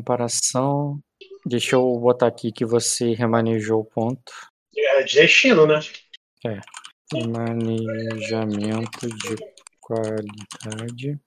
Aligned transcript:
Comparação. 0.00 0.98
Deixa 1.44 1.76
eu 1.76 1.98
botar 1.98 2.26
aqui 2.26 2.50
que 2.50 2.64
você 2.64 3.12
remanejou 3.12 3.80
o 3.80 3.84
ponto. 3.84 4.32
É 4.74 5.02
destino, 5.02 5.66
né? 5.66 5.78
É. 6.46 6.58
Manejamento 7.28 9.06
de 9.06 9.36
qualidade. 9.78 11.20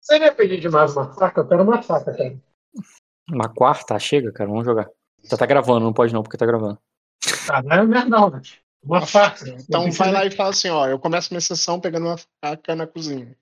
Você 0.00 0.18
ia 0.18 0.34
pedir 0.34 0.60
demais 0.60 0.96
uma 0.96 1.14
faca? 1.14 1.42
Eu 1.42 1.48
quero 1.48 1.62
uma 1.62 1.80
faca, 1.80 2.12
cara. 2.12 2.36
Uma 3.30 3.54
quarta? 3.54 3.96
Chega, 4.00 4.32
cara. 4.32 4.50
Vamos 4.50 4.64
jogar. 4.64 4.90
Você 5.22 5.36
tá 5.36 5.46
gravando, 5.46 5.84
não 5.84 5.92
pode 5.92 6.12
não, 6.12 6.24
porque 6.24 6.36
tá 6.36 6.44
gravando. 6.44 6.76
Ah, 7.48 7.62
não 7.62 7.76
é 7.76 7.86
merda, 7.86 8.10
não? 8.10 8.32
Uma 8.84 9.06
faca. 9.06 9.44
Então 9.60 9.90
vai 9.90 10.12
lá 10.12 10.26
e 10.26 10.30
fala 10.30 10.50
assim, 10.50 10.68
ó, 10.68 10.86
eu 10.86 10.98
começo 10.98 11.32
minha 11.32 11.40
sessão 11.40 11.80
pegando 11.80 12.06
uma 12.06 12.16
faca 12.44 12.74
na 12.76 12.86
cozinha. 12.86 13.36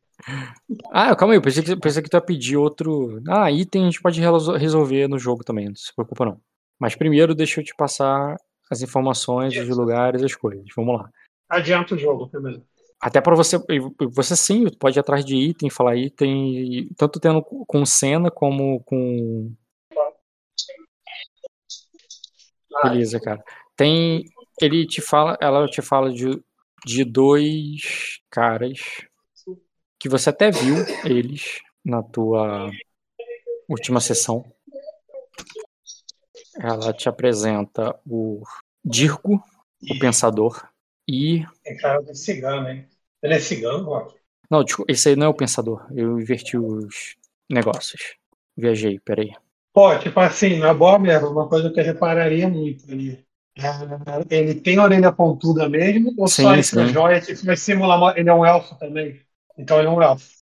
Ah, 0.93 1.15
calma 1.17 1.35
aí, 1.35 1.39
eu 1.39 1.43
pensei 1.43 1.63
que, 1.63 1.77
pensei 1.77 2.03
que 2.03 2.09
tu 2.09 2.17
ia 2.17 2.21
pedir 2.21 2.57
outro. 2.57 3.21
Ah, 3.29 3.51
item 3.51 3.83
a 3.83 3.85
gente 3.87 4.01
pode 4.01 4.21
resol- 4.21 4.57
resolver 4.57 5.09
no 5.09 5.19
jogo 5.19 5.43
também, 5.43 5.69
não 5.69 5.75
se 5.75 5.93
preocupa 5.95 6.25
não. 6.25 6.41
Mas 6.79 6.95
primeiro 6.95 7.35
deixa 7.35 7.61
eu 7.61 7.65
te 7.65 7.75
passar 7.75 8.37
as 8.71 8.83
informações, 8.83 9.57
os 9.57 9.77
lugares, 9.77 10.23
as 10.23 10.35
coisas. 10.35 10.65
Vamos 10.77 10.99
lá. 11.01 11.11
Adianta 11.49 11.95
o 11.95 11.99
jogo 11.99 12.29
primeiro. 12.29 12.65
Até 13.01 13.21
pra 13.21 13.35
você. 13.35 13.59
Você 14.13 14.37
sim, 14.37 14.65
pode 14.79 14.97
ir 14.97 15.01
atrás 15.01 15.25
de 15.25 15.35
item, 15.35 15.69
falar 15.69 15.97
item, 15.97 16.89
tanto 16.97 17.19
tendo 17.19 17.43
com 17.43 17.85
cena 17.85 18.31
como 18.31 18.81
com. 18.85 19.53
Beleza, 22.85 23.21
cara. 23.21 23.43
Tem. 23.77 24.25
Ele 24.63 24.87
te 24.87 25.01
fala. 25.01 25.37
Ela 25.41 25.67
te 25.69 25.83
fala 25.83 26.13
de, 26.13 26.43
de 26.85 27.05
dois 27.05 28.21
caras 28.31 28.79
que 29.99 30.09
você 30.09 30.31
até 30.31 30.51
viu 30.51 30.77
eles 31.05 31.61
na 31.85 32.03
tua 32.03 32.71
última 33.69 34.01
sessão. 34.01 34.45
Ela 36.59 36.93
te 36.93 37.09
apresenta 37.09 37.99
o 38.07 38.43
Dirko, 38.85 39.43
o 39.91 39.99
Pensador, 39.99 40.61
e. 41.09 41.45
É 41.65 41.75
cara 41.77 42.03
de 42.03 42.17
cigano, 42.17 42.69
hein? 42.69 42.89
Ele 43.23 43.35
é 43.35 43.41
cigano, 43.41 43.89
ó. 43.91 44.13
Não, 44.51 44.63
desculpa, 44.63 44.93
esse 44.93 45.09
aí 45.09 45.17
não 45.17 45.27
é 45.27 45.29
o 45.29 45.35
Pensador. 45.35 45.87
Eu 45.95 46.21
inverti 46.21 46.59
os 46.59 47.17
negócios. 47.49 48.17
Viajei, 48.57 48.99
peraí. 48.99 49.33
Pô, 49.73 49.97
tipo 49.99 50.21
assim, 50.21 50.59
na 50.59 50.75
boa 50.75 50.99
mesmo, 50.99 51.31
uma 51.31 51.49
coisa 51.49 51.71
que 51.71 51.81
eu 51.81 51.85
repararia 51.85 52.49
muito 52.49 52.91
ali. 52.91 53.25
É, 53.55 54.39
ele 54.39 54.55
tem 54.55 54.79
a 54.79 54.85
orelha 54.85 55.13
pontuda 55.13 55.69
mesmo, 55.69 56.15
ou 56.17 56.27
Sim, 56.27 56.63
só 56.63 56.63
sim. 56.63 56.87
joia 56.89 57.21
que 57.21 57.35
vai 57.45 57.57
simular. 57.57 58.17
Ele 58.17 58.31
é 58.31 58.35
um 58.35 58.47
elfo 58.47 58.75
também. 58.77 59.21
Então 59.59 59.79
ele 59.79 59.89
é 59.89 59.91
um 59.91 60.03
elfo. 60.03 60.43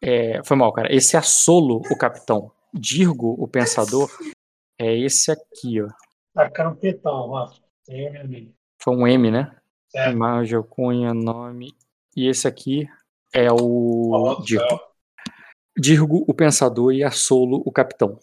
É, 0.00 0.42
foi 0.44 0.56
mal, 0.56 0.72
cara. 0.72 0.94
Esse 0.94 1.16
é 1.16 1.18
a 1.18 1.22
Solo, 1.22 1.82
o 1.90 1.96
capitão. 1.96 2.52
Dirgo, 2.72 3.34
o 3.38 3.48
pensador, 3.48 4.10
é 4.78 4.96
esse 4.96 5.30
aqui, 5.30 5.80
ó. 5.80 5.88
Tá 6.34 6.50
campetão, 6.50 7.30
ó. 7.30 7.50
Foi 8.78 8.94
um 8.94 9.06
M, 9.06 9.30
né? 9.30 9.56
É. 9.94 10.10
Imagem, 10.10 10.56
alcunha, 10.56 11.14
nome. 11.14 11.74
E 12.14 12.28
esse 12.28 12.46
aqui 12.46 12.86
é 13.32 13.50
o 13.50 14.40
Dirgo. 14.44 14.80
Dirgo, 15.76 16.24
o 16.28 16.34
pensador, 16.34 16.92
e 16.92 17.02
a 17.02 17.10
Solo, 17.10 17.62
o 17.64 17.72
capitão. 17.72 18.18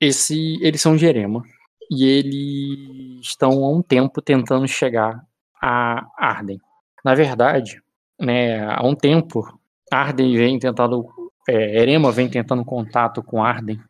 Esse, 0.00 0.58
eles 0.62 0.80
são 0.80 0.98
Jerema. 0.98 1.42
E 1.90 2.04
eles 2.04 3.26
estão 3.26 3.64
há 3.64 3.70
um 3.70 3.82
tempo 3.82 4.22
tentando 4.22 4.66
chegar 4.66 5.24
a 5.60 6.06
Arden. 6.18 6.60
Na 7.04 7.14
verdade, 7.14 7.82
né, 8.18 8.64
há 8.64 8.82
um 8.84 8.94
tempo, 8.94 9.42
Arden 9.90 10.36
vem 10.36 10.58
tentando. 10.58 11.06
É, 11.48 11.80
Erema 11.80 12.12
vem 12.12 12.28
tentando 12.28 12.64
contato 12.64 13.20
com 13.20 13.42
Arden 13.42 13.80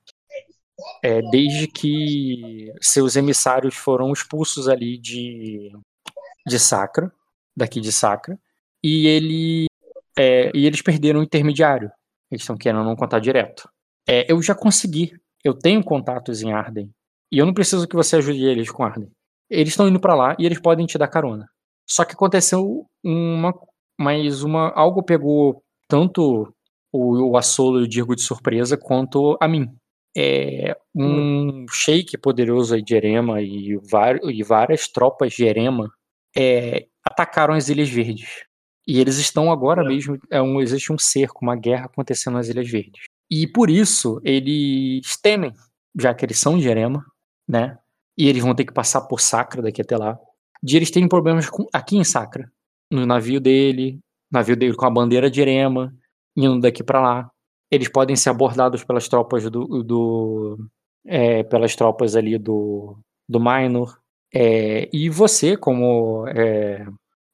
é, 1.02 1.20
desde 1.30 1.66
que 1.66 2.72
seus 2.80 3.16
emissários 3.16 3.74
foram 3.74 4.12
expulsos 4.12 4.68
ali 4.68 4.98
de, 4.98 5.70
de 6.46 6.58
Sacra, 6.58 7.12
daqui 7.56 7.80
de 7.80 7.92
Sacra, 7.92 8.38
e, 8.82 9.06
ele, 9.06 9.66
é, 10.16 10.50
e 10.54 10.66
eles 10.66 10.82
perderam 10.82 11.20
o 11.20 11.22
intermediário. 11.22 11.90
Eles 12.30 12.42
estão 12.42 12.56
querendo 12.56 12.84
não 12.84 12.96
contar 12.96 13.20
direto. 13.20 13.68
É, 14.08 14.30
eu 14.30 14.40
já 14.42 14.54
consegui. 14.54 15.12
Eu 15.44 15.54
tenho 15.54 15.82
contatos 15.84 16.42
em 16.42 16.52
Arden. 16.52 16.90
E 17.32 17.38
eu 17.38 17.46
não 17.46 17.54
preciso 17.54 17.88
que 17.88 17.96
você 17.96 18.16
ajude 18.16 18.44
eles 18.44 18.70
com 18.70 18.84
Arden. 18.84 19.10
Eles 19.50 19.70
estão 19.70 19.88
indo 19.88 19.98
pra 20.00 20.14
lá 20.14 20.36
e 20.38 20.44
eles 20.46 20.60
podem 20.60 20.84
te 20.86 20.98
dar 20.98 21.08
carona. 21.08 21.48
Só 21.88 22.04
que 22.04 22.12
aconteceu 22.14 22.84
uma. 23.02 23.54
Mas 23.98 24.42
uma. 24.42 24.70
Algo 24.70 25.02
pegou 25.02 25.62
tanto 25.88 26.52
o, 26.92 27.30
o 27.30 27.36
Assolo 27.36 27.80
e 27.80 27.84
o 27.84 27.88
Dirgo 27.88 28.14
de 28.14 28.22
surpresa 28.22 28.76
quanto 28.76 29.36
a 29.40 29.48
mim. 29.48 29.68
É, 30.16 30.76
um 30.94 31.64
sheik 31.70 32.18
poderoso 32.18 32.74
aí 32.74 32.82
de 32.82 32.94
Erema 32.94 33.40
e, 33.40 33.78
var- 33.90 34.20
e 34.24 34.42
várias 34.42 34.86
tropas 34.88 35.32
de 35.32 35.44
Erema 35.44 35.90
é, 36.36 36.86
atacaram 37.04 37.54
as 37.54 37.68
Ilhas 37.70 37.88
Verdes. 37.88 38.44
E 38.86 39.00
eles 39.00 39.16
estão 39.18 39.50
agora 39.50 39.82
É. 39.82 39.88
mesmo. 39.88 40.18
É 40.30 40.40
um, 40.42 40.60
existe 40.60 40.92
um 40.92 40.98
cerco, 40.98 41.38
uma 41.42 41.56
guerra 41.56 41.86
acontecendo 41.86 42.34
nas 42.34 42.48
Ilhas 42.48 42.68
Verdes. 42.70 43.04
E 43.30 43.46
por 43.46 43.70
isso 43.70 44.20
eles 44.24 45.16
temem, 45.22 45.52
já 45.98 46.12
que 46.14 46.24
eles 46.26 46.38
são 46.38 46.58
de 46.58 46.68
Erema, 46.68 47.04
né? 47.48 47.78
E 48.16 48.28
eles 48.28 48.42
vão 48.42 48.54
ter 48.54 48.64
que 48.64 48.72
passar 48.72 49.02
por 49.02 49.20
Sacra 49.20 49.62
daqui 49.62 49.80
até 49.82 49.96
lá. 49.96 50.18
De 50.62 50.76
eles 50.76 50.90
terem 50.90 51.08
problemas 51.08 51.48
com- 51.50 51.66
aqui 51.72 51.96
em 51.96 52.04
Sacra. 52.04 52.50
No 52.90 53.06
navio 53.06 53.40
dele, 53.40 53.98
navio 54.30 54.56
dele 54.56 54.74
com 54.74 54.86
a 54.86 54.90
bandeira 54.90 55.30
de 55.30 55.40
Erema, 55.40 55.94
indo 56.36 56.60
daqui 56.60 56.82
pra 56.84 57.00
lá. 57.00 57.30
Eles 57.70 57.88
podem 57.88 58.14
ser 58.16 58.30
abordados 58.30 58.84
pelas 58.84 59.08
tropas 59.08 59.48
do. 59.50 59.82
do 59.82 60.58
é, 61.06 61.42
pelas 61.44 61.74
tropas 61.74 62.14
ali 62.16 62.38
do, 62.38 62.96
do 63.28 63.40
Minor. 63.40 63.98
É, 64.34 64.88
e 64.92 65.08
você, 65.08 65.56
como. 65.56 66.26
é, 66.28 66.86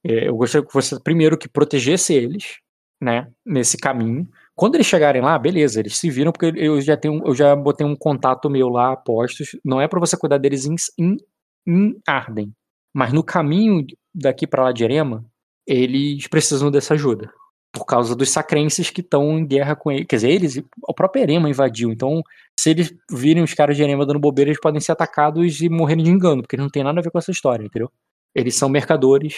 é, 0.05 0.29
eu 0.29 0.37
gostaria 0.37 0.67
que 0.67 0.73
você, 0.73 0.99
primeiro, 1.03 1.37
que 1.37 1.49
protegesse 1.49 2.15
eles, 2.15 2.59
né? 3.03 3.29
Nesse 3.45 3.77
caminho. 3.77 4.29
Quando 4.59 4.75
eles 4.75 4.89
chegarem 4.89 5.23
lá, 5.23 5.39
beleza, 5.39 5.79
eles 5.79 5.97
se 5.97 6.11
viram, 6.11 6.33
porque 6.33 6.53
eu 6.57 6.81
já 6.81 6.97
tenho, 6.97 7.23
eu 7.25 7.33
já 7.33 7.55
botei 7.55 7.87
um 7.87 7.95
contato 7.95 8.51
meu 8.51 8.69
lá 8.69 8.97
postos. 8.97 9.51
Não 9.65 9.81
é 9.81 9.87
pra 9.87 10.01
você 10.01 10.17
cuidar 10.17 10.37
deles 10.39 10.67
em, 10.67 10.75
em, 10.99 11.17
em 11.65 11.95
Arden. 12.05 12.53
Mas 12.93 13.13
no 13.13 13.23
caminho 13.23 13.87
daqui 14.13 14.49
pra 14.49 14.65
lá 14.65 14.73
de 14.73 14.83
Erema, 14.83 15.25
eles 15.65 16.27
precisam 16.27 16.73
dessa 16.73 16.95
ajuda. 16.95 17.31
Por 17.73 17.85
causa 17.85 18.17
dos 18.17 18.31
sacrenses 18.31 18.91
que 18.91 19.01
estão 19.01 19.39
em 19.39 19.47
guerra 19.47 19.77
com 19.77 19.93
eles. 19.93 20.07
Quer 20.09 20.17
dizer, 20.17 20.31
eles, 20.31 20.61
o 20.83 20.93
próprio 20.93 21.23
Erema 21.23 21.49
invadiu. 21.49 21.93
Então, 21.93 22.21
se 22.59 22.71
eles 22.71 22.93
virem 23.09 23.45
os 23.45 23.55
caras 23.55 23.77
de 23.77 23.85
Erema 23.85 24.05
dando 24.05 24.19
bobeira, 24.19 24.51
eles 24.51 24.61
podem 24.61 24.81
ser 24.81 24.91
atacados 24.91 25.61
e 25.61 25.69
morrerem 25.69 26.03
de 26.03 26.11
engano, 26.11 26.43
porque 26.43 26.57
não 26.57 26.69
tem 26.69 26.83
nada 26.83 26.99
a 26.99 27.03
ver 27.05 27.13
com 27.13 27.19
essa 27.19 27.31
história, 27.31 27.65
entendeu? 27.65 27.93
Eles 28.35 28.57
são 28.57 28.69
mercadores, 28.69 29.37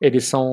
eles 0.00 0.26
são 0.26 0.46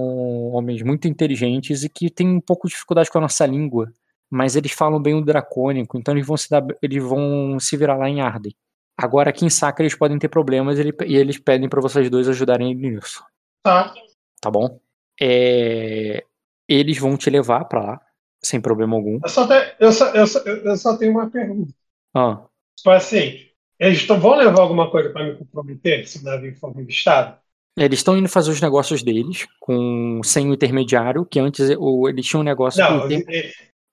homens 0.53 0.81
muito 0.81 1.07
inteligentes 1.07 1.83
e 1.83 1.89
que 1.89 2.09
têm 2.09 2.27
um 2.27 2.41
pouco 2.41 2.67
de 2.67 2.73
dificuldade 2.73 3.11
com 3.11 3.19
a 3.19 3.21
nossa 3.21 3.45
língua, 3.45 3.93
mas 4.29 4.55
eles 4.55 4.71
falam 4.71 5.01
bem 5.01 5.13
o 5.15 5.21
dracônico, 5.23 5.97
então 5.97 6.13
eles 6.13 6.25
vão 6.27 6.35
se, 6.37 6.49
dar, 6.49 6.63
eles 6.81 7.03
vão 7.03 7.59
se 7.59 7.75
virar 7.77 7.95
lá 7.97 8.09
em 8.09 8.21
Arden. 8.21 8.55
Agora, 8.97 9.29
aqui 9.29 9.45
em 9.45 9.49
Sacra, 9.49 9.83
eles 9.83 9.95
podem 9.97 10.17
ter 10.17 10.27
problemas 10.27 10.79
ele- 10.79 10.93
e 11.05 11.15
eles 11.15 11.37
pedem 11.37 11.69
pra 11.69 11.79
vocês 11.81 12.09
dois 12.09 12.27
ajudarem 12.27 12.73
nisso 12.73 13.23
Tá. 13.63 13.93
tá 14.41 14.49
bom? 14.51 14.79
É, 15.19 16.23
Eles 16.69 16.97
vão 16.97 17.15
te 17.15 17.29
levar 17.29 17.63
pra 17.65 17.81
lá, 17.81 18.01
sem 18.43 18.59
problema 18.59 18.95
algum. 18.97 19.19
Eu 19.23 19.29
só, 19.29 19.47
te- 19.47 19.75
eu, 19.79 19.91
só, 19.91 20.09
eu, 20.13 20.27
só, 20.27 20.39
eu 20.39 20.75
só 20.77 20.97
tenho 20.97 21.11
uma 21.13 21.29
pergunta. 21.29 21.71
Ah, 22.13 22.41
Tipo 22.75 22.89
assim, 22.91 23.45
eles 23.79 24.05
tão- 24.05 24.19
vão 24.19 24.35
levar 24.35 24.61
alguma 24.61 24.91
coisa 24.91 25.09
para 25.11 25.23
me 25.25 25.35
comprometer 25.37 26.05
se 26.07 26.19
o 26.19 26.23
navio 26.23 26.55
for 26.57 26.71
revistado? 26.75 27.37
eles 27.79 27.99
estão 27.99 28.17
indo 28.17 28.27
fazer 28.27 28.49
os 28.49 28.59
negócios 28.59 29.03
deles 29.03 29.47
com 29.59 30.19
sem 30.23 30.49
o 30.49 30.53
intermediário, 30.55 31.23
que 31.25 31.39
antes 31.39 31.69
o- 31.77 32.09
eles 32.09 32.25
tinham 32.25 32.41
um 32.41 32.43
negócio 32.43 32.83
Não, 32.83 33.01
com 33.01 33.07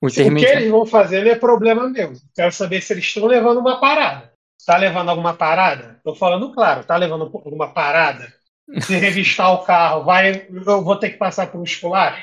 o, 0.04 0.08
inter- 0.08 0.26
e- 0.26 0.30
o 0.30 0.36
que 0.36 0.44
eles 0.46 0.70
vão 0.70 0.86
fazer 0.86 1.24
não 1.24 1.30
é 1.30 1.34
problema 1.36 1.88
meu. 1.88 2.12
Quero 2.34 2.52
saber 2.52 2.80
se 2.82 2.92
eles 2.92 3.04
estão 3.04 3.26
levando 3.26 3.58
uma 3.58 3.80
parada. 3.80 4.32
Tá 4.66 4.76
levando 4.78 5.10
alguma 5.10 5.34
parada? 5.34 6.00
Tô 6.02 6.14
falando 6.14 6.52
claro, 6.52 6.84
tá 6.84 6.96
levando 6.96 7.22
alguma 7.22 7.68
parada? 7.72 8.32
Se 8.80 8.96
revistar 8.96 9.52
o 9.52 9.62
carro, 9.64 10.04
vai, 10.04 10.46
eu 10.50 10.82
vou 10.82 10.96
ter 10.96 11.10
que 11.10 11.18
passar 11.18 11.50
por 11.50 11.60
um 11.60 11.64
escolar? 11.64 12.18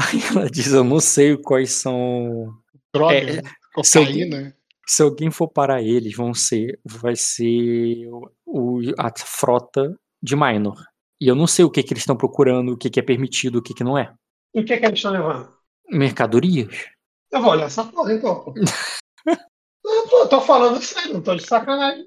Aí 0.00 0.20
ela 0.30 0.48
diz: 0.50 0.72
Eu 0.72 0.84
não 0.84 1.00
sei 1.00 1.36
quais 1.36 1.70
são. 1.72 2.54
Droga, 2.94 3.14
É, 3.14 3.24
né? 3.34 3.42
se 3.84 3.98
cocaína. 3.98 4.56
Se 4.86 5.02
alguém 5.02 5.30
for 5.30 5.48
parar 5.48 5.82
eles, 5.82 6.14
vão 6.16 6.32
ser. 6.32 6.78
Vai 6.84 7.14
ser 7.14 8.08
o- 8.46 8.80
a 8.98 9.10
frota 9.18 9.94
de 10.22 10.34
Minor. 10.34 10.76
E 11.20 11.28
eu 11.28 11.34
não 11.34 11.46
sei 11.46 11.64
o 11.64 11.70
que, 11.70 11.82
que 11.82 11.92
eles 11.92 12.02
estão 12.02 12.16
procurando, 12.16 12.72
o 12.72 12.76
que, 12.76 12.88
que 12.90 12.98
é 12.98 13.02
permitido, 13.02 13.56
o 13.56 13.62
que, 13.62 13.74
que 13.74 13.84
não 13.84 13.96
é. 13.98 14.12
E 14.54 14.60
o 14.60 14.64
que, 14.64 14.76
que 14.76 14.84
eles 14.86 14.98
estão 14.98 15.12
levando? 15.12 15.48
Mercadorias? 15.90 16.86
Eu 17.32 17.40
vou 17.40 17.52
olhar 17.52 17.66
essa 17.66 17.84
porra 17.84 18.12
então, 18.12 18.40
pô. 18.44 18.54
Não, 19.84 20.08
pô, 20.08 20.26
tô 20.28 20.40
falando 20.40 20.80
sério, 20.80 21.14
não 21.14 21.20
tô 21.20 21.34
de 21.34 21.44
sacanagem. 21.44 22.06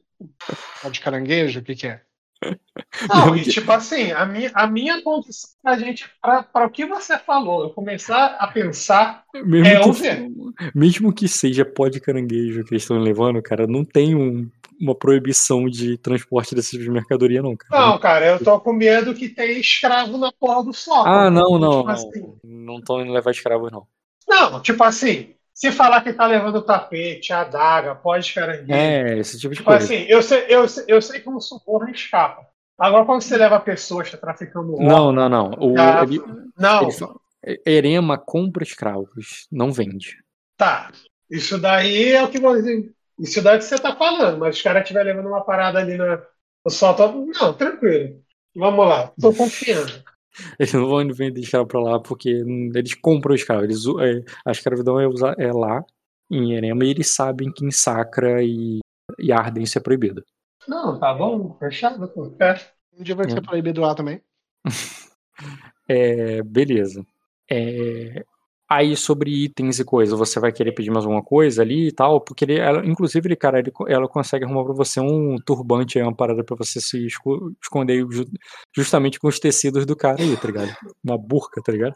Pó 0.82 0.90
de 0.90 1.02
caranguejo, 1.02 1.60
o 1.60 1.64
que 1.64 1.76
que 1.76 1.88
é? 1.88 2.02
Não, 3.10 3.36
e 3.36 3.44
tipo 3.44 3.70
assim, 3.72 4.12
a 4.14 4.26
minha, 4.26 4.50
a 4.54 4.66
minha 4.66 5.02
condição 5.04 5.50
pra 5.62 5.78
gente, 5.78 6.10
para 6.22 6.66
o 6.66 6.70
que 6.70 6.86
você 6.86 7.18
falou, 7.18 7.64
eu 7.64 7.70
começar 7.72 8.38
a 8.40 8.48
pensar 8.48 9.26
Mesmo, 9.34 9.66
é 9.68 9.80
que, 9.82 9.88
ouvir. 9.88 10.32
mesmo 10.74 11.14
que 11.14 11.28
seja 11.28 11.66
pó 11.66 11.90
de 11.90 12.00
caranguejo 12.00 12.64
que 12.64 12.74
eles 12.74 12.84
estão 12.84 12.98
levando, 12.98 13.42
cara, 13.42 13.68
não 13.68 13.84
tem 13.84 14.16
um- 14.16 14.50
uma 14.80 14.96
proibição 14.96 15.68
de 15.70 15.98
transporte 15.98 16.56
desse 16.56 16.72
tipo 16.72 16.84
de 16.84 16.90
mercadoria, 16.92 17.42
não, 17.42 17.56
cara. 17.58 17.88
Não, 17.88 18.00
cara, 18.00 18.26
eu 18.26 18.44
tô 18.44 18.60
com 18.60 18.72
medo 18.74 19.14
que 19.14 19.28
tem 19.30 19.60
escravo 19.60 20.18
na 20.18 20.32
porra 20.32 20.64
do 20.64 20.74
sol. 20.74 21.06
Ah, 21.06 21.30
não, 21.30 21.60
não, 21.60 21.72
Tipo 21.80 21.84
não. 21.84 21.90
assim, 21.92 22.34
Não 22.44 22.78
estão 22.80 23.02
indo 23.02 23.12
levar 23.12 23.32
escravos, 23.32 23.70
não. 23.72 23.86
Não, 24.28 24.62
tipo 24.62 24.84
assim, 24.84 25.36
se 25.54 25.72
falar 25.72 26.02
que 26.02 26.14
tá 26.14 26.26
levando 26.28 26.62
tapete, 26.62 27.32
adaga, 27.32 27.96
pó 27.96 28.18
de 28.18 28.34
caranguejo, 28.34 28.74
É, 28.74 29.20
esse 29.20 29.40
tipo 29.40 29.54
de 29.54 29.58
tipo 29.60 29.70
coisa. 29.70 29.86
assim, 29.86 30.06
eu 30.08 30.22
sei, 30.22 30.46
eu, 30.50 30.68
sei- 30.68 30.86
eu 30.88 31.02
sei 31.02 31.20
que 31.20 31.30
um 31.30 31.40
suborno 31.40 31.90
escapa. 31.90 32.46
Agora, 32.78 33.06
quando 33.06 33.22
você 33.22 33.38
leva 33.38 33.60
pessoas, 33.60 34.12
tá 34.12 34.18
traficando 34.18 34.76
Não, 34.78 35.12
não, 35.12 35.30
não. 35.30 35.52
O, 35.60 35.76
tá- 35.76 36.04
ele, 36.04 36.22
não, 36.58 36.82
ele 37.44 37.62
Erema 37.66 38.18
compra 38.18 38.64
escravos, 38.64 39.48
não 39.52 39.72
vende. 39.72 40.18
tá. 40.58 40.92
Isso 41.30 41.58
daí 41.60 42.12
é 42.12 42.24
o 42.24 42.30
que 42.30 42.40
você. 42.40 42.92
Isso 43.18 43.42
daí 43.42 43.54
é 43.56 43.58
o 43.58 43.60
que 43.60 43.66
você 43.66 43.80
tá 43.80 43.96
falando, 43.96 44.40
mas 44.40 44.58
os 44.58 44.62
caras 44.62 44.82
estiverem 44.84 45.14
levando 45.14 45.28
uma 45.30 45.44
parada 45.44 45.80
ali 45.80 45.96
na, 45.98 46.18
no 46.66 46.72
sol, 46.72 46.94
tá- 46.96 47.08
não, 47.12 47.54
tranquilo. 47.54 48.22
Vamos 48.56 48.88
lá, 48.88 49.08
tô 49.20 49.34
confiando. 49.34 50.04
Eles 50.60 50.74
não 50.74 50.88
vão 50.88 51.08
vender 51.14 51.40
escravo 51.42 51.68
pra 51.68 51.80
lá 51.80 52.00
porque 52.00 52.30
eles 52.30 52.94
compram 52.96 53.36
escravo. 53.36 53.64
Eles, 53.64 53.84
é, 53.86 54.24
a 54.46 54.52
escravidão 54.52 55.00
é, 55.00 55.06
é 55.40 55.52
lá, 55.52 55.84
em 56.30 56.54
Erema, 56.54 56.84
e 56.84 56.90
eles 56.90 57.14
sabem 57.14 57.52
que 57.52 57.66
em 57.66 57.72
Sacra 57.72 58.44
e, 58.44 58.80
e 59.20 59.32
Arden 59.32 59.64
isso 59.64 59.78
é 59.78 59.82
proibido. 59.82 60.24
Não, 60.68 61.00
tá 61.00 61.14
bom, 61.14 61.56
fechado. 61.60 62.12
É. 62.40 62.56
Um 62.98 63.04
dia 63.04 63.16
vai 63.16 63.30
ser 63.30 63.38
É. 63.38 63.42
proibido 63.42 63.82
lá 63.82 63.96
também. 63.96 64.22
É, 65.88 66.42
beleza. 66.42 67.06
É, 67.52 68.26
aí 68.76 68.96
sobre 68.96 69.32
itens 69.46 69.80
e 69.80 69.84
coisa, 69.86 70.16
você 70.16 70.40
vai 70.40 70.52
querer 70.52 70.72
pedir 70.74 70.92
mais 70.92 71.06
alguma 71.06 71.24
coisa 71.24 71.62
ali 71.62 71.88
e 71.88 71.92
tal? 71.92 72.22
Porque 72.22 72.46
ele, 72.46 72.58
ela, 72.60 72.86
inclusive, 72.86 73.28
ele, 73.28 73.36
cara, 73.36 73.60
ele, 73.60 73.72
ela 73.88 74.08
consegue 74.08 74.46
arrumar 74.46 74.64
pra 74.66 74.74
você 74.74 75.00
um 75.00 75.38
turbante 75.46 75.98
aí, 75.98 76.04
uma 76.04 76.16
parada 76.16 76.44
pra 76.44 76.56
você 76.56 76.80
se 76.82 77.06
esco- 77.06 77.52
esconder 77.62 78.06
ju- 78.12 78.26
justamente 78.76 79.20
com 79.20 79.28
os 79.28 79.40
tecidos 79.40 79.86
do 79.86 79.96
cara 79.96 80.22
aí, 80.22 80.36
tá 80.38 80.48
ligado? 80.48 80.76
Uma 81.04 81.18
burca, 81.18 81.62
tá 81.62 81.72
ligado? 81.72 81.96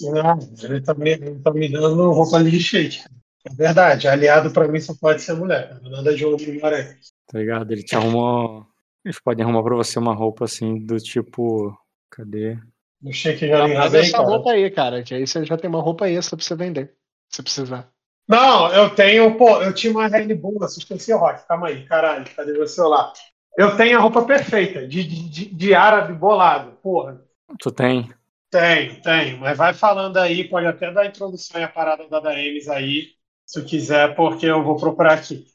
Não, 0.00 0.38
ele 0.62 0.80
tá 0.80 0.94
me, 0.94 1.10
ele 1.10 1.38
tá 1.40 1.52
me 1.52 1.68
dando 1.70 2.10
roupa 2.12 2.42
de 2.42 2.58
shake. 2.58 3.00
É 3.44 3.54
verdade, 3.54 4.08
aliado 4.08 4.50
pra 4.52 4.68
mim 4.68 4.80
só 4.80 4.94
pode 4.94 5.20
ser 5.20 5.34
mulher. 5.34 5.78
Nada 5.82 6.14
de 6.14 6.24
homem 6.24 6.60
aí. 6.62 6.96
Tá 7.26 7.38
ligado? 7.38 7.70
Ele 7.72 7.82
te 7.82 7.94
arruma. 7.96 8.66
Eles 9.04 9.18
podem 9.20 9.44
arrumar 9.44 9.62
pra 9.64 9.74
você 9.76 9.98
uma 9.98 10.14
roupa 10.14 10.44
assim, 10.44 10.78
do 10.78 10.96
tipo. 10.98 11.76
Cadê? 12.10 12.56
No 13.02 13.12
shake 13.12 13.46
já 13.48 13.62
me 13.68 13.74
Mas 13.74 13.82
rasei, 13.82 14.00
essa 14.06 14.18
cara. 14.18 14.28
roupa 14.28 14.52
aí, 14.52 14.70
cara, 14.70 15.02
que 15.02 15.14
aí 15.14 15.26
você 15.26 15.44
já 15.44 15.56
tem 15.56 15.68
uma 15.68 15.80
roupa 15.82 16.08
extra 16.08 16.36
pra 16.36 16.44
você 16.44 16.54
vender. 16.56 16.96
Se 17.30 17.42
precisar. 17.42 17.92
Não, 18.28 18.72
eu 18.72 18.94
tenho, 18.94 19.36
pô, 19.36 19.62
eu 19.62 19.74
tinha 19.74 19.92
uma 19.92 20.06
Red 20.08 20.34
Bull, 20.34 20.62
assistência 20.64 21.16
rock. 21.16 21.46
Calma 21.46 21.68
aí, 21.68 21.84
caralho, 21.86 22.24
cadê 22.34 22.52
meu 22.52 22.66
celular? 22.66 23.12
Eu 23.56 23.76
tenho 23.76 23.98
a 23.98 24.00
roupa 24.00 24.24
perfeita, 24.24 24.86
de, 24.86 25.04
de, 25.04 25.28
de- 25.28 25.54
de 25.54 25.74
árabe 25.74 26.14
bolado, 26.14 26.72
porra. 26.82 27.20
Tu 27.58 27.70
tem? 27.72 28.12
Tenho, 28.50 29.00
tenho, 29.02 29.38
mas 29.38 29.56
vai 29.56 29.72
falando 29.74 30.18
aí, 30.18 30.46
pode 30.48 30.66
até 30.66 30.90
dar 30.92 31.02
a 31.02 31.06
introdução 31.06 31.58
e 31.60 31.64
a 31.64 31.68
parada 31.68 32.06
da 32.08 32.20
Daemis 32.20 32.68
aí, 32.68 33.14
se 33.46 33.64
quiser, 33.64 34.14
porque 34.14 34.44
eu 34.46 34.62
vou 34.62 34.76
procurar 34.76 35.14
aqui. 35.14 35.46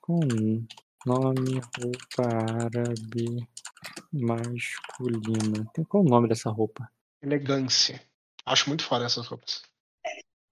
Com 0.00 0.66
nome, 1.06 1.60
roupa 1.76 2.24
árabe 2.24 3.48
masculina. 4.12 5.64
Tem 5.72 5.84
qual 5.84 6.04
o 6.04 6.08
nome 6.08 6.28
dessa 6.28 6.50
roupa? 6.50 6.88
Elegância. 7.22 8.00
Acho 8.44 8.68
muito 8.68 8.84
foda 8.84 9.04
essas 9.04 9.26
roupas. 9.26 9.62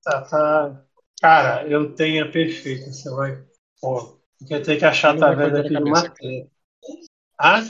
Tá, 0.02 0.22
tá. 0.22 0.84
Cara, 1.20 1.68
eu 1.68 1.94
tenho 1.94 2.24
a 2.24 2.30
perfeita, 2.30 2.92
você 2.92 3.10
vai. 3.10 3.44
Pô, 3.80 4.18
porque 4.38 4.54
eu 4.54 4.62
tenho 4.62 4.78
que 4.78 4.84
achar 4.84 5.14
através 5.14 5.50
coisa 5.50 5.60
aqui 5.66 5.76
de 5.76 5.82
uma 5.82 6.10
treta. 6.10 6.50
Ah? 7.38 7.62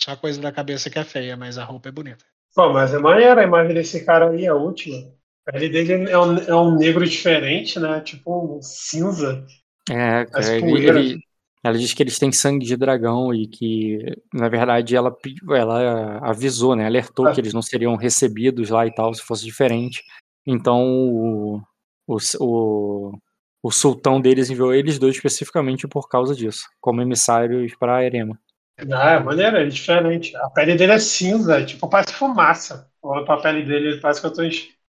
Só 0.00 0.12
a 0.12 0.16
coisa 0.16 0.40
da 0.40 0.52
cabeça 0.52 0.90
que 0.90 0.98
é 0.98 1.04
feia, 1.04 1.36
mas 1.36 1.58
a 1.58 1.64
roupa 1.64 1.88
é 1.88 1.92
bonita. 1.92 2.24
Pô, 2.54 2.72
mas 2.72 2.92
é 2.94 2.98
maneira 2.98 3.40
a 3.40 3.44
imagem 3.44 3.74
desse 3.74 4.04
cara 4.04 4.30
aí, 4.30 4.46
a 4.46 4.54
última. 4.54 5.12
A 5.46 5.52
pele 5.52 5.68
dele 5.68 6.10
é 6.10 6.18
um, 6.18 6.36
é 6.38 6.54
um 6.56 6.76
negro 6.76 7.04
diferente, 7.06 7.78
né? 7.78 8.00
Tipo 8.00 8.56
um 8.56 8.62
cinza. 8.62 9.46
É, 9.90 10.20
As 10.22 10.30
cara, 10.30 10.56
ele, 10.56 10.70
poeiras. 10.70 11.06
ele- 11.06 11.25
ela 11.66 11.76
diz 11.76 11.92
que 11.92 12.02
eles 12.02 12.18
têm 12.18 12.30
sangue 12.30 12.64
de 12.64 12.76
dragão 12.76 13.34
e 13.34 13.46
que, 13.46 13.98
na 14.32 14.48
verdade, 14.48 14.94
ela, 14.94 15.14
ela 15.50 16.18
avisou, 16.18 16.76
né? 16.76 16.86
Alertou 16.86 17.26
Ah. 17.26 17.32
que 17.32 17.40
eles 17.40 17.52
não 17.52 17.62
seriam 17.62 17.96
recebidos 17.96 18.70
lá 18.70 18.86
e 18.86 18.94
tal, 18.94 19.12
se 19.12 19.22
fosse 19.22 19.44
diferente. 19.44 20.04
Então, 20.46 20.84
o, 20.86 21.60
o, 22.06 22.16
o, 22.40 23.18
o 23.62 23.70
sultão 23.72 24.20
deles 24.20 24.48
enviou 24.48 24.72
eles 24.72 24.98
dois 24.98 25.16
especificamente 25.16 25.88
por 25.88 26.08
causa 26.08 26.34
disso, 26.36 26.68
como 26.80 27.02
emissários 27.02 27.74
para 27.74 28.04
Erema. 28.04 28.38
Ah, 28.92 29.12
é 29.12 29.18
maneira, 29.18 29.62
é 29.62 29.66
diferente. 29.66 30.36
A 30.36 30.50
pele 30.50 30.76
dele 30.76 30.92
é 30.92 30.98
cinza, 30.98 31.60
é 31.60 31.64
tipo, 31.64 31.88
parece 31.88 32.12
fumaça. 32.12 32.88
Olha 33.02 33.24
pra 33.24 33.38
pele 33.38 33.64
dele, 33.64 33.88
ele 33.88 34.00
parece 34.00 34.20
que 34.20 34.26
eu 34.26 34.32
tô 34.32 34.42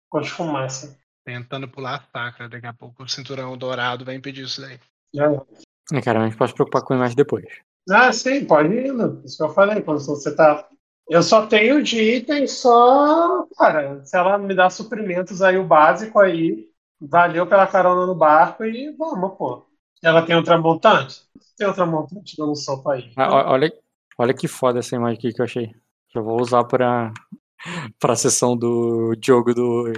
com 0.10 0.22
de 0.22 0.30
fumaça. 0.30 1.00
Tentando 1.26 1.68
pular 1.68 1.96
a 1.96 2.20
sacra, 2.20 2.50
daqui 2.50 2.68
a 2.68 2.74
pouco 2.74 3.04
o 3.04 3.08
cinturão 3.08 3.58
dourado 3.58 4.06
vai 4.06 4.16
impedir 4.16 4.44
isso 4.44 4.62
daí. 4.62 4.80
É. 5.16 5.69
É, 5.94 6.02
cara, 6.02 6.22
a 6.22 6.26
gente 6.28 6.38
pode 6.38 6.52
se 6.52 6.56
preocupar 6.56 6.84
com 6.84 6.96
mais 6.96 7.16
depois. 7.16 7.46
Ah, 7.90 8.12
sim, 8.14 8.46
pode 8.46 8.74
ir, 8.74 8.92
Lu. 8.92 9.22
Isso 9.26 9.38
que 9.38 9.44
eu 9.44 9.50
falei, 9.50 9.82
quando 9.82 10.00
você 10.00 10.36
tá. 10.36 10.68
Eu 11.10 11.24
só 11.24 11.48
tenho 11.48 11.82
de 11.82 12.00
item 12.18 12.46
só. 12.48 13.48
Cara, 13.58 14.04
se 14.06 14.16
ela 14.16 14.38
me 14.38 14.54
dá 14.54 14.70
suprimentos 14.70 15.42
aí, 15.42 15.58
o 15.58 15.64
básico 15.66 16.20
aí, 16.20 16.68
valeu 17.02 17.48
pela 17.48 17.66
carona 17.66 18.06
no 18.06 18.14
barco 18.14 18.64
e 18.64 18.92
vamos, 18.96 19.36
pô. 19.38 19.66
Ela 20.04 20.22
tem 20.22 20.36
outra 20.36 20.58
montante? 20.58 21.24
Tem 21.58 21.68
outra 21.68 21.86
montante 21.86 22.38
dando 22.38 22.56
sopa 22.56 22.94
aí. 22.94 23.12
Ah, 23.18 23.52
olha, 23.52 23.74
olha 24.18 24.34
que 24.34 24.48
foda 24.48 24.80
essa 24.80 24.96
imagem 24.96 25.18
aqui 25.18 25.34
que 25.34 25.42
eu 25.42 25.46
achei. 25.46 25.68
Que 26.10 26.20
eu 26.20 26.24
vou 26.24 26.40
usar 26.40 26.64
pra, 26.66 27.12
pra 28.00 28.16
sessão 28.16 28.56
do 28.56 29.16
jogo 29.24 29.54
do, 29.54 29.92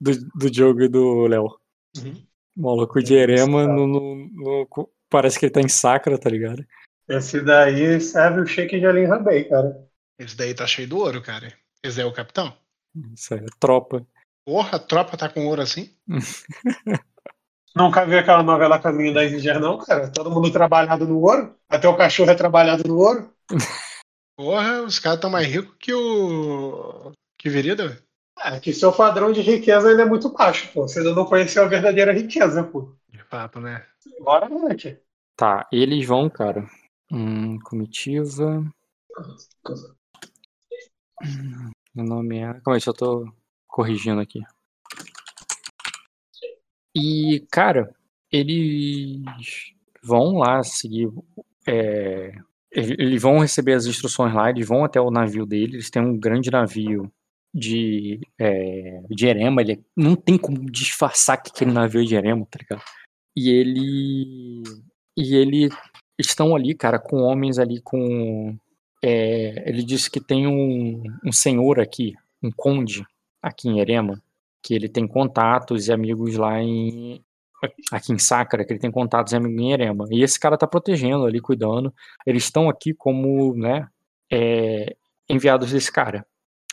do, 0.00 0.12
do 0.34 0.54
jogo 0.54 0.88
do 0.88 1.26
Léo. 1.26 1.48
Uhum. 1.98 2.26
Maluco 2.56 3.02
de 3.02 3.14
Erema 3.14 3.66
no, 3.66 3.86
no- 3.86 4.28
no- 4.32 4.88
Parece 5.10 5.38
que 5.38 5.46
ele 5.46 5.52
tá 5.52 5.60
em 5.60 5.68
Sacra, 5.68 6.18
tá 6.18 6.28
ligado? 6.28 6.64
Esse 7.08 7.40
daí 7.40 8.00
serve 8.00 8.40
o 8.40 8.46
shake 8.46 8.78
de 8.78 8.86
Alin 8.86 9.06
Rabei, 9.06 9.44
cara. 9.44 9.86
Esse 10.18 10.36
daí 10.36 10.54
tá 10.54 10.66
cheio 10.66 10.88
do 10.88 10.98
ouro, 10.98 11.22
cara. 11.22 11.48
Esse 11.82 11.96
daí 11.96 12.06
é 12.06 12.08
o 12.08 12.12
capitão? 12.12 12.56
Isso 13.14 13.34
aí, 13.34 13.40
é 13.40 13.46
tropa. 13.58 14.06
Porra, 14.46 14.76
a 14.76 14.78
tropa 14.78 15.16
tá 15.16 15.28
com 15.28 15.46
ouro 15.46 15.62
assim? 15.62 15.94
Nunca 17.74 18.06
viu 18.06 18.18
aquela 18.18 18.42
novela 18.42 18.78
Caminho 18.78 19.12
das 19.12 19.32
Índias, 19.32 19.60
não, 19.60 19.78
cara? 19.78 20.08
Todo 20.08 20.30
mundo 20.30 20.52
trabalhado 20.52 21.06
no 21.06 21.20
ouro? 21.20 21.56
Até 21.68 21.88
o 21.88 21.96
cachorro 21.96 22.30
é 22.30 22.34
trabalhado 22.34 22.86
no 22.86 22.96
ouro? 22.98 23.34
Porra, 24.36 24.82
os 24.82 24.98
caras 24.98 25.20
tão 25.20 25.30
mais 25.30 25.46
ricos 25.46 25.74
que 25.78 25.92
o. 25.92 27.12
Que 27.36 27.48
Virida? 27.48 28.00
É, 28.38 28.60
que 28.60 28.72
seu 28.72 28.92
padrão 28.92 29.32
de 29.32 29.40
riqueza 29.40 29.88
ainda 29.88 30.02
é 30.02 30.06
muito 30.06 30.28
baixo, 30.30 30.70
pô. 30.72 30.82
Você 30.82 31.00
ainda 31.00 31.14
não 31.14 31.24
conheceu 31.24 31.64
a 31.64 31.68
verdadeira 31.68 32.12
riqueza, 32.12 32.62
pô. 32.62 32.94
De 33.08 33.22
fato, 33.24 33.60
né? 33.60 33.84
Bora, 34.20 34.48
moleque. 34.48 34.98
Tá, 35.36 35.68
eles 35.72 36.06
vão, 36.06 36.30
cara. 36.30 36.68
Hum, 37.10 37.58
comitiva. 37.60 38.64
O 41.96 42.02
nome 42.02 42.38
é. 42.38 42.54
Calma 42.60 42.76
aí, 42.76 42.80
só 42.80 42.92
tô 42.92 43.32
corrigindo 43.66 44.20
aqui. 44.20 44.40
E, 46.94 47.44
cara, 47.50 47.94
eles 48.30 49.22
vão 50.02 50.38
lá 50.38 50.62
seguir. 50.62 51.08
é, 51.66 52.32
eles 52.70 53.22
vão 53.22 53.38
receber 53.38 53.74
as 53.74 53.86
instruções 53.86 54.34
lá, 54.34 54.50
eles 54.50 54.66
vão 54.66 54.84
até 54.84 55.00
o 55.00 55.10
navio 55.10 55.46
deles. 55.46 55.74
Eles 55.74 55.90
têm 55.90 56.02
um 56.02 56.18
grande 56.18 56.50
navio 56.50 57.10
de, 57.52 58.20
é, 58.38 59.00
de 59.08 59.26
Erema. 59.26 59.62
Ele 59.62 59.84
não 59.96 60.16
tem 60.16 60.36
como 60.36 60.64
disfarçar 60.70 61.40
que 61.42 61.50
aquele 61.50 61.72
navio 61.72 62.02
é 62.02 62.04
de 62.04 62.14
Erema, 62.16 62.46
tá 62.50 62.58
ligado? 62.60 62.82
E 63.36 63.50
ele. 63.50 64.62
E 65.16 65.34
ele 65.34 65.68
estão 66.18 66.54
ali, 66.54 66.74
cara, 66.74 66.98
com 66.98 67.18
homens 67.18 67.58
ali 67.58 67.80
com. 67.80 68.56
é, 69.02 69.68
ele 69.68 69.82
disse 69.82 70.10
que 70.10 70.20
tem 70.20 70.46
um, 70.46 71.02
um 71.24 71.32
senhor 71.32 71.80
aqui, 71.80 72.14
um 72.42 72.50
conde, 72.50 73.04
aqui 73.42 73.68
em 73.68 73.80
Erema, 73.80 74.20
que 74.62 74.74
ele 74.74 74.88
tem 74.88 75.06
contatos 75.06 75.88
e 75.88 75.92
amigos 75.92 76.36
lá 76.36 76.60
em. 76.62 77.22
Aqui 77.90 78.12
em 78.12 78.18
Sacra, 78.18 78.62
que 78.62 78.72
ele 78.74 78.80
tem 78.80 78.90
contatos 78.90 79.32
e 79.32 79.36
amigos 79.36 79.58
em 79.58 79.72
Erema. 79.72 80.06
E 80.10 80.22
esse 80.22 80.38
cara 80.38 80.58
tá 80.58 80.66
protegendo 80.66 81.24
ali, 81.24 81.40
cuidando. 81.40 81.94
Eles 82.26 82.44
estão 82.44 82.68
aqui 82.68 82.92
como, 82.92 83.54
né, 83.54 83.88
é, 84.30 84.94
enviados 85.28 85.72
desse 85.72 85.90
cara. 85.90 86.26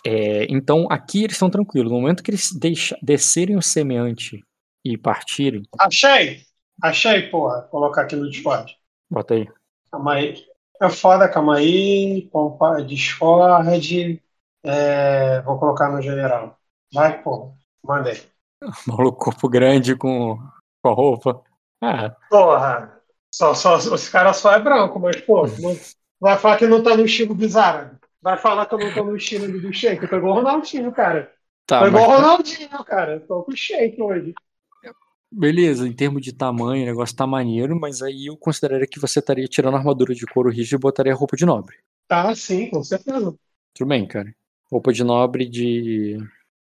É, 0.06 0.46
então, 0.50 0.88
aqui 0.90 1.24
eles 1.24 1.36
estão 1.36 1.50
tranquilos. 1.50 1.92
No 1.92 2.00
momento 2.00 2.22
que 2.22 2.32
eles 2.32 2.52
deixa, 2.52 2.98
descerem 3.02 3.56
o 3.56 3.62
semeante 3.62 4.44
e 4.84 4.98
partirem, 4.98 5.64
Achei! 5.80 6.42
Achei, 6.82 7.30
porra. 7.30 7.64
Colocar 7.64 8.04
aqui 8.04 8.16
no 8.16 8.30
Discord. 8.30 8.78
bota 9.10 9.34
aí. 9.36 9.48
Calma 9.92 10.14
aí. 10.16 10.46
É 10.82 10.90
foda, 10.90 11.30
calma 11.30 11.58
aí. 11.58 12.28
Compa- 12.32 12.82
Discord. 12.82 14.22
É, 14.64 15.42
vou 15.42 15.60
colocar 15.60 15.90
no 15.90 16.02
general. 16.02 16.58
Vai, 16.94 17.22
pô. 17.22 17.54
Mandei. 17.84 18.22
Maluco, 18.88 19.26
corpo 19.26 19.50
grande 19.50 19.96
com, 19.96 20.38
com 20.82 20.90
a 20.90 20.94
roupa. 20.94 21.44
Ah, 21.82 22.16
Porra. 22.30 23.02
Só, 23.34 23.54
só, 23.54 23.78
os 23.78 24.10
caras 24.10 24.38
só 24.38 24.52
é 24.54 24.60
branco, 24.60 25.00
mas, 25.00 25.20
pô, 25.22 25.48
não- 25.60 25.76
vai 26.20 26.38
falar 26.38 26.58
que 26.58 26.68
não 26.68 26.84
tá 26.84 26.96
no 26.96 27.06
estilo 27.06 27.34
bizarro. 27.34 27.98
Vai 28.22 28.38
falar 28.38 28.66
que 28.68 28.76
eu 28.76 28.80
não 28.80 28.94
tô 28.94 29.04
no 29.04 29.16
estilo 29.18 29.48
do 29.60 29.74
Shake. 29.74 30.06
Igual 30.06 30.24
o 30.34 30.36
Ronaldinho, 30.36 30.92
cara. 30.92 31.34
tá, 31.66 31.88
igual 31.88 32.08
o 32.08 32.08
mas 32.08 32.16
Ronaldinho, 32.16 32.84
cara. 32.86 33.20
Tô 33.22 33.44
com 33.44 33.52
o 33.52 33.56
Shake 33.58 34.02
hoje. 34.02 34.34
Beleza, 35.32 35.88
em 35.88 35.94
termos 35.94 36.22
de 36.22 36.34
tamanho, 36.34 36.84
o 36.84 36.86
negócio 36.86 37.16
tá 37.16 37.26
maneiro, 37.26 37.80
mas 37.80 38.02
aí 38.02 38.28
eu 38.28 38.38
consideraria 38.38 38.88
que 38.88 39.00
você 39.00 39.20
estaria 39.20 39.48
tirando 39.48 39.76
a 39.76 39.78
armadura 39.78 40.14
de 40.14 40.26
couro 40.26 40.50
rígido 40.50 40.78
e 40.78 40.82
botaria 40.82 41.14
roupa 41.14 41.38
de 41.38 41.46
nobre. 41.46 41.78
Tá, 42.08 42.34
sim, 42.36 42.70
com 42.70 42.84
certeza. 42.84 43.34
Tudo 43.74 43.88
bem, 43.88 44.06
cara. 44.08 44.34
Roupa 44.70 44.92
de 44.92 45.04
nobre 45.04 45.48
de. 45.48 46.18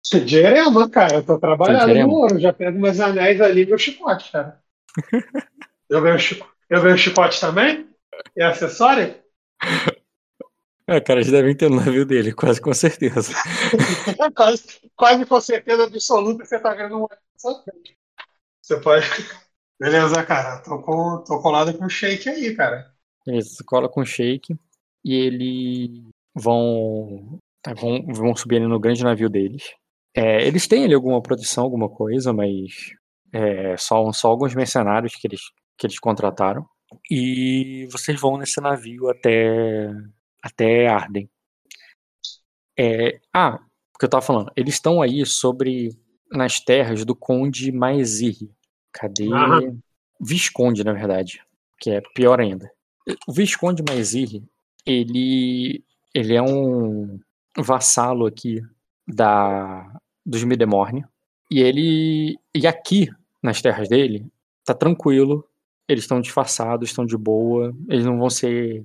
Jerema, 0.04 0.88
cara. 0.88 1.16
Eu 1.16 1.22
tô 1.24 1.38
trabalhando 1.38 1.94
no 1.94 2.10
ouro. 2.14 2.38
Já 2.38 2.52
pego 2.52 2.78
meus 2.78 3.00
anéis 3.00 3.40
ali 3.40 3.62
e 3.62 3.66
meu 3.66 3.78
chicote, 3.78 4.30
cara. 4.30 4.60
eu 5.88 6.00
ganho, 6.00 6.18
chico- 6.18 6.48
eu 6.68 6.82
ganho 6.82 6.98
chicote 6.98 7.40
também? 7.40 7.88
E 8.36 8.42
acessório? 8.42 9.14
É, 10.86 11.00
cara, 11.00 11.20
eles 11.20 11.30
devem 11.30 11.56
ter 11.56 11.70
no 11.70 11.76
navio 11.76 12.04
dele, 12.04 12.32
quase 12.32 12.60
com 12.60 12.74
certeza. 12.74 13.32
quase, 14.34 14.64
quase 14.96 15.24
com 15.24 15.40
certeza 15.40 15.84
absoluta 15.84 16.44
você 16.44 16.58
tá 16.58 16.74
vendo 16.74 17.04
um. 17.04 17.06
Você 18.72 18.80
pode. 18.80 19.04
Beleza, 19.78 20.24
cara. 20.24 20.62
Tô, 20.62 20.80
com, 20.80 21.22
tô 21.24 21.42
colado 21.42 21.76
com 21.76 21.84
o 21.84 21.90
shake 21.90 22.28
aí, 22.28 22.54
cara. 22.54 22.90
Eles 23.26 23.60
cola 23.66 23.88
com 23.88 24.00
o 24.00 24.06
shake 24.06 24.56
e 25.04 25.14
eles 25.14 26.02
vão, 26.34 27.38
tá, 27.62 27.74
vão, 27.74 28.02
vão 28.06 28.34
subir 28.34 28.56
ali 28.56 28.66
no 28.66 28.80
grande 28.80 29.04
navio 29.04 29.28
deles. 29.28 29.74
É, 30.14 30.46
eles 30.46 30.66
têm 30.66 30.84
ali 30.84 30.94
alguma 30.94 31.20
proteção, 31.22 31.64
alguma 31.64 31.88
coisa, 31.88 32.32
mas 32.32 32.92
é, 33.32 33.76
só, 33.76 34.10
só 34.12 34.28
alguns 34.28 34.54
mercenários 34.54 35.14
que 35.14 35.26
eles, 35.26 35.42
que 35.76 35.86
eles 35.86 35.98
contrataram. 35.98 36.66
E 37.10 37.86
vocês 37.90 38.18
vão 38.18 38.38
nesse 38.38 38.60
navio 38.60 39.10
até, 39.10 39.90
até 40.42 40.86
Arden. 40.86 41.28
É, 42.78 43.20
ah, 43.34 43.58
porque 43.92 44.06
eu 44.06 44.10
tava 44.10 44.24
falando, 44.24 44.50
eles 44.56 44.74
estão 44.74 45.02
aí 45.02 45.26
sobre 45.26 45.90
nas 46.30 46.58
terras 46.58 47.04
do 47.04 47.14
Conde 47.14 47.70
Maezir. 47.70 48.36
Cadê? 48.92 49.28
Visconde, 50.20 50.84
na 50.84 50.92
verdade, 50.92 51.42
que 51.78 51.90
é 51.90 52.00
pior 52.14 52.40
ainda. 52.40 52.70
O 53.26 53.32
Visconde 53.32 53.82
Maezir, 53.82 54.42
ele, 54.86 55.82
ele 56.14 56.34
é 56.34 56.42
um 56.42 57.18
vassalo 57.58 58.26
aqui 58.26 58.62
da 59.06 60.00
dos 60.24 60.44
Midemorne. 60.44 61.04
E 61.50 61.60
ele 61.60 62.38
e 62.54 62.66
aqui 62.66 63.10
nas 63.42 63.60
terras 63.60 63.88
dele 63.88 64.26
tá 64.64 64.72
tranquilo. 64.72 65.44
Eles 65.88 66.04
estão 66.04 66.20
disfarçados, 66.20 66.88
estão 66.88 67.04
de 67.04 67.16
boa. 67.16 67.74
Eles 67.88 68.06
não 68.06 68.18
vão 68.18 68.30
ser 68.30 68.80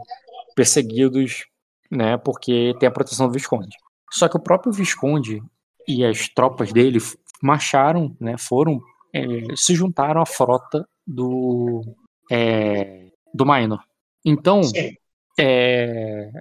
perseguidos, 0.56 1.46
né? 1.90 2.18
Porque 2.18 2.76
tem 2.80 2.90
a 2.90 2.92
proteção 2.92 3.28
do 3.28 3.34
Visconde. 3.34 3.78
Só 4.12 4.28
que 4.28 4.36
o 4.36 4.42
próprio 4.42 4.74
Visconde 4.74 5.42
e 5.88 6.04
as 6.04 6.28
tropas 6.28 6.74
dele 6.74 7.00
marcharam, 7.42 8.16
né? 8.20 8.36
Foram 8.38 8.82
é, 9.14 9.56
se 9.56 9.76
juntaram 9.76 10.22
à 10.22 10.26
frota 10.26 10.88
do 11.06 11.82
é, 12.32 13.08
do 13.34 13.46
Minor. 13.46 13.84
Então, 14.26 14.62
é, 15.40 16.32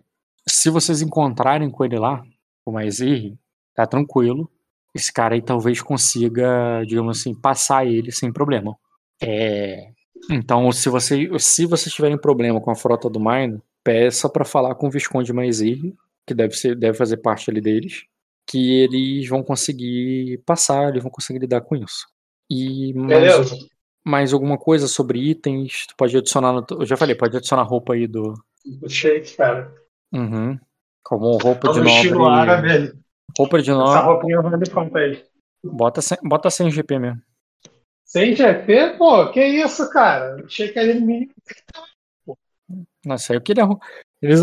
se 0.49 0.71
vocês 0.71 1.03
encontrarem 1.03 1.71
com 1.71 1.85
ele 1.85 1.99
lá, 1.99 2.23
o 2.65 2.73
Maizir, 2.73 3.35
tá 3.75 3.87
tranquilo. 3.87 4.51
Esse 4.95 5.13
cara 5.13 5.35
aí 5.35 5.43
talvez 5.43 5.83
consiga, 5.83 6.83
digamos 6.87 7.21
assim, 7.21 7.35
passar 7.35 7.87
ele 7.87 8.11
sem 8.11 8.33
problema. 8.33 8.77
É, 9.23 9.91
então, 10.31 10.71
se, 10.73 10.89
você, 10.89 11.29
se 11.39 11.67
vocês 11.67 11.95
tiverem 11.95 12.19
problema 12.19 12.61
com 12.61 12.71
a 12.71 12.75
frota 12.75 13.09
do 13.09 13.21
Mino, 13.21 13.63
peça 13.85 14.29
para 14.29 14.45
falar 14.45 14.75
com 14.75 14.89
o 14.89 14.91
Visconde 14.91 15.33
Maizir, 15.33 15.95
que 16.27 16.35
deve, 16.35 16.55
ser, 16.55 16.75
deve 16.75 16.99
fazer 16.99 17.19
parte 17.19 17.51
ali 17.51 17.61
deles, 17.61 18.05
que 18.47 18.81
eles 18.81 19.29
vão 19.29 19.43
conseguir 19.43 20.43
passar, 20.45 20.89
eles 20.89 21.03
vão 21.03 21.11
conseguir 21.11 21.39
lidar 21.39 21.61
com 21.61 21.77
isso. 21.77 22.07
E 22.51 22.93
mais, 22.95 23.09
Beleza. 23.09 23.57
mais 24.05 24.33
alguma 24.33 24.57
coisa 24.59 24.87
sobre 24.87 25.19
itens, 25.19 25.87
tu 25.89 25.95
pode 25.97 26.17
adicionar, 26.17 26.53
no, 26.53 26.65
eu 26.71 26.87
já 26.87 26.97
falei, 26.97 27.15
pode 27.15 27.37
adicionar 27.37 27.63
roupa 27.63 27.95
aí 27.95 28.07
do, 28.07 28.35
O 28.83 28.89
shake, 28.89 29.37
cara. 29.37 29.75
Uhum. 30.13 30.59
Como 31.05 31.37
roupa 31.39 31.73
de 31.73 31.81
estilo 31.89 32.19
nobre. 32.19 32.51
árabe. 32.51 32.93
Roupa 33.39 33.61
de 33.63 33.71
Essa 33.71 33.79
nobre. 33.79 34.03
roupinha 34.03 34.41
vai 34.43 34.57
me 34.59 34.71
conta 34.71 34.99
aí. 34.99 35.25
Bota 35.65 36.01
100, 36.01 36.19
bota 36.25 36.51
100 36.51 36.71
GP 36.71 36.99
mesmo. 36.99 37.23
Sem 38.05 38.35
GP? 38.37 38.97
Pô, 38.99 39.31
que 39.31 39.45
isso, 39.45 39.91
cara? 39.91 40.45
Achei 40.45 40.69
que 40.69 40.79
era 40.79 40.95
mínimo. 40.95 41.33
Nossa, 43.05 43.35
eu 43.35 43.41
queria. 43.41 43.65
Eles, 44.23 44.41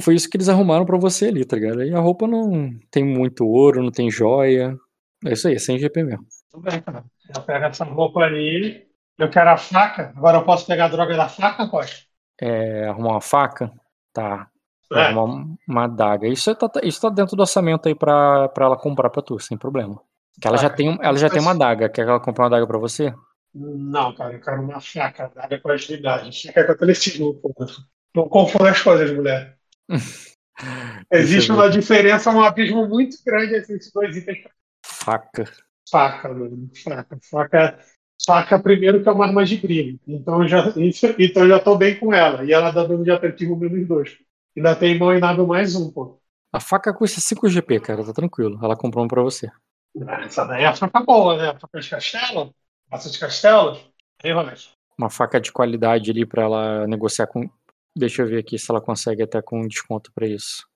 foi 0.00 0.14
isso 0.14 0.28
que 0.28 0.36
eles 0.36 0.48
arrumaram 0.48 0.84
pra 0.84 0.98
você 0.98 1.26
ali, 1.26 1.44
tá 1.44 1.56
ligado? 1.56 1.82
E 1.82 1.94
a 1.94 1.98
roupa 2.00 2.26
não 2.26 2.76
tem 2.90 3.04
muito 3.04 3.46
ouro, 3.46 3.82
não 3.82 3.90
tem 3.90 4.10
joia. 4.10 4.76
É 5.24 5.32
isso 5.32 5.48
aí, 5.48 5.58
100 5.58 5.78
GP 5.78 6.02
mesmo. 6.04 6.26
Tudo 6.52 6.70
bem, 6.70 6.82
cara. 6.82 7.04
Eu 7.34 7.42
pego 7.42 7.64
essa 7.64 7.84
roupa 7.84 8.20
ali. 8.20 8.86
Eu 9.18 9.30
quero 9.30 9.50
a 9.50 9.56
faca. 9.56 10.12
Agora 10.14 10.38
eu 10.38 10.44
posso 10.44 10.66
pegar 10.66 10.84
a 10.86 10.88
droga 10.88 11.16
da 11.16 11.28
faca, 11.28 11.66
pode? 11.66 12.06
É, 12.40 12.88
arrumar 12.88 13.12
uma 13.12 13.20
faca? 13.20 13.72
Tá. 14.12 14.48
É. 14.92 15.06
Arrumar 15.06 15.56
uma 15.66 15.84
adaga. 15.84 16.28
Isso 16.28 16.54
tá, 16.54 16.70
isso 16.82 17.00
tá 17.00 17.08
dentro 17.08 17.34
do 17.34 17.40
orçamento 17.40 17.88
aí 17.88 17.94
pra, 17.94 18.48
pra 18.50 18.66
ela 18.66 18.76
comprar 18.76 19.08
pra 19.08 19.22
tu, 19.22 19.38
sem 19.38 19.56
problema. 19.56 19.98
Que 20.40 20.46
ela 20.46 20.56
já 20.58 20.64
Faca. 20.64 20.76
tem, 20.76 20.98
ela 21.00 21.16
já 21.16 21.30
tem 21.30 21.40
uma 21.40 21.52
adaga. 21.52 21.88
Quer 21.88 22.04
que 22.04 22.10
ela 22.10 22.20
compre 22.20 22.42
uma 22.42 22.48
adaga 22.48 22.66
pra 22.66 22.78
você? 22.78 23.14
Não, 23.54 24.14
cara, 24.14 24.34
eu 24.34 24.40
quero 24.40 24.62
uma 24.62 24.80
faca 24.80 25.30
dada 25.34 25.58
com 25.58 25.70
agilidade. 25.70 26.46
Faca 26.48 26.64
com 26.66 26.72
atletismo, 26.72 27.34
pô. 27.34 27.54
Não 28.14 28.28
confunda 28.28 28.70
as 28.70 28.82
coisas, 28.82 29.10
mulher. 29.14 29.56
Existe 31.10 31.50
uma 31.50 31.68
diferença, 31.68 32.30
um 32.30 32.42
abismo 32.42 32.86
muito 32.86 33.16
grande 33.24 33.56
entre 33.56 33.74
esses 33.74 33.92
dois 33.92 34.16
itens. 34.16 34.44
Faca. 34.84 35.44
Faca, 35.92 36.28
mano. 36.32 36.70
Faca. 36.74 37.18
Faca, 37.30 37.78
faca 38.26 38.58
primeiro 38.58 39.02
que 39.02 39.08
é 39.08 39.12
uma 39.12 39.26
arma 39.26 39.44
de 39.44 39.58
brilho. 39.58 40.00
Então 40.08 40.42
eu 40.42 40.48
já, 40.48 40.64
então 41.18 41.46
já 41.46 41.60
tô 41.60 41.76
bem 41.76 42.00
com 42.00 42.14
ela. 42.14 42.42
E 42.44 42.52
ela 42.52 42.70
dá 42.70 42.82
dano 42.84 43.04
de 43.04 43.10
atletismo 43.10 43.56
menos 43.56 43.86
dois. 43.86 44.16
Ainda 44.56 44.74
tem 44.74 44.98
mão 44.98 45.14
e 45.14 45.20
nada 45.20 45.44
mais 45.44 45.76
um, 45.76 45.90
pô. 45.92 46.18
A 46.50 46.60
faca 46.60 46.94
custa 46.94 47.20
5 47.20 47.46
GP, 47.46 47.80
cara, 47.80 48.04
tá 48.04 48.12
tranquilo. 48.12 48.58
Ela 48.62 48.76
comprou 48.76 49.04
uma 49.04 49.08
pra 49.08 49.22
você. 49.22 49.50
Essa 50.24 50.46
daí 50.46 50.62
é 50.62 50.66
a 50.66 50.74
faca 50.74 51.00
boa, 51.00 51.36
né? 51.36 51.50
A 51.50 51.58
faca 51.58 51.80
de 51.80 51.90
castelo. 51.90 52.54
Faça 52.88 53.10
de 53.10 53.18
castelo. 53.18 53.78
Aí, 54.24 54.32
Ronald. 54.32 54.70
uma 54.96 55.10
faca 55.10 55.38
de 55.40 55.52
qualidade 55.52 56.10
ali 56.10 56.24
pra 56.24 56.44
ela 56.44 56.86
negociar 56.86 57.26
com. 57.26 57.48
Deixa 57.94 58.22
eu 58.22 58.26
ver 58.26 58.38
aqui 58.38 58.58
se 58.58 58.70
ela 58.70 58.80
consegue 58.80 59.22
até 59.22 59.42
com 59.42 59.66
desconto 59.66 60.10
pra 60.14 60.26
isso. 60.26 60.66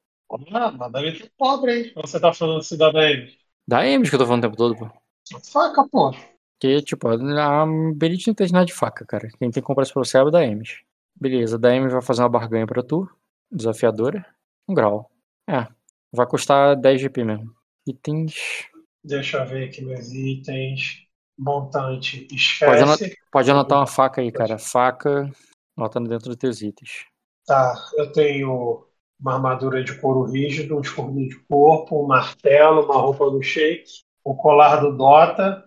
Ah, 0.52 0.70
manda 0.70 1.00
ele 1.00 1.18
ter 1.18 1.32
pobre, 1.38 1.72
hein? 1.72 1.92
Você 1.96 2.20
tá 2.20 2.32
falando 2.32 2.62
cidadã 2.62 3.00
aí. 3.00 3.38
Da 3.66 3.80
Ames 3.80 4.08
que 4.10 4.14
eu 4.16 4.18
tô 4.18 4.26
falando 4.26 4.44
o 4.44 4.46
tempo 4.48 4.56
todo, 4.56 4.76
pô. 4.76 5.05
Faca, 5.52 5.86
pô. 5.90 6.12
Porque, 6.58 6.80
tipo, 6.82 7.08
a 7.08 7.66
Berit 7.94 8.26
não 8.26 8.32
entende 8.32 8.52
nada 8.52 8.64
de 8.66 8.72
faca, 8.72 9.04
cara. 9.04 9.28
Quem 9.28 9.50
tem 9.50 9.62
que 9.62 9.62
comprar 9.62 9.82
isso 9.82 9.92
pra 9.92 10.02
você 10.04 10.16
é 10.16 10.20
a 10.20 10.24
da 10.30 10.40
Ames. 10.40 10.80
Beleza, 11.14 11.56
a 11.56 11.58
da 11.58 11.70
Ames 11.70 11.92
vai 11.92 12.00
fazer 12.02 12.22
uma 12.22 12.28
barganha 12.28 12.66
pra 12.66 12.82
tu. 12.82 13.08
Desafiadora. 13.50 14.24
Um 14.68 14.74
grau. 14.74 15.10
É. 15.48 15.66
Vai 16.12 16.26
custar 16.26 16.76
10 16.76 17.00
GP 17.00 17.24
mesmo. 17.24 17.54
Itens. 17.86 18.68
Deixa 19.04 19.38
eu 19.38 19.46
ver 19.46 19.68
aqui 19.68 19.84
meus 19.84 20.10
itens. 20.12 21.02
Montante. 21.38 22.20
Pode, 22.22 22.34
Esquece. 22.34 22.82
anot- 22.82 23.16
pode 23.30 23.50
anotar 23.50 23.78
uma 23.78 23.86
faca 23.86 24.20
aí, 24.20 24.32
cara. 24.32 24.58
Faca. 24.58 25.30
Anotando 25.76 26.08
dentro 26.08 26.28
dos 26.28 26.36
teus 26.36 26.62
itens. 26.62 27.04
Tá, 27.46 27.74
eu 27.98 28.10
tenho 28.12 28.86
uma 29.20 29.34
armadura 29.34 29.84
de 29.84 30.00
couro 30.00 30.24
rígido, 30.24 30.76
um 30.76 30.80
escudo 30.80 31.12
de 31.28 31.38
corpo, 31.46 32.02
um 32.02 32.06
martelo, 32.06 32.84
uma 32.86 32.96
roupa 33.00 33.30
do 33.30 33.40
shake, 33.42 34.02
o 34.26 34.34
colar 34.34 34.76
do 34.80 34.96
Dota, 34.96 35.64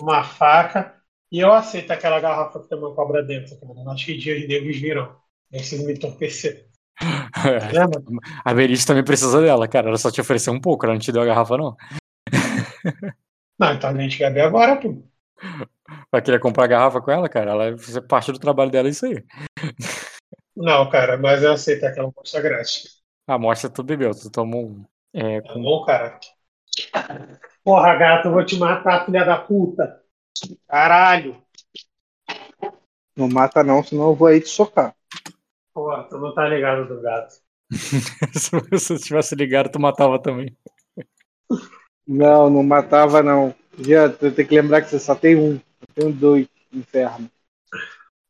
uma 0.00 0.22
faca. 0.22 0.94
E 1.30 1.38
eu 1.40 1.50
aceito 1.50 1.90
aquela 1.90 2.20
garrafa 2.20 2.60
que 2.60 2.68
tem 2.68 2.76
uma 2.76 2.94
cobra 2.94 3.22
dentro, 3.22 3.58
cara. 3.58 3.90
Acho 3.90 4.04
que 4.04 4.18
dias 4.18 4.46
negros 4.46 4.76
virão. 4.78 5.16
Aí 5.50 5.64
vocês 5.64 5.82
me 5.82 5.94
entorpeceram. 5.94 6.60
Lembra? 7.72 8.02
a 8.44 8.52
Berit 8.52 8.86
também 8.86 9.02
precisa 9.02 9.40
dela, 9.40 9.66
cara. 9.66 9.88
Ela 9.88 9.96
só 9.96 10.10
te 10.10 10.20
ofereceu 10.20 10.52
um 10.52 10.60
pouco, 10.60 10.84
ela 10.84 10.92
não 10.92 11.00
te 11.00 11.10
deu 11.10 11.22
a 11.22 11.26
garrafa, 11.26 11.56
não. 11.56 11.74
Não, 13.58 13.74
então 13.74 13.90
a 13.90 13.94
gente 13.94 14.18
quer 14.18 14.32
ver 14.32 14.40
agora, 14.40 14.74
pô. 14.74 15.04
Vai 16.10 16.20
querer 16.20 16.40
comprar 16.40 16.66
garrafa 16.66 17.00
com 17.00 17.12
ela, 17.12 17.28
cara? 17.28 17.52
Ela 17.52 17.64
é 17.66 18.00
parte 18.08 18.32
do 18.32 18.38
trabalho 18.38 18.72
dela 18.72 18.88
é 18.88 18.90
isso 18.90 19.06
aí. 19.06 19.24
Não, 20.56 20.90
cara, 20.90 21.16
mas 21.16 21.44
eu 21.44 21.52
aceito 21.52 21.84
aquela 21.84 22.08
amostra 22.08 22.40
grátis. 22.40 23.02
A 23.28 23.34
amostra 23.34 23.70
tu 23.70 23.84
bebeu, 23.84 24.10
tu 24.14 24.30
tomou 24.30 24.66
um. 24.66 24.84
É, 25.14 25.40
Tá 25.42 25.52
com... 25.52 25.62
bom, 25.62 25.84
cara? 25.84 26.18
Porra, 27.64 27.94
gato, 27.96 28.28
eu 28.28 28.32
vou 28.32 28.44
te 28.44 28.58
matar, 28.58 29.04
filha 29.04 29.24
da 29.24 29.38
puta. 29.38 30.02
Caralho. 30.66 31.42
Não 33.16 33.28
mata 33.28 33.62
não, 33.62 33.82
senão 33.82 34.08
eu 34.08 34.14
vou 34.14 34.28
aí 34.28 34.40
te 34.40 34.48
socar. 34.48 34.94
Pô, 35.74 36.02
tu 36.04 36.18
não 36.18 36.34
tá 36.34 36.48
ligado 36.48 36.86
do 36.88 37.00
gato. 37.00 37.34
Se 38.34 38.50
você 38.70 38.98
tivesse 38.98 39.34
ligado, 39.34 39.70
tu 39.70 39.80
matava 39.80 40.20
também. 40.20 40.56
Não, 42.06 42.50
não 42.50 42.62
matava 42.62 43.22
não. 43.22 43.54
Já 43.78 44.08
tem 44.08 44.46
que 44.46 44.60
lembrar 44.60 44.82
que 44.82 44.90
você 44.90 44.98
só 44.98 45.14
tem 45.14 45.36
um. 45.36 45.54
Eu 45.54 45.88
tenho 45.94 46.12
dois 46.12 46.48
inferno. 46.72 47.30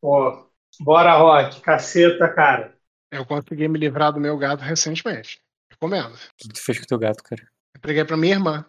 Pô, 0.01 0.47
bora, 0.81 1.15
Rock. 1.15 1.61
Caceta, 1.61 2.29
cara. 2.29 2.77
Eu 3.11 3.27
consegui 3.27 3.69
me 3.69 3.79
livrar 3.79 4.13
do 4.13 4.21
meu 4.21 4.37
gato 4.39 4.61
recentemente. 4.61 5.41
Recomendo. 5.71 6.15
O 6.15 6.19
que 6.37 6.49
que 6.49 6.55
tu 6.55 6.65
fez 6.65 6.79
com 6.79 6.85
o 6.85 6.89
teu 6.89 6.99
gato, 6.99 7.23
cara? 7.23 7.43
Eu 7.83 7.85
preguei 7.85 8.05
pra 8.05 8.17
minha 8.17 8.35
irmã. 8.35 8.65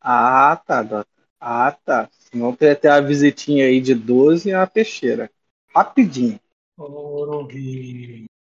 Ah, 0.00 0.56
tá, 0.64 0.84
Dota. 0.84 1.08
Ah, 1.40 1.72
tá. 1.84 2.08
Senão 2.12 2.54
tem 2.54 2.70
até 2.70 2.88
a 2.88 3.00
visitinha 3.00 3.64
aí 3.64 3.80
de 3.80 3.92
12 3.92 4.50
e 4.50 4.54
a 4.54 4.64
peixeira. 4.68 5.28
Rapidinho. 5.74 6.38
Ouro 6.76 7.48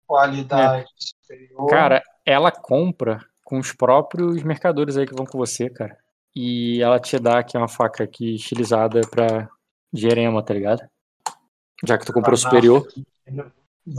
qualidade 0.07 0.87
superior. 0.99 1.71
Cara, 1.71 2.03
ela 2.27 2.51
compra 2.51 3.25
com 3.43 3.59
os 3.59 3.73
próprios 3.73 4.43
mercadores 4.43 4.99
aí 4.99 5.07
que 5.07 5.15
vão 5.15 5.25
com 5.25 5.39
você, 5.39 5.71
cara. 5.71 5.97
E 6.37 6.83
ela 6.83 7.01
te 7.01 7.19
dá 7.19 7.39
aqui 7.39 7.57
uma 7.57 7.67
faca 7.67 8.05
aqui 8.05 8.35
estilizada 8.35 9.01
pra 9.11 9.49
Jerema, 9.91 10.43
tá 10.43 10.53
ligado? 10.53 10.83
Já 11.83 11.97
que 11.97 12.05
tu 12.05 12.13
comprou 12.13 12.35
Ah, 12.35 12.37
superior. 12.37 12.87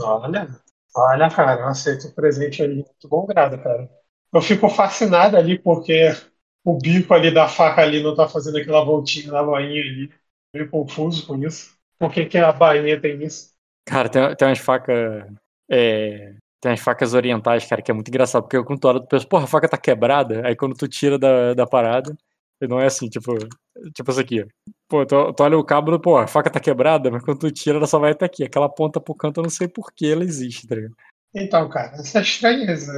Olha, 0.00 0.48
olha, 0.94 1.30
cara, 1.30 1.60
eu 1.60 1.66
aceito 1.66 2.06
o 2.06 2.14
presente 2.14 2.62
ali. 2.62 2.76
Muito 2.76 3.08
bom 3.08 3.26
grado, 3.26 3.60
cara. 3.60 3.90
Eu 4.32 4.40
fico 4.40 4.68
fascinado 4.68 5.36
ali 5.36 5.58
porque 5.58 6.10
o 6.64 6.78
bico 6.78 7.12
ali 7.12 7.32
da 7.32 7.48
faca 7.48 7.82
ali 7.82 8.02
não 8.02 8.14
tá 8.14 8.28
fazendo 8.28 8.58
aquela 8.58 8.84
voltinha 8.84 9.30
na 9.30 9.42
bainha 9.42 9.80
ali. 9.80 10.10
Meio 10.54 10.70
confuso 10.70 11.26
com 11.26 11.36
isso. 11.36 11.76
Por 11.98 12.12
que, 12.12 12.26
que 12.26 12.38
a 12.38 12.52
bainha 12.52 13.00
tem 13.00 13.22
isso? 13.22 13.52
Cara, 13.86 14.08
tem, 14.08 14.34
tem 14.36 14.48
umas 14.48 14.58
facas. 14.58 15.26
É, 15.70 16.34
tem 16.60 16.70
umas 16.70 16.80
facas 16.80 17.14
orientais, 17.14 17.66
cara, 17.66 17.82
que 17.82 17.90
é 17.90 17.94
muito 17.94 18.08
engraçado. 18.08 18.42
Porque 18.42 18.62
quando 18.62 18.80
tu 18.80 18.88
olha, 18.88 19.00
tu 19.00 19.06
pensa, 19.06 19.26
porra, 19.26 19.44
a 19.44 19.48
faca 19.48 19.68
tá 19.68 19.76
quebrada. 19.76 20.46
Aí 20.46 20.56
quando 20.56 20.76
tu 20.76 20.88
tira 20.88 21.18
da, 21.18 21.54
da 21.54 21.66
parada, 21.66 22.16
não 22.60 22.80
é 22.80 22.86
assim, 22.86 23.08
tipo. 23.08 23.36
Tipo 23.94 24.10
isso 24.10 24.20
aqui. 24.20 24.46
Pô, 24.88 25.04
tu, 25.04 25.32
tu 25.32 25.42
olha 25.42 25.58
o 25.58 25.64
cabo, 25.64 25.98
pô, 25.98 26.18
a 26.18 26.26
faca 26.26 26.50
tá 26.50 26.60
quebrada, 26.60 27.10
mas 27.10 27.24
quando 27.24 27.40
tu 27.40 27.50
tira, 27.50 27.78
ela 27.78 27.86
só 27.86 27.98
vai 27.98 28.12
até 28.12 28.26
aqui. 28.26 28.44
Aquela 28.44 28.68
ponta 28.68 29.00
pro 29.00 29.14
canto, 29.14 29.40
eu 29.40 29.42
não 29.42 29.50
sei 29.50 29.66
por 29.66 29.92
que 29.92 30.10
ela 30.10 30.22
existe, 30.22 30.66
tá 30.66 30.74
ligado? 30.74 30.94
Então, 31.34 31.68
cara, 31.68 31.96
essa 31.96 32.20
estranheza. 32.20 32.92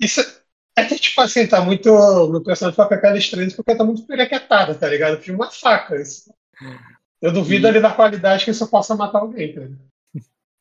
Isso 0.00 0.43
é 0.86 0.88
que, 0.88 0.98
tipo 0.98 1.20
assim, 1.20 1.46
tá 1.46 1.60
muito. 1.60 1.88
Meu 2.30 2.42
personagem 2.42 2.74
fica 2.76 2.88
com 2.88 2.94
aquela 2.94 3.18
estranheza 3.18 3.56
porque 3.56 3.74
tá 3.74 3.84
muito 3.84 4.06
perequetado, 4.06 4.74
tá 4.74 4.88
ligado? 4.88 5.20
De 5.20 5.32
uma 5.32 5.50
faca. 5.50 5.96
Isso. 5.96 6.32
Eu 7.20 7.32
duvido 7.32 7.66
E- 7.66 7.70
ali 7.70 7.80
da 7.80 7.92
qualidade 7.92 8.44
que 8.44 8.50
isso 8.50 8.68
possa 8.68 8.94
matar 8.94 9.20
alguém, 9.20 9.54
cara. 9.54 9.70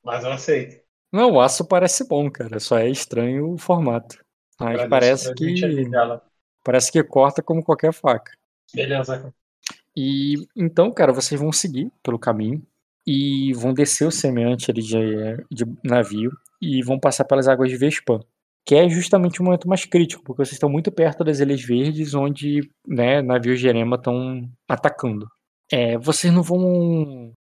Mas 0.03 0.23
eu 0.23 0.31
aceito. 0.31 0.81
Não, 1.11 1.31
o 1.31 1.41
aço 1.41 1.65
parece 1.65 2.07
bom, 2.07 2.29
cara. 2.29 2.59
Só 2.59 2.77
é 2.77 2.89
estranho 2.89 3.53
o 3.53 3.57
formato. 3.57 4.17
Mas 4.59 4.87
parece 4.87 5.33
que. 5.33 5.89
dela. 5.89 6.21
Parece 6.63 6.91
que 6.91 7.03
corta 7.03 7.43
como 7.43 7.63
qualquer 7.63 7.93
faca. 7.93 8.31
Beleza, 8.73 9.17
cara. 9.17 9.33
E 9.95 10.47
então, 10.55 10.91
cara, 10.91 11.13
vocês 11.13 11.39
vão 11.39 11.51
seguir 11.51 11.91
pelo 12.01 12.17
caminho 12.17 12.65
e 13.05 13.53
vão 13.53 13.73
descer 13.73 14.07
o 14.07 14.11
semeante 14.11 14.71
ali 14.71 14.81
de, 14.81 15.45
de 15.51 15.65
navio 15.83 16.31
e 16.61 16.81
vão 16.81 16.99
passar 16.99 17.25
pelas 17.25 17.47
águas 17.47 17.69
de 17.69 17.77
Vespan, 17.77 18.21
que 18.65 18.75
é 18.75 18.89
justamente 18.89 19.41
o 19.41 19.43
momento 19.43 19.67
mais 19.67 19.85
crítico, 19.85 20.23
porque 20.23 20.43
vocês 20.45 20.53
estão 20.53 20.69
muito 20.69 20.91
perto 20.91 21.23
das 21.23 21.39
Ilhas 21.39 21.61
Verdes, 21.61 22.13
onde 22.13 22.69
né, 22.87 23.21
navios 23.21 23.59
de 23.59 23.67
Erema 23.67 23.95
estão 23.97 24.49
atacando. 24.67 25.27
É, 25.71 25.97
vocês 25.97 26.31
não 26.33 26.43
vão. 26.43 27.33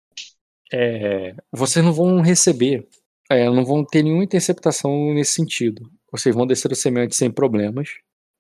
é, 0.74 1.36
vocês 1.52 1.84
não 1.84 1.94
vão 1.94 2.22
receber, 2.22 2.88
é, 3.30 3.46
não 3.50 3.66
vão 3.66 3.84
ter 3.86 4.04
nenhuma 4.04 4.24
interceptação 4.24 5.14
nesse 5.14 5.34
sentido. 5.34 5.90
Vocês 6.12 6.36
vão 6.36 6.48
descer 6.48 6.72
o 6.72 6.76
semeante 6.76 7.16
sem 7.16 7.32
problemas 7.32 7.90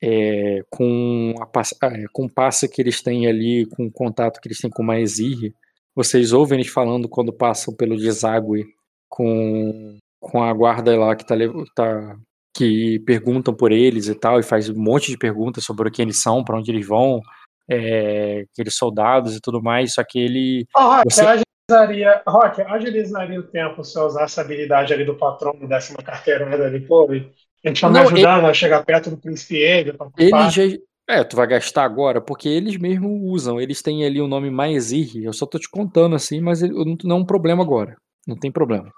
é, 0.01 0.63
com, 0.69 1.35
a, 1.39 1.87
é, 1.87 2.05
com 2.11 2.25
o 2.25 2.29
passe 2.29 2.67
que 2.67 2.81
eles 2.81 3.01
têm 3.01 3.27
ali, 3.27 3.65
com 3.67 3.85
o 3.85 3.91
contato 3.91 4.41
que 4.41 4.47
eles 4.47 4.59
têm 4.59 4.69
com 4.69 4.81
o 4.81 4.85
Maezir, 4.85 5.53
vocês 5.95 6.33
ouvem 6.33 6.59
eles 6.59 6.71
falando 6.71 7.07
quando 7.07 7.31
passam 7.33 7.75
pelo 7.75 7.97
deságue 7.97 8.65
com, 9.09 9.97
com 10.19 10.41
a 10.41 10.51
guarda 10.53 10.97
lá 10.97 11.15
que 11.15 11.25
tá, 11.25 11.35
lev- 11.35 11.65
tá 11.75 12.17
que 12.53 12.99
perguntam 13.05 13.53
por 13.53 13.71
eles 13.71 14.07
e 14.07 14.15
tal, 14.15 14.39
e 14.39 14.43
faz 14.43 14.69
um 14.69 14.79
monte 14.81 15.09
de 15.11 15.17
perguntas 15.17 15.63
sobre 15.63 15.89
quem 15.89 16.03
eles 16.03 16.21
são, 16.21 16.43
para 16.43 16.57
onde 16.57 16.71
eles 16.71 16.85
vão, 16.85 17.21
é, 17.69 18.45
aqueles 18.53 18.75
soldados 18.75 19.35
e 19.35 19.39
tudo 19.41 19.61
mais, 19.61 19.93
só 19.93 20.03
que 20.03 20.19
ele 20.19 20.65
Ó, 20.75 20.97
Rock, 20.97 21.13
Você- 21.13 21.25
agilizaria, 21.71 22.21
Rock, 22.27 22.61
agilizaria 22.61 23.39
o 23.39 23.43
tempo 23.43 23.83
se 23.83 23.97
eu 23.97 24.05
usasse 24.05 24.39
a 24.39 24.43
habilidade 24.43 24.93
ali 24.93 25.05
do 25.05 25.15
patrão, 25.15 25.53
desse 25.67 25.91
uma 25.91 26.03
carteirada 26.03 26.65
ali, 26.65 26.81
pô, 26.81 27.05
ele 27.11 27.31
tá 27.79 27.87
me 27.89 27.93
Não, 27.95 28.01
ajudando 28.01 28.45
a 28.47 28.53
chegar 28.53 28.83
perto 28.83 29.09
do 29.09 29.17
príncipe 29.17 29.55
ele, 29.55 29.93
pra 29.93 30.07
Eles 30.17 30.53
já. 30.53 30.63
É, 31.09 31.23
tu 31.25 31.35
vai 31.35 31.45
gastar 31.47 31.83
agora, 31.83 32.21
porque 32.21 32.47
eles 32.47 32.77
mesmo 32.77 33.09
usam. 33.25 33.59
Eles 33.59 33.81
têm 33.81 34.05
ali 34.05 34.21
o 34.21 34.27
nome 34.27 34.49
Maezir. 34.49 35.17
Eu 35.21 35.33
só 35.33 35.45
tô 35.45 35.59
te 35.59 35.69
contando 35.69 36.15
assim, 36.15 36.39
mas 36.39 36.61
ele- 36.61 36.73
não 36.73 36.95
não 37.03 37.15
é 37.17 37.19
um 37.19 37.25
problema 37.25 37.61
agora. 37.63 37.97
Não 38.25 38.37
tem 38.37 38.49
problema. 38.51 38.89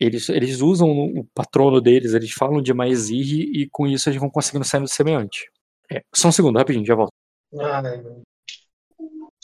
Eles, 0.00 0.28
eles 0.28 0.60
usam 0.60 0.88
o 0.90 1.24
patrono 1.34 1.80
deles, 1.80 2.12
eles 2.12 2.32
falam 2.32 2.60
de 2.60 2.74
Maezir 2.74 3.48
e 3.54 3.68
com 3.70 3.86
isso 3.86 4.08
eles 4.08 4.20
vão 4.20 4.28
conseguindo 4.28 4.64
sair 4.64 4.80
do 4.80 4.88
semeante. 4.88 5.50
É, 5.90 6.02
só 6.14 6.28
um 6.28 6.32
segundo, 6.32 6.58
rapidinho, 6.58 6.84
já 6.84 6.94
volto. 6.94 7.12
Ai, 7.60 7.98
meu. 7.98 8.22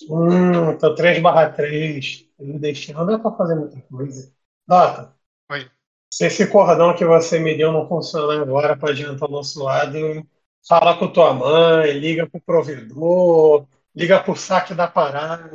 Hum, 0.09 0.77
tô 0.79 0.95
3 0.95 1.21
barra 1.21 1.51
3. 1.51 2.27
Me 2.39 2.59
deixando 2.59 3.07
dá 3.07 3.19
pra 3.19 3.33
fazer 3.33 3.57
muita 3.57 3.81
coisa. 3.83 4.33
Dota, 4.67 5.15
Oi. 5.51 5.69
se 6.13 6.27
esse 6.27 6.47
cordão 6.47 6.95
que 6.95 7.05
você 7.05 7.39
me 7.39 7.57
deu 7.57 7.73
não 7.73 7.89
funcionar 7.89 8.43
agora 8.43 8.77
pra 8.77 8.91
adiantar 8.91 9.29
o 9.29 9.33
nosso 9.33 9.63
lado, 9.63 10.27
fala 10.67 10.97
com 10.99 11.13
tua 11.13 11.35
mãe, 11.35 11.93
liga 11.93 12.29
pro 12.29 12.41
provedor, 12.41 13.67
liga 13.95 14.23
pro 14.23 14.37
saque 14.37 14.75
da 14.75 14.87
parada, 14.87 15.51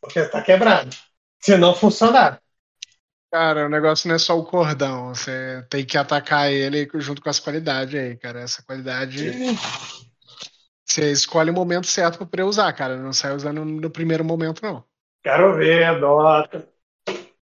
porque 0.00 0.24
tá 0.26 0.42
quebrado. 0.42 0.94
Se 1.40 1.56
não 1.56 1.74
funcionar. 1.74 2.42
Cara, 3.30 3.66
o 3.66 3.68
negócio 3.68 4.08
não 4.08 4.14
é 4.14 4.18
só 4.18 4.38
o 4.38 4.44
cordão. 4.44 5.08
Você 5.14 5.64
tem 5.68 5.84
que 5.84 5.98
atacar 5.98 6.50
ele 6.50 6.88
junto 6.94 7.20
com 7.20 7.28
as 7.28 7.40
qualidades 7.40 7.94
aí, 7.94 8.16
cara. 8.16 8.40
Essa 8.40 8.62
qualidade. 8.62 9.30
Você 10.84 11.10
escolhe 11.10 11.50
o 11.50 11.54
momento 11.54 11.86
certo 11.86 12.18
pra 12.18 12.26
poder 12.26 12.44
usar, 12.44 12.72
cara. 12.72 12.96
Não 12.96 13.12
sai 13.12 13.34
usando 13.34 13.64
no 13.64 13.90
primeiro 13.90 14.24
momento, 14.24 14.62
não. 14.62 14.84
Quero 15.22 15.56
ver, 15.56 15.98
Dota. 16.00 16.68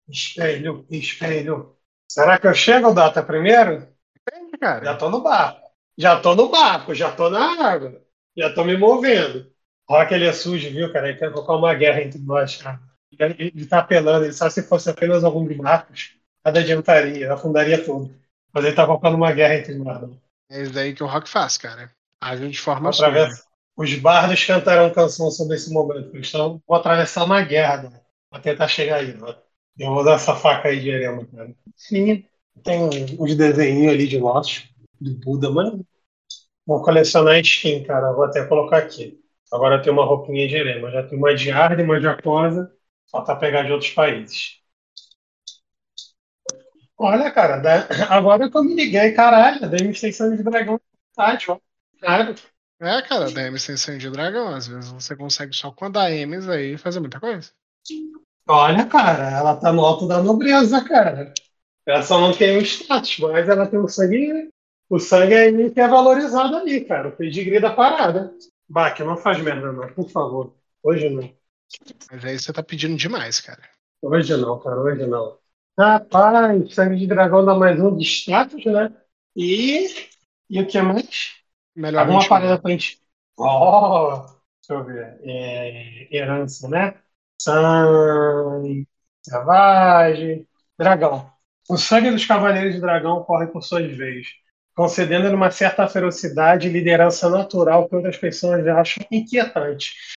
Espelho, 0.08 0.86
espelho. 0.90 1.76
Será 2.10 2.38
que 2.40 2.48
eu 2.48 2.54
chego, 2.54 2.94
Dota, 2.94 3.22
primeiro? 3.24 3.88
Depende, 4.26 4.52
Já 4.52 4.58
cara. 4.60 4.98
tô 4.98 5.10
no 5.10 5.22
barco. 5.22 5.62
Já 5.98 6.20
tô 6.20 6.36
no 6.36 6.50
barco, 6.50 6.94
já 6.94 7.12
tô 7.12 7.30
na 7.30 7.68
água. 7.68 8.02
Já 8.38 8.54
tô 8.54 8.64
me 8.64 8.78
movendo. 8.78 9.52
Rock, 9.90 10.14
ele 10.14 10.26
é 10.26 10.34
sujo, 10.34 10.70
viu, 10.70 10.92
cara? 10.92 11.10
Ele 11.10 11.18
quer 11.18 11.32
colocar 11.32 11.56
uma 11.56 11.74
guerra 11.74 12.02
entre 12.02 12.20
nós, 12.20 12.58
cara. 12.58 12.80
Ele, 13.20 13.52
ele 13.56 13.66
tá 13.66 13.80
apelando, 13.80 14.26
ele 14.26 14.34
sabe 14.34 14.52
se 14.54 14.64
fosse 14.64 14.90
apenas 14.90 15.24
algum 15.24 15.48
de 15.48 15.56
barcos, 15.56 16.16
nada 16.44 16.60
adiantaria, 16.60 17.34
afundaria 17.34 17.84
tudo. 17.84 18.14
Mas 18.54 18.66
ele 18.66 18.76
tá 18.76 18.86
colocando 18.86 19.16
uma 19.16 19.32
guerra 19.32 19.56
entre 19.56 19.78
né? 19.78 20.10
É 20.50 20.62
isso 20.62 20.74
daí 20.74 20.94
que 20.94 21.04
o 21.04 21.08
rock 21.08 21.28
faz, 21.28 21.58
cara. 21.58 21.92
Age 22.22 22.50
de 22.50 22.60
forma 22.60 22.94
suja. 22.94 23.30
Os 23.76 23.94
bardos 23.96 24.46
cantarão 24.46 24.94
canção 24.94 25.30
sobre 25.30 25.58
esse 25.58 25.74
momento. 25.74 26.16
Eles 26.16 26.28
estão 26.28 26.62
vou 26.66 26.78
atravessar 26.78 27.26
uma 27.26 27.42
guerra, 27.42 27.84
né? 27.84 28.02
Pra 28.30 28.40
tentar 28.40 28.68
chegar 28.68 28.98
aí, 28.98 29.14
né? 29.14 29.36
Eu 29.78 29.90
vou 29.90 30.00
usar 30.02 30.14
essa 30.14 30.36
faca 30.36 30.70
aí 30.70 30.80
de 30.80 30.90
erema, 30.90 31.26
cara. 31.26 31.54
Sim, 31.76 32.24
tem 32.64 32.82
uns 33.20 33.36
desenhinhos 33.36 33.94
ali 33.94 34.08
de 34.08 34.18
nossos, 34.18 34.70
do 35.00 35.14
Buda, 35.16 35.52
mano. 35.52 35.86
Vou 36.66 36.82
colecionar 36.82 37.40
skin, 37.42 37.84
cara. 37.84 38.14
Vou 38.14 38.24
até 38.24 38.46
colocar 38.46 38.78
aqui. 38.78 39.20
Agora 39.52 39.82
tenho 39.82 39.94
uma 39.94 40.06
roupinha 40.06 40.48
de 40.48 40.56
erema. 40.56 40.90
Já 40.90 41.04
tenho 41.04 41.22
uma 41.22 41.36
de 41.36 41.52
Arde, 41.52 41.84
uma 41.84 42.00
de 42.00 42.08
Aquosa. 42.08 42.72
Falta 43.16 43.34
pegar 43.38 43.64
de 43.64 43.72
outros 43.72 43.92
países. 43.92 44.60
Olha, 46.98 47.32
cara, 47.32 47.62
agora 48.12 48.50
que 48.50 48.58
eu 48.58 48.64
me 48.64 48.76
liguei, 48.76 49.14
caralho, 49.14 49.70
da 49.70 49.78
M600 49.78 50.38
de 50.38 50.44
dragão. 50.44 50.78
Tá, 51.16 51.38
ó. 51.48 51.58
Cara, 52.02 52.36
É, 52.82 53.02
cara, 53.04 53.32
da 53.32 53.42
sangue 53.78 54.00
de 54.00 54.10
dragão. 54.10 54.54
Às 54.54 54.68
vezes 54.68 54.92
você 54.92 55.16
consegue 55.16 55.56
só 55.56 55.72
com 55.72 55.86
a 55.86 55.90
da 55.90 56.10
aí 56.50 56.78
fazer 56.78 57.00
muita 57.00 57.22
coisa. 57.22 57.54
Olha, 58.50 58.86
cara, 58.86 59.32
ela 59.32 59.56
tá 59.56 59.72
no 59.72 59.86
alto 59.86 60.06
da 60.10 60.22
nobreza, 60.22 60.84
cara. 60.84 61.34
Ela 61.86 62.04
só 62.04 62.20
não 62.20 62.34
tem 62.38 62.58
o 62.58 62.62
status, 62.62 63.18
mas 63.20 63.48
ela 63.48 63.66
tem 63.66 63.80
o 63.80 63.88
sangue. 63.88 64.50
O 64.90 65.00
sangue 65.00 65.34
aí 65.36 65.72
que 65.72 65.80
é 65.80 65.88
valorizado 65.88 66.58
ali, 66.58 66.84
cara. 66.84 67.08
O 67.08 67.16
pedigree 67.16 67.62
da 67.62 67.72
parada. 67.72 68.34
Baque, 68.68 69.06
não 69.06 69.16
faz 69.16 69.40
merda, 69.42 69.72
não, 69.72 69.88
por 69.94 70.10
favor. 70.10 70.54
Hoje 70.84 71.10
não. 71.10 71.45
Mas 72.12 72.26
aí 72.26 72.40
você 72.40 72.54
tá 72.54 72.64
pedindo 72.64 72.96
demais, 72.96 73.40
cara. 73.40 73.62
Hoje 74.02 74.36
não, 74.38 74.60
cara, 74.60 74.80
hoje 74.80 75.06
não. 75.06 75.38
Rapaz, 75.78 76.74
sangue 76.74 76.98
de 76.98 77.08
dragão 77.08 77.44
dá 77.44 77.54
mais 77.54 77.80
um 77.80 77.96
de 77.96 78.04
status, 78.06 78.64
né? 78.66 78.94
E. 79.36 79.88
E 80.50 80.62
o 80.62 80.68
que 80.68 80.82
mais? 80.82 81.36
Melhor 81.76 82.02
Alguma 82.02 82.20
21. 82.20 82.30
parada 82.30 82.62
pra 82.62 82.72
gente. 82.72 83.02
Ó, 83.38 84.22
deixa 84.22 84.36
eu 84.70 84.84
ver. 84.86 85.20
É, 85.24 86.16
herança, 86.16 86.70
né? 86.70 86.96
Sangue, 87.42 88.88
selvagem, 89.22 90.48
dragão. 90.78 91.30
O 91.68 91.78
sangue 91.78 92.12
dos 92.12 92.26
Cavaleiros 92.26 92.76
de 92.76 92.80
Dragão 92.80 93.24
corre 93.24 93.48
por 93.48 93.62
suas 93.64 93.92
veias, 93.98 94.28
concedendo-lhe 94.76 95.34
uma 95.34 95.50
certa 95.50 95.88
ferocidade 95.88 96.68
e 96.68 96.72
liderança 96.72 97.28
natural 97.28 97.90
que 97.90 97.96
outras 97.96 98.18
pessoas 98.18 98.66
acham 98.68 99.04
inquietante. 99.12 100.15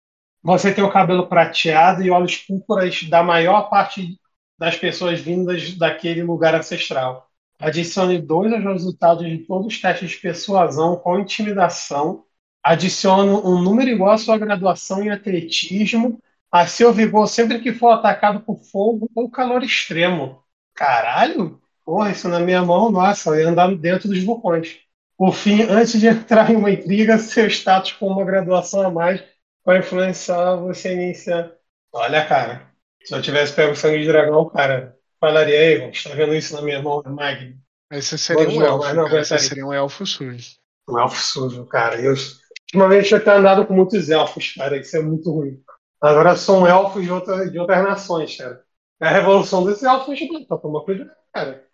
Você 0.47 0.73
tem 0.73 0.85
o 0.85 0.93
cabelo 0.93 1.27
prateado 1.27 2.05
e 2.05 2.11
olhos 2.11 2.37
púrpuras 2.37 3.03
da 3.03 3.21
maior 3.21 3.69
parte 3.69 4.17
das 4.57 4.77
pessoas 4.77 5.19
vindas 5.19 5.75
daquele 5.77 6.23
lugar 6.23 6.55
ancestral. 6.55 7.29
Adicione 7.59 8.21
dois 8.21 8.53
aos 8.53 8.63
resultados 8.63 9.27
de 9.27 9.39
todos 9.39 9.67
os 9.67 9.81
testes 9.81 10.11
de 10.11 10.19
persuasão 10.19 10.95
com 10.95 11.19
intimidação. 11.19 12.23
Adicione 12.63 13.29
um 13.29 13.61
número 13.61 13.91
igual 13.91 14.13
à 14.13 14.19
sua 14.19 14.39
graduação 14.39 15.03
em 15.03 15.11
atletismo 15.11 16.23
a 16.49 16.65
seu 16.65 16.93
vigor 16.93 17.27
sempre 17.27 17.59
que 17.59 17.73
for 17.73 17.91
atacado 17.91 18.39
por 18.39 18.63
fogo 18.71 19.11
ou 19.17 19.29
calor 19.29 19.65
extremo. 19.65 20.45
Caralho? 20.75 21.61
Porra, 21.85 22.13
isso 22.13 22.29
na 22.29 22.39
minha 22.39 22.65
mão, 22.65 22.89
nossa, 22.89 23.31
eu 23.31 23.41
ia 23.41 23.49
andar 23.49 23.75
dentro 23.75 24.09
dos 24.09 24.23
vulcões. 24.23 24.79
Por 25.19 25.35
fim, 25.35 25.63
antes 25.63 25.99
de 25.99 26.07
entrar 26.07 26.49
em 26.53 26.57
uma 26.57 26.71
intriga, 26.71 27.19
seu 27.19 27.49
status 27.49 27.95
com 27.95 28.07
uma 28.07 28.25
graduação 28.25 28.83
a 28.87 28.91
mais 28.93 29.25
vai 29.67 29.81
influenciar 29.81 30.55
você 30.55 30.95
iniciar. 30.95 31.53
Olha, 31.93 32.25
cara, 32.25 32.73
se 33.05 33.13
eu 33.13 33.21
tivesse 33.21 33.53
pego 33.53 33.75
sangue 33.75 33.99
de 33.99 34.07
dragão, 34.07 34.49
cara, 34.49 34.97
falaria, 35.21 35.59
aí, 35.59 35.93
você 35.93 36.09
tá 36.09 36.15
vendo 36.15 36.35
isso 36.35 36.55
na 36.55 36.63
minha 36.63 36.81
mão, 36.81 37.03
é 37.05 37.09
Magno. 37.09 37.57
Aí 37.91 38.01
você 38.01 38.17
seria 38.17 38.49
um 38.49 38.63
elfo, 38.63 38.95
não, 38.95 39.09
cara, 39.09 39.25
você 39.25 39.39
seria 39.39 39.67
um 39.67 39.73
elfo 39.73 40.07
sujo. 40.07 40.57
Um 40.89 40.99
elfo 40.99 41.21
sujo, 41.21 41.67
cara. 41.67 42.01
Eu, 42.01 42.15
ultimamente 42.63 43.13
eu 43.13 43.23
tenho 43.23 43.37
andado 43.37 43.67
com 43.67 43.75
muitos 43.75 44.09
elfos, 44.09 44.55
cara, 44.55 44.79
isso 44.79 44.97
é 44.97 45.03
muito 45.03 45.31
ruim. 45.33 45.61
Agora 46.01 46.37
são 46.37 46.67
elfos 46.67 47.03
de, 47.03 47.11
outra, 47.11 47.51
de 47.51 47.59
outras 47.59 47.83
nações, 47.83 48.37
cara. 48.37 48.65
É 49.01 49.09
a 49.09 49.11
revolução 49.11 49.65
dos 49.65 49.83
elfos, 49.83 50.19
tá 50.49 50.57
tomando 50.57 50.85
cuidado, 50.85 51.11
cara. 51.35 51.67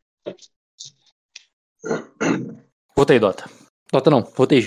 Votei, 2.96 3.18
Dota. 3.18 3.50
Dota 3.92 4.10
não, 4.10 4.22
votei 4.22 4.62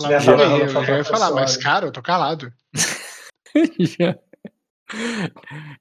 já. 0.00 0.18
Já, 0.18 0.18
já, 0.18 0.32
eu 0.32 0.84
já 0.84 0.96
ia 0.98 1.04
falar, 1.04 1.30
mas 1.32 1.56
cara, 1.56 1.86
eu 1.86 1.92
tô 1.92 2.02
calado. 2.02 2.52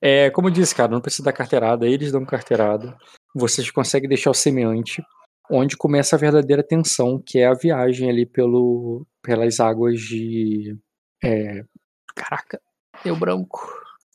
É, 0.01 0.29
como 0.31 0.47
eu 0.47 0.51
disse, 0.51 0.73
cara, 0.73 0.91
não 0.91 1.01
precisa 1.01 1.23
dar 1.23 1.33
carteirada, 1.33 1.87
eles 1.87 2.11
dão 2.11 2.25
carteirada. 2.25 2.97
Vocês 3.35 3.69
conseguem 3.69 4.07
deixar 4.07 4.31
o 4.31 4.33
semeante, 4.33 5.03
onde 5.51 5.77
começa 5.77 6.15
a 6.15 6.19
verdadeira 6.19 6.63
tensão, 6.63 7.21
que 7.23 7.39
é 7.39 7.47
a 7.47 7.53
viagem 7.53 8.09
ali 8.09 8.25
pelo, 8.25 9.05
pelas 9.21 9.59
águas 9.59 9.99
de. 9.99 10.77
É, 11.23 11.63
caraca, 12.15 12.61
deu 13.03 13.15
branco. 13.15 13.61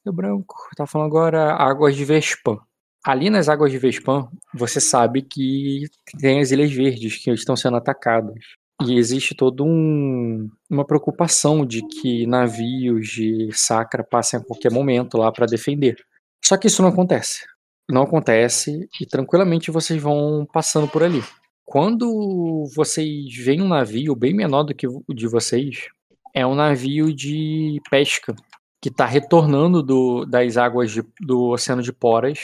Deu 0.05 0.13
branco. 0.13 0.55
Tá 0.77 0.87
falando 0.87 1.09
agora 1.09 1.55
águas 1.55 1.97
de 1.97 2.05
Vespan. 2.05 2.59
Ali 3.05 3.31
nas 3.31 3.49
águas 3.49 3.71
de 3.71 3.79
Vespan, 3.79 4.29
você 4.55 4.81
sabe 4.81 5.23
que 5.23 5.85
tem 6.21 6.41
as 6.41 6.51
Ilhas 6.51 6.73
Verdes 6.73 7.17
que 7.17 7.31
estão 7.31 7.57
sendo 7.57 7.77
atacadas. 7.77 8.39
E 8.87 8.97
existe 8.97 9.35
toda 9.35 9.65
um, 9.65 10.49
uma 10.71 10.87
preocupação 10.87 11.67
de 11.67 11.83
que 11.87 12.27
navios 12.27 13.09
de 13.09 13.49
Sacra 13.53 14.05
passem 14.05 14.39
a 14.39 14.43
qualquer 14.43 14.71
momento 14.71 15.19
lá 15.19 15.33
para 15.33 15.47
defender. 15.47 15.97
Só 16.45 16.57
que 16.57 16.69
isso 16.69 16.81
não 16.81 16.91
acontece. 16.91 17.45
Não 17.91 18.03
acontece 18.03 18.89
e 19.01 19.07
tranquilamente 19.07 19.71
vocês 19.71 20.01
vão 20.01 20.47
passando 20.53 20.87
por 20.87 21.03
ali. 21.03 21.23
Quando 21.65 22.67
vocês 22.75 23.35
veem 23.37 23.63
um 23.63 23.69
navio 23.69 24.15
bem 24.15 24.35
menor 24.35 24.63
do 24.63 24.75
que 24.75 24.87
o 24.87 25.03
de 25.09 25.27
vocês, 25.27 25.89
é 26.35 26.47
um 26.47 26.55
navio 26.55 27.13
de 27.13 27.81
pesca 27.91 28.35
que 28.81 28.89
está 28.89 29.05
retornando 29.05 29.83
do, 29.83 30.25
das 30.25 30.57
águas 30.57 30.91
de, 30.91 31.03
do 31.21 31.51
Oceano 31.51 31.83
de 31.83 31.93
Poras. 31.93 32.39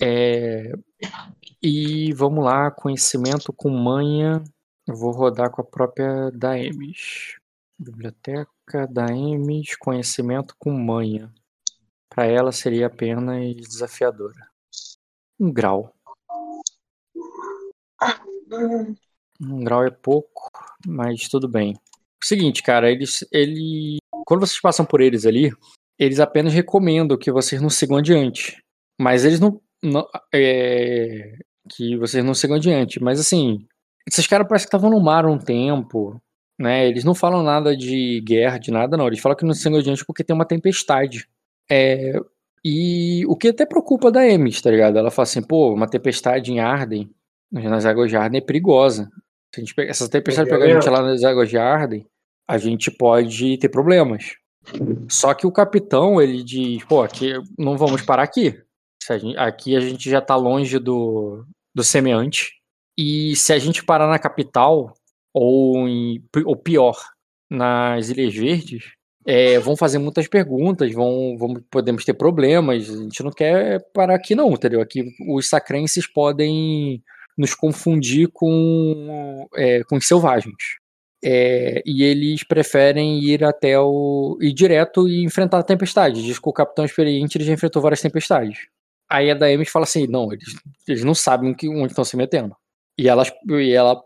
É, 0.00 0.72
e 1.62 2.12
vamos 2.12 2.44
lá, 2.44 2.70
conhecimento 2.70 3.52
com 3.52 3.70
manha. 3.70 4.42
Eu 4.88 4.96
vou 4.96 5.10
rodar 5.12 5.50
com 5.50 5.60
a 5.60 5.64
própria 5.64 6.30
Daemis. 6.30 7.36
Biblioteca 7.78 8.86
Daemis, 8.90 9.76
conhecimento 9.76 10.56
com 10.58 10.70
manha. 10.70 11.30
Para 12.08 12.24
ela 12.24 12.50
seria 12.52 12.86
apenas 12.86 13.54
desafiadora. 13.54 14.48
Um 15.38 15.52
grau. 15.52 15.94
Um 19.38 19.62
grau 19.62 19.84
é 19.84 19.90
pouco, 19.90 20.50
mas 20.86 21.28
tudo 21.28 21.46
bem. 21.46 21.74
O 22.22 22.24
seguinte, 22.24 22.62
cara, 22.62 22.90
eles, 22.90 23.22
ele, 23.30 23.98
quando 24.24 24.40
vocês 24.40 24.58
passam 24.58 24.86
por 24.86 25.02
eles 25.02 25.26
ali, 25.26 25.52
eles 25.98 26.18
apenas 26.18 26.54
recomendam 26.54 27.18
que 27.18 27.30
vocês 27.30 27.60
não 27.60 27.68
sigam 27.68 27.98
adiante. 27.98 28.64
Mas 28.98 29.26
eles 29.26 29.38
não, 29.38 29.60
não 29.82 30.08
é, 30.34 31.38
que 31.68 31.94
vocês 31.98 32.24
não 32.24 32.32
sigam 32.32 32.56
adiante. 32.56 32.98
Mas 33.00 33.20
assim, 33.20 33.68
esses 34.08 34.26
caras 34.26 34.48
parecem 34.48 34.66
que 34.66 34.68
estavam 34.68 34.90
no 34.90 35.00
mar 35.00 35.26
um 35.26 35.38
tempo, 35.38 36.20
né? 36.58 36.88
Eles 36.88 37.04
não 37.04 37.14
falam 37.14 37.42
nada 37.42 37.76
de 37.76 38.20
guerra, 38.22 38.58
de 38.58 38.70
nada, 38.70 38.96
não. 38.96 39.06
Eles 39.06 39.20
falam 39.20 39.36
que 39.36 39.44
não 39.44 39.54
seguem 39.54 39.78
adiante 39.78 40.04
porque 40.04 40.24
tem 40.24 40.34
uma 40.34 40.46
tempestade. 40.46 41.28
É, 41.70 42.18
e 42.64 43.24
o 43.26 43.36
que 43.36 43.48
até 43.48 43.64
preocupa 43.64 44.10
da 44.10 44.26
Emis, 44.26 44.60
tá 44.60 44.70
ligado? 44.70 44.98
Ela 44.98 45.10
fala 45.10 45.24
assim, 45.24 45.42
pô, 45.42 45.72
uma 45.72 45.88
tempestade 45.88 46.52
em 46.52 46.60
Arden, 46.60 47.10
nas 47.52 47.86
águas 47.86 48.10
de 48.10 48.16
Arden 48.16 48.40
é 48.40 48.44
perigosa. 48.44 49.08
Se 49.54 49.60
a 49.60 49.64
gente 49.64 49.74
pegar, 49.74 49.90
essa 49.90 50.08
tempestade 50.08 50.50
pegar 50.50 50.64
a 50.64 50.68
gente 50.68 50.88
lá 50.88 51.02
nas 51.02 51.22
águas 51.24 51.48
de 51.48 51.56
Arden, 51.56 52.06
a 52.46 52.58
gente 52.58 52.90
pode 52.90 53.58
ter 53.58 53.68
problemas. 53.68 54.34
Só 55.08 55.32
que 55.32 55.46
o 55.46 55.52
capitão, 55.52 56.20
ele 56.20 56.42
diz, 56.42 56.84
pô, 56.84 57.02
aqui 57.02 57.32
não 57.58 57.76
vamos 57.76 58.02
parar 58.02 58.22
aqui. 58.22 58.60
A 59.08 59.16
gente, 59.16 59.38
aqui 59.38 59.76
a 59.76 59.80
gente 59.80 60.10
já 60.10 60.20
tá 60.20 60.36
longe 60.36 60.78
do, 60.78 61.46
do 61.74 61.82
semeante. 61.82 62.57
E 62.98 63.36
se 63.36 63.52
a 63.52 63.58
gente 63.60 63.84
parar 63.84 64.08
na 64.08 64.18
capital, 64.18 64.92
ou, 65.32 65.86
em, 65.88 66.20
ou 66.44 66.56
pior, 66.56 66.96
nas 67.48 68.08
Ilhas 68.08 68.34
Verdes, 68.34 68.92
é, 69.24 69.58
vão 69.60 69.76
fazer 69.76 69.98
muitas 69.98 70.26
perguntas, 70.26 70.92
vão, 70.92 71.36
vão, 71.38 71.54
podemos 71.70 72.04
ter 72.04 72.14
problemas. 72.14 72.90
A 72.90 73.02
gente 73.04 73.22
não 73.22 73.30
quer 73.30 73.80
parar 73.94 74.16
aqui, 74.16 74.34
não, 74.34 74.50
entendeu? 74.52 74.80
Aqui 74.80 75.04
os 75.28 75.48
sacrenses 75.48 76.06
podem 76.08 77.00
nos 77.36 77.54
confundir 77.54 78.28
com, 78.32 79.46
é, 79.54 79.84
com 79.84 79.96
os 79.96 80.08
selvagens. 80.08 80.56
É, 81.24 81.82
e 81.86 82.02
eles 82.02 82.42
preferem 82.44 83.20
ir 83.24 83.44
até 83.44 83.78
o. 83.78 84.38
ir 84.40 84.52
direto 84.52 85.08
e 85.08 85.24
enfrentar 85.24 85.58
a 85.58 85.64
tempestade. 85.64 86.22
Diz 86.22 86.38
que 86.38 86.48
o 86.48 86.52
capitão 86.52 86.84
experiente 86.84 87.38
ele 87.38 87.44
já 87.44 87.52
enfrentou 87.52 87.82
várias 87.82 88.00
tempestades. 88.00 88.58
Aí 89.08 89.30
a 89.30 89.34
Daemis 89.34 89.68
fala 89.68 89.84
assim: 89.84 90.06
não, 90.08 90.32
eles, 90.32 90.56
eles 90.86 91.04
não 91.04 91.14
sabem 91.14 91.54
onde 91.64 91.92
estão 91.92 92.04
se 92.04 92.16
metendo. 92.16 92.56
E, 92.98 93.08
elas, 93.08 93.32
e 93.48 93.72
ela 93.72 94.02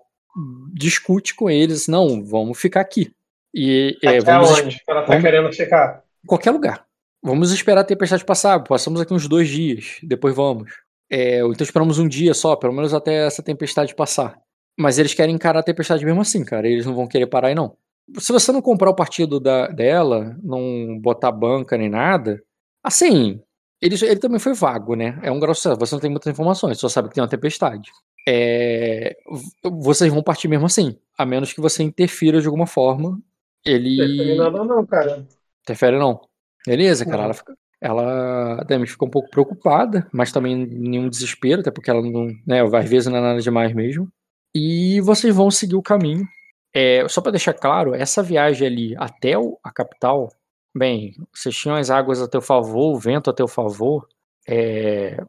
discute 0.74 1.34
com 1.34 1.50
eles: 1.50 1.88
não, 1.88 2.24
vamos 2.24 2.60
ficar 2.60 2.80
aqui. 2.80 3.12
E, 3.54 3.98
é, 4.02 4.20
vamos, 4.20 4.50
onde 4.50 4.80
ela 4.86 5.00
tá 5.02 5.06
vamos, 5.08 5.22
querendo 5.22 5.52
ficar? 5.52 6.02
Qualquer 6.26 6.50
lugar. 6.50 6.86
Vamos 7.22 7.52
esperar 7.52 7.82
a 7.82 7.84
tempestade 7.84 8.24
passar. 8.24 8.60
Passamos 8.64 9.00
aqui 9.00 9.14
uns 9.14 9.28
dois 9.28 9.48
dias, 9.48 9.98
depois 10.02 10.34
vamos. 10.34 10.70
É, 11.10 11.40
então 11.40 11.64
esperamos 11.64 11.98
um 11.98 12.08
dia 12.08 12.34
só, 12.34 12.56
pelo 12.56 12.72
menos 12.72 12.94
até 12.94 13.26
essa 13.26 13.42
tempestade 13.42 13.94
passar. 13.94 14.38
Mas 14.78 14.98
eles 14.98 15.14
querem 15.14 15.34
encarar 15.34 15.60
a 15.60 15.62
tempestade 15.62 16.04
mesmo 16.04 16.20
assim, 16.20 16.44
cara. 16.44 16.66
Eles 16.66 16.86
não 16.86 16.94
vão 16.94 17.06
querer 17.06 17.26
parar 17.26 17.48
aí, 17.48 17.54
não. 17.54 17.76
Se 18.18 18.32
você 18.32 18.50
não 18.50 18.62
comprar 18.62 18.90
o 18.90 18.94
partido 18.94 19.38
da, 19.38 19.68
dela, 19.68 20.36
não 20.42 20.98
botar 20.98 21.30
banca 21.30 21.76
nem 21.76 21.88
nada, 21.88 22.42
assim, 22.82 23.40
ele, 23.80 23.94
ele 24.02 24.18
também 24.18 24.38
foi 24.38 24.54
vago, 24.54 24.96
né? 24.96 25.18
É 25.22 25.30
um 25.30 25.38
grosso. 25.38 25.76
Você 25.76 25.94
não 25.94 26.00
tem 26.00 26.10
muitas 26.10 26.32
informações, 26.32 26.78
só 26.78 26.88
sabe 26.88 27.08
que 27.08 27.14
tem 27.14 27.22
uma 27.22 27.28
tempestade. 27.28 27.90
É, 28.28 29.16
vocês 29.64 30.12
vão 30.12 30.22
partir 30.22 30.48
mesmo 30.48 30.66
assim, 30.66 30.96
a 31.16 31.26
menos 31.26 31.52
que 31.52 31.60
você 31.60 31.82
interfira 31.82 32.40
de 32.40 32.46
alguma 32.46 32.66
forma. 32.66 33.20
Ele. 33.64 33.94
Interfere 33.94 34.36
nada, 34.36 34.64
não, 34.64 34.86
cara. 34.86 35.26
Interfere 35.62 35.98
não. 35.98 36.20
Beleza, 36.66 37.04
cara. 37.04 37.24
Ela, 37.24 37.34
fica, 37.34 37.56
ela 37.80 38.64
também 38.66 38.86
ficou 38.86 39.08
um 39.08 39.10
pouco 39.10 39.30
preocupada, 39.30 40.08
mas 40.12 40.32
também 40.32 40.54
nenhum 40.66 41.08
desespero, 41.08 41.60
até 41.60 41.70
porque 41.70 41.90
ela 41.90 42.02
não. 42.02 42.26
Né, 42.46 42.62
às 42.62 42.88
vezes 42.88 43.08
não 43.08 43.18
é 43.18 43.20
nada 43.20 43.40
demais 43.40 43.74
mesmo. 43.74 44.08
E 44.54 45.00
vocês 45.00 45.34
vão 45.34 45.50
seguir 45.50 45.76
o 45.76 45.82
caminho. 45.82 46.26
É, 46.74 47.06
só 47.08 47.20
para 47.20 47.32
deixar 47.32 47.52
claro, 47.52 47.94
essa 47.94 48.22
viagem 48.22 48.66
ali 48.66 48.96
até 48.96 49.34
a 49.62 49.70
capital 49.70 50.30
Bem, 50.74 51.14
vocês 51.32 51.54
tinham 51.54 51.76
as 51.76 51.90
águas 51.90 52.22
a 52.22 52.28
teu 52.28 52.40
favor, 52.40 52.94
o 52.94 52.98
vento 52.98 53.28
a 53.28 53.32
teu 53.32 53.46
favor. 53.46 54.08
É, 54.48 55.22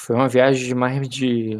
foi 0.00 0.16
uma 0.16 0.28
viagem 0.28 0.66
de 0.66 0.74
mais 0.74 1.06
de. 1.06 1.58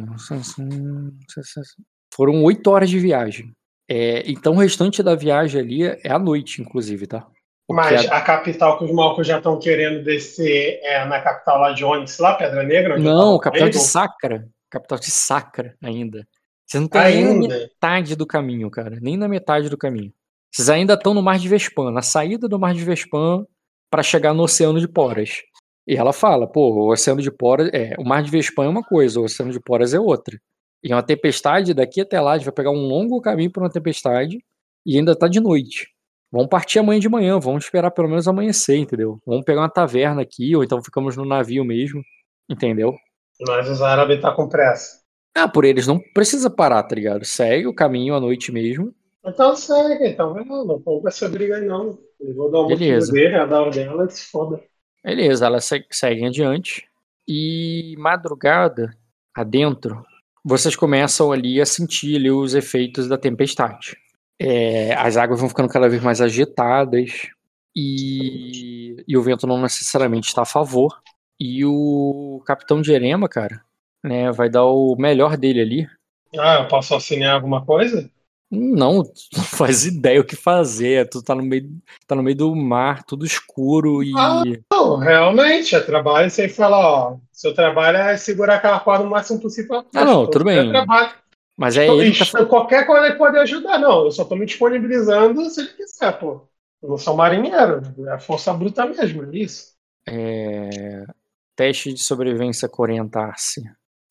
Foram 2.11 2.43
oito 2.43 2.71
horas 2.71 2.89
de 2.89 2.97
viagem. 2.97 3.53
É, 3.87 4.23
então 4.25 4.53
o 4.53 4.59
restante 4.59 5.03
da 5.03 5.13
viagem 5.13 5.61
ali 5.61 5.83
é 5.83 6.11
à 6.11 6.17
noite, 6.17 6.59
inclusive, 6.59 7.05
tá? 7.05 7.27
Mas 7.69 8.09
a... 8.09 8.17
a... 8.17 8.21
capital 8.21 8.79
que 8.79 8.85
os 8.85 8.91
malcos 8.91 9.27
já 9.27 9.37
estão 9.37 9.59
querendo 9.59 10.03
descer 10.03 10.79
é 10.81 11.05
na 11.05 11.21
capital 11.21 11.59
lá 11.59 11.71
de 11.71 11.85
onde? 11.85 12.11
Lá, 12.19 12.33
Pedra 12.33 12.63
Negra? 12.63 12.97
Não, 12.97 13.37
capital 13.37 13.69
de 13.69 13.79
Sacra. 13.79 14.47
Capital 14.71 14.97
de 14.97 15.11
Sacra 15.11 15.75
ainda. 15.83 16.27
Você 16.65 16.79
não 16.79 16.87
tá 16.87 17.03
nem 17.03 17.25
na 17.25 17.47
metade 17.47 18.15
do 18.15 18.25
caminho, 18.25 18.71
cara. 18.71 18.97
Nem 18.99 19.17
na 19.17 19.27
metade 19.27 19.69
do 19.69 19.77
caminho. 19.77 20.11
Vocês 20.51 20.67
ainda 20.67 20.95
estão 20.95 21.13
no 21.13 21.21
Mar 21.21 21.37
de 21.37 21.47
Vespan, 21.47 21.91
na 21.91 22.01
saída 22.01 22.47
do 22.47 22.59
Mar 22.59 22.73
de 22.73 22.83
Vespan 22.83 23.45
para 23.89 24.01
chegar 24.01 24.33
no 24.33 24.43
Oceano 24.43 24.79
de 24.79 24.87
Poras. 24.87 25.41
E 25.91 25.97
ela 25.97 26.13
fala, 26.13 26.47
pô, 26.47 26.71
o 26.71 26.89
oceano 26.89 27.21
de 27.21 27.29
poras, 27.29 27.69
é, 27.73 27.95
o 27.99 28.05
mar 28.05 28.23
de 28.23 28.31
Vespan 28.31 28.63
é 28.63 28.69
uma 28.69 28.81
coisa, 28.81 29.19
o 29.19 29.25
oceano 29.25 29.51
de 29.51 29.59
poras 29.59 29.93
é 29.93 29.99
outra. 29.99 30.39
E 30.81 30.93
uma 30.93 31.03
tempestade, 31.03 31.73
daqui 31.73 31.99
até 31.99 32.21
lá, 32.21 32.31
a 32.31 32.37
gente 32.37 32.45
vai 32.45 32.53
pegar 32.53 32.71
um 32.71 32.87
longo 32.87 33.19
caminho 33.19 33.51
para 33.51 33.63
uma 33.63 33.69
tempestade 33.69 34.41
e 34.85 34.97
ainda 34.97 35.13
tá 35.13 35.27
de 35.27 35.41
noite. 35.41 35.89
Vamos 36.31 36.47
partir 36.47 36.79
amanhã 36.79 36.97
de 36.97 37.09
manhã, 37.09 37.37
vamos 37.37 37.65
esperar 37.65 37.91
pelo 37.91 38.07
menos 38.07 38.25
amanhecer, 38.25 38.77
entendeu? 38.77 39.19
Vamos 39.25 39.43
pegar 39.43 39.59
uma 39.59 39.69
taverna 39.69 40.21
aqui, 40.21 40.55
ou 40.55 40.63
então 40.63 40.81
ficamos 40.81 41.17
no 41.17 41.25
navio 41.25 41.65
mesmo, 41.65 42.01
entendeu? 42.49 42.95
Mas 43.45 43.67
os 43.67 43.81
árabes 43.81 44.21
tá 44.21 44.31
com 44.31 44.47
pressa. 44.47 45.01
Ah, 45.35 45.49
por 45.49 45.65
eles 45.65 45.87
não 45.87 45.99
precisa 46.13 46.49
parar, 46.49 46.83
tá 46.83 46.95
ligado? 46.95 47.25
Segue 47.25 47.67
o 47.67 47.75
caminho 47.75 48.15
à 48.15 48.19
noite 48.21 48.49
mesmo. 48.49 48.95
Então 49.25 49.57
segue, 49.57 50.07
então 50.07 50.33
não, 50.33 50.65
não 50.65 50.79
vamos 50.79 51.03
essa 51.07 51.27
briga 51.27 51.57
aí 51.57 51.65
não. 51.65 51.99
Eu 52.17 52.33
vou 52.33 52.49
dar 52.49 52.61
um 52.61 52.67
Beleza. 52.67 53.11
dele, 53.11 53.35
a 53.35 53.45
dar 53.45 53.69
dela 53.69 54.05
e 54.05 54.09
se 54.09 54.31
foda. 54.31 54.70
Beleza, 55.03 55.45
elas 55.45 55.65
se- 55.65 55.85
seguem 55.91 56.27
adiante. 56.27 56.87
E 57.27 57.95
madrugada, 57.97 58.95
adentro, 59.35 60.05
vocês 60.43 60.75
começam 60.75 61.31
ali 61.31 61.61
a 61.61 61.65
sentir 61.65 62.15
ali 62.15 62.31
os 62.31 62.53
efeitos 62.53 63.07
da 63.07 63.17
tempestade. 63.17 63.95
É, 64.39 64.93
as 64.95 65.17
águas 65.17 65.39
vão 65.39 65.49
ficando 65.49 65.69
cada 65.69 65.87
vez 65.87 66.01
mais 66.01 66.19
agitadas 66.19 67.29
e, 67.75 69.03
e 69.07 69.17
o 69.17 69.21
vento 69.21 69.45
não 69.45 69.61
necessariamente 69.61 70.27
está 70.27 70.41
a 70.41 70.45
favor. 70.45 70.99
E 71.39 71.63
o 71.65 72.41
capitão 72.45 72.81
de 72.81 72.91
Erema, 72.91 73.27
cara, 73.27 73.63
né, 74.03 74.31
vai 74.31 74.49
dar 74.49 74.65
o 74.65 74.95
melhor 74.95 75.37
dele 75.37 75.61
ali. 75.61 75.89
Ah, 76.37 76.59
eu 76.61 76.67
posso 76.67 76.93
auxiliar 76.93 77.33
alguma 77.35 77.65
coisa? 77.65 78.09
Não, 78.51 79.01
tu 79.01 79.11
não 79.37 79.43
faz 79.43 79.85
ideia 79.85 80.19
o 80.19 80.25
que 80.25 80.35
fazer. 80.35 81.07
Tu 81.09 81.23
tá 81.23 81.33
no 81.33 81.41
meio, 81.41 81.69
tá 82.05 82.15
no 82.15 82.21
meio 82.21 82.35
do 82.35 82.53
mar, 82.53 83.01
tudo 83.03 83.25
escuro 83.25 84.03
e. 84.03 84.11
Ah. 84.17 84.43
Não, 84.71 84.97
realmente, 84.97 85.73
é 85.73 85.79
trabalho, 85.79 86.29
você 86.29 86.49
fala, 86.49 86.77
ó, 86.77 87.17
seu 87.31 87.53
trabalho 87.53 87.97
é 87.97 88.17
segurar 88.17 88.55
aquela 88.55 88.79
corda 88.81 89.05
o 89.05 89.09
máximo 89.09 89.39
possível. 89.39 89.85
Ah, 89.95 90.03
não, 90.03 90.27
tudo 90.27 90.49
É 90.49 90.61
bem. 90.61 90.69
trabalho. 90.69 91.11
Mas 91.57 91.77
é 91.77 91.87
ele 91.87 92.11
que 92.11 92.19
tá 92.19 92.23
Isso, 92.39 92.47
Qualquer 92.47 92.85
coisa 92.85 93.05
ele 93.05 93.15
pode 93.15 93.37
ajudar, 93.37 93.79
não. 93.79 94.05
Eu 94.05 94.11
só 94.11 94.25
tô 94.25 94.35
me 94.35 94.45
disponibilizando 94.45 95.49
se 95.49 95.61
ele 95.61 95.69
quiser, 95.69 96.11
pô. 96.19 96.41
Eu 96.83 96.89
não 96.89 96.97
sou 96.97 97.15
marinheiro, 97.15 97.81
é 98.09 98.19
força 98.19 98.51
bruta 98.53 98.85
mesmo, 98.85 99.23
é 99.23 99.37
isso. 99.37 99.73
É, 100.09 101.05
teste 101.55 101.93
de 101.93 102.03
sobrevivência 102.03 102.67
orientar-se. 102.75 103.61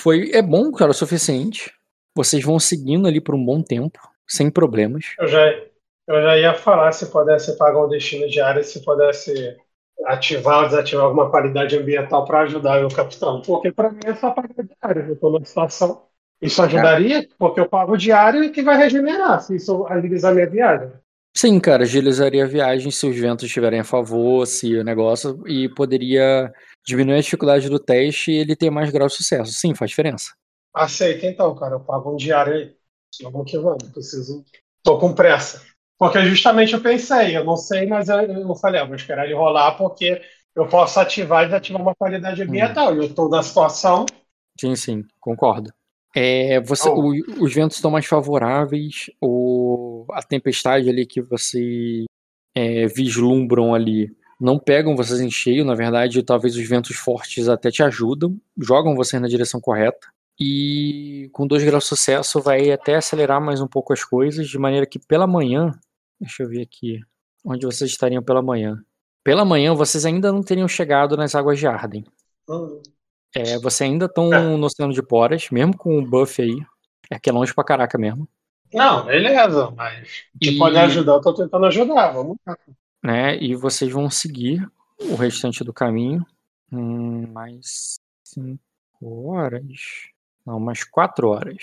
Foi, 0.00 0.30
é 0.32 0.40
bom, 0.40 0.70
cara, 0.70 0.92
o 0.92 0.94
suficiente. 0.94 1.72
Vocês 2.14 2.44
vão 2.44 2.58
seguindo 2.58 3.06
ali 3.08 3.20
por 3.20 3.34
um 3.34 3.44
bom 3.44 3.60
tempo, 3.60 3.98
sem 4.30 4.50
problemas. 4.50 5.04
Eu 5.18 5.28
já, 5.28 5.50
eu 6.06 6.22
já 6.22 6.38
ia 6.38 6.54
falar 6.54 6.92
se 6.92 7.10
pudesse 7.10 7.58
pagar 7.58 7.84
um 7.84 7.88
destino 7.88 8.28
diário, 8.28 8.62
se 8.62 8.82
pudesse 8.84 9.56
ativar 10.06 10.62
ou 10.62 10.68
desativar 10.68 11.04
alguma 11.04 11.30
qualidade 11.30 11.76
ambiental 11.76 12.24
para 12.24 12.40
ajudar 12.40 12.84
o 12.84 12.94
capitão. 12.94 13.42
Porque 13.42 13.72
para 13.72 13.90
mim 13.90 14.00
é 14.04 14.14
só 14.14 14.30
pagar 14.30 14.54
diário. 14.64 15.08
Eu 15.08 15.14
estou 15.14 15.32
numa 15.32 15.44
situação. 15.44 16.02
Isso 16.40 16.62
ajudaria, 16.62 17.28
porque 17.38 17.60
eu 17.60 17.68
pago 17.68 17.98
diário 17.98 18.42
e 18.42 18.50
que 18.50 18.62
vai 18.62 18.76
regenerar, 18.78 19.42
se 19.42 19.56
isso 19.56 19.86
agilizar 19.86 20.34
minha 20.34 20.48
viagem. 20.48 20.90
Sim, 21.36 21.60
cara, 21.60 21.82
agilizaria 21.82 22.44
a 22.44 22.48
viagem 22.48 22.90
se 22.90 23.06
os 23.06 23.16
ventos 23.16 23.44
estiverem 23.44 23.80
a 23.80 23.84
favor, 23.84 24.46
se 24.46 24.74
o 24.74 24.82
negócio, 24.82 25.46
e 25.46 25.68
poderia 25.68 26.50
diminuir 26.84 27.18
a 27.18 27.20
dificuldade 27.20 27.68
do 27.68 27.78
teste 27.78 28.32
e 28.32 28.36
ele 28.36 28.56
ter 28.56 28.70
mais 28.70 28.90
grau 28.90 29.06
de 29.06 29.14
sucesso. 29.14 29.52
Sim, 29.52 29.74
faz 29.74 29.90
diferença. 29.90 30.32
Aceita 30.74 31.26
então, 31.26 31.54
cara. 31.54 31.74
Eu 31.74 31.80
pago 31.80 32.12
um 32.12 32.16
diário 32.16 32.54
aí. 32.54 32.74
Vamos 33.22 33.50
que 33.50 33.58
vamos. 33.58 33.82
Preciso. 33.92 34.44
Tô 34.82 34.98
com 34.98 35.12
pressa. 35.14 35.62
Porque 35.98 36.22
justamente 36.24 36.72
eu 36.72 36.80
pensei, 36.80 37.36
eu 37.36 37.44
não 37.44 37.56
sei, 37.56 37.86
mas 37.86 38.08
eu, 38.08 38.18
eu 38.20 38.54
falei, 38.54 38.80
ah, 38.80 38.84
vou 38.84 38.96
esperar 38.96 39.26
ele 39.26 39.34
rolar 39.34 39.72
porque 39.76 40.20
eu 40.56 40.66
posso 40.66 40.98
ativar 40.98 41.42
e 41.42 41.46
desativar 41.46 41.82
uma 41.82 41.94
qualidade 41.94 42.42
ambiental. 42.42 42.94
E 42.94 42.98
eu 43.06 43.14
tô 43.14 43.28
na 43.28 43.42
situação. 43.42 44.06
Sim, 44.58 44.74
sim, 44.76 45.04
concordo. 45.20 45.70
É, 46.16 46.58
você, 46.60 46.88
Oh. 46.88 47.10
o- 47.12 47.44
os 47.44 47.54
ventos 47.54 47.76
estão 47.76 47.90
mais 47.90 48.06
favoráveis, 48.06 49.06
o, 49.20 50.06
a 50.10 50.22
tempestade 50.22 50.88
ali 50.88 51.06
que 51.06 51.20
vocês 51.20 52.04
é, 52.54 52.86
vislumbram 52.86 53.74
ali 53.74 54.10
não 54.40 54.58
pegam 54.58 54.96
vocês 54.96 55.20
em 55.20 55.30
cheio, 55.30 55.64
na 55.64 55.74
verdade, 55.74 56.22
talvez 56.22 56.56
os 56.56 56.66
ventos 56.66 56.96
fortes 56.96 57.46
até 57.48 57.70
te 57.70 57.82
ajudam, 57.82 58.36
jogam 58.58 58.96
vocês 58.96 59.20
na 59.20 59.28
direção 59.28 59.60
correta. 59.60 60.08
E 60.40 61.28
com 61.32 61.46
dois 61.46 61.62
graus 61.62 61.84
de 61.84 61.88
sucesso 61.88 62.40
vai 62.40 62.70
até 62.70 62.96
acelerar 62.96 63.40
mais 63.40 63.60
um 63.60 63.66
pouco 63.68 63.92
as 63.92 64.02
coisas, 64.02 64.48
de 64.48 64.58
maneira 64.58 64.86
que 64.86 64.98
pela 64.98 65.26
manhã, 65.26 65.70
deixa 66.18 66.42
eu 66.42 66.48
ver 66.48 66.62
aqui, 66.62 66.98
onde 67.44 67.66
vocês 67.66 67.90
estariam 67.90 68.22
pela 68.22 68.40
manhã. 68.40 68.82
Pela 69.22 69.44
manhã 69.44 69.74
vocês 69.74 70.06
ainda 70.06 70.32
não 70.32 70.42
teriam 70.42 70.66
chegado 70.66 71.14
nas 71.16 71.34
águas 71.34 71.58
de 71.58 71.66
Arden. 71.66 72.04
Hum, 72.48 72.80
É, 73.36 73.58
você 73.58 73.84
ainda 73.84 74.06
estão 74.06 74.32
É. 74.34 74.40
no 74.56 74.66
Oceano 74.66 74.92
de 74.92 75.02
Poras, 75.02 75.50
mesmo 75.50 75.76
com 75.76 75.96
o 75.98 76.04
buff 76.04 76.40
aí. 76.42 76.58
É 77.10 77.16
que 77.18 77.30
é 77.30 77.32
longe 77.32 77.54
pra 77.54 77.62
caraca 77.62 77.96
mesmo. 77.98 78.26
Não, 78.72 79.04
beleza, 79.06 79.70
mas 79.72 80.08
te 80.40 80.50
E- 80.50 80.58
pode 80.58 80.76
ajudar, 80.76 81.12
eu 81.12 81.20
tô 81.20 81.32
tentando 81.34 81.66
ajudar. 81.66 82.10
Vamos 82.12 82.36
lá. 82.46 82.56
Né? 83.04 83.36
E 83.40 83.54
vocês 83.54 83.92
vão 83.92 84.08
seguir 84.10 84.66
o 84.98 85.14
restante 85.14 85.62
do 85.62 85.72
caminho. 85.72 86.26
Hum, 86.72 87.26
mais 87.32 88.00
cinco 88.24 88.58
horas. 89.02 90.08
Não, 90.50 90.58
mais 90.58 90.82
quatro 90.82 91.28
horas. 91.28 91.62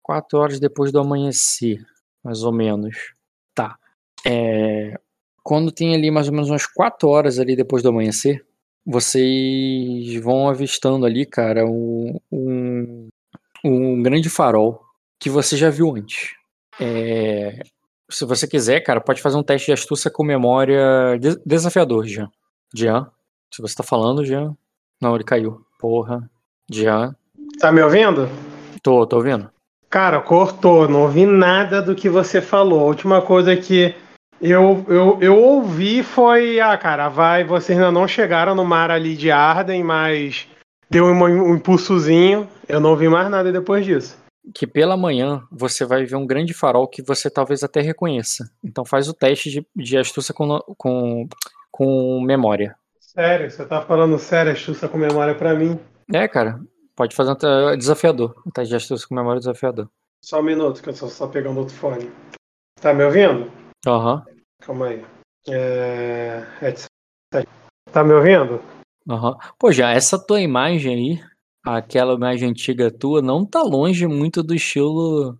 Quatro 0.00 0.38
horas 0.38 0.60
depois 0.60 0.92
do 0.92 1.00
amanhecer, 1.00 1.84
mais 2.22 2.44
ou 2.44 2.52
menos. 2.52 3.12
Tá. 3.52 3.76
É, 4.24 4.96
quando 5.42 5.72
tem 5.72 5.96
ali 5.96 6.12
mais 6.12 6.28
ou 6.28 6.32
menos 6.32 6.48
umas 6.48 6.64
quatro 6.64 7.08
horas 7.08 7.40
ali 7.40 7.56
depois 7.56 7.82
do 7.82 7.88
amanhecer, 7.88 8.46
vocês 8.86 10.14
vão 10.22 10.48
avistando 10.48 11.04
ali, 11.04 11.26
cara, 11.26 11.66
um, 11.66 12.20
um, 12.30 13.08
um 13.64 14.00
grande 14.00 14.30
farol 14.30 14.80
que 15.18 15.28
você 15.28 15.56
já 15.56 15.68
viu 15.68 15.96
antes. 15.96 16.36
É, 16.78 17.58
se 18.08 18.24
você 18.24 18.46
quiser, 18.46 18.80
cara, 18.82 19.00
pode 19.00 19.20
fazer 19.20 19.36
um 19.38 19.42
teste 19.42 19.66
de 19.66 19.72
astúcia 19.72 20.08
com 20.08 20.22
memória 20.22 21.18
des- 21.18 21.36
desafiador, 21.44 22.06
Jean. 22.06 22.30
Jean, 22.72 23.10
se 23.52 23.60
você 23.60 23.74
tá 23.74 23.82
falando, 23.82 24.24
Jean. 24.24 24.56
Não, 25.00 25.16
ele 25.16 25.24
caiu. 25.24 25.66
Porra. 25.80 26.30
Jean. 26.70 27.16
Tá 27.60 27.70
me 27.70 27.82
ouvindo? 27.82 28.26
Tô, 28.82 29.06
tô 29.06 29.16
ouvindo. 29.16 29.50
Cara, 29.90 30.18
cortou, 30.22 30.88
não 30.88 31.02
ouvi 31.02 31.26
nada 31.26 31.82
do 31.82 31.94
que 31.94 32.08
você 32.08 32.40
falou. 32.40 32.80
A 32.80 32.84
última 32.84 33.20
coisa 33.20 33.54
que 33.54 33.94
eu, 34.40 34.82
eu, 34.88 35.18
eu 35.20 35.36
ouvi 35.36 36.02
foi: 36.02 36.58
ah, 36.58 36.78
cara, 36.78 37.10
vai, 37.10 37.44
vocês 37.44 37.78
ainda 37.78 37.92
não 37.92 38.08
chegaram 38.08 38.54
no 38.54 38.64
mar 38.64 38.90
ali 38.90 39.14
de 39.14 39.30
Arden, 39.30 39.84
mas 39.84 40.48
deu 40.88 41.04
um, 41.04 41.22
um 41.22 41.54
impulsozinho. 41.54 42.48
Eu 42.66 42.80
não 42.80 42.90
ouvi 42.90 43.10
mais 43.10 43.28
nada 43.28 43.52
depois 43.52 43.84
disso. 43.84 44.16
Que 44.54 44.66
pela 44.66 44.96
manhã 44.96 45.42
você 45.52 45.84
vai 45.84 46.06
ver 46.06 46.16
um 46.16 46.26
grande 46.26 46.54
farol 46.54 46.88
que 46.88 47.02
você 47.02 47.28
talvez 47.28 47.62
até 47.62 47.82
reconheça. 47.82 48.50
Então 48.64 48.86
faz 48.86 49.06
o 49.06 49.12
teste 49.12 49.50
de, 49.50 49.66
de 49.76 49.98
astúcia 49.98 50.32
com, 50.32 50.58
com, 50.78 51.28
com 51.70 52.22
memória. 52.22 52.74
Sério, 52.98 53.50
você 53.50 53.66
tá 53.66 53.82
falando 53.82 54.18
sério, 54.18 54.52
astúcia 54.52 54.88
com 54.88 54.96
memória 54.96 55.34
pra 55.34 55.54
mim? 55.54 55.78
É, 56.10 56.26
cara. 56.26 56.58
Pode 56.94 57.14
fazer 57.14 57.32
um 57.32 57.76
desafiador. 57.76 58.42
Um 58.46 58.50
teste 58.50 58.70
de 58.70 58.76
astúcia 58.76 59.06
com 59.08 59.14
memória 59.14 59.38
desafiador. 59.38 59.88
Só 60.24 60.40
um 60.40 60.44
minuto, 60.44 60.82
que 60.82 60.88
eu 60.90 60.94
só 60.94 61.26
pegando 61.26 61.60
outro 61.60 61.74
fone. 61.74 62.10
Tá 62.80 62.92
me 62.92 63.04
ouvindo? 63.04 63.50
Aham. 63.86 64.24
Calma 64.60 64.88
aí. 64.88 65.04
É... 65.48 66.44
Tá 67.90 68.04
me 68.04 68.12
ouvindo? 68.12 68.62
Aham. 69.08 69.36
Pô, 69.58 69.72
já, 69.72 69.92
essa 69.92 70.18
tua 70.18 70.40
imagem 70.40 70.94
aí, 70.94 71.24
aquela 71.64 72.14
imagem 72.14 72.50
antiga 72.50 72.90
tua, 72.90 73.22
não 73.22 73.44
tá 73.44 73.62
longe 73.62 74.06
muito 74.06 74.42
do 74.42 74.54
estilo. 74.54 75.38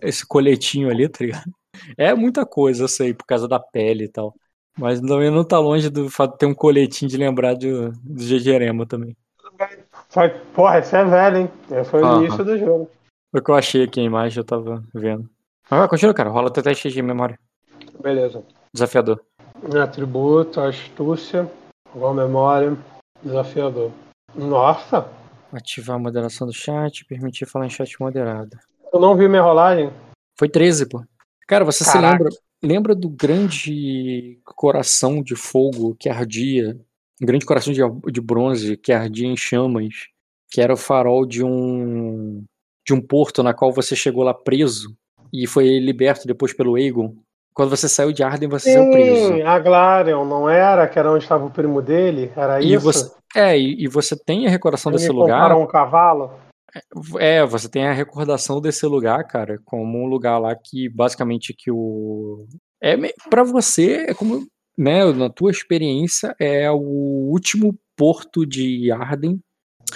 Esse 0.00 0.26
coletinho 0.26 0.90
ali, 0.90 1.08
tá 1.08 1.24
ligado? 1.24 1.52
É 1.98 2.14
muita 2.14 2.46
coisa, 2.46 2.84
eu 2.84 2.88
sei, 2.88 3.12
por 3.12 3.26
causa 3.26 3.46
da 3.46 3.60
pele 3.60 4.04
e 4.04 4.08
tal. 4.08 4.34
Mas 4.78 5.00
também 5.00 5.30
não 5.30 5.44
tá 5.44 5.58
longe 5.58 5.90
do 5.90 6.08
fato 6.08 6.32
de 6.32 6.38
ter 6.38 6.46
um 6.46 6.54
coletinho 6.54 7.10
de 7.10 7.16
lembrar 7.16 7.54
do, 7.54 7.92
do 8.02 8.22
Jejerema 8.22 8.86
também. 8.86 9.16
Só 10.14 10.28
que, 10.28 10.38
Porra, 10.54 10.78
esse 10.78 10.96
é 10.96 11.04
velho, 11.04 11.36
hein? 11.38 11.50
Esse 11.68 11.90
foi 11.90 12.00
o 12.00 12.22
início 12.22 12.44
do 12.44 12.56
jogo. 12.56 12.88
Foi 13.32 13.40
o 13.40 13.44
que 13.44 13.50
eu 13.50 13.54
achei 13.56 13.82
aqui 13.82 13.98
a 13.98 14.04
imagem, 14.04 14.38
eu 14.38 14.44
tava 14.44 14.84
vendo. 14.94 15.28
Mas 15.68 15.80
vai, 15.80 15.88
continua, 15.88 16.14
cara. 16.14 16.30
Rola 16.30 16.52
teu 16.52 16.62
teste 16.62 16.88
de 16.88 17.02
memória. 17.02 17.36
Beleza. 18.00 18.44
Desafiador. 18.72 19.20
Atributo, 19.82 20.60
astúcia, 20.60 21.50
igual 21.92 22.14
memória, 22.14 22.76
desafiador. 23.24 23.90
Nossa! 24.36 25.08
Ativar 25.52 25.96
a 25.96 25.98
moderação 25.98 26.46
do 26.46 26.52
chat, 26.52 27.04
permitir 27.06 27.46
falar 27.46 27.66
em 27.66 27.70
chat 27.70 28.00
moderado. 28.00 28.56
Eu 28.92 29.00
não 29.00 29.16
vi 29.16 29.28
minha 29.28 29.42
rolagem. 29.42 29.92
Foi 30.38 30.48
13, 30.48 30.88
pô. 30.88 31.02
Cara, 31.48 31.64
você 31.64 31.82
se 31.82 31.92
Caraca. 31.92 32.22
lembra, 32.22 32.38
lembra 32.62 32.94
do 32.94 33.08
grande 33.08 34.38
coração 34.44 35.20
de 35.24 35.34
fogo 35.34 35.96
que 35.98 36.08
ardia, 36.08 36.78
um 37.22 37.26
grande 37.26 37.46
coração 37.46 37.72
de, 37.72 37.80
de 38.12 38.20
bronze 38.20 38.76
que 38.76 38.92
ardia 38.92 39.26
em 39.26 39.36
chamas, 39.36 39.94
que 40.50 40.60
era 40.60 40.72
o 40.72 40.76
farol 40.76 41.24
de 41.26 41.44
um 41.44 42.44
de 42.86 42.92
um 42.92 43.00
porto 43.00 43.42
na 43.42 43.54
qual 43.54 43.72
você 43.72 43.96
chegou 43.96 44.22
lá 44.22 44.34
preso 44.34 44.94
e 45.32 45.46
foi 45.46 45.78
liberto 45.78 46.26
depois 46.26 46.52
pelo 46.52 46.76
Aegon, 46.76 47.14
Quando 47.54 47.70
você 47.70 47.88
saiu 47.88 48.12
de 48.12 48.22
Arden, 48.22 48.48
você 48.48 48.72
saiu 48.72 48.90
preso. 48.90 49.28
Sim, 49.28 49.42
a 49.42 49.58
Glarion, 49.58 50.24
não 50.24 50.50
era? 50.50 50.86
Que 50.86 50.98
era 50.98 51.10
onde 51.10 51.24
estava 51.24 51.46
o 51.46 51.50
primo 51.50 51.80
dele? 51.80 52.30
Era 52.36 52.60
E 52.60 52.74
isso? 52.74 52.84
você, 52.84 53.10
é, 53.34 53.58
e, 53.58 53.84
e 53.84 53.88
você 53.88 54.16
tem 54.16 54.46
a 54.46 54.50
recordação 54.50 54.92
Eles 54.92 55.02
desse 55.02 55.12
lugar. 55.12 55.56
um 55.56 55.66
cavalo? 55.66 56.30
É, 57.20 57.44
você 57.46 57.68
tem 57.68 57.86
a 57.86 57.92
recordação 57.92 58.60
desse 58.60 58.84
lugar, 58.86 59.24
cara, 59.28 59.60
como 59.64 59.98
um 60.02 60.06
lugar 60.06 60.38
lá 60.38 60.54
que 60.56 60.88
basicamente 60.88 61.54
que 61.56 61.70
o 61.70 62.46
é 62.82 62.96
para 63.30 63.44
você 63.44 64.06
é 64.08 64.14
como, 64.14 64.44
né, 64.76 65.04
na 65.12 65.30
tua 65.30 65.50
experiência 65.50 66.34
é 66.38 66.70
o 66.70 66.78
último 67.30 67.78
porto 67.96 68.44
de 68.44 68.90
Arden, 68.90 69.40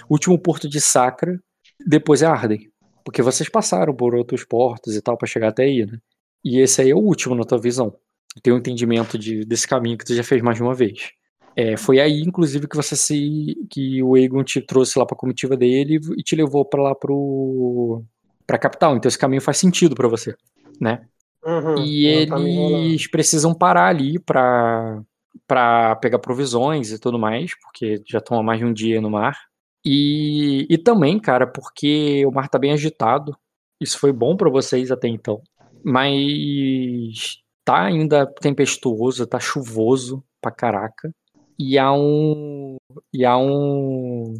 último 0.08 0.38
porto 0.38 0.68
de 0.68 0.80
Sacra, 0.80 1.40
depois 1.86 2.22
é 2.22 2.26
Arden, 2.26 2.70
porque 3.04 3.22
vocês 3.22 3.48
passaram 3.48 3.94
por 3.94 4.14
outros 4.14 4.44
portos 4.44 4.94
e 4.94 5.02
tal 5.02 5.16
pra 5.16 5.26
chegar 5.26 5.48
até 5.48 5.64
aí, 5.64 5.86
né? 5.86 5.98
E 6.44 6.60
esse 6.60 6.80
aí 6.80 6.90
é 6.90 6.94
o 6.94 6.98
último 6.98 7.34
na 7.34 7.44
tua 7.44 7.58
visão. 7.58 7.94
Tem 8.42 8.52
um 8.52 8.58
entendimento 8.58 9.18
de, 9.18 9.44
desse 9.44 9.66
caminho 9.66 9.98
que 9.98 10.04
tu 10.04 10.14
já 10.14 10.22
fez 10.22 10.40
mais 10.42 10.56
de 10.56 10.62
uma 10.62 10.74
vez. 10.74 11.10
É, 11.56 11.76
foi 11.76 11.98
aí, 11.98 12.20
inclusive, 12.20 12.68
que 12.68 12.76
você 12.76 12.94
se. 12.94 13.56
que 13.68 14.00
o 14.00 14.16
Egon 14.16 14.44
te 14.44 14.60
trouxe 14.60 14.96
lá 14.96 15.04
pra 15.04 15.16
comitiva 15.16 15.56
dele 15.56 15.98
e 16.16 16.22
te 16.22 16.36
levou 16.36 16.64
pra 16.64 16.80
lá 16.80 16.94
pro. 16.94 18.04
pra 18.46 18.58
capital. 18.58 18.96
Então 18.96 19.08
esse 19.08 19.18
caminho 19.18 19.42
faz 19.42 19.56
sentido 19.56 19.96
pra 19.96 20.06
você, 20.06 20.36
né? 20.80 21.04
Uhum, 21.48 21.84
E 21.84 22.26
tá 22.26 22.38
eles 22.38 23.10
precisam 23.10 23.54
parar 23.54 23.86
ali 23.88 24.18
pra, 24.18 25.00
pra 25.46 25.96
pegar 25.96 26.18
provisões 26.18 26.92
e 26.92 26.98
tudo 26.98 27.18
mais, 27.18 27.52
porque 27.62 28.02
já 28.06 28.18
estão 28.18 28.38
há 28.38 28.42
mais 28.42 28.58
de 28.60 28.66
um 28.66 28.72
dia 28.72 29.00
no 29.00 29.08
mar. 29.10 29.36
E, 29.84 30.66
e 30.68 30.76
também, 30.76 31.18
cara, 31.18 31.46
porque 31.46 32.24
o 32.26 32.30
mar 32.30 32.48
tá 32.48 32.58
bem 32.58 32.72
agitado. 32.72 33.34
Isso 33.80 33.98
foi 33.98 34.12
bom 34.12 34.36
pra 34.36 34.50
vocês 34.50 34.90
até 34.90 35.08
então. 35.08 35.40
Mas 35.84 37.38
tá 37.64 37.84
ainda 37.84 38.26
tempestuoso, 38.26 39.26
tá 39.26 39.38
chuvoso 39.38 40.22
pra 40.40 40.50
caraca. 40.50 41.10
E 41.58 41.78
há 41.78 41.92
um. 41.92 42.76
E 43.12 43.24
há 43.24 43.36
um. 43.38 44.34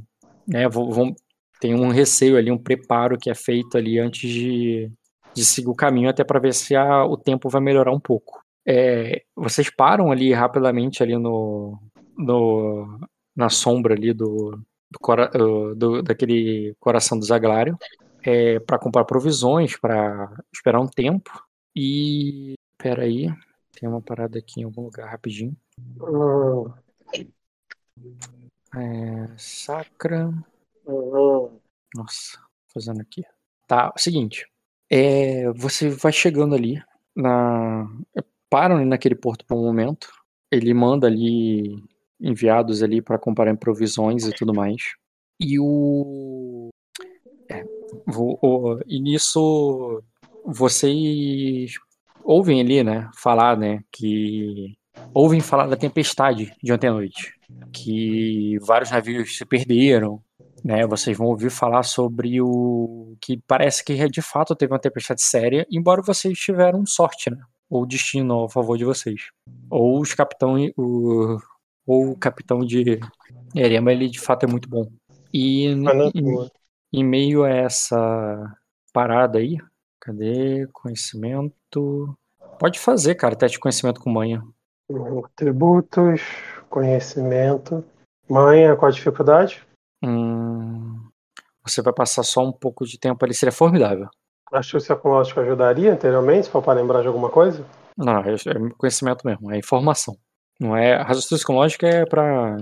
Né, 0.46 0.68
vão- 0.68 1.14
tem 1.60 1.74
um 1.74 1.88
receio 1.88 2.36
ali, 2.36 2.50
um 2.50 2.58
preparo 2.58 3.18
que 3.18 3.28
é 3.30 3.34
feito 3.34 3.76
ali 3.76 3.98
antes 3.98 4.30
de, 4.30 4.90
de 5.38 5.44
seguir 5.44 5.68
o 5.68 5.74
caminho, 5.74 6.08
até 6.10 6.24
para 6.24 6.40
ver 6.40 6.52
se 6.52 6.74
a- 6.74 7.04
o 7.04 7.16
tempo 7.16 7.48
vai 7.48 7.60
melhorar 7.60 7.92
um 7.92 8.00
pouco. 8.00 8.42
É, 8.66 9.22
vocês 9.36 9.70
param 9.70 10.10
ali 10.10 10.32
rapidamente 10.32 11.02
ali 11.02 11.16
no, 11.16 11.78
no 12.16 12.98
na 13.34 13.48
sombra 13.48 13.94
ali 13.94 14.12
do, 14.12 14.60
do, 14.90 14.98
cora- 15.00 15.28
do- 15.28 16.02
daquele 16.02 16.74
coração 16.80 17.18
do 17.18 17.24
Zaglário 17.24 17.78
é, 18.22 18.58
para 18.60 18.78
comprar 18.78 19.04
provisões, 19.04 19.76
para 19.76 20.28
esperar 20.52 20.80
um 20.80 20.88
tempo. 20.88 21.30
E 21.74 22.54
peraí, 22.76 23.28
tem 23.78 23.88
uma 23.88 24.02
parada 24.02 24.38
aqui 24.38 24.60
em 24.60 24.64
algum 24.64 24.82
lugar 24.82 25.08
rapidinho. 25.08 25.56
É, 28.74 29.28
sacra. 29.38 30.30
uhum. 30.84 31.58
Nossa, 31.94 32.38
fazendo 32.72 33.00
aqui. 33.00 33.22
Tá, 33.66 33.92
seguinte. 33.96 34.46
É, 34.90 35.50
você 35.52 35.90
vai 35.90 36.12
chegando 36.12 36.54
ali 36.54 36.80
na. 37.14 37.86
Param 38.50 38.76
ali 38.76 38.84
naquele 38.86 39.14
porto 39.14 39.44
por 39.44 39.56
um 39.56 39.64
momento. 39.64 40.08
Ele 40.50 40.72
manda 40.72 41.06
ali 41.06 41.76
enviados 42.20 42.82
ali 42.82 43.02
para 43.02 43.18
comprar 43.18 43.54
provisões 43.56 44.26
e 44.26 44.32
tudo 44.32 44.54
mais. 44.54 44.80
E 45.40 45.58
o. 45.60 46.68
É, 47.50 47.64
vo- 48.06 48.38
o- 48.42 48.80
e 48.86 48.98
nisso 49.00 50.02
vocês 50.44 51.74
ouvem 52.24 52.60
ali, 52.60 52.82
né? 52.82 53.10
Falar, 53.16 53.56
né? 53.56 53.82
Que. 53.92 54.74
Ouvem 55.14 55.40
falar 55.40 55.66
da 55.66 55.76
tempestade 55.76 56.52
de 56.62 56.72
ontem 56.72 56.88
à 56.88 56.92
noite. 56.92 57.32
Que 57.72 58.58
vários 58.60 58.90
navios 58.90 59.36
se 59.36 59.44
perderam, 59.44 60.20
né, 60.64 60.86
vocês 60.86 61.16
vão 61.16 61.28
ouvir 61.28 61.50
falar 61.50 61.82
sobre 61.82 62.40
o 62.40 63.16
que 63.20 63.40
parece 63.46 63.84
que 63.84 64.08
de 64.08 64.22
fato 64.22 64.54
teve 64.54 64.72
uma 64.72 64.78
tempestade 64.78 65.22
séria, 65.22 65.66
embora 65.70 66.02
vocês 66.02 66.38
tiveram 66.38 66.84
sorte, 66.86 67.30
né? 67.30 67.38
Ou 67.70 67.86
destino 67.86 68.44
a 68.44 68.48
favor 68.48 68.76
de 68.78 68.84
vocês. 68.84 69.30
Ou 69.70 70.00
os 70.00 70.14
capitão, 70.14 70.56
o, 70.76 71.38
ou 71.86 72.10
o 72.10 72.16
capitão 72.16 72.60
de 72.60 72.98
Erema, 73.54 73.92
ele 73.92 74.08
de 74.08 74.20
fato 74.20 74.44
é 74.44 74.46
muito 74.46 74.68
bom. 74.68 74.90
E 75.32 75.66
é 75.66 75.70
em, 75.70 76.50
em 76.92 77.04
meio 77.04 77.44
a 77.44 77.50
essa 77.50 78.56
parada 78.92 79.38
aí, 79.38 79.58
cadê 80.00 80.66
conhecimento? 80.72 82.16
Pode 82.58 82.78
fazer, 82.78 83.14
cara, 83.14 83.36
teste 83.36 83.56
de 83.56 83.60
conhecimento 83.60 84.00
com 84.00 84.10
manha. 84.10 84.42
Uhum. 84.88 85.22
Tributos, 85.36 86.22
conhecimento. 86.70 87.84
Manha, 88.28 88.74
qual 88.74 88.90
a 88.90 88.94
dificuldade? 88.94 89.67
Hum, 90.02 91.08
você 91.66 91.82
vai 91.82 91.92
passar 91.92 92.22
só 92.22 92.42
um 92.44 92.52
pouco 92.52 92.86
de 92.86 92.98
tempo 92.98 93.24
ali, 93.24 93.34
seria 93.34 93.52
formidável. 93.52 94.08
Astúcia 94.52 94.96
com 94.96 95.10
lógica 95.10 95.40
ajudaria 95.42 95.92
anteriormente, 95.92 96.46
se 96.46 96.50
for 96.50 96.62
para 96.62 96.80
lembrar 96.80 97.02
de 97.02 97.08
alguma 97.08 97.28
coisa? 97.28 97.66
Não, 97.96 98.20
é, 98.20 98.34
é 98.34 98.70
conhecimento 98.76 99.26
mesmo, 99.26 99.52
é 99.52 99.58
informação. 99.58 100.16
Não 100.58 100.76
é 100.76 100.96
raciocínio 100.96 101.44
com 101.44 101.54
lógica 101.54 101.86
é 101.86 102.06
para 102.06 102.56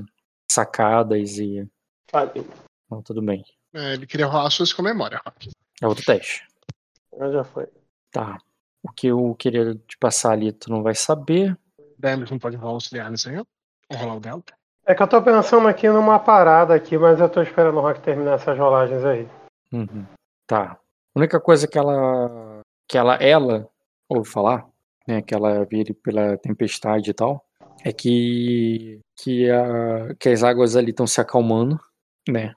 sacadas 0.51 1.39
e 1.39 1.67
Falei. 2.11 2.47
não, 2.91 3.03
tudo 3.03 3.23
bem. 3.23 3.45
É, 3.75 3.95
ele 3.95 4.07
queria 4.07 4.27
rolar 4.27 4.51
suas 4.51 4.73
com 4.73 4.83
memória, 4.83 5.21
Rock. 5.25 5.51
É 5.83 5.87
outro 5.87 6.05
teste. 6.05 6.47
Ah, 7.19 7.31
Já 7.31 7.45
foi. 7.45 7.67
Tá. 8.11 8.39
O 8.83 8.91
que 8.93 9.09
eu 9.09 9.35
queria 9.39 9.75
te 9.75 9.99
passar 9.99 10.33
ali, 10.33 10.53
tu 10.53 10.71
não 10.71 10.83
vai 10.83 10.95
saber. 10.95 11.59
Demis 11.99 12.31
não 12.31 12.39
pode 12.39 12.57
rolar 12.57 12.73
auxiliar 12.73 13.11
nisso 13.11 13.29
aí. 13.29 13.37
Vou 13.37 13.99
rolar 13.99 14.17
o 14.17 14.21
dela. 14.21 14.43
É 14.87 14.95
que 14.95 15.03
eu 15.03 15.09
tô 15.09 15.21
pensando 15.21 15.67
aqui 15.67 15.89
numa 15.89 16.17
parada 16.21 16.73
aqui, 16.73 16.97
mas 16.97 17.19
eu 17.19 17.29
tô 17.29 17.43
esperando 17.43 17.77
o 17.77 17.81
Rock 17.81 18.01
terminar 18.01 18.35
essas 18.35 18.57
rolagens 18.57 19.05
aí. 19.05 19.29
Uhum. 19.73 20.07
Tá. 20.47 20.79
A 21.15 21.19
única 21.19 21.41
coisa 21.41 21.67
que 21.67 21.77
ela 21.77 22.61
que 22.89 22.97
ela 22.97 23.17
ela 23.17 23.69
ouve 24.09 24.29
falar, 24.29 24.65
né, 25.09 25.21
que 25.23 25.35
ela 25.35 25.65
vira 25.65 25.93
pela 26.05 26.39
tempestade 26.39 27.11
e 27.11 27.15
tal, 27.15 27.45
é 27.85 27.93
que 27.93 29.01
que, 29.17 29.51
a, 29.51 30.15
que 30.21 30.29
as 30.29 30.45
águas 30.45 30.77
ali 30.77 30.91
estão 30.91 31.07
se 31.07 31.21
acalmando, 31.21 31.81
né? 32.29 32.55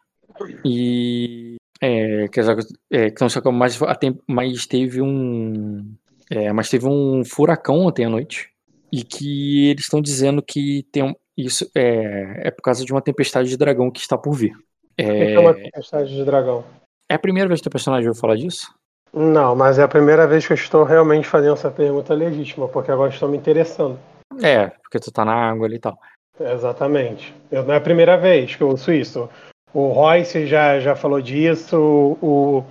E 0.64 1.56
é, 1.82 2.28
que 2.28 2.40
as 2.40 2.48
águas 2.48 2.68
é, 2.92 3.08
estão 3.08 3.28
se 3.28 3.40
acalmando, 3.40 3.60
mas, 3.60 3.80
mas 4.28 4.68
teve 4.68 5.02
um 5.02 5.96
é, 6.30 6.54
mas 6.54 6.70
teve 6.70 6.86
um 6.86 7.26
furacão 7.26 7.80
ontem 7.80 8.06
à 8.06 8.10
noite 8.10 8.52
e 8.92 9.04
que 9.04 9.70
eles 9.70 9.86
estão 9.86 10.00
dizendo 10.00 10.44
que 10.44 10.84
tem 10.92 11.16
isso 11.46 11.70
é, 11.76 12.48
é 12.48 12.52
por 12.52 12.62
causa 12.62 12.84
de 12.86 12.92
uma 12.92 13.02
tempestade 13.02 13.50
de 13.50 13.58
dragão 13.58 13.90
que 13.92 14.00
está 14.00 14.18
por 14.18 14.34
vir. 14.34 14.54
O 14.54 14.60
que 14.96 15.02
É, 15.04 15.34
é 15.34 15.40
uma 15.40 15.54
tempestade 15.54 16.14
de 16.14 16.24
dragão? 16.24 16.64
é 17.10 17.16
a 17.16 17.20
primeira 17.20 17.48
vez 17.48 17.62
que 17.62 17.68
o 17.68 17.72
personagem 17.72 18.08
ouviu 18.08 18.20
falar 18.20 18.36
disso? 18.36 18.74
Não, 19.12 19.56
mas 19.56 19.80
é 19.80 19.84
a 19.84 19.88
primeira 19.88 20.28
vez 20.28 20.46
que 20.46 20.54
eu 20.54 20.56
estou 20.56 20.84
realmente 20.84 21.28
fazendo 21.28 21.54
essa 21.54 21.72
pergunta 21.72 22.14
legítima, 22.14 22.68
porque 22.68 22.92
agora 22.92 23.10
estou 23.12 23.28
me 23.28 23.38
interessando. 23.38 23.98
É, 24.44 24.68
porque 24.68 25.00
tu 25.00 25.12
tá 25.12 25.26
na 25.26 25.34
água 25.34 25.66
ali 25.66 25.78
e 25.78 25.80
tal. 25.80 25.98
Exatamente. 26.40 27.34
Eu, 27.52 27.64
não 27.64 27.74
é 27.74 27.78
a 27.78 27.82
primeira 27.82 28.18
vez 28.18 28.56
que 28.56 28.62
eu 28.62 28.70
ouço 28.70 28.92
isso. 28.92 29.28
O 29.74 29.88
Royce 29.90 30.46
já, 30.46 30.80
já 30.80 30.96
falou 30.96 31.22
disso, 31.22 32.18
o, 32.22 32.64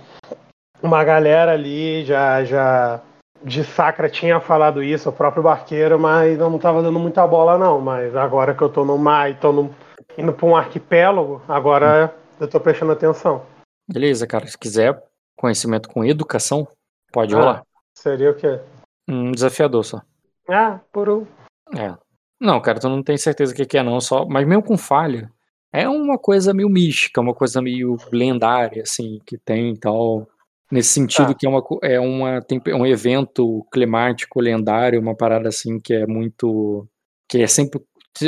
uma 0.81 1.03
galera 1.03 1.51
ali 1.53 2.05
já, 2.05 2.43
já 2.43 3.01
de 3.43 3.63
Sacra 3.63 4.09
tinha 4.09 4.39
falado 4.39 4.83
isso, 4.83 5.09
o 5.09 5.13
próprio 5.13 5.43
barqueiro, 5.43 5.99
mas 5.99 6.39
eu 6.39 6.49
não 6.49 6.57
estava 6.57 6.81
dando 6.81 6.99
muita 6.99 7.25
bola 7.25 7.57
não. 7.57 7.79
Mas 7.79 8.15
agora 8.15 8.53
que 8.53 8.61
eu 8.61 8.69
tô 8.69 8.83
no 8.85 8.97
mar 8.97 9.29
e 9.31 9.35
tô 9.35 9.51
no, 9.51 9.73
indo 10.17 10.33
para 10.33 10.45
um 10.45 10.55
arquipélago, 10.55 11.41
agora 11.47 12.13
eu 12.39 12.47
tô 12.47 12.59
prestando 12.59 12.91
atenção. 12.91 13.45
Beleza, 13.87 14.27
cara. 14.27 14.45
Se 14.47 14.57
quiser 14.57 15.01
conhecimento 15.35 15.89
com 15.89 16.03
educação, 16.05 16.67
pode 17.11 17.35
Ah. 17.35 17.39
rolar. 17.39 17.63
Seria 17.93 18.31
o 18.31 18.35
quê? 18.35 18.59
Um 19.07 19.31
desafiador 19.31 19.83
só. 19.83 20.01
Ah, 20.47 20.79
por 20.91 21.09
um. 21.09 21.25
É. 21.75 21.93
Não, 22.39 22.61
cara, 22.61 22.79
tu 22.79 22.87
não 22.87 23.03
tem 23.03 23.17
certeza 23.17 23.51
o 23.51 23.55
que 23.55 23.65
que 23.65 23.77
é 23.77 23.83
não, 23.83 23.99
só. 23.99 24.25
Mas 24.25 24.47
mesmo 24.47 24.63
com 24.63 24.77
falha, 24.77 25.31
é 25.73 25.87
uma 25.89 26.17
coisa 26.17 26.53
meio 26.53 26.69
mística, 26.69 27.19
uma 27.19 27.33
coisa 27.33 27.61
meio 27.61 27.97
lendária, 28.11 28.83
assim, 28.83 29.19
que 29.25 29.37
tem 29.37 29.73
e 29.73 29.77
tal. 29.77 30.27
Nesse 30.71 30.89
sentido 30.89 31.27
Tá. 31.27 31.33
que 31.33 31.47
é, 31.47 31.49
uma, 31.49 31.63
é 31.81 31.99
uma, 31.99 32.41
tem 32.41 32.61
um 32.73 32.85
evento 32.85 33.65
climático 33.71 34.39
lendário, 34.39 35.01
uma 35.01 35.15
parada 35.15 35.49
assim 35.49 35.79
que 35.79 35.93
é 35.93 36.05
muito. 36.05 36.87
que 37.27 37.41
é 37.41 37.47
sempre. 37.47 37.81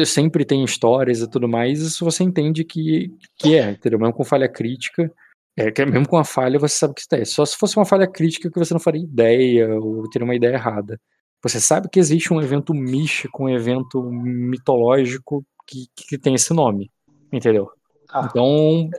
Sempre 0.06 0.46
tem 0.46 0.64
histórias 0.64 1.20
e 1.22 1.30
tudo 1.30 1.50
mais, 1.50 1.82
isso 1.82 2.06
você 2.06 2.24
entende 2.24 2.64
que, 2.64 3.12
que 3.36 3.58
é, 3.58 3.72
entendeu? 3.72 4.00
Mesmo 4.00 4.14
com 4.14 4.24
falha 4.24 4.48
crítica, 4.48 5.12
é, 5.58 5.70
que 5.70 5.86
mesmo 5.86 6.08
com 6.08 6.18
a 6.18 6.24
falha 6.24 6.58
você 6.58 6.78
sabe 6.78 6.94
que 6.94 7.02
isso 7.02 7.16
é. 7.16 7.26
Só 7.26 7.46
se 7.46 7.58
fosse 7.58 7.76
uma 7.76 7.86
falha 7.86 8.08
crítica 8.08 8.50
que 8.50 8.60
você 8.60 8.74
não 8.74 8.80
faria 8.80 9.04
ideia 9.04 9.68
ou 9.76 10.10
teria 10.10 10.24
uma 10.24 10.36
ideia 10.36 10.54
errada. 10.54 11.00
Você 11.44 11.60
sabe 11.60 11.90
que 11.90 12.00
existe 12.00 12.32
um 12.32 12.42
evento 12.42 12.74
místico, 12.74 13.44
um 13.44 13.50
evento 13.50 14.02
mitológico 14.04 15.44
que, 15.68 15.88
que 15.96 16.18
tem 16.18 16.36
esse 16.36 16.54
nome, 16.54 16.90
entendeu? 17.34 17.70
Tá. 18.08 18.28
Então, 18.30 18.90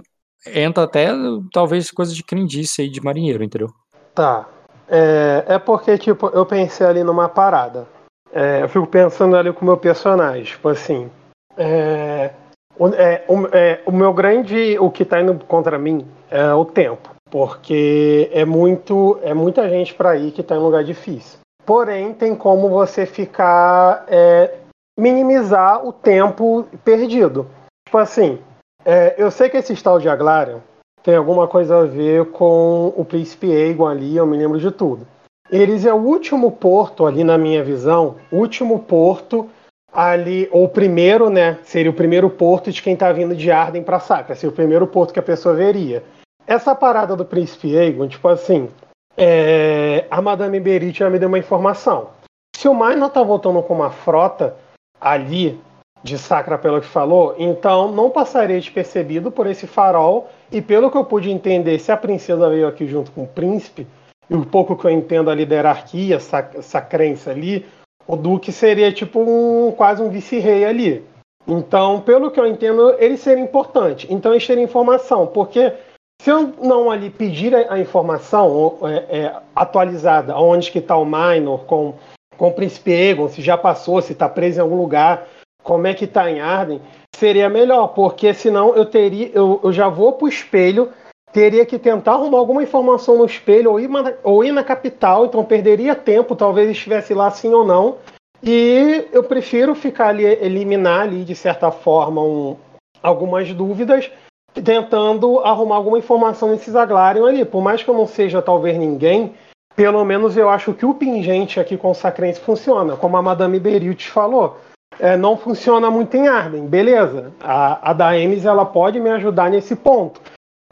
entra 0.46 0.84
até 0.84 1.08
talvez 1.52 1.90
coisa 1.90 2.14
de 2.14 2.22
crendice 2.22 2.82
aí 2.82 2.88
de 2.88 3.02
marinheiro, 3.02 3.44
entendeu? 3.44 3.68
Tá. 4.14 4.46
É, 4.88 5.44
é 5.46 5.58
porque, 5.58 5.96
tipo, 5.96 6.28
eu 6.28 6.44
pensei 6.44 6.86
ali 6.86 7.02
numa 7.02 7.28
parada. 7.28 7.86
é, 8.32 8.62
eu 8.62 8.68
fico 8.68 8.86
pensando 8.86 9.36
ali 9.36 9.52
com 9.52 9.62
o 9.62 9.64
meu 9.64 9.76
personagem, 9.76 10.44
tipo 10.44 10.68
assim, 10.68 11.10
é, 11.56 12.30
o, 12.78 12.88
é, 12.88 13.24
o, 13.28 13.46
é, 13.52 13.80
o 13.86 13.92
meu 13.92 14.12
grande, 14.12 14.78
o 14.78 14.90
que 14.90 15.04
tá 15.04 15.20
indo 15.20 15.34
contra 15.44 15.78
mim 15.78 16.06
é 16.30 16.52
o 16.54 16.64
tempo, 16.64 17.10
porque 17.30 18.30
é 18.32 18.44
muito, 18.44 19.18
é 19.22 19.34
muita 19.34 19.68
gente 19.68 19.94
para 19.94 20.16
ir 20.16 20.32
que 20.32 20.42
tá 20.42 20.56
em 20.56 20.60
lugar 20.60 20.82
difícil. 20.82 21.38
Porém, 21.64 22.12
tem 22.12 22.34
como 22.34 22.68
você 22.68 23.06
ficar 23.06 24.04
é, 24.08 24.54
minimizar 24.98 25.86
o 25.86 25.92
tempo 25.92 26.66
perdido. 26.84 27.46
Tipo 27.86 27.98
assim, 27.98 28.38
é, 28.84 29.14
eu 29.18 29.30
sei 29.30 29.48
que 29.48 29.56
esse 29.56 29.74
tal 29.82 29.98
de 29.98 30.08
Aglarion 30.08 30.58
tem 31.02 31.16
alguma 31.16 31.48
coisa 31.48 31.80
a 31.80 31.84
ver 31.84 32.26
com 32.26 32.92
o 32.96 33.04
Príncipe 33.04 33.50
Aegon 33.50 33.86
ali, 33.86 34.16
eu 34.16 34.26
me 34.26 34.36
lembro 34.36 34.58
de 34.58 34.70
tudo. 34.70 35.06
Eles 35.50 35.84
é 35.84 35.92
o 35.92 35.98
último 35.98 36.50
porto 36.52 37.04
ali 37.04 37.24
na 37.24 37.36
minha 37.36 37.62
visão, 37.62 38.16
último 38.30 38.78
porto 38.78 39.50
ali, 39.92 40.48
ou 40.50 40.68
primeiro, 40.68 41.28
né? 41.28 41.58
Seria 41.64 41.90
o 41.90 41.94
primeiro 41.94 42.30
porto 42.30 42.70
de 42.70 42.80
quem 42.80 42.96
tá 42.96 43.12
vindo 43.12 43.36
de 43.36 43.50
Arden 43.50 43.82
para 43.82 44.00
Sacra, 44.00 44.34
seria 44.34 44.50
o 44.52 44.56
primeiro 44.56 44.86
porto 44.86 45.12
que 45.12 45.18
a 45.18 45.22
pessoa 45.22 45.54
veria. 45.54 46.02
Essa 46.46 46.74
parada 46.74 47.14
do 47.14 47.24
Príncipe 47.24 47.76
Aegon, 47.76 48.08
tipo 48.08 48.26
assim, 48.28 48.70
é, 49.16 50.06
a 50.10 50.22
Madame 50.22 50.58
Berit 50.58 50.98
já 50.98 51.10
me 51.10 51.18
deu 51.18 51.28
uma 51.28 51.38
informação. 51.38 52.10
Se 52.56 52.68
o 52.68 52.74
Minor 52.74 53.10
tá 53.10 53.22
voltando 53.22 53.62
com 53.62 53.74
uma 53.74 53.90
frota 53.90 54.56
ali 55.00 55.60
de 56.02 56.18
Sacra 56.18 56.58
pelo 56.58 56.80
que 56.80 56.86
falou, 56.86 57.34
então 57.38 57.92
não 57.92 58.10
passaria 58.10 58.58
despercebido 58.58 59.30
por 59.30 59.46
esse 59.46 59.66
farol. 59.66 60.28
E 60.50 60.60
pelo 60.60 60.90
que 60.90 60.96
eu 60.96 61.04
pude 61.04 61.30
entender, 61.30 61.78
se 61.78 61.92
a 61.92 61.96
princesa 61.96 62.48
veio 62.48 62.66
aqui 62.66 62.86
junto 62.86 63.10
com 63.12 63.22
o 63.22 63.28
príncipe, 63.28 63.86
e 64.28 64.34
o 64.34 64.44
pouco 64.44 64.76
que 64.76 64.84
eu 64.84 64.90
entendo 64.90 65.30
ali 65.30 65.44
da 65.44 65.56
hierarquia, 65.56 66.16
essa, 66.16 66.50
essa 66.54 66.80
crença 66.80 67.30
ali, 67.30 67.66
o 68.06 68.16
Duque 68.16 68.50
seria 68.52 68.92
tipo 68.92 69.20
um, 69.20 69.72
quase 69.72 70.02
um 70.02 70.08
vice-rei 70.08 70.64
ali. 70.64 71.04
Então, 71.46 72.00
pelo 72.00 72.30
que 72.30 72.38
eu 72.38 72.46
entendo, 72.46 72.94
ele 72.98 73.16
seria 73.16 73.42
importante. 73.42 74.06
Então, 74.10 74.32
eles 74.32 74.48
informação, 74.48 75.26
porque 75.26 75.72
se 76.20 76.30
eu 76.30 76.52
não 76.62 76.90
ali 76.90 77.10
pedir 77.10 77.54
a, 77.54 77.74
a 77.74 77.80
informação 77.80 78.78
é, 78.82 79.18
é, 79.18 79.36
atualizada, 79.54 80.36
onde 80.36 80.70
que 80.70 80.78
está 80.78 80.96
o 80.96 81.04
Minor 81.04 81.64
com, 81.64 81.94
com 82.36 82.48
o 82.48 82.52
Príncipe 82.52 82.92
Egon, 82.92 83.28
se 83.28 83.42
já 83.42 83.58
passou, 83.58 84.00
se 84.00 84.12
está 84.12 84.28
preso 84.28 84.58
em 84.58 84.62
algum 84.62 84.76
lugar, 84.76 85.26
como 85.62 85.86
é 85.86 85.94
que 85.94 86.04
está 86.04 86.30
em 86.30 86.40
Arden, 86.40 86.80
seria 87.14 87.48
melhor, 87.48 87.88
porque 87.88 88.34
senão 88.34 88.74
eu 88.74 88.84
teria, 88.84 89.30
eu, 89.32 89.60
eu 89.62 89.72
já 89.72 89.88
vou 89.88 90.12
para 90.12 90.24
o 90.24 90.28
espelho, 90.28 90.90
teria 91.32 91.64
que 91.64 91.78
tentar 91.78 92.12
arrumar 92.12 92.38
alguma 92.38 92.62
informação 92.62 93.16
no 93.16 93.24
espelho 93.24 93.70
ou 93.70 93.80
ir, 93.80 93.88
ou 94.22 94.44
ir 94.44 94.52
na 94.52 94.64
capital, 94.64 95.26
então 95.26 95.44
perderia 95.44 95.94
tempo, 95.94 96.36
talvez 96.36 96.70
estivesse 96.70 97.14
lá 97.14 97.30
sim 97.30 97.52
ou 97.52 97.64
não. 97.64 97.96
E 98.42 99.06
eu 99.12 99.22
prefiro 99.22 99.74
ficar 99.74 100.08
ali, 100.08 100.24
eliminar 100.24 101.02
ali, 101.02 101.24
de 101.24 101.34
certa 101.34 101.70
forma, 101.70 102.20
um, 102.20 102.56
algumas 103.00 103.52
dúvidas, 103.54 104.10
tentando 104.52 105.38
arrumar 105.40 105.76
alguma 105.76 105.98
informação 105.98 106.50
nesses 106.50 106.74
Aglarion 106.74 107.26
ali. 107.26 107.44
Por 107.44 107.62
mais 107.62 107.82
que 107.82 107.88
eu 107.88 107.94
não 107.94 108.06
seja 108.06 108.42
talvez 108.42 108.76
ninguém, 108.76 109.34
pelo 109.76 110.04
menos 110.04 110.36
eu 110.36 110.48
acho 110.48 110.74
que 110.74 110.84
o 110.84 110.92
pingente 110.92 111.60
aqui 111.60 111.76
com 111.76 111.92
o 111.92 111.94
Sacrense 111.94 112.40
funciona, 112.40 112.96
como 112.96 113.16
a 113.16 113.22
Madame 113.22 113.60
Beriut 113.60 114.10
falou 114.10 114.56
é, 114.98 115.16
não 115.16 115.36
funciona 115.36 115.90
muito 115.90 116.16
em 116.16 116.28
Arden, 116.28 116.66
beleza. 116.66 117.32
A, 117.40 117.90
a 117.90 117.92
da 117.92 118.18
Emes 118.18 118.44
ela 118.44 118.64
pode 118.64 119.00
me 119.00 119.10
ajudar 119.10 119.50
nesse 119.50 119.74
ponto. 119.76 120.20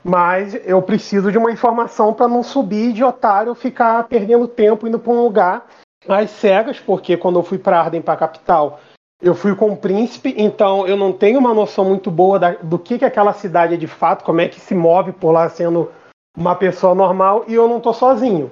Mas 0.02 0.58
eu 0.64 0.80
preciso 0.80 1.30
de 1.30 1.38
uma 1.38 1.52
informação 1.52 2.12
para 2.12 2.28
não 2.28 2.42
subir 2.42 2.92
de 2.92 3.04
otário 3.04 3.54
ficar 3.54 4.04
perdendo 4.04 4.48
tempo 4.48 4.86
indo 4.86 4.98
para 4.98 5.12
um 5.12 5.22
lugar 5.22 5.66
às 6.08 6.30
cegas, 6.30 6.80
porque 6.80 7.16
quando 7.16 7.38
eu 7.38 7.42
fui 7.42 7.58
para 7.58 7.80
Arden, 7.80 8.00
para 8.00 8.14
a 8.14 8.16
capital, 8.16 8.80
eu 9.20 9.34
fui 9.34 9.54
com 9.54 9.70
o 9.70 9.76
príncipe, 9.76 10.34
então 10.38 10.86
eu 10.86 10.96
não 10.96 11.12
tenho 11.12 11.38
uma 11.38 11.52
noção 11.52 11.84
muito 11.84 12.10
boa 12.10 12.38
da, 12.38 12.52
do 12.52 12.78
que, 12.78 12.98
que 12.98 13.04
aquela 13.04 13.34
cidade 13.34 13.74
é 13.74 13.76
de 13.76 13.86
fato, 13.86 14.24
como 14.24 14.40
é 14.40 14.48
que 14.48 14.58
se 14.58 14.74
move 14.74 15.12
por 15.12 15.30
lá 15.30 15.48
sendo 15.50 15.90
uma 16.34 16.54
pessoa 16.54 16.94
normal, 16.94 17.44
e 17.46 17.54
eu 17.54 17.68
não 17.68 17.76
estou 17.76 17.92
sozinho. 17.92 18.50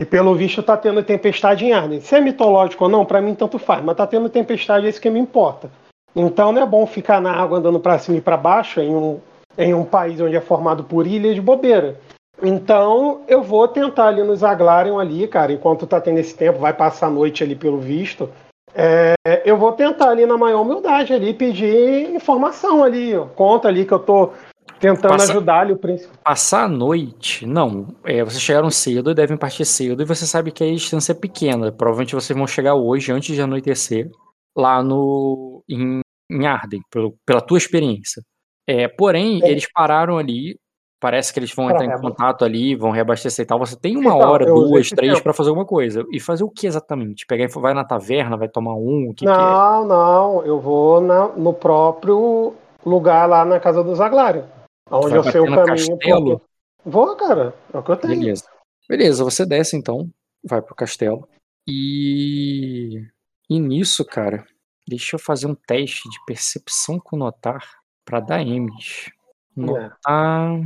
E 0.00 0.04
pelo 0.06 0.34
visto 0.34 0.62
tá 0.62 0.78
tendo 0.78 1.02
tempestade 1.02 1.66
em 1.66 1.74
Arden. 1.74 2.00
Se 2.00 2.16
é 2.16 2.20
mitológico 2.22 2.84
ou 2.84 2.90
não, 2.90 3.04
para 3.04 3.20
mim 3.20 3.34
tanto 3.34 3.58
faz, 3.58 3.84
mas 3.84 3.94
tá 3.94 4.06
tendo 4.06 4.30
tempestade, 4.30 4.86
é 4.86 4.88
isso 4.88 4.98
que 4.98 5.10
me 5.10 5.20
importa. 5.20 5.70
Então 6.16 6.52
não 6.52 6.62
é 6.62 6.66
bom 6.66 6.86
ficar 6.86 7.20
na 7.20 7.30
água 7.30 7.58
andando 7.58 7.78
para 7.78 7.98
cima 7.98 8.16
e 8.16 8.20
para 8.22 8.38
baixo 8.38 8.80
em 8.80 8.94
um, 8.94 9.20
em 9.58 9.74
um 9.74 9.84
país 9.84 10.18
onde 10.18 10.34
é 10.34 10.40
formado 10.40 10.84
por 10.84 11.06
ilhas 11.06 11.34
de 11.34 11.42
bobeira. 11.42 12.00
Então 12.42 13.20
eu 13.28 13.42
vou 13.42 13.68
tentar 13.68 14.06
ali 14.06 14.22
nos 14.22 14.42
Aglarion 14.42 14.98
ali, 14.98 15.28
cara, 15.28 15.52
enquanto 15.52 15.86
tá 15.86 16.00
tendo 16.00 16.18
esse 16.18 16.34
tempo, 16.34 16.58
vai 16.58 16.72
passar 16.72 17.08
a 17.08 17.10
noite 17.10 17.44
ali 17.44 17.54
pelo 17.54 17.76
visto. 17.76 18.30
É, 18.74 19.12
eu 19.44 19.58
vou 19.58 19.72
tentar 19.72 20.08
ali 20.08 20.24
na 20.24 20.38
maior 20.38 20.62
humildade 20.62 21.12
ali 21.12 21.34
pedir 21.34 22.14
informação 22.14 22.82
ali, 22.82 23.12
conta 23.36 23.68
ali 23.68 23.84
que 23.84 23.92
eu 23.92 23.98
tô 23.98 24.30
Tentando 24.78 25.10
Passa, 25.10 25.32
ajudar-lhe 25.32 25.72
o 25.72 25.76
príncipe. 25.76 26.12
Passar 26.22 26.64
a 26.64 26.68
noite, 26.68 27.46
não. 27.46 27.88
É, 28.04 28.22
vocês 28.24 28.42
chegaram 28.42 28.70
cedo, 28.70 29.14
devem 29.14 29.36
partir 29.36 29.64
cedo, 29.64 30.02
e 30.02 30.06
você 30.06 30.26
sabe 30.26 30.50
que 30.52 30.62
a 30.62 30.70
distância 30.70 31.12
é 31.12 31.14
pequena. 31.14 31.72
Provavelmente 31.72 32.14
vocês 32.14 32.36
vão 32.36 32.46
chegar 32.46 32.74
hoje, 32.74 33.12
antes 33.12 33.34
de 33.34 33.42
anoitecer, 33.42 34.10
lá 34.56 34.82
no 34.82 35.62
em, 35.68 36.00
em 36.30 36.46
Arden, 36.46 36.80
pelo, 36.90 37.14
pela 37.26 37.40
tua 37.40 37.58
experiência. 37.58 38.22
É, 38.66 38.86
porém, 38.88 39.40
é. 39.42 39.50
eles 39.50 39.66
pararam 39.72 40.18
ali. 40.18 40.56
Parece 41.00 41.32
que 41.32 41.38
eles 41.38 41.54
vão 41.54 41.70
entrar 41.70 41.86
em 41.86 41.98
contato 41.98 42.44
ali, 42.44 42.76
vão 42.76 42.90
reabastecer 42.90 43.42
e 43.42 43.46
tal. 43.46 43.58
Você 43.58 43.74
tem 43.74 43.96
uma 43.96 44.14
então, 44.14 44.18
hora, 44.18 44.44
duas, 44.44 44.90
três 44.90 45.18
para 45.18 45.32
fazer 45.32 45.48
alguma 45.48 45.64
coisa. 45.64 46.04
E 46.12 46.20
fazer 46.20 46.44
o 46.44 46.50
que 46.50 46.66
exatamente? 46.66 47.24
Pegar, 47.26 47.48
vai 47.48 47.72
na 47.72 47.84
taverna, 47.84 48.36
vai 48.36 48.50
tomar 48.50 48.74
um? 48.74 49.14
Que 49.16 49.24
não, 49.24 49.32
que 49.32 49.40
é? 49.40 49.88
não. 49.88 50.44
Eu 50.44 50.60
vou 50.60 51.00
na, 51.00 51.28
no 51.28 51.54
próprio 51.54 52.52
lugar 52.84 53.26
lá 53.26 53.46
na 53.46 53.58
casa 53.58 53.82
dos 53.82 53.98
Aglários. 53.98 54.44
Onde 54.90 55.14
eu 55.14 55.24
sei 55.24 55.40
o 55.40 55.44
caminho. 55.44 55.66
Castelo? 55.66 56.42
Vou, 56.84 57.16
cara. 57.16 57.54
É 57.72 57.78
o 57.78 57.82
que 57.82 57.90
eu 57.90 57.96
tenho. 57.96 58.18
Beleza. 58.18 58.44
Beleza, 58.88 59.22
você 59.22 59.46
desce 59.46 59.76
então, 59.76 60.10
vai 60.44 60.60
pro 60.60 60.74
castelo. 60.74 61.28
E. 61.66 63.06
E 63.48 63.60
nisso, 63.60 64.04
cara, 64.04 64.44
deixa 64.86 65.16
eu 65.16 65.20
fazer 65.20 65.46
um 65.46 65.54
teste 65.54 66.08
de 66.08 66.18
percepção 66.26 66.98
com 66.98 67.16
notar 67.16 67.64
pra 68.04 68.20
dar 68.20 68.44
M's. 68.44 69.10
Notar. 69.56 70.60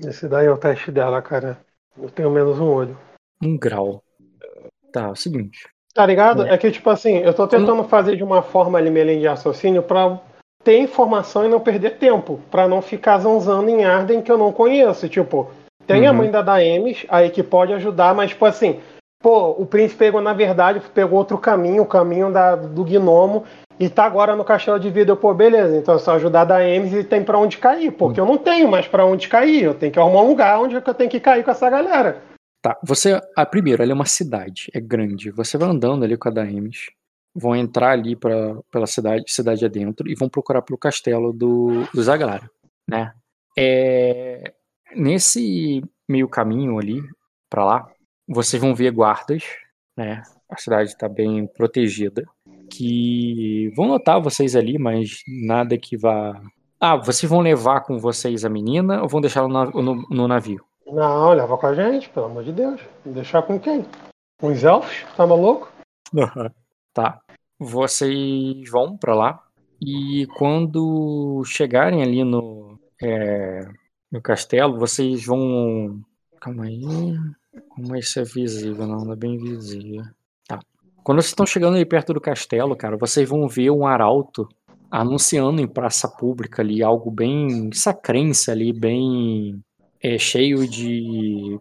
É. 0.00 0.08
Esse 0.08 0.28
daí 0.28 0.46
é 0.46 0.50
o 0.50 0.58
teste 0.58 0.90
dela, 0.90 1.20
cara. 1.22 1.58
Eu 1.96 2.10
tenho 2.10 2.30
menos 2.30 2.58
um 2.58 2.68
olho. 2.68 2.98
Um 3.42 3.58
grau. 3.58 4.02
Tá, 4.92 5.04
é 5.04 5.08
o 5.08 5.16
seguinte. 5.16 5.68
Tá 5.94 6.06
ligado? 6.06 6.44
É, 6.44 6.54
é 6.54 6.58
que, 6.58 6.70
tipo 6.70 6.88
assim, 6.88 7.18
eu 7.18 7.34
tô 7.34 7.46
tentando 7.46 7.84
fazer 7.84 8.16
de 8.16 8.24
uma 8.24 8.42
forma 8.42 8.78
ali, 8.78 8.90
meio 8.90 9.18
de 9.18 9.26
raciocínio, 9.26 9.82
pra 9.82 10.18
ter 10.64 10.78
informação 10.78 11.44
e 11.44 11.48
não 11.48 11.60
perder 11.60 11.98
tempo, 11.98 12.40
para 12.50 12.68
não 12.68 12.80
ficar 12.80 13.18
zanzando 13.18 13.68
em 13.68 13.84
Arden 13.84 14.22
que 14.22 14.30
eu 14.30 14.38
não 14.38 14.52
conheço. 14.52 15.08
Tipo, 15.08 15.50
tem 15.86 16.02
uhum. 16.02 16.08
a 16.08 16.12
mãe 16.12 16.30
da 16.30 16.42
Daemis 16.42 17.04
aí 17.08 17.30
que 17.30 17.42
pode 17.42 17.72
ajudar, 17.72 18.14
mas, 18.14 18.30
tipo 18.30 18.44
assim, 18.44 18.80
pô, 19.20 19.50
o 19.50 19.66
príncipe 19.66 19.98
pegou, 19.98 20.20
na 20.20 20.32
verdade, 20.32 20.80
pegou 20.94 21.18
outro 21.18 21.38
caminho, 21.38 21.82
o 21.82 21.86
caminho 21.86 22.30
da, 22.30 22.54
do 22.56 22.84
gnomo, 22.84 23.44
e 23.78 23.88
tá 23.88 24.04
agora 24.04 24.36
no 24.36 24.44
castelo 24.44 24.78
de 24.78 24.90
vida. 24.90 25.12
Eu, 25.12 25.16
pô, 25.16 25.34
beleza, 25.34 25.76
então 25.76 25.94
é 25.94 25.98
só 25.98 26.12
ajudar 26.14 26.42
a 26.42 26.46
Daemis 26.46 26.92
e 26.92 27.04
tem 27.04 27.24
para 27.24 27.38
onde 27.38 27.58
cair, 27.58 27.90
porque 27.90 28.20
eu 28.20 28.26
não 28.26 28.38
tenho 28.38 28.68
mais 28.68 28.86
para 28.86 29.04
onde 29.04 29.28
cair, 29.28 29.64
eu 29.64 29.74
tenho 29.74 29.92
que 29.92 29.98
arrumar 29.98 30.22
um 30.22 30.28
lugar 30.28 30.60
onde 30.60 30.74
eu 30.74 30.82
tenho 30.82 31.10
que 31.10 31.20
cair 31.20 31.44
com 31.44 31.50
essa 31.50 31.68
galera. 31.68 32.22
Tá, 32.62 32.78
você, 32.80 33.20
a 33.36 33.44
primeiro, 33.44 33.82
ela 33.82 33.90
é 33.90 33.94
uma 33.94 34.06
cidade, 34.06 34.70
é 34.72 34.80
grande, 34.80 35.32
você 35.32 35.58
vai 35.58 35.68
andando 35.68 36.04
ali 36.04 36.16
com 36.16 36.28
a 36.28 36.32
Daemis, 36.32 36.90
vão 37.34 37.56
entrar 37.56 37.90
ali 37.90 38.14
pra, 38.14 38.56
pela 38.70 38.86
cidade, 38.86 39.24
cidade 39.28 39.64
adentro 39.64 40.08
e 40.08 40.14
vão 40.14 40.28
procurar 40.28 40.62
pelo 40.62 40.78
castelo 40.78 41.32
do, 41.32 41.84
do 41.92 42.02
Zaglara, 42.02 42.50
né? 42.88 43.12
É, 43.58 44.52
nesse 44.94 45.82
meio 46.08 46.28
caminho 46.28 46.78
ali 46.78 47.02
para 47.48 47.64
lá, 47.64 47.90
vocês 48.28 48.60
vão 48.60 48.74
ver 48.74 48.92
guardas, 48.92 49.44
né? 49.96 50.22
A 50.48 50.56
cidade 50.56 50.90
está 50.90 51.08
bem 51.08 51.46
protegida, 51.46 52.24
que 52.70 53.72
vão 53.74 53.86
notar 53.86 54.20
vocês 54.20 54.54
ali, 54.54 54.78
mas 54.78 55.22
nada 55.26 55.78
que 55.78 55.96
vá. 55.96 56.40
Ah, 56.78 56.96
vocês 56.96 57.30
vão 57.30 57.40
levar 57.40 57.82
com 57.82 57.98
vocês 57.98 58.44
a 58.44 58.48
menina 58.48 59.02
ou 59.02 59.08
vão 59.08 59.20
deixá-la 59.20 59.48
no, 59.48 59.82
no, 59.82 60.08
no, 60.08 60.28
navio? 60.28 60.64
Não, 60.86 61.32
leva 61.32 61.56
com 61.56 61.66
a 61.66 61.74
gente, 61.74 62.08
pelo 62.10 62.26
amor 62.26 62.44
de 62.44 62.52
Deus. 62.52 62.80
Deixar 63.04 63.42
com 63.42 63.58
quem? 63.58 63.84
Com 64.40 64.48
os 64.48 64.62
elfos? 64.62 65.06
Tá 65.16 65.26
maluco? 65.26 65.70
Tá. 66.92 67.21
Vocês 67.62 68.68
vão 68.70 68.96
para 68.96 69.14
lá 69.14 69.42
e 69.80 70.26
quando 70.36 71.42
chegarem 71.44 72.02
ali 72.02 72.22
no, 72.24 72.78
é, 73.02 73.68
no 74.10 74.20
castelo, 74.20 74.78
vocês 74.78 75.24
vão. 75.24 76.00
Calma 76.40 76.64
aí. 76.64 76.82
Como 77.68 77.96
isso 77.96 78.20
é 78.20 78.24
visível? 78.24 78.86
Não, 78.86 79.04
não 79.04 79.12
é 79.12 79.16
bem 79.16 79.36
visível. 79.38 80.04
Tá. 80.46 80.60
Quando 81.02 81.20
vocês 81.20 81.30
estão 81.30 81.46
chegando 81.46 81.76
aí 81.76 81.84
perto 81.84 82.12
do 82.12 82.20
castelo, 82.20 82.76
cara, 82.76 82.96
vocês 82.96 83.28
vão 83.28 83.48
ver 83.48 83.70
um 83.70 83.86
arauto 83.86 84.48
anunciando 84.90 85.60
em 85.60 85.66
praça 85.66 86.08
pública 86.08 86.62
ali 86.62 86.82
algo 86.82 87.10
bem 87.10 87.72
sacrense 87.72 88.50
ali, 88.50 88.72
bem 88.72 89.62
é, 90.02 90.18
cheio 90.18 90.68
de, 90.68 91.58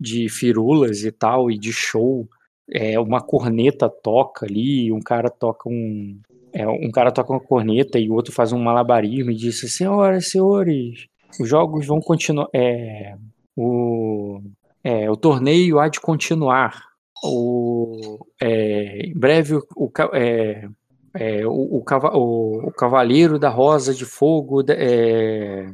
de 0.00 0.28
firulas 0.28 1.04
e 1.04 1.10
tal, 1.10 1.50
e 1.50 1.58
de 1.58 1.72
show 1.72 2.28
é, 2.72 2.98
uma 2.98 3.20
corneta 3.20 3.88
toca 3.88 4.46
ali, 4.46 4.92
um 4.92 5.00
cara 5.00 5.28
toca 5.28 5.68
um. 5.68 6.18
É, 6.52 6.66
um 6.66 6.90
cara 6.90 7.12
toca 7.12 7.32
uma 7.32 7.40
corneta 7.40 7.98
e 7.98 8.10
o 8.10 8.14
outro 8.14 8.32
faz 8.32 8.52
um 8.52 8.58
malabarismo 8.58 9.30
e 9.30 9.36
diz: 9.36 9.60
Senhoras, 9.60 10.30
senhores, 10.30 11.06
os 11.38 11.48
jogos 11.48 11.86
vão 11.86 12.00
continuar. 12.00 12.48
É, 12.54 13.14
o, 13.56 14.40
é, 14.82 15.10
o 15.10 15.16
torneio 15.16 15.78
há 15.78 15.88
de 15.88 16.00
continuar. 16.00 16.88
O, 17.22 18.18
é, 18.40 19.06
em 19.06 19.14
breve 19.14 19.56
o, 19.56 19.62
o, 19.76 19.90
é, 20.14 20.68
é, 21.14 21.46
o, 21.46 21.50
o, 21.50 22.68
o, 22.68 22.72
Cavaleiro 22.72 23.38
da 23.38 23.50
Rosa 23.50 23.92
de 23.94 24.06
Fogo 24.06 24.62
é, 24.70 25.66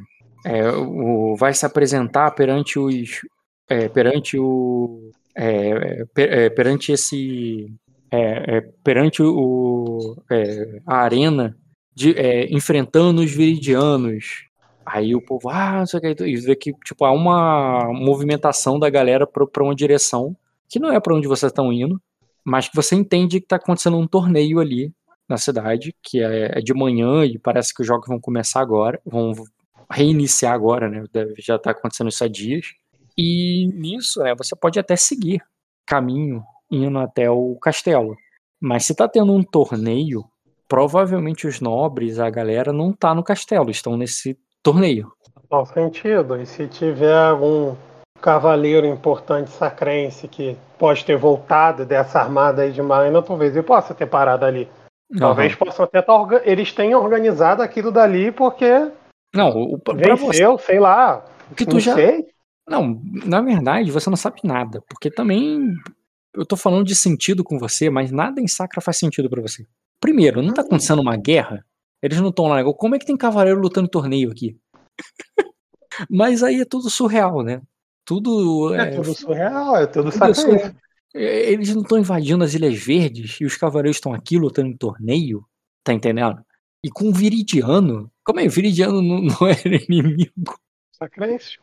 é, 0.45 0.71
o, 0.71 1.35
vai 1.37 1.53
se 1.53 1.65
apresentar 1.65 2.31
perante 2.31 2.77
os 2.77 3.21
é, 3.69 3.87
perante 3.87 4.37
o 4.37 5.11
é, 5.37 6.05
per, 6.13 6.33
é, 6.33 6.49
perante 6.49 6.91
esse 6.91 7.71
é, 8.11 8.61
perante 8.83 9.21
o 9.21 10.15
a 10.85 10.97
arena 10.97 11.57
de, 11.93 12.15
enfrentando 12.49 13.21
os 13.21 13.31
viridianos 13.31 14.45
aí 14.85 15.13
o 15.13 15.21
povo 15.21 15.49
ah 15.49 15.79
não 15.79 15.85
sei 15.85 15.99
o 15.99 16.01
que 16.01 16.23
e 16.25 16.37
vê 16.37 16.55
que 16.55 16.73
tipo 16.85 17.05
há 17.05 17.11
uma 17.11 17.91
movimentação 17.93 18.79
da 18.79 18.89
galera 18.89 19.27
para 19.27 19.63
uma 19.63 19.75
direção 19.75 20.35
que 20.69 20.79
não 20.79 20.91
é 20.91 20.99
para 20.99 21.15
onde 21.15 21.27
vocês 21.27 21.51
estão 21.51 21.71
indo 21.71 22.01
mas 22.45 22.69
que 22.69 22.75
você 22.75 22.95
entende 22.95 23.39
que 23.39 23.45
está 23.45 23.57
acontecendo 23.57 23.97
um 23.97 24.07
torneio 24.07 24.59
ali 24.59 24.93
na 25.27 25.37
cidade, 25.37 25.93
que 26.01 26.23
é, 26.23 26.57
é, 26.57 26.61
de 26.61 26.73
manhã 26.73 27.25
e 27.25 27.37
parece 27.37 27.73
que 27.73 27.81
os 27.81 27.87
jogos 27.87 28.07
vão 28.07 28.19
começar 28.19 28.61
agora, 28.61 29.01
vão 29.05 29.33
reiniciar 29.91 30.53
agora, 30.53 30.89
né? 30.89 31.03
Deve, 31.11 31.35
já 31.39 31.57
está 31.57 31.71
acontecendo 31.71 32.07
isso 32.07 32.23
há 32.23 32.27
dias. 32.27 32.67
E 33.17 33.67
nisso, 33.73 34.23
é, 34.25 34.35
você 34.35 34.55
pode 34.55 34.79
até 34.79 34.95
seguir 34.95 35.41
caminho 35.85 36.43
indo 36.69 36.99
até 36.99 37.29
o 37.29 37.55
castelo. 37.55 38.15
Mas 38.59 38.85
se 38.85 38.91
está 38.91 39.07
tendo 39.07 39.33
um 39.33 39.43
torneio, 39.43 40.25
provavelmente 40.67 41.47
os 41.47 41.61
nobres, 41.61 42.19
a 42.19 42.29
galera, 42.29 42.73
não 42.73 42.91
tá 42.91 43.15
no 43.15 43.23
castelo, 43.23 43.69
estão 43.69 43.95
nesse 43.95 44.37
torneio. 44.61 45.11
Faz 45.49 45.69
sentido. 45.69 46.39
E 46.41 46.45
se 46.45 46.67
tiver 46.67 47.15
algum 47.15 47.75
cavaleiro 48.21 48.85
importante 48.85 49.49
sacrense 49.51 50.27
que 50.27 50.57
pode 50.77 51.05
ter 51.05 51.17
voltado 51.17 51.85
dessa 51.85 52.19
armada 52.19 52.63
aí 52.63 52.71
de 52.71 52.81
Maina, 52.81 53.21
talvez 53.21 53.55
ele 53.55 53.65
possa 53.65 53.93
ter 53.93 54.07
parado 54.07 54.45
ali. 54.45 54.67
Talvez 55.17 55.53
uhum. 55.53 55.59
possam 55.59 55.85
até 55.85 55.99
estar. 55.99 56.25
Tá 56.25 56.41
eles 56.43 56.73
tenham 56.73 57.01
organizado 57.01 57.61
aquilo 57.61 57.91
dali 57.91 58.31
porque. 58.31 58.91
Não, 59.33 59.49
o, 59.49 59.79
venceu, 59.95 60.57
você... 60.57 60.65
sei 60.65 60.79
lá. 60.79 61.23
Que 61.55 61.65
tu 61.65 61.79
já. 61.79 61.95
Sei. 61.95 62.25
Não, 62.67 63.01
na 63.25 63.41
verdade, 63.41 63.91
você 63.91 64.09
não 64.09 64.17
sabe 64.17 64.41
nada. 64.43 64.81
Porque 64.89 65.09
também. 65.09 65.73
Eu 66.33 66.45
tô 66.45 66.55
falando 66.55 66.85
de 66.85 66.95
sentido 66.95 67.43
com 67.43 67.57
você, 67.57 67.89
mas 67.89 68.11
nada 68.11 68.39
em 68.39 68.47
Sacra 68.47 68.81
faz 68.81 68.97
sentido 68.97 69.29
para 69.29 69.41
você. 69.41 69.65
Primeiro, 69.99 70.41
não 70.41 70.53
tá 70.53 70.61
acontecendo 70.61 71.01
uma 71.01 71.17
guerra. 71.17 71.65
Eles 72.01 72.19
não 72.19 72.29
estão 72.29 72.47
lá. 72.47 72.63
Como 72.73 72.95
é 72.95 72.99
que 72.99 73.05
tem 73.05 73.17
cavaleiro 73.17 73.59
lutando 73.59 73.87
em 73.87 73.89
torneio 73.89 74.31
aqui? 74.31 74.55
mas 76.09 76.43
aí 76.43 76.61
é 76.61 76.65
tudo 76.65 76.89
surreal, 76.89 77.41
né? 77.41 77.61
Tudo. 78.05 78.75
É, 78.75 78.81
é 78.81 78.91
tudo 78.91 79.13
surreal, 79.15 79.77
é 79.77 79.87
tudo, 79.87 80.11
tudo 80.11 80.35
surreal. 80.35 80.75
É, 81.15 81.51
eles 81.51 81.73
não 81.73 81.81
estão 81.81 81.97
invadindo 81.97 82.43
as 82.43 82.53
Ilhas 82.53 82.77
Verdes 82.77 83.37
e 83.41 83.45
os 83.45 83.57
cavaleiros 83.57 83.97
estão 83.97 84.13
aqui 84.13 84.37
lutando 84.37 84.67
em 84.67 84.77
torneio, 84.77 85.43
tá 85.83 85.93
entendendo? 85.93 86.39
E 86.83 86.89
com 86.89 87.09
o 87.09 87.13
Viridiano. 87.13 88.11
Como 88.23 88.39
é? 88.39 88.45
O 88.45 88.51
Viridiano 88.51 89.01
não, 89.01 89.21
não 89.41 89.47
era 89.47 89.83
inimigo. 89.89 90.57
Sacrense. 90.91 91.57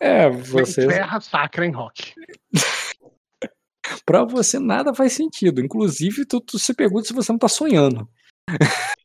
É, 0.00 0.28
você. 0.28 0.86
Terra 0.86 1.20
sacra 1.20 1.64
em 1.64 1.70
rock. 1.70 2.12
pra 4.04 4.24
você 4.24 4.58
nada 4.58 4.94
faz 4.94 5.12
sentido. 5.12 5.60
Inclusive, 5.60 6.24
tu, 6.24 6.40
tu, 6.40 6.58
se 6.58 6.74
pergunta 6.74 7.06
se 7.06 7.12
você 7.12 7.32
não 7.32 7.38
tá 7.38 7.48
sonhando. 7.48 8.08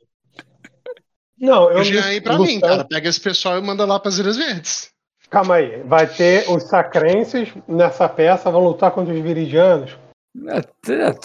Não, 1.40 1.72
eu. 1.72 1.86
Já 1.86 2.04
aí 2.04 2.20
pra 2.20 2.38
mim, 2.38 2.60
cara. 2.60 2.84
Pega 2.84 3.08
esse 3.08 3.22
pessoal 3.22 3.58
e 3.58 3.62
manda 3.62 3.86
lá 3.86 3.98
pras 3.98 4.20
Ilhas 4.20 4.36
Verdes. 4.36 4.92
Calma 5.30 5.56
aí, 5.56 5.82
vai 5.84 6.08
ter 6.08 6.50
os 6.50 6.64
sacrenses 6.64 7.54
nessa 7.68 8.10
peça, 8.10 8.50
vão 8.50 8.64
lutar 8.64 8.92
contra 8.92 9.14
os 9.14 9.22
viridianos. 9.22 9.96
É, 10.48 10.60
é 10.92 11.16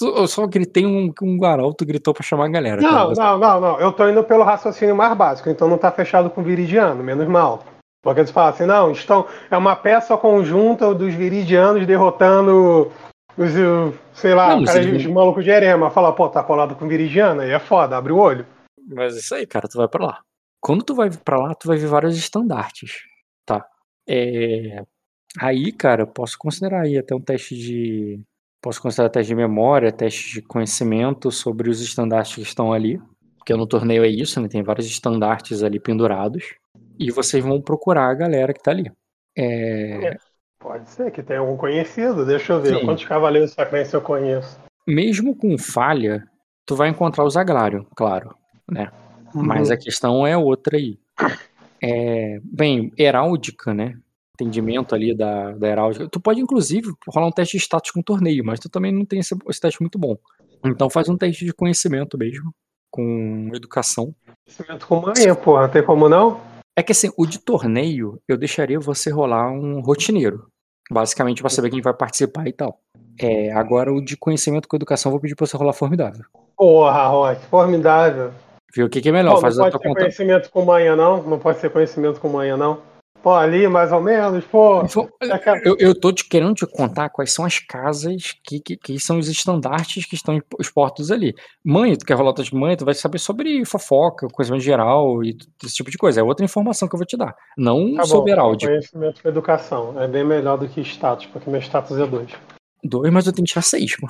eu 0.00 0.26
só 0.26 0.46
gritei 0.46 0.86
um, 0.86 1.12
um 1.22 1.72
tu 1.72 1.84
gritou 1.84 2.14
pra 2.14 2.22
chamar 2.22 2.46
a 2.46 2.50
galera. 2.50 2.80
Não, 2.80 3.12
não, 3.12 3.38
não, 3.38 3.60
não. 3.60 3.80
Eu 3.80 3.92
tô 3.92 4.08
indo 4.08 4.24
pelo 4.24 4.44
raciocínio 4.44 4.96
mais 4.96 5.14
básico, 5.16 5.50
então 5.50 5.68
não 5.68 5.78
tá 5.78 5.90
fechado 5.90 6.30
com 6.30 6.42
viridiano, 6.42 7.02
menos 7.04 7.28
mal. 7.28 7.62
Porque 8.02 8.20
eles 8.20 8.30
falam 8.30 8.50
assim, 8.50 8.66
não, 8.66 8.92
estão, 8.92 9.26
é 9.50 9.56
uma 9.56 9.76
peça 9.76 10.16
conjunta 10.16 10.94
dos 10.94 11.12
viridianos 11.14 11.86
derrotando 11.86 12.90
os, 13.36 13.52
sei 14.14 14.34
lá, 14.34 14.56
não, 14.56 14.64
cara, 14.64 14.80
os 14.80 15.06
malucos 15.06 15.44
de 15.44 15.50
Erema. 15.50 15.90
Fala, 15.90 16.12
pô, 16.12 16.28
tá 16.28 16.42
colado 16.42 16.74
com 16.74 16.88
viridiano, 16.88 17.42
aí 17.42 17.50
é 17.50 17.58
foda, 17.58 17.96
abre 17.96 18.12
o 18.12 18.18
olho. 18.18 18.46
Mas 18.88 19.16
isso 19.16 19.34
aí, 19.34 19.46
cara, 19.46 19.68
tu 19.68 19.78
vai 19.78 19.88
pra 19.88 20.04
lá. 20.04 20.20
Quando 20.60 20.82
tu 20.82 20.94
vai 20.94 21.10
pra 21.10 21.38
lá, 21.38 21.54
tu 21.54 21.68
vai 21.68 21.76
ver 21.76 21.86
vários 21.86 22.16
estandartes. 22.16 23.02
Tá. 23.46 23.66
É, 24.08 24.82
aí, 25.38 25.72
cara, 25.72 26.06
posso 26.06 26.36
considerar 26.38 26.82
aí 26.82 26.98
até 26.98 27.14
um 27.14 27.20
teste 27.20 27.54
de. 27.54 28.20
Posso 28.62 28.80
considerar 28.82 29.08
teste 29.08 29.28
de 29.28 29.34
memória, 29.34 29.90
teste 29.90 30.34
de 30.34 30.42
conhecimento 30.42 31.30
sobre 31.30 31.70
os 31.70 31.80
estandartes 31.80 32.34
que 32.34 32.42
estão 32.42 32.72
ali. 32.72 33.00
Porque 33.38 33.54
no 33.54 33.66
torneio 33.66 34.04
é 34.04 34.08
isso, 34.08 34.38
né? 34.38 34.48
Tem 34.48 34.62
vários 34.62 34.86
estandartes 34.86 35.62
ali 35.62 35.80
pendurados. 35.80 36.54
E 37.00 37.10
vocês 37.10 37.42
vão 37.42 37.62
procurar 37.62 38.10
a 38.10 38.14
galera 38.14 38.52
que 38.52 38.62
tá 38.62 38.72
ali. 38.72 38.92
É... 39.34 40.08
É, 40.08 40.16
pode 40.58 40.90
ser 40.90 41.10
que 41.10 41.22
tenha 41.22 41.40
algum 41.40 41.56
conhecido. 41.56 42.26
Deixa 42.26 42.52
eu 42.52 42.60
ver. 42.60 42.78
Sim. 42.78 42.84
Quantos 42.84 43.06
cavaleiros 43.06 43.52
sacrenses 43.52 43.94
eu 43.94 44.02
conheço? 44.02 44.60
Mesmo 44.86 45.34
com 45.34 45.56
falha, 45.56 46.28
tu 46.66 46.76
vai 46.76 46.90
encontrar 46.90 47.24
os 47.24 47.38
agrários, 47.38 47.86
claro. 47.96 48.34
Né? 48.70 48.92
Uhum. 49.34 49.42
Mas 49.42 49.70
a 49.70 49.78
questão 49.78 50.26
é 50.26 50.36
outra 50.36 50.76
aí. 50.76 50.98
É, 51.82 52.38
bem, 52.44 52.92
heráldica, 52.98 53.72
né? 53.72 53.94
Entendimento 54.34 54.94
ali 54.94 55.16
da, 55.16 55.52
da 55.52 55.68
heráldica. 55.68 56.06
Tu 56.06 56.20
pode, 56.20 56.38
inclusive, 56.38 56.92
rolar 57.08 57.28
um 57.28 57.32
teste 57.32 57.56
de 57.56 57.62
status 57.62 57.90
com 57.92 58.02
torneio, 58.02 58.44
mas 58.44 58.60
tu 58.60 58.68
também 58.68 58.92
não 58.92 59.06
tem 59.06 59.20
esse, 59.20 59.34
esse 59.48 59.60
teste 59.60 59.80
muito 59.80 59.98
bom. 59.98 60.18
Então 60.62 60.90
faz 60.90 61.08
um 61.08 61.16
teste 61.16 61.46
de 61.46 61.54
conhecimento 61.54 62.18
mesmo, 62.18 62.54
com 62.90 63.50
educação. 63.54 64.14
Conhecimento 64.44 64.86
com 64.86 65.00
manha, 65.00 65.34
porra, 65.34 65.66
tem 65.66 65.82
como 65.82 66.06
não? 66.06 66.49
É 66.80 66.82
que 66.82 66.92
assim, 66.92 67.10
o 67.14 67.26
de 67.26 67.38
torneio, 67.38 68.22
eu 68.26 68.38
deixaria 68.38 68.80
você 68.80 69.10
rolar 69.10 69.52
um 69.52 69.82
rotineiro. 69.82 70.46
Basicamente 70.90 71.42
para 71.42 71.50
saber 71.50 71.68
quem 71.68 71.82
vai 71.82 71.92
participar 71.92 72.48
e 72.48 72.54
tal. 72.54 72.80
É, 73.20 73.52
agora 73.52 73.92
o 73.92 74.02
de 74.02 74.16
conhecimento 74.16 74.66
com 74.66 74.76
educação, 74.76 75.12
vou 75.12 75.20
pedir 75.20 75.34
pra 75.34 75.46
você 75.46 75.58
rolar 75.58 75.74
formidável. 75.74 76.24
Porra, 76.56 77.06
Rock, 77.06 77.44
formidável. 77.50 78.32
Viu 78.74 78.86
o 78.86 78.88
que, 78.88 79.02
que 79.02 79.10
é 79.10 79.12
melhor? 79.12 79.34
Pô, 79.34 79.42
não 79.42 79.54
pode 79.56 79.72
ser 79.72 79.78
conta... 79.78 80.00
conhecimento 80.00 80.50
com 80.50 80.64
manhã, 80.64 80.96
não? 80.96 81.22
Não 81.22 81.38
pode 81.38 81.58
ser 81.58 81.68
conhecimento 81.68 82.18
com 82.18 82.30
manhã, 82.30 82.56
não? 82.56 82.78
Pô, 83.22 83.34
ali 83.34 83.68
mais 83.68 83.92
ou 83.92 84.00
menos, 84.00 84.44
pô. 84.46 84.82
Eu, 85.62 85.76
eu 85.78 85.94
tô 85.94 86.10
te 86.10 86.26
querendo 86.26 86.54
te 86.54 86.66
contar 86.66 87.10
quais 87.10 87.32
são 87.32 87.44
as 87.44 87.58
casas 87.58 88.34
que, 88.42 88.60
que, 88.60 88.76
que 88.76 88.98
são 88.98 89.18
os 89.18 89.28
estandartes 89.28 90.06
que 90.06 90.14
estão 90.14 90.40
expostos 90.58 91.10
ali. 91.10 91.34
Mãe, 91.62 91.94
tu 91.96 92.06
quer 92.06 92.14
rolar 92.14 92.32
de 92.32 92.54
mãe, 92.54 92.76
tu 92.76 92.84
vai 92.84 92.94
saber 92.94 93.18
sobre 93.18 93.62
fofoca, 93.66 94.26
coisa 94.28 94.56
em 94.56 94.60
geral 94.60 95.22
e 95.22 95.36
esse 95.62 95.74
tipo 95.74 95.90
de 95.90 95.98
coisa. 95.98 96.20
É 96.20 96.24
outra 96.24 96.44
informação 96.44 96.88
que 96.88 96.94
eu 96.94 96.98
vou 96.98 97.06
te 97.06 97.16
dar. 97.16 97.34
Não 97.58 97.94
tá 97.94 98.04
sobre 98.04 98.32
heráldico. 98.32 98.70
Conhecimento 98.70 99.22
com 99.22 99.28
educação. 99.28 100.00
É 100.00 100.08
bem 100.08 100.24
melhor 100.24 100.56
do 100.56 100.66
que 100.66 100.80
status, 100.80 101.26
porque 101.26 101.50
meu 101.50 101.60
status 101.60 101.98
é 101.98 102.06
dois. 102.06 102.30
Dois, 102.82 103.12
mas 103.12 103.26
eu 103.26 103.32
tenho 103.34 103.44
que 103.44 103.52
tirar 103.52 103.62
seis, 103.62 103.94
pô. 103.96 104.06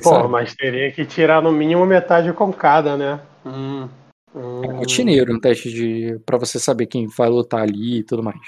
Pô, 0.00 0.28
mas 0.28 0.54
teria 0.54 0.92
que 0.92 1.04
tirar 1.04 1.42
no 1.42 1.50
mínimo 1.50 1.84
metade 1.84 2.32
com 2.32 2.52
cada, 2.52 2.96
né? 2.96 3.20
Hum, 3.44 3.88
hum. 4.34 4.64
É 4.64 4.72
rotineiro 4.72 5.34
um 5.34 5.40
teste 5.40 5.70
de. 5.70 6.18
para 6.24 6.38
você 6.38 6.58
saber 6.58 6.86
quem 6.86 7.06
vai 7.06 7.28
lutar 7.28 7.62
ali 7.62 7.98
e 7.98 8.02
tudo 8.04 8.22
mais. 8.22 8.40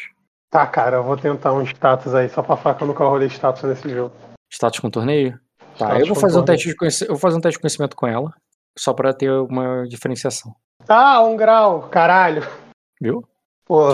Tá, 0.51 0.67
cara, 0.67 0.99
eu 0.99 1.03
vou 1.03 1.17
tentar 1.17 1.53
um 1.53 1.63
status 1.63 2.15
aí, 2.15 2.29
só 2.29 2.43
pra 2.43 2.57
falar 2.57 2.77
que 2.77 2.85
eu 2.85 2.89
nunca 2.89 3.05
rolei 3.05 3.29
status 3.29 3.65
nesse 3.65 3.89
jogo. 3.89 4.15
Status 4.53 4.79
com 4.79 4.89
torneio? 4.89 5.33
Tá, 5.77 5.87
status 5.87 6.01
eu 6.01 6.07
vou 6.07 6.17
fazer 6.17 6.39
um 6.39 6.45
teste 6.45 6.69
de 6.69 6.77
conhecimento. 6.77 7.11
Eu 7.11 7.15
vou 7.15 7.21
fazer 7.21 7.37
um 7.37 7.41
teste 7.41 7.57
de 7.59 7.61
conhecimento 7.61 7.97
com 7.97 8.07
ela. 8.07 8.33
Só 8.79 8.93
pra 8.93 9.13
ter 9.13 9.31
uma 9.31 9.85
diferenciação. 9.89 10.55
Ah, 10.89 11.23
um 11.23 11.37
grau, 11.37 11.89
caralho. 11.89 12.43
Viu? 13.01 13.25
Pô, 13.65 13.89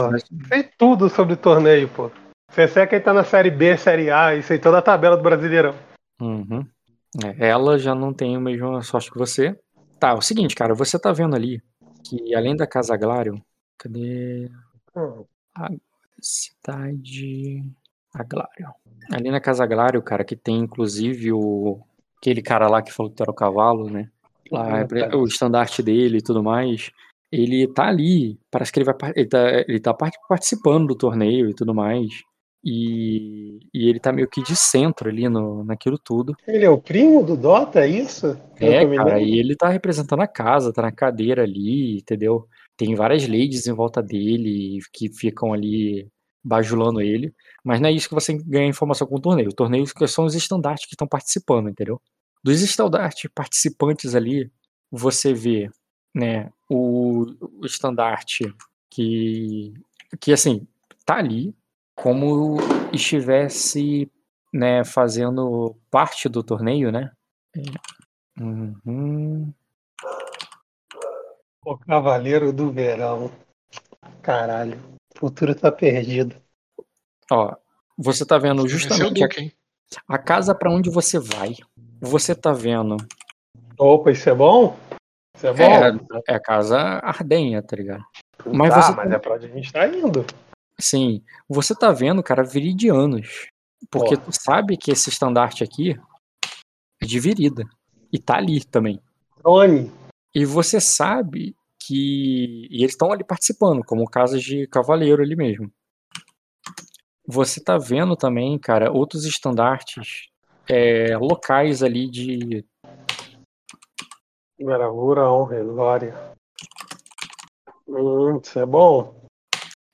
sei 0.48 0.68
tudo 0.76 1.08
sobre 1.08 1.36
torneio, 1.36 1.88
pô. 1.88 2.10
Você 2.50 2.80
é 2.80 2.86
quem 2.86 3.00
tá 3.00 3.12
na 3.12 3.24
série 3.24 3.50
B, 3.50 3.76
série 3.76 4.10
A, 4.10 4.34
e 4.34 4.42
sei 4.42 4.58
toda 4.58 4.78
a 4.78 4.82
tabela 4.82 5.16
do 5.16 5.22
Brasileirão. 5.22 5.74
Uhum. 6.20 6.66
É, 7.24 7.48
ela 7.48 7.78
já 7.78 7.94
não 7.94 8.12
tem 8.12 8.36
a 8.36 8.40
mesma 8.40 8.82
sorte 8.82 9.10
que 9.10 9.18
você. 9.18 9.56
Tá, 9.98 10.10
é 10.10 10.14
o 10.14 10.20
seguinte, 10.20 10.54
cara, 10.54 10.74
você 10.74 10.98
tá 10.98 11.12
vendo 11.12 11.36
ali 11.36 11.62
que 12.04 12.34
além 12.34 12.56
da 12.56 12.66
Casa 12.66 12.94
Aglário, 12.94 13.42
cadê 13.78 14.50
a 15.54 15.68
cidade 16.20 17.64
Aglário? 18.12 18.74
Ali 19.12 19.30
na 19.30 19.40
Casa 19.40 19.64
Aglário, 19.64 20.02
cara, 20.02 20.24
que 20.24 20.36
tem 20.36 20.58
inclusive 20.58 21.32
o 21.32 21.80
aquele 22.20 22.42
cara 22.42 22.68
lá 22.68 22.82
que 22.82 22.92
falou 22.92 23.10
que 23.10 23.22
era 23.22 23.30
o 23.30 23.34
cavalo, 23.34 23.88
né? 23.88 24.10
Lá, 24.52 24.80
é 24.80 25.16
o 25.16 25.24
estandarte 25.24 25.82
dele 25.82 26.18
e 26.18 26.22
tudo 26.22 26.42
mais. 26.42 26.90
Ele 27.32 27.66
tá 27.68 27.86
ali, 27.86 28.38
parece 28.50 28.72
que 28.72 28.80
ele 28.80 28.84
vai 28.84 28.96
ele 29.14 29.28
tá, 29.28 29.64
ele 29.66 29.80
tá 29.80 29.94
participando 30.28 30.88
do 30.88 30.96
torneio 30.96 31.48
e 31.48 31.54
tudo 31.54 31.74
mais. 31.74 32.22
E, 32.62 33.58
e 33.72 33.88
ele 33.88 33.98
tá 33.98 34.12
meio 34.12 34.28
que 34.28 34.42
de 34.42 34.54
centro 34.54 35.08
ali 35.08 35.28
no, 35.28 35.64
naquilo 35.64 35.98
tudo. 35.98 36.34
Ele 36.46 36.64
é 36.64 36.70
o 36.70 36.78
primo 36.78 37.22
do 37.22 37.36
Dota, 37.36 37.80
é 37.80 37.88
isso? 37.88 38.38
É, 38.56 38.86
cara, 38.96 39.20
e 39.20 39.38
ele 39.38 39.56
tá 39.56 39.68
representando 39.68 40.20
a 40.20 40.26
casa, 40.26 40.72
tá 40.72 40.82
na 40.82 40.92
cadeira 40.92 41.42
ali, 41.42 41.98
entendeu? 41.98 42.46
Tem 42.76 42.94
várias 42.94 43.26
ladies 43.26 43.66
em 43.66 43.72
volta 43.72 44.02
dele 44.02 44.78
que 44.92 45.08
ficam 45.08 45.52
ali 45.52 46.06
bajulando 46.42 47.00
ele, 47.00 47.34
mas 47.64 47.80
não 47.80 47.88
é 47.88 47.92
isso 47.92 48.08
que 48.08 48.14
você 48.14 48.34
ganha 48.34 48.68
informação 48.68 49.06
com 49.06 49.16
o 49.16 49.20
torneio. 49.20 49.50
O 49.50 49.54
torneio 49.54 49.84
são 50.06 50.24
os 50.24 50.34
estandartes 50.34 50.86
que 50.86 50.94
estão 50.94 51.06
participando, 51.06 51.68
entendeu? 51.68 52.00
Dos 52.42 52.62
estandartes 52.62 53.30
participantes 53.34 54.14
ali, 54.14 54.50
você 54.90 55.34
vê, 55.34 55.70
né, 56.14 56.50
o, 56.68 57.26
o 57.60 57.66
estandarte 57.66 58.52
que, 58.90 59.74
que, 60.18 60.32
assim, 60.32 60.66
tá 61.04 61.16
ali 61.16 61.54
como 62.02 62.56
estivesse, 62.92 64.10
né, 64.52 64.84
fazendo 64.84 65.76
parte 65.90 66.28
do 66.28 66.42
torneio, 66.42 66.90
né? 66.90 67.10
Uhum. 68.40 69.52
O 71.64 71.76
Cavaleiro 71.78 72.52
do 72.52 72.70
Verão. 72.70 73.30
Caralho. 74.22 74.78
O 75.14 75.18
futuro 75.18 75.54
tá 75.54 75.70
perdido. 75.70 76.34
Ó, 77.30 77.54
você 77.98 78.24
tá 78.24 78.38
vendo 78.38 78.64
é 78.64 78.68
justamente 78.68 79.22
a, 79.22 79.26
Duque, 79.28 79.54
a 80.08 80.18
casa 80.18 80.54
pra 80.54 80.70
onde 80.70 80.90
você 80.90 81.18
vai. 81.18 81.54
Você 82.00 82.34
tá 82.34 82.52
vendo. 82.52 82.96
Opa, 83.78 84.10
isso 84.10 84.28
é 84.28 84.34
bom? 84.34 84.76
Isso 85.36 85.46
é 85.46 85.52
bom? 85.52 86.22
É 86.26 86.34
a 86.34 86.40
casa 86.40 86.78
Ardenha, 87.02 87.62
tá 87.62 87.76
ligado? 87.76 88.02
mas 88.46 88.70
tá, 88.72 88.82
você- 88.82 88.92
mas 88.94 89.10
é 89.12 89.18
pra 89.18 89.34
onde 89.34 89.46
a 89.46 89.48
gente 89.50 89.72
tá 89.72 89.86
indo. 89.86 90.24
Sim, 90.80 91.22
você 91.48 91.74
tá 91.74 91.92
vendo, 91.92 92.22
cara, 92.22 92.42
viridianos. 92.42 93.48
Porque 93.90 94.16
tu 94.16 94.30
sabe 94.32 94.76
que 94.76 94.90
esse 94.90 95.08
estandarte 95.08 95.64
aqui 95.64 95.98
é 97.00 97.06
de 97.06 97.20
virida. 97.20 97.64
E 98.12 98.18
tá 98.18 98.36
ali 98.36 98.64
também. 98.64 99.00
Drone. 99.38 99.90
E 100.34 100.44
você 100.44 100.80
sabe 100.80 101.56
que. 101.78 102.68
E 102.70 102.82
eles 102.82 102.92
estão 102.92 103.12
ali 103.12 103.24
participando, 103.24 103.84
como 103.84 104.08
casas 104.08 104.42
de 104.42 104.66
cavaleiro 104.66 105.22
ali 105.22 105.36
mesmo. 105.36 105.70
Você 107.26 107.62
tá 107.62 107.78
vendo 107.78 108.16
também, 108.16 108.58
cara, 108.58 108.90
outros 108.90 109.24
estandartes 109.24 110.28
é, 110.68 111.16
locais 111.16 111.82
ali 111.82 112.08
de. 112.08 112.64
Bravura, 114.60 115.30
honra 115.30 115.58
e 115.58 115.64
glória. 115.64 116.14
Hum, 117.88 118.38
isso 118.42 118.58
é 118.58 118.66
bom. 118.66 119.20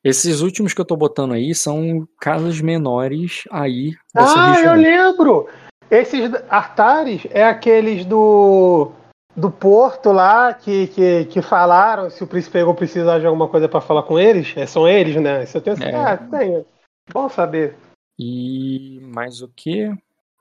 Esses 0.07 0.41
últimos 0.41 0.73
que 0.73 0.81
eu 0.81 0.85
tô 0.85 0.97
botando 0.97 1.33
aí 1.33 1.53
são 1.53 2.07
casas 2.21 2.61
menores 2.61 3.43
aí 3.51 3.93
Ah, 4.15 4.55
região. 4.55 4.77
eu 4.77 4.81
lembro! 4.81 5.49
Esses 5.91 6.33
artares 6.49 7.27
é 7.31 7.45
aqueles 7.45 8.05
do 8.05 8.93
do 9.37 9.51
porto 9.51 10.13
lá 10.13 10.55
que, 10.55 10.87
que, 10.87 11.25
que 11.27 11.43
falaram 11.43 12.09
se 12.09 12.23
o 12.23 12.27
príncipe 12.27 12.55
pegou 12.55 12.75
precisar 12.75 13.19
de 13.19 13.27
alguma 13.27 13.49
coisa 13.49 13.69
pra 13.69 13.81
falar 13.81 14.05
com 14.05 14.19
eles. 14.19 14.55
É, 14.57 14.65
são 14.65 14.89
eles, 14.89 15.21
né? 15.21 15.43
Isso 15.43 15.59
eu 15.59 15.61
tenho 15.61 15.83
É. 15.83 15.95
Ah, 15.95 16.17
tem. 16.17 16.65
Bom 17.13 17.29
saber. 17.29 17.77
E 18.19 19.01
mais 19.03 19.43
o 19.43 19.49
que? 19.49 19.93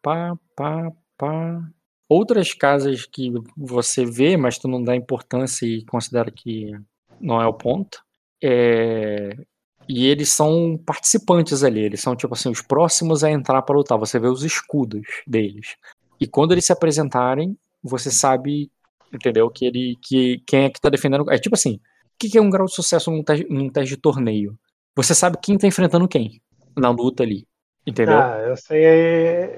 Pá, 0.02 0.38
pá, 0.56 0.92
pá. 1.18 1.62
Outras 2.08 2.54
casas 2.54 3.06
que 3.06 3.34
você 3.58 4.06
vê, 4.06 4.38
mas 4.38 4.60
tu 4.60 4.68
não 4.68 4.82
dá 4.82 4.96
importância 4.96 5.66
e 5.66 5.84
considera 5.86 6.30
que 6.30 6.72
não 7.20 7.42
é 7.42 7.48
o 7.48 7.54
ponto. 7.54 8.06
É... 8.42 9.36
E 9.88 10.08
eles 10.08 10.32
são 10.32 10.80
participantes 10.86 11.64
ali, 11.64 11.80
eles 11.80 12.02
são 12.02 12.16
tipo 12.16 12.34
assim, 12.34 12.50
os 12.50 12.62
próximos 12.62 13.24
a 13.24 13.30
entrar 13.32 13.62
para 13.62 13.76
lutar. 13.76 13.98
Você 14.00 14.18
vê 14.20 14.28
os 14.28 14.44
escudos 14.44 15.06
deles. 15.28 15.76
E 16.20 16.26
quando 16.28 16.54
eles 16.54 16.66
se 16.66 16.74
apresentarem, 16.74 17.58
você 17.84 18.10
sabe, 18.10 18.72
entendeu? 19.14 19.50
Que 19.50 19.66
ele, 19.66 19.98
que 20.02 20.42
quem 20.48 20.64
é 20.66 20.70
que 20.70 20.82
tá 20.82 20.90
defendendo. 20.90 21.30
É 21.32 21.38
tipo 21.38 21.56
assim, 21.56 21.76
o 21.76 21.80
que 22.18 22.30
que 22.30 22.38
é 22.38 22.42
um 22.42 22.50
grau 22.50 22.66
de 22.66 22.74
sucesso 22.74 23.12
num 23.12 23.24
teste, 23.24 23.46
num 23.50 23.70
teste 23.70 23.96
de 23.96 24.02
torneio? 24.02 24.58
Você 24.96 25.14
sabe 25.14 25.38
quem 25.42 25.58
tá 25.58 25.68
enfrentando 25.68 26.08
quem 26.08 26.42
na 26.76 26.90
luta 26.90 27.24
ali, 27.24 27.46
entendeu? 27.86 28.18
Ah, 28.18 28.38
eu 28.48 28.58
sei. 28.58 28.84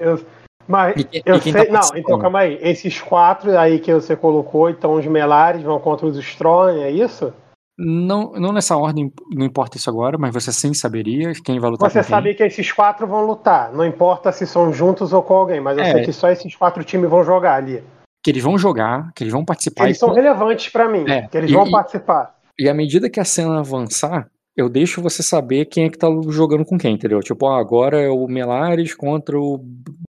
Eu, 0.00 0.24
mas 0.66 0.94
E 0.96 1.22
eu 1.24 1.36
e 1.36 1.38
tá 1.38 1.42
sei. 1.42 1.52
não, 1.52 1.72
participando? 1.72 2.00
então 2.00 2.18
calma 2.18 2.40
aí. 2.40 2.58
Esses 2.60 3.00
quatro 3.00 3.56
aí 3.58 3.78
que 3.78 3.94
você 3.94 4.14
colocou, 4.14 4.68
então 4.68 4.92
os 4.94 5.06
Melares 5.06 5.62
vão 5.62 5.80
contra 5.80 6.06
os 6.06 6.16
Strong, 6.18 6.80
é 6.82 6.90
isso? 6.90 7.32
Não, 7.78 8.32
não 8.32 8.52
nessa 8.52 8.76
ordem, 8.76 9.12
não 9.30 9.46
importa 9.46 9.76
isso 9.76 9.88
agora, 9.88 10.18
mas 10.18 10.34
você 10.34 10.50
sim 10.52 10.74
saberia 10.74 11.32
quem 11.44 11.60
vai 11.60 11.70
lutar 11.70 11.88
Você 11.88 12.00
com 12.00 12.04
quem. 12.04 12.10
sabia 12.10 12.34
que 12.34 12.42
esses 12.42 12.72
quatro 12.72 13.06
vão 13.06 13.24
lutar. 13.24 13.72
Não 13.72 13.86
importa 13.86 14.32
se 14.32 14.46
são 14.46 14.72
juntos 14.72 15.12
ou 15.12 15.22
com 15.22 15.34
alguém, 15.34 15.60
mas 15.60 15.78
eu 15.78 15.84
É. 15.84 15.92
sei 15.92 16.04
que 16.04 16.12
só 16.12 16.28
esses 16.28 16.56
quatro 16.56 16.82
times 16.82 17.08
vão 17.08 17.22
jogar 17.22 17.54
ali. 17.54 17.82
Que 18.22 18.30
eles 18.30 18.42
vão 18.42 18.58
jogar, 18.58 19.12
que 19.14 19.22
eles 19.22 19.32
vão 19.32 19.44
participar. 19.44 19.84
Eles 19.84 19.98
são 19.98 20.12
relevantes 20.12 20.70
pra 20.72 20.88
mim. 20.88 21.04
É, 21.08 21.28
Que 21.28 21.38
eles 21.38 21.50
e- 21.50 21.54
vão 21.54 21.70
participar. 21.70 22.34
e 22.58 22.68
à 22.68 22.74
medida 22.74 23.08
que 23.08 23.20
a 23.20 23.24
cena 23.24 23.60
avançar, 23.60 24.28
eu 24.56 24.68
deixo 24.68 25.00
você 25.00 25.22
saber 25.22 25.66
quem 25.66 25.84
é 25.84 25.88
que 25.88 25.96
tá 25.96 26.08
jogando 26.30 26.64
com 26.64 26.76
quem, 26.76 26.94
entendeu? 26.94 27.20
Tipo, 27.20 27.46
ó, 27.46 27.54
agora 27.60 28.00
é 28.00 28.08
o 28.10 28.26
Melares 28.26 28.92
contra 28.92 29.38
o 29.38 29.64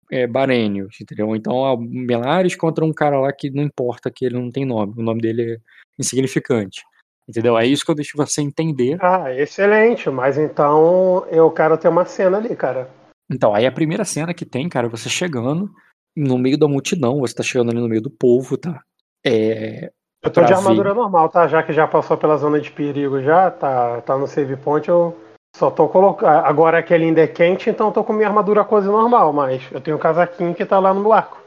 é, 0.09 0.25
Barênios, 0.25 0.99
entendeu? 1.01 1.35
Então, 1.35 1.53
ó, 1.53 1.75
o 1.75 1.81
Melares 1.81 2.55
contra 2.55 2.85
um 2.85 2.93
cara 2.93 3.19
lá 3.19 3.33
que 3.33 3.51
não 3.51 3.65
importa, 3.65 4.09
que 4.09 4.25
ele 4.25 4.37
não 4.41 4.53
tem 4.53 4.65
nome, 4.65 4.95
o 4.97 5.03
nome 5.03 5.21
dele 5.21 5.55
é 5.55 5.57
insignificante. 5.99 6.83
Entendeu? 7.29 7.59
É 7.59 7.67
isso 7.67 7.85
que 7.85 7.91
eu 7.91 7.95
deixo 7.95 8.17
você 8.17 8.41
entender. 8.41 8.99
Ah, 9.01 9.35
excelente. 9.35 10.09
Mas 10.11 10.39
então 10.39 11.27
eu 11.29 11.51
quero 11.51 11.77
ter 11.77 11.89
uma 11.89 12.05
cena 12.05 12.39
ali, 12.39 12.55
cara. 12.55 12.89
Então, 13.31 13.55
aí 13.55 13.67
a 13.67 13.73
primeira 13.73 14.05
cena 14.05 14.33
que 14.33 14.45
tem, 14.45 14.69
cara, 14.69 14.89
você 14.89 15.09
chegando 15.09 15.71
no 16.17 16.39
meio 16.39 16.57
da 16.57 16.69
multidão, 16.69 17.19
você 17.21 17.35
tá 17.35 17.43
chegando 17.43 17.71
ali 17.71 17.81
no 17.81 17.89
meio 17.89 18.01
do 18.01 18.11
povo, 18.11 18.57
tá? 18.57 18.81
É, 19.25 19.91
Eu 20.23 20.31
tô 20.31 20.41
de 20.41 20.47
ver. 20.47 20.55
armadura 20.55 20.95
normal, 20.95 21.29
tá? 21.29 21.49
Já 21.49 21.63
que 21.63 21.73
já 21.73 21.87
passou 21.89 22.17
pela 22.17 22.37
zona 22.37 22.61
de 22.61 22.71
perigo 22.71 23.21
já, 23.21 23.51
tá, 23.51 24.01
tá 24.03 24.17
no 24.17 24.29
save 24.29 24.57
point, 24.57 24.89
eu 24.89 25.17
só 25.57 25.71
tô 25.71 25.89
colocando. 25.89 26.29
Agora 26.29 26.83
que 26.83 26.95
ele 26.95 27.07
ainda 27.07 27.23
é 27.23 27.27
quente, 27.27 27.69
então 27.69 27.89
eu 27.89 27.93
tô 27.93 28.05
com 28.05 28.13
minha 28.13 28.29
armadura 28.29 28.65
coisa 28.65 28.91
normal, 28.91 29.33
mas 29.33 29.63
eu 29.73 29.81
tenho 29.81 29.97
um 29.97 30.01
casaquinho 30.01 30.55
que 30.55 30.65
tá 30.65 30.79
lá 30.79 30.95
no 30.95 31.13
arco. 31.13 31.43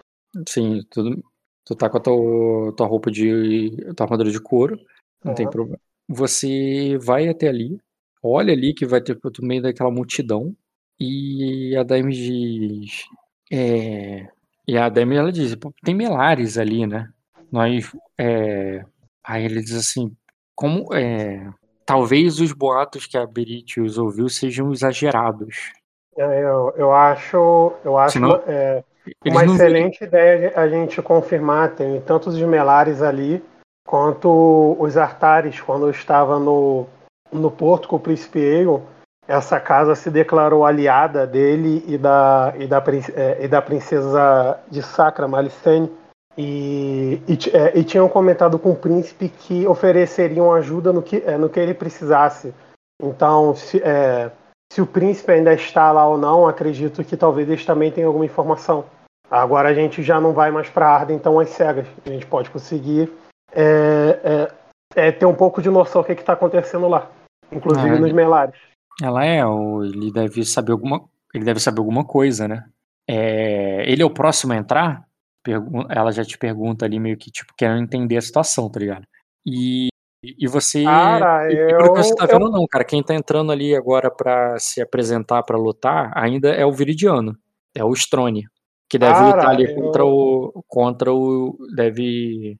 Sim, 0.47 0.81
tudo, 0.91 1.23
tu 1.65 1.75
tá 1.75 1.89
com 1.89 1.97
a 1.97 2.01
tua, 2.01 2.73
tua 2.75 2.87
roupa 2.87 3.09
de. 3.09 3.71
tua 3.95 4.05
armadura 4.05 4.29
de 4.29 4.41
couro, 4.41 4.77
não 5.23 5.33
tem 5.33 5.49
problema. 5.49 5.79
Você 6.07 6.97
vai 7.01 7.27
até 7.27 7.47
ali, 7.47 7.79
olha 8.23 8.53
ali 8.53 8.73
que 8.73 8.85
vai 8.85 9.01
ter 9.01 9.17
no 9.23 9.47
meio 9.47 9.61
daquela 9.61 9.91
multidão, 9.91 10.55
e 10.99 11.75
a 11.77 11.83
Daime 11.83 12.13
diz. 12.13 13.03
É, 13.51 14.27
e 14.67 14.77
a 14.77 14.89
Daime 14.89 15.15
ela 15.15 15.31
diz: 15.31 15.55
"Pô, 15.55 15.73
tem 15.83 15.95
melares 15.95 16.57
ali, 16.57 16.85
né? 16.85 17.09
Nós. 17.51 17.91
É, 18.17 18.83
aí 19.23 19.45
ele 19.45 19.61
diz 19.61 19.75
assim: 19.75 20.11
como. 20.55 20.93
É, 20.93 21.47
talvez 21.85 22.39
os 22.39 22.51
boatos 22.53 23.07
que 23.07 23.17
a 23.17 23.25
Beritius 23.25 23.97
ouviu 23.97 24.29
sejam 24.29 24.71
exagerados. 24.71 25.71
É, 26.15 26.43
Eu, 26.43 26.71
eu 26.77 26.93
acho, 26.93 27.73
eu 27.83 27.97
acho 27.97 28.13
Senão- 28.13 28.29
uma, 28.29 28.43
é, 28.47 28.83
uma 29.25 29.43
excelente 29.45 30.03
ideia 30.03 30.53
a 30.55 30.67
gente 30.67 31.01
confirmar. 31.01 31.75
Tem 31.75 31.99
tanto 32.01 32.29
os 32.29 32.39
Melares 32.39 33.01
ali, 33.01 33.41
quanto 33.89 34.77
os 34.79 34.95
Artares, 34.97 35.59
quando 35.59 35.87
eu 35.87 35.89
estava 35.89 36.37
no, 36.37 36.85
no 37.31 37.49
porto 37.49 37.87
com 37.87 37.95
o 37.95 37.99
Príncipe 37.99 38.37
Aegon. 38.37 38.83
Essa 39.27 39.59
casa 39.59 39.95
se 39.95 40.11
declarou 40.11 40.63
aliada 40.63 41.25
dele 41.25 41.83
e 41.87 41.97
da, 41.97 42.53
e 42.55 42.67
da, 42.67 42.83
é, 43.15 43.43
e 43.43 43.47
da 43.47 43.59
princesa 43.63 44.59
de 44.69 44.83
Sacra, 44.83 45.27
Malicene. 45.27 45.91
E, 46.37 47.19
e, 47.27 47.33
é, 47.51 47.79
e 47.79 47.83
tinham 47.83 48.07
comentado 48.07 48.59
com 48.59 48.71
o 48.71 48.75
príncipe 48.75 49.27
que 49.27 49.65
ofereceriam 49.65 50.53
ajuda 50.53 50.93
no 50.93 51.01
que, 51.01 51.23
é, 51.25 51.35
no 51.35 51.49
que 51.49 51.59
ele 51.59 51.73
precisasse. 51.73 52.53
Então, 53.01 53.55
se, 53.55 53.81
é, 53.81 54.29
se 54.71 54.83
o 54.83 54.85
príncipe 54.85 55.31
ainda 55.31 55.51
está 55.51 55.91
lá 55.91 56.07
ou 56.07 56.17
não, 56.17 56.47
acredito 56.47 57.03
que 57.03 57.17
talvez 57.17 57.49
eles 57.49 57.65
também 57.65 57.91
tenham 57.91 58.09
alguma 58.09 58.25
informação. 58.25 58.85
Agora 59.31 59.69
a 59.69 59.73
gente 59.73 60.03
já 60.03 60.21
não 60.21 60.31
vai 60.31 60.51
mais 60.51 60.69
para 60.69 60.89
Arden, 60.89 61.15
então 61.15 61.39
às 61.39 61.49
cegas. 61.49 61.87
A 62.05 62.09
gente 62.09 62.27
pode 62.27 62.51
conseguir 62.51 63.11
é, 63.51 64.47
é, 64.95 65.07
é, 65.07 65.11
ter 65.11 65.25
um 65.25 65.35
pouco 65.35 65.61
de 65.61 65.69
noção 65.69 66.01
do 66.01 66.05
que 66.05 66.13
está 66.13 66.33
acontecendo 66.33 66.87
lá, 66.87 67.09
inclusive 67.51 67.95
Ah, 67.95 67.99
nos 67.99 68.11
Melares. 68.11 68.55
Ela 69.01 69.25
é, 69.25 69.41
ele 69.83 70.11
deve 70.11 70.43
saber 70.43 70.71
alguma, 70.73 71.03
ele 71.33 71.45
deve 71.45 71.59
saber 71.59 71.79
alguma 71.79 72.03
coisa, 72.03 72.47
né? 72.47 72.65
É, 73.09 73.89
ele 73.89 74.01
é 74.01 74.05
o 74.05 74.13
próximo 74.13 74.53
a 74.53 74.57
entrar? 74.57 75.07
Ela 75.89 76.11
já 76.11 76.23
te 76.23 76.37
pergunta 76.37 76.85
ali 76.85 76.99
meio 76.99 77.17
que 77.17 77.31
tipo 77.31 77.53
querendo 77.57 77.81
entender 77.81 78.17
a 78.17 78.21
situação, 78.21 78.69
tá 78.69 78.79
ligado? 78.79 79.03
E, 79.45 79.87
e 80.23 80.47
você, 80.47 80.83
Cara, 80.83 81.51
e 81.51 81.55
pelo 81.55 81.93
que 81.93 82.03
você 82.03 82.11
eu- 82.11 82.15
tá 82.17 82.25
vendo 82.25 82.51
não, 82.51 82.67
cara, 82.67 82.83
quem 82.83 83.01
tá 83.01 83.15
entrando 83.15 83.51
ali 83.51 83.73
agora 83.75 84.11
pra 84.11 84.59
se 84.59 84.81
apresentar 84.81 85.41
pra 85.43 85.57
lutar 85.57 86.11
ainda 86.15 86.49
é 86.49 86.65
o 86.65 86.73
Viridiano, 86.73 87.37
é 87.73 87.83
o 87.83 87.93
Strone, 87.93 88.45
que 88.89 88.99
deve 88.99 89.13
Cara, 89.13 89.25
lutar 89.27 89.49
ali 89.49 89.63
eu- 89.63 89.75
contra 89.75 90.05
o 90.05 90.63
contra 90.67 91.13
o 91.13 91.57
deve 91.73 92.57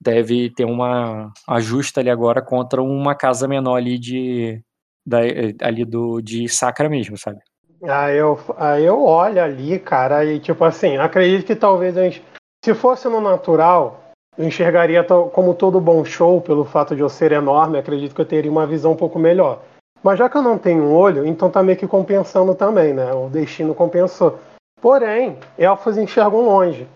deve 0.00 0.50
ter 0.50 0.64
uma 0.64 1.32
ajuste 1.48 2.00
ali 2.00 2.10
agora 2.10 2.42
contra 2.42 2.82
uma 2.82 3.14
casa 3.14 3.46
menor 3.46 3.76
ali 3.76 3.98
de 3.98 4.62
da, 5.06 5.18
ali 5.60 5.84
do 5.84 6.20
de 6.20 6.48
Sacra 6.48 6.88
mesmo, 6.88 7.16
sabe? 7.16 7.40
Aí 7.82 8.16
eu, 8.16 8.38
aí 8.56 8.84
eu 8.84 9.04
olho 9.04 9.42
ali, 9.42 9.78
cara, 9.78 10.24
e 10.24 10.40
tipo 10.40 10.64
assim, 10.64 10.96
acredito 10.96 11.44
que 11.44 11.54
talvez 11.54 11.96
a 11.98 12.04
gente, 12.04 12.24
se 12.64 12.72
fosse 12.72 13.08
no 13.08 13.20
natural, 13.20 14.00
eu 14.38 14.46
enxergaria 14.46 15.04
como 15.04 15.52
todo 15.54 15.80
bom 15.80 16.02
show, 16.04 16.40
pelo 16.40 16.64
fato 16.64 16.96
de 16.96 17.02
eu 17.02 17.08
ser 17.10 17.32
enorme, 17.32 17.78
acredito 17.78 18.14
que 18.14 18.20
eu 18.20 18.26
teria 18.26 18.50
uma 18.50 18.66
visão 18.66 18.92
um 18.92 18.96
pouco 18.96 19.18
melhor. 19.18 19.60
Mas 20.02 20.18
já 20.18 20.28
que 20.28 20.36
eu 20.36 20.42
não 20.42 20.58
tenho 20.58 20.82
um 20.82 20.94
olho, 20.94 21.26
então 21.26 21.50
tá 21.50 21.62
meio 21.62 21.78
que 21.78 21.86
compensando 21.86 22.54
também, 22.54 22.92
né? 22.92 23.12
O 23.12 23.28
destino 23.28 23.74
compensou. 23.74 24.38
Porém, 24.80 25.38
elfos 25.58 25.96
enxergam 25.96 26.42
longe. 26.42 26.86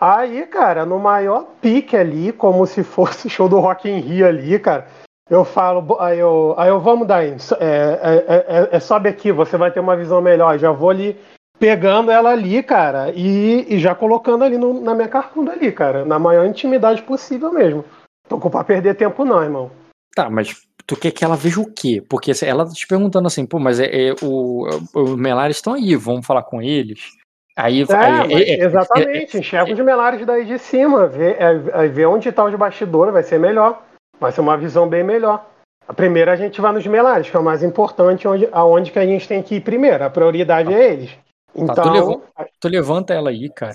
Aí, 0.00 0.46
cara, 0.46 0.86
no 0.86 0.98
maior 0.98 1.46
pique 1.60 1.96
ali, 1.96 2.32
como 2.32 2.66
se 2.66 2.82
fosse 2.84 3.28
show 3.28 3.48
do 3.48 3.58
Rock 3.58 3.88
in 3.88 3.98
Rio 3.98 4.26
ali, 4.26 4.58
cara, 4.58 4.86
eu 5.28 5.44
falo, 5.44 5.96
aí 6.00 6.18
eu, 6.18 6.54
aí 6.56 6.68
eu 6.68 6.80
vamos 6.80 7.06
daí, 7.06 7.36
é, 7.58 7.64
é, 7.66 8.46
é, 8.48 8.68
é, 8.76 8.80
sobe 8.80 9.08
aqui, 9.08 9.30
você 9.32 9.56
vai 9.56 9.70
ter 9.70 9.80
uma 9.80 9.96
visão 9.96 10.20
melhor. 10.20 10.56
Já 10.58 10.70
vou 10.72 10.90
ali 10.90 11.16
pegando 11.58 12.10
ela 12.10 12.30
ali, 12.30 12.62
cara, 12.62 13.10
e, 13.14 13.66
e 13.68 13.78
já 13.80 13.94
colocando 13.94 14.44
ali 14.44 14.56
no- 14.56 14.80
na 14.80 14.94
minha 14.94 15.08
carcunda 15.08 15.52
ali, 15.52 15.72
cara, 15.72 16.04
na 16.04 16.18
maior 16.18 16.46
intimidade 16.46 17.02
possível 17.02 17.52
mesmo. 17.52 17.84
Tô 18.28 18.38
com 18.38 18.48
pra 18.48 18.62
perder 18.62 18.94
tempo 18.94 19.24
não, 19.24 19.42
irmão. 19.42 19.70
Tá, 20.14 20.30
mas 20.30 20.54
tu 20.86 20.96
quer 20.96 21.10
que 21.10 21.24
ela 21.24 21.34
veja 21.36 21.60
o 21.60 21.70
quê? 21.70 22.02
Porque 22.08 22.30
ela 22.44 22.64
tá 22.64 22.72
te 22.72 22.86
perguntando 22.86 23.26
assim, 23.26 23.44
pô, 23.44 23.58
mas 23.58 23.80
é, 23.80 24.10
é 24.10 24.14
o, 24.22 24.66
os 24.94 25.16
Melares 25.16 25.56
estão 25.56 25.74
aí, 25.74 25.94
vamos 25.96 26.24
falar 26.26 26.42
com 26.44 26.62
eles. 26.62 27.17
Aí, 27.60 27.82
É, 27.82 27.94
aí- 27.96 28.32
é- 28.34 28.50
é- 28.60 28.64
exatamente, 28.64 29.36
enxerga 29.36 29.72
os 29.72 29.78
melares 29.80 30.24
daí 30.24 30.44
de 30.44 30.58
cima, 30.60 31.08
vê, 31.08 31.32
é, 31.32 31.60
é, 31.84 31.88
vê 31.88 32.06
onde 32.06 32.30
tá 32.30 32.44
os 32.44 32.54
bastidores, 32.54 33.12
vai 33.12 33.24
ser 33.24 33.40
melhor. 33.40 33.82
Vai 34.20 34.30
ser 34.30 34.40
uma 34.42 34.56
visão 34.56 34.88
bem 34.88 35.02
melhor. 35.02 35.44
A 35.86 35.92
primeira 35.92 36.32
a 36.32 36.36
gente 36.36 36.60
vai 36.60 36.72
nos 36.72 36.86
melares, 36.86 37.28
que 37.28 37.36
é 37.36 37.40
o 37.40 37.42
mais 37.42 37.62
importante, 37.64 38.28
onde, 38.28 38.48
aonde 38.52 38.92
que 38.92 38.98
a 38.98 39.04
gente 39.06 39.26
tem 39.26 39.42
que 39.42 39.56
ir 39.56 39.60
primeiro. 39.60 40.04
A 40.04 40.10
prioridade 40.10 40.72
é 40.72 40.92
eles. 40.92 41.10
tu 41.52 41.62
Então, 41.64 41.92
levou- 41.92 42.22
tu 42.60 42.68
levanta 42.68 43.12
ela 43.14 43.30
aí, 43.30 43.48
cara. 43.50 43.74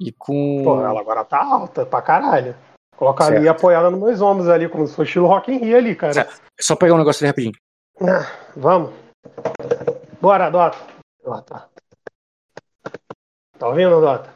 E 0.00 0.10
com. 0.12 0.62
pô, 0.64 0.80
ela 0.80 0.98
agora 1.00 1.22
tá 1.24 1.42
alta 1.44 1.84
pra 1.84 2.00
caralho. 2.00 2.54
Colocar 2.96 3.26
ali 3.26 3.42
Certo. 3.44 3.48
apoiada 3.50 3.90
nos 3.90 4.00
meus 4.00 4.20
ombros 4.22 4.48
ali, 4.48 4.68
como 4.68 4.86
se 4.86 4.94
fosse 4.94 5.08
estilo 5.08 5.26
Rock 5.26 5.52
in 5.52 5.58
Rio 5.58 5.76
ali, 5.76 5.94
cara. 5.94 6.12
Certo. 6.14 6.40
Só 6.60 6.74
pegar 6.76 6.94
um 6.94 6.98
negócio 6.98 7.22
ali 7.24 7.28
rapidinho. 7.28 7.54
Ah, 8.00 8.26
vamos. 8.56 8.90
Bora, 10.20 10.48
Dota. 10.50 10.78
Dota. 11.24 11.64
Tá 13.58 13.68
ouvindo, 13.68 14.00
Dota? 14.00 14.30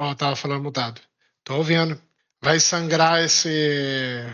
Ó, 0.00 0.14
tava 0.14 0.36
falando 0.36 0.62
mutado. 0.62 1.00
Tô 1.44 1.56
ouvindo. 1.56 1.98
Vai 2.42 2.58
sangrar 2.58 3.22
esse. 3.22 4.24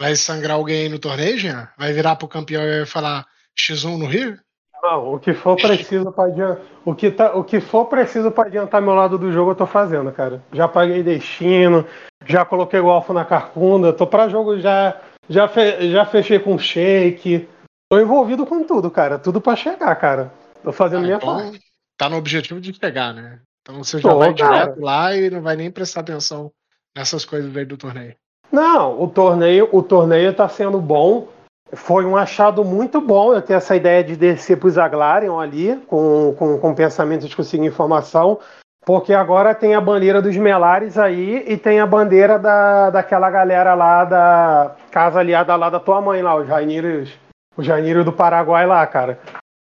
Vai 0.00 0.16
sangrar 0.16 0.56
alguém 0.56 0.88
no 0.88 0.98
torneio, 0.98 1.36
Jean? 1.38 1.68
Vai 1.76 1.92
virar 1.92 2.16
pro 2.16 2.28
campeão 2.28 2.62
e 2.62 2.86
falar 2.86 3.26
X1 3.58 3.98
no 3.98 4.06
Rio? 4.06 4.38
Não, 4.82 5.12
o 5.14 5.18
que 5.18 5.34
for 5.34 5.56
preciso 5.56 6.10
para 6.10 6.24
adiantar, 6.30 6.64
o 6.86 6.94
que 6.94 7.10
tá, 7.10 7.34
o 7.36 7.44
que 7.44 7.60
for 7.60 7.84
preciso 7.84 8.30
para 8.30 8.48
adiantar 8.48 8.80
meu 8.80 8.94
lado 8.94 9.18
do 9.18 9.30
jogo 9.30 9.50
eu 9.50 9.54
tô 9.54 9.66
fazendo, 9.66 10.10
cara. 10.10 10.42
Já 10.54 10.66
paguei 10.66 11.02
destino, 11.02 11.86
já 12.24 12.46
coloquei 12.46 12.80
o 12.80 12.88
alfa 12.88 13.12
na 13.12 13.26
carcunda, 13.26 13.92
tô 13.92 14.06
para 14.06 14.30
jogo 14.30 14.58
já, 14.58 14.98
já, 15.28 15.46
fe- 15.48 15.90
já 15.92 16.06
fechei 16.06 16.38
com 16.38 16.58
shake. 16.58 17.46
Tô 17.90 18.00
envolvido 18.00 18.46
com 18.46 18.64
tudo, 18.64 18.90
cara, 18.90 19.18
tudo 19.18 19.38
para 19.38 19.54
chegar, 19.54 19.94
cara. 19.96 20.32
Tô 20.62 20.72
fazendo 20.72 21.00
Ah, 21.00 21.04
minha 21.04 21.16
então, 21.16 21.36
parte. 21.36 21.60
Tá 22.00 22.08
no 22.08 22.16
objetivo 22.16 22.58
de 22.62 22.72
pegar, 22.72 23.12
né? 23.12 23.40
Então 23.60 23.84
você 23.84 23.98
já 23.98 24.08
Tô, 24.08 24.16
vai 24.16 24.32
cara. 24.32 24.52
direto 24.52 24.80
lá 24.80 25.14
e 25.14 25.28
não 25.28 25.42
vai 25.42 25.54
nem 25.54 25.70
prestar 25.70 26.00
atenção 26.00 26.50
nessas 26.96 27.26
coisas 27.26 27.54
aí 27.54 27.66
do 27.66 27.76
torneio. 27.76 28.14
Não, 28.50 29.02
o 29.02 29.06
torneio, 29.06 29.68
o 29.70 29.82
torneio 29.82 30.32
tá 30.32 30.48
sendo 30.48 30.80
bom. 30.80 31.28
Foi 31.74 32.06
um 32.06 32.16
achado 32.16 32.64
muito 32.64 33.02
bom 33.02 33.34
eu 33.34 33.42
ter 33.42 33.52
essa 33.52 33.76
ideia 33.76 34.02
de 34.02 34.16
descer 34.16 34.56
pro 34.56 34.70
Zaglarion 34.70 35.38
ali, 35.38 35.76
com, 35.86 36.34
com, 36.38 36.58
com 36.58 36.74
pensamento 36.74 37.28
de 37.28 37.36
conseguir 37.36 37.66
informação, 37.66 38.40
porque 38.84 39.12
agora 39.12 39.54
tem 39.54 39.74
a 39.74 39.80
bandeira 39.80 40.22
dos 40.22 40.36
Melares 40.38 40.96
aí 40.96 41.44
e 41.46 41.56
tem 41.58 41.80
a 41.80 41.86
bandeira 41.86 42.38
da, 42.38 42.88
daquela 42.88 43.30
galera 43.30 43.74
lá 43.74 44.04
da 44.06 44.74
casa 44.90 45.20
aliada 45.20 45.54
lá 45.54 45.68
da 45.68 45.78
tua 45.78 46.00
mãe 46.00 46.22
lá, 46.22 46.34
os 46.34 46.48
Rainírios, 46.48 47.12
os 47.56 47.68
Rainírios 47.68 48.06
do 48.06 48.12
Paraguai 48.12 48.66
lá, 48.66 48.84
cara. 48.86 49.20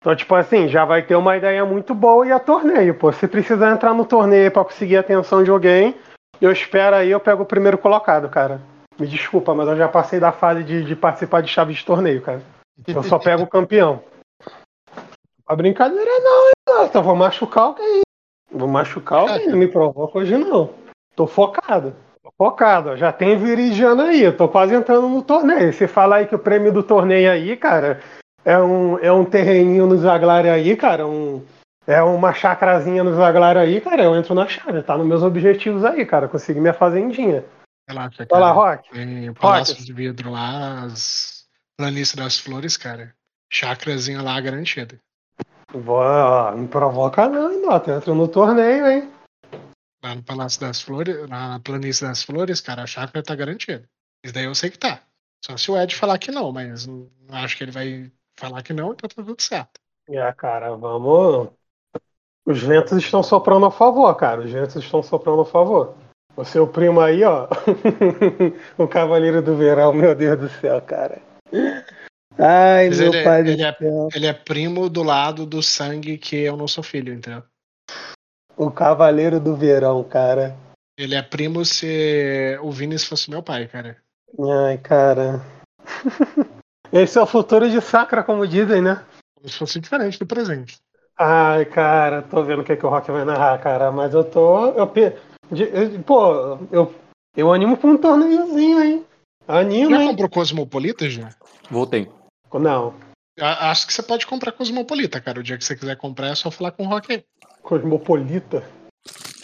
Então, 0.05 0.15
tipo 0.15 0.35
assim, 0.35 0.69
já 0.69 0.85
vai 0.85 1.01
ter 1.01 1.17
uma 1.17 1.35
ideia 1.35 1.65
muito 1.65 1.95
boa 1.95 2.27
e 2.27 2.31
a 2.31 2.39
torneio, 2.39 2.95
pô. 2.95 3.11
Se 3.11 3.27
precisar 3.27 3.73
entrar 3.73 3.95
no 3.95 4.05
torneio 4.05 4.51
pra 4.51 4.63
conseguir 4.63 4.99
a 4.99 5.01
atenção 5.01 5.43
de 5.43 5.51
alguém, 5.51 5.95
eu 6.43 6.53
espero 6.53 6.97
aí, 6.97 7.11
eu 7.11 7.19
pego 7.19 7.43
o 7.43 7.47
primeiro 7.47 7.79
colocado, 7.79 8.29
cara. 8.29 8.61
Me 9.01 9.07
desculpa, 9.07 9.55
mas 9.55 9.67
eu 9.67 9.79
já 9.79 9.89
passei 9.89 10.21
da 10.21 10.31
fase 10.31 10.63
de, 10.63 10.85
de 10.85 10.95
participar 10.95 11.41
de 11.41 11.49
chave 11.49 11.73
de 11.73 11.83
torneio, 11.83 12.21
cara. 12.21 12.43
Eu 12.87 13.03
só 13.03 13.19
pego 13.19 13.45
o 13.45 13.47
campeão. 13.47 14.03
A 15.47 15.57
brincadeira 15.57 16.11
não, 16.21 16.49
hein, 16.49 16.91
eu 16.93 17.03
vou 17.03 17.17
machucar 17.17 17.65
alguém. 17.65 18.03
Vou 18.53 18.69
machucar 18.69 19.21
alguém, 19.21 19.49
não 19.49 19.57
me 19.57 19.69
provoca 19.69 20.19
hoje 20.19 20.37
não. 20.37 20.69
Tô 21.17 21.27
focado. 21.27 21.97
Tô 22.23 22.31
focado, 22.37 22.95
já 22.95 23.11
tem 23.11 23.39
Viridiano 23.39 24.03
aí, 24.03 24.21
eu 24.21 24.37
tô 24.37 24.49
quase 24.49 24.75
entrando 24.75 25.09
no 25.09 25.23
torneio. 25.23 25.73
Você 25.73 25.89
fala 25.89 26.17
aí 26.17 26.27
que 26.27 26.35
o 26.35 26.39
prêmio 26.39 26.71
do 26.71 26.83
torneio 26.83 27.31
aí, 27.31 27.57
cara, 27.57 28.03
é 28.45 28.59
um, 28.59 28.99
é 28.99 29.13
um 29.13 29.25
terreninho 29.25 29.87
no 29.87 29.97
Zaglário 29.97 30.53
aí, 30.53 30.77
cara, 30.77 31.07
um, 31.07 31.45
é 31.87 32.03
uma 32.03 32.33
chacrazinha 32.33 33.03
no 33.03 33.15
Zaglário 33.15 33.61
aí, 33.61 33.81
cara, 33.81 34.03
eu 34.03 34.17
entro 34.17 34.35
na 34.35 34.47
chave, 34.47 34.83
tá 34.83 34.97
nos 34.97 35.07
meus 35.07 35.23
objetivos 35.23 35.85
aí, 35.85 36.05
cara, 36.05 36.29
conseguir 36.29 36.61
minha 36.61 36.75
fazendinha. 36.75 37.45
Relaxa, 37.89 38.27
Vai 38.31 38.41
lá. 38.41 38.53
Rock. 38.53 38.91
Tem 38.91 39.29
o 39.29 39.35
Palácio 39.35 39.75
Rock. 39.75 39.87
de 39.87 39.93
Vidro 39.93 40.31
lá, 40.31 40.85
as 40.85 41.45
planícies 41.77 42.15
das 42.15 42.39
flores, 42.39 42.77
cara. 42.77 43.15
Chacrazinha 43.53 44.23
lá 44.23 44.41
garantida. 44.41 44.99
Ó, 45.87 46.51
não 46.53 46.67
provoca 46.67 47.29
não, 47.29 47.53
hein, 47.53 47.61
Dota. 47.61 47.97
Entra 47.97 48.15
no 48.15 48.29
torneio, 48.29 48.87
hein? 48.87 49.11
Lá 50.03 50.15
no 50.15 50.23
Palácio 50.23 50.61
das 50.61 50.81
Flores, 50.81 51.29
na 51.29 51.59
planície 51.61 52.07
das 52.07 52.23
flores, 52.23 52.61
cara, 52.61 52.83
a 52.83 52.87
chácara 52.87 53.23
tá 53.23 53.35
garantida. 53.35 53.89
Isso 54.23 54.35
daí 54.35 54.45
eu 54.45 54.55
sei 54.55 54.71
que 54.71 54.79
tá. 54.79 55.01
Só 55.45 55.57
se 55.57 55.71
o 55.71 55.81
Ed 55.81 55.95
falar 55.95 56.19
que 56.19 56.31
não, 56.31 56.53
mas 56.53 56.87
não 56.87 57.09
acho 57.31 57.57
que 57.57 57.65
ele 57.65 57.71
vai 57.71 58.13
falar 58.37 58.63
que 58.63 58.73
não, 58.73 58.93
então 58.93 59.09
tá 59.09 59.23
tudo 59.23 59.41
certo. 59.41 59.81
É, 60.09 60.33
cara, 60.33 60.75
vamos. 60.77 61.49
Os 62.47 62.63
ventos 62.63 62.99
estão 62.99 63.23
soprando 63.23 63.67
a 63.67 63.71
favor, 63.71 64.15
cara. 64.17 64.43
Os 64.43 64.51
ventos 64.51 64.77
estão 64.77 65.03
soprando 65.03 65.43
a 65.43 65.47
favor. 65.47 65.95
O 66.37 66.45
seu 66.45 66.67
primo 66.67 67.01
aí, 67.01 67.25
ó. 67.25 67.49
o 68.77 68.87
Cavaleiro 68.87 69.41
do 69.41 69.57
Verão, 69.57 69.93
meu 69.93 70.15
Deus 70.15 70.39
do 70.39 70.49
céu, 70.49 70.81
cara. 70.83 71.23
Ai, 72.37 72.89
Mas 72.89 72.99
meu 72.99 73.15
ele, 73.15 73.25
pai 73.25 73.41
ele 73.41 73.63
é, 73.63 73.77
ele 74.15 74.27
é 74.27 74.33
primo 74.33 74.91
do 74.91 75.03
lado 75.03 75.47
do 75.47 75.63
sangue 75.63 76.19
que 76.19 76.37
eu 76.37 76.57
não 76.57 76.67
sou 76.67 76.83
filho, 76.83 77.15
entendeu? 77.15 77.45
O 78.57 78.71
Cavaleiro 78.71 79.39
do 79.39 79.57
Verão, 79.57 80.03
cara. 80.03 80.57
Ele 80.99 81.15
é 81.15 81.23
primo 81.23 81.65
se 81.65 82.59
o 82.63 82.71
Vinícius 82.71 83.09
fosse 83.09 83.31
meu 83.31 83.43
pai, 83.43 83.67
cara. 83.67 83.97
Ai, 84.39 84.79
cara. 84.79 85.41
Esse 86.95 87.19
é 87.19 87.21
o 87.21 87.27
futuro 87.27 87.69
de 87.69 87.81
Sacra, 87.81 88.23
como 88.23 88.47
dizem, 88.47 88.81
né? 88.81 89.05
Como 89.35 89.49
se 89.49 89.59
fosse 89.59 89.81
diferente 89.81 90.19
do 90.19 90.25
presente. 90.27 90.79
Ai, 91.19 91.65
cara, 91.65 92.23
tô 92.23 92.43
vendo 92.45 92.63
o 92.63 92.65
que, 92.65 92.77
que 92.77 92.87
o 92.87 92.89
Rock 92.89 93.11
vai 93.11 93.25
narrar, 93.25 93.59
cara, 93.61 93.91
mas 93.91 94.15
eu 94.15 94.23
tô. 94.25 94.67
Eu, 94.69 94.93
eu- 95.51 96.03
pô, 96.05 96.59
eu, 96.71 96.95
eu 97.37 97.53
animo 97.53 97.77
pra 97.77 97.91
um 97.91 97.97
torneiozinho, 97.99 98.83
hein? 98.83 99.07
Animo, 99.47 99.91
Já 99.91 100.03
hein? 100.03 100.09
comprou 100.11 100.29
Cosmopolita, 100.31 101.11
já? 101.11 101.31
Voltei. 101.71 102.09
Não, 102.53 102.95
A- 103.41 103.71
Acho 103.73 103.87
que 103.89 103.93
você 103.93 104.03
pode 104.03 104.27
comprar 104.29 104.53
Cosmopolita, 104.53 105.21
cara. 105.21 105.41
O 105.41 105.43
dia 105.43 105.59
que 105.59 105.65
você 105.65 105.75
quiser 105.77 105.97
comprar 105.97 106.29
é 106.29 106.35
só 106.37 106.49
falar 106.51 106.71
com 106.71 106.85
o 106.85 106.89
Rock 106.89 107.13
aí. 107.13 107.25
Cosmopolita. 107.63 108.63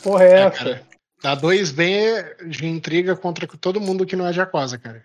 Porra, 0.02 0.24
é 0.24 0.30
É, 0.32 0.40
essa? 0.42 0.58
cara. 0.64 0.82
Dá 1.22 1.34
dois 1.34 1.70
B 1.72 2.36
de 2.48 2.66
intriga 2.66 3.14
contra 3.16 3.46
todo 3.46 3.80
mundo 3.80 4.06
que 4.06 4.14
não 4.16 4.26
é 4.26 4.32
Jacosa, 4.32 4.78
cara. 4.78 5.04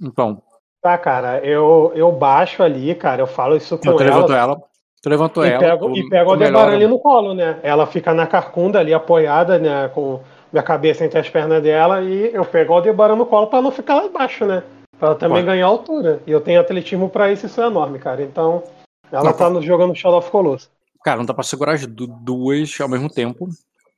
Então, 0.00 0.42
Tá, 0.82 0.96
cara, 0.96 1.38
eu, 1.44 1.92
eu 1.94 2.10
baixo 2.10 2.62
ali, 2.62 2.94
cara, 2.94 3.20
eu 3.22 3.26
falo 3.26 3.56
isso 3.56 3.76
com 3.76 3.82
tu 3.82 3.96
levantou 3.96 4.34
ela. 4.34 4.52
ela. 4.54 4.62
Tu 5.02 5.08
levantou 5.08 5.44
E 5.44 5.50
ela. 5.50 5.58
pego, 5.58 5.88
tu- 5.90 5.96
e 5.98 6.08
pego 6.08 6.30
tu 6.30 6.32
a 6.32 6.36
Deborah 6.36 6.58
melhora. 6.66 6.76
ali 6.76 6.86
no 6.86 6.98
colo, 6.98 7.34
né? 7.34 7.58
Ela 7.62 7.86
fica 7.86 8.14
na 8.14 8.26
carcunda 8.26 8.78
ali, 8.78 8.92
apoiada, 8.94 9.58
né? 9.58 9.88
Com 9.94 10.20
minha 10.52 10.62
cabeça 10.62 11.04
entre 11.04 11.18
as 11.18 11.28
pernas 11.28 11.62
dela, 11.62 12.00
e 12.02 12.34
eu 12.34 12.44
pego 12.44 12.72
a 12.72 12.76
Aldebaran 12.76 13.16
no 13.16 13.26
colo 13.26 13.46
pra 13.46 13.60
não 13.62 13.70
ficar 13.70 13.96
lá 13.96 14.04
embaixo, 14.06 14.44
né? 14.46 14.62
Pra 14.98 15.08
ela 15.08 15.16
também 15.16 15.36
Pode. 15.38 15.46
ganhar 15.46 15.66
altura. 15.66 16.20
E 16.26 16.30
eu 16.32 16.40
tenho 16.40 16.60
atletismo 16.60 17.08
pra 17.08 17.30
isso, 17.30 17.46
isso 17.46 17.60
é 17.62 17.66
enorme, 17.66 17.98
cara. 17.98 18.22
Então, 18.22 18.62
ela 19.12 19.24
Não, 19.24 19.32
tá 19.32 19.48
no, 19.48 19.62
jogando 19.62 19.94
Shadow 19.94 20.18
of 20.18 20.30
Colossus. 20.30 20.70
Cara, 21.04 21.18
não 21.18 21.24
dá 21.24 21.32
pra 21.32 21.44
segurar 21.44 21.72
as 21.72 21.86
du- 21.86 22.06
duas 22.06 22.74
ao 22.80 22.88
mesmo 22.88 23.08
tempo. 23.08 23.48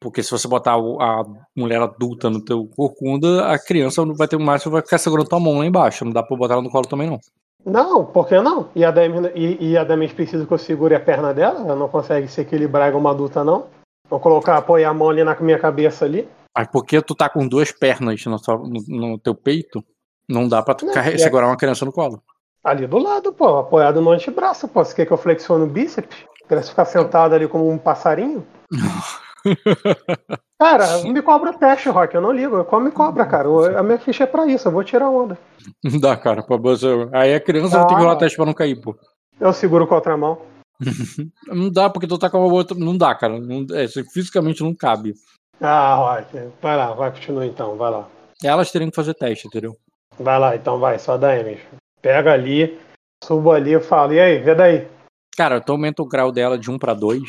Porque 0.02 0.22
se 0.22 0.30
você 0.30 0.48
botar 0.48 0.74
a 0.74 1.22
mulher 1.56 1.80
adulta 1.80 2.28
no 2.28 2.44
teu 2.44 2.66
corcunda, 2.76 3.46
a 3.46 3.58
criança 3.58 4.04
não 4.04 4.14
vai 4.14 4.26
ter 4.26 4.38
máximo, 4.38 4.72
vai 4.72 4.82
ficar 4.82 4.98
segurando 4.98 5.28
tua 5.28 5.38
mão 5.40 5.58
lá 5.58 5.66
embaixo. 5.66 6.04
Não 6.04 6.12
dá 6.12 6.22
pra 6.22 6.36
botar 6.36 6.54
ela 6.54 6.62
no 6.62 6.70
colo 6.70 6.86
também, 6.86 7.08
não. 7.08 7.20
Não, 7.64 8.04
por 8.04 8.26
que 8.26 8.40
não? 8.40 8.68
E 8.74 8.84
a 8.84 8.90
Demis, 8.90 9.30
e, 9.36 9.70
e 9.70 9.78
a 9.78 9.84
Demis 9.84 10.12
precisa 10.12 10.44
que 10.44 10.52
eu 10.52 10.58
segure 10.58 10.94
a 10.96 11.00
perna 11.00 11.32
dela? 11.32 11.60
Ela 11.60 11.76
não 11.76 11.88
consegue 11.88 12.26
se 12.26 12.40
equilibrar 12.40 12.88
igual 12.88 13.00
uma 13.00 13.10
adulta, 13.12 13.44
não? 13.44 13.66
Vou 14.10 14.18
colocar, 14.18 14.56
apoiar 14.56 14.90
a 14.90 14.94
mão 14.94 15.08
ali 15.08 15.22
na 15.22 15.34
minha 15.40 15.58
cabeça 15.58 16.04
ali. 16.04 16.28
Mas 16.56 16.66
porque 16.72 17.00
tu 17.00 17.14
tá 17.14 17.28
com 17.28 17.46
duas 17.46 17.70
pernas 17.70 18.24
na 18.26 18.36
tua- 18.38 18.58
no, 18.58 18.82
no 18.88 19.18
teu 19.18 19.34
peito, 19.34 19.82
não 20.28 20.48
dá 20.48 20.60
pra 20.62 20.74
tu 20.74 20.84
Não, 20.86 20.92
carre- 20.92 21.14
é- 21.14 21.18
segurar 21.18 21.46
uma 21.46 21.56
criança 21.56 21.84
no 21.84 21.92
colo. 21.92 22.20
Ali 22.64 22.86
do 22.86 22.98
lado, 22.98 23.32
pô, 23.32 23.58
apoiado 23.58 24.00
no 24.00 24.10
antebraço, 24.10 24.66
pô. 24.68 24.84
Você 24.84 24.94
quer 24.94 25.06
que 25.06 25.12
eu 25.12 25.16
flexione 25.16 25.64
o 25.64 25.68
bíceps? 25.68 26.16
Quer 26.48 26.62
ficar 26.64 26.84
sentado 26.84 27.34
ali 27.34 27.46
como 27.48 27.70
um 27.70 27.78
passarinho? 27.78 28.44
Cara, 30.58 30.98
me 31.02 31.20
cobra 31.22 31.50
o 31.50 31.58
teste, 31.58 31.88
Rock. 31.88 32.14
Eu 32.14 32.20
não 32.20 32.30
ligo. 32.30 32.56
Eu 32.56 32.64
como 32.64 32.84
me 32.84 32.92
cobra, 32.92 33.26
cara. 33.26 33.48
Eu- 33.48 33.76
A 33.78 33.82
minha 33.82 33.98
ficha 33.98 34.24
é 34.24 34.26
pra 34.26 34.46
isso. 34.46 34.68
Eu 34.68 34.72
vou 34.72 34.84
tirar 34.84 35.10
onda. 35.10 35.36
Não 35.82 35.98
dá, 35.98 36.16
cara. 36.16 36.42
Pra 36.42 36.56
você... 36.56 36.86
Aí 37.12 37.34
a 37.34 37.40
criança 37.40 37.78
vai 37.78 37.86
ter 37.88 37.94
que 37.94 38.00
rolar 38.00 38.12
Ah. 38.12 38.16
teste 38.16 38.36
pra 38.36 38.46
não 38.46 38.54
cair, 38.54 38.80
pô. 38.80 38.96
Eu 39.40 39.52
seguro 39.52 39.86
com 39.88 39.94
a 39.94 39.96
outra 39.96 40.16
mão. 40.16 40.38
Não 41.48 41.70
dá, 41.70 41.88
porque 41.90 42.06
tu 42.06 42.18
tá 42.18 42.28
com 42.30 42.38
a 42.38 42.46
outra. 42.46 42.76
Não 42.76 42.96
dá, 42.96 43.14
cara. 43.14 43.38
Não... 43.40 43.66
É, 43.72 43.86
fisicamente 44.12 44.62
não 44.62 44.74
cabe. 44.74 45.14
Ah, 45.60 45.94
Rock. 45.94 46.48
Vai 46.60 46.76
lá, 46.76 46.92
vai, 46.92 47.10
continua 47.12 47.46
então. 47.46 47.76
Vai 47.76 47.90
lá. 47.90 48.08
Elas 48.42 48.70
teriam 48.70 48.90
que 48.90 48.96
fazer 48.96 49.14
teste, 49.14 49.46
entendeu? 49.46 49.76
Vai 50.18 50.38
lá, 50.38 50.54
então 50.56 50.78
vai. 50.78 50.98
Só 50.98 51.16
dá 51.16 51.36
Emes. 51.36 51.60
Pega 52.00 52.32
ali, 52.32 52.80
subo 53.24 53.52
ali 53.52 53.74
e 53.74 53.80
falo. 53.80 54.12
E 54.12 54.20
aí, 54.20 54.38
vê 54.38 54.54
daí. 54.54 54.88
Cara, 55.36 55.60
tu 55.60 55.72
aumenta 55.72 56.02
o 56.02 56.06
grau 56.08 56.30
dela 56.32 56.58
de 56.58 56.70
1 56.70 56.78
pra 56.78 56.94
2 56.94 57.20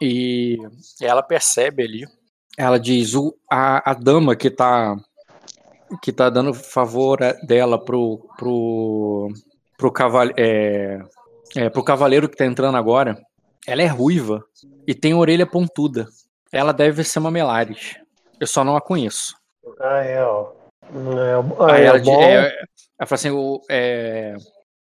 e 0.00 0.58
ela 1.00 1.22
percebe 1.22 1.82
ali. 1.82 2.04
Ela 2.56 2.78
diz: 2.78 3.14
o, 3.14 3.34
a, 3.50 3.90
a 3.90 3.94
dama 3.94 4.36
que 4.36 4.50
tá 4.50 4.96
que 6.02 6.12
tá 6.12 6.28
dando 6.30 6.52
favor 6.54 7.22
a- 7.22 7.32
dela 7.46 7.82
pro 7.82 8.18
pro 8.36 9.28
pro, 9.76 9.92
caval, 9.92 10.28
é, 10.36 10.98
é, 11.56 11.68
pro 11.68 11.84
cavaleiro 11.84 12.28
que 12.28 12.36
tá 12.36 12.44
entrando 12.46 12.76
agora, 12.76 13.20
ela 13.66 13.82
é 13.82 13.86
ruiva 13.86 14.44
e 14.86 14.94
tem 14.94 15.14
orelha 15.14 15.46
pontuda. 15.46 16.06
Ela 16.52 16.72
deve 16.72 17.02
ser 17.04 17.18
uma 17.18 17.30
Melares. 17.30 17.96
Eu 18.40 18.46
só 18.46 18.62
não 18.64 18.76
a 18.76 18.80
conheço. 18.80 19.36
Ah, 19.80 20.02
é, 20.04 20.24
ó. 20.24 20.52
É, 20.84 21.72
Aí 21.74 21.82
é, 21.82 21.86
ela, 21.86 21.98
é 21.98 22.00
bom. 22.02 22.20
é, 22.22 22.46
ela 22.98 23.06
fala 23.06 23.14
assim: 23.14 23.30
o, 23.30 23.60
é, 23.70 24.34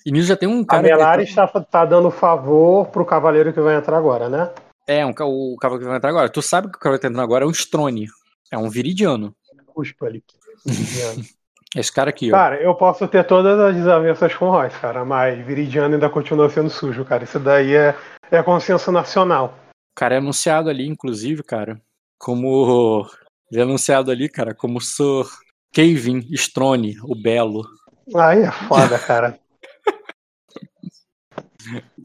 e 0.05 0.11
nisso 0.11 0.27
já 0.27 0.35
tem 0.37 0.47
um 0.49 0.61
A 0.61 0.65
cara. 0.65 0.83
que 0.83 0.89
é- 0.91 0.95
Melares 0.95 1.33
tá, 1.35 1.47
tá 1.47 1.85
dando 1.85 2.11
favor 2.11 2.87
pro 2.87 3.05
cavaleiro 3.05 3.51
que 3.53 3.61
vai 3.61 3.75
entrar 3.75 3.97
agora, 3.97 4.29
né? 4.29 4.51
É, 4.87 5.05
um, 5.05 5.11
o 5.11 5.57
cavalo 5.57 5.79
que 5.79 5.85
vai 5.87 5.97
entrar 5.97 6.09
agora. 6.09 6.29
Tu 6.29 6.41
sabe 6.41 6.69
que 6.69 6.77
o 6.77 6.79
cavalo 6.79 6.97
que 6.97 7.03
tá 7.03 7.07
entrando 7.07 7.23
agora 7.23 7.45
é 7.45 7.47
um 7.47 7.51
Strone. 7.51 8.07
É 8.51 8.57
um 8.57 8.69
Viridiano. 8.69 9.35
Cuspa 9.67 10.05
ali. 10.05 10.23
Esse 11.75 11.91
cara 11.91 12.11
aqui, 12.11 12.31
ó. 12.31 12.35
Cara, 12.35 12.61
eu 12.61 12.75
posso 12.75 13.07
ter 13.07 13.23
todas 13.23 13.59
as 13.59 13.75
desavenças 13.75 14.35
com 14.35 14.45
o 14.45 14.51
Royce, 14.51 14.77
cara, 14.79 15.03
mas 15.03 15.43
Viridiano 15.43 15.95
ainda 15.95 16.07
continua 16.07 16.47
sendo 16.49 16.69
sujo, 16.69 17.03
cara. 17.03 17.23
Isso 17.23 17.39
daí 17.39 17.73
é, 17.73 17.95
é 18.29 18.43
consenso 18.43 18.91
nacional. 18.91 19.57
O 19.91 19.95
cara 19.95 20.15
é 20.15 20.17
anunciado 20.19 20.69
ali, 20.69 20.87
inclusive, 20.87 21.41
cara, 21.43 21.81
como. 22.19 23.07
Ele 23.51 23.61
é 23.61 23.63
anunciado 23.63 24.09
ali, 24.09 24.29
cara, 24.29 24.55
como 24.55 24.81
Sir 24.81 25.25
Kevin 25.71 26.19
Strone, 26.31 26.95
o 27.03 27.15
Belo. 27.15 27.63
Aí 28.15 28.41
é 28.41 28.51
foda, 28.51 28.97
cara. 28.99 29.37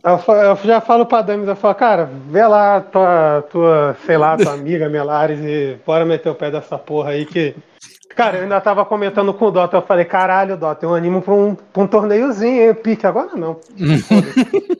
Eu, 0.05 0.57
já 0.65 0.81
falo 0.81 1.07
pra 1.07 1.23
Damis, 1.23 1.49
eu 1.49 1.57
falo, 1.57 1.75
cara, 1.75 2.05
vê 2.05 2.47
lá 2.47 2.81
tua, 2.81 3.43
tua, 3.51 3.97
sei 4.07 4.17
lá, 4.19 4.37
tua 4.37 4.53
amiga 4.53 4.89
Melares 4.89 5.41
e 5.41 5.79
bora 5.85 6.05
meter 6.05 6.29
o 6.31 6.35
pé 6.35 6.51
dessa 6.51 6.79
porra 6.79 7.11
aí 7.11 7.27
que. 7.27 7.55
Cara, 8.15 8.39
eu 8.39 8.43
ainda 8.45 8.61
tava 8.61 8.85
comentando 8.85 9.33
com 9.33 9.47
o 9.47 9.51
Dota, 9.51 9.77
eu 9.77 9.83
falei, 9.83 10.05
caralho, 10.05 10.57
Dota, 10.57 10.85
eu 10.85 10.95
animo 10.95 11.23
pra 11.23 11.35
um, 11.35 11.55
pra 11.55 11.83
um 11.83 11.87
torneiozinho, 11.87 12.69
hein? 12.69 12.75
Pique 12.75 13.07
agora 13.07 13.35
não. 13.37 13.61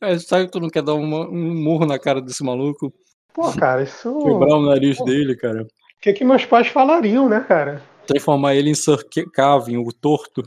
É, 0.00 0.18
sabe 0.18 0.46
que 0.46 0.52
tu 0.52 0.58
não 0.60 0.68
quer 0.70 0.82
dar 0.82 0.94
uma- 0.94 1.28
um 1.28 1.54
murro 1.62 1.86
na 1.86 1.98
cara 1.98 2.20
desse 2.20 2.42
maluco? 2.42 2.92
Pô, 3.32 3.52
cara, 3.52 3.82
isso. 3.82 4.18
Quebrar 4.24 4.56
o 4.56 4.66
nariz 4.66 4.98
dele, 5.04 5.36
cara. 5.36 5.62
O 5.62 5.66
que, 6.00 6.12
que 6.12 6.24
meus 6.24 6.44
pais 6.44 6.66
falariam, 6.68 7.28
né, 7.28 7.40
cara? 7.46 7.82
Transformar 8.06 8.54
ele 8.54 8.70
em 8.70 8.74
Sir 8.74 8.98
Kevin, 9.08 9.76
o 9.76 9.92
torto. 9.92 10.42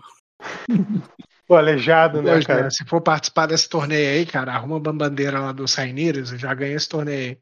O 1.48 1.56
aleijado, 1.56 2.22
né, 2.22 2.34
Hoje, 2.34 2.48
cara? 2.48 2.64
né, 2.64 2.70
se 2.70 2.86
for 2.86 3.02
participar 3.02 3.48
desse 3.48 3.68
torneio 3.68 4.10
aí, 4.10 4.26
cara, 4.26 4.54
arruma 4.54 4.78
uma 4.78 4.94
bandeira 4.94 5.39
lá 5.39 5.52
do 5.52 5.68
Sainires 5.68 6.32
e 6.32 6.38
já 6.38 6.54
ganha 6.54 6.76
esse 6.76 6.88
torneio 6.88 7.32
aí. 7.32 7.38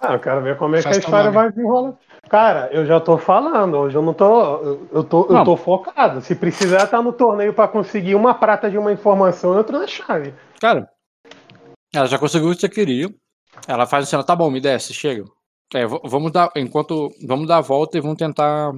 Ah, 0.00 0.14
eu 0.14 0.20
quero 0.20 0.42
ver 0.42 0.56
como 0.58 0.74
é 0.74 0.78
que 0.78 0.84
Faz 0.84 0.96
a 0.96 1.00
teu 1.00 1.06
história 1.06 1.30
nome. 1.30 1.36
vai 1.36 1.50
desenrolar. 1.50 1.94
Cara, 2.28 2.68
eu 2.72 2.84
já 2.84 3.00
tô 3.00 3.16
falando, 3.16 3.76
hoje 3.78 3.96
eu 3.96 4.02
não 4.02 4.12
tô. 4.12 4.58
Eu, 4.92 5.04
tô, 5.04 5.26
eu 5.32 5.44
tô 5.44 5.56
focado. 5.56 6.20
Se 6.20 6.34
precisar 6.34 6.84
estar 6.84 7.00
no 7.00 7.12
torneio 7.12 7.54
pra 7.54 7.68
conseguir 7.68 8.14
uma 8.14 8.34
prata 8.34 8.68
de 8.68 8.76
uma 8.76 8.92
informação, 8.92 9.54
eu 9.54 9.60
entro 9.60 9.78
na 9.78 9.86
chave. 9.86 10.34
Cara, 10.60 10.88
ela 11.94 12.06
já 12.06 12.18
conseguiu 12.18 12.50
o 12.50 12.54
que 12.54 12.60
você 12.60 12.68
queria. 12.68 13.08
Ela 13.66 13.86
faz 13.86 14.04
assim, 14.04 14.16
ela, 14.16 14.24
tá 14.24 14.34
bom, 14.36 14.50
me 14.50 14.60
desce, 14.60 14.92
chega. 14.92 15.24
É, 15.72 15.86
vamos 15.86 16.30
dar, 16.32 16.50
enquanto, 16.56 17.08
vamos 17.26 17.46
dar 17.46 17.58
a 17.58 17.62
volta 17.62 17.96
e 17.96 18.00
vamos 18.00 18.16
tentar 18.18 18.72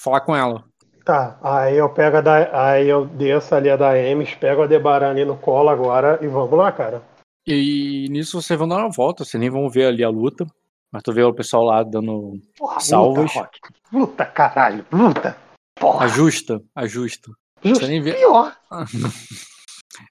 falar 0.00 0.20
com 0.22 0.34
ela. 0.34 0.64
Tá, 1.04 1.36
aí 1.42 1.76
eu 1.76 1.88
pego 1.88 2.18
a 2.18 2.20
da, 2.20 2.68
aí 2.70 2.88
eu 2.88 3.06
desço 3.06 3.54
ali 3.54 3.68
a 3.68 3.76
da 3.76 3.98
Emes, 3.98 4.34
pego 4.34 4.62
a 4.62 4.66
Debaran 4.66 5.10
ali 5.10 5.24
no 5.24 5.36
colo 5.36 5.68
agora 5.68 6.18
e 6.22 6.28
vamos 6.28 6.56
lá, 6.56 6.70
cara. 6.70 7.02
E 7.46 8.06
nisso 8.08 8.40
vocês 8.40 8.56
vão 8.56 8.68
dar 8.68 8.76
uma 8.76 8.90
volta, 8.90 9.24
vocês 9.24 9.40
nem 9.40 9.50
vão 9.50 9.68
ver 9.68 9.86
ali 9.86 10.04
a 10.04 10.08
luta. 10.08 10.46
Mas 10.92 11.02
tu 11.02 11.12
vê 11.12 11.22
o 11.22 11.32
pessoal 11.34 11.64
lá 11.64 11.82
dando. 11.82 12.38
Porra, 12.56 12.78
Salvas. 12.78 13.34
Luta, 13.34 13.50
luta, 13.92 14.26
caralho, 14.26 14.84
luta. 14.92 15.36
Porra, 15.74 16.04
Ajusta, 16.04 16.62
ajusta. 16.76 17.32
Você 17.64 17.86
nem 17.86 18.00
vê. 18.02 18.12
pior. 18.12 18.54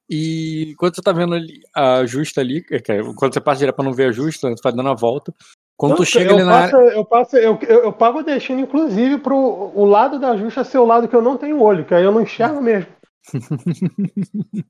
E 0.09 0.75
quando 0.77 0.95
você 0.95 1.01
tá 1.01 1.11
vendo 1.11 1.33
ali 1.33 1.59
a 1.75 2.05
justa 2.05 2.39
ali, 2.41 2.63
é, 2.69 2.79
quando 3.15 3.33
você 3.33 3.41
passa 3.41 3.59
direto 3.59 3.75
pra 3.75 3.83
não 3.83 3.93
ver 3.93 4.09
a 4.09 4.11
justa, 4.11 4.49
você 4.49 4.61
vai 4.63 4.71
dando 4.73 4.89
a 4.89 4.93
volta. 4.93 5.33
Quando 5.81 5.95
tu 5.95 6.05
chega 6.05 6.29
eu 6.29 6.35
ali 6.35 6.45
na 6.45 6.51
passo, 6.51 6.75
área. 6.75 6.89
eu, 6.89 7.03
passo, 7.03 7.37
eu, 7.37 7.57
eu, 7.67 7.83
eu 7.85 7.91
pago 7.91 8.19
o 8.19 8.23
destino, 8.23 8.59
inclusive, 8.59 9.17
pro 9.17 9.35
o 9.35 9.83
lado 9.83 10.19
da 10.19 10.37
justa 10.37 10.63
ser 10.63 10.77
o 10.77 10.85
lado 10.85 11.07
que 11.07 11.15
eu 11.15 11.23
não 11.23 11.37
tenho 11.37 11.59
olho, 11.59 11.83
que 11.83 11.95
aí 11.95 12.03
eu 12.03 12.11
não 12.11 12.21
enxergo 12.21 12.61
mesmo. 12.61 12.85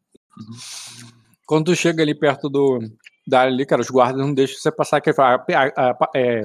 Quando 1.45 1.65
tu 1.65 1.75
chega 1.75 2.01
ali 2.01 2.15
perto 2.15 2.47
do 2.47 2.79
da 3.27 3.41
área 3.41 3.51
ali, 3.51 3.65
cara, 3.65 3.81
os 3.81 3.89
guardas 3.89 4.25
não 4.25 4.33
deixam 4.33 4.57
você 4.57 4.71
passar 4.71 5.01
fala, 5.13 5.35
"Ah, 5.35 5.71
ah, 5.75 5.97
ah, 6.01 6.09
é, 6.15 6.43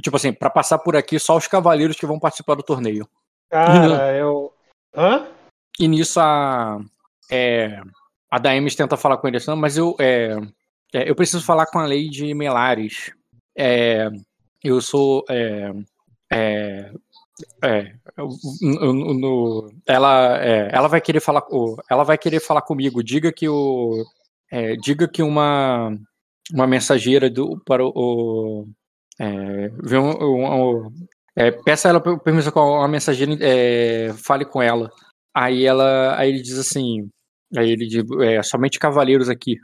tipo 0.00 0.16
assim, 0.16 0.32
pra 0.32 0.48
passar 0.48 0.78
por 0.78 0.94
aqui, 0.94 1.18
só 1.18 1.36
os 1.36 1.48
cavaleiros 1.48 1.96
que 1.96 2.06
vão 2.06 2.20
participar 2.20 2.54
do 2.54 2.62
torneio. 2.62 3.08
Cara, 3.50 4.14
eu. 4.14 4.52
Hã? 4.96 5.26
E 5.80 5.88
nisso 5.88 6.20
a. 6.20 6.78
É, 7.28 7.80
a 8.30 8.38
Daemis 8.38 8.76
tenta 8.76 8.96
falar 8.96 9.16
com 9.16 9.26
ele 9.26 9.38
assim, 9.38 9.50
"Não, 9.50 9.56
mas 9.56 9.76
eu. 9.76 9.96
É, 9.98 10.36
é, 10.94 11.10
eu 11.10 11.16
preciso 11.16 11.44
falar 11.44 11.66
com 11.66 11.80
a 11.80 11.86
Lady 11.88 12.32
Melares. 12.32 13.12
É, 13.56 14.08
eu 14.62 14.80
sou. 14.80 15.24
É, 15.30 15.72
é, 16.32 16.90
é, 17.62 17.92
no- 18.62 19.14
no- 19.14 19.72
ela, 19.86 20.42
é, 20.44 20.68
ela 20.72 20.88
vai 20.88 21.00
querer 21.00 21.20
falar. 21.20 21.42
Ela 21.90 22.04
vai 22.04 22.18
querer 22.18 22.40
falar 22.40 22.62
comigo. 22.62 23.02
Diga 23.02 23.32
que 23.32 23.48
o. 23.48 24.04
é, 24.50 24.76
diga 24.76 25.08
que 25.08 25.22
uma. 25.22 25.96
Uma 26.52 26.66
mensageira 26.66 27.30
do, 27.30 27.58
para 27.64 27.82
o. 27.84 28.66
é, 29.18 29.70
é, 31.36 31.50
peça 31.50 31.88
ela 31.88 32.00
per- 32.00 32.18
permissão 32.20 32.52
com 32.52 32.60
uma 32.60 32.88
mensageira 32.88 33.36
é, 33.40 34.12
fale 34.14 34.44
com 34.44 34.62
ela. 34.62 34.90
Aí 35.34 35.64
ela, 35.64 36.16
aí 36.18 36.30
ele 36.30 36.42
diz 36.42 36.58
assim, 36.58 37.08
aí 37.56 37.70
ele 37.70 37.86
diz, 37.86 38.04
somente 38.42 38.78
cavaleiros 38.78 39.28
aqui. 39.28 39.56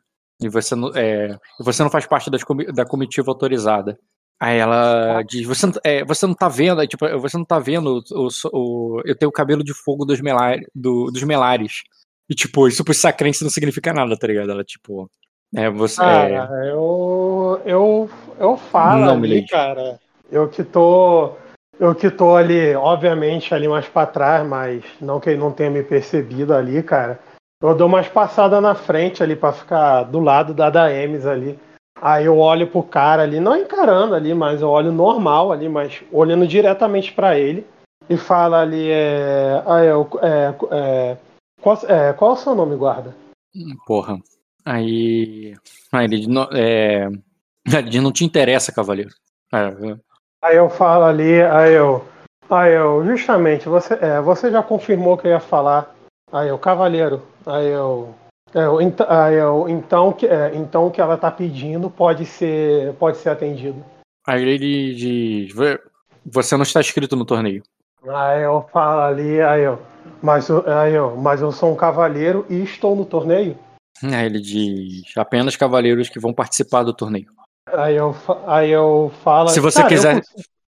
E 0.43 0.49
você 0.49 0.75
não, 0.75 0.91
é, 0.95 1.37
você 1.59 1.83
não 1.83 1.91
faz 1.91 2.07
parte 2.07 2.31
das 2.31 2.43
da 2.75 2.85
comitiva 2.85 3.31
autorizada. 3.31 3.99
Aí 4.41 4.57
ela 4.57 5.23
diz, 5.23 5.47
você, 5.47 5.67
não- 5.67 5.75
é, 5.85 6.03
você 6.03 6.27
não 6.27 6.35
tá 6.35 6.49
vendo, 6.49 6.87
tipo, 6.87 7.07
você 7.19 7.37
não 7.37 7.45
tá 7.45 7.59
vendo 7.59 8.03
o, 8.13 8.29
o- 8.53 9.03
eu 9.05 9.15
tenho 9.15 9.29
o 9.29 9.33
cabelo 9.33 9.63
de 9.63 9.75
fogo 9.75 10.07
dos, 10.07 10.21
melar, 10.23 10.59
do- 10.75 11.11
dos 11.11 11.23
melares. 11.25 11.83
E 12.29 12.35
tipo, 12.35 12.67
isso 12.67 12.83
pro 12.83 12.95
sacrense 12.95 13.43
não 13.43 13.51
significa 13.51 13.93
nada, 13.93 14.17
tá 14.17 14.27
ligado? 14.27 14.51
Ela, 14.51 14.65
tipo, 14.65 15.11
é, 15.55 15.69
você, 15.69 16.01
é, 16.03 16.39
Cara, 16.39 16.67
eu, 16.69 17.61
eu, 17.67 18.11
eu 18.39 18.57
falo 18.57 19.05
Não, 19.05 19.15
ali, 19.17 19.47
cara. 19.47 19.99
Eu 20.31 20.49
que 20.49 20.63
tô. 20.63 21.33
Eu 21.79 21.95
que 21.95 22.11
tô 22.11 22.37
ali, 22.37 22.75
obviamente, 22.75 23.55
ali 23.55 23.67
mais 23.67 23.87
pra 23.89 24.07
trás, 24.07 24.47
mas 24.47 24.85
não 25.01 25.19
que 25.19 25.31
ele 25.31 25.39
não 25.41 25.51
tenha 25.51 25.71
me 25.71 25.83
percebido 25.83 26.55
ali, 26.55 26.83
cara. 26.83 27.19
Eu 27.63 27.75
dou 27.75 27.87
umas 27.87 28.09
passadas 28.09 28.63
na 28.63 28.75
frente 28.75 29.23
ali 29.23 29.37
pra 29.37 29.53
ficar 29.53 30.05
do 30.05 30.19
lado 30.19 30.55
da 30.55 30.71
Daemis 30.71 31.27
ali. 31.27 31.59
Aí 32.01 32.25
eu 32.25 32.39
olho 32.39 32.67
pro 32.67 32.83
cara 32.83 33.23
ali, 33.23 33.39
não 33.39 33.55
encarando 33.55 34.15
ali, 34.15 34.33
mas 34.33 34.63
eu 34.63 34.69
olho 34.71 34.91
normal 34.91 35.53
ali, 35.53 35.69
mas 35.69 36.03
olhando 36.11 36.47
diretamente 36.47 37.13
pra 37.13 37.39
ele. 37.39 37.67
E 38.09 38.17
fala 38.17 38.63
ali, 38.63 38.91
é. 38.91 39.63
Ah, 39.67 39.85
eu, 39.85 40.09
é, 40.23 40.55
é, 40.73 41.17
qual, 41.61 41.79
é, 41.87 42.13
qual 42.15 42.31
é 42.31 42.35
o 42.35 42.37
seu 42.37 42.55
nome, 42.55 42.77
guarda? 42.77 43.15
porra. 43.87 44.19
Aí, 44.65 45.55
aí 45.93 46.05
ele, 46.07 46.27
não, 46.27 46.49
é, 46.53 47.09
ele 47.87 48.01
não 48.01 48.11
te 48.11 48.25
interessa, 48.25 48.73
cavaleiro. 48.73 49.11
É, 49.53 49.99
Aí 50.43 50.57
eu 50.57 50.71
falo 50.71 51.05
ali, 51.05 51.43
aí 51.43 51.75
eu. 51.75 52.05
Aí 52.49 52.73
eu, 52.73 53.05
justamente, 53.05 53.69
você, 53.69 53.95
é, 53.95 54.21
você 54.21 54.51
já 54.51 54.63
confirmou 54.63 55.19
que 55.19 55.27
eu 55.27 55.33
ia 55.33 55.41
falar. 55.41 55.95
Aí 56.33 56.49
eu, 56.49 56.59
cavaleiro. 56.59 57.23
Aí 57.47 57.67
eu. 57.69 58.15
é, 58.55 58.65
eu, 58.65 58.81
ent- 58.81 59.01
aí 59.09 59.35
eu 59.35 59.69
então, 59.69 60.13
que- 60.13 60.27
é, 60.27 60.53
então 60.55 60.87
o 60.87 60.91
que 60.91 61.01
ela 61.01 61.17
tá 61.17 61.31
pedindo 61.31 61.91
pode 61.91 62.25
ser, 62.27 62.93
pode 62.95 63.17
ser 63.19 63.31
atendido. 63.31 63.85
Aí 64.27 64.43
ele 64.43 64.95
diz: 64.95 65.55
"Vo- 65.55 65.79
Você 66.27 66.55
não 66.57 66.63
está 66.63 66.81
inscrito 66.81 67.17
no 67.17 67.25
torneio. 67.25 67.63
Aí 68.09 68.43
eu 68.43 68.65
falo 68.73 69.01
ali, 69.01 69.41
aí 69.41 69.63
eu. 69.63 69.79
Mas, 70.23 70.49
eu- 70.49 70.65
aí, 70.71 70.97
ó, 70.99 71.15
mas 71.17 71.41
eu 71.41 71.51
sou 71.53 71.73
um 71.73 71.77
cavaleiro 71.77 72.45
e 72.49 72.63
estou 72.63 72.95
no 72.95 73.05
torneio. 73.05 73.57
Aí 74.03 74.27
ele 74.27 74.41
diz 74.41 75.17
apenas 75.17 75.57
cavaleiros 75.57 76.09
que 76.09 76.19
vão 76.21 76.33
participar 76.33 76.83
do 76.83 76.93
torneio. 76.95 77.27
Aí 77.67 77.97
eu, 77.97 78.15
aí 78.47 78.71
eu 78.71 79.11
falo. 79.23 79.49
Se 79.49 79.61
você 79.61 79.83
"Cara, 79.83 79.93
eu 79.95 79.97
quiser- 79.97 80.23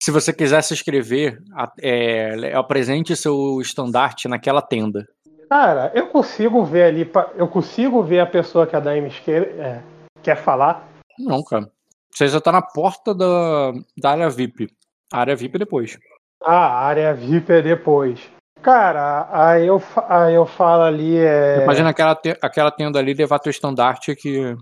Se 0.03 0.11
você 0.11 0.33
quiser 0.33 0.63
se 0.63 0.75
inscrever, 0.75 1.39
a- 1.55 1.73
é, 1.81 2.53
apresente 2.55 3.17
seu 3.17 3.61
estandarte 3.61 4.29
naquela 4.29 4.61
tenda. 4.63 5.07
Cara, 5.49 5.93
eu 5.95 6.09
consigo 6.09 6.65
ver 6.65 6.85
ali. 6.85 7.11
Eu 7.37 7.49
consigo 7.49 8.03
ver 8.03 8.21
a 8.21 8.27
pessoa 8.27 8.67
que 8.67 8.75
a 8.75 8.81
Daime 8.81 9.11
quer, 9.11 9.43
é, 9.59 9.83
quer 10.23 10.37
falar. 10.37 10.87
Não, 11.19 11.43
cara. 11.43 11.71
Você 12.11 12.29
já 12.29 12.41
tá 12.41 12.51
na 12.51 12.63
porta 12.63 13.15
da, 13.15 13.73
da 13.97 14.11
área 14.11 14.29
VIP. 14.31 14.69
A 15.13 15.21
área 15.21 15.37
VIP 15.37 15.57
é 15.57 15.59
depois. 15.59 15.99
Ah, 16.43 16.67
a 16.67 16.79
área 16.87 17.15
VIP 17.15 17.53
é 17.53 17.63
depois. 17.63 18.21
Cara, 18.63 19.29
aí 19.31 19.67
eu, 19.67 19.81
aí 20.09 20.35
eu 20.35 20.47
falo 20.47 20.83
ali. 20.83 21.17
É... 21.19 21.63
Imagina 21.63 21.91
aquela, 21.91 22.15
te- 22.15 22.39
aquela 22.43 22.71
tenda 22.71 22.99
ali 22.99 23.15
levar 23.15 23.39
teu 23.39 23.51
estandarte 23.51 24.17
que 24.17 24.57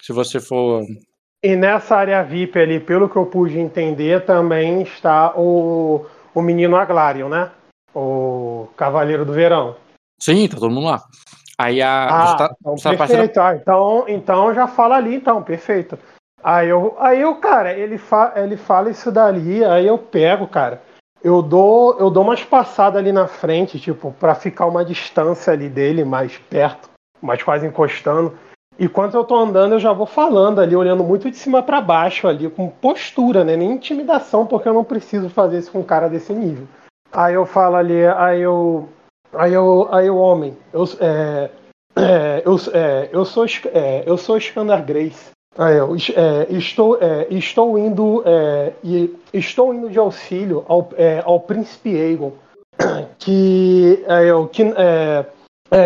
se 0.00 0.12
você 0.12 0.40
for. 0.40 0.82
E 1.42 1.56
nessa 1.56 1.96
área 1.96 2.22
VIP 2.22 2.58
ali, 2.58 2.80
pelo 2.80 3.08
que 3.08 3.16
eu 3.16 3.26
pude 3.26 3.58
entender, 3.58 4.24
também 4.24 4.82
está 4.82 5.34
o, 5.36 6.06
o 6.34 6.40
menino 6.40 6.76
Aglarion, 6.76 7.28
né? 7.28 7.50
O 7.94 8.68
Cavaleiro 8.76 9.24
do 9.24 9.32
Verão. 9.32 9.76
Sim, 10.22 10.48
tá 10.48 10.56
todo 10.56 10.70
mundo 10.70 10.86
lá. 10.86 11.02
Aí 11.58 11.82
a. 11.82 12.08
Ah, 12.08 12.36
tá, 12.36 12.54
então 12.60 12.76
tá 12.76 12.90
perfeito. 12.90 13.40
Ah, 13.40 13.54
então, 13.54 14.04
então 14.08 14.54
já 14.54 14.66
fala 14.66 14.96
ali, 14.96 15.14
então, 15.14 15.42
perfeito. 15.42 15.98
Aí 16.42 16.68
eu, 16.68 16.96
aí 16.98 17.20
eu 17.20 17.34
cara, 17.36 17.72
ele, 17.72 17.98
fa, 17.98 18.32
ele 18.36 18.56
fala 18.56 18.90
isso 18.90 19.12
dali, 19.12 19.64
aí 19.64 19.86
eu 19.86 19.98
pego, 19.98 20.46
cara. 20.46 20.80
Eu 21.22 21.42
dou, 21.42 21.98
eu 21.98 22.08
dou 22.08 22.22
umas 22.22 22.42
passadas 22.42 22.98
ali 22.98 23.12
na 23.12 23.26
frente, 23.26 23.78
tipo, 23.78 24.14
pra 24.18 24.34
ficar 24.34 24.64
uma 24.64 24.82
distância 24.82 25.52
ali 25.52 25.68
dele, 25.68 26.02
mais 26.02 26.38
perto, 26.38 26.88
mais 27.20 27.42
quase 27.42 27.66
encostando. 27.66 28.34
E 28.78 28.88
quando 28.88 29.14
eu 29.14 29.24
tô 29.24 29.36
andando, 29.36 29.72
eu 29.72 29.78
já 29.78 29.92
vou 29.92 30.06
falando 30.06 30.58
ali, 30.58 30.74
olhando 30.74 31.04
muito 31.04 31.30
de 31.30 31.36
cima 31.36 31.62
pra 31.62 31.82
baixo 31.82 32.26
ali, 32.26 32.48
com 32.48 32.70
postura, 32.70 33.44
né? 33.44 33.54
Nem 33.54 33.72
intimidação, 33.72 34.46
porque 34.46 34.66
eu 34.66 34.72
não 34.72 34.82
preciso 34.82 35.28
fazer 35.28 35.58
isso 35.58 35.70
com 35.70 35.80
um 35.80 35.84
cara 35.84 36.08
desse 36.08 36.32
nível. 36.32 36.66
Aí 37.12 37.34
eu 37.34 37.44
falo 37.44 37.76
ali, 37.76 38.06
aí 38.06 38.40
eu. 38.40 38.88
Aí 39.32 39.54
eu, 39.54 39.88
aí 39.92 40.10
o 40.10 40.16
homem, 40.16 40.56
eu, 40.72 40.84
é, 41.00 41.50
é, 41.96 42.42
eu, 42.44 42.56
é, 42.72 43.08
eu 43.12 43.24
sou 43.24 43.44
é, 43.72 44.02
eu 44.06 44.16
sou 44.16 44.36
Skander 44.36 44.84
Grace. 44.84 45.30
Aí 45.56 45.76
eu 45.76 45.94
é, 45.94 46.46
estou 46.50 46.98
é, 47.00 47.26
estou 47.30 47.78
indo 47.78 48.24
e 48.82 49.18
estou 49.32 49.74
indo 49.74 49.90
de 49.90 49.98
auxílio 49.98 50.64
ao, 50.68 50.88
ao 51.24 51.40
príncipe 51.40 51.90
Aegon 51.90 52.32
que 53.18 54.04
é, 54.06 54.30
eu 54.30 54.48
que 54.48 54.64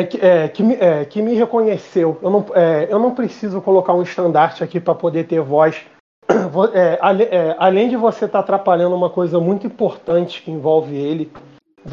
que, 0.08 0.48
que, 0.54 0.62
me, 0.62 0.76
que 1.10 1.20
me 1.20 1.34
reconheceu. 1.34 2.18
Eu 2.22 2.30
não, 2.30 2.46
eu 2.88 2.98
não 2.98 3.14
preciso 3.14 3.60
colocar 3.60 3.92
um 3.92 4.00
estandarte 4.00 4.64
aqui 4.64 4.80
para 4.80 4.94
poder 4.94 5.24
ter 5.24 5.42
voz. 5.42 5.82
Além 7.58 7.90
de 7.90 7.96
você 7.96 8.24
estar 8.24 8.38
atrapalhando 8.38 8.96
uma 8.96 9.10
coisa 9.10 9.38
muito 9.38 9.66
importante 9.66 10.40
que 10.40 10.50
envolve 10.50 10.96
ele, 10.96 11.30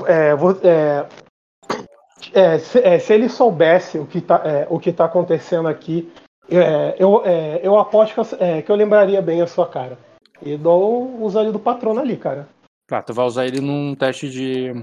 é, 0.05 0.33
é, 2.33 2.55
é, 2.55 2.59
se, 2.59 2.79
é, 2.79 2.99
se 2.99 3.13
ele 3.13 3.29
soubesse 3.29 3.97
o 3.97 4.05
que 4.05 4.19
está 4.19 4.41
o 4.69 4.79
que 4.79 4.91
tá 4.91 5.05
acontecendo 5.05 5.67
aqui, 5.67 6.11
é, 6.49 6.95
eu, 6.99 7.21
é, 7.25 7.59
eu 7.63 7.77
aposto 7.79 8.13
que 8.13 8.19
eu, 8.19 8.39
é, 8.39 8.61
que 8.61 8.71
eu 8.71 8.75
lembraria 8.75 9.21
bem 9.21 9.41
a 9.41 9.47
sua 9.47 9.67
cara. 9.67 9.97
E 10.41 10.57
dou 10.57 11.29
ali 11.37 11.51
do 11.51 11.59
patrono 11.59 11.99
ali, 11.99 12.17
cara. 12.17 12.47
Tá, 12.87 13.01
tu 13.01 13.13
vai 13.13 13.25
usar 13.25 13.45
ele 13.45 13.61
num 13.61 13.95
teste 13.95 14.29
de 14.29 14.73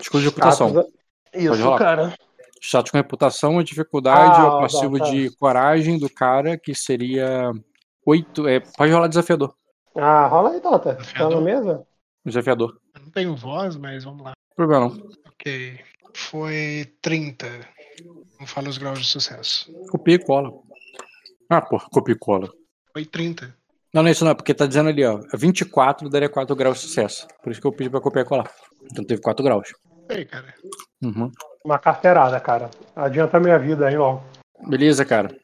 escudo 0.00 0.22
de 0.22 0.28
reputação. 0.28 0.72
Pode 0.72 0.88
Isso, 1.34 1.76
cara. 1.76 2.14
Status 2.60 2.90
com 2.90 2.96
reputação, 2.96 3.58
a 3.58 3.62
dificuldade 3.62 4.40
Ah, 4.40 4.44
é 4.44 4.46
o 4.46 4.60
passivo 4.60 4.98
tá, 4.98 5.04
tá. 5.04 5.10
de 5.10 5.36
coragem 5.36 5.98
do 5.98 6.08
cara, 6.08 6.56
que 6.56 6.74
seria 6.74 7.52
8. 8.06 8.48
É, 8.48 8.60
pode 8.60 8.90
rolar 8.90 9.08
desafiador. 9.08 9.54
Ah, 9.94 10.26
rola 10.26 10.50
aí, 10.50 10.60
Dota. 10.60 10.98
Tá 11.16 11.28
na 11.28 11.40
mesa? 11.40 11.86
Desafiador. 12.24 12.80
Eu 12.94 13.02
não 13.02 13.10
tenho 13.10 13.36
voz, 13.36 13.76
mas 13.76 14.02
vamos 14.02 14.24
lá. 14.24 14.32
Problema 14.56 14.88
não. 14.88 14.96
Ok. 15.28 15.78
Foi 16.14 16.92
30. 17.02 17.46
Não 18.38 18.46
fala 18.46 18.68
os 18.68 18.78
graus 18.78 18.98
de 19.00 19.06
sucesso. 19.06 19.72
Copia 19.90 20.14
e 20.14 20.18
cola. 20.18 20.52
Ah, 21.48 21.60
pô, 21.60 21.78
copia 21.90 22.14
e 22.14 22.18
cola. 22.18 22.48
Foi 22.92 23.04
30. 23.04 23.54
Não, 23.92 24.02
não 24.02 24.08
é 24.08 24.12
isso 24.12 24.24
não, 24.24 24.34
porque 24.34 24.52
tá 24.54 24.66
dizendo 24.66 24.88
ali, 24.88 25.04
ó. 25.04 25.20
24 25.34 26.08
daria 26.08 26.28
4 26.28 26.54
graus 26.56 26.78
de 26.80 26.82
sucesso. 26.86 27.26
Por 27.42 27.52
isso 27.52 27.60
que 27.60 27.66
eu 27.66 27.72
pedi 27.72 27.88
pra 27.90 28.00
copiar 28.00 28.24
e 28.24 28.28
colar. 28.28 28.50
Então 28.90 29.04
teve 29.04 29.20
4 29.22 29.44
graus. 29.44 29.72
Ei, 30.10 30.24
cara. 30.24 30.52
Uhum. 31.02 31.30
Uma 31.64 31.78
carteirada, 31.78 32.38
cara. 32.40 32.70
Adianta 32.94 33.36
a 33.36 33.40
minha 33.40 33.58
vida 33.58 33.86
aí, 33.86 33.96
ó. 33.96 34.20
Beleza, 34.68 35.04
cara. 35.04 35.34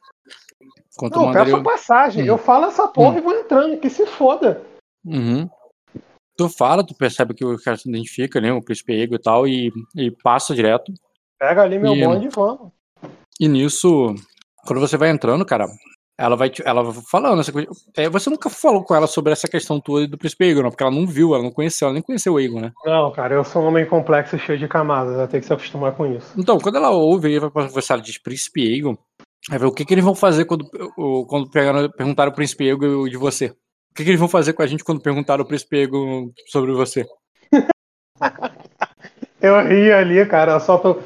Quanto 0.96 1.16
Não, 1.18 1.28
eu 1.28 1.32
peço 1.32 1.56
a 1.56 1.62
passagem. 1.62 2.24
Hum. 2.24 2.26
Eu 2.26 2.38
falo 2.38 2.66
essa 2.66 2.86
porra 2.88 3.14
Hum. 3.14 3.18
e 3.18 3.20
vou 3.22 3.32
entrando, 3.34 3.78
que 3.78 3.88
se 3.88 4.04
foda. 4.06 4.62
Uhum. 5.04 5.48
Tu 6.40 6.48
fala, 6.48 6.82
tu 6.82 6.94
percebe 6.94 7.34
que 7.34 7.44
o 7.44 7.58
cara 7.62 7.76
se 7.76 7.86
identifica, 7.86 8.40
né? 8.40 8.50
O 8.50 8.62
príncipe 8.62 8.94
Ego 8.94 9.14
e 9.14 9.18
tal, 9.18 9.46
e, 9.46 9.70
e 9.94 10.10
passa 10.10 10.54
direto. 10.54 10.90
Pega 11.38 11.62
ali 11.62 11.78
meu 11.78 11.94
E- 11.94 12.02
bonde 12.02 12.26
e 12.28 12.30
vamos. 12.30 12.72
E 13.38 13.46
nisso, 13.46 14.14
quando 14.66 14.80
você 14.80 14.96
vai 14.96 15.10
entrando, 15.10 15.44
cara, 15.44 15.66
ela 16.18 16.36
vai, 16.36 16.50
ela 16.64 16.82
vai 16.82 16.94
falando 17.10 17.40
essa 17.40 17.52
coisa. 17.52 17.68
É, 17.94 18.08
você 18.08 18.30
nunca 18.30 18.48
falou 18.48 18.82
com 18.82 18.94
ela 18.94 19.06
sobre 19.06 19.32
essa 19.32 19.46
questão 19.46 19.78
tua 19.78 20.08
do 20.08 20.16
príncipe 20.16 20.54
não? 20.54 20.70
Porque 20.70 20.82
ela 20.82 20.90
não 20.90 21.06
viu, 21.06 21.34
ela 21.34 21.42
não 21.42 21.50
conheceu, 21.50 21.88
ela 21.88 21.94
nem 21.94 22.02
conheceu 22.02 22.32
o 22.32 22.40
Ego, 22.40 22.58
né? 22.58 22.72
Não, 22.86 23.12
cara, 23.12 23.34
eu 23.34 23.44
sou 23.44 23.62
um 23.62 23.66
homem 23.66 23.84
complexo 23.84 24.36
e 24.36 24.38
cheio 24.38 24.58
de 24.58 24.66
camadas. 24.66 25.16
Vai 25.16 25.28
ter 25.28 25.40
que 25.40 25.46
se 25.46 25.52
acostumar 25.52 25.92
com 25.92 26.06
isso. 26.06 26.32
Então, 26.38 26.58
quando 26.58 26.76
ela 26.76 26.88
ouve 26.88 27.28
aí, 27.28 27.38
vai 27.38 27.50
conversar, 27.50 27.94
ela 27.94 28.02
diz 28.02 28.16
príncipe 28.16 28.82
vai 29.50 29.58
ver 29.58 29.66
o 29.66 29.72
que, 29.72 29.84
que 29.84 29.92
eles 29.92 30.04
vão 30.04 30.14
fazer 30.14 30.46
quando, 30.46 30.64
quando 31.28 31.50
pegaram, 31.50 31.90
perguntaram 31.90 32.32
o 32.32 32.34
príncipe 32.34 32.64
de 33.10 33.16
você. 33.18 33.54
O 33.90 33.94
que, 33.94 34.04
que 34.04 34.10
eles 34.10 34.20
vão 34.20 34.28
fazer 34.28 34.52
com 34.52 34.62
a 34.62 34.66
gente 34.66 34.84
quando 34.84 35.02
perguntaram 35.02 35.42
o 35.42 35.46
príncipe 35.46 35.82
Ego 35.82 36.32
sobre 36.46 36.72
você? 36.72 37.04
Eu 39.40 39.58
ri 39.66 39.90
ali, 39.90 40.26
cara, 40.26 40.52
eu 40.52 40.78
tô 40.78 40.98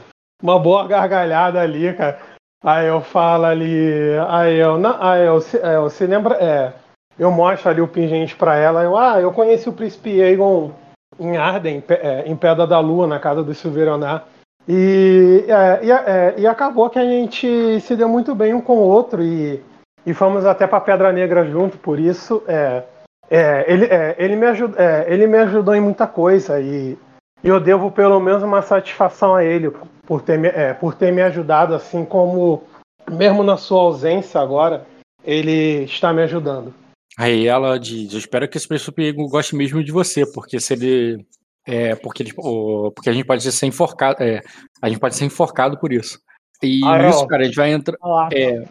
uma 0.43 0.59
boa 0.59 0.89
gargalhada 0.89 1.61
ali, 1.61 1.95
cara. 1.95 2.19
Aí 2.63 2.89
eu 2.89 3.01
falo 3.01 3.45
ali, 3.45 4.19
aí 4.29 4.57
eu, 4.57 4.77
não, 4.77 5.01
aí 5.01 5.25
eu, 5.25 5.41
se, 5.41 5.57
é, 5.59 5.79
você 5.79 6.07
lembra, 6.07 6.35
é, 6.43 6.73
eu 7.19 7.31
mostro 7.31 7.71
ali 7.71 7.81
o 7.81 7.87
pingente 7.87 8.35
pra 8.35 8.57
ela, 8.57 8.83
eu, 8.83 8.97
ah, 8.97 9.21
eu 9.21 9.31
conheci 9.31 9.69
o 9.69 9.73
príncipe 9.73 10.21
Aegon 10.21 10.73
em 11.21 11.37
Arden, 11.37 11.85
é, 11.89 12.25
em 12.27 12.35
Pedra 12.35 12.67
da 12.67 12.81
Lua, 12.81 13.07
na 13.07 13.21
casa 13.21 13.43
do 13.43 13.55
Silveronar. 13.55 14.27
E, 14.67 15.45
é, 15.47 15.85
e, 15.85 15.93
é, 15.93 16.35
e 16.39 16.47
acabou 16.47 16.91
que 16.91 16.99
a 16.99 17.05
gente 17.05 17.81
se 17.81 17.95
deu 17.95 18.09
muito 18.09 18.35
bem 18.35 18.55
um 18.55 18.61
com 18.61 18.79
o 18.79 18.89
outro 18.89 19.23
e, 19.23 19.63
e 20.07 20.13
fomos 20.15 20.45
até 20.45 20.67
pra 20.67 20.81
Pedra 20.81 21.13
Negra 21.13 21.45
junto, 21.45 21.79
por 21.79 21.99
isso 21.99 22.43
é, 22.47 22.83
é, 23.31 23.65
ele, 23.73 23.85
é, 23.87 24.15
ele, 24.19 24.37
me 24.37 24.47
ajud, 24.47 24.75
é, 24.77 25.07
ele 25.09 25.27
me 25.27 25.39
ajudou 25.39 25.75
em 25.75 25.81
muita 25.81 26.07
coisa 26.07 26.61
e 26.61 26.97
e 27.45 27.49
eu 27.49 27.61
devo 27.61 27.91
pelo 27.91 28.19
menos 28.19 28.43
uma 28.43 28.63
satisfação 28.63 29.35
a 29.35 29.45
ele 29.45 29.71
por 30.07 30.23
ter, 30.23 30.39
me, 30.39 30.49
é, 30.49 30.73
por 30.73 30.95
ter 30.95 31.13
me 31.13 31.21
ajudado, 31.21 31.75
assim 31.75 32.03
como, 32.03 32.65
mesmo 33.11 33.43
na 33.43 33.59
sua 33.59 33.83
ausência 33.83 34.41
agora, 34.41 34.87
ele 35.23 35.85
está 35.85 36.11
me 36.11 36.23
ajudando. 36.23 36.73
Aí 37.19 37.47
ela 37.47 37.79
diz, 37.79 38.15
eu 38.15 38.19
espero 38.19 38.49
que 38.49 38.57
esse 38.57 38.67
Ego 38.99 39.29
goste 39.29 39.55
mesmo 39.55 39.85
de 39.85 39.93
você, 39.93 40.25
porque 40.33 40.59
se 40.59 40.73
ele. 40.73 41.27
É, 41.67 41.95
porque, 41.95 42.23
ele- 42.23 42.33
porque 42.33 43.11
a 43.11 43.13
gente 43.13 43.27
pode 43.27 43.43
ser 43.53 43.67
enforcado. 43.67 44.23
É, 44.23 44.41
a 44.81 44.89
gente 44.89 44.99
pode 44.99 45.15
ser 45.15 45.27
enforcado 45.27 45.79
por 45.79 45.93
isso. 45.93 46.19
E 46.63 46.81
Ah, 46.83 46.97
é, 46.97 47.07
nisso, 47.07 47.25
ó. 47.25 47.27
cara, 47.27 47.43
a 47.43 47.45
gente 47.45 47.57
vai 47.57 47.73
entrar. 47.73 47.97
É, 48.33 48.65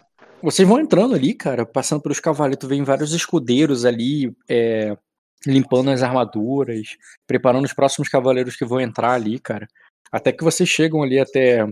vocês 0.44 0.68
vão 0.68 0.78
entrando 0.78 1.14
ali, 1.14 1.32
cara, 1.32 1.64
passando 1.64 2.02
pelos 2.02 2.20
cavalos, 2.20 2.58
tu 2.58 2.68
vê 2.68 2.80
vários 2.82 3.14
escudeiros 3.14 3.86
ali, 3.86 4.36
é, 4.46 4.94
limpando 5.46 5.90
as 5.90 6.02
armaduras, 6.02 6.98
preparando 7.26 7.64
os 7.64 7.72
próximos 7.72 8.10
cavaleiros 8.10 8.54
que 8.54 8.64
vão 8.64 8.78
entrar 8.78 9.12
ali, 9.12 9.38
cara. 9.38 9.66
Até 10.12 10.32
que 10.32 10.44
vocês 10.44 10.68
chegam 10.68 11.02
ali 11.02 11.18
até 11.18 11.66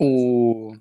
o. 0.00 0.72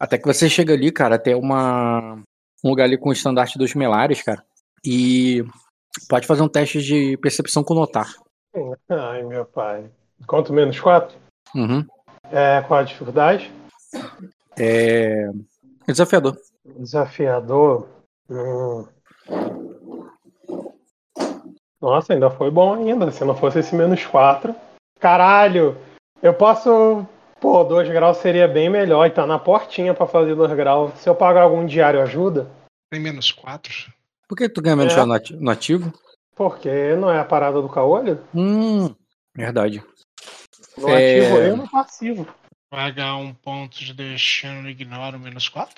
Até 0.00 0.16
que 0.16 0.26
você 0.26 0.48
chega 0.48 0.72
ali, 0.72 0.90
cara, 0.90 1.16
até 1.16 1.36
uma. 1.36 2.22
Um 2.64 2.70
lugar 2.70 2.84
ali 2.84 2.96
com 2.96 3.10
o 3.10 3.12
estandarte 3.12 3.58
dos 3.58 3.74
melares, 3.74 4.22
cara. 4.22 4.42
E 4.84 5.44
pode 6.08 6.26
fazer 6.26 6.42
um 6.42 6.48
teste 6.48 6.80
de 6.80 7.18
percepção 7.18 7.62
com 7.62 7.74
notar. 7.74 8.12
Ai, 8.88 9.22
meu 9.24 9.44
pai. 9.44 9.90
Quanto 10.26 10.54
menos 10.54 10.80
4? 10.80 11.16
Uhum. 11.54 11.86
É, 12.30 12.62
qual 12.66 12.80
a 12.80 12.82
dificuldade? 12.82 13.52
É. 14.58 15.30
Desafiador. 15.86 16.36
Desafiador. 16.78 17.88
Hum. 18.30 18.86
Nossa, 21.80 22.12
ainda 22.12 22.28
foi 22.30 22.50
bom 22.50 22.74
ainda. 22.74 23.10
Se 23.10 23.24
não 23.24 23.36
fosse 23.36 23.60
esse 23.60 23.74
menos 23.74 24.04
4. 24.04 24.54
Caralho! 25.00 25.76
Eu 26.22 26.34
posso. 26.34 27.06
Pô, 27.40 27.62
2 27.62 27.88
graus 27.90 28.16
seria 28.18 28.48
bem 28.48 28.68
melhor 28.68 29.06
e 29.06 29.10
tá 29.10 29.24
na 29.24 29.38
portinha 29.38 29.94
pra 29.94 30.06
fazer 30.08 30.34
2 30.34 30.52
graus. 30.54 30.92
Se 30.98 31.08
eu 31.08 31.14
pagar 31.14 31.42
algum 31.42 31.64
diário, 31.64 32.02
ajuda? 32.02 32.50
Tem 32.90 33.00
menos 33.00 33.30
4? 33.30 33.72
Por 34.28 34.36
que 34.36 34.48
tu 34.48 34.60
ganha 34.60 34.74
menos 34.74 34.94
É. 34.94 35.04
no 35.36 35.50
ativo? 35.50 35.92
Porque 36.34 36.96
não 36.96 37.10
é 37.10 37.18
a 37.20 37.24
parada 37.24 37.62
do 37.62 37.68
caolho? 37.68 38.20
Hum, 38.34 38.92
verdade. 39.34 39.82
No 40.76 40.88
É. 40.88 41.20
ativo 41.20 41.36
e 41.38 41.56
no 41.56 41.70
passivo. 41.70 42.26
Pagar 42.70 43.16
um 43.16 43.32
ponto 43.32 43.78
de 43.78 43.94
destino 43.94 44.68
ignora 44.68 45.16
o 45.16 45.20
menos 45.20 45.48
4? 45.48 45.74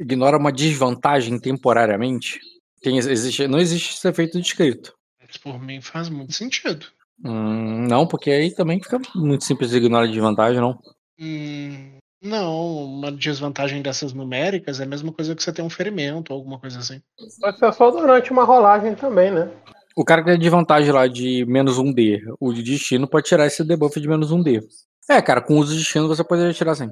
Ignora 0.00 0.38
uma 0.38 0.50
desvantagem 0.50 1.38
temporariamente. 1.38 2.40
Tem, 2.80 2.96
existe, 2.96 3.46
não 3.46 3.58
existe 3.58 3.94
esse 3.94 4.08
efeito 4.08 4.40
descrito. 4.40 4.94
Isso 5.28 5.40
por 5.40 5.60
mim 5.60 5.80
faz 5.80 6.08
muito 6.08 6.32
sentido. 6.32 6.86
Hum, 7.22 7.86
não, 7.86 8.06
porque 8.06 8.30
aí 8.30 8.54
também 8.54 8.82
fica 8.82 8.98
muito 9.14 9.44
simples 9.44 9.72
ignorar 9.72 10.04
a 10.04 10.10
desvantagem, 10.10 10.60
não. 10.60 10.78
Hum, 11.20 11.98
não, 12.22 12.84
uma 12.84 13.12
desvantagem 13.12 13.82
dessas 13.82 14.12
numéricas 14.12 14.80
é 14.80 14.84
a 14.84 14.86
mesma 14.86 15.12
coisa 15.12 15.34
que 15.34 15.42
você 15.42 15.52
ter 15.52 15.62
um 15.62 15.70
ferimento 15.70 16.32
ou 16.32 16.38
alguma 16.38 16.58
coisa 16.58 16.78
assim. 16.78 17.02
Pode 17.40 17.58
ser 17.58 17.72
só 17.72 17.90
durante 17.90 18.30
uma 18.30 18.44
rolagem 18.44 18.94
também, 18.94 19.30
né? 19.30 19.50
O 19.96 20.04
cara 20.04 20.22
que 20.22 20.30
tem 20.30 20.38
desvantagem 20.38 20.92
lá 20.92 21.06
de 21.06 21.44
menos 21.46 21.76
um 21.76 21.92
D, 21.92 22.22
o 22.40 22.52
de 22.52 22.62
destino 22.62 23.08
pode 23.08 23.26
tirar 23.26 23.46
esse 23.46 23.64
debuff 23.64 24.00
de 24.00 24.08
menos 24.08 24.30
um 24.30 24.42
D. 24.42 24.60
É, 25.08 25.22
cara, 25.22 25.40
com 25.40 25.54
uso 25.58 25.72
de 25.72 25.78
destino 25.78 26.06
você 26.08 26.22
poderia 26.22 26.52
tirar 26.52 26.74
sim. 26.74 26.90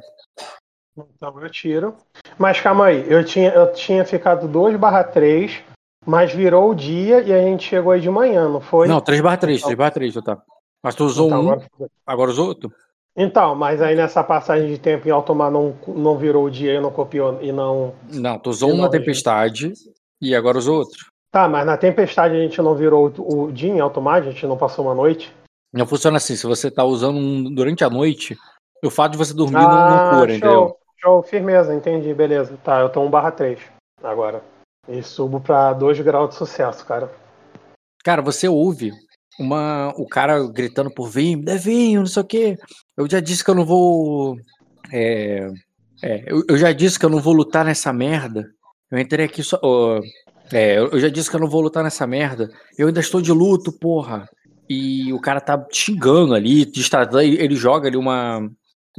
Então 0.96 1.38
eu 1.40 1.50
tiro. 1.50 1.94
Mas 2.38 2.60
calma 2.60 2.86
aí, 2.86 3.04
eu 3.10 3.24
tinha, 3.24 3.50
eu 3.50 3.72
tinha 3.72 4.04
ficado 4.04 4.48
2 4.48 4.76
barra 4.76 5.04
3, 5.04 5.62
mas 6.04 6.32
virou 6.32 6.70
o 6.70 6.74
dia 6.74 7.20
e 7.20 7.32
a 7.32 7.42
gente 7.42 7.64
chegou 7.68 7.92
aí 7.92 8.00
de 8.00 8.08
manhã, 8.08 8.48
não 8.48 8.60
foi? 8.60 8.88
Não, 8.88 9.00
3 9.00 9.20
barra 9.20 9.36
3, 9.36 9.62
3 9.62 9.76
barra 9.76 9.90
3, 9.90 10.14
tá. 10.14 10.42
Mas 10.82 10.94
tu 10.94 11.04
usou 11.04 11.26
Então, 11.26 11.40
um, 11.40 11.50
agora- 11.50 11.68
agora 12.06 12.30
usou 12.30 12.48
outro? 12.48 12.72
Então, 13.18 13.54
mas 13.54 13.80
aí 13.80 13.96
nessa 13.96 14.22
passagem 14.22 14.68
de 14.68 14.78
tempo 14.78 15.08
em 15.08 15.10
alto 15.10 15.34
mar 15.34 15.50
não, 15.50 15.74
não 15.88 16.18
virou 16.18 16.44
o 16.44 16.50
dia 16.50 16.74
e 16.74 16.80
não 16.80 16.90
copiou 16.90 17.38
e 17.42 17.50
não. 17.50 17.94
Não, 18.12 18.38
tu 18.38 18.50
usou 18.50 18.70
um 18.72 18.76
na 18.82 18.88
tempestade 18.90 19.72
e 20.20 20.34
agora 20.34 20.58
usou 20.58 20.78
outro. 20.78 21.06
Tá, 21.30 21.48
mas 21.48 21.66
na 21.66 21.76
tempestade 21.76 22.34
a 22.34 22.38
gente 22.40 22.60
não 22.62 22.74
virou 22.74 23.12
o, 23.18 23.50
dia 23.52 23.70
em 23.70 23.80
alto 23.80 24.00
mar, 24.00 24.20
a 24.22 24.24
gente 24.24 24.46
não 24.46 24.56
passou 24.56 24.84
uma 24.84 24.94
noite. 24.94 25.34
Não 25.76 25.86
funciona 25.86 26.16
assim, 26.16 26.34
se 26.36 26.46
você 26.46 26.70
tá 26.70 26.84
usando 26.84 27.18
um 27.18 27.54
durante 27.54 27.84
a 27.84 27.90
noite, 27.90 28.36
o 28.82 28.90
fato 28.90 29.12
de 29.12 29.18
você 29.18 29.34
dormir 29.34 29.60
não, 29.60 29.90
não 29.90 30.10
cura, 30.10 30.34
entendeu? 30.34 30.50
Ah, 30.50 30.66
show, 30.66 30.78
show, 30.96 31.22
firmeza, 31.22 31.74
entendi, 31.74 32.14
beleza. 32.14 32.58
Tá, 32.64 32.80
eu 32.80 32.88
tô 32.88 33.02
1 33.02 33.10
barra 33.10 33.30
3 33.30 33.60
agora. 34.02 34.42
E 34.88 35.02
subo 35.02 35.40
pra 35.40 35.72
2 35.74 36.00
graus 36.00 36.30
de 36.30 36.36
sucesso, 36.36 36.84
cara. 36.86 37.10
Cara, 38.02 38.22
você 38.22 38.48
ouve 38.48 38.92
uma, 39.38 39.92
o 39.98 40.06
cara 40.06 40.46
gritando 40.48 40.90
por 40.90 41.10
vinho, 41.10 41.44
é 41.48 41.56
vinho, 41.56 42.00
não 42.00 42.06
sei 42.06 42.22
o 42.22 42.26
quê. 42.26 42.58
Eu 42.96 43.08
já 43.10 43.20
disse 43.20 43.44
que 43.44 43.50
eu 43.50 43.54
não 43.54 43.66
vou. 43.66 44.36
É, 44.90 45.50
é, 46.02 46.24
eu, 46.26 46.42
eu 46.48 46.56
já 46.56 46.72
disse 46.72 46.98
que 46.98 47.04
eu 47.04 47.10
não 47.10 47.20
vou 47.20 47.34
lutar 47.34 47.64
nessa 47.64 47.92
merda. 47.92 48.48
Eu 48.90 48.98
entrei 48.98 49.26
aqui 49.26 49.42
só. 49.42 49.58
ó, 49.62 50.00
é, 50.52 50.78
eu 50.78 50.98
já 50.98 51.08
disse 51.08 51.28
que 51.28 51.36
eu 51.36 51.40
não 51.40 51.50
vou 51.50 51.60
lutar 51.60 51.82
nessa 51.82 52.06
merda. 52.06 52.48
Eu 52.78 52.86
ainda 52.86 53.00
estou 53.00 53.20
de 53.20 53.32
luto, 53.32 53.72
porra. 53.72 54.26
E 54.68 55.12
o 55.12 55.20
cara 55.20 55.40
tá 55.40 55.64
xingando 55.72 56.34
ali, 56.34 56.70
ele 57.38 57.54
joga 57.54 57.88
ali 57.88 57.96
uma. 57.96 58.48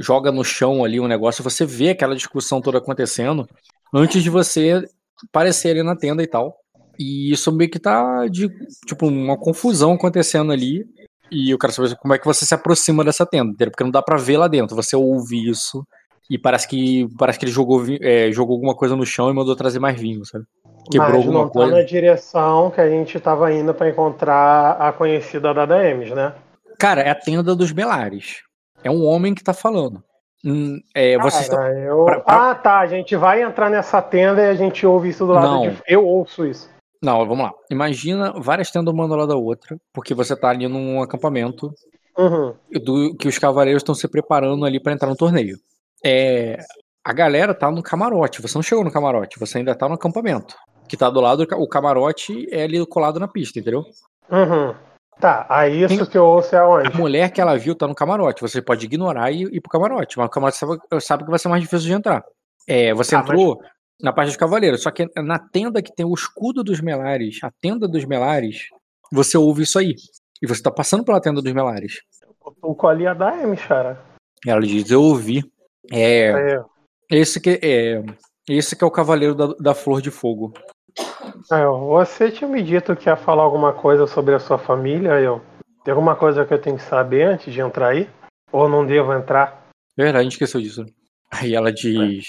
Joga 0.00 0.30
no 0.30 0.44
chão 0.44 0.84
ali 0.84 1.00
um 1.00 1.08
negócio, 1.08 1.42
você 1.42 1.66
vê 1.66 1.90
aquela 1.90 2.14
discussão 2.14 2.60
toda 2.60 2.78
acontecendo 2.78 3.48
antes 3.92 4.22
de 4.22 4.30
você 4.30 4.88
aparecer 5.28 5.70
ali 5.70 5.82
na 5.82 5.96
tenda 5.96 6.22
e 6.22 6.26
tal. 6.26 6.56
E 6.98 7.32
isso 7.32 7.50
meio 7.52 7.70
que 7.70 7.80
tá 7.80 8.26
de, 8.28 8.48
tipo, 8.86 9.06
uma 9.06 9.36
confusão 9.36 9.92
acontecendo 9.92 10.52
ali. 10.52 10.84
E 11.30 11.50
eu 11.50 11.58
quero 11.58 11.72
saber 11.72 11.96
como 11.96 12.14
é 12.14 12.18
que 12.18 12.24
você 12.24 12.46
se 12.46 12.54
aproxima 12.54 13.04
dessa 13.04 13.26
tenda? 13.26 13.52
Porque 13.70 13.84
não 13.84 13.90
dá 13.90 14.00
pra 14.00 14.16
ver 14.16 14.38
lá 14.38 14.48
dentro. 14.48 14.76
Você 14.76 14.96
ouve 14.96 15.48
isso 15.48 15.84
e 16.30 16.38
parece 16.38 16.68
que 16.68 17.08
parece 17.18 17.38
que 17.38 17.44
ele 17.44 17.52
jogou, 17.52 17.84
é, 18.00 18.30
jogou 18.32 18.54
alguma 18.54 18.74
coisa 18.74 18.94
no 18.94 19.06
chão 19.06 19.30
e 19.30 19.34
mandou 19.34 19.56
trazer 19.56 19.78
mais 19.78 19.98
vinho, 19.98 20.24
sabe? 20.24 20.44
Quebrou 20.90 21.08
mas 21.10 21.16
alguma 21.26 21.40
não 21.44 21.48
coisa. 21.48 21.70
tá 21.72 21.76
na 21.78 21.82
direção 21.84 22.70
que 22.70 22.80
a 22.80 22.88
gente 22.88 23.18
tava 23.20 23.52
indo 23.52 23.72
pra 23.74 23.88
encontrar 23.88 24.72
a 24.80 24.92
conhecida 24.92 25.52
da 25.54 25.66
DMs, 25.66 26.14
né? 26.14 26.34
Cara, 26.78 27.00
é 27.02 27.10
a 27.10 27.14
tenda 27.14 27.54
dos 27.54 27.72
Belares. 27.72 28.42
É 28.84 28.90
um 28.90 29.04
homem 29.04 29.34
que 29.34 29.42
tá 29.42 29.52
falando. 29.52 30.02
Hum, 30.44 30.78
é, 30.94 31.18
vocês 31.18 31.42
estão- 31.44 31.58
Cara, 31.58 31.78
eu- 31.80 32.04
pra- 32.04 32.20
pra- 32.20 32.50
Ah, 32.50 32.54
tá. 32.54 32.78
A 32.78 32.86
gente 32.86 33.16
vai 33.16 33.42
entrar 33.42 33.68
nessa 33.68 34.00
tenda 34.00 34.40
e 34.42 34.48
a 34.48 34.54
gente 34.54 34.86
ouve 34.86 35.08
isso 35.08 35.26
do 35.26 35.32
lado 35.32 35.46
Não. 35.48 35.62
de. 35.70 35.76
Eu 35.86 36.06
ouço 36.06 36.46
isso. 36.46 36.70
Não, 37.02 37.18
vamos 37.26 37.44
lá. 37.44 37.52
Imagina 37.70 38.32
várias 38.36 38.70
tendas 38.70 38.94
uma 38.94 39.06
do 39.08 39.14
lado 39.16 39.28
da 39.28 39.36
outra, 39.36 39.76
porque 39.92 40.14
você 40.14 40.36
tá 40.36 40.48
ali 40.50 40.66
num 40.68 41.02
acampamento 41.02 41.72
Uhum. 42.16 42.54
do 42.84 43.16
que 43.16 43.28
os 43.28 43.38
cavaleiros 43.38 43.80
estão 43.82 43.94
se 43.94 44.06
preparando 44.08 44.64
ali 44.64 44.80
pra 44.80 44.92
entrar 44.92 45.08
no 45.08 45.16
torneio. 45.16 45.56
É, 46.04 46.58
a 47.04 47.12
galera 47.12 47.52
tá 47.54 47.70
no 47.70 47.82
camarote. 47.82 48.40
Você 48.42 48.56
não 48.56 48.62
chegou 48.62 48.84
no 48.84 48.90
camarote, 48.92 49.38
você 49.40 49.58
ainda 49.58 49.74
tá 49.74 49.88
no 49.88 49.94
acampamento. 49.94 50.54
Que 50.88 50.96
tá 50.96 51.10
do 51.10 51.20
lado, 51.20 51.46
o 51.56 51.68
camarote 51.68 52.46
é 52.52 52.62
ali 52.64 52.84
colado 52.86 53.20
na 53.20 53.28
pista, 53.28 53.58
entendeu? 53.58 53.84
Uhum. 54.30 54.74
Tá, 55.20 55.46
aí 55.48 55.82
isso 55.82 56.04
Sim. 56.04 56.10
que 56.10 56.16
eu 56.16 56.24
ouço 56.24 56.54
é 56.54 56.58
A 56.60 56.68
onde? 56.68 56.96
mulher 56.96 57.30
que 57.32 57.40
ela 57.40 57.56
viu 57.58 57.74
tá 57.74 57.86
no 57.88 57.94
camarote. 57.94 58.40
Você 58.40 58.62
pode 58.62 58.86
ignorar 58.86 59.30
e 59.32 59.42
ir 59.42 59.60
pro 59.60 59.70
camarote, 59.70 60.16
mas 60.16 60.26
o 60.28 60.30
camarote 60.30 60.56
sabe, 60.58 60.78
sabe 61.00 61.24
que 61.24 61.30
vai 61.30 61.38
ser 61.38 61.48
mais 61.48 61.62
difícil 61.62 61.88
de 61.88 61.92
entrar. 61.92 62.24
É, 62.68 62.94
você 62.94 63.16
Ah, 63.16 63.18
entrou 63.20 63.60
na 64.00 64.12
parte 64.12 64.28
dos 64.28 64.36
cavaleiros, 64.36 64.82
só 64.82 64.90
que 64.92 65.06
na 65.20 65.38
tenda 65.38 65.82
que 65.82 65.92
tem 65.94 66.06
o 66.06 66.14
escudo 66.14 66.62
dos 66.62 66.80
Melares, 66.80 67.38
a 67.42 67.50
tenda 67.60 67.88
dos 67.88 68.04
Melares, 68.04 68.68
você 69.10 69.36
ouve 69.36 69.64
isso 69.64 69.78
aí. 69.78 69.94
E 70.40 70.46
você 70.46 70.62
tá 70.62 70.70
passando 70.70 71.04
pela 71.04 71.20
tenda 71.20 71.42
dos 71.42 71.52
Melares. 71.52 72.00
O 72.62 72.74
colinha 72.76 73.12
da 73.14 73.30
Daemis, 73.30 73.64
cara. 73.66 74.00
Ela 74.46 74.60
diz, 74.60 74.88
eu 74.90 75.02
ouvi. 75.02 75.42
É, 75.90 76.28
É. 76.54 76.62
esse 77.10 77.40
que 77.40 77.58
é, 77.60 78.04
esse 78.48 78.76
que 78.76 78.84
é 78.84 78.86
o 78.86 78.90
cavaleiro 78.90 79.34
da, 79.34 79.46
da 79.58 79.74
flor 79.74 80.00
de 80.00 80.12
fogo. 80.12 80.52
Você 81.88 82.30
tinha 82.30 82.48
me 82.48 82.62
dito 82.62 82.94
que 82.94 83.08
ia 83.08 83.16
falar 83.16 83.42
alguma 83.42 83.72
coisa 83.72 84.06
sobre 84.06 84.34
a 84.34 84.38
sua 84.38 84.58
família, 84.58 85.32
ó. 85.32 85.40
Tem 85.84 85.92
alguma 85.92 86.14
coisa 86.14 86.44
que 86.44 86.52
eu 86.52 86.60
tenho 86.60 86.76
que 86.76 86.82
saber 86.82 87.22
antes 87.22 87.52
de 87.52 87.60
entrar 87.60 87.88
aí? 87.88 88.08
Ou 88.52 88.68
não 88.68 88.84
devo 88.86 89.12
entrar? 89.14 89.68
Verdade, 89.96 90.18
a 90.18 90.22
gente 90.22 90.32
esqueceu 90.32 90.60
disso. 90.60 90.84
Aí 91.30 91.54
ela 91.54 91.72
diz, 91.72 92.28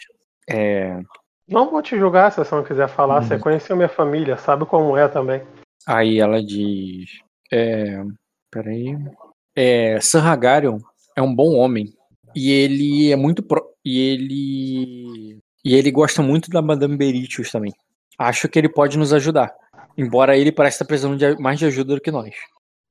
é, 0.50 1.00
Não 1.48 1.70
vou 1.70 1.82
te 1.82 1.98
julgar 1.98 2.32
se 2.32 2.38
você 2.38 2.56
não 2.56 2.64
quiser 2.64 2.88
falar. 2.88 3.22
Uhum. 3.22 3.28
Você 3.28 3.40
conheceu 3.40 3.76
minha 3.76 3.90
família, 3.90 4.38
sabe 4.38 4.66
como 4.66 4.96
é 4.96 5.08
também. 5.08 5.42
Aí 5.86 6.20
ela 6.20 6.44
diz. 6.44 7.20
É, 7.52 8.04
peraí. 8.52 8.98
É, 9.56 10.00
Sir 10.00 10.26
Hagarion 10.26 10.80
é 11.16 11.22
um 11.22 11.34
bom 11.34 11.56
homem. 11.56 11.94
E 12.36 12.52
ele 12.52 13.12
é 13.12 13.16
muito 13.16 13.42
pro. 13.42 13.66
E 13.84 14.00
ele. 14.00 15.40
E 15.66 15.76
ele 15.76 15.92
gosta 15.92 16.22
muito 16.22 16.50
da 16.50 16.62
Madame 16.62 16.96
Beritius 16.96 17.52
também. 17.52 17.74
Acho 18.20 18.50
que 18.50 18.60
ele 18.60 18.70
pode 18.70 18.98
nos 18.98 19.14
ajudar. 19.14 19.52
Embora 19.98 20.38
ele 20.38 20.52
pareça 20.52 20.76
estar 20.76 20.86
precisando 20.86 21.18
de 21.18 21.42
mais 21.42 21.58
de 21.58 21.66
ajuda 21.66 21.96
do 21.96 22.02
que 22.02 22.12
nós. 22.12 22.36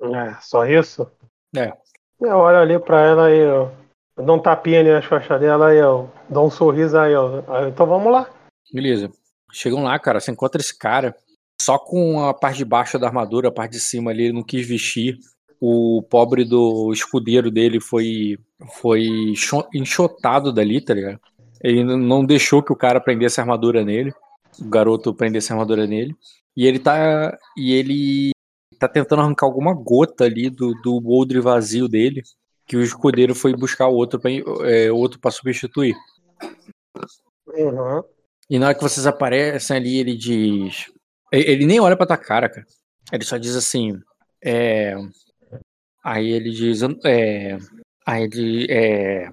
É, 0.03 0.35
só 0.41 0.65
isso? 0.67 1.07
É. 1.55 1.73
Eu 2.21 2.37
olho 2.39 2.59
ali 2.59 2.79
pra 2.79 3.01
ela 3.07 3.27
aí, 3.27 3.47
ó. 3.47 3.69
Eu 4.17 4.25
dou 4.25 4.37
um 4.37 4.43
tapinha 4.43 4.81
ali 4.81 4.91
nas 4.91 5.07
costas 5.07 5.39
dela 5.41 5.69
aí, 5.69 5.81
ó. 5.83 6.07
Dou 6.29 6.47
um 6.47 6.51
sorriso 6.51 6.99
aí, 6.99 7.15
ó. 7.15 7.43
Aí, 7.47 7.69
Então 7.69 7.87
vamos 7.87 8.11
lá. 8.13 8.29
Beleza. 8.73 9.11
Chegam 9.53 9.85
lá, 9.85 9.99
cara. 9.99 10.19
Você 10.21 10.31
encontra 10.31 10.61
esse 10.61 10.77
cara 10.77 11.15
só 11.61 11.79
com 11.79 12.25
a 12.25 12.35
parte 12.35 12.59
de 12.59 12.65
baixo 12.65 12.99
da 12.99 13.07
armadura, 13.07 13.49
a 13.49 13.53
parte 13.53 13.73
de 13.73 13.81
cima 13.81 14.11
ali, 14.11 14.25
ele 14.25 14.33
não 14.33 14.43
quis 14.43 14.67
vestir. 14.67 15.19
O 15.61 16.03
pobre 16.09 16.45
do 16.45 16.93
escudeiro 16.93 17.51
dele 17.51 17.81
foi, 17.81 18.39
foi 18.81 19.03
enxo- 19.07 19.67
enxotado 19.75 20.53
dali, 20.53 20.81
tá 20.81 20.95
ligado? 20.95 21.19
Ele 21.63 21.83
não 21.85 22.25
deixou 22.25 22.63
que 22.63 22.73
o 22.73 22.77
cara 22.77 23.01
prendesse 23.01 23.41
a 23.41 23.43
armadura 23.43 23.85
nele. 23.85 24.13
O 24.61 24.69
garoto 24.69 25.15
prendesse 25.15 25.53
a 25.53 25.55
armadura 25.55 25.87
nele. 25.87 26.15
E 26.57 26.67
ele 26.67 26.79
tá. 26.79 27.37
E 27.57 27.73
ele 27.73 28.31
tá 28.79 28.89
tentando 28.89 29.23
arrancar 29.23 29.47
alguma 29.47 29.73
gota 29.75 30.25
ali 30.25 30.51
do, 30.51 30.73
do 30.83 31.03
odre 31.09 31.41
vazio 31.41 31.89
dele. 31.89 32.23
Que 32.67 32.77
o 32.77 32.83
escudeiro 32.83 33.35
foi 33.35 33.55
buscar 33.55 33.89
outro 33.89 34.21
pra, 34.21 34.31
é, 34.69 34.91
outro 34.93 35.19
pra 35.19 35.31
substituir. 35.31 35.97
Uhum. 37.47 38.03
E 38.51 38.59
na 38.59 38.67
hora 38.67 38.75
que 38.75 38.83
vocês 38.83 39.07
aparecem 39.07 39.77
ali, 39.77 39.99
ele 39.99 40.17
diz. 40.17 40.87
Ele 41.33 41.67
nem 41.67 41.81
olha 41.81 41.97
pra 41.97 42.07
tua 42.07 42.17
cara, 42.17 42.49
cara. 42.49 42.67
Ele 43.13 43.25
só 43.25 43.37
diz 43.37 43.55
assim. 43.57 43.99
É. 44.43 44.95
Aí 46.05 46.29
ele 46.31 46.51
diz. 46.51 46.81
É. 47.05 47.59
Aí 48.07 48.25
ele. 48.25 48.67
É. 48.71 49.31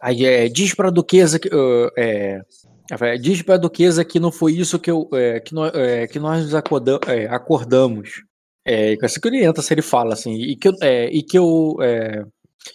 Aí 0.00 0.24
é. 0.24 0.48
Diz 0.48 0.74
pra 0.74 0.90
duquesa 0.90 1.38
que. 1.38 1.48
uh, 1.48 1.90
É. 1.96 2.40
é, 2.90 3.16
Diz 3.16 3.42
pra 3.42 3.56
duquesa 3.56 4.04
que 4.04 4.20
não 4.20 4.30
foi 4.32 4.52
isso 4.52 4.78
que, 4.78 4.90
eu, 4.90 5.08
é, 5.12 5.40
que, 5.40 5.54
nós, 5.54 5.72
é, 5.74 6.06
que 6.06 6.18
nós 6.18 6.42
nos 6.44 6.54
acordam- 6.54 7.00
é, 7.06 7.26
acordamos. 7.26 8.22
É, 8.66 8.96
assim 9.02 9.20
que 9.20 9.28
ele 9.28 9.44
entra, 9.44 9.62
se 9.62 9.74
ele 9.74 9.82
fala 9.82 10.14
assim, 10.14 10.34
e 10.34 10.56
que, 10.56 10.70
é, 10.82 11.06
e 11.06 11.22
que 11.22 11.38
eu. 11.38 11.76
é, 11.82 12.24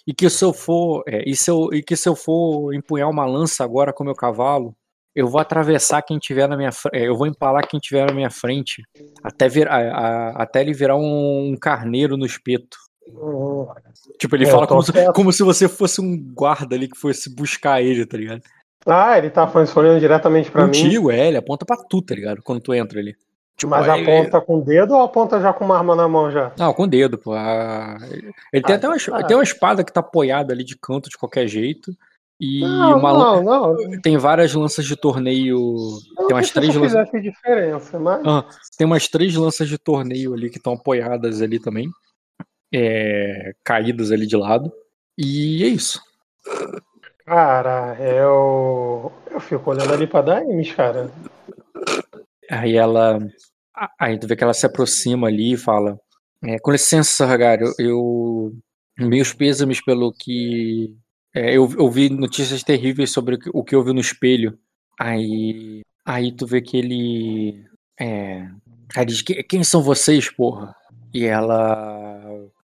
e 0.06 0.14
que 0.14 0.30
se 0.30 0.44
eu 0.44 0.52
for. 0.52 1.02
é, 1.08 1.22
e, 1.28 1.34
se 1.34 1.50
eu, 1.50 1.68
e 1.72 1.82
que 1.82 1.96
se 1.96 2.08
eu 2.08 2.14
for 2.14 2.72
empunhar 2.72 3.08
uma 3.10 3.26
lança 3.26 3.64
agora 3.64 3.92
com 3.92 4.04
meu 4.04 4.14
cavalo, 4.14 4.74
eu 5.14 5.26
vou 5.26 5.40
atravessar 5.40 6.02
quem 6.02 6.18
tiver 6.18 6.48
na 6.48 6.56
minha 6.56 6.70
frente. 6.70 7.04
Eu 7.04 7.16
vou 7.16 7.26
empalar 7.26 7.66
quem 7.66 7.80
tiver 7.80 8.06
na 8.06 8.14
minha 8.14 8.30
frente. 8.30 8.82
Até, 9.24 9.48
vir, 9.48 9.66
a- 9.68 9.76
a- 9.76 10.42
até 10.42 10.60
ele 10.60 10.72
virar 10.72 10.96
um 10.96 11.56
carneiro 11.60 12.16
no 12.16 12.24
espeto. 12.24 12.76
Uhum. 13.08 13.66
Tipo, 14.20 14.36
ele 14.36 14.44
É, 14.44 14.50
fala 14.50 14.68
como 14.68 14.82
se, 14.82 14.92
como 15.12 15.32
se 15.32 15.42
você 15.42 15.68
fosse 15.68 16.00
um 16.00 16.16
guarda 16.32 16.76
ali 16.76 16.88
que 16.88 16.96
fosse 16.96 17.34
buscar 17.34 17.82
ele, 17.82 18.06
tá 18.06 18.16
ligado? 18.16 18.42
Ah, 18.86 19.18
ele 19.18 19.30
tá 19.30 19.50
olhando 19.76 20.00
diretamente 20.00 20.50
pra 20.50 20.62
mim. 20.66 20.68
Contigo, 20.68 21.10
é, 21.10 21.28
ele 21.28 21.36
aponta 21.36 21.64
pra 21.66 21.76
tu, 21.76 22.00
tá 22.02 22.14
ligado? 22.14 22.42
Quando 22.42 22.60
tu 22.60 22.72
entra 22.74 22.98
ali. 22.98 23.14
Tipo, 23.56 23.70
Mas 23.70 23.86
aí- 23.88 24.02
aponta 24.02 24.40
com 24.40 24.56
o 24.58 24.64
dedo 24.64 24.94
ou 24.94 25.02
aponta 25.02 25.38
já 25.38 25.52
com 25.52 25.66
uma 25.66 25.76
arma 25.76 25.94
na 25.94 26.08
mão 26.08 26.30
já? 26.30 26.50
Não, 26.58 26.72
com 26.72 26.84
o 26.84 26.86
dedo, 26.86 27.18
pô. 27.18 27.34
Ah, 27.34 27.98
Ele 28.50 28.62
tem 28.64 28.74
Ah, 28.74 28.78
até 28.78 28.88
uma, 28.88 28.96
ah. 29.12 29.22
tem 29.22 29.36
uma 29.36 29.42
espada 29.42 29.84
que 29.84 29.92
tá 29.92 30.00
apoiada 30.00 30.52
ali 30.54 30.64
de 30.64 30.78
canto 30.78 31.10
de 31.10 31.18
qualquer 31.18 31.46
jeito. 31.46 31.92
E 32.42 32.60
Não, 32.62 32.98
uma 32.98 33.12
não, 33.12 33.42
não. 33.42 34.00
tem 34.00 34.16
várias 34.16 34.54
lanças 34.54 34.86
de 34.86 34.96
torneio. 34.96 35.58
Não 36.16 36.26
Tem 36.28 36.36
umas 36.36 36.50
três 36.50 36.74
lanças. 36.74 37.06
diferença, 37.22 37.98
mas. 37.98 38.22
Ah, 38.26 38.46
tem 38.78 38.86
umas 38.86 39.06
três 39.08 39.36
lanças 39.36 39.68
de 39.68 39.76
torneio 39.76 40.32
ali 40.32 40.48
que 40.48 40.56
estão 40.56 40.72
apoiadas 40.72 41.42
ali 41.42 41.60
também. 41.60 41.90
É, 42.72 43.52
caídas 43.62 44.10
ali 44.10 44.26
de 44.26 44.38
lado. 44.38 44.72
E 45.18 45.62
é 45.64 45.66
isso. 45.68 46.00
Cara, 47.30 47.96
eu. 48.00 49.12
Eu 49.30 49.38
fico 49.38 49.70
olhando 49.70 49.94
ali 49.94 50.04
pra 50.04 50.20
Daimes, 50.20 50.72
cara. 50.74 51.08
Aí 52.50 52.74
ela. 52.76 53.20
Aí 54.00 54.18
tu 54.18 54.26
vê 54.26 54.34
que 54.34 54.42
ela 54.42 54.52
se 54.52 54.66
aproxima 54.66 55.28
ali 55.28 55.52
e 55.52 55.56
fala: 55.56 55.96
é, 56.42 56.58
Com 56.58 56.72
licença, 56.72 57.08
Sargar, 57.12 57.60
eu, 57.60 57.72
eu. 57.78 58.52
Meus 58.98 59.32
pêsames 59.32 59.80
pelo 59.80 60.12
que. 60.12 60.92
é, 61.32 61.56
eu, 61.56 61.70
eu 61.78 61.88
vi 61.88 62.10
notícias 62.10 62.64
terríveis 62.64 63.12
sobre 63.12 63.38
o 63.54 63.62
que, 63.62 63.76
eu 63.76 63.84
vi 63.84 63.92
no 63.92 64.00
espelho. 64.00 64.58
Aí. 64.98 65.82
Aí 66.04 66.32
tu 66.32 66.48
vê 66.48 66.60
que 66.60 66.76
ele. 66.78 67.64
É. 68.00 68.44
Aí 68.96 69.06
diz: 69.06 69.22
"Que- 69.22 69.44
Quem 69.44 69.62
são 69.62 69.84
vocês, 69.84 70.28
porra? 70.28 70.74
E 71.14 71.24
ela. 71.26 72.26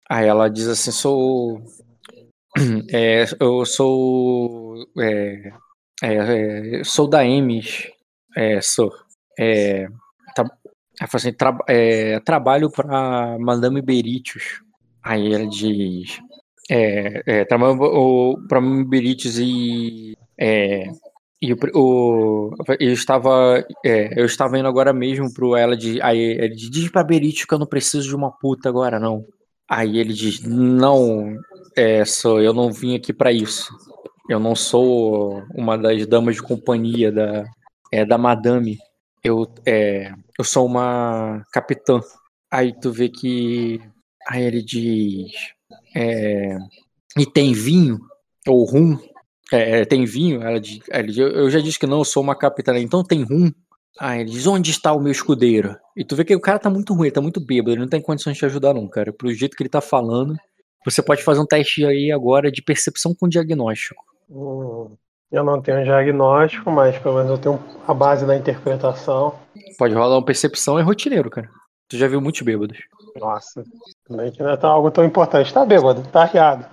Aí 0.08 0.28
ela 0.28 0.48
diz 0.48 0.68
assim: 0.68 0.92
Sou. 0.92 1.60
É, 2.92 3.24
eu 3.40 3.64
sou. 3.66 4.86
É, 4.98 5.52
é, 6.02 6.80
é, 6.80 6.84
sou 6.84 7.08
da 7.08 7.24
Emes. 7.26 7.90
É, 8.36 8.60
sou. 8.60 8.92
Tra- 10.34 10.50
assim, 11.14 11.32
"Tra- 11.32 11.58
trabalho 12.24 12.70
para 12.70 13.38
Madame 13.38 13.80
Beritius. 13.82 14.62
Aí 15.02 15.32
ela 15.34 15.46
diz. 15.46 16.20
É, 16.70 17.44
trabalho 17.44 17.78
para 18.48 18.60
Madame 18.60 18.84
Beritius 18.84 19.38
e. 19.38 20.16
E 21.42 21.52
o, 21.52 21.56
o- 21.74 22.54
eu 22.80 22.92
estava 22.92 23.62
é, 23.84 24.18
eu 24.20 24.24
estava 24.24 24.58
indo 24.58 24.66
agora 24.68 24.92
mesmo 24.92 25.32
pro 25.32 25.56
ela 25.56 25.76
de 25.76 26.00
aí 26.00 26.18
ele 26.18 26.54
diz, 26.54 26.88
pra 26.90 27.04
Beritius 27.04 27.44
que 27.44 27.52
eu 27.54 27.58
não 27.58 27.66
preciso 27.66 28.08
de 28.08 28.14
uma 28.16 28.30
puta 28.30 28.68
agora 28.68 28.98
não 28.98 29.26
aí 29.68 29.98
ele 29.98 30.12
diz 30.14 30.40
não 30.42 31.36
é 31.76 32.04
sou 32.04 32.40
eu 32.40 32.52
não 32.52 32.72
vim 32.72 32.96
aqui 32.96 33.12
pra 33.12 33.32
isso 33.32 33.76
eu 34.28 34.38
não 34.38 34.54
sou 34.54 35.42
uma 35.54 35.76
das 35.76 36.06
damas 36.06 36.36
de 36.36 36.42
companhia 36.42 37.12
da 37.12 37.44
é, 37.92 38.04
da 38.04 38.18
madame 38.18 38.78
eu 39.22 39.46
é, 39.66 40.12
eu 40.38 40.44
sou 40.44 40.66
uma 40.66 41.42
capitã 41.52 42.00
aí 42.50 42.72
tu 42.80 42.90
vê 42.92 43.08
que 43.08 43.80
aí 44.28 44.42
ele 44.42 44.62
diz 44.62 45.32
é, 45.94 46.56
e 47.16 47.26
tem 47.26 47.52
vinho 47.52 47.98
ou 48.46 48.64
rum 48.64 48.98
é, 49.52 49.84
tem 49.84 50.04
vinho? 50.04 50.42
Ela 50.42 50.60
diz, 50.60 50.80
ela 50.90 51.02
diz, 51.06 51.16
eu 51.16 51.28
eu 51.28 51.50
já 51.50 51.60
disse 51.60 51.78
que 51.78 51.86
não, 51.86 51.98
eu 51.98 52.04
sou 52.04 52.22
uma 52.22 52.34
capitã, 52.34 52.76
então 52.78 53.04
tem 53.04 53.22
rum? 53.22 53.50
Aí 54.00 54.22
ele 54.22 54.30
diz, 54.30 54.46
onde 54.46 54.70
está 54.70 54.92
o 54.92 55.00
meu 55.00 55.12
escudeiro? 55.12 55.76
E 55.96 56.04
tu 56.04 56.16
vê 56.16 56.24
que 56.24 56.34
o 56.34 56.40
cara 56.40 56.58
tá 56.58 56.68
muito 56.68 56.92
ruim, 56.94 57.06
ele 57.06 57.14
tá 57.14 57.20
muito 57.20 57.40
bêbado, 57.40 57.72
ele 57.72 57.80
não 57.80 57.88
tem 57.88 58.00
condições 58.00 58.34
de 58.34 58.40
te 58.40 58.46
ajudar 58.46 58.74
não, 58.74 58.88
cara. 58.88 59.12
Pro 59.12 59.32
jeito 59.32 59.56
que 59.56 59.62
ele 59.62 59.70
tá 59.70 59.80
falando, 59.80 60.36
você 60.84 61.02
pode 61.02 61.22
fazer 61.22 61.40
um 61.40 61.46
teste 61.46 61.84
aí 61.84 62.12
agora 62.12 62.50
de 62.50 62.62
percepção 62.62 63.14
com 63.14 63.28
diagnóstico. 63.28 64.04
Hum, 64.30 64.96
eu 65.32 65.42
não 65.42 65.60
tenho 65.60 65.82
diagnóstico, 65.84 66.70
mas 66.70 66.98
pelo 66.98 67.16
menos 67.16 67.30
eu 67.30 67.38
tenho 67.38 67.64
a 67.86 67.94
base 67.94 68.26
da 68.26 68.36
interpretação. 68.36 69.34
Pode 69.78 69.94
rolar 69.94 70.16
uma 70.16 70.24
percepção, 70.24 70.78
é 70.78 70.82
rotineiro, 70.82 71.30
cara. 71.30 71.48
Tu 71.88 71.96
já 71.96 72.06
viu 72.06 72.20
muitos 72.20 72.42
bêbados. 72.42 72.78
Nossa, 73.16 73.62
também 74.06 74.30
que 74.32 74.42
não 74.42 74.50
é 74.50 74.58
algo 74.62 74.90
tão 74.90 75.04
importante. 75.04 75.52
Tá 75.52 75.64
bêbado, 75.64 76.02
tá 76.10 76.22
arriado. 76.22 76.66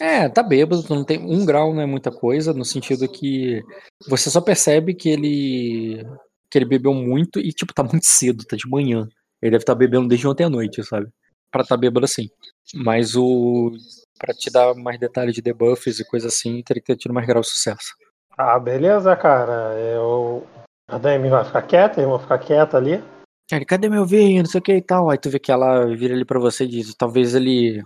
É, 0.00 0.28
tá 0.28 0.42
bêbado, 0.42 0.82
tu 0.82 0.94
não 0.94 1.04
tem 1.04 1.18
um 1.18 1.46
grau 1.46 1.72
não 1.72 1.80
é 1.80 1.86
muita 1.86 2.10
coisa, 2.10 2.52
no 2.52 2.64
sentido 2.64 3.08
que 3.08 3.62
você 4.08 4.28
só 4.28 4.40
percebe 4.40 4.94
que 4.94 5.08
ele 5.08 6.04
que 6.50 6.58
ele 6.58 6.64
bebeu 6.64 6.94
muito 6.94 7.38
e 7.38 7.52
tipo 7.52 7.72
tá 7.72 7.82
muito 7.82 8.06
cedo, 8.06 8.44
tá 8.44 8.56
de 8.56 8.68
manhã. 8.68 9.06
Ele 9.40 9.52
deve 9.52 9.62
estar 9.62 9.74
bebendo 9.74 10.08
desde 10.08 10.26
ontem 10.26 10.44
à 10.44 10.50
noite, 10.50 10.82
sabe? 10.82 11.08
Pra 11.50 11.64
tá 11.64 11.76
bêbado 11.76 12.04
assim. 12.04 12.28
Mas 12.74 13.16
o 13.16 13.72
Pra 14.18 14.34
te 14.34 14.50
dar 14.50 14.74
mais 14.74 14.98
detalhes 14.98 15.34
de 15.34 15.40
debuffs 15.40 16.00
e 16.00 16.04
coisa 16.04 16.26
assim, 16.26 16.60
teria 16.62 16.82
que 16.82 16.88
ter 16.88 16.96
tido 16.96 17.14
mais 17.14 17.26
grau 17.26 17.40
de 17.40 17.48
sucesso. 17.48 17.94
Ah, 18.36 18.58
beleza, 18.58 19.14
cara. 19.14 19.74
Eu. 19.78 20.44
A 20.88 20.98
Dami 20.98 21.28
vai 21.28 21.44
ficar 21.44 21.62
quieta, 21.62 22.00
eu 22.00 22.08
vou 22.08 22.18
ficar 22.18 22.38
quieta 22.38 22.76
ali. 22.76 23.02
Ele, 23.50 23.64
cadê 23.64 23.88
meu 23.88 24.04
vinho? 24.04 24.42
Não 24.42 24.50
sei 24.50 24.58
o 24.58 24.62
que 24.62 24.74
e 24.74 24.82
tal. 24.82 25.08
Aí 25.08 25.18
tu 25.18 25.30
vê 25.30 25.38
que 25.38 25.52
ela 25.52 25.86
vira 25.86 26.14
ali 26.14 26.24
pra 26.24 26.40
você 26.40 26.64
e 26.64 26.68
diz, 26.68 26.94
talvez 26.94 27.34
ele 27.34 27.82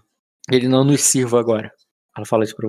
ele 0.51 0.69
não 0.69 0.85
nos 0.85 1.03
sirva 1.03 1.39
agora. 1.39 1.71
Ela 2.17 2.27
fala 2.27 2.45
isso 2.45 2.57
pra, 2.57 2.69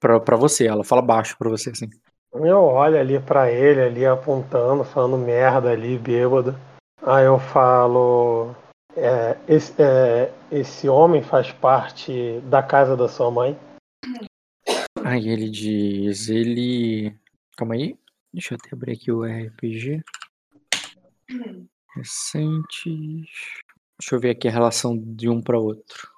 pra, 0.00 0.20
pra 0.20 0.36
você, 0.36 0.66
ela 0.66 0.84
fala 0.84 1.00
baixo 1.00 1.36
pra 1.38 1.48
você, 1.48 1.70
assim. 1.70 1.88
Eu 2.32 2.58
olho 2.58 2.98
ali 2.98 3.18
pra 3.20 3.50
ele, 3.50 3.80
ali 3.80 4.06
apontando, 4.06 4.84
falando 4.84 5.16
merda 5.16 5.70
ali, 5.70 5.98
bêbado. 5.98 6.54
Aí 7.02 7.24
eu 7.24 7.38
falo. 7.38 8.54
É, 8.98 9.36
esse, 9.46 9.74
é, 9.80 10.32
esse 10.50 10.88
homem 10.88 11.22
faz 11.22 11.52
parte 11.52 12.40
da 12.42 12.62
casa 12.62 12.96
da 12.96 13.08
sua 13.08 13.30
mãe. 13.30 13.58
Aí 15.04 15.28
ele 15.28 15.48
diz, 15.48 16.28
ele. 16.28 17.14
Calma 17.56 17.74
aí. 17.74 17.96
Deixa 18.32 18.54
eu 18.54 18.58
até 18.60 18.74
abrir 18.74 18.92
aqui 18.92 19.10
o 19.10 19.22
RPG. 19.22 20.02
Recentes. 21.94 23.26
Deixa 23.98 24.14
eu 24.14 24.20
ver 24.20 24.30
aqui 24.30 24.48
a 24.48 24.52
relação 24.52 24.96
de 24.96 25.28
um 25.28 25.40
para 25.40 25.58
outro. 25.58 26.08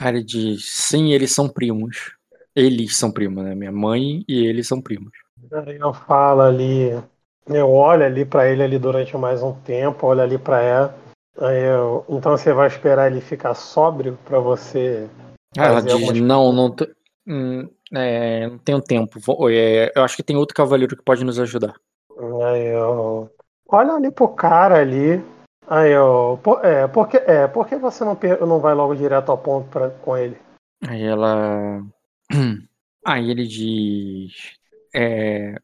Aí 0.00 0.08
ele 0.08 0.22
diz, 0.22 0.64
sim, 0.66 1.12
eles 1.12 1.34
são 1.34 1.48
primos. 1.48 2.16
Eles 2.54 2.96
são 2.96 3.10
primos, 3.10 3.44
né? 3.44 3.54
Minha 3.54 3.72
mãe 3.72 4.24
e 4.28 4.46
eles 4.46 4.66
são 4.66 4.80
primos. 4.80 5.12
Eu 5.66 5.92
falo 5.92 6.42
ali. 6.42 6.90
Eu 7.46 7.70
olho 7.70 8.04
ali 8.04 8.24
pra 8.24 8.48
ele 8.48 8.62
ali 8.62 8.78
durante 8.78 9.16
mais 9.16 9.42
um 9.42 9.54
tempo, 9.62 10.06
olho 10.06 10.20
ali 10.20 10.38
pra 10.38 10.60
ela. 10.60 11.07
Eu, 11.40 12.04
então 12.08 12.36
você 12.36 12.52
vai 12.52 12.66
esperar 12.66 13.10
ele 13.10 13.20
ficar 13.20 13.54
sóbrio 13.54 14.18
pra 14.24 14.40
você. 14.40 15.08
Ah, 15.56 15.66
ela 15.66 15.82
diz, 15.82 15.92
algumas 15.92 16.20
não, 16.20 16.52
não, 16.52 16.76
hum, 17.26 17.68
é, 17.92 18.48
não 18.48 18.58
tenho 18.58 18.80
tempo. 18.80 19.20
Vou- 19.20 19.48
é, 19.48 19.92
eu 19.94 20.02
acho 20.02 20.16
que 20.16 20.22
tem 20.22 20.36
outro 20.36 20.54
cavaleiro 20.54 20.96
que 20.96 21.02
pode 21.02 21.24
nos 21.24 21.38
ajudar. 21.38 21.74
Aí 22.44 22.66
eu 22.66 23.30
olho 23.68 23.92
ali 23.92 24.10
pro 24.10 24.28
cara 24.28 24.80
ali. 24.80 25.22
Aí 25.68 25.92
eu. 25.92 26.40
Por, 26.42 26.64
é, 26.64 26.88
por 26.88 27.08
que, 27.08 27.18
é, 27.18 27.46
por 27.46 27.68
que 27.68 27.76
você 27.76 28.04
não, 28.04 28.18
não 28.46 28.58
vai 28.58 28.74
logo 28.74 28.96
direto 28.96 29.30
ao 29.30 29.38
ponto 29.38 29.68
pra, 29.68 29.90
com 29.90 30.16
ele? 30.16 30.36
Aí 30.86 31.02
ela. 31.02 31.82
Aí 33.06 33.30
ele 33.30 33.46
diz. 33.46 34.56
É. 34.94 35.54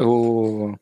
O... 0.00 0.74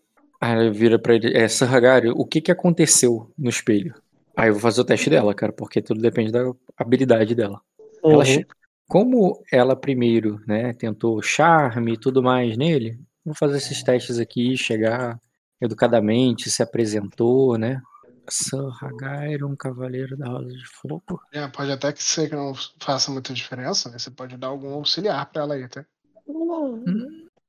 Aí 0.43 0.53
ela 0.53 0.71
vira 0.73 0.99
pra 0.99 1.15
ele. 1.15 1.37
É, 1.37 1.47
Sarragari, 1.47 2.11
o 2.11 2.27
que 2.27 2.41
que 2.41 2.51
aconteceu 2.51 3.31
no 3.39 3.49
espelho? 3.49 3.95
Aí 4.37 4.49
eu 4.49 4.55
vou 4.55 4.61
fazer 4.61 4.81
o 4.81 4.85
teste 4.85 5.09
dela, 5.09 5.33
cara, 5.35 5.53
porque 5.53 5.81
tudo 5.81 6.01
depende 6.01 6.33
da 6.33 6.53
habilidade 6.77 7.33
dela. 7.35 7.61
Ela 8.05 8.17
Uhum. 8.17 8.25
che- 8.25 8.47
Como 8.89 9.43
ela 9.51 9.75
primeiro, 9.75 10.41
né, 10.47 10.73
tentou 10.75 11.23
charme 11.23 11.93
e 11.95 11.97
tudo 11.97 12.23
mais 12.23 12.57
nele, 12.59 12.99
vou 13.25 13.35
fazer 13.35 13.57
esses 13.57 13.83
testes 13.83 14.19
aqui, 14.19 14.55
chegar 14.57 15.19
educadamente, 15.61 16.51
se 16.51 16.63
apresentou, 16.63 17.57
né? 17.57 17.81
Sarragari, 18.29 19.43
um 19.45 19.57
cavaleiro 19.57 20.17
da 20.17 20.29
Rosa 20.29 20.51
de 20.51 20.67
Fogo. 20.67 21.21
É, 21.33 21.47
pode 21.49 21.71
até 21.73 21.93
que 21.93 22.03
ser 22.03 22.29
que 22.29 22.37
não 22.37 22.53
faça 22.81 23.11
muita 23.11 23.33
diferença, 23.33 23.89
né? 23.89 23.99
Você 23.99 24.11
pode 24.11 24.37
dar 24.37 24.49
algum 24.49 24.75
auxiliar 24.75 25.25
pra 25.31 25.43
ela 25.43 25.55
aí, 25.55 25.67
tá? 25.69 25.87
Não, 26.27 26.83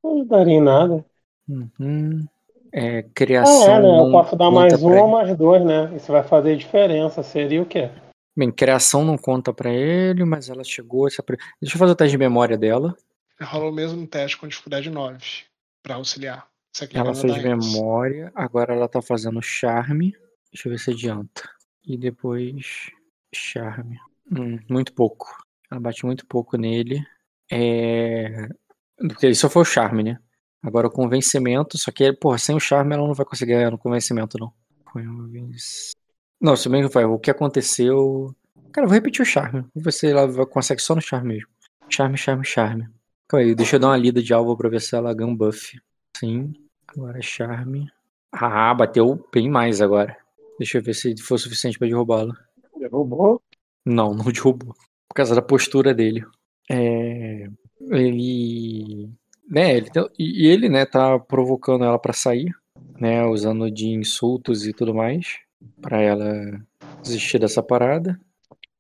não 0.03 0.25
daria 0.25 0.53
em 0.53 0.61
nada. 0.61 1.05
Uhum. 1.47 2.25
É, 2.73 2.99
Ah, 2.99 3.03
criação. 3.13 3.75
é, 3.75 3.81
né? 3.81 3.99
Eu 3.99 4.11
posso 4.11 4.35
dar 4.35 4.49
mais 4.49 4.81
um 4.81 4.87
ou 4.89 4.93
ele. 4.97 5.07
mais 5.11 5.37
dois, 5.37 5.63
né? 5.63 5.93
Isso 5.95 6.11
vai 6.11 6.23
fazer 6.23 6.55
diferença. 6.57 7.21
Seria 7.21 7.61
o 7.61 7.65
quê? 7.65 7.89
Bem, 8.35 8.51
criação 8.51 9.05
não 9.05 9.15
conta 9.15 9.53
pra 9.53 9.71
ele, 9.71 10.25
mas 10.25 10.49
ela 10.49 10.63
chegou. 10.63 11.05
Deixa 11.07 11.21
eu 11.61 11.69
fazer 11.79 11.91
o 11.91 11.95
teste 11.95 12.11
de 12.13 12.17
memória 12.17 12.57
dela. 12.57 12.95
Rola 13.39 13.69
o 13.69 13.71
mesmo 13.71 14.07
teste 14.07 14.37
com 14.37 14.47
dificuldade 14.47 14.89
9 14.89 15.19
pra 15.83 15.95
auxiliar. 15.95 16.47
Ela 16.93 17.13
fez 17.13 17.37
memória, 17.43 18.31
agora 18.33 18.73
ela 18.73 18.87
tá 18.87 18.99
fazendo 19.03 19.39
charme. 19.41 20.15
Deixa 20.51 20.67
eu 20.67 20.71
ver 20.71 20.79
se 20.79 20.89
adianta. 20.89 21.47
E 21.85 21.95
depois 21.95 22.89
charme. 23.35 23.99
Hum, 24.31 24.57
muito 24.67 24.93
pouco. 24.93 25.27
Ela 25.69 25.79
bate 25.79 26.03
muito 26.05 26.25
pouco 26.25 26.57
nele. 26.57 27.05
É. 27.51 28.47
Porque 28.97 29.27
isso 29.29 29.41
só 29.41 29.49
foi 29.49 29.61
o 29.61 29.65
charme, 29.65 30.01
né? 30.01 30.17
Agora 30.63 30.87
o 30.87 30.91
convencimento, 30.91 31.77
só 31.77 31.91
que, 31.91 32.13
porra, 32.13 32.37
sem 32.37 32.55
o 32.55 32.59
charme 32.59 32.93
ela 32.95 33.05
não 33.05 33.13
vai 33.13 33.25
conseguir 33.25 33.51
ganhar 33.53 33.71
no 33.71 33.77
convencimento, 33.77 34.37
não. 34.39 34.53
Não, 36.39 36.55
se 36.55 36.69
bem 36.69 36.87
que 36.87 36.93
vai, 36.93 37.03
o 37.05 37.19
que 37.19 37.29
aconteceu. 37.31 38.33
Cara, 38.71 38.85
eu 38.85 38.89
vou 38.89 38.95
repetir 38.95 39.21
o 39.21 39.25
charme. 39.25 39.65
Ela 40.03 40.27
vai- 40.27 40.45
consegue 40.45 40.81
só 40.81 40.95
no 40.95 41.01
charme 41.01 41.33
mesmo. 41.35 41.49
Charme, 41.89 42.17
charme, 42.17 42.45
charme. 42.45 42.87
Calma 43.27 43.45
aí, 43.45 43.55
deixa 43.55 43.75
eu 43.75 43.79
dar 43.79 43.87
uma 43.87 43.97
lida 43.97 44.21
de 44.21 44.33
alvo 44.33 44.55
pra 44.55 44.69
ver 44.69 44.81
se 44.81 44.95
ela 44.95 45.13
ganha 45.13 45.29
um 45.29 45.35
buff. 45.35 45.77
Sim. 46.17 46.53
Agora 46.87 47.19
é 47.19 47.21
charme. 47.21 47.89
Ah, 48.31 48.73
bateu 48.73 49.27
bem 49.33 49.49
mais 49.49 49.81
agora. 49.81 50.15
Deixa 50.57 50.77
eu 50.77 50.83
ver 50.83 50.93
se 50.93 51.15
foi 51.21 51.37
suficiente 51.37 51.77
pra 51.77 51.87
derrubá-lo. 51.87 52.33
Derrubou? 52.79 53.41
Não, 53.85 54.13
não 54.13 54.25
derrubou. 54.31 54.73
Por 55.09 55.15
causa 55.15 55.35
da 55.35 55.41
postura 55.41 55.93
dele. 55.93 56.25
É, 56.69 57.47
ele. 57.89 59.09
Né, 59.53 59.77
ele, 59.77 59.89
e 60.17 60.47
ele, 60.47 60.67
né, 60.67 60.83
tá 60.83 61.19
provocando 61.19 61.83
ela 61.85 61.99
pra 61.99 62.11
sair, 62.11 62.51
né, 62.99 63.23
usando 63.25 63.69
de 63.69 63.87
insultos 63.89 64.65
e 64.65 64.73
tudo 64.73 64.95
mais, 64.95 65.37
pra 65.79 66.01
ela 66.01 66.59
desistir 67.03 67.37
dessa 67.37 67.61
parada. 67.61 68.19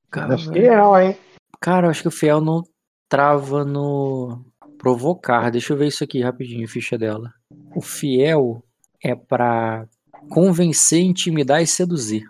Cara, 0.09 0.33
É 0.33 0.37
fiel, 0.37 0.97
hein? 0.99 1.17
cara, 1.59 1.85
eu 1.85 1.91
acho 1.91 2.01
que 2.01 2.07
o 2.07 2.11
Fiel 2.11 2.41
não 2.41 2.63
trava 3.07 3.63
no 3.63 4.43
provocar. 4.77 5.51
Deixa 5.51 5.73
eu 5.73 5.77
ver 5.77 5.87
isso 5.87 6.03
aqui 6.03 6.21
rapidinho, 6.21 6.67
ficha 6.67 6.97
dela. 6.97 7.31
O 7.75 7.81
Fiel 7.81 8.63
é 9.03 9.15
pra 9.15 9.87
convencer, 10.29 11.01
intimidar 11.01 11.61
e 11.61 11.67
seduzir. 11.67 12.25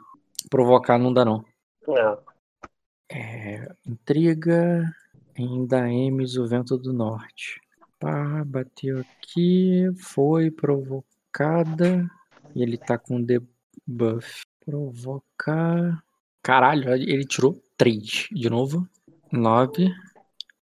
Provocar 0.49 0.97
não 0.97 1.13
dá 1.13 1.23
não. 1.23 1.45
É. 1.87 2.17
É, 3.11 3.71
intriga, 3.87 4.83
ainda 5.37 5.89
Emes, 5.89 6.35
o 6.35 6.47
vento 6.47 6.77
do 6.77 6.91
norte. 6.91 7.59
Pá, 8.03 8.43
bateu 8.43 8.99
aqui, 8.99 9.89
foi 9.97 10.51
provocada. 10.51 12.05
E 12.53 12.61
ele 12.61 12.77
tá 12.77 12.97
com 12.97 13.23
debuff. 13.23 14.41
Provocar. 14.65 16.03
Caralho, 16.41 16.93
ele 16.93 17.23
tirou 17.23 17.57
3 17.77 18.27
de 18.29 18.49
novo. 18.49 18.85
9. 19.31 19.89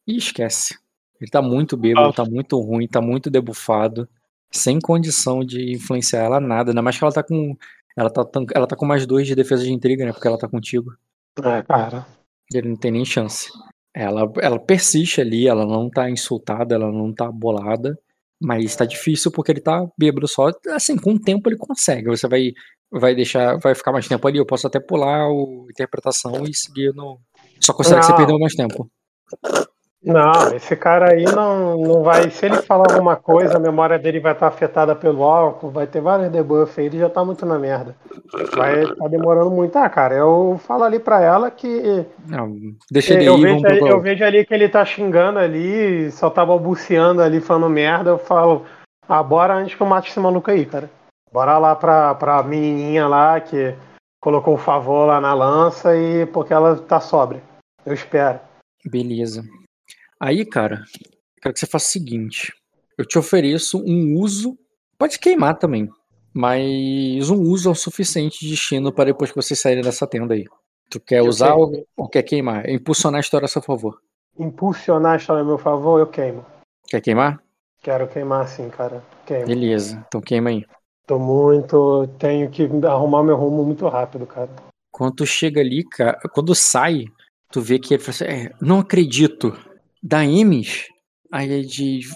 E 0.08 0.16
esquece. 0.16 0.80
Ele 1.20 1.30
tá 1.30 1.42
muito 1.42 1.76
bêbado, 1.76 2.08
Ah. 2.08 2.14
tá 2.14 2.24
muito 2.24 2.58
ruim, 2.62 2.88
tá 2.88 3.02
muito 3.02 3.30
debuffado. 3.30 4.08
Sem 4.50 4.80
condição 4.80 5.44
de 5.44 5.74
influenciar 5.74 6.24
ela 6.24 6.40
nada. 6.40 6.72
Ainda 6.72 6.82
mais 6.82 6.98
que 6.98 7.04
ela 7.04 7.12
tá 7.12 7.24
com. 7.24 7.58
Ela 7.94 8.10
tá, 8.10 8.26
ela 8.56 8.68
tá 8.68 8.76
com 8.78 8.86
mais 8.86 9.06
dois 9.06 9.28
de 9.28 9.36
defesa 9.36 9.66
de 9.66 9.74
intriga, 9.74 10.06
né? 10.06 10.14
Porque 10.14 10.28
ela 10.30 10.38
tá 10.38 10.48
contigo. 10.48 10.96
É, 11.44 11.62
cara. 11.62 12.08
Ele 12.54 12.70
não 12.70 12.78
tem 12.78 12.92
nem 12.92 13.04
chance. 13.04 13.50
Ela, 14.00 14.32
ela 14.40 14.60
persiste 14.60 15.20
ali, 15.20 15.48
ela 15.48 15.66
não 15.66 15.90
tá 15.90 16.08
insultada, 16.08 16.76
ela 16.76 16.92
não 16.92 17.12
tá 17.12 17.32
bolada, 17.32 17.98
mas 18.40 18.76
tá 18.76 18.86
difícil 18.86 19.32
porque 19.32 19.52
ele 19.52 19.60
tá 19.60 19.88
bêbado 19.98 20.28
só. 20.28 20.52
Assim, 20.70 20.96
com 20.96 21.14
o 21.14 21.20
tempo 21.20 21.50
ele 21.50 21.58
consegue. 21.58 22.08
Você 22.08 22.28
vai, 22.28 22.52
vai 22.92 23.16
deixar, 23.16 23.58
vai 23.58 23.74
ficar 23.74 23.92
mais 23.92 24.08
tempo 24.08 24.28
ali. 24.28 24.38
Eu 24.38 24.46
posso 24.46 24.68
até 24.68 24.80
pular 24.80 25.28
o 25.28 25.66
interpretação 25.72 26.44
e 26.46 26.54
seguir 26.54 26.94
no. 26.94 27.20
Só 27.60 27.74
considera 27.74 28.02
que 28.02 28.06
você 28.06 28.12
Não. 28.12 28.18
perdeu 28.18 28.40
mais 28.40 28.54
tempo. 28.54 28.88
Não, 30.04 30.56
esse 30.56 30.76
cara 30.76 31.12
aí 31.12 31.26
não, 31.26 31.78
não 31.78 32.04
vai. 32.04 32.30
Se 32.30 32.46
ele 32.46 32.58
falar 32.62 32.92
alguma 32.92 33.16
coisa, 33.16 33.58
a 33.58 33.60
memória 33.60 33.98
dele 33.98 34.20
vai 34.20 34.34
estar 34.34 34.48
afetada 34.48 34.96
pelo 34.96 35.24
álcool, 35.24 35.72
vai 35.72 35.88
ter 35.88 36.02
vários 36.02 36.30
debuffs 36.30 36.78
aí, 36.78 36.86
ele 36.86 37.00
já 37.00 37.10
tá 37.10 37.26
muito 37.26 37.46
na 37.46 37.58
merda. 37.58 37.96
Vai 38.56 38.86
tá 38.86 39.08
demorando 39.08 39.50
muito. 39.50 39.76
Ah, 39.76 39.90
cara, 39.90 40.14
eu 40.14 40.60
falo 40.66 40.84
ali 40.84 41.00
pra 41.00 41.22
ela 41.22 41.50
que. 41.50 42.06
Não, 42.28 42.56
deixa 42.92 43.16
ele 43.16 43.26
eu, 43.26 43.36
aí, 43.36 43.42
vejo, 43.42 43.62
pro 43.62 43.88
eu 43.88 44.02
vejo 44.02 44.24
ali 44.24 44.46
que 44.46 44.54
ele 44.54 44.70
tá 44.70 44.86
xingando 44.86 45.40
ali, 45.40 46.12
só 46.12 46.30
tá 46.30 46.46
balbuciando 46.46 47.22
ali, 47.22 47.42
falando 47.42 47.70
merda. 47.70 48.12
Eu 48.12 48.20
falo, 48.20 48.66
ah, 49.10 49.24
bora 49.24 49.56
antes 49.56 49.76
que 49.76 49.82
eu 49.82 49.88
mate 49.88 50.12
esse 50.12 50.20
maluco 50.20 50.52
aí, 50.52 50.66
cara. 50.66 50.90
Bora 51.34 51.58
lá 51.58 51.76
pra, 51.76 52.16
pra 52.16 52.44
menininha 52.44 53.08
lá 53.08 53.40
que 53.42 53.76
colocou 54.22 54.54
o 54.54 54.60
favor 54.60 55.08
lá 55.08 55.20
na 55.20 55.34
lança 55.34 55.96
e 55.98 56.26
porque 56.28 56.54
ela 56.54 56.76
tá 56.78 57.00
sóbria. 57.00 57.42
Eu 57.86 57.94
espero. 57.94 58.40
Beleza. 58.86 59.44
Aí, 60.20 60.46
cara, 60.46 60.84
quero 61.42 61.54
que 61.54 61.60
você 61.60 61.68
faça 61.68 61.88
o 61.88 61.92
seguinte: 61.92 62.54
eu 62.98 63.06
te 63.06 63.18
ofereço 63.18 63.82
um 63.86 64.20
uso, 64.20 64.58
pode 64.98 65.20
queimar 65.20 65.58
também, 65.58 65.90
mas 66.34 67.30
um 67.30 67.42
uso 67.42 67.70
é 67.70 67.72
o 67.72 67.76
suficiente 67.76 68.40
de 68.40 68.50
destino 68.50 68.92
para 68.92 69.06
depois 69.06 69.32
que 69.32 69.36
vocês 69.36 69.60
saírem 69.60 69.84
dessa 69.84 70.08
tenda 70.08 70.34
aí. 70.34 70.46
Tu 70.90 71.00
quer 71.00 71.20
Eu 71.20 71.28
usar 71.28 71.54
ou, 71.54 71.86
ou 71.96 72.08
quer 72.08 72.24
queimar? 72.24 72.70
Impulsionar 72.70 73.18
a 73.18 73.22
história 73.22 73.46
a 73.46 73.50
seu 73.50 73.62
favor. 73.62 74.00
Impulsionar 74.40 75.14
a 75.14 75.18
história 75.18 75.42
a 75.42 75.46
meu 75.46 75.58
favor, 75.58 76.00
eu 76.00 76.08
queimo. 76.08 76.46
Quer 76.88 77.02
queimar? 77.02 77.42
Quero 77.82 78.08
queimar 78.08 78.48
sim, 78.48 78.70
cara. 78.70 79.04
Queimo. 79.26 79.46
Beleza, 79.46 80.04
então 80.08 80.22
queima 80.22 80.50
aí. 80.50 80.66
Tô 81.06 81.20
muito. 81.20 82.08
Tenho 82.20 82.50
que 82.50 82.70
arrumar 82.86 83.24
meu 83.24 83.36
rumo 83.36 83.64
muito 83.64 83.88
rápido, 83.88 84.26
cara. 84.26 84.50
Quando 84.92 85.16
tu 85.16 85.26
chega 85.26 85.62
ali, 85.62 85.84
cara, 85.84 86.20
quando 86.34 86.54
sai, 86.56 87.06
tu 87.52 87.62
vê 87.62 87.80
que 87.80 87.94
ele 87.94 88.04
fala 88.04 88.16
assim: 88.16 88.26
é, 88.26 88.52
não 88.62 88.80
acredito. 88.80 89.58
Da 90.02 90.24
Emes, 90.26 90.86
aí 91.32 91.52
ele 91.52 91.66
diz. 91.68 92.10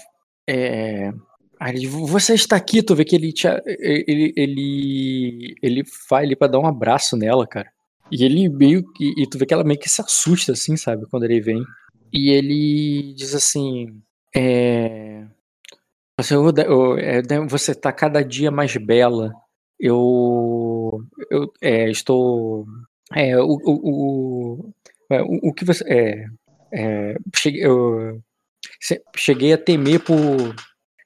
É, 0.48 1.12
aí 1.60 1.72
ele 1.72 1.80
diz, 1.80 1.90
você 1.90 2.34
está 2.34 2.56
aqui, 2.56 2.82
tu 2.82 2.94
vê 2.94 3.04
que 3.04 3.16
ele 3.16 3.32
te, 3.32 3.46
ele, 3.66 4.32
ele, 4.36 5.54
ele 5.62 5.82
vai 6.10 6.24
ali 6.24 6.36
pra 6.36 6.48
dar 6.48 6.58
um 6.60 6.66
abraço 6.66 7.16
nela, 7.16 7.46
cara. 7.46 7.70
E 8.10 8.24
ele 8.24 8.48
meio 8.48 8.84
que. 8.92 9.12
E 9.16 9.26
tu 9.28 9.38
vê 9.38 9.46
que 9.46 9.54
ela 9.54 9.64
meio 9.64 9.78
que 9.80 9.88
se 9.88 10.00
assusta, 10.00 10.52
assim, 10.52 10.76
sabe, 10.76 11.06
quando 11.10 11.24
ele 11.24 11.40
vem. 11.40 11.62
E 12.12 12.30
ele 12.30 13.14
diz 13.14 13.34
assim. 13.34 14.00
É. 14.34 15.24
Assim, 16.18 16.36
"Ô, 16.36 16.52
Da- 16.52 16.70
ô, 16.70 16.96
é, 16.98 17.22
Da- 17.22 17.46
você 17.46 17.74
tá 17.74 17.92
cada 17.92 18.22
dia 18.22 18.50
mais 18.50 18.76
bela. 18.76 19.32
Eu. 19.80 21.02
Eu 21.30 21.52
é, 21.60 21.90
estou. 21.90 22.66
É, 23.14 23.36
o, 23.38 23.46
o, 23.64 24.60
o, 24.62 24.74
é, 25.10 25.22
o, 25.22 25.40
o 25.50 25.54
que 25.54 25.64
você. 25.64 25.84
É, 25.88 26.26
é, 26.72 27.16
cheguei, 27.36 27.64
eu, 27.64 28.20
cheguei 29.16 29.52
a 29.52 29.58
temer 29.58 30.00
por. 30.00 30.16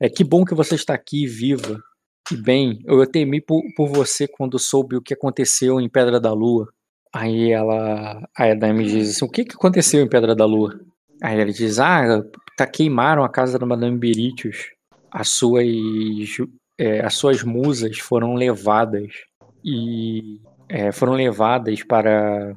É, 0.01 0.09
que 0.09 0.23
bom 0.23 0.45
que 0.45 0.55
você 0.55 0.75
está 0.75 0.95
aqui 0.95 1.27
viva 1.27 1.83
e 2.31 2.37
bem. 2.37 2.81
Eu 2.85 3.07
temi 3.07 3.41
por, 3.41 3.63
por 3.77 3.89
você 3.89 4.29
quando 4.29 4.59
soube 4.59 4.97
o 4.97 5.03
que 5.03 5.15
aconteceu 5.15 5.81
em 5.81 5.89
Pedra 5.89 6.21
da 6.21 6.33
Lua. 6.33 6.69
Aí 7.13 7.51
ela. 7.51 8.29
A 8.37 8.55
Dame 8.55 8.85
diz 8.85 9.11
assim: 9.11 9.25
o 9.25 9.31
que, 9.31 9.45
que 9.45 9.55
aconteceu 9.55 10.03
em 10.03 10.09
Pedra 10.09 10.35
da 10.35 10.45
Lua? 10.45 10.79
Aí 11.23 11.41
ele 11.41 11.53
diz: 11.53 11.79
ah, 11.79 12.23
tá, 12.57 12.67
queimaram 12.67 13.25
a 13.25 13.29
casa 13.29 13.59
da 13.59 13.67
Madame 13.67 13.99
Beritius. 13.99 14.71
As 15.11 15.31
suas, 15.31 15.67
é, 16.79 17.01
as 17.01 17.15
suas 17.15 17.43
musas 17.43 17.99
foram 17.99 18.35
levadas 18.35 19.11
e 19.65 20.41
é, 20.69 20.93
foram 20.93 21.15
levadas 21.15 21.83
para 21.83 22.55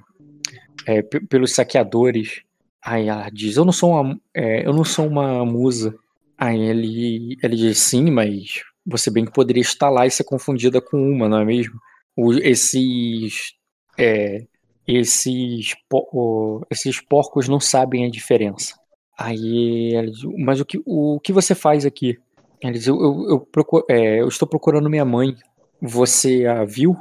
é, 0.86 1.02
pe- 1.02 1.22
pelos 1.22 1.54
saqueadores. 1.54 2.42
Aí 2.84 3.08
ela 3.08 3.30
diz: 3.30 3.58
eu 3.58 3.66
não 3.66 3.72
sou 3.72 3.92
uma, 3.92 4.20
é, 4.34 4.66
eu 4.66 4.74
não 4.74 4.84
sou 4.84 5.08
uma 5.08 5.46
musa. 5.46 5.96
Aí 6.38 6.60
ele, 6.60 7.38
ele 7.44 7.56
diz: 7.56 7.78
sim, 7.80 8.10
mas 8.12 8.64
você 8.86 9.12
bem 9.12 9.26
que 9.26 9.32
poderia 9.34 9.62
estar 9.62 9.90
lá 9.90 10.06
e 10.06 10.12
ser 10.12 10.24
confundida 10.24 10.82
com 10.82 10.98
uma, 10.98 11.28
não 11.30 11.40
é 11.40 11.46
mesmo? 11.46 11.80
O- 12.16 12.34
esses 12.34 13.54
é, 13.98 14.46
esses, 14.88 15.76
o- 15.92 16.62
esses 16.72 17.00
porcos 17.02 17.48
não 17.48 17.60
sabem 17.60 18.06
a 18.06 18.10
diferença. 18.10 18.76
Aí 19.18 19.94
ela 19.94 20.10
diz, 20.10 20.24
mas 20.38 20.60
o 20.62 20.66
que, 20.66 20.82
o 20.86 21.20
que 21.20 21.34
você 21.34 21.54
faz 21.54 21.86
aqui? 21.86 22.18
Ele 22.62 22.74
diz, 22.74 22.88
eu, 22.88 22.96
eu, 23.02 23.30
eu, 23.30 23.40
procu- 23.42 23.86
é, 23.90 24.22
eu 24.22 24.28
estou 24.28 24.48
procurando 24.48 24.90
minha 24.90 25.06
mãe. 25.06 25.36
Você 25.82 26.46
a 26.46 26.64
viu? 26.66 26.96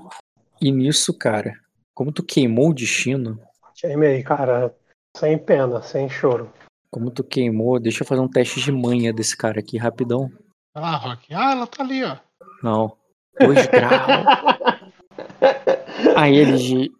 E 0.60 0.70
nisso, 0.70 1.16
cara, 1.16 1.54
como 1.94 2.12
tu 2.12 2.22
queimou 2.22 2.70
o 2.70 2.74
destino, 2.74 3.40
Queimei, 3.74 4.22
cara. 4.22 4.74
Sem 5.16 5.38
pena, 5.38 5.82
sem 5.82 6.08
choro. 6.08 6.50
como 6.90 7.10
tu 7.10 7.24
queimou, 7.24 7.78
deixa 7.80 8.02
eu 8.02 8.06
fazer 8.06 8.20
um 8.20 8.28
teste 8.28 8.60
de 8.60 8.72
manha 8.72 9.12
desse 9.12 9.36
cara 9.36 9.60
aqui, 9.60 9.76
rapidão. 9.76 10.30
Lá, 10.74 10.96
Rock. 10.96 11.34
Ah, 11.34 11.52
ela 11.52 11.66
tá 11.66 11.82
ali, 11.82 12.04
ó. 12.04 12.16
Não. 12.62 12.96
Dois 13.40 13.66
graus. 13.66 14.88
Aí 16.16 16.36
ele 16.36 16.92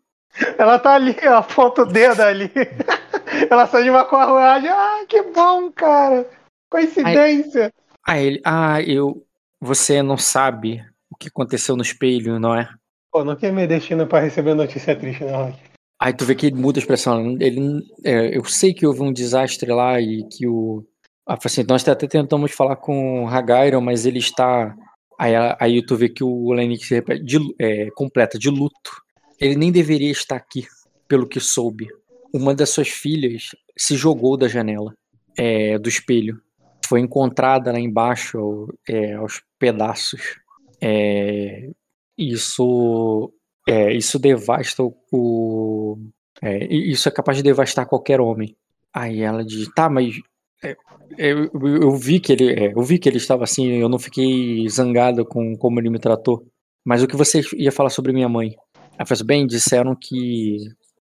Ela 0.56 0.78
tá 0.78 0.94
ali, 0.94 1.16
ó, 1.24 1.36
aponta 1.38 1.82
o 1.82 1.86
dedo 1.86 2.20
ali. 2.20 2.50
Ela 3.50 3.66
sai 3.66 3.84
de 3.84 3.90
uma 3.90 4.04
carruagem. 4.04 4.68
Ah, 4.68 5.04
que 5.08 5.22
bom, 5.22 5.70
cara. 5.70 6.28
Coincidência. 6.70 7.72
aí 8.06 8.26
ele, 8.26 8.40
ah, 8.44 8.82
eu, 8.82 9.24
você 9.60 10.02
não 10.02 10.16
sabe 10.18 10.84
o 11.10 11.16
que 11.16 11.28
aconteceu 11.28 11.76
no 11.76 11.82
espelho, 11.82 12.38
não 12.38 12.54
é? 12.54 12.68
Pô, 13.10 13.24
não 13.24 13.36
queimei 13.36 13.66
destino 13.66 14.06
pra 14.06 14.20
receber 14.20 14.54
notícia 14.54 14.94
triste, 14.96 15.24
não, 15.24 15.46
Rock. 15.46 15.58
Aí 16.00 16.12
tu 16.12 16.24
vê 16.24 16.34
que 16.34 16.46
ele 16.46 16.56
muda 16.56 16.78
a 16.78 16.82
expressão. 16.82 17.36
Ele, 17.40 17.82
é, 18.04 18.36
eu 18.36 18.44
sei 18.44 18.72
que 18.72 18.86
houve 18.86 19.02
um 19.02 19.12
desastre 19.12 19.70
lá 19.70 20.00
e 20.00 20.22
que 20.28 20.46
o. 20.46 20.84
Ah, 21.26 21.36
assim, 21.42 21.64
nós 21.68 21.86
até 21.86 22.06
tentamos 22.06 22.52
falar 22.52 22.76
com 22.76 23.24
o 23.24 23.80
mas 23.80 24.06
ele 24.06 24.18
está. 24.18 24.74
Aí, 25.18 25.32
aí 25.58 25.84
tu 25.84 25.96
vê 25.96 26.08
que 26.08 26.22
o 26.22 26.52
Lennox 26.52 26.86
se 26.86 26.94
repete, 26.94 27.24
de, 27.24 27.38
é, 27.60 27.90
completa, 27.90 28.38
de 28.38 28.48
luto. 28.48 29.02
Ele 29.40 29.56
nem 29.56 29.72
deveria 29.72 30.10
estar 30.10 30.36
aqui, 30.36 30.66
pelo 31.08 31.26
que 31.26 31.40
soube. 31.40 31.88
Uma 32.32 32.54
das 32.54 32.70
suas 32.70 32.88
filhas 32.88 33.50
se 33.76 33.96
jogou 33.96 34.36
da 34.36 34.46
janela, 34.46 34.94
é, 35.36 35.78
do 35.78 35.88
espelho. 35.88 36.40
Foi 36.86 37.00
encontrada 37.00 37.72
lá 37.72 37.80
embaixo, 37.80 38.68
é, 38.88 39.14
aos 39.14 39.42
pedaços. 39.58 40.38
É, 40.80 41.68
isso 42.16 43.32
é, 43.68 43.92
isso 43.92 44.18
devasta 44.18 44.82
o. 45.12 45.98
é, 46.42 46.64
isso 46.72 47.08
é 47.08 47.12
capaz 47.12 47.36
de 47.36 47.42
devastar 47.42 47.86
qualquer 47.86 48.20
homem. 48.20 48.56
Aí 48.92 49.20
ela 49.20 49.44
diz, 49.44 49.68
tá, 49.74 49.88
mas. 49.88 50.14
é, 50.62 50.76
eu, 51.16 51.44
eu- 51.52 51.82
eu 51.82 51.96
vi 51.96 52.20
que 52.20 52.32
ele. 52.32 52.52
é, 52.52 52.72
eu 52.72 52.82
vi 52.82 52.98
que 52.98 53.08
ele 53.08 53.18
estava 53.18 53.44
assim, 53.44 53.66
eu 53.68 53.88
não 53.88 53.98
fiquei 53.98 54.68
zangada 54.68 55.24
com 55.24 55.56
como 55.56 55.80
ele 55.80 55.90
me 55.90 55.98
tratou. 55.98 56.44
Mas 56.84 57.02
o 57.02 57.06
que 57.08 57.16
você 57.16 57.42
ia 57.56 57.72
falar 57.72 57.90
sobre 57.90 58.12
minha 58.12 58.28
mãe? 58.28 58.54
Ela 58.96 59.06
falou 59.06 59.12
assim, 59.18 59.26
bem, 59.26 59.46
disseram 59.46 59.94
que 60.00 60.56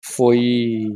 foi 0.03 0.89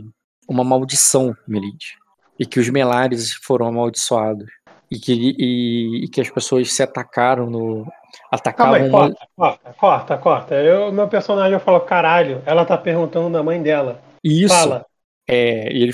uma 0.49 0.65
maldição, 0.65 1.35
Melide. 1.47 1.97
E 2.39 2.47
que 2.47 2.59
os 2.61 2.69
melares 2.70 3.35
foram 3.35 3.66
amaldiçoados. 3.66 4.49
E 4.90 4.99
que, 4.99 5.12
e, 5.39 6.05
e 6.05 6.09
que 6.09 6.20
as 6.20 6.31
pessoas 6.31 6.73
se 6.73 6.82
atacaram 6.82 7.51
no. 7.51 7.85
Atacavam. 8.30 8.72
Calma 8.72 8.85
aí, 8.86 8.90
corta, 8.90 9.28
corta, 9.36 9.74
corta, 9.78 10.18
corta. 10.18 10.55
Eu, 10.55 10.93
meu 10.93 11.09
personagem 11.09 11.59
falou, 11.59 11.80
caralho, 11.80 12.43
ela 12.47 12.64
tá 12.64 12.76
perguntando 12.76 13.30
da 13.30 13.43
mãe 13.43 13.62
dela. 13.62 14.01
Isso. 14.22 14.55
Fala. 14.55 14.85
É, 15.28 15.72
e 15.72 15.82
ele. 15.82 15.93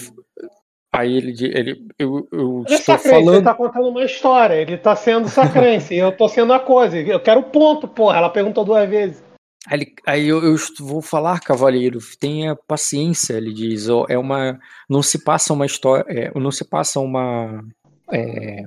Aí 0.93 1.17
ele. 1.17 1.35
ele 1.57 1.87
eu, 1.99 2.27
eu 2.33 2.63
Ele 2.67 2.75
é 2.75 2.79
estou 2.79 2.97
sacrense, 2.97 3.09
falando. 3.11 3.35
ele 3.37 3.45
tá 3.45 3.55
contando 3.55 3.89
uma 3.89 4.05
história, 4.05 4.55
ele 4.55 4.77
tá 4.77 4.95
sendo 4.95 5.29
sacrense, 5.29 5.95
eu 5.97 6.13
tô 6.17 6.29
sendo 6.29 6.53
a 6.53 6.61
coisa. 6.61 6.99
Eu 6.99 7.21
quero 7.21 7.43
ponto, 7.45 7.89
porra. 7.89 8.17
Ela 8.19 8.31
perguntou 8.31 8.65
duas 8.65 8.89
vezes. 8.89 9.23
Aí, 9.67 9.81
ele- 9.81 9.95
aí 10.07 10.29
eu, 10.29 10.43
eu 10.45 10.57
vou 10.81 11.01
falar, 11.03 11.41
cavaleiro, 11.41 11.99
tenha 12.21 12.55
paciência, 12.55 13.35
ele 13.35 13.53
diz. 13.53 13.89
É 14.09 14.17
uma, 14.19 14.59
não 14.89 15.03
se 15.03 15.25
passa 15.25 15.53
uma 15.53 15.67
história, 15.67 16.05
é, 16.09 16.31
não 16.39 16.51
se 16.51 16.65
passa 16.65 17.01
uma, 17.01 17.65
é, 18.13 18.63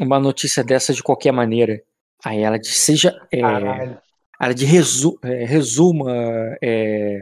uma 0.00 0.20
notícia 0.20 0.62
dessa 0.62 0.92
de 0.92 1.02
qualquer 1.02 1.32
maneira. 1.32 1.80
Aí 2.24 2.40
ela 2.42 2.58
diz, 2.58 2.76
seja, 2.76 3.16
é, 3.32 3.40
ela 4.40 4.54
diz, 4.54 4.68
resu, 4.68 5.18
é, 5.22 5.44
resuma, 5.44 6.12
é, 6.62 7.20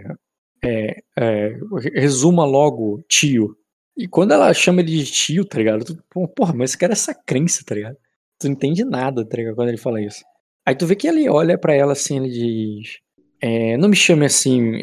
é, 0.63 1.03
é, 1.19 1.57
resuma 1.95 2.45
logo, 2.45 3.03
tio. 3.09 3.57
E 3.97 4.09
quando 4.09 4.33
ela 4.33 4.53
chama 4.55 4.81
ele 4.81 4.93
de 5.05 5.07
tio, 5.11 5.45
tá 5.45 5.59
ligado? 5.59 5.85
Tu, 5.85 5.97
porra, 6.35 6.55
mas 6.55 6.71
esse 6.71 6.79
cara 6.79 6.93
é 6.93 6.95
essa 6.95 7.15
crença, 7.15 7.63
tá 7.65 7.75
ligado? 7.75 7.97
Tu 8.39 8.47
não 8.47 8.53
entende 8.55 8.85
nada, 8.85 9.25
tá 9.27 9.37
ligado? 9.37 9.55
Quando 9.55 9.69
ele 9.69 9.77
fala 9.79 10.01
isso. 10.01 10.23
Aí 10.67 10.75
tu 10.75 10.87
vê 10.87 10.97
que 10.97 11.09
ele 11.09 11.29
olha 11.29 11.59
pra 11.59 11.75
ela 11.75 11.93
assim, 11.93 12.17
ele 12.19 12.31
diz. 12.31 12.99
É, 13.43 13.77
não 13.77 13.89
me 13.89 13.97
chame 13.97 14.25
assim, 14.27 14.79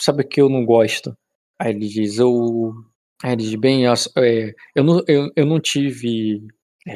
sabe 0.00 0.24
que 0.24 0.40
eu 0.40 0.48
não 0.48 0.64
gosto. 0.64 1.16
Aí 1.58 1.72
ele 1.72 1.88
diz, 1.88 2.18
eu. 2.18 2.72
Aí 3.22 3.32
ele 3.32 3.42
diz, 3.42 3.54
bem, 3.56 3.84
eu, 3.84 3.94
eu, 4.74 4.84
não, 4.84 5.02
eu, 5.06 5.30
eu 5.36 5.46
não 5.46 5.60
tive. 5.60 6.42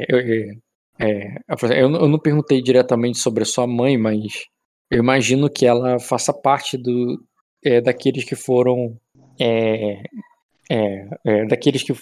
eu- 0.08 0.54
é, 1.02 1.34
assim, 1.48 1.66
eu, 1.74 1.88
não- 1.88 2.00
eu 2.00 2.08
não 2.08 2.18
perguntei 2.18 2.62
diretamente 2.62 3.18
sobre 3.18 3.42
a 3.42 3.46
sua 3.46 3.66
mãe, 3.66 3.96
mas 3.98 4.46
eu 4.90 4.98
imagino 4.98 5.50
que 5.50 5.66
ela 5.66 5.98
faça 5.98 6.32
parte 6.32 6.76
do, 6.76 7.22
é, 7.64 7.80
daqueles 7.80 8.24
que 8.24 8.34
foram. 8.36 8.96
é, 9.40 10.02
é, 10.70 11.08
é, 11.26 11.44
daqueles 11.46 11.82
que, 11.82 11.92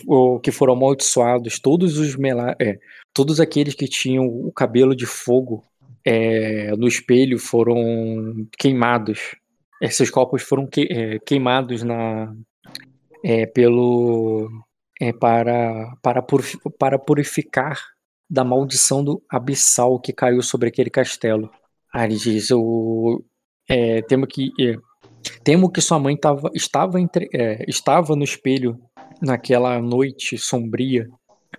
que 0.42 0.52
foram 0.52 0.74
amaldiçoados, 0.74 1.58
todos 1.58 1.98
os 1.98 2.14
mela, 2.14 2.54
é, 2.60 2.78
todos 3.12 3.40
aqueles 3.40 3.74
que 3.74 3.88
tinham 3.88 4.26
o 4.26 4.52
cabelo 4.52 4.94
de 4.94 5.06
fogo 5.06 5.64
é, 6.04 6.70
no 6.76 6.86
espelho 6.86 7.38
foram 7.38 8.46
queimados. 8.58 9.34
Esses 9.82 10.10
corpos 10.10 10.42
foram 10.42 10.66
que- 10.66 10.88
é, 10.90 11.18
queimados 11.20 11.82
na, 11.82 12.32
é, 13.24 13.46
pelo 13.46 14.48
é, 15.00 15.12
para 15.12 15.96
para, 16.02 16.22
para 16.78 16.98
purificar 16.98 17.78
da 18.30 18.44
maldição 18.44 19.02
do 19.02 19.22
abissal 19.28 19.98
que 19.98 20.12
caiu 20.12 20.40
sobre 20.40 20.68
aquele 20.68 20.88
castelo. 20.88 21.50
Aí 21.92 22.16
diz: 22.16 22.50
eu 22.50 23.24
é, 23.68 24.02
temo 24.02 24.26
que 24.26 24.52
é, 24.60 24.76
temo 25.42 25.70
que 25.70 25.80
sua 25.80 25.98
mãe 25.98 26.16
tava, 26.16 26.50
estava 26.54 27.00
entre, 27.00 27.28
é, 27.34 27.64
estava 27.68 28.14
no 28.14 28.22
espelho 28.22 28.78
naquela 29.20 29.80
noite 29.82 30.38
sombria 30.38 31.08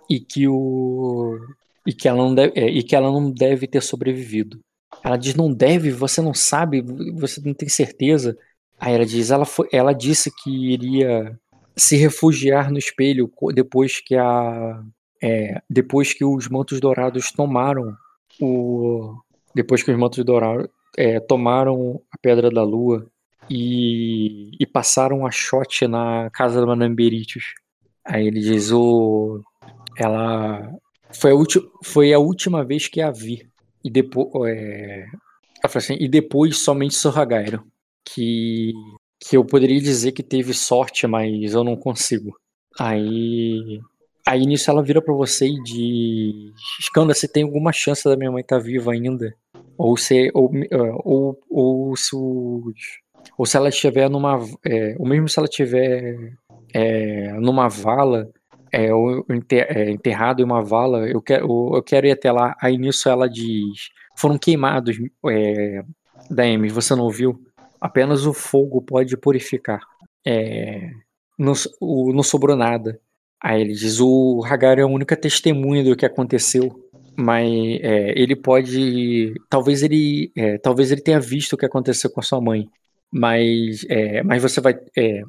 e 0.08 0.18
que 0.18 0.48
o 0.48 1.38
e 1.86 1.92
que 1.92 2.08
ela 2.08 2.18
não 2.18 2.34
deve, 2.34 2.52
é, 2.58 2.66
e 2.68 2.82
que 2.82 2.96
ela 2.96 3.10
não 3.10 3.30
deve 3.30 3.66
ter 3.66 3.82
sobrevivido. 3.82 4.60
Ela 5.04 5.16
diz 5.16 5.34
não 5.34 5.52
deve, 5.52 5.90
você 5.90 6.22
não 6.22 6.32
sabe, 6.32 6.82
você 7.14 7.40
não 7.44 7.52
tem 7.54 7.68
certeza. 7.68 8.36
Aí 8.78 8.94
ela 8.94 9.04
diz, 9.06 9.30
ela 9.30 9.44
foi, 9.44 9.68
ela 9.72 9.92
disse 9.92 10.30
que 10.42 10.72
iria 10.72 11.36
se 11.76 11.96
refugiar 11.96 12.70
no 12.70 12.78
espelho 12.78 13.30
depois 13.54 14.00
que 14.00 14.16
a 14.16 14.82
é, 15.22 15.62
depois 15.70 16.12
que 16.12 16.24
os 16.24 16.48
mantos 16.48 16.80
dourados 16.80 17.30
tomaram 17.30 17.96
o 18.40 19.16
depois 19.54 19.82
que 19.82 19.90
os 19.90 19.98
mantos 19.98 20.24
dourados 20.24 20.68
é, 20.96 21.20
tomaram 21.20 22.00
a 22.10 22.18
pedra 22.18 22.50
da 22.50 22.62
lua 22.62 23.06
e, 23.48 24.50
e 24.58 24.66
passaram 24.66 25.26
a 25.26 25.30
shot 25.30 25.86
na 25.86 26.30
casa 26.30 26.60
da 26.60 26.66
Madame 26.66 26.94
Beritius. 26.94 27.54
Aí 28.04 28.26
ele 28.26 28.40
diz 28.40 28.72
o 28.72 29.40
ela 29.96 30.68
foi 31.12 31.32
a, 31.32 31.34
foi 31.84 32.12
a 32.12 32.18
última 32.18 32.64
vez 32.64 32.88
que 32.88 33.00
a 33.00 33.10
vi 33.10 33.46
e 33.84 33.90
depois 33.90 34.30
é, 34.50 35.06
assim, 35.62 35.96
e 36.00 36.08
depois 36.08 36.58
somente 36.58 36.94
Sorragairo 36.94 37.62
que 38.04 38.72
que 39.20 39.36
eu 39.36 39.44
poderia 39.44 39.80
dizer 39.80 40.10
que 40.10 40.22
teve 40.22 40.52
sorte, 40.52 41.06
mas 41.06 41.54
eu 41.54 41.62
não 41.62 41.76
consigo. 41.76 42.36
Aí 42.76 43.80
aí 44.26 44.44
nisso 44.46 44.70
ela 44.70 44.82
vira 44.82 45.00
pra 45.02 45.14
você 45.14 45.46
e 45.46 45.62
diz, 45.62 46.52
Skanda, 46.80 47.14
você 47.14 47.26
tem 47.28 47.42
alguma 47.44 47.72
chance 47.72 48.04
da 48.04 48.16
minha 48.16 48.30
mãe 48.30 48.40
estar 48.42 48.58
viva 48.58 48.92
ainda? 48.92 49.34
Ou 49.78 49.96
se 49.96 50.30
ou, 50.34 50.50
eh, 50.54 50.68
ou, 51.04 51.38
ou 51.50 51.96
se 51.96 52.14
ou 53.38 53.46
se 53.46 53.56
ela 53.56 53.68
estiver 53.68 54.08
numa 54.10 54.38
é, 54.64 54.94
ou 54.98 55.06
mesmo 55.06 55.28
se 55.28 55.38
ela 55.38 55.48
estiver 55.48 56.32
é, 56.74 57.32
numa 57.34 57.68
vala 57.68 58.28
é, 58.70 58.92
ou 58.94 59.24
enter- 59.30 59.66
é, 59.68 59.90
enterrado 59.90 60.40
em 60.40 60.44
uma 60.44 60.62
vala, 60.62 61.08
eu 61.08 61.20
quero, 61.20 61.74
eu 61.76 61.82
quero 61.82 62.06
ir 62.06 62.12
até 62.12 62.30
lá. 62.32 62.56
Aí 62.60 62.78
nisso 62.78 63.08
ela 63.08 63.28
diz: 63.28 63.90
foram 64.16 64.38
queimados, 64.38 64.96
é, 65.28 65.82
você 66.72 66.94
não 66.94 67.04
ouviu? 67.04 67.38
Apenas 67.80 68.24
o 68.26 68.32
fogo 68.32 68.80
pode 68.80 69.16
purificar. 69.16 69.80
É, 70.26 70.90
não, 71.38 71.52
o- 71.80 72.12
não 72.12 72.22
sobrou 72.22 72.56
nada. 72.56 72.98
Aí 73.42 73.60
ele 73.60 73.72
diz: 73.72 73.98
o 74.00 74.42
Hagar 74.44 74.78
é 74.78 74.82
a 74.82 74.86
única 74.86 75.16
testemunha 75.16 75.82
do 75.82 75.96
que 75.96 76.06
aconteceu. 76.06 76.78
Mas 77.16 77.46
é, 77.82 78.12
ele 78.18 78.36
pode. 78.36 79.34
Talvez 79.50 79.82
ele. 79.82 80.30
é, 80.36 80.58
talvez 80.58 80.90
ele 80.92 81.00
tenha 81.02 81.20
visto 81.20 81.54
o 81.54 81.56
que 81.58 81.66
aconteceu 81.66 82.08
com 82.10 82.20
a 82.20 82.22
sua 82.22 82.40
mãe. 82.40 82.68
Mas, 83.10 83.84
é, 83.88 84.22
mas 84.22 84.42
você 84.42 84.60
vai. 84.60 84.78
é, 84.96 85.22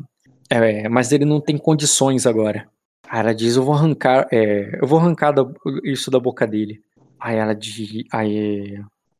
é, 0.49 0.87
mas 0.89 1.11
ele 1.11 1.25
não 1.25 1.41
tem 1.41 1.57
condições 1.57 2.25
agora. 2.25 2.67
Aí 3.09 3.19
ela 3.19 3.33
diz, 3.33 3.55
eu 3.55 3.63
vou 3.63 3.75
arrancar, 3.75 4.27
é, 4.31 4.79
eu 4.81 4.87
vou 4.87 4.99
arrancar 4.99 5.31
da- 5.31 5.45
isso 5.83 6.09
da 6.09 6.19
boca 6.19 6.47
dele. 6.47 6.81
Aí 7.19 7.35
ela 7.37 7.53
diz, 7.53 8.05
aí, 8.11 8.79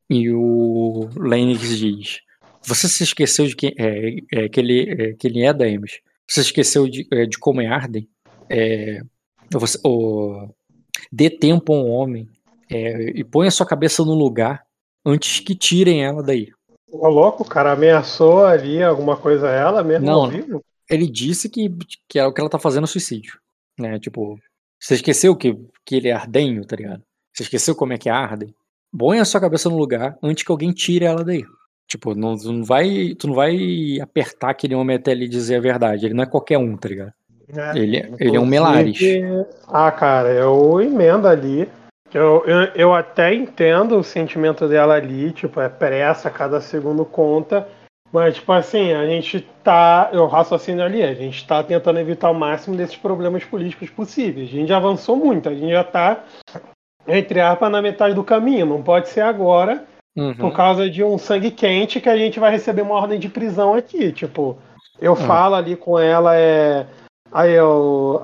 e 0.10 0.30
o 0.32 1.10
Lennox 1.18 1.78
diz, 1.78 2.20
você 2.66 2.88
se 2.88 3.04
esqueceu 3.04 3.46
de 3.46 3.56
que, 3.56 3.72
que, 3.72 4.60
ele, 4.60 5.16
que 5.16 5.28
ele 5.28 5.44
é 5.44 5.54
da 5.54 5.68
Emes? 5.68 6.00
Você 6.28 6.42
esqueceu 6.42 6.88
de, 6.88 7.04
de 7.28 7.38
como 7.38 7.62
é 7.62 7.68
Arden? 7.68 8.08
É, 8.56 9.02
você, 9.52 9.80
dê 11.12 11.30
tempo 11.30 11.74
a 11.74 11.76
um 11.76 11.90
homem 11.90 12.30
é, 12.70 13.10
e 13.20 13.24
põe 13.24 13.48
a 13.48 13.52
sua 13.52 13.66
cabeça 13.66 14.06
no 14.06 14.14
lugar 14.14 14.64
antes 15.04 15.40
que 15.40 15.56
tirem 15.56 16.04
ela 16.04 16.22
daí. 16.22 16.52
Ô, 16.92 17.08
louco, 17.08 17.42
o 17.42 17.48
cara 17.48 17.72
ameaçou 17.72 18.46
ali 18.46 18.84
alguma 18.84 19.18
coisa 19.18 19.50
a 19.50 19.52
ela 19.52 19.84
mesmo 19.84 20.06
Não. 20.06 20.30
vivo? 20.30 20.64
Ele 20.88 21.10
disse 21.10 21.50
que, 21.50 21.76
que 22.08 22.20
é 22.20 22.26
o 22.26 22.32
que 22.32 22.40
ela 22.40 22.50
tá 22.50 22.60
fazendo 22.60 22.84
é 22.84 22.88
suicídio. 22.88 23.40
Né? 23.80 23.98
Tipo, 24.00 24.38
você 24.80 24.96
esqueceu 24.96 25.36
que, 25.36 25.58
que 25.84 25.96
ele 25.96 26.10
é 26.10 26.14
ardenho, 26.14 26.64
tá 26.64 26.76
ligado? 26.76 27.02
Você 27.34 27.44
esqueceu 27.44 27.76
como 27.76 27.94
é 27.94 27.98
que 27.98 28.10
é 28.10 28.12
Arden? 28.12 28.54
Põe 28.96 29.20
a 29.20 29.26
sua 29.26 29.42
cabeça 29.42 29.68
no 29.70 29.78
lugar 29.78 30.16
antes 30.22 30.44
que 30.44 30.52
alguém 30.52 30.72
tire 30.72 31.06
ela 31.06 31.24
daí. 31.24 31.44
Tipo, 31.88 32.14
não, 32.14 32.38
tu 32.38 32.52
não 32.52 32.64
vai, 32.64 33.16
tu 33.16 33.28
não 33.28 33.34
vai 33.34 34.00
apertar 34.00 34.52
aquele 34.52 34.76
homem 34.76 34.96
até 34.96 35.12
ele 35.12 35.28
dizer 35.28 35.56
a 35.56 35.62
verdade. 35.62 36.06
Ele 36.06 36.14
não 36.14 36.24
é 36.24 36.28
qualquer 36.28 36.60
um, 36.60 36.78
tá 36.78 36.90
ligado? 36.90 37.14
É. 37.56 37.78
Ele, 37.78 38.16
ele 38.20 38.38
é 38.38 38.40
um 38.40 38.46
Melares. 38.46 39.00
Ah, 39.68 39.92
cara, 39.92 40.30
eu 40.30 40.82
emendo 40.82 41.28
ali. 41.28 41.70
Eu, 42.14 42.44
eu, 42.46 42.62
eu 42.76 42.94
até 42.94 43.34
entendo 43.34 43.98
o 43.98 44.04
sentimento 44.04 44.68
dela 44.68 44.94
ali, 44.94 45.32
tipo, 45.32 45.60
é 45.60 45.68
pressa, 45.68 46.30
cada 46.30 46.62
segundo 46.62 47.04
conta. 47.04 47.68
Mas, 48.12 48.36
tipo 48.36 48.52
assim, 48.52 48.94
a 48.94 49.08
gente 49.08 49.42
tá. 49.64 50.10
Eu 50.14 50.28
raciocínio 50.28 50.86
ali, 50.86 51.02
a 51.02 51.16
gente 51.16 51.48
tá 51.48 51.64
tentando 51.64 52.00
evitar 52.00 52.30
o 52.30 52.36
máximo 52.36 52.78
desses 52.78 52.96
problemas 52.96 53.44
políticos 53.44 53.90
possíveis. 53.90 54.50
A 54.50 54.52
gente 54.52 54.68
já 54.70 54.78
avançou 54.78 55.16
muito, 55.16 55.50
a 55.50 55.54
gente 55.56 55.72
já 55.72 55.84
tá, 55.84 56.24
entre 57.08 57.40
aspas, 57.40 57.72
na 57.72 57.82
metade 57.82 58.14
do 58.14 58.24
caminho. 58.24 58.68
Não 58.68 58.84
pode 58.84 59.10
ser 59.10 59.22
agora, 59.22 59.84
Uhum. 60.16 60.36
por 60.36 60.54
causa 60.54 60.88
de 60.88 61.04
um 61.04 61.18
sangue 61.18 61.50
quente 61.50 62.00
que 62.00 62.08
a 62.08 62.16
gente 62.16 62.40
vai 62.40 62.52
receber 62.52 62.84
uma 62.84 62.94
ordem 62.94 63.20
de 63.20 63.28
prisão 63.30 63.74
aqui. 63.74 64.12
Tipo, 64.12 64.60
eu 65.02 65.16
falo 65.16 65.56
ali 65.56 65.76
com 65.76 65.98
ela, 65.98 66.36
é. 66.38 66.86
Aí 67.34 67.56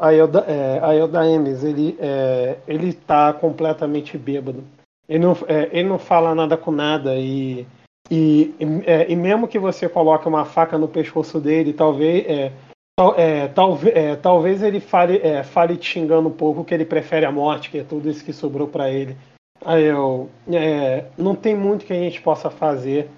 aí 0.01 0.17
eu, 0.17 0.27
da- 0.27 0.45
é, 0.47 0.79
aí 0.83 0.99
eu 0.99 1.07
da 1.07 1.27
Emes, 1.27 1.63
ele, 1.63 1.97
é, 1.99 2.57
ele 2.67 2.93
tá 2.93 3.33
completamente 3.33 4.17
bêbado. 4.17 4.63
Ele 5.07 5.19
não, 5.25 5.31
é, 5.47 5.69
ele 5.71 5.89
não 5.89 5.97
fala 5.97 6.35
nada 6.35 6.55
com 6.55 6.69
nada 6.71 7.15
e, 7.15 7.65
e, 8.11 8.53
é, 8.85 9.11
e 9.11 9.15
mesmo 9.15 9.47
que 9.47 9.57
você 9.57 9.89
coloque 9.89 10.27
uma 10.27 10.45
faca 10.45 10.77
no 10.77 10.87
pescoço 10.87 11.39
dele, 11.39 11.73
talvez, 11.73 12.23
é, 12.27 12.51
tal, 12.95 13.15
é, 13.19 13.47
talvez, 13.47 13.95
é, 13.95 14.15
talvez 14.15 14.61
ele 14.61 14.79
fale, 14.79 15.17
é, 15.23 15.41
fale 15.43 15.75
te 15.75 15.87
xingando 15.87 16.29
um 16.29 16.33
pouco 16.33 16.63
que 16.63 16.73
ele 16.73 16.85
prefere 16.85 17.25
a 17.25 17.31
morte, 17.31 17.71
que 17.71 17.79
é 17.79 17.83
tudo 17.83 18.07
isso 18.07 18.23
que 18.23 18.31
sobrou 18.31 18.67
pra 18.67 18.91
ele. 18.91 19.17
Aí 19.65 19.85
eu. 19.85 20.29
É, 20.51 21.05
não 21.17 21.35
tem 21.35 21.55
muito 21.55 21.85
que 21.85 21.93
a 21.93 21.95
gente 21.95 22.21
possa 22.21 22.49
fazer 22.51 23.09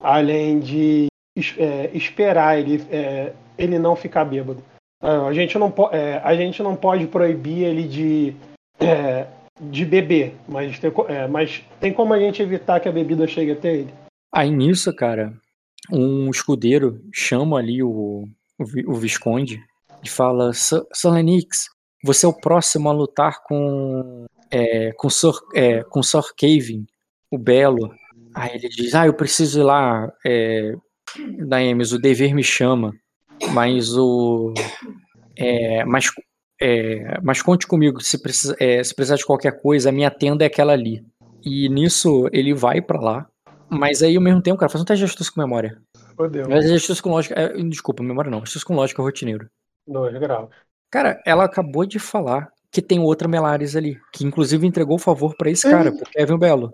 além 0.00 0.58
de 0.58 1.06
é, 1.58 1.90
esperar 1.92 2.58
ele, 2.58 2.82
é, 2.90 3.32
ele 3.58 3.78
não 3.78 3.94
ficar 3.94 4.24
bêbado. 4.24 4.62
A 5.00 5.32
gente 5.32 5.58
não, 5.58 5.72
é, 5.92 6.20
a 6.24 6.34
gente 6.34 6.62
não 6.62 6.74
pode 6.74 7.06
proibir 7.06 7.64
ele 7.64 7.82
de, 7.86 8.34
é, 8.80 9.26
de 9.60 9.84
beber, 9.84 10.34
mas 10.48 10.78
tem, 10.78 10.92
é, 11.08 11.26
mas 11.26 11.62
tem 11.78 11.92
como 11.92 12.14
a 12.14 12.18
gente 12.18 12.42
evitar 12.42 12.80
que 12.80 12.88
a 12.88 12.92
bebida 12.92 13.26
chegue 13.26 13.52
até 13.52 13.74
ele. 13.74 13.94
Aí 14.32 14.50
nisso, 14.50 14.94
cara, 14.94 15.32
um 15.92 16.30
escudeiro 16.30 17.00
chama 17.12 17.58
ali 17.58 17.82
o, 17.82 18.24
o, 18.58 18.92
o 18.92 18.94
Visconde 18.94 19.60
e 20.02 20.08
fala: 20.08 20.52
Solenix, 20.92 21.68
você 22.02 22.26
é 22.26 22.28
o 22.28 22.32
próximo 22.32 22.88
a 22.88 22.92
lutar 22.92 23.42
com 23.44 24.26
é, 24.50 24.92
com 24.92 25.10
Sir, 25.10 25.32
é, 25.54 25.82
com 25.84 26.02
Sir 26.02 26.34
Kevin, 26.36 26.86
o 27.30 27.38
Belo. 27.38 27.94
Aí 28.34 28.54
ele 28.54 28.68
diz: 28.68 28.94
Ah, 28.94 29.06
eu 29.06 29.14
preciso 29.14 29.60
ir 29.60 29.64
lá, 29.64 30.12
é, 30.24 30.74
Daemis, 31.46 31.92
o 31.92 31.98
dever 31.98 32.34
me 32.34 32.42
chama, 32.42 32.92
mas 33.52 33.96
o. 33.96 34.52
É, 35.36 35.84
mas, 35.84 36.06
é, 36.60 37.18
mas 37.22 37.42
conte 37.42 37.66
comigo, 37.66 38.00
se, 38.02 38.18
precisa, 38.18 38.56
é, 38.58 38.82
se 38.82 38.94
precisar 38.94 39.16
de 39.16 39.26
qualquer 39.26 39.60
coisa, 39.60 39.88
a 39.88 39.92
minha 39.92 40.10
tenda 40.10 40.44
é 40.44 40.46
aquela 40.46 40.72
ali. 40.72 41.04
E 41.44 41.68
nisso 41.68 42.28
ele 42.32 42.54
vai 42.54 42.80
para 42.80 43.00
lá, 43.00 43.28
mas 43.68 44.02
aí 44.02 44.16
ao 44.16 44.22
mesmo 44.22 44.40
tempo, 44.40 44.58
cara, 44.58 44.70
faz 44.70 44.82
um 44.82 44.84
teste 44.84 45.04
de 45.04 45.10
astúcia 45.10 45.32
com 45.32 45.40
memória. 45.40 45.80
Fodeu. 46.16 46.48
Mas 46.48 46.70
astúcia 46.70 47.02
com 47.02 47.10
lógica. 47.10 47.34
É, 47.38 47.48
desculpa, 47.64 48.02
memória 48.02 48.30
não, 48.30 48.38
astúcia 48.38 48.66
com 48.66 48.74
lógica 48.74 49.02
rotineiro. 49.02 49.48
Dois 49.86 50.18
graus. 50.18 50.48
Cara, 50.90 51.20
ela 51.26 51.44
acabou 51.44 51.84
de 51.84 51.98
falar 51.98 52.48
que 52.70 52.80
tem 52.80 52.98
outra 52.98 53.28
Melares 53.28 53.76
ali, 53.76 54.00
que 54.12 54.24
inclusive 54.24 54.66
entregou 54.66 54.96
o 54.96 55.00
favor 55.00 55.36
para 55.36 55.50
esse 55.50 55.68
cara, 55.68 55.92
pro 55.92 56.10
Kevin 56.10 56.38
Belo. 56.38 56.72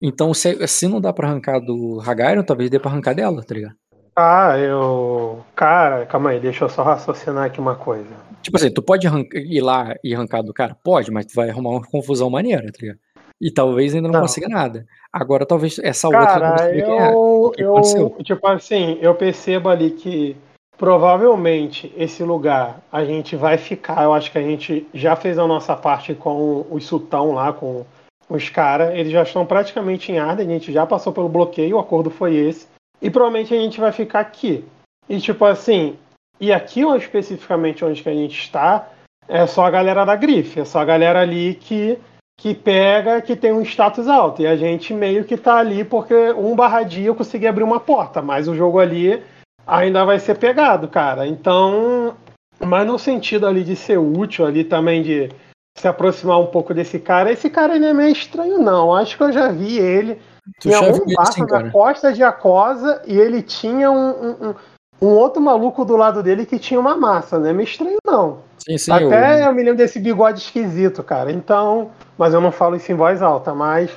Então, 0.00 0.34
se, 0.34 0.66
se 0.66 0.88
não 0.88 1.00
dá 1.00 1.12
pra 1.12 1.28
arrancar 1.28 1.60
do 1.60 2.00
Hagairon, 2.00 2.42
talvez 2.42 2.68
dê 2.68 2.78
pra 2.78 2.90
arrancar 2.90 3.14
dela, 3.14 3.42
tá 3.42 3.54
ligado? 3.54 3.76
Ah, 4.14 4.58
eu. 4.58 5.42
Cara, 5.56 6.04
calma 6.04 6.30
aí, 6.30 6.40
deixa 6.40 6.64
eu 6.64 6.68
só 6.68 6.82
raciocinar 6.82 7.46
aqui 7.46 7.58
uma 7.58 7.74
coisa. 7.74 8.10
Tipo 8.42 8.56
assim, 8.56 8.70
tu 8.70 8.82
pode 8.82 9.06
ir 9.34 9.60
lá 9.60 9.94
e 10.04 10.14
arrancar 10.14 10.42
do 10.42 10.52
cara? 10.52 10.76
Pode, 10.84 11.10
mas 11.10 11.26
tu 11.26 11.34
vai 11.34 11.48
arrumar 11.48 11.70
uma 11.70 11.82
confusão 11.82 12.28
maneira, 12.28 12.70
tá 12.70 12.78
ligado? 12.80 12.98
E 13.40 13.50
talvez 13.50 13.94
ainda 13.94 14.08
não, 14.08 14.14
não. 14.14 14.20
consiga 14.20 14.48
nada. 14.48 14.86
Agora, 15.12 15.46
talvez 15.46 15.78
essa 15.78 16.08
cara, 16.08 16.22
outra. 16.22 16.56
Cara, 16.56 16.76
eu. 16.76 17.52
É. 17.58 17.62
eu 17.62 18.16
tipo 18.22 18.46
assim, 18.46 18.98
eu 19.00 19.14
percebo 19.14 19.68
ali 19.68 19.90
que 19.90 20.36
provavelmente 20.76 21.92
esse 21.96 22.22
lugar 22.22 22.80
a 22.92 23.04
gente 23.04 23.34
vai 23.34 23.56
ficar. 23.56 24.02
Eu 24.02 24.12
acho 24.12 24.30
que 24.30 24.38
a 24.38 24.42
gente 24.42 24.86
já 24.92 25.16
fez 25.16 25.38
a 25.38 25.46
nossa 25.46 25.74
parte 25.74 26.14
com 26.14 26.66
os 26.70 26.84
sultão 26.84 27.32
lá, 27.32 27.52
com 27.52 27.84
os 28.28 28.48
caras. 28.50 28.94
Eles 28.94 29.12
já 29.12 29.22
estão 29.22 29.46
praticamente 29.46 30.12
em 30.12 30.18
Arden, 30.18 30.48
a 30.48 30.52
gente 30.52 30.72
já 30.72 30.86
passou 30.86 31.12
pelo 31.12 31.28
bloqueio, 31.28 31.76
o 31.76 31.80
acordo 31.80 32.10
foi 32.10 32.36
esse. 32.36 32.71
E 33.02 33.10
provavelmente 33.10 33.52
a 33.52 33.58
gente 33.58 33.80
vai 33.80 33.90
ficar 33.90 34.20
aqui. 34.20 34.64
E 35.08 35.20
tipo 35.20 35.44
assim, 35.44 35.98
e 36.40 36.52
aqui 36.52 36.82
especificamente 36.96 37.84
onde 37.84 38.02
que 38.02 38.08
a 38.08 38.14
gente 38.14 38.38
está, 38.38 38.88
é 39.28 39.46
só 39.46 39.66
a 39.66 39.70
galera 39.70 40.04
da 40.04 40.14
grife, 40.14 40.60
é 40.60 40.64
só 40.64 40.80
a 40.80 40.84
galera 40.84 41.20
ali 41.20 41.54
que, 41.54 41.98
que 42.38 42.54
pega, 42.54 43.20
que 43.20 43.34
tem 43.34 43.52
um 43.52 43.62
status 43.62 44.06
alto. 44.06 44.42
E 44.42 44.46
a 44.46 44.56
gente 44.56 44.94
meio 44.94 45.24
que 45.24 45.36
tá 45.36 45.56
ali 45.56 45.84
porque 45.84 46.14
um 46.32 46.54
barra 46.54 46.84
dia 46.84 47.06
eu 47.06 47.14
consegui 47.14 47.46
abrir 47.46 47.64
uma 47.64 47.80
porta, 47.80 48.22
mas 48.22 48.46
o 48.46 48.54
jogo 48.54 48.78
ali 48.78 49.22
ainda 49.66 50.04
vai 50.04 50.20
ser 50.20 50.38
pegado, 50.38 50.86
cara. 50.86 51.26
Então, 51.26 52.16
mas 52.60 52.86
no 52.86 52.98
sentido 52.98 53.46
ali 53.46 53.64
de 53.64 53.74
ser 53.74 53.98
útil, 53.98 54.46
ali 54.46 54.62
também 54.62 55.02
de 55.02 55.28
se 55.76 55.88
aproximar 55.88 56.38
um 56.38 56.46
pouco 56.46 56.72
desse 56.72 56.98
cara, 56.98 57.32
esse 57.32 57.48
cara 57.50 57.74
ele 57.74 57.86
é 57.86 57.92
meio 57.92 58.12
estranho, 58.12 58.58
não. 58.58 58.94
Acho 58.94 59.16
que 59.16 59.22
eu 59.22 59.32
já 59.32 59.48
vi 59.48 59.78
ele 59.78 60.20
Tu 60.60 60.68
tinha 60.68 60.80
um 60.80 61.20
assim, 61.20 61.42
na 61.42 61.70
costa 61.70 62.12
de 62.12 62.22
Acosa 62.22 63.02
e 63.06 63.16
ele 63.16 63.42
tinha 63.42 63.90
um, 63.90 64.10
um, 64.10 64.54
um, 65.00 65.08
outro 65.08 65.40
maluco 65.40 65.84
do 65.84 65.96
lado 65.96 66.22
dele 66.22 66.44
que 66.44 66.58
tinha 66.58 66.80
uma 66.80 66.96
massa, 66.96 67.38
né? 67.38 67.52
Me 67.52 67.64
estranho 67.64 67.98
não. 68.04 68.40
Sim, 68.58 68.76
sim, 68.76 68.92
Até 68.92 69.42
eu... 69.42 69.46
eu 69.46 69.54
me 69.54 69.62
lembro 69.62 69.78
desse 69.78 70.00
bigode 70.00 70.40
esquisito, 70.40 71.02
cara. 71.02 71.30
Então, 71.30 71.92
mas 72.18 72.34
eu 72.34 72.40
não 72.40 72.50
falo 72.50 72.76
isso 72.76 72.90
em 72.90 72.96
voz 72.96 73.22
alta, 73.22 73.54
mas. 73.54 73.90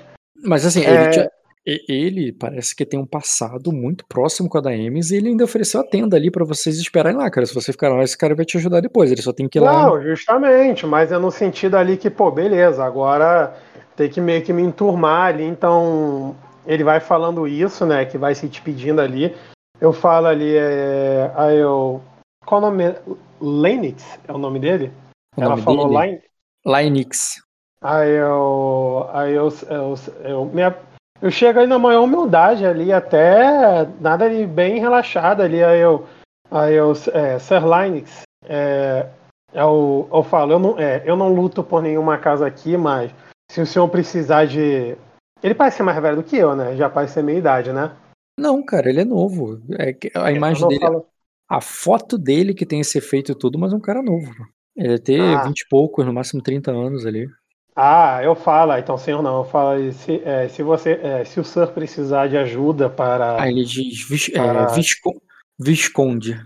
Mas 0.43 0.65
assim, 0.65 0.83
é... 0.85 0.93
ele, 0.93 1.09
tinha, 1.09 1.29
ele, 1.65 2.31
parece 2.31 2.75
que 2.75 2.85
tem 2.85 2.99
um 2.99 3.07
passado 3.07 3.71
muito 3.71 4.05
próximo 4.07 4.47
com 4.47 4.59
a 4.59 4.61
da 4.61 4.75
Emes 4.75 5.09
e 5.09 5.15
ele 5.15 5.29
ainda 5.29 5.45
ofereceu 5.45 5.81
a 5.81 5.83
tenda 5.83 6.15
ali 6.15 6.29
para 6.29 6.45
vocês 6.45 6.77
esperarem 6.77 7.17
lá, 7.17 7.29
cara. 7.31 7.47
Se 7.47 7.55
você 7.55 7.71
ficar 7.71 7.89
lá, 7.89 8.03
esse 8.03 8.15
cara 8.15 8.35
vai 8.35 8.45
te 8.45 8.57
ajudar 8.57 8.81
depois. 8.81 9.11
Ele 9.11 9.21
só 9.21 9.33
tem 9.33 9.49
que 9.49 9.57
ir 9.57 9.61
lá. 9.61 9.87
Não, 9.87 10.01
justamente, 10.01 10.85
mas 10.85 11.11
é 11.11 11.17
no 11.17 11.31
sentido 11.31 11.75
ali 11.75 11.97
que, 11.97 12.09
pô, 12.11 12.29
beleza, 12.29 12.83
agora 12.83 13.55
tem 13.95 14.09
que 14.09 14.19
meio 14.19 14.43
que 14.43 14.53
me 14.53 14.61
enturmar 14.61 15.27
ali, 15.27 15.43
então 15.43 16.35
ele 16.65 16.83
vai 16.83 16.99
falando 16.99 17.47
isso, 17.47 17.85
né? 17.85 18.05
Que 18.05 18.17
vai 18.17 18.35
se 18.35 18.47
despedindo 18.47 19.01
ali. 19.01 19.35
Eu 19.79 19.93
falo 19.93 20.27
ali, 20.27 20.55
é, 20.55 21.31
aí 21.35 21.57
eu. 21.57 22.01
Qual 22.45 22.61
o 22.61 22.65
nome? 22.65 22.95
Lenix 23.41 24.19
é 24.27 24.31
o 24.31 24.37
nome 24.37 24.59
dele? 24.59 24.91
O 25.35 25.41
Ela 25.41 25.51
nome 25.51 25.61
falou 25.61 25.89
dele? 25.89 26.21
Linux. 26.65 27.41
Aí 27.81 28.11
eu. 28.11 29.09
Aí 29.11 29.33
eu. 29.33 29.49
Eu, 29.69 29.95
eu, 30.23 30.45
minha, 30.45 30.75
eu 31.21 31.29
chego 31.29 31.59
aí 31.59 31.67
na 31.67 31.77
maior 31.77 32.03
humildade 32.03 32.65
ali, 32.65 32.91
até 32.91 33.87
nada 33.99 34.29
de 34.29 34.45
bem 34.45 34.79
relaxado 34.79 35.41
ali. 35.41 35.63
Aí 35.63 35.79
eu. 35.79 36.05
Aí 36.49 36.73
eu. 36.73 36.93
É, 37.13 37.37
Sir 37.39 37.61
Linux. 37.63 38.21
É, 38.47 39.07
eu, 39.53 40.07
eu 40.11 40.23
falo, 40.23 40.53
eu 40.53 40.59
não, 40.59 40.79
é, 40.79 41.01
eu 41.05 41.15
não 41.15 41.33
luto 41.33 41.63
por 41.63 41.81
nenhuma 41.81 42.17
casa 42.17 42.45
aqui, 42.45 42.75
mas 42.77 43.11
se 43.51 43.61
o 43.61 43.65
senhor 43.65 43.87
precisar 43.89 44.45
de. 44.45 44.97
Ele 45.43 45.53
parece 45.53 45.77
ser 45.77 45.83
mais 45.83 46.01
velho 46.01 46.17
do 46.17 46.23
que 46.23 46.37
eu, 46.37 46.55
né? 46.55 46.75
Já 46.75 46.89
parece 46.89 47.13
ser 47.13 47.23
meia 47.23 47.37
idade, 47.37 47.71
né? 47.71 47.95
Não, 48.37 48.63
cara, 48.63 48.89
ele 48.89 49.01
é 49.01 49.05
novo. 49.05 49.61
É 49.79 49.95
a 50.15 50.31
imagem 50.31 50.67
dele. 50.67 50.81
Falo... 50.81 51.05
A 51.47 51.61
foto 51.61 52.17
dele 52.17 52.55
que 52.55 52.65
tem 52.65 52.79
esse 52.79 52.97
efeito 52.97 53.31
e 53.31 53.35
tudo, 53.35 53.59
mas 53.59 53.71
é 53.71 53.75
um 53.75 53.81
cara 53.81 54.01
novo. 54.01 54.31
Ele 54.75 54.89
deve 54.89 54.99
ter 54.99 55.21
ah. 55.21 55.43
20 55.43 55.59
e 55.59 55.67
poucos, 55.69 56.05
no 56.05 56.13
máximo 56.13 56.41
30 56.41 56.71
anos 56.71 57.05
ali. 57.05 57.27
Ah, 57.75 58.19
eu 58.23 58.35
falo, 58.35 58.71
ah, 58.71 58.79
então 58.79 58.97
senhor 58.97 59.21
não, 59.21 59.39
eu 59.39 59.43
falo, 59.43 59.91
se, 59.91 60.21
é, 60.23 60.47
se 60.47 60.63
você, 60.63 60.93
é, 60.93 61.25
se 61.25 61.39
o 61.41 61.43
Sir 61.43 61.67
precisar 61.67 62.27
de 62.27 62.37
ajuda 62.37 62.89
para... 62.89 63.41
Ah, 63.41 63.49
ele 63.49 63.65
diz 63.65 64.07
vis, 64.07 64.29
é, 64.29 64.37
para... 64.37 64.63
é, 64.63 64.73
visco, 64.73 65.13
Visconde. 65.59 66.37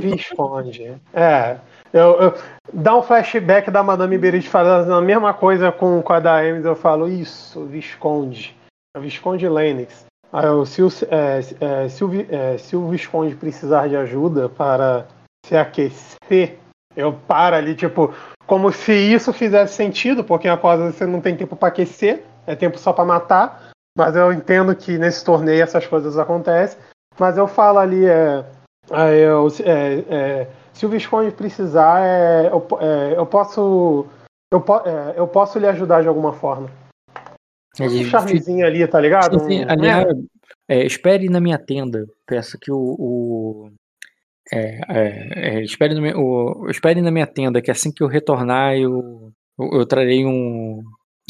Visconde, 0.00 1.00
é, 1.12 1.58
eu, 1.92 2.20
eu, 2.20 2.34
dá 2.72 2.96
um 2.96 3.02
flashback 3.02 3.70
da 3.70 3.82
Madame 3.82 4.18
Berit 4.18 4.48
falando 4.48 4.92
a 4.92 5.00
mesma 5.00 5.32
coisa 5.32 5.72
com, 5.72 6.02
com 6.02 6.12
a 6.12 6.20
da 6.20 6.38
Ames, 6.38 6.64
eu 6.64 6.76
falo, 6.76 7.08
isso, 7.08 7.64
Visconde. 7.66 8.56
A 8.96 9.00
Visconde 9.00 9.48
Lennox. 9.48 10.06
Se, 10.66 10.82
o, 10.82 10.88
é, 11.10 11.40
é, 11.60 11.88
se, 11.88 12.04
o, 12.04 12.10
é, 12.30 12.58
se 12.58 12.76
o 12.76 12.88
Visconde 12.88 13.34
precisar 13.34 13.88
de 13.88 13.96
ajuda 13.96 14.48
para 14.48 15.06
se 15.46 15.56
aquecer, 15.56 16.58
eu 16.94 17.12
paro 17.12 17.56
ali, 17.56 17.74
tipo, 17.74 18.12
como 18.46 18.70
se 18.72 18.92
isso 18.92 19.32
fizesse 19.32 19.74
sentido, 19.74 20.22
porque 20.22 20.48
a 20.48 20.56
coisa 20.56 20.92
você 20.92 21.06
não 21.06 21.20
tem 21.20 21.36
tempo 21.36 21.56
para 21.56 21.68
aquecer, 21.68 22.24
é 22.46 22.54
tempo 22.54 22.78
só 22.78 22.92
para 22.92 23.04
matar. 23.04 23.70
Mas 23.96 24.14
eu 24.14 24.32
entendo 24.32 24.74
que 24.76 24.98
nesse 24.98 25.24
torneio 25.24 25.62
essas 25.62 25.86
coisas 25.86 26.18
acontecem. 26.18 26.78
Mas 27.18 27.36
eu 27.36 27.48
falo 27.48 27.78
ali, 27.78 28.06
é, 28.06 28.44
é, 28.90 30.04
é, 30.08 30.46
se 30.78 30.86
o 30.86 30.88
Visconde 30.88 31.32
precisar, 31.32 32.00
é, 32.06 32.46
eu, 32.46 32.68
é, 32.80 33.18
eu, 33.18 33.26
posso. 33.26 34.06
Eu, 34.52 34.64
é, 34.86 35.18
eu 35.18 35.26
posso 35.26 35.58
lhe 35.58 35.66
ajudar 35.66 36.02
de 36.02 36.08
alguma 36.08 36.32
forma. 36.32 36.70
Um 37.80 38.04
charmezinho 38.04 38.64
ali, 38.64 38.86
tá 38.86 39.00
ligado? 39.00 39.40
Sim. 39.40 39.64
Um, 39.64 40.26
é, 40.68 40.86
espere 40.86 41.28
na 41.28 41.40
minha 41.40 41.58
tenda. 41.58 42.06
Peço 42.24 42.56
que 42.60 42.70
o. 42.70 42.94
o 42.96 43.70
é, 44.52 45.60
espere, 45.64 45.94
no 45.94 46.00
meu, 46.00 46.16
o, 46.16 46.70
espere 46.70 47.02
na 47.02 47.10
minha 47.10 47.26
tenda, 47.26 47.60
que 47.60 47.72
assim 47.72 47.90
que 47.90 48.04
eu 48.04 48.06
retornar, 48.06 48.76
eu, 48.76 49.32
eu, 49.58 49.80
eu 49.80 49.84
trarei 49.86 50.24
um. 50.24 50.80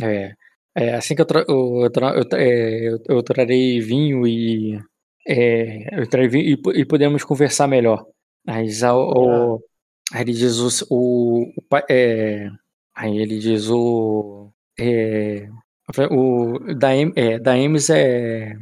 É, 0.02 0.94
assim 0.94 1.14
que 1.14 1.22
eu, 1.22 1.26
tra, 1.26 1.42
eu, 1.48 1.90
tra, 1.90 2.14
eu, 2.38 2.98
eu, 3.08 3.22
trarei 3.22 3.80
vinho 3.80 4.26
e. 4.26 4.78
eu 5.26 6.06
trarei 6.06 6.28
vinho 6.28 6.44
e, 6.44 6.80
e 6.80 6.84
podemos 6.84 7.24
conversar 7.24 7.66
melhor. 7.66 8.04
Mas 8.48 8.82
o, 8.82 9.62
aí 10.10 10.22
ele 10.22 10.32
diz 10.32 10.58
o, 10.58 10.86
o, 10.90 11.52
o 11.70 11.76
é, 11.90 12.48
aí 12.96 13.18
ele 13.18 13.38
diz 13.38 13.68
o 13.68 14.50
é, 14.80 15.50
o 16.10 16.58
da 16.74 16.88
é, 16.94 17.38
da 17.38 17.58
Emes 17.58 17.90
é, 17.90 18.56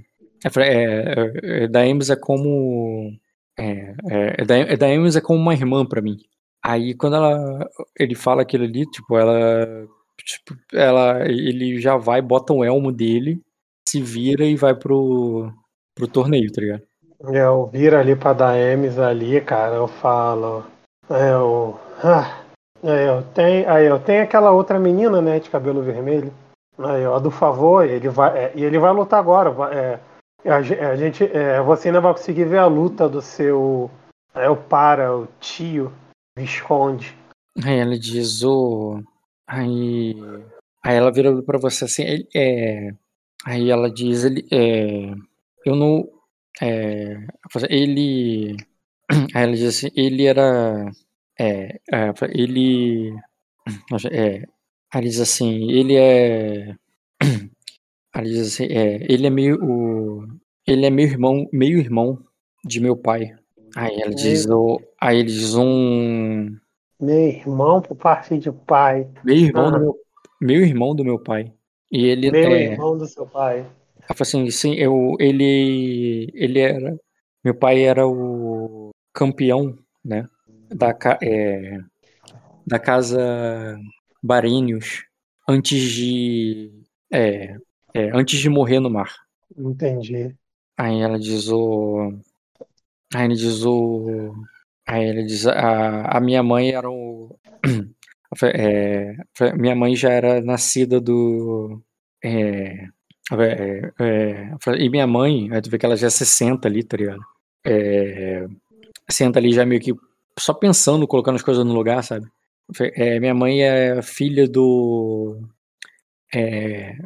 é, 0.44 0.48
é, 0.58 1.64
é 1.64 1.68
da 1.68 1.86
Emes 1.86 2.10
é 2.10 2.16
como 2.16 3.12
é, 3.56 3.94
é, 4.10 4.44
da, 4.44 4.76
da 4.76 4.88
Emes 4.88 5.14
é 5.14 5.20
como 5.20 5.38
uma 5.38 5.54
irmã 5.54 5.86
para 5.86 6.02
mim. 6.02 6.16
Aí 6.64 6.92
quando 6.94 7.14
ela 7.16 7.70
ele 7.96 8.16
fala 8.16 8.42
aquilo 8.42 8.64
ali, 8.64 8.84
tipo, 8.90 9.16
ela 9.16 9.86
tipo, 10.18 10.56
ela 10.72 11.24
ele 11.28 11.80
já 11.80 11.96
vai, 11.96 12.20
bota 12.20 12.52
o 12.52 12.64
elmo 12.64 12.90
dele, 12.90 13.40
se 13.88 14.02
vira 14.02 14.44
e 14.44 14.56
vai 14.56 14.74
pro 14.74 15.52
pro 15.94 16.08
torneio, 16.08 16.52
tá 16.52 16.60
ligado? 16.60 16.82
Eu 17.20 17.66
viro 17.66 17.96
ali 17.96 18.14
pra 18.14 18.32
dar 18.32 18.56
M's 18.56 18.98
ali, 18.98 19.40
cara, 19.40 19.76
eu 19.76 19.88
falo. 19.88 20.64
Eu. 21.08 21.78
Ah, 22.02 22.42
eu 22.82 23.22
tenho, 23.34 23.70
aí 23.70 23.86
eu 23.86 23.98
tenho 23.98 24.22
aquela 24.22 24.50
outra 24.50 24.78
menina, 24.78 25.20
né, 25.20 25.40
de 25.40 25.48
cabelo 25.48 25.82
vermelho. 25.82 26.32
Aí, 26.78 27.06
ó, 27.06 27.18
do 27.18 27.30
favor, 27.30 27.84
ele 27.84 28.08
vai, 28.08 28.36
é, 28.36 28.52
e 28.54 28.62
ele 28.62 28.78
vai 28.78 28.92
lutar 28.92 29.18
agora. 29.18 29.50
é, 29.72 29.98
a, 30.48 30.56
a 30.56 30.96
gente, 30.96 31.24
é, 31.24 31.60
você 31.62 31.88
ainda 31.88 32.00
vai 32.00 32.12
conseguir 32.12 32.44
ver 32.44 32.58
a 32.58 32.66
luta 32.66 33.08
do 33.08 33.22
seu, 33.22 33.90
é 34.34 34.50
o 34.50 34.56
para, 34.56 35.16
o 35.16 35.26
tio 35.40 35.90
Visconde. 36.36 37.16
Aí 37.64 37.78
ela 37.78 37.98
diz, 37.98 38.42
ô. 38.42 39.00
Aí. 39.48 40.14
Aí 40.84 40.96
ela 40.96 41.10
vira 41.10 41.42
pra 41.42 41.58
você 41.58 41.86
assim, 41.86 42.02
ele, 42.02 42.28
é. 42.34 42.90
Aí 43.46 43.70
ela 43.70 43.90
diz, 43.90 44.24
ele. 44.24 44.46
É. 44.52 45.14
Eu 45.64 45.74
não. 45.74 46.06
É. 46.60 47.16
Ele. 47.68 48.56
Aí 49.34 49.42
ela 49.42 49.52
diz 49.52 49.64
assim, 49.64 49.88
ele 49.94 50.24
era. 50.24 50.90
É. 51.38 51.80
é, 51.92 52.12
ele. 52.32 53.14
É. 54.12 54.44
Ela 54.94 55.02
diz 55.02 55.20
assim, 55.20 55.70
ele 55.70 55.96
é. 55.96 56.74
Ela 58.14 58.24
diz 58.24 58.48
assim, 58.48 58.64
é. 58.66 59.04
Ele 59.12 59.26
é 59.26 59.30
meio. 59.30 59.58
O, 59.62 60.26
ele 60.66 60.86
é 60.86 60.90
meu 60.90 61.04
irmão, 61.06 61.46
meio 61.52 61.78
irmão 61.78 62.18
de 62.64 62.80
meu 62.80 62.96
pai. 62.96 63.36
Aí 63.76 64.00
ela 64.00 64.14
diz, 64.14 64.46
o, 64.46 64.80
aí 65.00 65.18
ele 65.18 65.28
diz 65.28 65.54
um. 65.54 66.56
Meu 66.98 67.28
irmão 67.28 67.82
por 67.82 67.94
parte 67.96 68.38
de 68.38 68.50
pai. 68.50 69.06
Meu 69.22 69.36
irmão, 69.36 69.70
do 69.70 69.76
Ah. 69.76 69.78
meu, 69.80 69.96
meu 70.40 70.62
irmão 70.62 70.94
do 70.94 71.04
meu 71.04 71.18
pai. 71.18 71.52
E 71.92 72.06
ele 72.06 72.30
Meu 72.30 72.50
é, 72.50 72.62
irmão 72.72 72.96
do 72.96 73.06
seu 73.06 73.26
pai. 73.26 73.66
Ela 74.06 74.14
falou 74.14 74.22
assim, 74.22 74.50
sim, 74.50 74.74
eu, 74.74 75.16
ele, 75.18 76.30
ele 76.32 76.60
era, 76.60 76.96
meu 77.44 77.54
pai 77.54 77.82
era 77.82 78.06
o 78.06 78.90
campeão, 79.12 79.76
né, 80.04 80.28
da, 80.68 80.96
é, 81.20 81.78
da 82.64 82.78
casa 82.78 83.76
Barenius 84.22 85.04
antes 85.48 85.82
de, 85.90 86.72
é, 87.12 87.56
é, 87.92 88.10
antes 88.16 88.38
de 88.38 88.48
morrer 88.48 88.78
no 88.78 88.90
mar. 88.90 89.12
Entendi. 89.56 90.34
Aí 90.76 91.00
ela 91.00 91.18
diz 91.18 91.48
o, 91.48 92.12
aí 93.12 93.24
ele 93.24 93.34
diz 93.34 93.64
o, 93.64 94.34
aí 94.86 95.04
ele 95.04 95.24
diz 95.24 95.46
a, 95.46 96.02
a 96.16 96.20
minha 96.20 96.42
mãe 96.42 96.70
era 96.70 96.88
o, 96.88 97.36
é, 98.54 99.16
minha 99.56 99.74
mãe 99.74 99.96
já 99.96 100.10
era 100.10 100.40
nascida 100.40 101.00
do, 101.00 101.82
é, 102.22 102.88
é, 103.32 103.92
é, 103.98 104.54
e 104.78 104.88
minha 104.88 105.06
mãe, 105.06 105.48
aí 105.52 105.60
tu 105.60 105.70
vê 105.70 105.78
que 105.78 105.86
ela 105.86 105.96
já 105.96 106.08
se 106.10 106.24
senta 106.24 106.68
ali, 106.68 106.84
tá 106.84 106.96
ligado? 106.96 107.20
É, 107.64 108.46
senta 109.10 109.38
ali 109.38 109.52
já 109.52 109.66
meio 109.66 109.80
que 109.80 109.92
só 110.38 110.54
pensando, 110.54 111.06
colocando 111.08 111.36
as 111.36 111.42
coisas 111.42 111.64
no 111.64 111.74
lugar, 111.74 112.02
sabe? 112.04 112.26
É, 112.94 113.18
minha 113.20 113.34
mãe 113.34 113.62
é 113.62 114.02
filha 114.02 114.48
do. 114.48 115.40
É, 116.34 116.96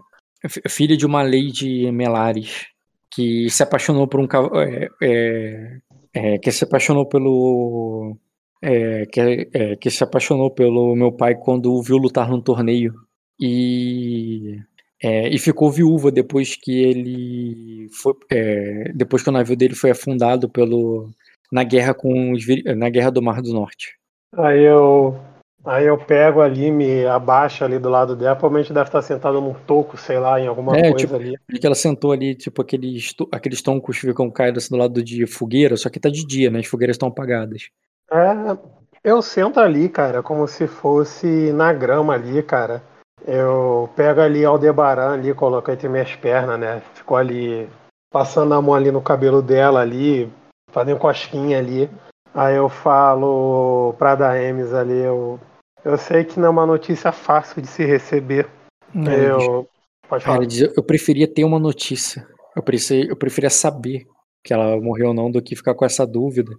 fi- 0.48 0.62
filha 0.68 0.97
de 0.97 1.06
uma 1.06 1.22
lady 1.22 1.90
Melares 1.92 2.66
que 3.10 3.51
se 3.51 3.62
apaixonou 3.62 4.06
por 4.09 4.20
um 4.20 4.28
é, 4.60 4.88
é, 5.02 5.80
é, 6.14 6.38
que 6.38 6.51
se 6.52 6.64
apaixonou 6.64 7.06
pelo 7.06 8.16
é, 8.62 9.06
que, 9.06 9.48
é, 9.52 9.76
que 9.76 9.90
se 9.90 10.02
apaixonou 10.05 10.51
pelo 10.51 10.94
meu 10.94 11.12
pai 11.12 11.34
quando 11.34 11.72
o 11.72 11.82
viu 11.82 11.97
lutar 11.97 12.28
num 12.30 12.40
torneio 12.40 12.94
e 13.38 14.59
é, 15.02 15.28
e 15.28 15.39
ficou 15.39 15.70
viúva 15.70 16.10
depois 16.10 16.56
que 16.56 16.82
ele 16.82 17.89
foi 17.93 18.14
é, 18.31 18.93
depois 18.94 19.22
que 19.22 19.28
o 19.28 19.32
navio 19.32 19.56
dele 19.56 19.74
foi 19.74 19.90
afundado 19.90 20.48
pelo 20.48 21.09
na 21.51 21.64
guerra 21.64 21.94
com 21.94 22.32
os 22.32 22.44
na 22.77 22.89
guerra 22.89 23.10
do 23.10 23.22
Mar 23.22 23.40
do 23.43 23.52
Norte 23.52 23.94
Aí 24.36 24.62
eu, 24.62 25.18
aí 25.64 25.86
eu 25.86 25.98
pego 25.98 26.40
ali, 26.40 26.70
me 26.70 27.05
abaixo 27.05 27.64
ali 27.64 27.81
do 27.81 27.89
lado 27.89 28.14
dela. 28.14 28.36
Provavelmente 28.36 28.72
deve 28.72 28.86
estar 28.89 29.02
sentado 29.02 29.40
num 29.40 29.52
toco, 29.66 29.97
sei 29.97 30.20
lá, 30.20 30.39
em 30.40 30.47
alguma 30.47 30.77
É, 30.77 30.82
coisa 30.82 30.97
tipo- 30.98 31.16
ali. 31.16 31.35
Porque 31.48 31.66
ela 31.66 31.74
sentou 31.74 32.12
ali, 32.12 32.36
tipo, 32.36 32.62
aqueles, 32.62 33.12
aqueles 33.32 33.60
troncos 33.60 33.98
ficam 33.98 34.31
caídos 34.31 34.62
assim 34.64 34.72
do 34.77 34.78
lado 34.78 35.02
de 35.02 35.27
fogueira, 35.27 35.77
só 35.77 35.90
que 35.90 35.98
tá 35.98 36.09
de 36.09 36.24
dia, 36.24 36.48
né? 36.48 36.60
As 36.60 36.66
fogueiras 36.66 36.94
estão 36.94 37.09
apagadas. 37.09 37.70
É, 38.12 38.56
eu 39.02 39.20
sento 39.20 39.59
ali, 39.59 39.89
cara, 39.89 40.22
como 40.22 40.47
se 40.47 40.68
fosse 40.68 41.52
na 41.52 41.72
grama 41.72 42.14
ali, 42.14 42.40
cara. 42.44 42.85
Eu 43.26 43.88
pego 43.97 44.20
ali 44.20 44.44
Aldebaran 44.44 45.12
ali, 45.14 45.34
coloco 45.34 45.70
entre 45.70 45.88
minhas 45.88 46.14
pernas, 46.16 46.59
né? 46.59 46.82
Ficou 46.94 47.16
ali 47.16 47.68
passando 48.10 48.55
a 48.55 48.62
mão 48.62 48.74
ali 48.74 48.90
no 48.90 49.01
cabelo 49.02 49.40
dela 49.42 49.80
ali, 49.80 50.30
fazendo 50.70 50.98
cosquinha 50.98 51.59
ali. 51.59 51.88
Aí 52.34 52.56
eu 52.56 52.68
falo 52.68 53.94
pra 53.98 54.14
Daemis 54.14 54.72
ali, 54.72 54.98
eu, 54.98 55.38
eu 55.84 55.98
sei 55.98 56.24
que 56.24 56.38
não 56.38 56.47
é 56.47 56.51
uma 56.51 56.66
notícia 56.66 57.12
fácil 57.12 57.60
de 57.60 57.68
se 57.68 57.84
receber. 57.84 58.48
Diz- 58.94 59.09
Eu. 59.12 59.68
Pode 60.09 60.24
falar. 60.24 60.36
ela 60.38 60.47
diz, 60.47 60.60
eu 60.76 60.82
preferia 60.82 61.32
ter 61.32 61.44
uma 61.44 61.59
notícia. 61.59 62.26
Eu 62.56 62.62
preferia, 62.62 63.09
eu 63.10 63.16
preferia 63.16 63.51
saber 63.51 64.06
que 64.42 64.52
ela 64.52 64.80
morreu 64.80 65.09
ou 65.09 65.14
não 65.14 65.30
do 65.30 65.40
que 65.40 65.55
ficar 65.55 65.74
com 65.74 65.84
essa 65.84 66.05
dúvida. 66.05 66.51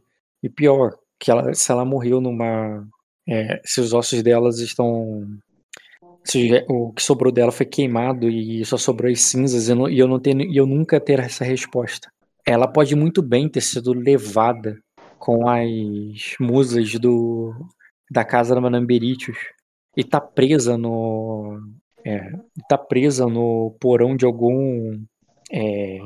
E 0.42 0.50
pior, 0.50 0.94
que 1.20 1.30
ela, 1.30 1.54
se 1.54 1.70
ela 1.70 1.84
morreu 1.84 2.22
numa. 2.22 2.86
é, 3.28 3.60
se 3.66 3.82
os 3.82 3.92
ossos 3.94 4.24
delas 4.24 4.60
estão. 4.60 5.26
O 6.70 6.94
que 6.94 7.02
sobrou 7.04 7.32
dela 7.32 7.52
foi 7.52 7.66
queimado 7.66 8.30
e 8.30 8.64
só 8.66 8.78
sobrou 8.78 9.12
as 9.12 9.22
cinzas, 9.22 9.68
e 9.68 9.72
eu, 9.98 10.08
não- 10.08 10.20
tenho, 10.20 10.42
e 10.42 10.56
eu 10.58 10.66
nunca 10.66 11.00
ter 11.00 11.20
essa 11.20 11.44
resposta. 11.44 12.10
Ela 12.46 12.68
pode 12.68 12.96
muito 12.96 13.22
bem 13.22 13.50
ter 13.50 13.62
sido 13.62 13.94
levada 13.94 14.78
com 15.20 15.48
as 15.48 16.36
musas 16.40 16.94
do 16.94 17.54
da 18.10 18.26
casa 18.26 18.54
da 18.54 18.60
Madame 18.60 18.86
Beritius 18.86 19.38
e 19.96 20.04
tá 20.04 20.20
presa 20.20 20.78
no 20.78 21.62
é, 22.06 22.32
tá 22.68 22.78
presa 22.78 23.26
no 23.28 23.76
porão 23.80 24.16
de 24.18 24.26
algum 24.26 25.00
é, 25.52 26.00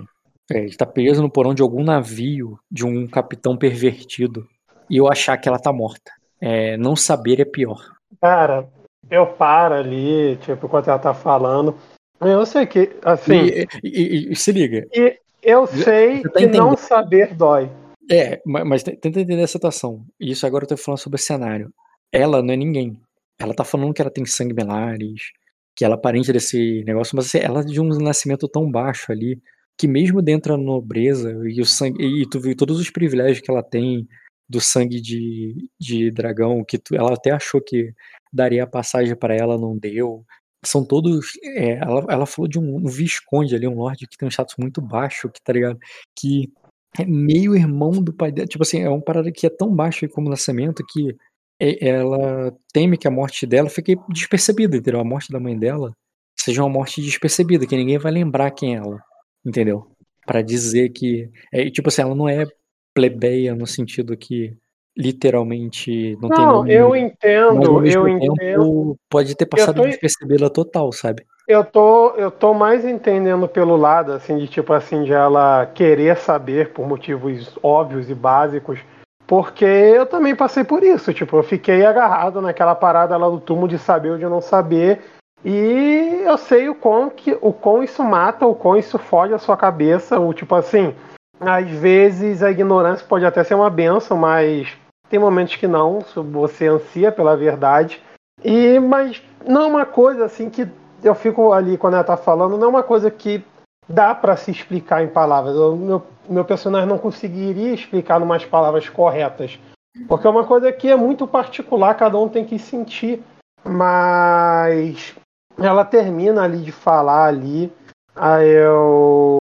é, 0.52 0.66
está 0.66 0.86
presa 0.86 1.22
no 1.22 1.30
porão 1.32 1.54
de 1.54 1.62
algum 1.62 1.84
navio 1.84 2.60
de 2.70 2.86
um 2.86 3.08
capitão 3.08 3.58
pervertido 3.58 4.48
e 4.90 4.98
eu 4.98 5.08
achar 5.08 5.38
que 5.38 5.48
ela 5.48 5.58
tá 5.60 5.74
morta. 5.74 6.12
É, 6.40 6.78
não 6.78 6.96
saber 6.96 7.40
é 7.40 7.46
pior. 7.46 7.82
Cara, 8.22 8.68
eu 9.10 9.27
paro 9.27 9.76
ali, 9.76 10.38
tipo, 10.38 10.65
enquanto 10.65 10.90
ela 10.90 10.99
tá 10.99 11.14
falando. 11.14 11.76
Eu 12.22 12.45
sei 12.45 12.65
que, 12.65 12.91
assim, 13.03 13.34
E, 13.34 13.68
e- 13.84 14.32
e- 14.32 14.36
se 14.36 14.52
liga, 14.52 14.88
e 14.94 15.19
eu 15.44 15.68
sei 15.68 16.23
tá 16.23 16.40
que 16.40 16.48
não 16.48 16.76
saber 16.77 17.34
dói. 17.36 17.69
É, 18.10 18.41
ma- 18.45 18.64
mas 18.64 18.84
te- 18.84 18.95
tenta 18.95 19.19
entender 19.19 19.44
a 19.44 19.48
situação. 19.48 20.06
Isso 20.19 20.45
agora 20.45 20.64
eu 20.64 20.69
tô 20.69 20.77
falando 20.77 20.99
sobre 20.99 21.19
o 21.19 21.23
cenário. 21.23 21.72
Ela 22.11 22.41
não 22.41 22.53
é 22.53 22.57
ninguém. 22.57 22.99
Ela 23.40 23.53
tá 23.53 23.64
falando 23.64 23.94
que 23.94 24.02
ela 24.02 24.11
tem 24.11 24.26
sangue 24.26 24.53
melares, 24.53 25.32
que 25.76 25.84
ela 25.84 25.95
é 25.95 25.98
parente 25.99 26.32
desse 26.32 26.84
negócio, 26.86 27.15
mas 27.18 27.26
assim, 27.26 27.40
ela 27.40 27.60
é 27.60 27.64
de 27.64 27.82
um 27.82 27.88
nascimento 27.99 28.48
tão 28.48 28.69
baixo 28.72 29.11
ali, 29.11 29.41
que 29.77 29.88
mesmo 29.88 30.22
dentro 30.22 30.56
da 30.56 30.64
nobreza 30.64 31.32
e 31.49 31.60
o 31.60 31.65
sangue, 31.65 32.02
e 32.02 32.30
tu 32.30 32.40
viu 32.40 32.56
todos 32.56 32.80
os 32.80 32.90
privilégios 32.90 33.41
que 33.41 33.52
ela 33.52 33.61
tem 33.61 34.07
do 34.48 34.61
sangue 34.61 35.02
de, 35.02 35.69
de 35.77 36.10
dragão, 36.11 36.64
que 36.64 36.77
tu- 36.77 36.95
ela 36.95 37.14
até 37.14 37.32
achou 37.32 37.60
que 37.60 37.91
daria 38.36 38.64
a 38.64 38.68
passagem 38.68 39.16
pra 39.16 39.36
ela, 39.36 39.57
não 39.57 39.78
deu. 39.78 40.26
São 40.66 40.86
todos. 40.86 41.38
é, 41.44 41.74
ela, 41.78 42.06
ela 42.10 42.26
falou 42.26 42.48
de 42.49 42.60
um, 42.60 42.78
um 42.78 42.88
visconde 42.88 43.56
ali, 43.56 43.68
um 43.68 43.76
lorde 43.76 44.07
que 44.07 44.18
tem 44.18 44.28
um 44.28 44.32
status 44.32 44.56
muito 44.60 44.82
baixo, 44.82 45.30
que 45.30 45.41
tá 45.44 45.53
ligado? 45.53 45.80
Que 46.18 46.52
é 46.99 47.06
meio 47.06 47.56
irmão 47.56 47.91
do 47.91 48.14
pai 48.14 48.32
dela. 48.32 48.48
Tipo 48.48 48.64
assim, 48.64 48.82
é 48.82 48.90
uma 48.90 49.02
parada 49.02 49.32
que 49.32 49.45
é 49.45 49.49
tão 49.49 49.74
baixa 49.74 50.07
como 50.07 50.30
nascimento 50.30 50.84
que 50.88 51.16
ela 51.60 52.53
teme 52.74 52.98
que 52.98 53.07
a 53.07 53.12
morte 53.12 53.45
dela 53.45 53.70
fique 53.70 53.95
despercebida, 54.10 54.78
entendeu? 54.78 54.99
A 54.99 55.06
morte 55.06 55.32
da 55.32 55.40
mãe 55.40 55.57
dela 55.57 55.94
seja 56.38 56.62
uma 56.64 56.70
morte 56.70 57.02
despercebida, 57.02 57.66
que 57.66 57.78
ninguém 57.78 57.98
vai 57.98 58.12
lembrar 58.12 58.52
quem 58.52 58.76
é 58.76 58.78
ela, 58.80 59.02
entendeu? 59.45 59.90
Pra 60.26 60.41
dizer 60.41 60.90
que. 60.90 61.30
É, 61.53 61.70
tipo 61.70 61.90
assim, 61.90 62.02
ela 62.02 62.16
não 62.16 62.28
é 62.28 62.45
plebeia 62.94 63.56
no 63.56 63.68
sentido 63.68 64.18
que 64.18 64.56
literalmente 64.98 66.18
não, 66.22 66.30
tem 66.30 66.46
Não, 66.46 66.54
nome. 66.54 66.74
eu 66.74 66.96
entendo, 66.96 67.86
eu 67.86 68.08
entendo. 68.08 68.98
pode 69.10 69.36
ter 69.36 69.46
passado 69.46 69.82
tô- 69.82 69.88
despercebida 69.88 70.50
total, 70.50 70.92
sabe? 70.92 71.26
Eu 71.48 71.64
tô, 71.64 72.10
eu 72.16 72.32
tô 72.32 72.56
mais 72.56 72.84
entendendo 72.86 73.48
pelo 73.48 73.76
lado, 73.76 74.12
assim, 74.14 74.38
de 74.38 74.48
tipo 74.48 74.74
assim, 74.74 75.04
de 75.04 75.14
ela 75.14 75.66
querer 75.68 76.18
saber 76.18 76.72
por 76.72 76.88
motivos 76.88 77.56
óbvios 77.62 78.10
e 78.10 78.16
básicos. 78.16 78.80
Porque 79.28 79.66
eu 79.66 80.06
também 80.06 80.36
passei 80.36 80.64
por 80.64 80.84
isso, 80.84 81.14
tipo, 81.14 81.36
eu 81.38 81.44
fiquei 81.44 81.86
agarrado 81.86 82.42
naquela 82.42 82.74
parada 82.76 83.18
lá 83.18 83.30
do 83.30 83.40
túmulo 83.40 83.68
de 83.68 83.78
saber 83.78 84.12
ou 84.12 84.18
de 84.18 84.26
não 84.26 84.42
saber. 84.42 85.02
E 85.44 86.24
eu 86.26 86.38
sei 86.38 86.70
o 86.70 86.76
quão, 86.76 87.10
que, 87.10 87.38
o 87.40 87.54
quão 87.54 87.84
isso 87.84 88.04
mata, 88.04 88.48
o 88.48 88.56
quão 88.56 88.76
isso 88.76 88.98
fode 88.98 89.34
a 89.34 89.38
sua 89.38 89.56
cabeça, 89.56 90.20
o 90.20 90.34
tipo 90.34 90.56
assim, 90.56 90.96
às 91.40 91.68
vezes 91.70 92.42
a 92.42 92.50
ignorância 92.50 93.06
pode 93.08 93.26
até 93.26 93.44
ser 93.44 93.54
uma 93.54 93.70
benção, 93.70 94.18
mas 94.18 94.76
tem 95.10 95.19
momentos 95.19 95.56
que 95.56 95.68
não, 95.68 95.99
você 96.32 96.68
ansia 96.68 97.11
pela 97.11 97.36
verdade. 97.36 98.02
E 98.44 98.80
mas 98.80 99.22
não 99.45 99.61
é 99.61 99.65
uma 99.65 99.86
coisa 99.86 100.26
assim 100.26 100.49
que 100.49 100.68
eu 101.03 101.15
fico 101.15 101.53
ali 101.53 101.77
quando 101.77 101.94
ela 101.94 102.03
tá 102.03 102.18
falando, 102.18 102.57
não 102.57 102.68
é 102.68 102.69
uma 102.69 102.84
coisa 102.84 103.11
que 103.11 103.44
dá 103.88 104.14
para 104.15 104.36
se 104.36 104.52
explicar 104.52 105.03
em 105.03 105.07
palavras. 105.07 105.56
O 105.56 105.76
meu, 105.76 106.03
meu 106.27 106.45
personagem 106.45 106.88
não 106.88 106.98
conseguiria 106.98 107.73
explicar 107.73 108.22
umas 108.22 108.45
palavras 108.45 108.90
corretas. 108.90 109.60
Porque 110.07 110.27
é 110.27 110.30
uma 110.30 110.44
coisa 110.44 110.72
que 110.72 110.90
é 110.90 110.95
muito 110.95 111.26
particular, 111.26 111.95
cada 111.95 112.18
um 112.18 112.27
tem 112.27 112.44
que 112.44 112.60
sentir. 112.60 113.23
Mas 113.64 115.15
ela 115.57 115.86
termina 115.86 116.44
ali 116.44 116.60
de 116.60 116.72
falar 116.72 117.26
ali, 117.26 117.72
aí 118.15 118.49
eu, 118.49 119.38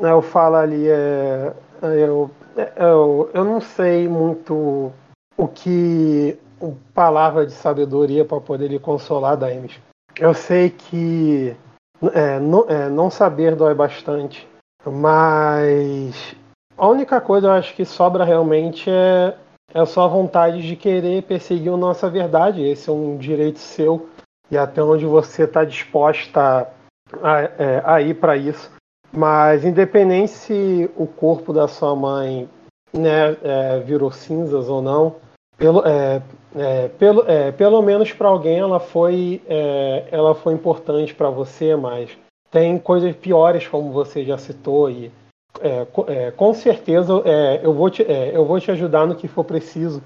eu 0.00 0.22
falo 0.22 0.56
ali, 0.56 0.88
é, 0.88 1.52
eu, 1.82 2.30
eu, 2.76 3.30
eu 3.34 3.44
não 3.44 3.60
sei 3.60 4.08
muito 4.08 4.92
o 5.36 5.46
que 5.46 6.38
palavra 6.94 7.46
de 7.46 7.52
sabedoria 7.52 8.24
para 8.24 8.40
poder 8.40 8.68
lhe 8.68 8.78
consolar, 8.78 9.36
Daimes. 9.36 9.78
Eu 10.18 10.32
sei 10.32 10.70
que 10.70 11.54
é, 12.12 12.38
não, 12.40 12.64
é, 12.68 12.88
não 12.88 13.10
saber 13.10 13.54
dói 13.54 13.74
bastante, 13.74 14.48
mas 14.84 16.34
a 16.76 16.86
única 16.88 17.20
coisa 17.20 17.48
eu 17.48 17.52
acho 17.52 17.74
que 17.74 17.84
sobra 17.84 18.24
realmente 18.24 18.90
é, 18.90 19.36
é 19.74 19.80
a 19.80 19.86
sua 19.86 20.06
vontade 20.06 20.62
de 20.62 20.76
querer 20.76 21.22
perseguir 21.24 21.72
a 21.72 21.76
nossa 21.76 22.08
verdade. 22.08 22.62
Esse 22.62 22.88
é 22.88 22.92
um 22.92 23.16
direito 23.16 23.58
seu 23.58 24.08
e 24.50 24.56
até 24.56 24.82
onde 24.82 25.04
você 25.04 25.44
está 25.44 25.64
disposta 25.64 26.68
a, 27.22 27.40
é, 27.40 27.82
a 27.84 28.00
ir 28.00 28.14
para 28.14 28.36
isso. 28.36 28.70
Mas 29.12 29.64
independente 29.64 30.32
se 30.32 30.90
o 30.96 31.06
corpo 31.06 31.52
da 31.52 31.68
sua 31.68 31.94
mãe 31.94 32.48
né, 32.92 33.36
é, 33.42 33.80
virou 33.80 34.10
cinzas 34.10 34.68
ou 34.68 34.82
não, 34.82 35.16
pelo, 35.56 35.86
é, 35.86 36.22
é, 36.54 36.88
pelo, 36.88 37.24
é, 37.26 37.50
pelo 37.52 37.82
menos 37.82 38.12
para 38.12 38.28
alguém 38.28 38.58
ela 38.58 38.78
foi, 38.78 39.42
é, 39.48 40.04
ela 40.10 40.34
foi 40.34 40.52
importante 40.52 41.14
para 41.14 41.30
você, 41.30 41.74
mas 41.74 42.16
tem 42.50 42.78
coisas 42.78 43.14
piores, 43.16 43.66
como 43.66 43.90
você 43.90 44.24
já 44.24 44.38
citou, 44.38 44.90
e 44.90 45.10
é, 45.60 45.86
é, 46.08 46.30
com 46.30 46.52
certeza 46.52 47.12
eu, 47.62 47.72
vou 47.72 47.88
te, 47.88 48.02
eu 48.02 48.44
vou 48.44 48.60
te 48.60 48.70
ajudar 48.70 49.06
no 49.06 49.14
que 49.14 49.26
for 49.26 49.44
preciso. 49.44 50.02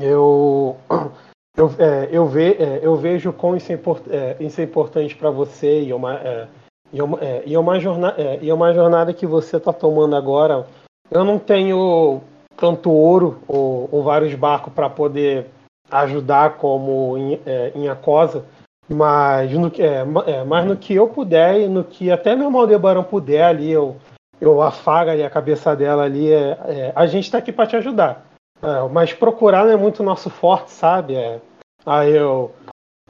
Eu, 0.00 0.76
eu, 1.56 1.70
eu, 2.10 2.26
ve, 2.26 2.56
eu 2.82 2.96
vejo 2.96 3.32
como 3.32 3.56
isso 3.56 3.70
é, 3.70 3.74
import, 3.74 4.02
isso 4.40 4.60
é 4.60 4.64
importante 4.64 5.14
para 5.14 5.30
você 5.30 5.82
e 5.82 5.92
uma, 5.92 6.48
e, 6.92 7.00
uma, 7.00 7.18
e, 7.44 7.56
uma 7.56 7.78
jornada, 7.78 8.38
e 8.40 8.50
uma 8.50 8.72
jornada 8.72 9.12
que 9.12 9.26
você 9.26 9.58
está 9.58 9.72
tomando 9.72 10.16
agora. 10.16 10.66
Eu 11.10 11.22
não 11.22 11.38
tenho 11.38 12.22
tanto 12.56 12.90
ouro 12.90 13.38
ou, 13.46 13.88
ou 13.90 14.02
vários 14.02 14.34
barcos 14.34 14.72
para 14.72 14.88
poder 14.88 15.46
ajudar 15.90 16.56
como 16.56 17.16
em, 17.16 17.40
é, 17.46 17.72
em 17.74 17.88
Acosa, 17.88 18.44
mas 18.88 19.52
no, 19.52 19.68
é, 19.78 20.30
é, 20.30 20.44
mas 20.44 20.66
no 20.66 20.76
que 20.76 20.94
eu 20.94 21.08
puder 21.08 21.60
e 21.60 21.68
no 21.68 21.84
que 21.84 22.10
até 22.10 22.34
meu 22.34 22.54
Aldebaran 22.56 23.02
puder 23.02 23.44
ali, 23.44 23.70
eu, 23.70 23.96
eu 24.40 24.60
afago 24.60 25.10
ali 25.10 25.22
a 25.22 25.30
cabeça 25.30 25.74
dela 25.74 26.04
ali, 26.04 26.32
é, 26.32 26.58
é 26.66 26.92
a 26.94 27.06
gente 27.06 27.24
está 27.24 27.38
aqui 27.38 27.52
para 27.52 27.66
te 27.66 27.76
ajudar. 27.76 28.26
É, 28.62 28.88
mas 28.90 29.12
procurar 29.12 29.64
não 29.64 29.72
é 29.72 29.76
muito 29.76 30.02
nosso 30.02 30.30
forte, 30.30 30.70
sabe? 30.70 31.14
aí 31.86 32.16
eu, 32.16 32.50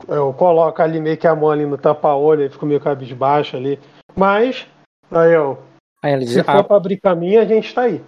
eu 0.08 0.32
coloco 0.34 0.82
ali 0.82 1.00
meio 1.00 1.16
que 1.16 1.26
a 1.26 1.34
mão 1.34 1.50
ali 1.50 1.64
no 1.64 1.78
tapa-olho 1.78 2.44
e 2.44 2.50
fico 2.50 2.66
meio 2.66 2.80
cabisbaixo 2.80 3.56
ali. 3.56 3.78
Mas, 4.16 4.66
aí 5.10 5.32
eu, 5.32 5.58
aí 6.02 6.26
se 6.26 6.42
for 6.42 6.64
para 6.64 6.76
abrir 6.76 7.00
caminho, 7.00 7.40
a 7.40 7.44
gente 7.44 7.68
está 7.68 7.82
aí. 7.82 8.02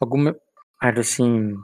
Alguma, 0.00 0.36
assim, 0.80 1.54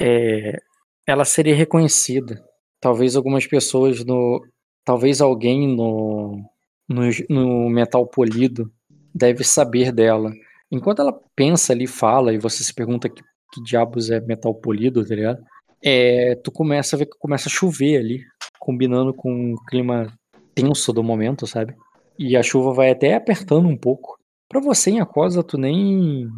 é, 0.00 0.58
ela 1.06 1.24
seria 1.24 1.54
reconhecida. 1.54 2.42
Talvez 2.80 3.16
algumas 3.16 3.46
pessoas 3.46 4.04
no. 4.04 4.44
Talvez 4.84 5.20
alguém 5.20 5.68
no, 5.76 6.42
no, 6.88 7.02
no 7.28 7.70
metal 7.70 8.06
polido 8.06 8.70
deve 9.14 9.44
saber 9.44 9.92
dela. 9.92 10.32
Enquanto 10.70 11.02
ela 11.02 11.20
pensa 11.36 11.72
ali, 11.72 11.86
fala, 11.86 12.32
e 12.32 12.38
você 12.38 12.64
se 12.64 12.74
pergunta 12.74 13.08
que, 13.08 13.22
que 13.52 13.62
diabos 13.62 14.10
é 14.10 14.20
metal 14.20 14.54
polido, 14.54 15.06
tá 15.06 15.14
ligado? 15.14 15.42
É, 15.84 16.34
tu 16.36 16.50
começa 16.50 16.96
a 16.96 16.98
ver 16.98 17.06
que 17.06 17.18
começa 17.18 17.48
a 17.48 17.52
chover 17.52 17.98
ali, 17.98 18.24
combinando 18.58 19.12
com 19.12 19.54
o 19.54 19.64
clima 19.66 20.12
tenso 20.54 20.92
do 20.92 21.02
momento, 21.02 21.46
sabe? 21.46 21.74
E 22.18 22.36
a 22.36 22.42
chuva 22.42 22.72
vai 22.72 22.90
até 22.90 23.14
apertando 23.14 23.68
um 23.68 23.76
pouco. 23.76 24.18
Para 24.48 24.60
você 24.60 24.90
em 24.90 25.00
Acosa, 25.00 25.42
tu 25.42 25.58
nem 25.58 26.28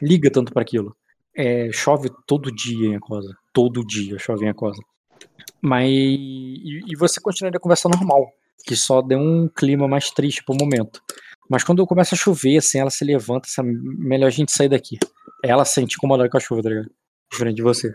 liga 0.00 0.30
tanto 0.30 0.52
para 0.52 0.62
aquilo. 0.62 0.94
É, 1.36 1.70
chove 1.72 2.10
todo 2.26 2.54
dia 2.54 2.88
em 2.88 2.96
Acosa. 2.96 3.36
Todo 3.52 3.84
dia 3.84 4.18
chove 4.18 4.44
em 4.44 4.48
Acosa. 4.48 4.80
Mas. 5.60 5.88
E, 5.88 6.80
e, 6.86 6.96
você 6.96 7.20
continuaria 7.20 7.58
a 7.58 7.60
conversa 7.60 7.88
normal. 7.88 8.30
Que 8.66 8.76
só 8.76 9.02
deu 9.02 9.18
um 9.18 9.48
clima 9.48 9.88
mais 9.88 10.10
triste 10.10 10.44
pro 10.44 10.56
momento. 10.58 11.02
Mas 11.48 11.62
quando 11.62 11.86
começa 11.86 12.14
a 12.14 12.18
chover, 12.18 12.58
assim, 12.58 12.78
ela 12.78 12.90
se 12.90 13.04
levanta, 13.04 13.48
sabe? 13.48 13.70
melhor 13.72 14.28
a 14.28 14.30
gente 14.30 14.52
sair 14.52 14.68
daqui. 14.68 14.98
Ela 15.42 15.64
se 15.64 15.74
sente 15.74 15.96
incomodada 15.96 16.30
com 16.30 16.36
a 16.36 16.40
chuva, 16.40 16.62
tá 16.62 16.70
ligado? 16.70 16.90
Diferente 17.30 17.56
de 17.56 17.62
você. 17.62 17.94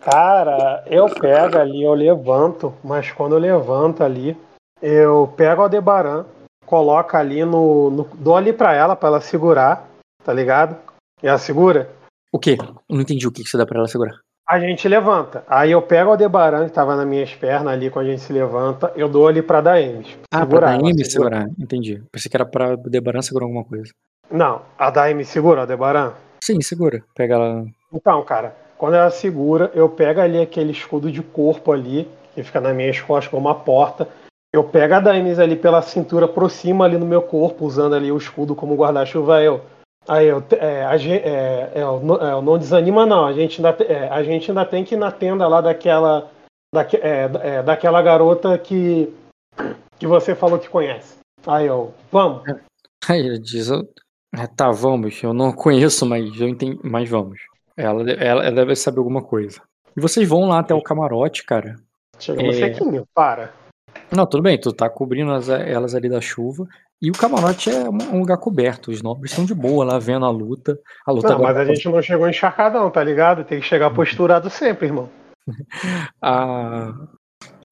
Cara, 0.00 0.82
eu 0.86 1.06
pego 1.06 1.58
ali, 1.58 1.82
eu 1.82 1.92
levanto, 1.92 2.72
mas 2.82 3.10
quando 3.10 3.34
eu 3.34 3.38
levanto 3.38 4.02
ali, 4.02 4.36
eu 4.80 5.32
pego 5.36 5.60
a 5.60 5.64
Aldebaran, 5.64 6.24
coloco 6.64 7.16
ali 7.16 7.44
no, 7.44 7.90
no. 7.90 8.04
dou 8.14 8.36
ali 8.36 8.52
pra 8.52 8.72
ela, 8.72 8.96
pra 8.96 9.08
ela 9.08 9.20
segurar, 9.20 9.88
tá 10.24 10.32
ligado? 10.32 10.76
E 11.22 11.26
ela 11.26 11.38
segura. 11.38 11.90
O 12.32 12.38
quê? 12.38 12.56
Eu 12.60 12.94
não 12.94 13.00
entendi 13.00 13.26
o 13.26 13.32
que, 13.32 13.42
que 13.42 13.48
você 13.48 13.58
dá 13.58 13.66
pra 13.66 13.78
ela 13.78 13.88
segurar. 13.88 14.14
A 14.48 14.58
gente 14.58 14.88
levanta. 14.88 15.44
Aí 15.48 15.70
eu 15.70 15.80
pego 15.80 16.08
o 16.08 16.12
Aldebaran, 16.12 16.66
que 16.66 16.72
tava 16.72 16.96
nas 16.96 17.06
minhas 17.06 17.32
pernas 17.34 17.72
ali, 17.72 17.88
quando 17.88 18.06
a 18.06 18.10
gente 18.10 18.22
se 18.22 18.32
levanta, 18.32 18.92
eu 18.96 19.08
dou 19.08 19.28
ali 19.28 19.42
pra 19.42 19.60
Daemis. 19.60 20.18
Ah, 20.30 20.40
segurar, 20.40 20.60
pra 20.60 20.76
Daemis 20.78 21.12
segurar. 21.12 21.48
Entendi. 21.58 22.02
Pensei 22.10 22.28
que 22.28 22.36
era 22.36 22.44
pra 22.44 22.72
Aldebaran 22.72 23.22
segurar 23.22 23.46
alguma 23.46 23.64
coisa. 23.64 23.92
Não, 24.30 24.62
a 24.78 24.90
Daemis 24.90 25.28
segura 25.28 25.58
o 25.58 25.60
Aldebaran? 25.62 26.12
Sim, 26.42 26.60
segura. 26.60 27.02
Pega 27.14 27.34
ela... 27.34 27.64
Então, 27.92 28.24
cara, 28.24 28.56
quando 28.78 28.94
ela 28.94 29.10
segura, 29.10 29.70
eu 29.74 29.88
pego 29.88 30.20
ali 30.20 30.40
aquele 30.40 30.72
escudo 30.72 31.10
de 31.10 31.22
corpo 31.22 31.72
ali, 31.72 32.08
que 32.34 32.42
fica 32.42 32.60
nas 32.60 32.74
minhas 32.74 33.00
costas 33.00 33.30
como 33.30 33.46
uma 33.46 33.54
porta. 33.54 34.08
Eu 34.52 34.64
pego 34.64 34.94
a 34.94 35.00
Daemis 35.00 35.38
ali 35.38 35.54
pela 35.54 35.82
cintura, 35.82 36.26
aproximo 36.26 36.82
ali 36.82 36.96
no 36.96 37.06
meu 37.06 37.22
corpo, 37.22 37.64
usando 37.64 37.94
ali 37.94 38.10
o 38.10 38.16
escudo 38.16 38.54
como 38.54 38.74
guarda-chuva. 38.74 39.42
Eu 39.42 39.60
Aí 40.08 40.26
eu, 40.26 40.42
é, 40.52 40.84
a, 40.84 40.96
é, 40.96 41.72
é, 41.74 41.80
não, 41.80 42.42
não 42.42 42.58
desanima 42.58 43.04
não, 43.06 43.26
a 43.26 43.32
gente, 43.32 43.64
ainda, 43.64 43.84
é, 43.84 44.08
a 44.08 44.22
gente 44.22 44.50
ainda 44.50 44.64
tem 44.64 44.84
que 44.84 44.94
ir 44.94 44.98
na 44.98 45.12
tenda 45.12 45.46
lá 45.46 45.60
daquela, 45.60 46.30
daque, 46.74 46.96
é, 46.96 47.30
é, 47.42 47.62
daquela 47.62 48.00
garota 48.02 48.56
que, 48.58 49.12
que 49.98 50.06
você 50.06 50.34
falou 50.34 50.58
que 50.58 50.68
conhece. 50.68 51.18
Aí 51.46 51.66
eu, 51.66 51.94
vamos. 52.10 52.42
Aí 53.08 53.20
ele 53.20 53.38
diz, 53.38 53.68
tá, 54.56 54.70
vamos, 54.70 55.22
eu 55.22 55.32
não 55.32 55.52
conheço, 55.52 56.04
mas 56.06 56.40
eu 56.40 56.48
entendi, 56.48 56.78
mas 56.82 57.08
vamos. 57.08 57.38
Ela, 57.76 58.10
ela, 58.12 58.44
ela 58.44 58.52
deve 58.52 58.74
saber 58.76 58.98
alguma 58.98 59.22
coisa. 59.22 59.60
E 59.96 60.00
vocês 60.00 60.28
vão 60.28 60.48
lá 60.48 60.60
até 60.60 60.74
o 60.74 60.82
camarote, 60.82 61.44
cara. 61.44 61.76
Chega 62.18 62.42
você 62.44 62.64
aqui, 62.64 62.84
meu, 62.84 63.06
para. 63.14 63.52
Não, 64.14 64.26
tudo 64.26 64.42
bem, 64.42 64.58
tu 64.58 64.72
tá 64.72 64.88
cobrindo 64.88 65.32
as, 65.32 65.48
elas 65.48 65.94
ali 65.94 66.08
da 66.08 66.20
chuva. 66.20 66.66
E 67.02 67.10
o 67.10 67.14
camarote 67.14 67.70
é 67.70 67.88
um 67.88 68.20
lugar 68.20 68.36
coberto. 68.36 68.90
Os 68.90 69.02
nobres 69.02 69.32
estão 69.32 69.44
de 69.44 69.54
boa 69.54 69.84
lá 69.84 69.98
vendo 69.98 70.26
a 70.26 70.30
luta. 70.30 70.78
A 71.06 71.12
luta 71.12 71.30
não, 71.30 71.40
mas 71.40 71.56
a 71.56 71.64
gente 71.64 71.88
não 71.88 72.02
chegou 72.02 72.28
encharcadão, 72.28 72.90
tá 72.90 73.02
ligado? 73.02 73.44
Tem 73.44 73.58
que 73.58 73.66
chegar 73.66 73.90
posturado 73.90 74.50
sempre, 74.50 74.86
irmão. 74.86 75.08
a, 76.22 76.92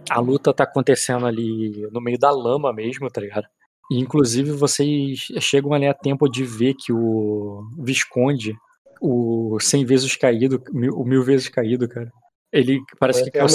a 0.09 0.21
luta 0.21 0.55
tá 0.55 0.65
acontecendo 0.65 1.27
ali 1.27 1.87
no 1.93 2.01
meio 2.01 2.19
da 2.19 2.31
lama 2.31 2.73
mesmo, 2.73 3.11
tá 3.11 3.21
ligado? 3.21 3.47
E, 3.91 3.99
inclusive 3.99 4.51
vocês 4.53 5.27
chegam 5.41 5.75
ali 5.75 5.87
a 5.87 5.95
tempo 5.95 6.27
de 6.29 6.45
ver 6.45 6.75
que 6.75 6.93
o 6.93 7.69
Visconde, 7.79 8.55
o 9.01 9.59
100 9.61 9.85
vezes 9.85 10.17
caído, 10.17 10.63
o 10.95 11.05
mil 11.05 11.23
vezes 11.23 11.49
caído, 11.49 11.87
cara, 11.87 12.11
ele 12.51 12.81
parece 12.99 13.25
que 13.25 13.31
caiu, 13.31 13.47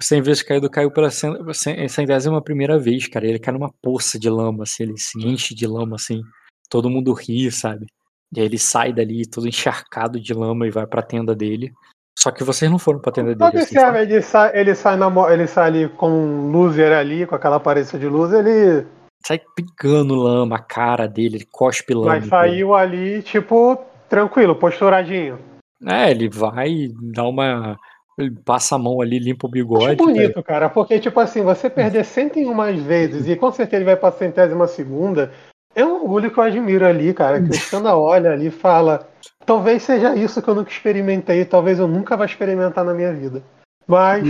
100 0.00 0.22
vezes 0.22 0.42
caído, 0.42 0.70
caiu 0.70 0.90
pela 0.90 1.10
centésima 1.10 2.42
primeira 2.42 2.78
vez, 2.78 3.06
cara. 3.06 3.26
Ele 3.26 3.38
cai 3.38 3.52
numa 3.52 3.72
poça 3.82 4.18
de 4.18 4.28
lama, 4.30 4.64
assim, 4.64 4.84
ele 4.84 4.98
se 4.98 5.18
enche 5.18 5.54
de 5.54 5.66
lama, 5.66 5.96
assim. 5.96 6.22
Todo 6.68 6.90
mundo 6.90 7.12
ri, 7.12 7.50
sabe? 7.50 7.86
E 8.34 8.40
aí 8.40 8.46
ele 8.46 8.58
sai 8.58 8.92
dali 8.92 9.26
todo 9.26 9.48
encharcado 9.48 10.20
de 10.20 10.32
lama 10.32 10.66
e 10.66 10.70
vai 10.70 10.86
pra 10.86 11.02
tenda 11.02 11.34
dele. 11.34 11.72
Só 12.18 12.30
que 12.30 12.44
vocês 12.44 12.70
não 12.70 12.78
foram 12.78 13.00
pra 13.00 13.12
tenda 13.12 13.34
dele. 13.34 13.62
Assim, 13.62 13.76
ele, 13.78 14.22
sai, 14.22 14.58
ele, 14.58 14.74
sai 14.74 14.96
na, 14.96 15.10
ele 15.32 15.46
sai 15.46 15.66
ali 15.66 15.88
com 15.88 16.10
um 16.10 16.50
loser 16.50 16.92
ali, 16.92 17.26
com 17.26 17.34
aquela 17.34 17.56
aparência 17.56 17.98
de 17.98 18.06
luz, 18.06 18.32
ele. 18.32 18.86
Sai 19.26 19.40
pingando 19.54 20.14
lama, 20.14 20.56
a 20.56 20.62
cara 20.62 21.06
dele, 21.06 21.36
ele 21.36 21.48
cospe 21.50 21.94
lama. 21.94 22.06
Mas 22.06 22.26
saiu 22.26 22.74
ali, 22.74 23.22
tipo, 23.22 23.78
tranquilo, 24.08 24.54
posturadinho. 24.54 25.38
É, 25.86 26.10
ele 26.10 26.28
vai 26.28 26.88
dar 27.14 27.26
uma 27.26 27.78
ele 28.22 28.36
passa 28.44 28.76
a 28.76 28.78
mão 28.78 29.00
ali, 29.00 29.18
limpa 29.18 29.46
o 29.46 29.50
bigode. 29.50 29.86
Acho 29.86 29.96
bonito, 29.96 30.42
cara, 30.42 30.68
porque, 30.68 30.98
tipo 30.98 31.18
assim, 31.20 31.42
você 31.42 31.68
perder 31.70 32.04
101 32.04 32.82
vezes 32.82 33.28
e 33.28 33.36
com 33.36 33.50
certeza 33.50 33.76
ele 33.76 33.84
vai 33.84 33.96
pra 33.96 34.12
centésima 34.12 34.66
segunda, 34.66 35.32
é 35.74 35.84
um 35.84 36.02
orgulho 36.02 36.30
que 36.30 36.38
eu 36.38 36.44
admiro 36.44 36.86
ali, 36.86 37.14
cara. 37.14 37.40
Que 37.40 37.76
o 37.76 37.86
olha 37.96 38.32
ali 38.32 38.46
e 38.46 38.50
fala: 38.50 39.08
talvez 39.46 39.82
seja 39.82 40.14
isso 40.14 40.42
que 40.42 40.48
eu 40.48 40.54
nunca 40.54 40.70
experimentei, 40.70 41.44
talvez 41.44 41.78
eu 41.78 41.86
nunca 41.86 42.16
vá 42.16 42.24
experimentar 42.24 42.84
na 42.84 42.94
minha 42.94 43.12
vida. 43.12 43.42
Mas 43.86 44.24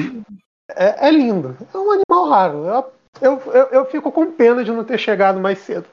é, 0.77 1.09
é 1.09 1.11
lindo. 1.11 1.57
É 1.73 1.77
um 1.77 1.91
animal 1.91 2.29
raro. 2.29 2.85
Eu, 3.21 3.43
eu, 3.53 3.67
eu, 3.73 3.87
fico 3.87 4.13
com 4.13 4.33
pena 4.33 4.65
de 4.65 4.71
não 4.71 4.85
ter 4.85 4.99
chegado 4.99 5.41
mais 5.41 5.59
cedo. 5.59 5.87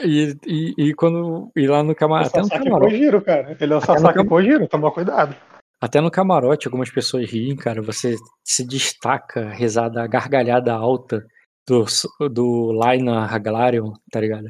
E, 0.00 0.36
e, 0.46 0.74
e 0.76 0.94
quando. 0.94 1.50
E 1.54 1.66
lá 1.66 1.82
no 1.82 1.94
camarote. 1.94 2.30
Ele 2.34 2.40
é 2.40 2.42
o 2.42 2.48
Sasaki 2.48 2.70
Kojiro, 2.70 3.22
cara. 3.22 3.56
Ele 3.60 3.72
é 3.72 3.76
o 3.76 3.80
Sasaki 3.80 4.24
Kojiro, 4.26 4.68
toma 4.68 4.90
cuidado. 4.90 5.34
Até 5.82 6.00
no 6.00 6.12
camarote, 6.12 6.68
algumas 6.68 6.92
pessoas 6.92 7.28
riem, 7.28 7.56
cara. 7.56 7.82
Você 7.82 8.14
se 8.44 8.64
destaca, 8.64 9.50
risada, 9.50 10.06
gargalhada 10.06 10.72
alta 10.72 11.26
do, 11.66 11.84
do 12.28 12.70
Laina 12.70 13.26
Haglarion, 13.26 13.92
tá 14.08 14.20
ligado? 14.20 14.48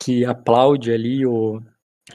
Que 0.00 0.24
aplaude 0.24 0.92
ali 0.92 1.24
o, 1.24 1.62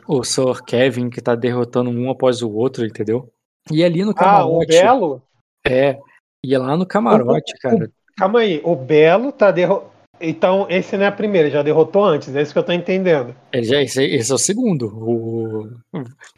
o 0.05 0.23
Sir 0.25 0.61
Kevin 0.65 1.09
que 1.09 1.21
tá 1.21 1.35
derrotando 1.35 1.89
um 1.89 2.11
após 2.11 2.41
o 2.41 2.51
outro, 2.51 2.85
entendeu? 2.85 3.31
E 3.71 3.81
ali 3.81 4.03
no 4.03 4.11
Ah, 4.11 4.11
o 4.11 4.15
camarote. 4.15 4.67
Belo? 4.67 5.23
é. 5.65 5.97
E 6.43 6.57
lá 6.57 6.75
no 6.75 6.85
camarote, 6.85 7.53
cara. 7.61 7.89
Calma 8.17 8.41
aí, 8.41 8.59
o 8.65 8.75
Belo 8.75 9.31
tá 9.31 9.51
derrotando. 9.51 9.98
Então, 10.21 10.65
esse 10.69 10.97
não 10.97 11.05
é 11.05 11.07
a 11.07 11.11
primeira, 11.11 11.47
ele 11.47 11.53
já 11.55 11.63
derrotou 11.63 12.03
antes, 12.03 12.35
é 12.35 12.41
isso 12.41 12.51
que 12.53 12.59
eu 12.59 12.63
tô 12.63 12.71
entendendo. 12.71 13.33
Ele 13.53 13.63
já, 13.63 13.81
esse, 13.81 14.03
esse 14.03 14.31
é 14.31 14.35
o 14.35 14.37
segundo. 14.37 14.87
O, 14.87 15.69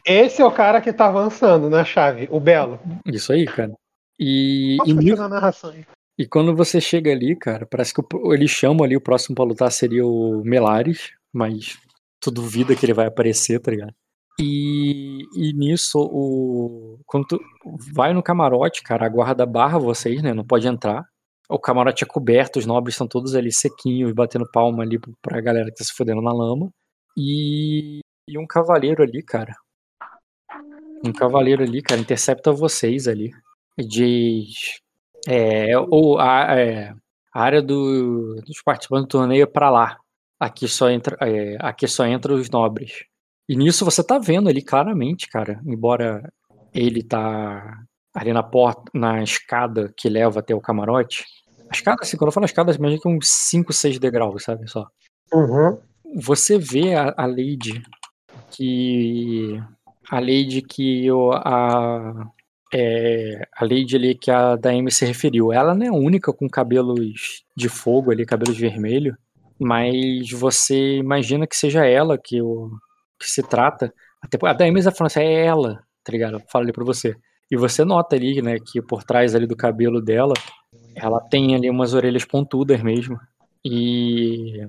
Esse 0.06 0.40
é 0.40 0.44
o 0.44 0.50
cara 0.52 0.80
que 0.80 0.92
tá 0.92 1.06
avançando 1.08 1.68
na 1.68 1.84
chave, 1.84 2.28
o 2.30 2.38
Belo. 2.38 2.78
isso 3.06 3.32
aí, 3.32 3.44
cara. 3.46 3.72
E, 4.18 4.76
Posso 4.78 4.90
e, 4.90 4.94
ni- 4.94 5.04
continuar 5.10 5.26
a 5.26 5.28
narração 5.28 5.70
aí? 5.70 5.84
e 6.18 6.26
quando 6.26 6.54
você 6.54 6.80
chega 6.80 7.10
ali, 7.10 7.34
cara, 7.34 7.66
parece 7.66 7.92
que 7.92 8.00
o- 8.00 8.32
eles 8.34 8.50
chamam 8.50 8.84
ali 8.84 8.96
o 8.96 9.00
próximo 9.00 9.34
pra 9.34 9.44
lutar 9.44 9.72
seria 9.72 10.06
o 10.06 10.42
Melares, 10.44 11.10
mas 11.32 11.76
tu 12.20 12.30
duvida 12.30 12.76
que 12.76 12.86
ele 12.86 12.94
vai 12.94 13.06
aparecer, 13.06 13.58
tá 13.60 13.70
ligado? 13.72 13.92
E, 14.40 15.24
e 15.36 15.52
nisso, 15.52 15.98
o, 15.98 16.98
quando 17.06 17.26
tu 17.26 17.40
vai 17.92 18.12
no 18.14 18.22
camarote, 18.22 18.82
cara, 18.82 19.04
a 19.06 19.08
guarda 19.08 19.44
barra 19.44 19.78
vocês, 19.78 20.22
né? 20.22 20.32
Não 20.32 20.44
pode 20.44 20.66
entrar. 20.66 21.04
O 21.48 21.58
camarote 21.58 22.04
é 22.04 22.06
coberto, 22.06 22.58
os 22.58 22.66
nobres 22.66 22.94
estão 22.94 23.06
todos 23.06 23.34
ali 23.34 23.52
sequinhos, 23.52 24.12
batendo 24.12 24.50
palma 24.50 24.82
ali 24.82 24.98
pra 25.20 25.40
galera 25.40 25.70
que 25.70 25.76
tá 25.76 25.84
se 25.84 25.92
fudendo 25.92 26.22
na 26.22 26.32
lama. 26.32 26.70
E, 27.16 28.00
e 28.28 28.38
um 28.38 28.46
cavaleiro 28.46 29.02
ali, 29.02 29.22
cara. 29.22 29.54
Um 31.04 31.12
cavaleiro 31.12 31.62
ali, 31.62 31.82
cara, 31.82 32.00
intercepta 32.00 32.52
vocês 32.52 33.08
ali. 33.08 33.30
Diz. 33.78 34.80
É, 35.26 35.78
ou 35.78 36.18
a, 36.18 36.58
é, 36.58 36.94
a 37.34 37.42
área 37.42 37.62
do, 37.62 38.36
dos 38.46 38.62
participantes 38.62 39.06
do 39.06 39.10
torneio 39.10 39.42
é 39.42 39.46
pra 39.46 39.70
lá. 39.70 39.98
Aqui 40.38 40.66
só 40.68 40.90
entra, 40.90 41.16
é, 41.20 41.56
aqui 41.60 41.86
só 41.86 42.04
entra 42.06 42.34
os 42.34 42.50
nobres. 42.50 43.04
E 43.48 43.56
nisso 43.56 43.84
você 43.84 44.02
tá 44.02 44.18
vendo 44.18 44.48
ali 44.48 44.62
claramente, 44.62 45.28
cara, 45.28 45.60
embora 45.64 46.32
ele 46.72 47.02
tá 47.02 47.84
ali 48.14 48.32
na 48.32 48.42
porta, 48.42 48.82
na 48.94 49.22
escada 49.22 49.92
que 49.96 50.08
leva 50.08 50.40
até 50.40 50.54
o 50.54 50.60
camarote. 50.60 51.24
A 51.70 51.74
escada, 51.74 51.98
assim, 52.02 52.16
quando 52.16 52.28
eu 52.28 52.32
falo 52.32 52.46
escada, 52.46 52.72
imagina 52.72 53.00
que 53.00 53.08
é 53.08 53.10
uns 53.10 53.28
5, 53.28 53.72
6 53.72 53.98
degraus, 53.98 54.44
sabe 54.44 54.68
só. 54.68 54.86
Uhum. 55.32 55.78
Você 56.16 56.58
vê 56.58 56.94
a, 56.94 57.14
a 57.16 57.26
Lady 57.26 57.82
que. 58.50 59.58
A 60.10 60.20
Lady 60.20 60.60
que 60.62 61.10
o, 61.10 61.32
a. 61.32 62.30
É, 62.74 63.46
a 63.54 63.64
Lady 63.64 63.96
ali 63.96 64.14
que 64.14 64.30
a 64.30 64.56
Daemi 64.56 64.90
se 64.90 65.04
referiu. 65.04 65.52
Ela 65.52 65.74
não 65.74 65.86
é 65.86 65.88
a 65.88 65.92
única 65.92 66.32
com 66.32 66.48
cabelos 66.48 67.44
de 67.56 67.68
fogo 67.68 68.10
ali, 68.10 68.24
cabelos 68.26 68.58
vermelhos. 68.58 69.14
Mas 69.58 70.30
você 70.30 70.96
imagina 70.96 71.46
que 71.46 71.56
seja 71.56 71.86
ela 71.86 72.18
que, 72.18 72.42
o, 72.42 72.70
que 73.18 73.28
se 73.28 73.42
trata. 73.42 73.92
Até, 74.20 74.38
a 74.46 74.52
Daemi 74.52 74.78
está 74.80 74.90
falando 74.90 75.10
assim, 75.10 75.20
é 75.20 75.44
ela, 75.44 75.82
tá 76.04 76.12
ligado? 76.12 76.42
Fala 76.50 76.64
ali 76.64 76.72
pra 76.72 76.84
você. 76.84 77.16
E 77.52 77.56
você 77.56 77.84
nota 77.84 78.16
ali, 78.16 78.40
né, 78.40 78.56
que 78.58 78.80
por 78.80 79.04
trás 79.04 79.34
ali 79.34 79.46
do 79.46 79.54
cabelo 79.54 80.00
dela, 80.00 80.32
ela 80.96 81.20
tem 81.20 81.54
ali 81.54 81.68
umas 81.68 81.92
orelhas 81.92 82.24
pontudas 82.24 82.82
mesmo. 82.82 83.20
E, 83.62 84.66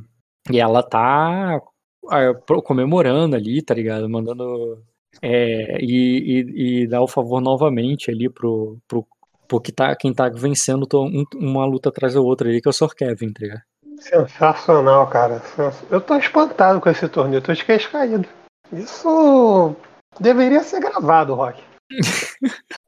e 0.52 0.60
ela 0.60 0.84
tá 0.84 1.62
ah, 2.10 2.34
comemorando 2.66 3.38
ali, 3.38 3.62
tá 3.62 3.74
ligado? 3.74 4.10
Mandando. 4.10 4.84
É, 5.22 5.78
e, 5.80 6.44
e, 6.58 6.82
e 6.84 6.88
dá 6.88 7.02
o 7.02 7.08
favor 7.08 7.40
novamente 7.40 8.12
ali 8.12 8.30
pro, 8.30 8.78
pro, 8.86 9.08
pro 9.48 9.62
que 9.62 9.72
tá, 9.72 9.96
quem 9.96 10.14
tá 10.14 10.28
vencendo 10.28 10.86
um- 10.94 11.24
uma 11.36 11.66
luta 11.66 11.88
atrás 11.88 12.16
da 12.16 12.20
outra 12.20 12.50
ali, 12.50 12.60
que 12.62 12.68
é 12.68 12.72
o 12.72 12.74
Sr. 12.74 12.94
Kevin, 12.94 13.32
tá 13.32 13.40
ligado? 13.40 13.62
Sensacional, 13.98 15.08
cara. 15.08 15.42
Eu 15.90 16.02
tô 16.02 16.18
espantado 16.18 16.82
com 16.82 16.90
esse 16.90 17.08
torneio, 17.08 17.42
tô 17.42 17.54
de 17.54 17.64
queixo 17.64 17.90
caído. 17.90 18.28
Isso 18.74 19.74
deveria 20.20 20.64
ser 20.64 20.82
gravado, 20.82 21.34
Rock. 21.34 21.62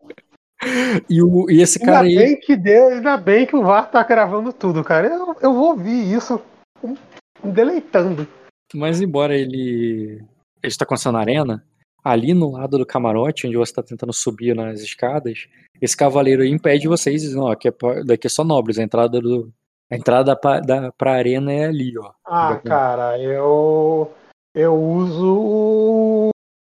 E, 1.07 1.21
o, 1.21 1.49
e 1.49 1.61
esse 1.61 1.79
Ainda 1.79 1.91
cara 1.91 2.07
aí. 2.07 2.15
bem 2.15 2.39
que 2.39 2.55
deu, 2.55 2.87
ainda 2.87 3.17
bem 3.17 3.45
que 3.45 3.55
o 3.55 3.63
VAR 3.63 3.91
tá 3.91 4.01
gravando 4.01 4.51
tudo, 4.51 4.83
cara. 4.83 5.07
Eu, 5.07 5.35
eu 5.39 5.53
vou 5.53 5.69
ouvir 5.69 6.11
isso 6.11 6.41
deleitando. 7.43 8.27
Mas 8.73 8.99
embora 8.99 9.37
ele 9.37 10.23
está 10.63 10.83
acontecendo 10.83 11.13
na 11.13 11.19
arena, 11.19 11.63
ali 12.03 12.33
no 12.33 12.51
lado 12.51 12.79
do 12.79 12.85
camarote, 12.85 13.45
onde 13.45 13.57
você 13.57 13.71
está 13.71 13.83
tentando 13.83 14.11
subir 14.11 14.55
nas 14.55 14.81
escadas, 14.81 15.47
esse 15.79 15.95
cavaleiro 15.95 16.41
aí 16.41 16.49
impede 16.49 16.87
vocês, 16.87 17.21
dizendo, 17.21 17.43
ó, 17.43 17.51
aqui 17.51 17.67
é, 17.67 17.73
daqui 18.03 18.25
é 18.25 18.29
só 18.29 18.43
nobres, 18.43 18.79
a 18.79 18.83
entrada 18.83 19.21
do 19.21 19.53
a 19.91 19.95
entrada 19.95 20.35
pra, 20.35 20.59
da, 20.59 20.91
pra 20.91 21.13
arena 21.13 21.53
é 21.53 21.65
ali, 21.65 21.95
ó. 21.97 22.11
Ah, 22.25 22.59
cara, 22.63 23.19
eu. 23.19 24.11
Eu 24.53 24.73
uso 24.73 26.29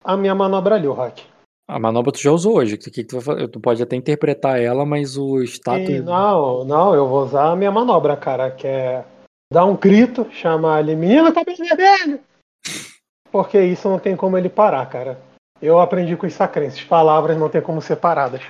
a 0.03 0.17
minha 0.17 0.35
manobra 0.35 0.75
ali, 0.75 0.85
o 0.85 0.93
Rock. 0.93 1.23
A 1.69 1.77
manobra 1.77 2.11
tu 2.11 2.19
já 2.19 2.31
usou 2.31 2.57
hoje, 2.57 2.77
que, 2.77 2.89
que 2.89 3.03
tu, 3.03 3.19
vai 3.19 3.47
tu 3.47 3.59
pode 3.59 3.83
até 3.83 3.95
interpretar 3.95 4.59
ela, 4.59 4.83
mas 4.87 5.15
o 5.15 5.39
status... 5.43 5.87
E 5.87 5.99
não, 5.99 6.63
não, 6.65 6.95
eu 6.95 7.07
vou 7.07 7.23
usar 7.23 7.51
a 7.51 7.55
minha 7.55 7.71
manobra, 7.71 8.17
cara, 8.17 8.49
que 8.49 8.65
é 8.65 9.05
dar 9.53 9.65
um 9.65 9.75
grito, 9.75 10.25
chamar 10.31 10.79
ele, 10.79 10.95
menina 10.95 11.31
cabelo 11.31 11.55
vermelho! 11.55 12.19
Porque 13.31 13.61
isso 13.61 13.87
não 13.87 13.99
tem 13.99 14.15
como 14.15 14.35
ele 14.35 14.49
parar, 14.49 14.83
cara. 14.87 15.19
Eu 15.61 15.79
aprendi 15.79 16.17
com 16.17 16.25
os 16.25 16.33
sacrenses, 16.33 16.83
palavras 16.83 17.37
não 17.37 17.49
tem 17.49 17.61
como 17.61 17.81
ser 17.83 17.97
paradas. 17.97 18.41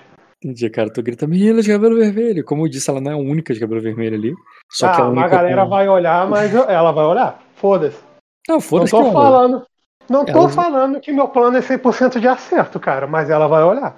Entendi, 0.42 0.70
cara, 0.70 0.90
tu 0.90 1.04
grita, 1.04 1.28
menina 1.28 1.62
de 1.62 1.70
cabelo 1.70 1.98
vermelho. 1.98 2.46
Como 2.46 2.64
eu 2.66 2.70
disse, 2.70 2.90
ela 2.90 3.02
não 3.02 3.12
é 3.12 3.14
a 3.16 3.18
única 3.18 3.54
de 3.54 3.60
cabelo 3.60 3.82
vermelho 3.82 4.16
ali. 4.16 4.34
Só 4.72 4.88
que 4.94 5.02
ah, 5.02 5.04
a 5.04 5.08
única 5.10 5.22
mas 5.24 5.34
a 5.34 5.36
galera 5.36 5.64
com- 5.64 5.70
vai 5.70 5.90
olhar, 5.90 6.30
mas 6.30 6.54
eu- 6.54 6.64
ela 6.70 6.94
vai 6.94 7.04
olhar. 7.04 7.44
Foda-se. 7.56 8.00
Não, 8.48 8.56
Não 8.56 8.62
foda-se 8.62 8.92
tô 8.92 9.00
que 9.00 9.04
olha. 9.04 9.12
falando. 9.12 9.66
Não 10.10 10.26
tô 10.26 10.32
Ela- 10.32 10.50
falando 10.50 11.00
que 11.00 11.12
meu 11.12 11.28
plano 11.28 11.58
é 11.58 11.62
100% 11.62 12.20
de 12.20 12.28
acerto, 12.28 12.80
cara, 12.80 13.06
mas 13.08 13.30
ela 13.30 13.48
vai 13.48 13.64
olhar. 13.64 13.98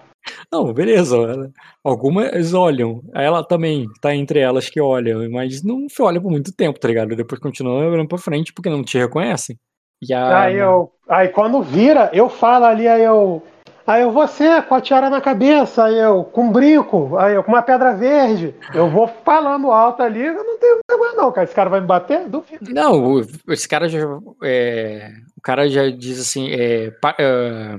Não, 0.51 0.71
beleza. 0.73 1.15
ela- 1.17 1.49
Algumas 1.83 2.53
olham. 2.53 3.01
Ela 3.13 3.43
também 3.43 3.87
tá 4.01 4.13
entre 4.15 4.39
elas 4.39 4.69
que 4.69 4.79
olham, 4.79 5.27
mas 5.31 5.63
não 5.63 5.87
olha 5.99 6.21
por 6.21 6.29
muito 6.31 6.53
tempo, 6.55 6.79
tá 6.79 6.87
ligado? 6.87 7.15
Depois 7.15 7.41
continua 7.41 7.85
olhando 7.87 8.07
pra 8.07 8.17
frente 8.17 8.53
porque 8.53 8.69
não 8.69 8.83
te 8.83 8.97
reconhecem. 8.97 9.57
E 10.01 10.13
a... 10.13 10.41
Aí 10.41 10.57
eu. 10.57 10.91
Aí 11.09 11.27
quando 11.29 11.61
vira, 11.61 12.09
eu 12.13 12.29
falo 12.29 12.65
ali, 12.65 12.87
aí 12.87 13.03
eu. 13.03 13.41
Aí 13.85 14.03
eu, 14.03 14.11
você, 14.11 14.61
com 14.61 14.75
a 14.75 14.79
tiara 14.81 15.09
na 15.09 15.19
cabeça, 15.19 15.85
aí 15.85 15.97
eu, 15.97 16.23
com 16.23 16.43
um 16.45 16.51
brinco, 16.51 17.17
aí 17.17 17.33
eu, 17.33 17.43
com 17.43 17.51
uma 17.51 17.63
pedra 17.63 17.93
verde. 17.95 18.53
Eu 18.75 18.87
vou 18.89 19.07
falando 19.07 19.71
alto 19.71 20.03
ali, 20.03 20.23
eu 20.23 20.35
não 20.35 20.57
tenho 20.59 20.77
vergonha, 20.89 21.13
não, 21.15 21.31
cara. 21.31 21.45
Esse 21.45 21.55
cara 21.55 21.69
vai 21.69 21.81
me 21.81 21.87
bater? 21.87 22.29
Duvido. 22.29 22.71
Não, 22.71 23.21
esse 23.49 23.67
cara 23.67 23.89
já. 23.89 23.99
é, 24.43 25.09
o 25.41 25.43
cara 25.43 25.67
já 25.67 25.89
diz 25.89 26.19
assim. 26.19 26.51
É, 26.51 26.93
é, 27.17 27.77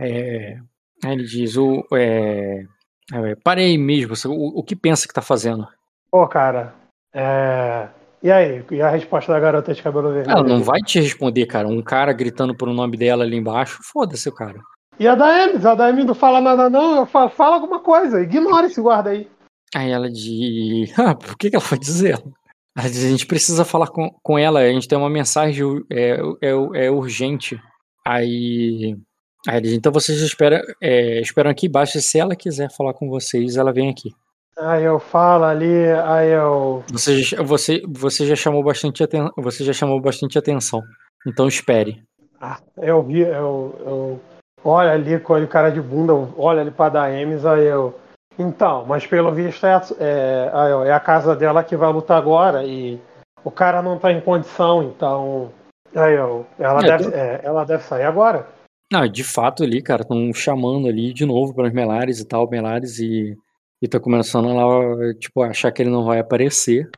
é, 0.00 0.58
ele 1.04 1.22
diz: 1.22 1.56
o, 1.56 1.86
é, 1.94 2.64
é, 3.12 3.36
parei 3.36 3.78
mesmo. 3.78 4.14
O, 4.26 4.58
o 4.58 4.64
que 4.64 4.74
pensa 4.74 5.06
que 5.06 5.14
tá 5.14 5.22
fazendo? 5.22 5.64
Pô, 6.10 6.26
cara. 6.26 6.74
É. 7.14 7.88
E 8.20 8.32
aí? 8.32 8.64
E 8.68 8.82
a 8.82 8.90
resposta 8.90 9.32
da 9.32 9.38
garota 9.38 9.72
de 9.72 9.80
cabelo 9.80 10.12
vermelho? 10.12 10.30
Ela 10.38 10.42
não 10.42 10.60
vai 10.60 10.80
te 10.80 11.00
responder, 11.00 11.46
cara. 11.46 11.68
Um 11.68 11.82
cara 11.82 12.12
gritando 12.12 12.52
por 12.56 12.68
o 12.68 12.74
nome 12.74 12.96
dela 12.96 13.22
ali 13.22 13.36
embaixo. 13.36 13.78
Foda-se, 13.84 14.34
cara. 14.34 14.60
E 14.98 15.06
a 15.06 15.14
da 15.14 15.44
Emes? 15.44 15.64
A 15.64 15.76
da 15.76 15.88
Emes 15.88 16.04
não 16.04 16.16
fala 16.16 16.40
nada, 16.40 16.68
não. 16.68 16.96
Eu 16.96 17.06
falo, 17.06 17.30
fala 17.30 17.54
alguma 17.54 17.78
coisa. 17.78 18.20
Ignora 18.20 18.66
esse 18.66 18.80
guarda 18.80 19.10
aí. 19.10 19.28
Aí 19.72 19.90
ela 19.90 20.10
diz. 20.10 20.92
Ah, 20.98 21.14
por 21.14 21.38
que, 21.38 21.50
que 21.50 21.54
ela 21.54 21.64
vai 21.64 21.78
dizer? 21.78 22.20
A 22.76 22.88
gente 22.88 23.26
precisa 23.26 23.64
falar 23.64 23.86
com, 23.86 24.10
com 24.22 24.36
ela, 24.38 24.60
a 24.60 24.72
gente 24.72 24.88
tem 24.88 24.98
uma 24.98 25.08
mensagem 25.10 25.64
é, 25.90 26.18
é, 26.42 26.86
é 26.86 26.90
urgente. 26.90 27.60
Aí. 28.04 28.96
Aí 29.46 29.60
diz: 29.60 29.72
então 29.72 29.92
vocês 29.92 30.20
esperam, 30.20 30.60
é, 30.82 31.20
esperam 31.20 31.50
aqui 31.50 31.66
embaixo. 31.66 32.00
Se 32.00 32.18
ela 32.18 32.34
quiser 32.34 32.70
falar 32.70 32.92
com 32.94 33.08
vocês, 33.08 33.56
ela 33.56 33.72
vem 33.72 33.90
aqui. 33.90 34.10
Aí 34.58 34.84
eu 34.84 34.98
falo 35.00 35.44
ali, 35.44 35.90
aí 36.04 36.30
eu. 36.30 36.84
Você, 36.90 37.22
já- 37.22 37.42
você, 37.42 37.82
você 37.88 38.26
já 38.26 38.36
chamou 38.36 38.62
bastante 38.62 39.02
aten 39.02 39.28
você 39.36 39.64
já 39.64 39.72
chamou 39.72 40.00
bastante 40.00 40.38
atenção. 40.38 40.80
Então 41.26 41.48
espere. 41.48 42.02
Ah, 42.40 42.58
eu 42.78 43.02
vi, 43.02 43.20
eu, 43.20 43.74
eu 43.80 44.20
olho 44.64 44.90
ali 44.90 45.18
com 45.18 45.36
ele 45.36 45.46
cara 45.46 45.70
de 45.70 45.80
bunda, 45.80 46.12
eu 46.12 46.32
olho 46.36 46.60
ali 46.60 46.70
pra 46.70 46.88
dar 46.88 47.12
Emes, 47.12 47.44
aí 47.44 47.66
eu. 47.66 47.98
Então, 48.38 48.84
mas 48.86 49.06
pelo 49.06 49.30
visto 49.32 49.64
é, 49.64 49.74
a- 49.74 49.82
é, 50.00 50.50
eu, 50.72 50.84
é 50.84 50.92
a 50.92 51.00
casa 51.00 51.36
dela 51.36 51.62
que 51.62 51.76
vai 51.76 51.92
lutar 51.92 52.18
agora 52.18 52.64
e 52.64 53.00
o 53.44 53.50
cara 53.50 53.80
não 53.82 53.98
tá 53.98 54.10
em 54.12 54.20
condição, 54.20 54.82
então. 54.82 55.52
Aí 55.94 56.14
eu. 56.14 56.44
Ela, 56.58 56.80
É, 56.80 56.84
deve, 56.96 57.14
é, 57.14 57.40
ela 57.44 57.64
deve 57.64 57.82
sair 57.84 58.02
agora. 58.04 58.46
Não, 58.92 59.06
de 59.08 59.22
fato 59.24 59.62
ali, 59.62 59.80
cara, 59.82 60.02
estão 60.02 60.32
chamando 60.34 60.88
ali 60.88 61.12
de 61.12 61.24
novo 61.24 61.54
para 61.54 61.66
os 61.68 61.72
Melares 61.72 62.20
e 62.20 62.26
tal, 62.26 62.48
Melares 62.48 62.98
e, 62.98 63.36
e 63.80 63.88
tá 63.88 63.98
começando 64.00 64.52
lá, 64.54 65.14
tipo, 65.14 65.42
a 65.42 65.48
achar 65.48 65.70
que 65.72 65.82
ele 65.82 65.90
não 65.90 66.04
vai 66.04 66.18
aparecer. 66.18 66.90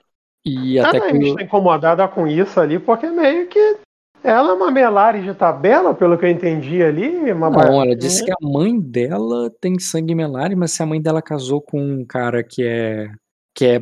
E 0.44 0.78
A 0.78 0.88
até 0.88 1.00
que 1.00 1.08
Emes 1.08 1.32
o- 1.32 1.36
tá 1.36 1.42
incomodada 1.42 2.06
com 2.08 2.26
isso 2.26 2.58
ali, 2.60 2.78
porque 2.78 3.06
meio 3.08 3.46
que. 3.48 3.76
Ela 4.26 4.50
é 4.50 4.54
uma 4.54 4.72
Melari 4.72 5.22
de 5.22 5.32
tabela, 5.32 5.94
pelo 5.94 6.18
que 6.18 6.24
eu 6.24 6.30
entendi 6.30 6.82
ali. 6.82 7.30
Uma 7.30 7.48
Não, 7.48 7.80
ela 7.84 7.94
disse 7.94 8.24
que 8.24 8.32
a 8.32 8.36
mãe 8.42 8.76
dela 8.80 9.48
tem 9.60 9.78
sangue 9.78 10.16
Melares, 10.16 10.58
mas 10.58 10.72
se 10.72 10.82
a 10.82 10.86
mãe 10.86 11.00
dela 11.00 11.22
casou 11.22 11.62
com 11.62 11.80
um 11.80 12.04
cara 12.04 12.42
que 12.42 12.64
é 12.66 13.08
que 13.54 13.64
é, 13.64 13.80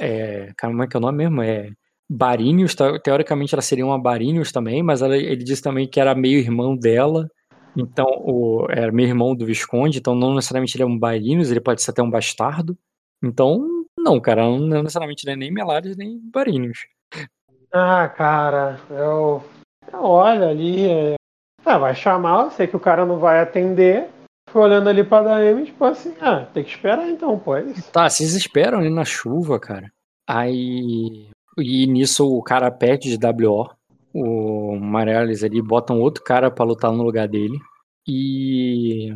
é. 0.00 0.52
Como 0.60 0.82
é 0.82 0.88
que 0.88 0.96
é 0.96 0.98
o 0.98 1.00
nome 1.00 1.18
mesmo? 1.18 1.40
É. 1.40 1.70
Barinhos, 2.10 2.74
teoricamente 3.04 3.54
ela 3.54 3.62
seria 3.62 3.86
uma 3.86 4.00
Barinhos 4.00 4.50
também, 4.50 4.82
mas 4.82 5.02
ela, 5.02 5.16
ele 5.16 5.44
disse 5.44 5.62
também 5.62 5.88
que 5.88 6.00
era 6.00 6.16
meio 6.16 6.40
irmão 6.40 6.76
dela. 6.76 7.30
Então, 7.76 8.06
o, 8.24 8.66
era 8.68 8.90
meio 8.90 9.08
irmão 9.08 9.36
do 9.36 9.46
Visconde, 9.46 9.98
então 9.98 10.16
não 10.16 10.34
necessariamente 10.34 10.76
ele 10.76 10.82
é 10.82 10.86
um 10.86 10.98
Barinhos, 10.98 11.48
ele 11.48 11.60
pode 11.60 11.80
ser 11.80 11.92
até 11.92 12.02
um 12.02 12.10
bastardo. 12.10 12.76
Então, 13.22 13.64
não, 13.96 14.20
cara, 14.20 14.42
não 14.42 14.82
necessariamente 14.82 15.28
é 15.28 15.36
nem 15.36 15.52
Melares 15.52 15.96
nem 15.96 16.20
Barinhos. 16.32 16.86
Ah, 17.72 18.08
cara, 18.08 18.80
eu. 18.90 19.44
Olha 19.92 20.48
ali. 20.48 20.88
É... 20.88 21.14
Ah, 21.64 21.78
vai 21.78 21.94
chamar, 21.94 22.44
eu 22.44 22.50
sei 22.50 22.66
que 22.66 22.76
o 22.76 22.80
cara 22.80 23.04
não 23.04 23.18
vai 23.18 23.40
atender. 23.40 24.08
Fui 24.48 24.62
olhando 24.62 24.88
ali 24.88 25.02
pra 25.02 25.22
Daemi, 25.22 25.64
tipo 25.64 25.84
assim, 25.84 26.14
ah, 26.20 26.46
tem 26.54 26.62
que 26.62 26.70
esperar 26.70 27.08
então, 27.08 27.38
pô. 27.38 27.56
É 27.56 27.64
tá, 27.92 28.08
vocês 28.08 28.34
esperam 28.34 28.78
ali 28.78 28.88
na 28.88 29.04
chuva, 29.04 29.58
cara. 29.58 29.90
Aí. 30.26 31.28
E 31.58 31.86
nisso 31.86 32.26
o 32.26 32.42
cara 32.42 32.70
pede 32.70 33.16
de 33.16 33.26
WO. 33.26 33.68
O 34.14 34.76
Mareles 34.78 35.42
ali 35.42 35.60
bota 35.60 35.92
um 35.92 36.00
outro 36.00 36.22
cara 36.22 36.50
para 36.50 36.64
lutar 36.64 36.92
no 36.92 37.02
lugar 37.02 37.28
dele. 37.28 37.58
E. 38.06 39.12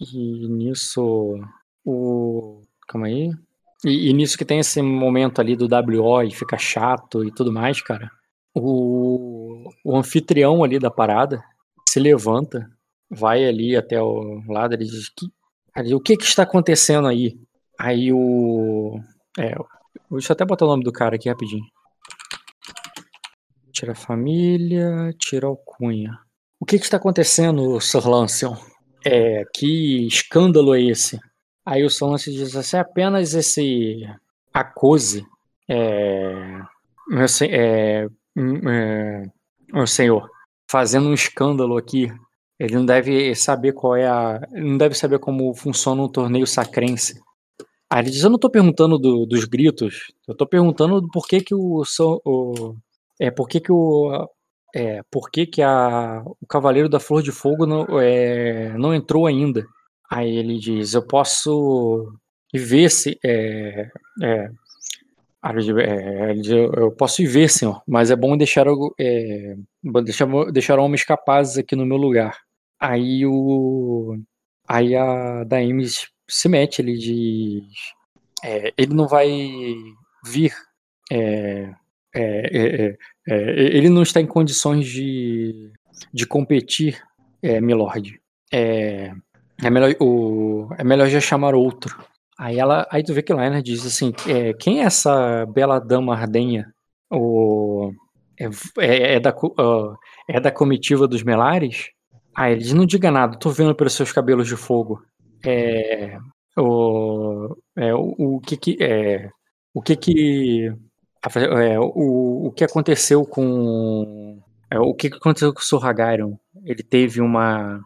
E 0.00 0.48
nisso. 0.48 1.38
O. 1.84 2.60
Calma 2.88 3.06
aí. 3.06 3.30
E, 3.84 4.10
e, 4.10 4.12
nisso 4.12 4.38
que 4.38 4.44
tem 4.44 4.60
esse 4.60 4.80
momento 4.80 5.40
ali 5.40 5.56
do 5.56 5.66
WO 5.66 6.22
e 6.22 6.30
fica 6.30 6.56
chato 6.56 7.24
e 7.24 7.32
tudo 7.32 7.52
mais, 7.52 7.80
cara. 7.80 8.10
O, 8.54 9.70
o 9.84 9.96
anfitrião 9.96 10.62
ali 10.62 10.78
da 10.78 10.90
parada 10.90 11.42
se 11.88 11.98
levanta, 11.98 12.70
vai 13.10 13.44
ali 13.44 13.76
até 13.76 14.00
o 14.00 14.42
lado 14.48 14.74
e 14.74 14.78
diz: 14.78 15.08
que, 15.08 15.26
ali, 15.74 15.94
O 15.94 16.00
que 16.00 16.16
que 16.16 16.24
está 16.24 16.42
acontecendo 16.42 17.08
aí? 17.08 17.38
Aí 17.78 18.12
o. 18.12 19.00
É, 19.38 19.54
deixa 20.10 20.32
eu 20.32 20.34
até 20.34 20.44
botar 20.44 20.66
o 20.66 20.68
nome 20.68 20.84
do 20.84 20.92
cara 20.92 21.16
aqui 21.16 21.28
rapidinho. 21.28 21.64
Tira 23.72 23.92
a 23.92 23.96
família, 23.96 25.14
tira 25.18 25.48
o 25.48 25.56
cunha. 25.56 26.18
O 26.60 26.66
que 26.66 26.78
que 26.78 26.84
está 26.84 26.98
acontecendo, 26.98 27.80
Sir 27.80 28.06
Lancion? 28.06 28.54
É, 29.04 29.44
que 29.52 30.06
escândalo 30.06 30.74
é 30.74 30.82
esse? 30.82 31.18
Aí 31.64 31.84
o 31.84 31.90
Solance 31.90 32.30
diz 32.30 32.54
assim: 32.54 32.76
é 32.76 32.80
apenas 32.80 33.34
esse 33.34 34.02
acuse, 34.52 35.26
é, 35.68 36.60
meu, 37.08 37.26
é, 37.50 38.08
é, 38.36 39.22
meu 39.72 39.86
senhor, 39.86 40.28
fazendo 40.70 41.08
um 41.08 41.14
escândalo 41.14 41.76
aqui. 41.76 42.10
Ele 42.58 42.74
não 42.74 42.86
deve 42.86 43.34
saber 43.34 43.72
qual 43.72 43.96
é 43.96 44.06
a. 44.06 44.40
Não 44.52 44.78
deve 44.78 44.94
saber 44.94 45.18
como 45.18 45.54
funciona 45.54 46.02
um 46.02 46.08
torneio 46.08 46.46
sacrense. 46.46 47.20
Aí 47.90 48.00
ele 48.02 48.10
diz: 48.10 48.22
Eu 48.22 48.30
não 48.30 48.36
estou 48.36 48.50
perguntando 48.50 48.98
do, 48.98 49.26
dos 49.26 49.44
gritos, 49.44 50.12
eu 50.26 50.32
estou 50.32 50.46
perguntando 50.46 51.06
por 51.12 51.26
que, 51.26 51.40
que 51.40 51.54
o, 51.54 51.82
o. 52.24 52.76
É, 53.20 53.30
por 53.30 53.48
que, 53.48 53.60
que 53.60 53.72
o. 53.72 54.28
É, 54.74 55.02
por 55.10 55.30
que, 55.30 55.46
que 55.46 55.60
a, 55.60 56.22
o 56.40 56.46
Cavaleiro 56.46 56.88
da 56.88 56.98
Flor 57.00 57.22
de 57.22 57.30
Fogo 57.32 57.66
não, 57.66 58.00
é, 58.00 58.72
não 58.78 58.94
entrou 58.94 59.26
ainda? 59.26 59.66
Aí 60.10 60.36
ele 60.36 60.58
diz: 60.58 60.94
Eu 60.94 61.06
posso 61.06 62.12
ver 62.54 62.90
se. 62.90 63.18
É, 63.24 63.90
é, 64.22 64.48
eu 66.48 66.92
posso 66.92 67.20
ir 67.20 67.26
ver, 67.26 67.48
senhor, 67.48 67.82
mas 67.86 68.10
é 68.12 68.16
bom 68.16 68.36
deixar, 68.36 68.66
é, 68.98 69.56
deixar, 70.04 70.28
deixar 70.52 70.78
homens 70.78 71.02
capazes 71.04 71.58
aqui 71.58 71.74
no 71.74 71.84
meu 71.84 71.96
lugar. 71.96 72.38
Aí 72.78 73.26
o. 73.26 74.16
Aí 74.68 74.94
a 74.94 75.42
Daemis 75.44 76.08
se 76.28 76.48
mete, 76.48 76.80
ele 76.80 76.96
diz. 76.96 77.64
É, 78.44 78.72
ele 78.78 78.94
não 78.94 79.08
vai 79.08 79.28
vir. 80.24 80.52
É, 81.10 81.74
é, 82.14 82.56
é, 82.56 82.96
é 83.28 83.50
ele 83.76 83.88
não 83.88 84.02
está 84.02 84.20
em 84.20 84.26
condições 84.26 84.86
de, 84.86 85.72
de 86.12 86.26
competir, 86.26 87.02
é, 87.42 87.60
Milord. 87.60 88.20
É, 88.52 89.12
é 89.62 89.70
melhor, 89.70 89.94
o, 90.00 90.68
é 90.78 90.84
melhor 90.84 91.08
já 91.08 91.20
chamar 91.20 91.54
outro. 91.54 92.11
Aí 92.38 92.58
ela, 92.58 92.86
aí 92.90 93.02
tu 93.02 93.12
vê 93.14 93.22
que 93.22 93.32
Liner 93.32 93.62
diz 93.62 93.84
assim, 93.86 94.12
é, 94.26 94.52
quem 94.54 94.80
é 94.80 94.84
essa 94.84 95.46
bela 95.46 95.78
dama 95.78 96.14
ardenha? 96.14 96.72
O, 97.10 97.92
é, 98.38 98.46
é, 98.78 99.14
é 99.14 99.20
da, 99.20 99.30
uh, 99.30 99.96
é 100.28 100.40
da 100.40 100.50
comitiva 100.50 101.06
dos 101.06 101.22
Melares? 101.22 101.90
Aí 102.34 102.52
ele 102.52 102.62
diz, 102.62 102.72
não 102.72 102.86
diga 102.86 103.10
nada, 103.10 103.38
tô 103.38 103.50
vendo 103.50 103.74
pelos 103.74 103.92
seus 103.92 104.12
cabelos 104.12 104.48
de 104.48 104.56
fogo. 104.56 105.02
É, 105.44 106.18
o, 106.56 107.54
é, 107.76 107.94
o, 107.94 108.36
o 108.36 108.40
que 108.40 108.56
que, 108.56 108.76
é, 108.80 109.28
o 109.74 109.82
que 109.82 109.96
que, 109.96 110.72
é, 111.60 111.78
o, 111.78 112.46
o 112.46 112.52
que 112.52 112.64
aconteceu 112.64 113.24
com, 113.26 114.40
é, 114.70 114.78
o 114.78 114.94
que 114.94 115.08
aconteceu 115.08 115.52
com 115.52 115.60
o 115.60 115.62
Sorragarion? 115.62 116.36
Ele 116.64 116.82
teve 116.82 117.20
uma, 117.20 117.80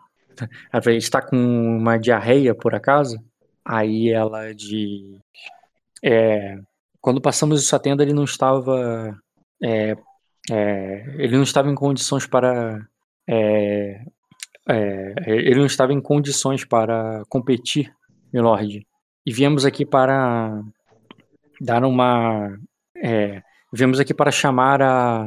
ela 0.73 0.95
está 0.95 1.21
com 1.21 1.37
uma 1.37 1.99
diarreia, 1.99 2.55
por 2.55 2.75
acaso? 2.75 3.19
Aí 3.67 4.11
ela 4.11 4.55
diz. 4.55 5.19
É, 6.03 6.57
quando 7.01 7.21
passamos 7.21 7.65
essa 7.65 7.81
tenda, 7.81 8.05
ele 8.05 8.13
não 8.13 8.23
estava. 8.23 9.19
É, 9.63 9.97
é, 10.49 11.05
ele 11.19 11.37
não 11.37 11.43
estava 11.43 11.69
em 11.69 11.75
condições 11.75 12.27
para. 12.27 12.87
É, 13.29 14.05
é, 14.69 15.15
ele 15.27 15.57
não 15.57 15.67
estava 15.67 15.93
em 15.93 16.01
condições 16.01 16.65
para 16.65 17.25
competir, 17.29 17.93
Milord. 18.33 18.87
E 19.27 19.33
viemos 19.33 19.65
aqui 19.65 19.85
para 19.85 20.63
dar 21.61 21.85
uma. 21.85 22.57
É, 22.97 23.43
viemos 23.73 23.99
aqui 23.99 24.15
para 24.15 24.31
chamar 24.31 24.81
a. 24.81 25.25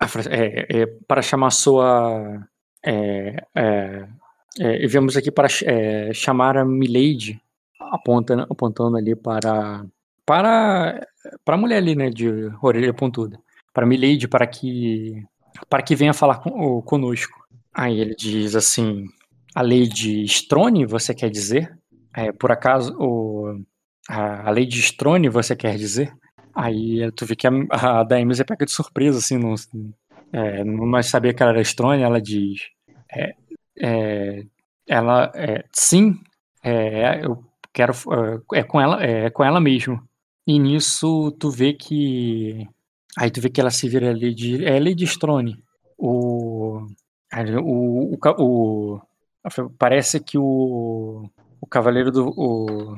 a 0.00 0.06
para 1.06 1.20
chamar 1.20 1.48
a 1.48 1.50
sua 1.50 2.48
é, 4.58 4.86
viemos 4.86 5.16
aqui 5.16 5.30
para 5.30 5.48
é, 5.64 6.12
chamar 6.12 6.56
a 6.56 6.64
Milady, 6.64 7.40
apontando, 7.80 8.46
apontando 8.50 8.96
ali 8.96 9.14
para 9.14 9.84
para 10.26 11.06
para 11.44 11.54
a 11.54 11.58
mulher 11.58 11.76
ali, 11.78 11.94
né, 11.94 12.10
de 12.10 12.28
orelha 12.62 12.92
pontuda, 12.92 13.38
para 13.72 13.86
Milady, 13.86 14.28
para 14.28 14.46
que 14.46 15.24
para 15.68 15.82
que 15.82 15.94
venha 15.94 16.12
falar 16.12 16.38
com, 16.38 16.82
conosco. 16.82 17.38
Aí 17.72 18.00
ele 18.00 18.14
diz 18.14 18.54
assim: 18.54 19.04
a 19.54 19.62
Lady 19.62 20.24
Strone, 20.24 20.86
você 20.86 21.14
quer 21.14 21.30
dizer? 21.30 21.76
É, 22.14 22.32
por 22.32 22.50
acaso 22.50 22.96
o, 22.98 23.60
a, 24.08 24.48
a 24.48 24.50
Lady 24.50 24.80
Strone, 24.80 25.28
você 25.28 25.54
quer 25.54 25.76
dizer? 25.76 26.12
Aí 26.54 27.10
tu 27.12 27.24
vê 27.24 27.36
que 27.36 27.46
a, 27.46 27.52
a 27.70 28.02
Daemis 28.02 28.40
é 28.40 28.44
pega 28.44 28.64
de 28.66 28.72
surpresa, 28.72 29.18
assim, 29.18 29.38
não, 29.38 29.54
é, 30.32 30.64
não 30.64 31.02
sabia 31.02 31.32
que 31.32 31.42
ela 31.42 31.52
era 31.52 31.60
Strone, 31.60 32.02
ela 32.02 32.20
diz: 32.20 32.62
é, 33.14 33.34
é, 33.80 34.44
ela, 34.86 35.30
é, 35.34 35.64
sim, 35.72 36.20
é, 36.62 37.24
eu 37.24 37.44
quero, 37.72 37.92
é, 38.52 38.60
é 38.60 38.62
com 38.62 38.80
ela, 38.80 39.02
é 39.02 39.30
com 39.30 39.44
ela 39.44 39.60
mesmo. 39.60 40.02
E 40.46 40.58
nisso 40.58 41.30
tu 41.38 41.50
vê 41.50 41.74
que, 41.74 42.66
aí 43.18 43.30
tu 43.30 43.40
vê 43.40 43.50
que 43.50 43.60
ela 43.60 43.70
se 43.70 43.88
vira 43.88 44.10
ali 44.10 44.34
de, 44.34 44.64
é 44.64 44.80
Lady 44.80 45.04
Strone. 45.04 45.62
O, 45.96 46.86
o, 47.62 48.16
o, 48.38 49.00
o, 49.00 49.70
parece 49.78 50.20
que 50.20 50.38
o, 50.38 51.28
o 51.60 51.66
cavaleiro 51.66 52.10
do, 52.10 52.28
o, 52.36 52.94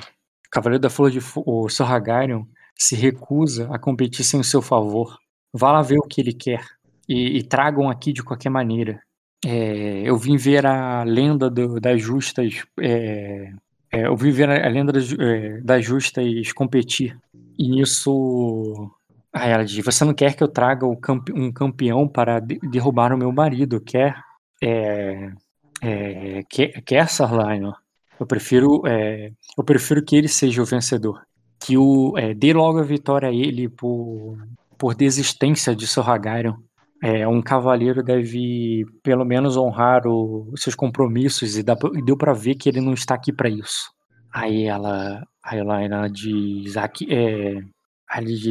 cavaleiro 0.51 0.81
da 0.83 0.91
flor 0.91 1.11
de, 1.11 1.19
o 1.37 1.69
Sorragarion 1.69 2.45
se 2.77 2.95
recusa 2.97 3.69
a 3.73 3.79
competir 3.79 4.25
sem 4.25 4.41
o 4.41 4.45
seu 4.45 4.63
favor. 4.63 5.19
Vá 5.53 5.73
lá 5.73 5.83
ver 5.83 5.99
o 5.99 6.07
que 6.07 6.21
ele 6.21 6.33
quer 6.33 6.65
e, 7.09 7.39
e 7.39 7.43
tragam 7.43 7.91
aqui 7.91 8.13
de 8.13 8.23
qualquer 8.23 8.51
maneira. 8.51 9.03
É, 9.45 10.03
eu 10.05 10.17
vim 10.19 10.37
ver 10.37 10.67
a 10.67 11.03
lenda 11.03 11.49
do, 11.49 11.81
das 11.81 12.01
justas. 12.03 12.63
É, 12.79 13.53
é, 13.91 14.07
eu 14.07 14.17
vim 14.17 14.31
ver 14.31 14.51
a, 14.51 14.69
lenda 14.69 14.93
das, 14.93 15.13
é, 15.13 15.61
das, 15.61 15.85
justas 15.85 16.53
competir. 16.53 17.19
E 17.59 17.69
nisso. 17.69 18.91
Aí 19.33 19.51
ela 19.51 19.65
diz: 19.65 19.85
Você 19.85 20.05
não 20.05 20.15
quer 20.15 20.35
que 20.35 20.43
eu 20.43 20.49
traga 20.49 20.87
um 20.87 21.53
campeão 21.53 22.07
para 22.07 22.39
de, 22.41 22.59
derrubar 22.71 23.13
o 23.13 23.19
meu 23.19 23.33
marido? 23.33 23.81
Quer? 23.81 24.23
É, 24.63 25.33
é, 25.83 26.43
quer, 26.49 26.83
quer 26.83 27.09
Sarlino? 27.09 27.75
Eu 28.19 28.27
prefiro, 28.27 28.83
eu 29.57 29.65
prefiro 29.65 30.05
que 30.05 30.15
ele 30.15 30.29
seja 30.29 30.61
o 30.61 30.67
vencedor. 30.67 31.23
Que 31.59 31.79
o 31.79 32.13
dê 32.37 32.53
logo 32.53 32.79
a 32.79 32.83
vitória 32.83 33.31
a 33.31 33.33
ele 33.33 33.67
por, 33.67 34.37
por 34.77 34.95
desistência 34.95 35.75
de 35.75 35.87
Sorragarion 35.87 36.57
é, 37.03 37.27
um 37.27 37.41
cavaleiro 37.41 38.03
deve 38.03 38.85
pelo 39.03 39.25
menos 39.25 39.57
honrar 39.57 40.07
o, 40.07 40.51
os 40.53 40.63
seus 40.63 40.75
compromissos 40.75 41.57
e, 41.57 41.63
dá, 41.63 41.75
e 41.95 42.03
deu 42.03 42.17
para 42.17 42.35
ver 42.35 42.57
que 42.57 42.69
ele 42.69 42.81
não 42.81 42.93
está 42.93 43.15
aqui 43.15 43.33
para 43.33 43.49
isso. 43.49 43.91
Aí 44.33 44.65
ela, 44.65 45.27
aí 45.43 45.59
ela, 45.59 45.83
ela 45.83 46.09
diz, 46.09 46.77
aqui, 46.77 47.07
é, 47.13 47.63
ela 48.11 48.27
diz, 48.27 48.45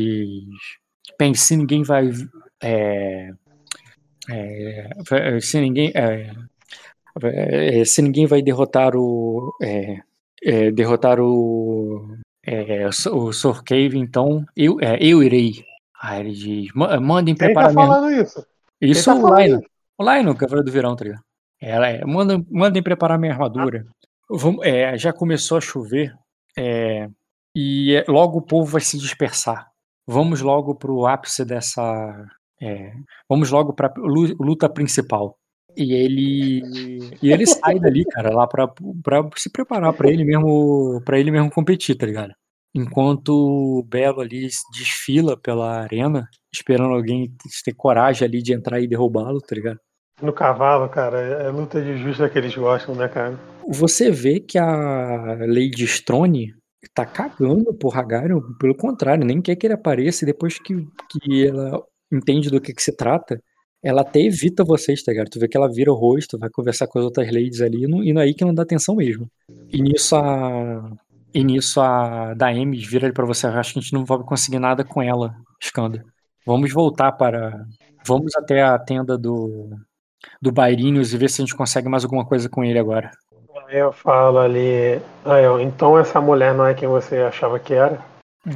bem, 1.18 1.34
se 1.36 1.56
ninguém 1.56 1.84
vai, 1.84 2.10
é, 2.62 3.32
é, 4.30 5.40
se 5.40 5.62
ninguém, 5.62 5.92
é, 5.96 6.34
é, 7.24 7.86
se 7.86 8.02
ninguém 8.02 8.26
vai 8.26 8.42
derrotar 8.42 8.96
o, 8.96 9.54
é, 9.62 10.72
derrotar 10.72 11.20
o, 11.20 12.18
o 13.12 13.32
Sor 13.32 13.64
então, 13.72 14.44
eu, 14.56 14.78
eu 15.00 15.22
irei. 15.22 15.69
Aí 16.02 16.20
ele 16.22 16.32
diz: 16.32 16.72
mandem 16.74 17.36
Quem 17.36 17.48
preparar 17.48 17.70
tá 17.70 17.76
minha. 17.76 17.88
falando 17.88 18.12
isso? 18.22 18.46
Isso 18.82 19.12
Quem 19.12 19.22
tá 19.22 19.28
o 19.28 19.40
isso? 19.40 19.62
O 19.98 20.04
Laino, 20.04 20.36
Cavaleiro 20.36 20.66
do 20.66 20.72
Verão, 20.72 20.96
tá 20.96 21.04
ligado? 21.04 21.22
Ela 21.62 21.90
é, 21.90 22.06
mandem, 22.06 22.46
mandem 22.50 22.82
preparar 22.82 23.20
minha 23.20 23.34
armadura. 23.34 23.86
Vamos, 24.30 24.66
é, 24.66 24.98
já 24.98 25.12
começou 25.12 25.58
a 25.58 25.62
chover. 25.62 26.14
é, 26.58 27.10
e 27.56 27.96
é, 27.96 28.06
logo 28.08 28.38
o 28.38 28.42
povo 28.42 28.66
vai 28.72 28.80
se 28.82 28.98
dispersar. 28.98 29.68
Vamos 30.08 30.40
logo 30.42 30.74
pro 30.76 31.06
ápice 31.06 31.44
dessa. 31.44 31.82
é, 32.62 32.94
vamos 33.28 33.52
logo 33.52 33.74
pra 33.74 33.92
lu- 33.98 34.36
luta 34.40 34.70
principal. 34.70 35.36
E 35.76 35.94
ele. 35.94 36.62
E 37.22 37.32
ele 37.32 37.46
sai 37.46 37.78
dali, 37.80 38.06
cara, 38.06 38.34
lá 38.34 38.48
pra, 38.48 38.68
pra 39.04 39.30
se 39.36 39.50
preparar 39.52 39.94
pra 39.94 40.10
ele 40.10 40.24
mesmo. 40.24 41.02
para 41.04 41.20
ele 41.20 41.30
mesmo 41.32 41.52
competir, 41.52 41.96
tá 41.96 42.06
ligado? 42.06 42.34
Enquanto 42.74 43.30
o 43.30 43.84
Belo 43.84 44.22
ali 44.22 44.48
desfila 44.72 45.36
pela 45.36 45.82
arena, 45.82 46.28
esperando 46.54 46.94
alguém 46.94 47.32
ter 47.64 47.74
coragem 47.74 48.28
ali 48.28 48.42
de 48.42 48.54
entrar 48.54 48.80
e 48.80 48.88
derrubá-lo, 48.88 49.42
tá 49.42 49.56
ligado? 49.56 49.80
No 50.22 50.34
cavalo, 50.34 50.88
cara, 50.90 51.20
é 51.20 51.50
luta 51.50 51.82
de 51.82 51.98
justa 51.98 52.30
que 52.30 52.38
eles 52.38 52.56
gostam, 52.56 52.94
né, 52.94 53.08
cara? 53.08 53.40
Você 53.68 54.12
vê 54.12 54.40
que 54.40 54.58
a 54.58 55.38
Lady 55.48 55.84
Strone 55.86 56.54
tá 56.94 57.06
cagando 57.06 57.74
pro 57.74 57.92
Hagarion, 57.94 58.42
pelo 58.60 58.76
contrário, 58.76 59.26
nem 59.26 59.42
quer 59.42 59.56
que 59.56 59.66
ele 59.68 59.74
apareça, 59.74 60.24
e 60.24 60.28
depois 60.28 60.60
que, 60.60 60.76
que 61.10 61.48
ela 61.48 61.82
entende 62.12 62.50
do 62.50 62.60
que, 62.60 62.74
que 62.74 62.82
se 62.84 62.96
trata, 62.96 63.42
ela 63.82 64.02
até 64.02 64.20
evita 64.20 64.64
vocês, 64.64 65.02
tá 65.02 65.12
ligado? 65.12 65.30
Tu 65.30 65.40
vê 65.40 65.48
que 65.48 65.56
ela 65.56 65.72
vira 65.72 65.92
o 65.92 65.96
rosto, 65.96 66.38
vai 66.38 66.50
conversar 66.50 66.88
com 66.88 67.00
as 67.00 67.06
outras 67.06 67.32
ladies 67.32 67.62
ali, 67.62 67.84
e 67.84 67.88
não- 67.88 68.04
e 68.04 68.12
não 68.12 68.22
é 68.22 68.26
aí 68.26 68.34
que 68.34 68.44
não 68.44 68.54
dá 68.54 68.64
atenção 68.64 68.96
mesmo. 68.96 69.30
E 69.72 69.82
nisso 69.82 70.16
a. 70.16 70.92
E 71.34 71.44
nisso 71.44 71.80
a 71.80 72.34
Daemis 72.34 72.86
vira 72.86 73.06
ali 73.08 73.14
pra 73.14 73.26
você, 73.26 73.48
"Eu 73.48 73.52
acho 73.52 73.74
que 73.74 73.80
a 73.80 73.82
gente 73.82 73.94
não 73.94 74.06
vai 74.06 74.18
conseguir 74.20 74.60
nada 74.60 74.84
com 74.84 75.02
ela, 75.02 75.36
Skanda. 75.62 76.04
Vamos 76.46 76.72
voltar 76.74 77.12
para. 77.12 77.66
Vamos 78.06 78.36
até 78.36 78.64
a 78.64 78.78
tenda 78.80 79.18
do. 79.18 79.70
Do 80.42 80.52
Bairinius 80.52 81.14
e 81.14 81.18
ver 81.18 81.30
se 81.30 81.42
a 81.42 81.46
gente 81.46 81.56
consegue 81.56 81.88
mais 81.88 82.04
alguma 82.04 82.26
coisa 82.26 82.50
com 82.50 82.64
ele 82.64 82.78
agora. 82.78 83.12
Eu 83.70 83.92
falo 83.92 84.40
ali, 84.40 85.00
eu, 85.44 85.62
então 85.62 85.98
essa 85.98 86.20
mulher 86.20 86.54
não 86.56 86.66
é 86.66 86.74
quem 86.74 86.88
você 86.90 87.20
achava 87.20 87.60
que 87.60 87.74
era? 87.74 88.04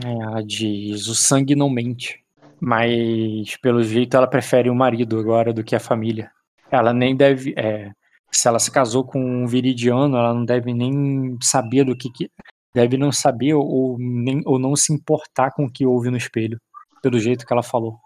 É, 0.04 0.12
Ela 0.12 0.42
diz: 0.42 1.08
o 1.08 1.16
sangue 1.16 1.56
não 1.56 1.70
mente. 1.70 2.24
Mas, 2.60 3.58
pelo 3.58 3.84
jeito, 3.84 4.16
ela 4.16 4.26
prefere 4.26 4.70
o 4.70 4.76
marido 4.76 5.20
agora 5.20 5.54
do 5.54 5.64
que 5.64 5.76
a 5.76 5.80
família. 5.80 6.32
Ela 6.72 6.94
nem 6.94 7.16
deve. 7.16 7.54
é, 7.58 7.92
se 8.32 8.48
ela 8.48 8.58
se 8.58 8.72
casou 8.72 9.04
com 9.04 9.20
um 9.20 9.46
viridiano, 9.46 10.18
ela 10.18 10.34
não 10.34 10.44
deve 10.46 10.74
nem 10.74 11.38
saber 11.42 11.84
do 11.84 11.96
que. 11.96 12.10
que 12.10 12.30
deve 12.74 12.98
não 12.98 13.12
saber 13.12 13.54
ou, 13.54 13.98
nem, 14.00 14.42
ou 14.46 14.58
não 14.58 14.76
se 14.76 14.94
importar 14.94 15.52
com 15.52 15.66
o 15.66 15.72
que 15.72 15.86
houve 15.86 16.10
no 16.10 16.18
espelho. 16.18 16.60
Pelo 17.02 17.20
jeito 17.20 17.46
que 17.46 17.54
ela 17.54 17.64
falou. 17.64 18.00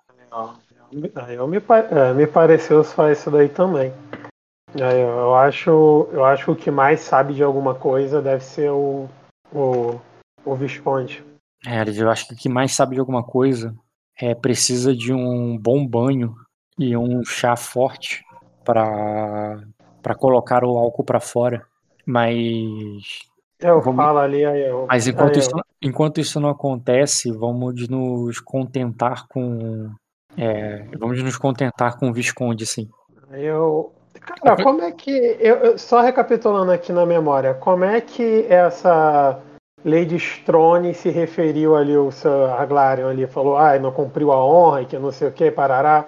Eu 1.29 1.47
me, 1.47 1.57
é, 1.57 2.13
me 2.13 2.27
pareceu 2.27 2.83
só 2.83 3.11
isso 3.11 3.29
daí 3.29 3.49
também. 3.49 3.93
Eu 4.75 5.35
acho, 5.35 6.09
eu 6.11 6.25
acho 6.25 6.45
que 6.45 6.51
o 6.51 6.55
que 6.55 6.71
mais 6.71 6.99
sabe 6.99 7.33
de 7.33 7.43
alguma 7.43 7.73
coisa 7.73 8.21
deve 8.21 8.43
ser 8.43 8.71
o, 8.71 9.07
o, 9.53 9.99
o 10.43 10.55
Visconde. 10.55 11.23
É, 11.65 11.83
eu 11.89 12.09
acho 12.09 12.27
que 12.27 12.33
o 12.33 12.37
que 12.37 12.49
mais 12.49 12.73
sabe 12.73 12.95
de 12.95 12.99
alguma 12.99 13.23
coisa 13.23 13.73
é 14.19 14.35
precisa 14.35 14.95
de 14.95 15.13
um 15.13 15.57
bom 15.57 15.85
banho 15.85 16.35
e 16.77 16.95
um 16.97 17.23
chá 17.23 17.55
forte 17.55 18.23
para 18.63 19.63
para 20.01 20.15
colocar 20.15 20.63
o 20.63 20.77
álcool 20.77 21.03
para 21.03 21.19
fora. 21.19 21.65
Mas 22.05 23.27
Eu 23.59 23.81
Vamos- 23.81 24.03
falo 24.03 24.19
ali, 24.19 24.45
aí 24.45 24.67
eu. 24.69 24.85
Mas 24.87 25.07
enquanto 25.07 25.33
aí 25.35 25.39
isso, 25.39 25.51
enquanto 25.81 26.19
isso 26.19 26.39
não 26.39 26.49
acontece, 26.49 27.31
vamos 27.31 27.87
nos 27.87 28.39
contentar 28.39 29.27
com. 29.27 29.89
é, 30.37 30.85
vamos 30.99 31.21
nos 31.23 31.37
contentar 31.37 31.97
com 31.97 32.09
o 32.09 32.13
Visconde, 32.13 32.65
sim. 32.65 32.87
Eu. 33.31 33.91
Cara, 34.43 34.61
como 34.63 34.81
é 34.81 34.91
que. 34.91 35.11
Eu, 35.39 35.55
eu- 35.57 35.77
só 35.77 36.01
recapitulando 36.01 36.71
aqui 36.71 36.91
na 36.91 37.05
memória, 37.05 37.53
como 37.55 37.83
é 37.83 37.99
que 38.01 38.45
essa 38.49 39.39
Lady 39.85 40.15
Strone 40.17 40.93
se 40.93 41.09
referiu 41.09 41.75
ali, 41.75 41.95
o 41.97 42.11
Sir 42.11 42.29
Aglarion 42.57 43.09
ali? 43.09 43.25
Falou, 43.27 43.57
ai, 43.57 43.79
não 43.79 43.91
cumpriu 43.91 44.31
a 44.31 44.43
honra 44.45 44.81
e 44.81 44.85
que 44.85 44.97
não 44.99 45.11
sei 45.11 45.27
o 45.29 45.31
que, 45.31 45.49
parará. 45.49 46.05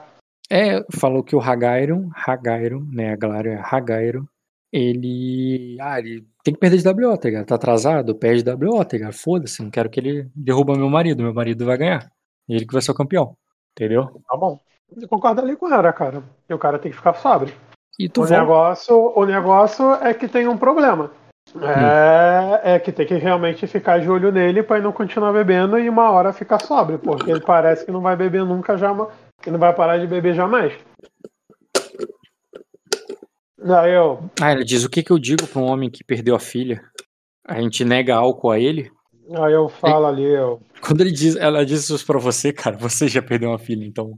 É, 0.52 0.84
falou 1.00 1.24
que 1.24 1.36
o 1.36 1.40
Hagairon, 1.42 2.10
Hagairon, 2.14 2.84
né, 2.92 3.14
a 3.14 3.16
Galarion 3.16 3.54
é 3.54 3.62
Hagairon, 3.64 4.26
ele. 4.74 5.78
Ah, 5.80 6.00
ele 6.00 6.26
tem 6.50 6.54
que 6.54 6.60
perder 6.60 6.78
de 6.78 7.06
WO, 7.06 7.18
tá 7.18 7.30
ligado? 7.30 7.46
Tá 7.46 7.56
atrasado, 7.56 8.16
perde 8.16 8.44
de 8.44 8.52
WO, 8.52 8.84
tá 8.84 8.98
ligado? 8.98 9.14
Foda-se, 9.14 9.62
não 9.62 9.70
quero 9.70 9.90
que 9.90 10.00
ele 10.00 10.30
derruba 10.36 10.76
meu 10.76 10.90
marido, 10.90 11.24
meu 11.24 11.34
marido 11.34 11.66
vai 11.66 11.78
ganhar. 11.78 12.10
Ele 12.48 12.66
que 12.66 12.74
vai 12.74 12.82
ser 12.82 12.92
o 12.92 12.96
campeão, 12.96 13.36
entendeu? 13.72 14.06
Tá 14.28 14.36
bom. 14.36 14.60
Eu 15.00 15.08
concordo 15.08 15.42
ali 15.42 15.56
com 15.56 15.72
ela, 15.72 15.94
cara. 15.94 16.24
E 16.50 16.54
o 16.54 16.58
cara 16.58 16.80
tem 16.80 16.90
que 16.92 16.98
ficar 16.98 17.14
sóbrio. 17.14 17.54
E 18.00 18.10
tu 18.10 18.24
O 18.24 18.26
negócio, 18.26 19.14
o 19.16 19.26
negócio 19.26 19.94
é 19.96 20.14
que 20.14 20.28
tem 20.28 20.48
um 20.48 20.58
problema. 20.58 21.12
É, 21.62 22.76
é 22.76 22.80
que 22.80 22.92
tem 22.92 23.06
que 23.06 23.16
realmente 23.16 23.68
ficar 23.68 24.00
de 24.00 24.10
olho 24.10 24.32
nele 24.32 24.64
pra 24.64 24.78
ele 24.78 24.86
não 24.86 24.92
continuar 24.92 25.34
bebendo 25.34 25.78
e 25.78 25.90
uma 25.90 26.10
hora 26.12 26.34
ficar 26.34 26.62
sóbrio, 26.62 27.00
porque 27.00 27.30
ele 27.30 27.42
parece 27.42 27.86
que 27.86 27.92
não 27.92 28.02
vai 28.02 28.16
beber 28.16 28.44
nunca 28.44 28.78
jamais, 28.78 29.10
que 29.42 29.50
não 29.50 29.60
vai 29.60 29.74
parar 29.74 29.98
de 29.98 30.08
beber 30.08 30.34
jamais. 30.34 30.74
Aí 33.64 33.94
eu, 33.94 34.20
Ah, 34.42 34.52
ela 34.52 34.64
diz: 34.64 34.84
o 34.84 34.90
que, 34.90 35.04
que 35.04 35.12
eu 35.12 35.20
digo 35.20 35.46
pra 35.48 35.62
um 35.62 35.66
homem 35.66 35.90
que 35.90 36.04
perdeu 36.04 36.36
a 36.36 36.40
filha? 36.40 36.82
A 37.48 37.60
gente 37.62 37.84
nega 37.84 38.16
álcool 38.16 38.52
a 38.52 38.60
ele? 38.60 38.92
aí 39.36 39.54
eu 39.54 39.70
falo 39.70 40.06
ali, 40.08 40.24
eu, 40.24 40.60
Quando 40.82 41.02
ele 41.02 41.12
diz, 41.12 41.36
ela 41.36 41.66
diz 41.66 41.90
isso 41.90 42.06
pra 42.06 42.20
você, 42.20 42.52
cara, 42.54 42.78
você 42.78 43.08
já 43.08 43.22
perdeu 43.22 43.50
uma 43.50 43.60
filha, 43.60 43.86
então. 43.86 44.14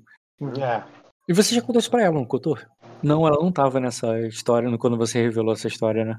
é, 0.60 0.82
E 1.28 1.34
você 1.34 1.56
já 1.56 1.62
contou 1.62 1.80
isso 1.80 1.90
pra 1.90 2.04
ela, 2.04 2.14
não 2.14 2.26
contou? 2.26 2.58
Não, 3.04 3.26
ela 3.28 3.38
não 3.42 3.52
tava 3.52 3.80
nessa 3.80 4.20
história 4.28 4.70
no- 4.70 4.78
quando 4.78 4.96
você 4.98 5.20
revelou 5.22 5.54
essa 5.54 5.68
história, 5.68 6.06
né? 6.06 6.18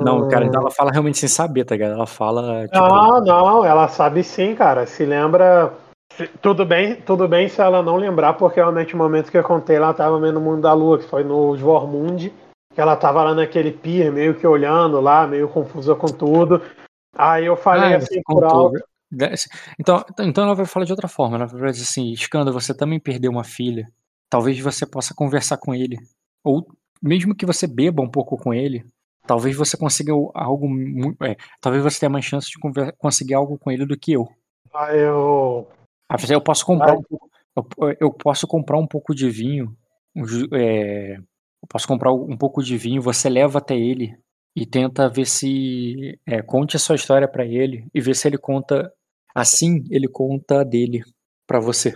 Não, 0.00 0.26
cara, 0.28 0.46
então 0.46 0.60
ela 0.60 0.70
fala 0.70 0.92
realmente 0.92 1.18
sem 1.18 1.28
saber, 1.28 1.64
tá 1.64 1.74
ligado? 1.74 1.92
Ela 1.94 2.06
fala, 2.06 2.68
tipo. 2.68 2.78
Não, 2.78 3.20
não, 3.20 3.64
ela 3.64 3.88
sabe 3.88 4.22
sim, 4.22 4.54
cara. 4.54 4.86
Se 4.86 5.04
lembra. 5.04 5.72
Tudo 6.40 6.64
bem, 6.64 6.94
tudo 7.00 7.26
bem 7.26 7.48
se 7.48 7.60
ela 7.60 7.82
não 7.82 7.96
lembrar, 7.96 8.34
porque 8.34 8.60
realmente 8.60 8.94
o 8.94 8.96
momento 8.98 9.32
que 9.32 9.36
eu 9.36 9.42
contei, 9.42 9.74
ela 9.76 9.92
tava 9.92 10.20
meio 10.20 10.32
no 10.32 10.40
mundo 10.40 10.60
da 10.62 10.72
lua, 10.72 10.98
que 10.98 11.08
foi 11.08 11.24
no 11.24 11.56
Vormund, 11.56 12.32
que 12.74 12.80
ela 12.80 12.96
tava 12.96 13.22
lá 13.22 13.34
naquele 13.34 13.70
pier, 13.70 14.12
meio 14.12 14.34
que 14.34 14.46
olhando 14.46 15.00
lá, 15.00 15.26
meio 15.26 15.48
confusa 15.48 15.94
com 15.94 16.06
tudo. 16.06 16.60
Aí 17.16 17.46
eu 17.46 17.56
falei 17.56 17.94
Ah, 17.94 17.98
assim 17.98 18.20
por 18.24 18.44
alto. 18.44 18.78
Então, 19.78 20.04
então 20.20 20.44
ela 20.44 20.54
vai 20.54 20.66
falar 20.66 20.84
de 20.84 20.92
outra 20.92 21.06
forma. 21.06 21.36
Ela 21.36 21.46
vai 21.46 21.70
dizer 21.70 21.84
assim: 21.84 22.12
Skanda, 22.12 22.50
você 22.50 22.74
também 22.74 22.98
perdeu 22.98 23.30
uma 23.30 23.44
filha. 23.44 23.88
Talvez 24.28 24.58
você 24.58 24.84
possa 24.84 25.14
conversar 25.14 25.56
com 25.58 25.74
ele. 25.74 25.96
Ou 26.42 26.66
mesmo 27.00 27.34
que 27.34 27.46
você 27.46 27.66
beba 27.66 28.02
um 28.02 28.10
pouco 28.10 28.36
com 28.36 28.52
ele, 28.52 28.84
talvez 29.26 29.54
você 29.56 29.76
consiga 29.76 30.12
algo. 30.34 30.66
É, 31.22 31.36
talvez 31.60 31.82
você 31.82 32.00
tenha 32.00 32.10
mais 32.10 32.24
chance 32.24 32.48
de 32.48 32.58
conseguir 32.98 33.34
algo 33.34 33.56
com 33.58 33.70
ele 33.70 33.86
do 33.86 33.96
que 33.96 34.12
eu. 34.12 34.28
Aí 34.74 34.98
eu. 34.98 35.68
Ah, 36.08 36.16
Eu 36.28 36.40
posso 36.40 36.66
comprar 36.66 36.94
um 36.94 37.02
pouco, 37.02 37.30
eu, 37.56 37.96
eu 38.00 38.12
posso 38.12 38.46
comprar 38.46 38.78
um 38.78 38.86
pouco 38.86 39.14
de 39.14 39.30
vinho. 39.30 39.76
um 40.16 40.24
é, 40.52 41.18
eu 41.64 41.68
posso 41.68 41.88
comprar 41.88 42.12
um 42.12 42.36
pouco 42.36 42.62
de 42.62 42.76
vinho. 42.76 43.00
Você 43.00 43.28
leva 43.28 43.58
até 43.58 43.74
ele 43.74 44.14
e 44.54 44.66
tenta 44.66 45.08
ver 45.08 45.24
se 45.24 46.18
é, 46.26 46.42
conte 46.42 46.76
a 46.76 46.78
sua 46.78 46.94
história 46.94 47.26
pra 47.26 47.44
ele 47.44 47.86
e 47.94 48.00
ver 48.00 48.14
se 48.14 48.28
ele 48.28 48.36
conta 48.36 48.92
assim. 49.34 49.82
Ele 49.90 50.06
conta 50.06 50.60
a 50.60 50.64
dele 50.64 51.02
pra 51.46 51.58
você. 51.58 51.94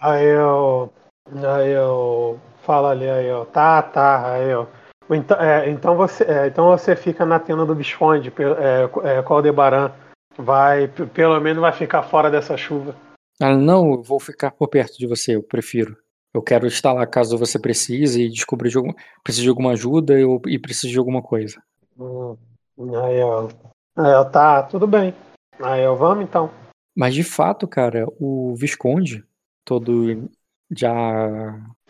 Aí 0.00 0.24
eu. 0.24 0.92
Aí 1.26 1.72
eu. 1.72 2.38
Falo 2.62 2.86
ali, 2.86 3.08
aí 3.08 3.26
eu. 3.26 3.44
Tá, 3.46 3.82
tá, 3.82 4.34
aí 4.34 4.50
eu. 4.50 4.68
Então, 5.10 5.40
é, 5.40 5.70
então, 5.70 5.96
você, 5.96 6.22
é, 6.24 6.46
então 6.46 6.66
você 6.66 6.94
fica 6.94 7.24
na 7.24 7.40
tenda 7.40 7.64
do 7.64 7.74
Visconde, 7.74 8.30
pe- 8.30 8.42
é, 8.44 8.84
é, 9.18 9.22
com 9.22 9.32
o 9.32 9.36
Aldebaran. 9.36 9.90
Vai, 10.36 10.86
pelo 10.86 11.40
menos 11.40 11.60
vai 11.60 11.72
ficar 11.72 12.02
fora 12.02 12.30
dessa 12.30 12.56
chuva. 12.56 12.94
Ela, 13.40 13.56
não, 13.56 13.92
eu 13.94 14.02
vou 14.02 14.20
ficar 14.20 14.50
por 14.52 14.68
perto 14.68 14.98
de 14.98 15.06
você. 15.06 15.34
Eu 15.34 15.42
prefiro. 15.42 15.96
Eu 16.34 16.42
quero 16.42 16.66
estar 16.66 16.92
lá 16.92 17.06
caso 17.06 17.38
você 17.38 17.58
precise 17.58 18.22
e 18.22 18.28
descobrir 18.28 18.70
de 18.70 18.76
algum, 18.76 18.92
precise 19.22 19.44
de 19.44 19.48
alguma 19.48 19.72
ajuda 19.72 20.18
eu, 20.18 20.40
e 20.46 20.58
precise 20.58 20.92
de 20.92 20.98
alguma 20.98 21.22
coisa. 21.22 21.62
Hum, 21.98 22.36
Aí 22.78 23.18
eu, 23.18 23.48
aí 23.96 24.12
eu, 24.12 24.30
tá, 24.30 24.62
tudo 24.62 24.86
bem. 24.86 25.12
Aí 25.60 25.82
eu, 25.82 25.96
vamos 25.96 26.24
então. 26.24 26.50
Mas 26.96 27.14
de 27.14 27.24
fato, 27.24 27.66
cara, 27.66 28.06
o 28.20 28.54
Visconde, 28.54 29.24
todo 29.64 30.28
já 30.70 30.92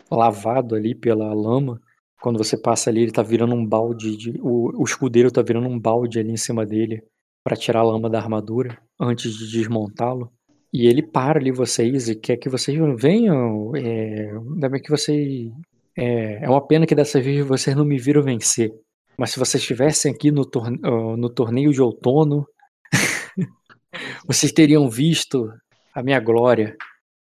lavado 0.09 0.73
ali 0.73 0.95
pela 0.95 1.31
lama, 1.33 1.79
quando 2.19 2.37
você 2.37 2.57
passa 2.57 2.89
ali, 2.89 3.01
ele 3.01 3.11
tá 3.11 3.21
virando 3.21 3.53
um 3.53 3.65
balde 3.65 4.17
de. 4.17 4.39
O, 4.41 4.81
o 4.81 4.83
escudeiro 4.83 5.31
tá 5.31 5.41
virando 5.41 5.67
um 5.67 5.79
balde 5.79 6.19
ali 6.19 6.31
em 6.31 6.37
cima 6.37 6.65
dele 6.65 7.03
pra 7.43 7.55
tirar 7.55 7.79
a 7.79 7.83
lama 7.83 8.09
da 8.09 8.19
armadura 8.19 8.81
antes 8.99 9.33
de 9.33 9.51
desmontá-lo. 9.51 10.31
E 10.71 10.87
ele 10.87 11.01
para 11.01 11.39
ali 11.39 11.51
vocês 11.51 12.09
e 12.09 12.15
quer 12.15 12.37
que 12.37 12.49
vocês 12.49 12.77
venham. 12.97 13.75
É, 13.75 14.31
ainda 14.31 14.69
bem 14.69 14.81
que 14.81 14.89
vocês. 14.89 15.51
É, 15.97 16.43
é 16.45 16.49
uma 16.49 16.65
pena 16.65 16.85
que 16.85 16.95
dessa 16.95 17.19
vez 17.21 17.45
vocês 17.45 17.75
não 17.75 17.85
me 17.85 17.97
viram 17.97 18.21
vencer. 18.23 18.71
Mas 19.17 19.31
se 19.31 19.39
vocês 19.39 19.61
estivessem 19.61 20.11
aqui 20.13 20.31
no, 20.31 20.45
torne- 20.45 20.79
no 20.81 21.29
torneio 21.29 21.71
de 21.71 21.81
outono, 21.81 22.45
Vocês 24.25 24.51
teriam 24.51 24.89
visto 24.89 25.51
a 25.93 26.03
minha 26.03 26.19
glória. 26.19 26.75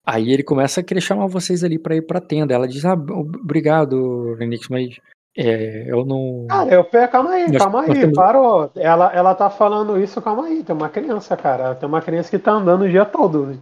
Aí 0.06 0.32
ele 0.32 0.44
começa 0.44 0.82
a 0.82 0.84
querer 0.84 1.02
chamar 1.02 1.28
vocês 1.28 1.64
ali 1.64 1.80
pra 1.80 1.96
ir 1.96 2.02
pra 2.06 2.22
tenda. 2.22 2.54
Ela 2.54 2.68
diz: 2.68 2.84
Ah, 2.86 2.94
obrigado, 2.94 4.34
Renix, 4.36 4.68
mas 4.70 4.96
é, 5.38 5.84
eu 5.88 6.06
não. 6.06 6.46
Cara, 6.50 6.74
eu 6.74 6.84
pego, 6.84 7.12
calma 7.12 7.32
aí, 7.32 7.58
calma 7.58 7.82
aí, 7.82 7.94
temos- 7.94 8.16
parou. 8.16 8.72
Ela, 8.76 9.12
ela 9.14 9.34
tá 9.34 9.50
falando 9.50 10.00
isso, 10.00 10.22
calma 10.22 10.46
aí. 10.46 10.64
Tem 10.64 10.76
uma 10.76 10.90
criança, 10.90 11.36
cara. 11.36 11.76
Tem 11.76 11.88
uma 11.90 12.02
criança 12.02 12.30
que 12.30 12.38
tá 12.40 12.52
andando 12.52 12.84
o 12.84 12.90
dia 12.90 13.06
todo. 13.06 13.58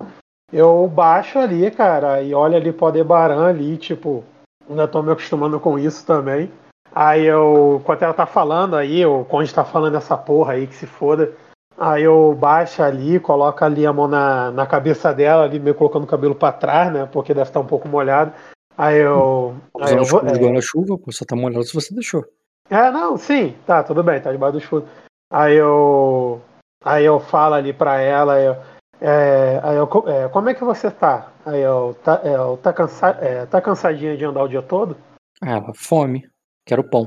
Eu 0.52 0.86
baixo 0.88 1.40
ali, 1.40 1.72
cara, 1.72 2.22
e 2.22 2.34
olho 2.36 2.58
ali 2.58 2.74
pro 2.74 2.88
Aldebaran 2.88 3.48
ali, 3.48 3.78
tipo, 3.78 4.22
ainda 4.70 4.86
tô 4.86 5.02
me 5.02 5.12
acostumando 5.12 5.60
com 5.62 5.80
isso 5.80 6.06
também. 6.06 6.52
Aí 6.94 7.26
eu, 7.26 7.78
enquanto 7.82 8.02
ela 8.02 8.14
tá 8.14 8.26
falando 8.26 8.76
aí, 8.76 9.06
o 9.06 9.24
Conde 9.24 9.54
tá 9.54 9.64
falando 9.64 9.96
essa 9.96 10.18
porra 10.18 10.54
aí, 10.54 10.68
que 10.68 10.76
se 10.76 10.86
foda. 10.86 11.32
Aí 11.78 12.04
eu 12.04 12.36
baixo 12.38 12.84
ali, 12.84 13.18
coloco 13.18 13.64
ali 13.64 13.86
a 13.86 13.94
mão 13.94 14.10
na, 14.10 14.52
na 14.52 14.66
cabeça 14.66 15.14
dela, 15.14 15.46
ali, 15.46 15.58
meio 15.58 15.74
colocando 15.74 16.04
o 16.04 16.08
cabelo 16.08 16.36
pra 16.36 16.52
trás, 16.52 16.92
né? 16.92 17.08
Porque 17.10 17.34
deve 17.34 17.48
estar 17.48 17.62
um 17.62 17.66
pouco 17.66 17.88
molhado. 17.88 18.34
Aí 18.78 18.98
eu. 18.98 19.56
Aí 19.80 19.96
eu 19.96 20.04
vou, 20.06 20.22
é, 20.22 20.38
guarda-chuva, 20.38 20.98
pô, 20.98 21.12
só 21.12 21.26
tá 21.26 21.36
molhado 21.36 21.64
se 21.64 21.74
você 21.74 21.94
deixou. 21.94 22.24
é, 22.70 22.90
não, 22.92 23.18
sim, 23.18 23.56
tá, 23.66 23.84
tudo 23.84 24.04
bem, 24.04 24.22
tá 24.22 24.32
debaixo 24.32 24.54
do 24.54 24.60
escudo. 24.60 24.88
Aí 25.32 25.56
eu. 25.56 26.42
Aí 26.84 27.06
eu 27.06 27.20
falo 27.20 27.54
ali 27.54 27.74
pra 27.74 28.00
ela, 28.00 28.40
eu, 28.40 28.56
é, 29.00 29.60
aí 29.64 29.76
eu, 29.78 29.88
é, 30.08 30.28
como 30.30 30.50
é 30.50 30.54
que 30.56 30.64
você 30.64 30.90
tá? 30.90 31.32
Aí 31.46 31.62
eu, 31.62 31.96
tá, 32.04 32.22
é, 32.24 32.34
eu, 32.34 32.58
tá, 32.58 32.74
cansa, 32.74 33.10
é, 33.22 33.46
tá 33.46 33.62
cansadinha 33.62 34.18
de 34.18 34.26
andar 34.26 34.44
o 34.44 34.48
dia 34.48 34.64
todo? 34.64 34.98
Ah, 35.42 35.58
ela, 35.58 35.74
fome. 35.76 36.28
Quero 36.66 36.84
pão. 36.84 37.06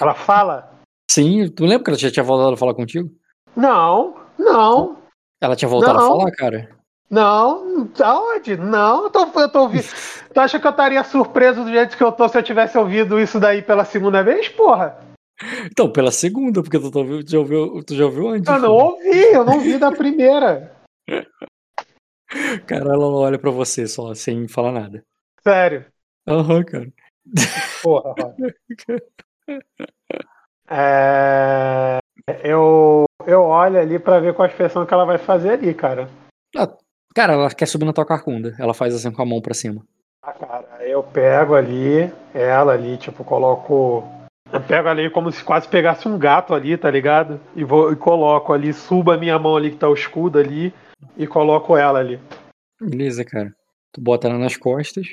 Ela 0.00 0.14
fala, 0.14 0.72
Sim, 1.10 1.48
tu 1.50 1.64
lembra 1.64 1.84
que 1.84 1.90
ela 1.90 1.98
já 1.98 2.10
tinha 2.10 2.24
voltado 2.24 2.54
a 2.54 2.56
falar 2.56 2.74
contigo? 2.74 3.10
não, 3.54 4.14
não, 4.38 4.96
Ela 5.40 5.54
tinha 5.56 5.68
voltado 5.68 5.98
Não. 5.98 6.04
a 6.06 6.08
falar, 6.08 6.30
cara? 6.32 6.70
Não, 7.12 7.90
aonde? 8.02 8.56
Não, 8.56 9.04
eu 9.04 9.10
tô, 9.10 9.38
eu 9.38 9.48
tô 9.50 9.60
ouvindo. 9.60 9.84
Tu 10.32 10.40
acha 10.40 10.58
que 10.58 10.66
eu 10.66 10.70
estaria 10.70 11.04
surpreso 11.04 11.62
do 11.62 11.70
jeito 11.70 11.94
que 11.94 12.02
eu 12.02 12.10
tô 12.10 12.26
se 12.26 12.38
eu 12.38 12.42
tivesse 12.42 12.78
ouvido 12.78 13.20
isso 13.20 13.38
daí 13.38 13.60
pela 13.60 13.84
segunda 13.84 14.24
vez, 14.24 14.48
porra? 14.48 14.98
Então, 15.70 15.92
pela 15.92 16.10
segunda, 16.10 16.62
porque 16.62 16.78
tu, 16.78 16.90
tá 16.90 17.00
tu 17.00 17.30
já, 17.30 17.38
ouviu, 17.38 17.84
tu 17.84 17.94
já 17.94 18.06
ouviu 18.06 18.28
antes. 18.28 18.48
Eu 18.48 18.58
não 18.58 18.72
ouvi, 18.72 19.22
eu 19.32 19.44
não 19.44 19.60
vi 19.60 19.78
da 19.78 19.92
primeira. 19.92 20.74
Cara, 22.66 22.94
ela 22.94 23.06
olha 23.06 23.38
pra 23.38 23.50
você 23.50 23.86
só, 23.86 24.14
sem 24.14 24.48
falar 24.48 24.72
nada. 24.72 25.04
Sério. 25.42 25.84
Aham, 26.26 26.64
cara. 26.64 26.90
Porra. 27.82 28.34
É, 30.74 31.98
eu, 32.42 33.04
eu 33.26 33.42
olho 33.42 33.78
ali 33.78 33.98
pra 33.98 34.20
ver 34.20 34.32
qual 34.32 34.46
a 34.46 34.50
expressão 34.50 34.86
que 34.86 34.94
ela 34.94 35.04
vai 35.04 35.18
fazer 35.18 35.50
ali, 35.50 35.74
cara. 35.74 36.08
Cara, 37.14 37.34
ela 37.34 37.50
quer 37.50 37.66
subir 37.66 37.84
na 37.84 37.92
tua 37.92 38.06
carcunda. 38.06 38.54
Ela 38.58 38.72
faz 38.72 38.94
assim 38.94 39.10
com 39.10 39.22
a 39.22 39.26
mão 39.26 39.40
pra 39.40 39.54
cima. 39.54 39.84
Ah, 40.22 40.32
cara, 40.32 40.86
eu 40.86 41.02
pego 41.02 41.54
ali, 41.54 42.12
ela 42.32 42.72
ali, 42.72 42.96
tipo, 42.96 43.24
coloco. 43.24 44.04
Eu 44.52 44.60
pego 44.60 44.88
ali 44.88 45.10
como 45.10 45.32
se 45.32 45.42
quase 45.42 45.66
pegasse 45.68 46.06
um 46.06 46.18
gato 46.18 46.54
ali, 46.54 46.76
tá 46.76 46.90
ligado? 46.90 47.40
E, 47.56 47.64
vou, 47.64 47.92
e 47.92 47.96
coloco 47.96 48.52
ali, 48.52 48.72
subo 48.72 49.10
a 49.10 49.16
minha 49.16 49.38
mão 49.38 49.56
ali 49.56 49.70
que 49.70 49.78
tá 49.78 49.88
o 49.88 49.94
escudo 49.94 50.38
ali 50.38 50.72
e 51.16 51.26
coloco 51.26 51.76
ela 51.76 51.98
ali. 51.98 52.20
Beleza, 52.80 53.24
cara. 53.24 53.54
Tu 53.92 54.00
bota 54.00 54.28
ela 54.28 54.38
nas 54.38 54.56
costas 54.56 55.06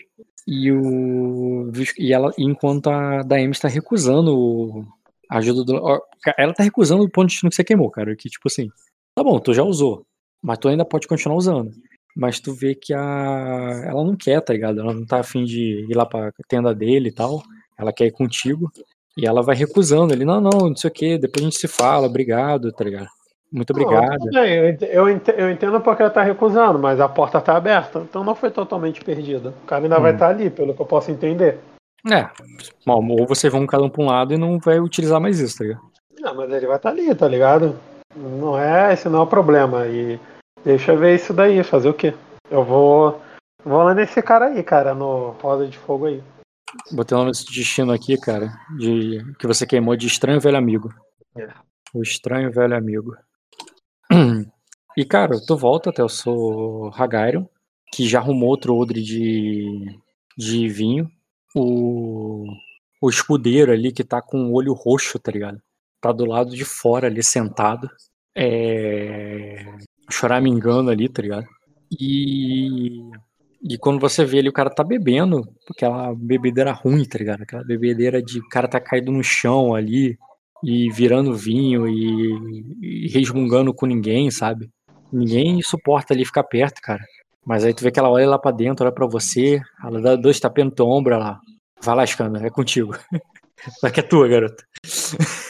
e 0.48 0.72
o. 0.72 1.72
E 1.98 2.14
ela, 2.14 2.32
enquanto 2.38 2.90
a 2.90 3.24
Daemi 3.24 3.52
está 3.52 3.68
recusando 3.68 4.86
a 5.30 5.38
ajuda 5.38 5.64
do. 5.64 6.02
Ela 6.38 6.54
tá 6.54 6.64
recusando 6.64 7.04
o 7.04 7.10
ponto 7.10 7.28
de 7.28 7.34
destino 7.34 7.50
que 7.50 7.56
você 7.56 7.64
queimou, 7.64 7.90
cara. 7.90 8.16
Que 8.16 8.30
tipo 8.30 8.48
assim. 8.48 8.70
Tá 9.16 9.24
bom, 9.24 9.40
tu 9.40 9.54
já 9.54 9.64
usou. 9.64 10.06
Mas 10.42 10.58
tu 10.58 10.70
ainda 10.70 10.86
pode 10.86 11.08
continuar 11.08 11.36
usando. 11.36 11.72
Mas 12.16 12.40
tu 12.40 12.54
vê 12.54 12.76
que 12.76 12.94
a. 12.94 13.84
Ela 13.86 14.04
não 14.04 14.16
quer, 14.16 14.42
tá 14.42 14.54
ligado? 14.54 14.80
Ela 14.80 14.94
não 14.94 15.06
tá 15.06 15.20
afim 15.20 15.44
de 15.46 15.86
ir 15.90 15.96
lá 15.96 16.06
pra 16.06 16.32
tenda 16.48 16.74
dele 16.74 17.10
e 17.10 17.12
tal. 17.14 17.42
Ela 17.78 17.94
quer 17.94 18.06
ir 18.08 18.12
contigo. 18.12 18.72
E 19.18 19.26
ela 19.28 19.42
vai 19.42 19.56
recusando 19.56 20.14
ele. 20.14 20.26
Não, 20.26 20.40
não, 20.42 20.70
não 20.70 20.76
sei 20.76 20.90
o 20.90 20.94
que. 20.94 21.18
Depois 21.18 21.42
a 21.44 21.46
gente 21.50 21.58
se 21.60 21.68
fala. 21.68 22.08
Obrigado, 22.08 22.72
tá 22.72 22.84
ligado? 22.84 23.08
Muito 23.52 23.74
Não, 23.74 23.82
obrigado. 23.82 24.20
bem, 24.32 24.54
eu 24.54 24.70
ent- 24.70 24.82
eu 24.84 25.10
ent- 25.10 25.28
eu 25.36 25.50
entendo 25.52 25.82
porque 25.82 26.04
ela 26.04 26.12
tá 26.12 26.22
recusando, 26.22 26.78
mas 26.78 27.00
a 27.00 27.10
porta 27.10 27.42
tá 27.42 27.58
aberta, 27.58 27.98
então 28.08 28.24
não 28.24 28.36
foi 28.36 28.52
totalmente 28.52 29.04
perdida. 29.04 29.56
O 29.64 29.66
cara 29.66 29.84
ainda 29.84 30.00
vai 30.00 30.12
Hum. 30.12 30.14
estar 30.14 30.28
ali, 30.30 30.50
pelo 30.52 30.72
que 30.76 30.80
eu 30.80 30.86
posso 30.86 31.10
entender. 31.10 31.58
É. 32.12 32.30
Bom, 32.86 33.04
ou 33.10 33.26
vocês 33.26 33.52
vão 33.52 33.66
cada 33.66 33.84
um 33.84 33.90
pra 33.90 34.04
um 34.04 34.06
lado 34.06 34.36
e 34.36 34.38
não 34.38 34.60
vai 34.60 34.80
utilizar 34.80 35.20
mais 35.20 35.40
isso, 35.40 35.58
tá 35.58 35.64
ligado? 35.64 35.82
Não, 36.20 36.36
mas 36.36 36.52
ele 36.52 36.68
vai 36.68 36.76
estar 36.78 36.90
ali, 36.90 37.16
tá 37.16 37.28
ligado? 37.28 37.76
Não 38.16 38.56
é, 38.58 38.94
esse 38.94 39.10
não 39.10 39.20
é 39.20 39.24
o 39.24 39.28
problema. 39.28 39.88
E 39.88 40.20
deixa 40.64 40.94
eu 40.94 40.98
ver 40.98 41.16
isso 41.16 41.34
daí, 41.34 41.64
fazer 41.64 41.90
o 41.90 41.94
quê? 41.94 42.14
Eu 42.50 42.64
vou. 42.64 43.22
Vou 43.64 43.84
lá 43.84 43.94
nesse 43.94 44.22
cara 44.22 44.46
aí, 44.46 44.64
cara, 44.64 44.94
no 44.94 45.32
Roda 45.32 45.68
de 45.68 45.78
Fogo 45.78 46.06
aí. 46.06 46.24
Botei 46.92 47.16
o 47.16 47.20
nome 47.20 47.32
desse 47.32 47.46
destino 47.46 47.92
aqui, 47.92 48.18
cara, 48.18 48.54
de 48.78 49.24
que 49.38 49.48
você 49.48 49.66
queimou 49.66 49.96
de 49.96 50.08
estranho 50.08 50.40
velho 50.40 50.58
amigo. 50.58 50.94
É. 51.36 51.48
O 51.94 52.02
estranho 52.02 52.52
velho 52.52 52.76
amigo. 52.76 53.16
E, 54.98 55.06
cara, 55.06 55.40
tu 55.40 55.56
volta 55.56 55.92
até 55.92 56.04
o 56.04 56.10
seu 56.10 56.92
Hagarion, 56.94 57.46
que 57.94 58.06
já 58.06 58.20
arrumou 58.20 58.50
outro 58.50 58.76
odre 58.76 59.02
de, 59.02 59.98
de 60.38 60.68
vinho. 60.68 61.10
O, 61.56 62.44
o 63.02 63.10
escudeiro 63.10 63.72
ali, 63.72 63.94
que 63.94 64.04
tá 64.04 64.22
com 64.22 64.48
o 64.48 64.54
olho 64.54 64.74
roxo, 64.74 65.18
tá 65.18 65.32
ligado? 65.32 65.62
Tá 66.02 66.12
do 66.12 66.26
lado 66.26 66.50
de 66.50 66.66
fora 66.66 67.08
ali, 67.08 67.24
sentado. 67.24 67.90
É... 68.36 69.64
Choramingando 70.10 70.90
ali, 70.90 71.08
tá 71.10 71.22
ligado? 71.22 71.48
E... 71.92 73.02
E 73.62 73.78
quando 73.78 74.00
você 74.00 74.24
vê 74.24 74.40
ali, 74.40 74.48
o 74.48 74.54
cara 74.54 74.70
tá 74.70 74.86
bebendo, 74.86 75.46
aquela 75.70 76.16
bebedeira 76.16 76.72
ruim, 76.72 77.04
tá 77.04 77.18
ligado? 77.18 77.42
Aquela 77.42 77.62
bebedeira 77.62 78.24
de 78.24 78.40
o 78.40 78.48
cara 78.48 78.70
tá 78.70 78.80
caído 78.80 79.12
no 79.12 79.22
chão 79.22 79.76
ali 79.76 80.18
e 80.64 80.90
virando 80.90 81.36
vinho 81.36 81.86
e, 81.86 82.76
e 82.82 83.08
resmungando 83.10 83.74
com 83.74 83.86
ninguém, 83.86 84.32
sabe? 84.32 84.70
Ninguém 85.12 85.62
suporta 85.62 86.14
ali 86.14 86.24
ficar 86.24 86.44
perto, 86.44 86.82
cara. 86.82 87.04
Mas 87.46 87.66
aí 87.66 87.74
tu 87.74 87.84
vê 87.84 87.92
que 87.92 88.00
ela 88.00 88.10
olha 88.10 88.30
lá 88.30 88.40
pra 88.40 88.52
dentro, 88.52 88.86
olha 88.86 88.94
pra 88.94 89.08
você, 89.08 89.60
ela 89.84 90.02
dá 90.02 90.16
dois 90.16 90.40
tapinhos 90.40 90.70
no 90.70 90.76
teu 90.76 90.88
ombro, 90.88 91.14
ela. 91.14 91.40
Vai 91.82 91.96
lá, 91.96 92.06
Scana, 92.06 92.46
é 92.46 92.50
contigo. 92.50 92.94
Vai 93.82 93.92
que 93.92 94.00
é 94.00 94.04
tua, 94.04 94.28
garota. 94.28 94.64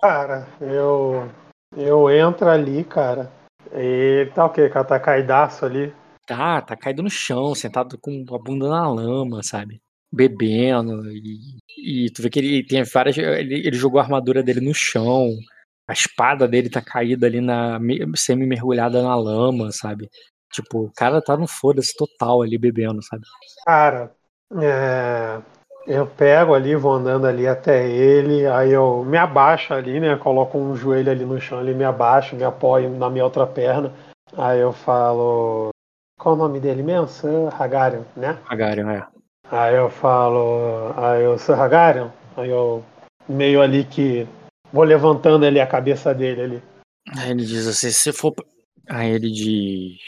Cara, 0.00 0.46
eu. 0.60 1.28
Eu 1.76 2.08
entro 2.10 2.48
ali, 2.48 2.84
cara. 2.84 3.30
E 3.74 4.20
ele 4.22 4.30
tá 4.30 4.46
o 4.46 4.50
quê? 4.50 4.68
Cara, 4.68 4.84
tá 4.84 5.00
caidaço 5.00 5.64
ali. 5.64 5.92
Tá, 6.26 6.60
tá 6.60 6.76
caído 6.76 7.02
no 7.02 7.10
chão, 7.10 7.54
sentado 7.54 7.96
com 7.98 8.24
a 8.34 8.38
bunda 8.38 8.68
na 8.68 8.88
lama, 8.90 9.42
sabe? 9.42 9.80
Bebendo. 10.12 11.10
E, 11.10 11.56
e 12.06 12.10
tu 12.10 12.22
vê 12.22 12.30
que 12.30 12.38
ele 12.38 12.66
tem 12.66 12.82
várias. 12.84 13.16
Ele, 13.16 13.66
ele 13.66 13.76
jogou 13.76 14.00
a 14.00 14.04
armadura 14.04 14.42
dele 14.42 14.60
no 14.60 14.74
chão. 14.74 15.30
A 15.88 15.92
espada 15.92 16.46
dele 16.46 16.68
tá 16.68 16.82
caída 16.82 17.26
ali 17.26 17.40
na. 17.40 17.78
me- 17.78 18.00
semi-mergulhada 18.14 19.02
na 19.02 19.14
lama, 19.16 19.72
sabe? 19.72 20.10
Tipo, 20.52 20.84
o 20.84 20.92
cara 20.92 21.22
tá 21.22 21.36
no 21.36 21.46
foda-se 21.46 21.94
total 21.96 22.42
ali 22.42 22.58
bebendo, 22.58 23.02
sabe? 23.02 23.24
Cara, 23.64 24.14
é, 24.60 25.40
eu 25.86 26.06
pego 26.06 26.54
ali, 26.54 26.76
vou 26.76 26.92
andando 26.92 27.26
ali 27.26 27.46
até 27.46 27.88
ele, 27.88 28.46
aí 28.46 28.72
eu 28.72 29.04
me 29.04 29.16
abaixo 29.16 29.72
ali, 29.72 29.98
né? 30.00 30.16
Coloco 30.16 30.58
um 30.58 30.76
joelho 30.76 31.10
ali 31.10 31.24
no 31.24 31.40
chão, 31.40 31.60
ele 31.60 31.74
me 31.74 31.84
abaixo, 31.84 32.36
me 32.36 32.44
apoio 32.44 32.90
na 32.90 33.08
minha 33.08 33.24
outra 33.24 33.46
perna. 33.46 33.92
Aí 34.36 34.60
eu 34.60 34.72
falo. 34.72 35.70
Qual 36.18 36.34
o 36.34 36.38
nome 36.38 36.60
dele 36.60 36.82
mesmo? 36.82 37.08
Sir 37.08 37.48
Hagarion, 37.58 38.02
né? 38.16 38.38
Hagarion, 38.48 38.90
é. 38.90 39.06
Aí 39.50 39.74
eu 39.74 39.88
falo. 39.88 40.92
Aí 40.96 41.22
eu 41.22 41.38
sou 41.38 41.54
Hagarion. 41.54 42.08
Aí 42.36 42.50
eu 42.50 42.84
meio 43.28 43.62
ali 43.62 43.84
que. 43.84 44.26
Vou 44.72 44.84
levantando 44.84 45.46
ali 45.46 45.60
a 45.60 45.66
cabeça 45.66 46.14
dele 46.14 46.42
ali. 46.42 46.62
Aí 47.16 47.30
ele 47.30 47.44
diz 47.44 47.66
assim, 47.66 47.90
se 47.90 48.12
for. 48.12 48.34
Aí 48.88 49.10
ele 49.10 49.30
diz. 49.30 49.98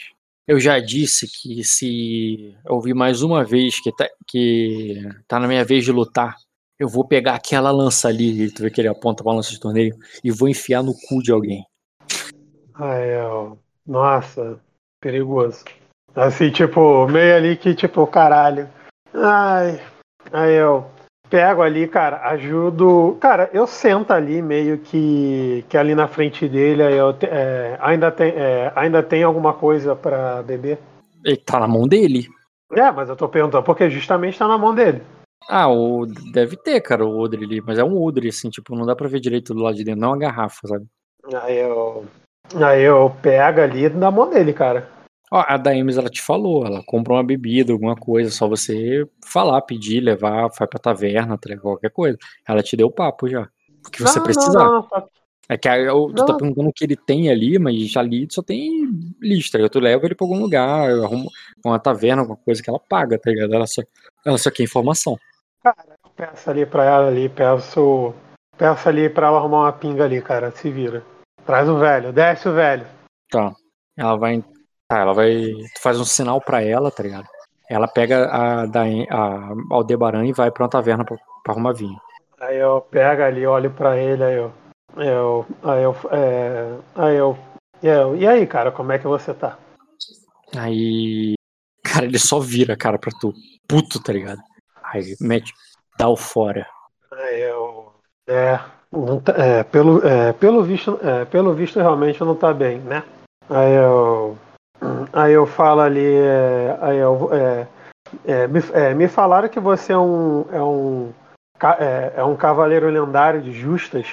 Eu 0.50 0.58
já 0.58 0.80
disse 0.80 1.28
que 1.28 1.62
se 1.62 2.56
ouvir 2.66 2.92
mais 2.92 3.22
uma 3.22 3.44
vez 3.44 3.80
que 3.80 3.94
tá, 3.94 4.08
que 4.26 5.00
tá 5.28 5.38
na 5.38 5.46
minha 5.46 5.64
vez 5.64 5.84
de 5.84 5.92
lutar, 5.92 6.34
eu 6.76 6.88
vou 6.88 7.06
pegar 7.06 7.36
aquela 7.36 7.70
lança 7.70 8.08
ali, 8.08 8.52
tu 8.52 8.62
vê 8.62 8.68
que 8.68 8.80
ele 8.80 8.88
aponta 8.88 9.22
pra 9.22 9.32
lança 9.32 9.52
de 9.52 9.60
torneio, 9.60 9.96
e 10.24 10.30
vou 10.32 10.48
enfiar 10.48 10.82
no 10.82 10.92
cu 10.92 11.22
de 11.22 11.30
alguém. 11.30 11.64
Aí 12.74 13.10
eu. 13.10 13.60
Nossa, 13.86 14.58
perigoso. 15.00 15.62
Assim, 16.16 16.50
tipo, 16.50 17.06
meio 17.06 17.36
ali 17.36 17.56
que, 17.56 17.72
tipo, 17.72 18.04
caralho. 18.08 18.68
Ai. 19.14 19.80
Aí 20.32 20.54
eu 20.54 20.84
pego 21.30 21.62
ali, 21.62 21.86
cara, 21.86 22.28
ajudo. 22.30 23.16
Cara, 23.20 23.48
eu 23.52 23.66
sento 23.66 24.10
ali 24.10 24.42
meio 24.42 24.78
que, 24.78 25.64
que 25.68 25.76
ali 25.78 25.94
na 25.94 26.08
frente 26.08 26.48
dele. 26.48 26.82
Aí 26.82 26.96
eu 26.96 27.12
te- 27.12 27.26
é, 27.26 27.78
ainda, 27.80 28.10
tem, 28.10 28.32
é, 28.34 28.72
ainda 28.74 29.02
tem 29.02 29.22
alguma 29.22 29.54
coisa 29.54 29.94
pra 29.94 30.42
beber? 30.42 30.78
Ele 31.24 31.36
tá 31.36 31.60
na 31.60 31.68
mão 31.68 31.86
dele. 31.86 32.28
É, 32.72 32.90
mas 32.90 33.08
eu 33.08 33.16
tô 33.16 33.28
perguntando, 33.28 33.62
porque 33.64 33.88
justamente 33.88 34.38
tá 34.38 34.46
na 34.48 34.58
mão 34.58 34.74
dele. 34.74 35.02
Ah, 35.48 35.68
o, 35.68 36.06
deve 36.32 36.56
ter, 36.56 36.80
cara, 36.80 37.04
o 37.04 37.18
odre 37.18 37.44
ali, 37.44 37.60
mas 37.60 37.78
é 37.78 37.84
um 37.84 38.00
odre, 38.00 38.28
assim, 38.28 38.50
tipo, 38.50 38.76
não 38.76 38.86
dá 38.86 38.94
pra 38.94 39.08
ver 39.08 39.20
direito 39.20 39.54
do 39.54 39.62
lado 39.62 39.76
de 39.76 39.84
dentro, 39.84 40.00
não 40.00 40.08
é 40.08 40.12
uma 40.12 40.18
garrafa, 40.18 40.68
sabe? 40.68 40.86
Aí 41.42 41.56
eu. 41.58 42.04
Aí 42.54 42.82
eu 42.82 43.10
pego 43.22 43.60
ali 43.60 43.84
e 43.84 43.88
dá 43.88 44.08
a 44.08 44.10
mão 44.10 44.28
dele, 44.28 44.52
cara. 44.52 44.88
Ó, 45.30 45.44
a 45.46 45.56
Daemis, 45.56 45.96
ela 45.96 46.10
te 46.10 46.20
falou, 46.20 46.66
ela 46.66 46.82
compra 46.84 47.12
uma 47.12 47.22
bebida, 47.22 47.72
alguma 47.72 47.94
coisa, 47.94 48.30
só 48.30 48.48
você 48.48 49.08
falar, 49.24 49.62
pedir, 49.62 50.00
levar, 50.00 50.48
vai 50.48 50.66
pra 50.66 50.80
taverna, 50.80 51.38
qualquer 51.60 51.90
coisa. 51.90 52.18
Ela 52.46 52.62
te 52.62 52.76
deu 52.76 52.88
o 52.88 52.92
papo 52.92 53.28
já. 53.28 53.48
Porque 53.82 54.02
você 54.02 54.18
Não, 54.18 54.24
precisar. 54.24 54.64
Não, 54.64 54.88
não, 54.90 55.08
É 55.48 55.56
que 55.56 55.68
aí 55.68 55.84
eu, 55.84 56.12
tu 56.14 56.26
tá 56.26 56.34
perguntando 56.34 56.68
o 56.68 56.72
que 56.72 56.84
ele 56.84 56.96
tem 56.96 57.30
ali, 57.30 57.58
mas 57.58 57.96
ali 57.96 58.26
só 58.28 58.42
tem 58.42 58.90
lista. 59.20 59.56
Eu 59.56 59.70
tu 59.70 59.78
leva 59.78 60.04
ele 60.04 60.16
pra 60.16 60.26
algum 60.26 60.40
lugar, 60.40 60.90
eu 60.90 61.04
arrumo 61.04 61.30
uma 61.64 61.78
taverna, 61.78 62.22
alguma 62.22 62.38
coisa 62.38 62.60
que 62.60 62.68
ela 62.68 62.80
paga, 62.80 63.18
tá 63.18 63.30
ligado? 63.30 63.54
Ela 63.54 63.66
só, 63.66 63.82
ela 64.26 64.36
só 64.36 64.50
quer 64.50 64.64
informação. 64.64 65.16
Peço 66.16 66.50
ali 66.50 66.66
pra 66.66 66.84
ela 66.84 67.06
ali, 67.06 67.28
peço. 67.28 68.12
Peço 68.58 68.88
ali 68.88 69.08
pra 69.08 69.28
ela 69.28 69.38
arrumar 69.38 69.60
uma 69.60 69.72
pinga 69.72 70.04
ali, 70.04 70.20
cara. 70.20 70.50
Se 70.50 70.70
vira. 70.70 71.02
Traz 71.46 71.68
o 71.68 71.78
velho, 71.78 72.12
desce 72.12 72.48
o 72.48 72.52
velho. 72.52 72.84
Tá. 73.30 73.54
Ela 73.96 74.16
vai. 74.16 74.44
Tá, 74.90 74.98
ela 74.98 75.14
vai. 75.14 75.52
Tu 75.72 75.80
faz 75.80 76.00
um 76.00 76.04
sinal 76.04 76.40
pra 76.40 76.64
ela, 76.64 76.90
tá 76.90 77.04
ligado? 77.04 77.26
Ela 77.68 77.86
pega 77.86 78.28
a, 78.28 78.66
da, 78.66 78.82
a 78.82 79.52
Aldebaran 79.70 80.26
e 80.26 80.32
vai 80.32 80.50
pra 80.50 80.64
uma 80.64 80.68
taverna 80.68 81.04
pra, 81.04 81.16
pra 81.44 81.52
arrumar 81.52 81.72
vinho. 81.72 81.96
Aí 82.40 82.56
eu 82.56 82.80
pego 82.80 83.22
ali, 83.22 83.46
olho 83.46 83.70
pra 83.70 83.96
ele, 83.96 84.24
aí 84.24 84.34
eu. 84.34 84.52
eu 84.96 85.46
aí 85.62 85.82
eu. 85.84 85.96
É, 86.10 86.74
aí 86.96 87.16
eu, 87.16 87.38
eu. 87.80 88.16
E 88.16 88.26
aí, 88.26 88.44
cara, 88.48 88.72
como 88.72 88.90
é 88.90 88.98
que 88.98 89.06
você 89.06 89.32
tá? 89.32 89.56
Aí. 90.56 91.34
Cara, 91.84 92.06
ele 92.06 92.18
só 92.18 92.40
vira, 92.40 92.76
cara, 92.76 92.98
pra 92.98 93.12
tu. 93.20 93.32
Puto, 93.68 94.02
tá 94.02 94.12
ligado? 94.12 94.40
Aí 94.82 95.14
mete. 95.20 95.54
Dá 95.96 96.08
o 96.08 96.16
fora. 96.16 96.66
Aí 97.12 97.42
eu. 97.42 97.92
É. 98.26 98.58
tá- 99.24 99.34
é, 99.36 99.62
pelo, 99.62 100.04
é, 100.04 100.32
pelo 100.32 100.64
visto, 100.64 100.98
é, 101.00 101.24
pelo 101.26 101.54
visto 101.54 101.78
realmente 101.78 102.18
não 102.22 102.34
tá 102.34 102.52
bem, 102.52 102.80
né? 102.80 103.04
Aí 103.48 103.74
eu. 103.74 104.36
Aí 105.12 105.32
eu 105.32 105.46
falo 105.46 105.80
ali. 105.80 106.14
é, 106.14 106.78
aí 106.80 106.98
eu. 106.98 107.30
É, 107.32 107.66
é, 108.24 108.46
me, 108.46 108.60
é, 108.72 108.94
me 108.94 109.08
falaram 109.08 109.48
que 109.48 109.60
você 109.60 109.92
é 109.92 109.98
um. 109.98 110.44
É 110.52 110.62
um, 110.62 111.12
é, 111.78 112.12
é 112.16 112.24
um 112.24 112.36
cavaleiro 112.36 112.88
lendário 112.88 113.42
de 113.42 113.52
justas. 113.52 114.06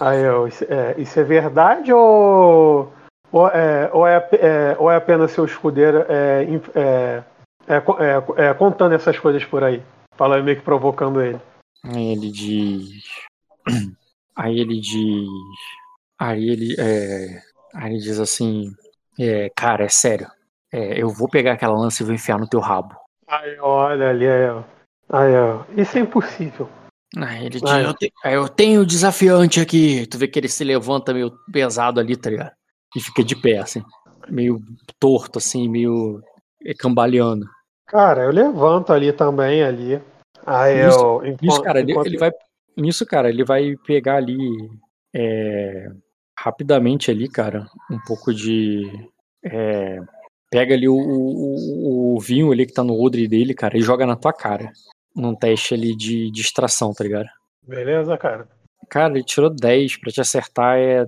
Aí 0.00 0.22
eu. 0.22 0.48
Isso 0.48 1.20
é, 1.20 1.24
verdade 1.24 1.92
ou. 1.92 2.92
Ou 3.32 3.48
é, 3.48 3.90
ou, 3.92 4.06
é, 4.06 4.76
ou 4.78 4.90
é 4.90 4.96
apenas 4.96 5.32
seu 5.32 5.44
escudeiro 5.44 6.06
é, 6.08 6.44
contando 8.54 8.94
essas 8.94 9.18
coisas 9.18 9.44
por 9.44 9.64
aí? 9.64 9.82
Fala 10.16 10.42
meio 10.42 10.56
que 10.56 10.62
provocando 10.62 11.20
ele. 11.20 11.40
Aí 11.84 12.12
ele 12.12 12.30
diz. 12.30 13.02
Aí 14.36 14.60
ele 14.60 14.80
diz. 14.80 15.28
Aí 16.18 16.50
ele. 16.50 16.76
É... 16.78 17.42
Aí 17.74 17.92
ele 17.92 18.00
diz 18.00 18.18
assim. 18.20 18.74
É, 19.18 19.50
cara, 19.56 19.84
é 19.84 19.88
sério. 19.88 20.26
É, 20.72 21.00
eu 21.00 21.08
vou 21.08 21.28
pegar 21.28 21.52
aquela 21.52 21.76
lança 21.78 22.02
e 22.02 22.06
vou 22.06 22.14
enfiar 22.14 22.38
no 22.38 22.48
teu 22.48 22.60
rabo. 22.60 22.94
Aí 23.28 23.58
olha 23.60 24.10
ali, 24.10 24.26
aí, 24.28 24.50
ó. 24.50 24.62
Aí, 25.10 25.34
ó. 25.36 25.64
Isso 25.76 25.96
é 25.96 26.00
impossível. 26.00 26.68
Aí 27.16 27.46
ele 27.46 27.60
diz, 27.60 27.62
eu, 27.70 27.94
te- 27.94 28.12
eu 28.24 28.48
tenho 28.48 28.84
desafiante 28.84 29.60
aqui. 29.60 30.06
Tu 30.06 30.18
vê 30.18 30.28
que 30.28 30.38
ele 30.38 30.48
se 30.48 30.64
levanta 30.64 31.14
meio 31.14 31.32
pesado 31.52 31.98
ali, 32.00 32.16
tá 32.16 32.28
ligado? 32.30 32.52
E 32.94 33.00
fica 33.00 33.22
de 33.24 33.34
pé, 33.36 33.58
assim. 33.58 33.82
Meio 34.28 34.58
torto, 34.98 35.38
assim, 35.38 35.68
meio 35.68 36.20
é, 36.64 36.74
cambaleando. 36.74 37.46
Cara, 37.86 38.24
eu 38.24 38.30
levanto 38.30 38.92
ali 38.92 39.12
também, 39.12 39.62
ali. 39.62 40.02
Aí 40.44 40.86
Isso- 40.88 40.98
eu. 40.98 41.22
Nisso, 41.22 41.38
enquanto- 41.44 41.62
cara, 41.62 41.78
ele, 41.80 41.92
enquanto- 41.92 42.06
ele 42.06 42.18
vai. 42.18 42.30
Nisso, 42.76 43.06
cara, 43.06 43.28
ele 43.30 43.44
vai 43.44 43.74
pegar 43.86 44.16
ali. 44.16 44.36
é, 45.14 45.88
rapidamente 46.46 47.10
ali, 47.10 47.28
cara, 47.28 47.66
um 47.90 47.98
pouco 48.06 48.32
de. 48.32 48.84
é, 49.44 49.98
pega 50.48 50.74
ali 50.74 50.88
o, 50.88 50.94
o, 50.94 52.14
o 52.14 52.20
vinho 52.20 52.52
ali 52.52 52.64
que 52.64 52.72
tá 52.72 52.84
no 52.84 52.94
odre 53.02 53.26
dele, 53.26 53.52
cara, 53.52 53.76
e 53.76 53.80
joga 53.80 54.06
na 54.06 54.14
tua 54.14 54.32
cara. 54.32 54.72
Num 55.14 55.34
teste 55.34 55.74
ali 55.74 55.96
de 55.96 56.30
distração, 56.30 56.94
tá 56.94 57.02
ligado? 57.02 57.26
Beleza, 57.66 58.16
cara. 58.16 58.46
Cara, 58.88 59.14
ele 59.14 59.24
tirou 59.24 59.50
10 59.50 59.96
pra 59.96 60.12
te 60.12 60.20
acertar 60.20 60.78
é. 60.78 61.06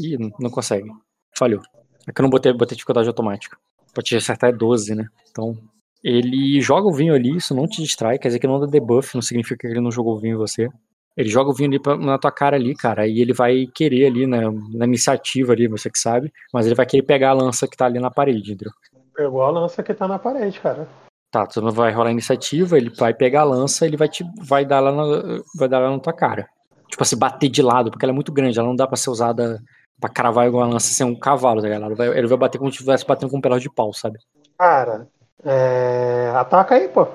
Ih, 0.00 0.16
não- 0.40 0.50
consegue. 0.50 0.88
Falhou. 1.36 1.60
É 2.06 2.12
que 2.12 2.20
eu 2.20 2.22
não 2.22 2.30
botei, 2.30 2.52
botei 2.52 2.74
dificuldade 2.76 3.08
automática. 3.08 3.58
Pra 3.92 4.02
te 4.02 4.16
acertar 4.16 4.50
é 4.50 4.52
12, 4.52 4.94
né? 4.94 5.06
Então. 5.30 5.58
Ele 6.02 6.60
joga 6.60 6.86
o 6.86 6.92
vinho 6.92 7.14
ali, 7.14 7.36
isso 7.36 7.54
não 7.54 7.66
te 7.66 7.82
distrai, 7.82 8.18
quer 8.18 8.28
dizer 8.28 8.38
que 8.38 8.46
não 8.46 8.60
dá 8.60 8.66
debuff, 8.66 9.14
não 9.14 9.22
significa 9.22 9.56
que 9.56 9.66
ele 9.66 9.80
não 9.80 9.90
jogou 9.90 10.14
o 10.14 10.20
vinho 10.20 10.34
em 10.34 10.38
você. 10.38 10.68
Ele 11.16 11.28
joga 11.28 11.50
o 11.50 11.54
vinho 11.54 11.70
ali 11.70 11.78
pra- 11.80 11.96
na 11.96 12.18
tua 12.18 12.32
cara 12.32 12.56
ali, 12.56 12.74
cara, 12.74 13.06
e 13.06 13.20
ele 13.20 13.32
vai 13.32 13.66
querer 13.72 14.06
ali, 14.06 14.26
né, 14.26 14.40
na 14.72 14.84
iniciativa 14.84 15.52
ali, 15.52 15.68
você 15.68 15.88
que 15.88 15.98
sabe, 15.98 16.32
mas 16.52 16.66
ele 16.66 16.74
vai 16.74 16.86
querer 16.86 17.02
pegar 17.02 17.30
a 17.30 17.34
lança 17.34 17.68
que 17.68 17.76
tá 17.76 17.86
ali 17.86 18.00
na 18.00 18.10
parede, 18.10 18.52
entendeu? 18.52 18.72
Pegou 19.14 19.42
a 19.42 19.50
lança 19.50 19.82
que 19.82 19.94
tá 19.94 20.08
na 20.08 20.18
parede, 20.18 20.58
cara. 20.58 20.88
Tá, 21.30 21.46
tu 21.46 21.60
não 21.60 21.70
vai 21.70 21.92
rolar 21.92 22.08
a 22.08 22.12
iniciativa, 22.12 22.76
ele 22.76 22.90
vai 22.90 23.14
pegar 23.14 23.42
a 23.42 23.44
lança, 23.44 23.86
ele 23.86 23.96
vai 23.96 24.08
te 24.08 24.24
vai 24.40 24.64
dar 24.64 24.80
lá 24.80 24.92
na, 24.92 25.42
vai 25.56 25.68
dar 25.68 25.78
lá 25.80 25.90
na 25.90 25.98
tua 25.98 26.12
cara. 26.12 26.48
Tipo 26.88 27.02
assim, 27.02 27.16
bater 27.16 27.48
de 27.48 27.62
lado, 27.62 27.90
porque 27.90 28.04
ela 28.04 28.12
é 28.12 28.14
muito 28.14 28.32
grande, 28.32 28.58
ela 28.58 28.68
não 28.68 28.76
dá 28.76 28.86
pra 28.86 28.96
ser 28.96 29.10
usada 29.10 29.60
pra 30.00 30.10
cravar 30.10 30.46
igual 30.46 30.64
a 30.64 30.68
lança 30.68 30.92
ser 30.92 31.04
um 31.04 31.18
cavalo, 31.18 31.60
tá 31.60 31.68
ligado? 31.68 31.86
Ele 31.86 31.94
vai, 31.94 32.18
ele 32.18 32.26
vai 32.26 32.38
bater 32.38 32.58
como 32.58 32.70
se 32.70 32.76
estivesse 32.76 33.06
batendo 33.06 33.30
com 33.30 33.38
um 33.38 33.40
pedaço 33.40 33.60
de 33.62 33.72
pau, 33.72 33.92
sabe? 33.92 34.18
Cara, 34.58 35.08
é... 35.44 36.32
ataca 36.36 36.74
aí, 36.74 36.88
pô. 36.88 37.06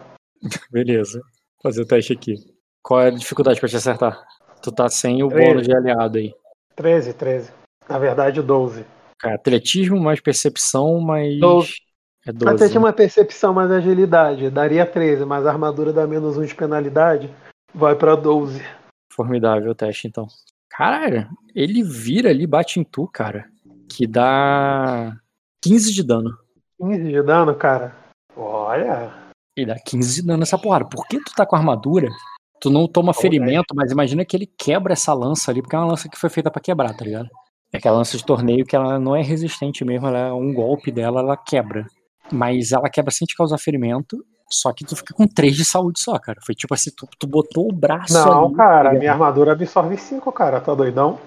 Beleza. 0.71 1.19
Vou 1.61 1.71
fazer 1.71 1.81
o 1.81 1.85
teste 1.85 2.13
aqui. 2.13 2.35
Qual 2.89 3.01
é 3.01 3.09
a 3.09 3.11
dificuldade 3.11 3.59
pra 3.59 3.69
te 3.69 3.75
acertar? 3.75 4.19
Tu 4.63 4.71
tá 4.71 4.89
sem 4.89 5.21
o 5.21 5.27
Treze. 5.27 5.47
bônus 5.47 5.67
de 5.67 5.75
aliado 5.75 6.17
aí. 6.17 6.33
13, 6.75 7.13
13. 7.13 7.51
Na 7.87 7.99
verdade, 7.99 8.41
12. 8.41 8.83
Cara, 9.19 9.35
atletismo 9.35 9.99
mais 9.99 10.19
percepção 10.19 10.99
mais. 10.99 11.39
Doze. 11.39 11.75
É 12.25 12.31
Até 12.31 12.45
12. 12.45 12.69
tinha 12.69 12.79
uma 12.79 12.91
percepção 12.91 13.53
mais 13.53 13.69
agilidade. 13.69 14.49
Daria 14.49 14.87
13, 14.87 15.23
mas 15.23 15.45
a 15.45 15.51
armadura 15.51 15.93
dá 15.93 16.07
menos 16.07 16.35
1 16.35 16.45
de 16.45 16.55
penalidade. 16.55 17.29
Vai 17.75 17.95
pra 17.95 18.15
12. 18.15 18.59
Formidável 19.13 19.69
o 19.69 19.75
teste, 19.75 20.07
então. 20.07 20.25
Caralho, 20.67 21.29
ele 21.53 21.83
vira 21.83 22.31
ali, 22.31 22.47
bate 22.47 22.79
em 22.79 22.83
tu, 22.83 23.07
cara. 23.07 23.47
Que 23.87 24.07
dá 24.07 25.15
15 25.63 25.93
de 25.93 26.01
dano. 26.01 26.35
15 26.81 27.03
de 27.03 27.21
dano, 27.21 27.53
cara. 27.53 27.95
Olha. 28.35 29.13
E 29.55 29.63
dá 29.63 29.75
15 29.75 30.21
de 30.21 30.27
dano 30.27 30.39
nessa 30.39 30.57
porrada. 30.57 30.85
Por 30.85 31.07
que 31.07 31.19
tu 31.23 31.33
tá 31.35 31.45
com 31.45 31.55
armadura? 31.55 32.09
Tu 32.61 32.69
não 32.69 32.87
toma 32.87 33.13
ferimento, 33.13 33.73
mas 33.73 33.91
imagina 33.91 34.25
que 34.25 34.35
ele 34.35 34.45
quebra 34.45 34.93
essa 34.93 35.13
lança 35.13 35.49
ali, 35.49 35.61
porque 35.61 35.75
é 35.75 35.79
uma 35.79 35.87
lança 35.87 36.09
que 36.09 36.19
foi 36.19 36.29
feita 36.29 36.51
pra 36.51 36.61
quebrar, 36.61 36.93
tá 36.95 37.05
ligado? 37.05 37.29
É 37.71 37.77
aquela 37.77 37.97
lança 37.97 38.17
de 38.17 38.25
torneio 38.25 38.65
que 38.65 38.75
ela 38.75 38.99
não 38.99 39.15
é 39.15 39.21
resistente 39.21 39.85
mesmo, 39.85 40.07
ela 40.07 40.19
é 40.19 40.33
um 40.33 40.53
golpe 40.53 40.91
dela, 40.91 41.21
ela 41.21 41.37
quebra. 41.37 41.85
Mas 42.31 42.71
ela 42.71 42.89
quebra 42.89 43.11
sem 43.11 43.25
te 43.25 43.35
causar 43.35 43.57
ferimento, 43.57 44.17
só 44.49 44.73
que 44.73 44.83
tu 44.83 44.95
fica 44.95 45.13
com 45.13 45.27
3 45.27 45.55
de 45.55 45.63
saúde 45.63 45.99
só, 45.99 46.17
cara. 46.17 46.39
Foi 46.45 46.55
tipo 46.55 46.73
assim, 46.73 46.91
tu, 46.95 47.07
tu 47.17 47.27
botou 47.27 47.69
o 47.69 47.73
braço 47.73 48.13
Não, 48.13 48.47
ali, 48.47 48.55
cara, 48.55 48.91
tá 48.91 48.99
minha 48.99 49.11
armadura 49.11 49.51
absorve 49.51 49.95
5, 49.97 50.31
cara. 50.31 50.59
Tá 50.59 50.73
doidão? 50.73 51.19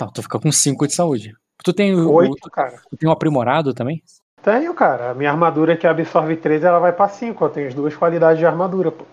Não, 0.00 0.10
tu 0.10 0.22
fica 0.22 0.38
com 0.38 0.52
5 0.52 0.86
de 0.86 0.94
saúde. 0.94 1.34
Tu 1.64 1.72
tem 1.72 1.94
o, 1.94 2.12
8, 2.12 2.36
tu, 2.40 2.50
cara. 2.50 2.80
tu 2.88 2.96
tem 2.96 3.08
um 3.08 3.12
aprimorado 3.12 3.74
também? 3.74 4.02
Tenho, 4.42 4.72
cara. 4.74 5.10
A 5.10 5.14
minha 5.14 5.30
armadura 5.30 5.76
que 5.76 5.86
absorve 5.86 6.36
13, 6.36 6.66
ela 6.66 6.78
vai 6.78 6.92
pra 6.92 7.08
5. 7.08 7.44
Eu 7.44 7.48
tenho 7.50 7.68
as 7.68 7.74
duas 7.74 7.96
qualidades 7.96 8.38
de 8.38 8.46
armadura, 8.46 8.92
pô. 8.92 9.04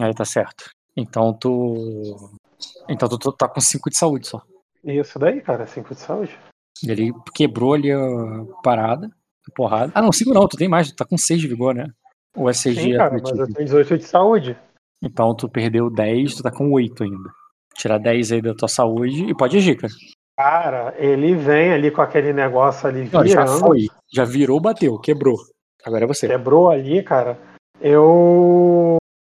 Aí 0.00 0.14
tá 0.14 0.24
certo. 0.24 0.70
Então 0.96 1.32
tu. 1.34 2.30
Então 2.88 3.08
tu, 3.08 3.18
tu 3.18 3.32
tá 3.32 3.48
com 3.48 3.60
5 3.60 3.90
de 3.90 3.96
saúde 3.96 4.26
só. 4.26 4.42
Isso 4.82 5.18
daí, 5.18 5.40
cara, 5.40 5.66
5 5.66 5.94
de 5.94 6.00
saúde. 6.00 6.38
Ele 6.86 7.12
quebrou 7.34 7.74
ali 7.74 7.92
a 7.92 7.98
parada, 8.62 9.08
a 9.48 9.52
porrada. 9.54 9.92
Ah, 9.94 10.02
não, 10.02 10.12
5 10.12 10.32
não, 10.32 10.46
tu 10.48 10.56
tem 10.56 10.68
mais, 10.68 10.90
tu 10.90 10.96
tá 10.96 11.04
com 11.04 11.18
6 11.18 11.40
de 11.40 11.48
vigor, 11.48 11.74
né? 11.74 11.88
O 12.36 12.50
SCG 12.52 12.80
Sim, 12.80 12.94
é 12.94 12.96
cara, 12.98 13.12
mas 13.12 13.22
atletismo. 13.22 13.42
eu 13.44 13.54
tenho 13.54 13.66
18 13.66 13.98
de 13.98 14.04
saúde. 14.04 14.58
Então 15.02 15.34
tu 15.34 15.48
perdeu 15.48 15.90
10, 15.90 16.36
tu 16.36 16.42
tá 16.42 16.50
com 16.50 16.70
8 16.72 17.02
ainda. 17.04 17.30
Tirar 17.74 17.98
10 17.98 18.32
aí 18.32 18.42
da 18.42 18.54
tua 18.54 18.68
saúde 18.68 19.24
e 19.24 19.34
pode 19.34 19.56
agir, 19.56 19.76
cara. 19.76 19.92
Cara, 20.38 20.94
ele 20.98 21.34
vem 21.34 21.72
ali 21.72 21.90
com 21.90 22.02
aquele 22.02 22.32
negócio 22.32 22.86
ali 22.86 23.08
Não, 23.10 23.20
ele 23.20 23.30
já 23.30 23.44
virando. 23.44 23.60
foi. 23.60 23.86
Já 24.12 24.24
virou, 24.24 24.60
bateu, 24.60 24.98
quebrou. 24.98 25.36
Agora 25.84 26.04
é 26.04 26.06
você. 26.06 26.28
Quebrou 26.28 26.68
ali, 26.68 27.02
cara. 27.02 27.38
Eu. 27.80 28.96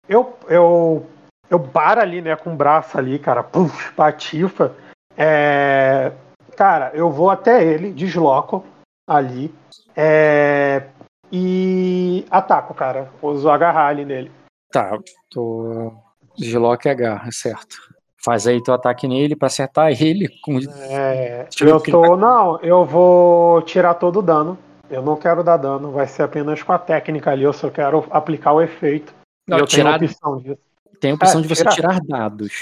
Eu. 0.10 0.34
Eu. 0.50 1.06
Eu 1.50 1.60
paro 1.60 2.02
ali, 2.02 2.22
né, 2.22 2.36
com 2.36 2.54
o 2.54 2.56
braço 2.56 2.98
ali, 2.98 3.18
cara. 3.20 3.44
Puf, 3.44 3.94
patifa. 3.94 4.74
É. 5.18 6.12
Cara, 6.56 6.92
eu 6.94 7.10
vou 7.12 7.30
até 7.30 7.64
ele, 7.64 7.92
desloco 7.92 8.66
ali. 9.08 9.54
É. 9.96 10.84
E 11.32 12.26
ataco, 12.32 12.74
cara. 12.74 13.10
Uso 13.22 13.50
agarrar 13.50 13.88
ali 13.88 14.06
nele. 14.06 14.32
Tá, 14.72 14.98
tu 15.30 15.94
desloca 16.38 16.88
e 16.88 16.92
agarra, 16.92 17.32
certo. 17.32 17.78
Faz 18.24 18.48
aí 18.48 18.62
teu 18.62 18.74
ataque 18.74 19.08
nele 19.08 19.36
pra 19.36 19.48
acertar 19.48 19.90
ele 19.92 20.28
com. 20.42 20.60
É, 20.90 21.48
eu 21.62 21.80
tô. 21.80 22.18
Não, 22.18 22.60
eu 22.62 22.84
vou 22.84 23.62
tirar 23.62 23.94
todo 23.94 24.20
o 24.20 24.22
dano. 24.22 24.58
Eu 24.90 25.02
não 25.02 25.16
quero 25.16 25.44
dar 25.44 25.58
dano, 25.58 25.92
vai 25.92 26.08
ser 26.08 26.24
apenas 26.24 26.64
com 26.64 26.72
a 26.72 26.80
técnica 26.80 27.32
ali. 27.32 27.44
Eu 27.44 27.54
só 27.54 27.70
quero 27.70 28.06
aplicar 28.10 28.54
o 28.54 28.62
efeito. 28.62 29.14
Não, 29.48 29.60
eu 29.60 29.66
tirar- 29.66 29.98
tenho 30.00 30.10
a 30.10 30.14
opção 30.14 30.38
disso. 30.38 30.67
Tem 31.00 31.12
a 31.12 31.16
opção 31.16 31.40
É, 31.40 31.44
de 31.44 31.48
você 31.48 31.64
tirar. 31.64 31.74
tirar 31.76 32.00
dados. 32.02 32.54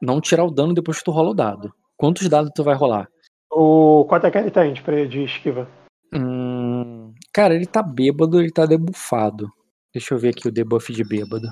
Não 0.00 0.20
tirar 0.20 0.44
o 0.44 0.50
dano 0.50 0.74
depois 0.74 0.98
que 0.98 1.04
tu 1.04 1.10
rola 1.10 1.30
o 1.30 1.34
dado. 1.34 1.72
Quantos 1.96 2.28
dados 2.28 2.50
tu 2.54 2.64
vai 2.64 2.74
rolar? 2.74 3.08
O 3.50 4.04
quanto 4.08 4.26
é 4.26 4.30
que 4.30 4.38
ele 4.38 4.50
tem 4.50 4.72
de, 4.72 5.08
de 5.08 5.24
esquiva? 5.24 5.68
Hum, 6.14 7.14
cara, 7.32 7.54
ele 7.54 7.66
tá 7.66 7.82
bêbado, 7.82 8.40
ele 8.40 8.50
tá 8.50 8.66
debuffado. 8.66 9.50
Deixa 9.94 10.14
eu 10.14 10.18
ver 10.18 10.30
aqui 10.30 10.48
o 10.48 10.52
debuff 10.52 10.92
de 10.92 11.04
bêbado. 11.04 11.46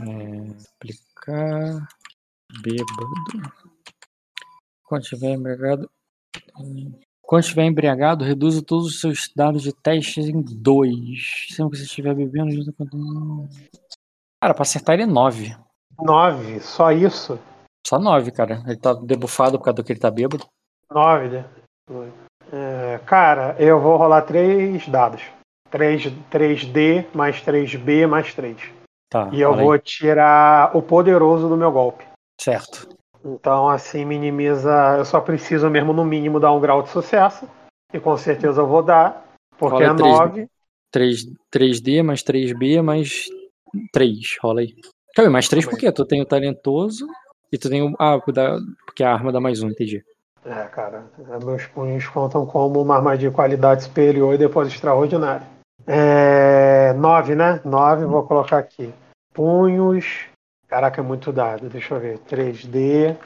É, 0.00 0.54
aplicar 0.76 1.88
bêbado. 2.62 3.52
Quando 4.84 5.02
estiver 5.02 5.32
embriagado. 5.34 5.90
Quando 7.22 7.42
estiver 7.42 7.64
embriagado, 7.64 8.24
reduza 8.24 8.62
todos 8.62 8.86
os 8.86 9.00
seus 9.00 9.30
dados 9.36 9.62
de 9.62 9.72
testes 9.72 10.26
em 10.28 10.40
2. 10.42 11.46
Sempre 11.54 11.72
que 11.72 11.76
você 11.78 11.84
estiver 11.84 12.14
bebendo, 12.14 12.50
junto 12.52 12.72
com. 12.72 13.48
Cara, 14.40 14.54
pra 14.54 14.62
acertar 14.62 14.94
ele 14.94 15.02
é 15.02 15.06
9. 15.06 15.56
Nove, 16.00 16.60
só 16.60 16.92
isso? 16.92 17.38
Só 17.86 17.98
9, 17.98 18.30
cara. 18.30 18.62
Ele 18.66 18.76
tá 18.76 18.94
debuffado 18.94 19.58
por 19.58 19.64
causa 19.64 19.76
do 19.76 19.84
que 19.84 19.92
ele 19.92 20.00
tá 20.00 20.10
bêbado. 20.10 20.46
Nove, 20.90 21.28
né? 21.28 21.44
É, 22.52 23.00
cara, 23.04 23.56
eu 23.58 23.80
vou 23.80 23.96
rolar 23.96 24.22
três 24.22 24.88
dados. 24.88 25.22
3, 25.70 26.06
3D 26.30 27.06
mais 27.14 27.42
3B 27.42 28.06
mais 28.06 28.32
3. 28.32 28.56
Tá. 29.10 29.28
E 29.32 29.40
eu 29.40 29.54
aí. 29.54 29.64
vou 29.64 29.78
tirar 29.78 30.76
o 30.76 30.82
poderoso 30.82 31.48
do 31.48 31.56
meu 31.56 31.72
golpe. 31.72 32.06
Certo. 32.40 32.88
Então, 33.24 33.68
assim, 33.68 34.04
minimiza. 34.04 34.96
Eu 34.96 35.04
só 35.04 35.20
preciso 35.20 35.68
mesmo, 35.68 35.92
no 35.92 36.04
mínimo, 36.04 36.38
dar 36.38 36.52
um 36.52 36.60
grau 36.60 36.82
de 36.82 36.90
sucesso. 36.90 37.48
E 37.92 37.98
com 37.98 38.16
certeza 38.16 38.60
eu 38.60 38.66
vou 38.66 38.82
dar. 38.82 39.26
Porque 39.58 39.84
Rola 39.84 39.92
é 39.92 39.96
três. 39.96 40.18
9. 40.18 40.48
3, 40.90 41.26
3D 41.52 42.02
mais 42.02 42.22
3B 42.22 42.80
mais 42.82 43.26
3. 43.92 44.36
Rola 44.42 44.60
aí. 44.60 44.74
Calma 45.14 45.30
mais 45.32 45.48
3 45.48 45.64
por 45.66 45.78
quê? 45.78 45.90
Tu 45.90 46.04
tem 46.04 46.20
o 46.22 46.26
talentoso 46.26 47.06
e 47.52 47.58
tu 47.58 47.68
tem 47.68 47.82
o. 47.82 47.94
Ah, 47.98 48.18
da- 48.32 48.58
porque 48.86 49.02
a 49.02 49.12
arma 49.12 49.32
dá 49.32 49.40
mais 49.40 49.62
um, 49.62 49.68
entendi. 49.68 50.04
É, 50.44 50.64
cara. 50.64 51.04
é, 51.30 51.44
Meus 51.44 51.66
punhos 51.66 52.06
contam 52.06 52.46
como 52.46 52.80
uma 52.80 52.96
arma 52.96 53.18
de 53.18 53.30
qualidade 53.30 53.84
superior 53.84 54.34
e 54.34 54.38
depois 54.38 54.68
extraordinária. 54.68 55.46
É, 55.86 56.92
9, 56.94 57.34
né? 57.34 57.60
9, 57.64 58.04
vou 58.06 58.22
colocar 58.24 58.58
aqui. 58.58 58.92
Punhos. 59.32 60.04
Caraca, 60.68 61.00
é 61.00 61.04
muito 61.04 61.32
dado. 61.32 61.68
Deixa 61.68 61.94
eu 61.94 62.00
ver. 62.00 62.18
3D. 62.20 63.16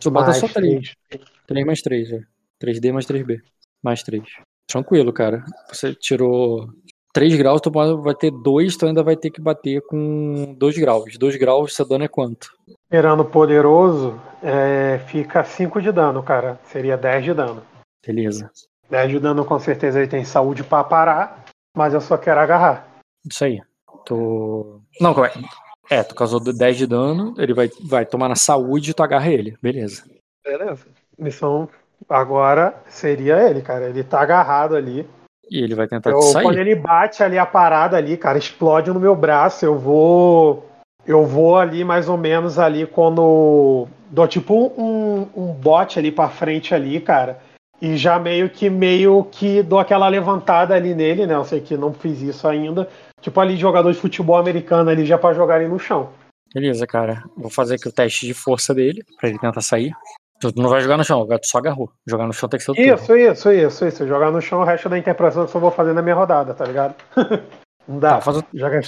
Tu 0.00 0.10
bota 0.10 0.32
só 0.32 0.46
3. 0.48 0.94
3. 1.08 1.24
3 1.46 1.66
mais 1.66 1.82
3, 1.82 2.12
é. 2.12 2.20
3D 2.62 2.92
mais 2.92 3.06
3B. 3.06 3.40
Mais 3.82 4.02
3. 4.02 4.22
Tranquilo, 4.66 5.12
cara. 5.12 5.44
Você 5.68 5.94
tirou 5.94 6.68
3 7.12 7.36
graus, 7.36 7.60
tu 7.60 7.70
vai 7.70 8.14
ter 8.14 8.30
2, 8.30 8.76
tu 8.76 8.86
ainda 8.86 9.02
vai 9.02 9.16
ter 9.16 9.30
que 9.30 9.40
bater 9.40 9.82
com 9.82 10.54
2 10.56 10.78
graus. 10.78 11.18
2 11.18 11.36
graus, 11.36 11.74
seu 11.74 11.86
dano 11.86 12.04
é 12.04 12.08
quanto? 12.08 12.48
Esperando 12.68 13.24
poderoso, 13.24 14.20
é, 14.42 15.00
fica 15.06 15.42
5 15.42 15.80
de 15.80 15.90
dano, 15.90 16.22
cara. 16.22 16.58
Seria 16.64 16.96
10 16.96 17.24
de 17.24 17.34
dano. 17.34 17.62
Beleza. 18.06 18.50
10 18.88 19.10
de 19.10 19.18
dano, 19.18 19.44
com 19.44 19.58
certeza 19.58 19.98
ele 19.98 20.08
tem 20.08 20.24
saúde 20.24 20.62
pra 20.62 20.84
parar, 20.84 21.44
mas 21.76 21.94
eu 21.94 22.00
só 22.00 22.16
quero 22.16 22.40
agarrar. 22.40 22.86
Isso 23.28 23.44
aí. 23.44 23.60
Tu. 24.04 24.80
Não, 25.00 25.14
calma 25.14 25.30
aí. 25.34 25.44
É, 25.90 26.02
tu 26.04 26.14
causou 26.14 26.40
10 26.40 26.76
de 26.76 26.86
dano, 26.86 27.34
ele 27.36 27.52
vai, 27.52 27.68
vai 27.84 28.06
tomar 28.06 28.28
na 28.28 28.36
saúde 28.36 28.90
e 28.90 28.94
tu 28.94 29.02
agarra 29.02 29.28
ele. 29.28 29.56
Beleza. 29.60 30.04
Beleza. 30.44 30.86
Missão 31.18 31.68
agora 32.08 32.82
seria 32.88 33.36
ele, 33.48 33.60
cara. 33.60 33.88
Ele 33.88 34.04
tá 34.04 34.20
agarrado 34.20 34.76
ali. 34.76 35.08
E 35.50 35.60
ele 35.60 35.74
vai 35.74 35.88
tentar 35.88 36.10
Eu, 36.10 36.22
sair. 36.22 36.44
quando 36.44 36.58
ele 36.58 36.76
bate 36.76 37.22
ali 37.22 37.36
a 37.36 37.44
parada 37.44 37.96
ali, 37.96 38.16
cara, 38.16 38.38
explode 38.38 38.90
no 38.92 39.00
meu 39.00 39.16
braço. 39.16 39.64
Eu 39.64 39.76
vou. 39.76 40.66
Eu 41.04 41.26
vou 41.26 41.56
ali 41.58 41.82
mais 41.82 42.08
ou 42.08 42.16
menos 42.16 42.58
ali 42.58 42.86
quando. 42.86 43.88
Dou 44.10 44.28
tipo 44.28 44.72
um, 44.78 45.26
um 45.36 45.52
bote 45.52 45.98
ali 45.98 46.12
pra 46.12 46.28
frente 46.28 46.74
ali, 46.74 47.00
cara. 47.00 47.40
E 47.82 47.96
já 47.96 48.18
meio 48.18 48.48
que 48.50 48.68
meio 48.68 49.24
que 49.24 49.62
dou 49.62 49.78
aquela 49.78 50.06
levantada 50.06 50.74
ali 50.74 50.94
nele, 50.94 51.26
né? 51.26 51.34
Eu 51.34 51.44
sei 51.44 51.60
que 51.60 51.76
não 51.76 51.92
fiz 51.92 52.20
isso 52.20 52.46
ainda. 52.46 52.88
Tipo 53.20 53.40
ali 53.40 53.56
jogador 53.56 53.90
de 53.92 53.98
futebol 53.98 54.36
americano 54.36 54.90
ali 54.90 55.04
já 55.04 55.18
pra 55.18 55.32
jogar 55.32 55.60
ele 55.60 55.68
no 55.68 55.78
chão. 55.78 56.10
Beleza, 56.54 56.86
cara. 56.86 57.22
Vou 57.36 57.50
fazer 57.50 57.76
aqui 57.76 57.88
o 57.88 57.92
teste 57.92 58.26
de 58.26 58.34
força 58.34 58.74
dele, 58.74 59.02
pra 59.18 59.28
ele 59.28 59.38
tentar 59.38 59.60
sair. 59.60 59.92
Tu 60.40 60.50
não 60.56 60.70
vai 60.70 60.80
jogar 60.80 60.96
no 60.96 61.04
chão, 61.04 61.26
tu 61.26 61.46
só 61.46 61.58
agarrou. 61.58 61.92
Jogar 62.06 62.26
no 62.26 62.32
chão 62.32 62.48
tem 62.48 62.58
que 62.58 62.64
ser 62.64 62.70
o. 62.70 62.74
Isso, 62.74 63.14
isso, 63.14 63.52
isso, 63.52 63.86
isso. 63.86 64.06
Jogar 64.06 64.30
no 64.30 64.40
chão 64.40 64.60
o 64.60 64.64
resto 64.64 64.88
da 64.88 64.96
interpretação 64.96 65.42
eu 65.42 65.48
só 65.48 65.58
vou 65.58 65.70
fazer 65.70 65.92
na 65.92 66.00
minha 66.00 66.14
rodada, 66.14 66.54
tá 66.54 66.64
ligado? 66.64 66.94
não 67.86 67.98
dá. 67.98 68.14
Tá, 68.14 68.20
faz 68.22 68.38
o, 68.38 68.44
Joga 68.54 68.80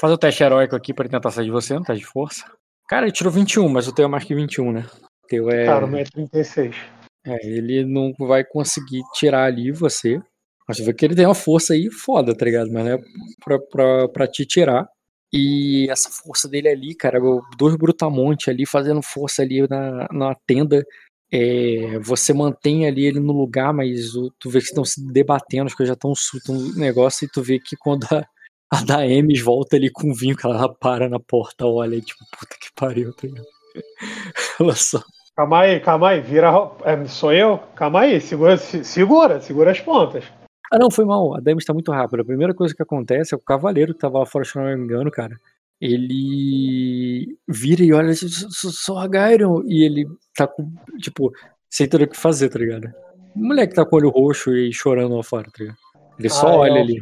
faz 0.00 0.12
o 0.12 0.18
teste 0.18 0.42
heróico 0.42 0.74
aqui 0.74 0.94
pra 0.94 1.04
ele 1.04 1.12
tentar 1.12 1.30
sair 1.30 1.44
de 1.44 1.50
você, 1.50 1.74
no 1.74 1.82
teste 1.82 2.04
de 2.04 2.10
força. 2.10 2.44
Cara, 2.88 3.04
ele 3.04 3.12
tirou 3.12 3.30
21, 3.30 3.68
mas 3.68 3.86
o 3.86 3.94
teu 3.94 4.06
é 4.06 4.08
mais 4.08 4.24
que 4.24 4.34
21, 4.34 4.72
né? 4.72 4.86
O 5.24 5.26
teu 5.28 5.50
é. 5.50 5.66
Cara, 5.66 5.84
o 5.84 5.88
meu 5.88 6.00
é 6.00 6.04
36. 6.04 6.74
É, 7.26 7.46
ele 7.46 7.84
não 7.84 8.14
vai 8.26 8.42
conseguir 8.42 9.02
tirar 9.12 9.44
ali 9.44 9.70
você. 9.70 10.18
Mas 10.66 10.78
você 10.78 10.84
vê 10.84 10.94
que 10.94 11.04
ele 11.04 11.14
tem 11.14 11.26
uma 11.26 11.34
força 11.34 11.74
aí 11.74 11.90
foda, 11.90 12.34
tá 12.34 12.44
ligado? 12.46 12.70
Mas 12.72 12.84
não 12.84 12.92
é 12.92 12.98
pra, 13.44 13.58
pra, 13.58 14.08
pra 14.08 14.26
te 14.26 14.46
tirar. 14.46 14.88
E 15.32 15.86
essa 15.90 16.08
força 16.10 16.48
dele 16.48 16.68
ali, 16.68 16.94
cara, 16.94 17.18
dois 17.58 17.76
brutamontes 17.76 18.48
ali 18.48 18.64
fazendo 18.64 19.02
força 19.02 19.42
ali 19.42 19.66
na, 19.68 20.08
na 20.10 20.34
tenda. 20.46 20.84
É, 21.30 21.98
você 21.98 22.32
mantém 22.32 22.86
ali 22.86 23.04
ele 23.04 23.20
no 23.20 23.32
lugar, 23.34 23.72
mas 23.74 24.14
o- 24.14 24.30
tu 24.38 24.48
vê 24.48 24.60
que 24.60 24.66
estão 24.66 24.82
se 24.84 25.06
debatendo, 25.12 25.66
as 25.66 25.74
coisas 25.74 25.88
já 25.90 25.94
estão 25.94 26.14
um 26.48 26.72
negócio, 26.78 27.26
e 27.26 27.28
tu 27.28 27.42
vê 27.42 27.58
que 27.58 27.76
quando 27.76 28.04
a, 28.10 28.24
a 28.72 28.82
Daemis 28.82 29.40
volta 29.42 29.76
ali 29.76 29.90
com 29.90 30.14
vinho, 30.14 30.34
que 30.34 30.46
ela 30.46 30.72
para 30.74 31.06
na 31.08 31.20
porta, 31.20 31.66
olha, 31.66 31.96
e 31.96 32.00
tipo, 32.00 32.24
puta 32.30 32.56
que 32.58 32.68
pariu, 32.74 33.12
tá 33.14 33.26
ligado? 33.26 33.46
Ela 34.58 34.74
só. 34.74 35.02
Calma 35.36 35.60
aí, 35.60 35.78
calma 35.80 36.08
aí, 36.08 36.20
vira. 36.20 36.50
é, 36.84 37.06
sou 37.06 37.32
eu? 37.32 37.58
Calma 37.76 38.00
aí, 38.00 38.20
segura, 38.20 38.56
se- 38.56 38.82
segura, 38.82 39.40
segura 39.40 39.70
as 39.70 39.80
pontas. 39.80 40.24
Ah, 40.70 40.78
não, 40.78 40.90
foi 40.90 41.04
mal. 41.04 41.34
A 41.36 41.40
Daemis 41.40 41.64
tá 41.64 41.72
muito 41.72 41.90
rápida. 41.92 42.22
A 42.22 42.26
primeira 42.26 42.52
coisa 42.54 42.74
que 42.74 42.82
acontece 42.82 43.34
é 43.34 43.38
que 43.38 43.42
o 43.42 43.46
cavaleiro 43.46 43.94
que 43.94 44.00
tava 44.00 44.18
lá 44.18 44.26
fora, 44.26 44.44
se 44.44 44.56
não 44.56 44.64
me 44.64 44.74
engano, 44.74 45.10
cara, 45.10 45.36
ele 45.80 47.36
vira 47.46 47.82
e 47.82 47.92
olha, 47.92 48.12
só, 48.14 49.06
Gyron. 49.08 49.62
E 49.66 49.84
ele 49.84 50.06
tá 50.36 50.46
com, 50.46 50.70
tipo, 50.98 51.32
sem 51.70 51.88
ter 51.88 52.02
o 52.02 52.08
que 52.08 52.16
fazer, 52.16 52.48
tá 52.48 52.58
ligado? 52.58 52.88
O 53.34 53.40
moleque 53.40 53.74
tá 53.74 53.84
com 53.84 53.96
o 53.96 53.98
olho 53.98 54.10
roxo 54.10 54.54
e 54.54 54.72
chorando 54.72 55.16
lá 55.16 55.22
fora, 55.22 55.44
tá 55.44 55.58
ligado? 55.60 55.76
Ele 56.18 56.28
só 56.28 56.48
Ah, 56.48 56.56
olha 56.56 56.78
eu- 56.78 56.82
ali. 56.82 57.00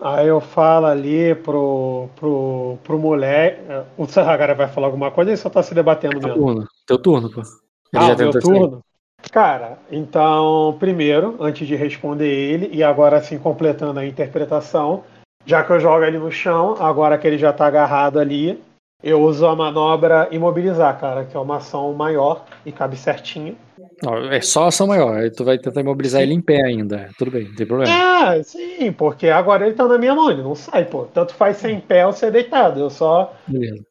Aí 0.00 0.26
eu 0.28 0.40
falo 0.40 0.86
ali 0.86 1.34
pro, 1.36 2.08
pro, 2.16 2.76
pro 2.84 2.98
moleque. 2.98 3.60
é, 3.70 3.84
O 3.96 4.06
Sahagara 4.06 4.54
vai 4.54 4.68
falar 4.68 4.88
alguma 4.88 5.10
coisa 5.10 5.32
e 5.32 5.36
só 5.36 5.48
tá 5.48 5.62
se 5.62 5.74
debatendo 5.74 6.18
Teu 6.20 6.28
mesmo. 6.28 6.42
turno. 6.44 6.68
Teu 6.86 6.98
turno, 6.98 7.30
pô. 7.30 7.40
Ele 7.40 7.48
Ah, 7.94 8.08
já 8.08 8.16
meu 8.16 8.32
sair. 8.32 8.42
turno? 8.42 8.84
Cara, 9.30 9.78
então, 9.90 10.76
primeiro, 10.78 11.36
antes 11.40 11.66
de 11.66 11.74
responder 11.74 12.28
ele, 12.28 12.70
e 12.72 12.82
agora 12.82 13.16
assim 13.16 13.38
completando 13.38 14.00
a 14.00 14.06
interpretação, 14.06 15.04
já 15.44 15.62
que 15.62 15.72
eu 15.72 15.80
jogo 15.80 16.04
ele 16.04 16.18
no 16.18 16.30
chão, 16.30 16.76
agora 16.78 17.18
que 17.18 17.26
ele 17.26 17.38
já 17.38 17.52
tá 17.52 17.66
agarrado 17.66 18.18
ali, 18.18 18.62
eu 19.02 19.20
uso 19.20 19.46
a 19.46 19.54
manobra 19.54 20.28
imobilizar, 20.30 20.98
cara, 20.98 21.24
que 21.24 21.36
é 21.36 21.40
uma 21.40 21.58
ação 21.58 21.92
maior 21.92 22.44
e 22.64 22.72
cabe 22.72 22.96
certinho. 22.96 23.56
Não, 24.02 24.32
é 24.32 24.40
só 24.40 24.68
ação 24.68 24.86
maior. 24.86 25.18
Aí 25.18 25.30
tu 25.30 25.44
vai 25.44 25.58
tentar 25.58 25.80
imobilizar 25.80 26.22
ele 26.22 26.32
em 26.32 26.40
pé 26.40 26.62
ainda. 26.64 27.10
Tudo 27.18 27.30
bem, 27.30 27.44
não 27.44 27.54
tem 27.54 27.66
problema. 27.66 27.92
Ah, 27.92 28.42
sim, 28.42 28.90
porque 28.92 29.28
agora 29.28 29.66
ele 29.66 29.74
tá 29.74 29.86
na 29.86 29.98
minha 29.98 30.14
mão, 30.14 30.30
ele 30.30 30.42
não 30.42 30.54
sai, 30.54 30.86
pô. 30.86 31.04
Tanto 31.04 31.34
faz 31.34 31.58
ser 31.58 31.70
em 31.70 31.80
pé 31.80 32.06
ou 32.06 32.12
ser 32.12 32.30
deitado. 32.30 32.80
Eu 32.80 32.88
só. 32.88 33.34
Beleza. 33.46 33.84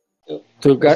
Tu, 0.60 0.80
a 0.88 0.96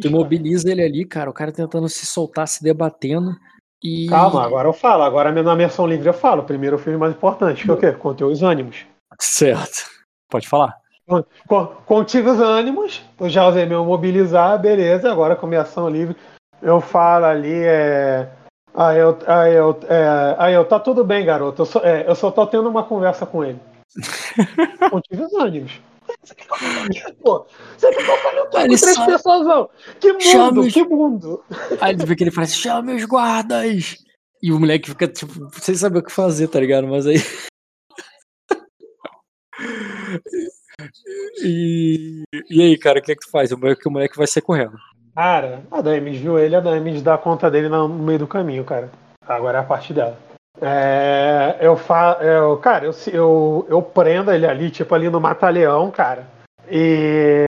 tu 0.00 0.06
imobiliza 0.08 0.70
ele 0.70 0.82
ali, 0.82 1.04
cara. 1.04 1.30
O 1.30 1.32
cara 1.32 1.50
tentando 1.50 1.88
se 1.88 2.04
soltar, 2.04 2.46
se 2.46 2.62
debatendo. 2.62 3.34
E. 3.82 4.06
Calma, 4.08 4.44
agora 4.44 4.68
eu 4.68 4.72
falo. 4.72 5.02
Agora 5.02 5.32
na 5.32 5.54
minha 5.54 5.66
ação 5.68 5.86
livre 5.86 6.08
eu 6.08 6.14
falo. 6.14 6.42
Primeiro 6.44 6.76
o 6.76 6.98
mais 6.98 7.14
importante, 7.14 7.64
que 7.64 7.70
é 7.70 7.74
o 7.74 7.76
quê? 7.76 7.92
Contei 7.92 8.26
os 8.26 8.42
ânimos. 8.42 8.84
Certo. 9.18 9.86
Pode 10.30 10.48
falar. 10.48 10.76
Con- 11.46 11.66
Contive 11.86 12.28
os 12.28 12.40
ânimos, 12.40 13.02
eu 13.20 13.28
já 13.28 13.46
usei 13.48 13.64
meu 13.64 13.84
mobilizar, 13.84 14.58
beleza. 14.60 15.10
Agora 15.10 15.36
com 15.36 15.46
minha 15.46 15.62
ação 15.62 15.88
livre, 15.88 16.16
eu 16.60 16.80
falo 16.80 17.26
ali, 17.26 17.62
é. 17.62 18.28
Aí 18.74 18.98
eu, 18.98 19.16
aí 19.26 19.54
eu, 19.54 19.80
é, 19.88 20.36
aí 20.36 20.54
eu, 20.54 20.64
tá 20.64 20.78
tudo 20.78 21.02
bem, 21.04 21.24
garoto. 21.24 21.62
Eu 21.62 21.66
só, 21.66 21.80
é, 21.80 22.06
eu 22.06 22.14
só 22.14 22.30
tô 22.30 22.46
tendo 22.46 22.68
uma 22.68 22.82
conversa 22.82 23.24
com 23.24 23.42
ele. 23.44 23.58
Contive 24.90 25.22
os 25.22 25.32
ânimos. 25.34 25.80
Você 26.22 26.34
quer 26.34 26.44
que 26.46 26.52
eu 26.52 26.56
fale 26.58 26.88
o 26.88 26.90
quê, 26.90 27.12
pô? 27.22 27.46
Você 27.76 27.90
quer 27.90 28.04
que 28.04 28.10
eu 28.10 28.16
fale 28.18 28.40
o 28.40 28.46
quê 28.50 28.56
Ele 28.58 28.68
com 28.74 28.80
três 28.80 28.94
só- 28.96 29.06
pessoas, 29.06 29.46
não? 29.46 29.70
Que 30.00 30.12
mundo, 30.12 30.22
Chama 30.22 30.60
os- 30.60 30.72
que 30.74 30.84
mundo. 30.84 31.44
Aí 31.80 31.96
tu 31.96 32.06
vê 32.06 32.16
que 32.16 32.24
ele 32.24 32.30
fala 32.30 32.44
assim, 32.46 32.56
chama 32.56 32.92
os 32.94 33.04
guardas! 33.04 33.96
E 34.42 34.52
o 34.52 34.60
moleque 34.60 34.90
fica, 34.90 35.08
tipo, 35.08 35.32
sem 35.60 35.74
saber 35.74 35.98
o 35.98 36.02
que 36.04 36.12
fazer, 36.12 36.48
tá 36.48 36.60
ligado? 36.60 36.86
Mas 36.86 37.06
aí. 37.06 37.16
e, 41.42 42.22
e 42.50 42.62
aí, 42.62 42.78
cara, 42.78 42.98
o 42.98 43.02
que 43.02 43.12
é 43.12 43.14
que 43.14 43.24
tu 43.26 43.30
faz? 43.30 43.50
O 43.52 43.58
moleque, 43.58 43.86
o 43.88 43.90
moleque 43.90 44.16
vai 44.16 44.26
ser 44.26 44.40
correndo. 44.42 44.76
Cara, 45.14 45.62
a 45.70 45.80
Daemis 45.80 46.18
viu 46.18 46.38
ele, 46.38 46.54
a 46.54 46.60
Daemis 46.60 47.00
dá 47.02 47.16
conta 47.16 47.50
dele 47.50 47.68
no 47.68 47.88
meio 47.88 48.18
do 48.18 48.26
caminho, 48.26 48.64
cara. 48.64 48.90
Agora 49.26 49.58
é 49.58 49.60
a 49.60 49.64
parte 49.64 49.92
dela. 49.94 50.18
É, 50.60 51.58
eu 51.60 51.76
fa 51.76 52.18
eu, 52.20 52.56
cara, 52.58 52.86
eu, 52.86 52.94
eu, 53.12 53.66
eu 53.68 53.82
prendo 53.82 54.32
ele 54.32 54.46
ali, 54.46 54.70
tipo 54.70 54.94
ali 54.94 55.10
no 55.10 55.20
Mata-Leão, 55.20 55.90
cara. 55.90 56.26
E, 56.70 57.44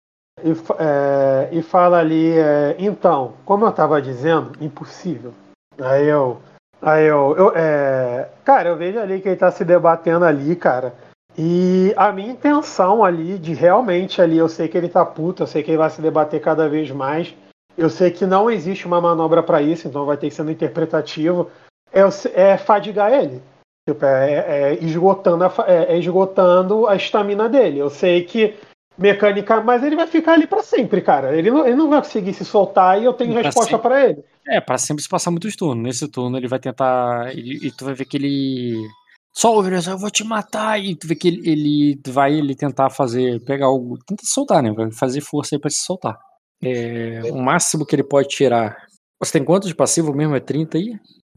e, 0.44 0.52
é, 0.80 1.50
e 1.52 1.62
fala 1.62 2.00
ali, 2.00 2.38
é, 2.38 2.76
então, 2.80 3.34
como 3.46 3.66
eu 3.66 3.72
tava 3.72 4.02
dizendo, 4.02 4.52
impossível. 4.62 5.34
Aí 5.82 6.08
eu. 6.08 6.40
Aí 6.82 7.06
eu. 7.06 7.36
eu 7.38 7.54
é, 7.56 8.30
cara, 8.44 8.70
eu 8.70 8.78
vejo 8.78 9.00
ali 9.00 9.20
que 9.20 9.30
ele 9.30 9.38
tá 9.38 9.52
se 9.52 9.66
debatendo 9.66 10.26
ali, 10.26 10.56
cara. 10.56 10.94
E 11.38 11.94
a 11.98 12.12
minha 12.12 12.32
intenção 12.32 13.04
ali, 13.04 13.40
de 13.40 13.54
realmente 13.54 14.22
ali, 14.22 14.38
eu 14.38 14.48
sei 14.48 14.68
que 14.68 14.78
ele 14.78 14.88
tá 14.88 15.04
puto, 15.04 15.44
eu 15.44 15.48
sei 15.48 15.64
que 15.64 15.72
ele 15.72 15.78
vai 15.80 15.90
se 15.90 16.02
debater 16.02 16.40
cada 16.40 16.70
vez 16.70 16.92
mais. 16.92 17.34
Eu 17.76 17.90
sei 17.90 18.12
que 18.12 18.26
não 18.26 18.52
existe 18.52 18.86
uma 18.86 19.02
manobra 19.02 19.42
para 19.42 19.60
isso, 19.62 19.88
então 19.88 20.06
vai 20.06 20.16
ter 20.16 20.30
que 20.30 20.36
ser 20.36 20.44
no 20.44 20.52
interpretativo. 20.52 21.50
É, 21.94 22.02
é 22.34 22.58
fadigar 22.58 23.14
ele. 23.14 23.42
Tipo, 23.88 24.06
é, 24.06 24.34
é, 24.34 24.74
esgotando 24.84 25.44
a, 25.44 25.54
é, 25.68 25.94
é 25.94 26.00
esgotando 26.00 26.88
a 26.88 26.96
estamina 26.96 27.50
dele. 27.50 27.80
Eu 27.80 27.90
sei 27.90 28.24
que 28.24 28.56
mecânica, 28.98 29.62
mas 29.62 29.84
ele 29.84 29.96
vai 29.96 30.08
ficar 30.08 30.34
ali 30.34 30.48
para 30.48 30.64
sempre, 30.64 31.02
cara. 31.02 31.36
Ele 31.36 31.52
não, 31.52 31.66
ele 31.66 31.76
não 31.76 31.90
vai 31.90 32.02
conseguir 32.02 32.34
se 32.34 32.46
soltar 32.46 33.02
e 33.02 33.06
eu 33.06 33.14
tenho 33.14 33.34
pra 33.34 33.42
resposta 33.42 33.78
para 33.78 34.10
ele. 34.10 34.24
É, 34.48 34.62
para 34.62 34.78
sempre 34.78 35.04
se 35.04 35.10
passar 35.10 35.32
muitos 35.32 35.56
turnos. 35.56 35.84
Nesse 35.84 36.08
turno 36.08 36.38
ele 36.38 36.48
vai 36.48 36.60
tentar. 36.60 37.32
Ele, 37.32 37.68
e 37.68 37.72
tu 37.72 37.86
vai 37.86 37.94
ver 37.94 38.06
que 38.06 38.18
ele. 38.18 38.78
Só 39.36 39.54
eu 39.62 39.98
vou 39.98 40.12
te 40.12 40.24
matar. 40.24 40.80
E 40.80 40.96
tu 40.96 41.08
vê 41.08 41.16
que 41.16 41.28
ele, 41.28 41.50
ele 41.50 42.02
vai 42.08 42.34
ele 42.34 42.56
tentar 42.56 42.90
fazer. 42.90 43.44
Pegar 43.44 43.66
algo. 43.66 43.98
Tenta 44.06 44.24
soltar, 44.26 44.64
né? 44.64 44.72
Vai 44.72 44.92
fazer 44.92 45.22
força 45.22 45.56
aí 45.56 45.60
pra 45.60 45.70
se 45.70 45.80
soltar. 45.80 46.18
É, 46.62 47.22
o 47.32 47.38
máximo 47.38 47.86
que 47.86 47.96
ele 47.96 48.04
pode 48.04 48.30
tirar. 48.30 48.78
Você 49.20 49.34
tem 49.34 49.44
quanto 49.44 49.68
de 49.68 49.76
passivo 49.76 50.14
mesmo? 50.14 50.36
É 50.36 50.40
30 50.40 50.78
aí? 50.78 50.94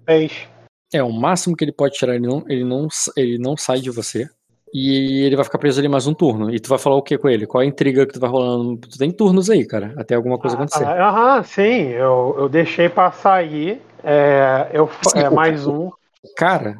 10. 0.06 0.48
É, 0.92 1.02
o 1.02 1.12
máximo 1.12 1.56
que 1.56 1.64
ele 1.64 1.72
pode 1.72 1.94
tirar, 1.94 2.14
ele 2.14 2.26
não, 2.26 2.44
ele 2.48 2.64
não, 2.64 2.88
ele 3.16 3.38
não 3.38 3.56
sai 3.56 3.80
de 3.80 3.90
você. 3.90 4.28
E 4.72 5.22
ele 5.24 5.36
vai 5.36 5.44
ficar 5.44 5.58
preso 5.58 5.80
ali 5.80 5.88
mais 5.88 6.06
um 6.06 6.14
turno. 6.14 6.54
E 6.54 6.60
tu 6.60 6.68
vai 6.68 6.78
falar 6.78 6.96
o 6.96 7.02
que 7.02 7.16
com 7.16 7.28
ele? 7.28 7.46
Qual 7.46 7.62
a 7.62 7.66
intriga 7.66 8.06
que 8.06 8.12
tu 8.12 8.20
vai 8.20 8.28
rolando? 8.28 8.76
Tu 8.76 8.98
tem 8.98 9.10
turnos 9.10 9.48
aí, 9.48 9.66
cara, 9.66 9.94
até 9.96 10.14
alguma 10.14 10.38
coisa 10.38 10.56
acontecer. 10.56 10.84
Ah, 10.84 11.08
aham, 11.08 11.42
sim. 11.44 11.88
Eu, 11.88 12.36
eu 12.38 12.48
deixei 12.48 12.88
passar 12.88 13.34
aí. 13.34 13.80
É, 14.02 14.70
eu, 14.72 14.88
sim, 15.08 15.18
é, 15.18 15.30
mais 15.30 15.66
um. 15.66 15.90
Cara, 16.36 16.76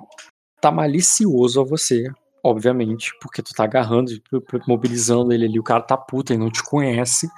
tá 0.61 0.71
malicioso 0.71 1.61
a 1.61 1.65
você, 1.65 2.05
obviamente, 2.45 3.13
porque 3.21 3.43
tu 3.43 3.53
tá 3.55 3.65
agarrando, 3.65 4.11
mobilizando 4.67 5.33
ele 5.33 5.47
ali. 5.47 5.59
O 5.59 5.65
cara 5.65 5.83
tá 5.83 5.97
puto 5.97 6.33
e 6.35 6.39
não 6.39 6.51
te 6.51 6.63
conhece. 6.63 7.29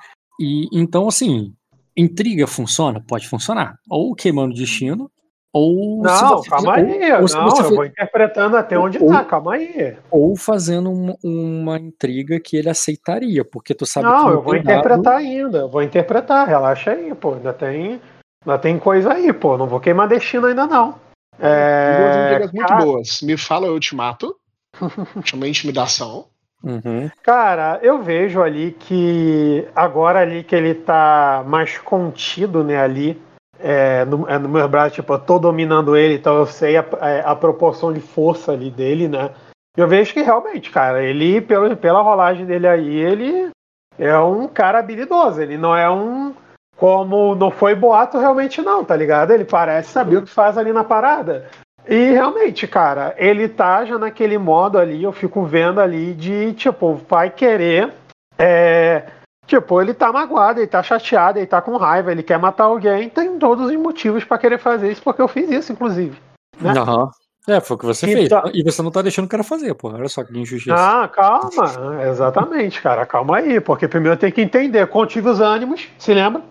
E 0.40 0.66
então, 0.72 1.06
assim, 1.06 1.54
intriga 1.96 2.46
funciona? 2.46 3.02
Pode 3.06 3.28
funcionar. 3.28 3.78
Ou 3.88 4.14
queimando 4.14 4.54
destino, 4.54 5.10
ou 5.52 6.02
não, 6.02 6.42
calma 6.42 6.74
aí. 6.74 7.12
Ou, 7.12 7.20
ou 7.20 7.28
não, 7.28 7.56
eu 7.58 7.74
vou 7.74 7.84
interpretando 7.84 8.56
até 8.56 8.78
onde 8.78 8.98
ou, 8.98 9.08
tá, 9.08 9.24
calma 9.24 9.54
aí. 9.54 9.96
Ou 10.10 10.36
fazendo 10.36 10.90
uma, 10.90 11.16
uma, 11.24 11.78
intriga 11.78 12.38
que 12.38 12.56
ele 12.56 12.68
aceitaria, 12.68 13.44
porque 13.44 13.74
tu 13.74 13.86
sabe 13.86 14.06
não, 14.06 14.16
que. 14.16 14.24
Não, 14.24 14.30
eu 14.32 14.42
vou 14.42 14.56
interpretar 14.56 15.16
ainda. 15.16 15.58
Eu 15.58 15.68
vou 15.68 15.82
interpretar, 15.82 16.46
relaxa 16.46 16.92
aí, 16.92 17.14
pô. 17.14 17.34
Ainda 17.34 17.52
tem, 17.52 18.00
ainda 18.44 18.58
tem 18.58 18.78
coisa 18.78 19.12
aí, 19.12 19.32
pô. 19.32 19.56
Não 19.56 19.66
vou 19.66 19.80
queimar 19.80 20.06
destino 20.06 20.46
ainda, 20.46 20.66
não. 20.66 20.94
É, 21.40 22.38
Duas 22.38 22.52
muito 22.52 22.76
boas. 22.76 23.22
Me 23.22 23.36
fala, 23.36 23.66
eu 23.66 23.80
te 23.80 23.94
mato. 23.94 24.36
Chama 25.24 25.48
intimidação. 25.48 26.26
Uhum. 26.62 27.08
Cara, 27.22 27.78
eu 27.82 28.02
vejo 28.02 28.42
ali 28.42 28.72
que 28.72 29.66
agora 29.74 30.20
ali 30.20 30.42
que 30.42 30.54
ele 30.54 30.74
tá 30.74 31.44
mais 31.46 31.78
contido, 31.78 32.64
né, 32.64 32.76
ali, 32.76 33.20
é, 33.60 34.04
no, 34.04 34.28
é, 34.28 34.38
no 34.38 34.48
meu 34.48 34.68
braço, 34.68 34.94
tipo, 34.94 35.12
eu 35.12 35.18
tô 35.18 35.38
dominando 35.38 35.96
ele, 35.96 36.14
então 36.14 36.36
eu 36.36 36.46
sei 36.46 36.76
a, 36.76 36.84
é, 37.00 37.22
a, 37.24 37.34
proporção 37.34 37.92
de 37.92 38.00
força 38.00 38.52
ali 38.52 38.70
dele, 38.70 39.08
né? 39.08 39.30
Eu 39.76 39.86
vejo 39.86 40.12
que 40.12 40.22
realmente, 40.22 40.70
cara, 40.70 41.02
ele, 41.02 41.40
pelo, 41.40 41.76
pela 41.76 42.02
rolagem 42.02 42.46
dele 42.46 42.66
aí, 42.66 42.96
ele 42.96 43.50
é 43.98 44.16
um 44.18 44.46
cara 44.48 44.78
habilidoso, 44.78 45.40
ele 45.40 45.56
não 45.58 45.76
é 45.76 45.90
um. 45.90 46.34
Como 46.76 47.34
não 47.34 47.50
foi 47.50 47.74
boato 47.74 48.18
realmente, 48.18 48.62
não, 48.62 48.84
tá 48.84 48.94
ligado? 48.94 49.32
Ele 49.32 49.44
parece 49.44 49.90
saber 49.90 50.18
o 50.18 50.22
que 50.22 50.30
faz 50.30 50.56
ali 50.56 50.72
na 50.72 50.84
parada. 50.84 51.48
E 51.88 52.12
realmente, 52.12 52.68
cara, 52.68 53.14
ele 53.16 53.48
tá 53.48 53.84
já 53.84 53.98
naquele 53.98 54.38
modo 54.38 54.78
ali, 54.78 55.02
eu 55.02 55.10
fico 55.10 55.42
vendo 55.42 55.80
ali 55.80 56.14
de, 56.14 56.52
tipo, 56.52 56.94
vai 57.08 57.30
querer. 57.30 57.92
É, 58.38 59.06
tipo, 59.48 59.80
ele 59.80 59.94
tá 59.94 60.12
magoado, 60.12 60.60
ele 60.60 60.66
tá 60.66 60.82
chateado, 60.82 61.38
ele 61.38 61.46
tá 61.46 61.60
com 61.60 61.76
raiva, 61.76 62.12
ele 62.12 62.22
quer 62.22 62.38
matar 62.38 62.64
alguém, 62.64 63.08
tem 63.08 63.38
todos 63.38 63.70
os 63.70 63.76
motivos 63.76 64.22
para 64.22 64.38
querer 64.38 64.58
fazer 64.58 64.92
isso, 64.92 65.02
porque 65.02 65.22
eu 65.22 65.26
fiz 65.26 65.50
isso, 65.50 65.72
inclusive. 65.72 66.16
Né? 66.60 66.72
Uhum. 66.74 67.08
É, 67.48 67.60
foi 67.60 67.76
o 67.76 67.78
que 67.78 67.86
você 67.86 68.06
então, 68.24 68.42
fez. 68.42 68.54
E 68.54 68.62
você 68.62 68.82
não 68.82 68.90
tá 68.90 69.00
deixando 69.00 69.24
o 69.24 69.28
cara 69.28 69.42
fazer, 69.42 69.72
pô. 69.72 69.88
Olha 69.88 70.06
só 70.06 70.22
que 70.22 70.38
injustiça. 70.38 70.76
Ah, 70.76 71.08
calma. 71.08 72.04
Exatamente, 72.06 72.82
cara. 72.82 73.06
Calma 73.06 73.38
aí. 73.38 73.58
Porque 73.58 73.88
primeiro 73.88 74.18
tem 74.18 74.30
que 74.30 74.42
entender. 74.42 74.86
Contive 74.88 75.30
os 75.30 75.40
ânimos, 75.40 75.88
se 75.98 76.12
lembra? 76.12 76.42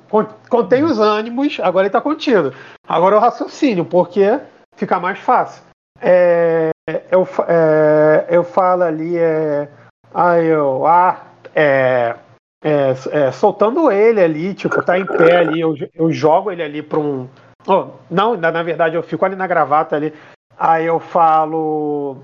Contém 0.50 0.84
os 0.84 0.98
ânimos, 0.98 1.60
agora 1.62 1.86
ele 1.86 1.92
tá 1.92 2.02
contido. 2.02 2.52
Agora 2.88 3.14
é 3.16 3.18
o 3.20 3.22
raciocínio, 3.22 3.86
porque 3.86 4.40
fica 4.76 5.00
mais 5.00 5.20
fácil. 5.20 5.62
É, 6.02 6.72
eu, 7.12 7.28
é, 7.48 8.26
eu 8.30 8.44
falo 8.44 8.82
ali, 8.82 9.18
é, 9.18 9.70
ah, 10.16 10.40
eu, 10.40 10.88
ah, 10.88 11.22
é, 11.54 12.16
é, 12.64 12.94
é, 13.12 13.32
soltando 13.32 13.92
ele 13.92 14.22
ali, 14.22 14.54
tipo, 14.54 14.82
tá 14.82 14.98
em 14.98 15.06
pé 15.06 15.38
ali, 15.38 15.60
eu, 15.60 15.76
eu 15.94 16.12
jogo 16.12 16.52
ele 16.52 16.64
ali 16.64 16.82
para 16.82 17.00
um. 17.00 17.28
Oh, 17.68 17.88
não, 18.10 18.36
na, 18.36 18.52
na, 18.52 18.64
verdade 18.64 18.96
eu 18.96 19.04
fico 19.04 19.26
ali 19.26 19.36
na 19.36 19.46
gravata 19.46 19.96
ali. 19.96 20.14
Aí 20.58 20.86
eu 20.86 21.00
falo. 21.00 22.18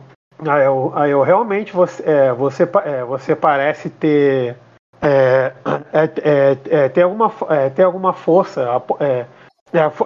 Aí 0.47 0.65
eu, 0.65 0.91
aí 0.95 1.11
eu 1.11 1.22
realmente 1.22 1.72
você, 1.72 2.03
é, 2.03 2.34
você, 2.34 2.64
é, 2.85 3.03
você 3.03 3.35
parece 3.35 3.89
ter. 3.89 4.57
É, 5.01 5.53
é, 5.91 6.57
é, 6.69 6.89
ter, 6.89 7.01
alguma, 7.01 7.31
ter 7.76 7.84
alguma 7.84 8.14
força. 8.14 8.65
É, 8.99 9.26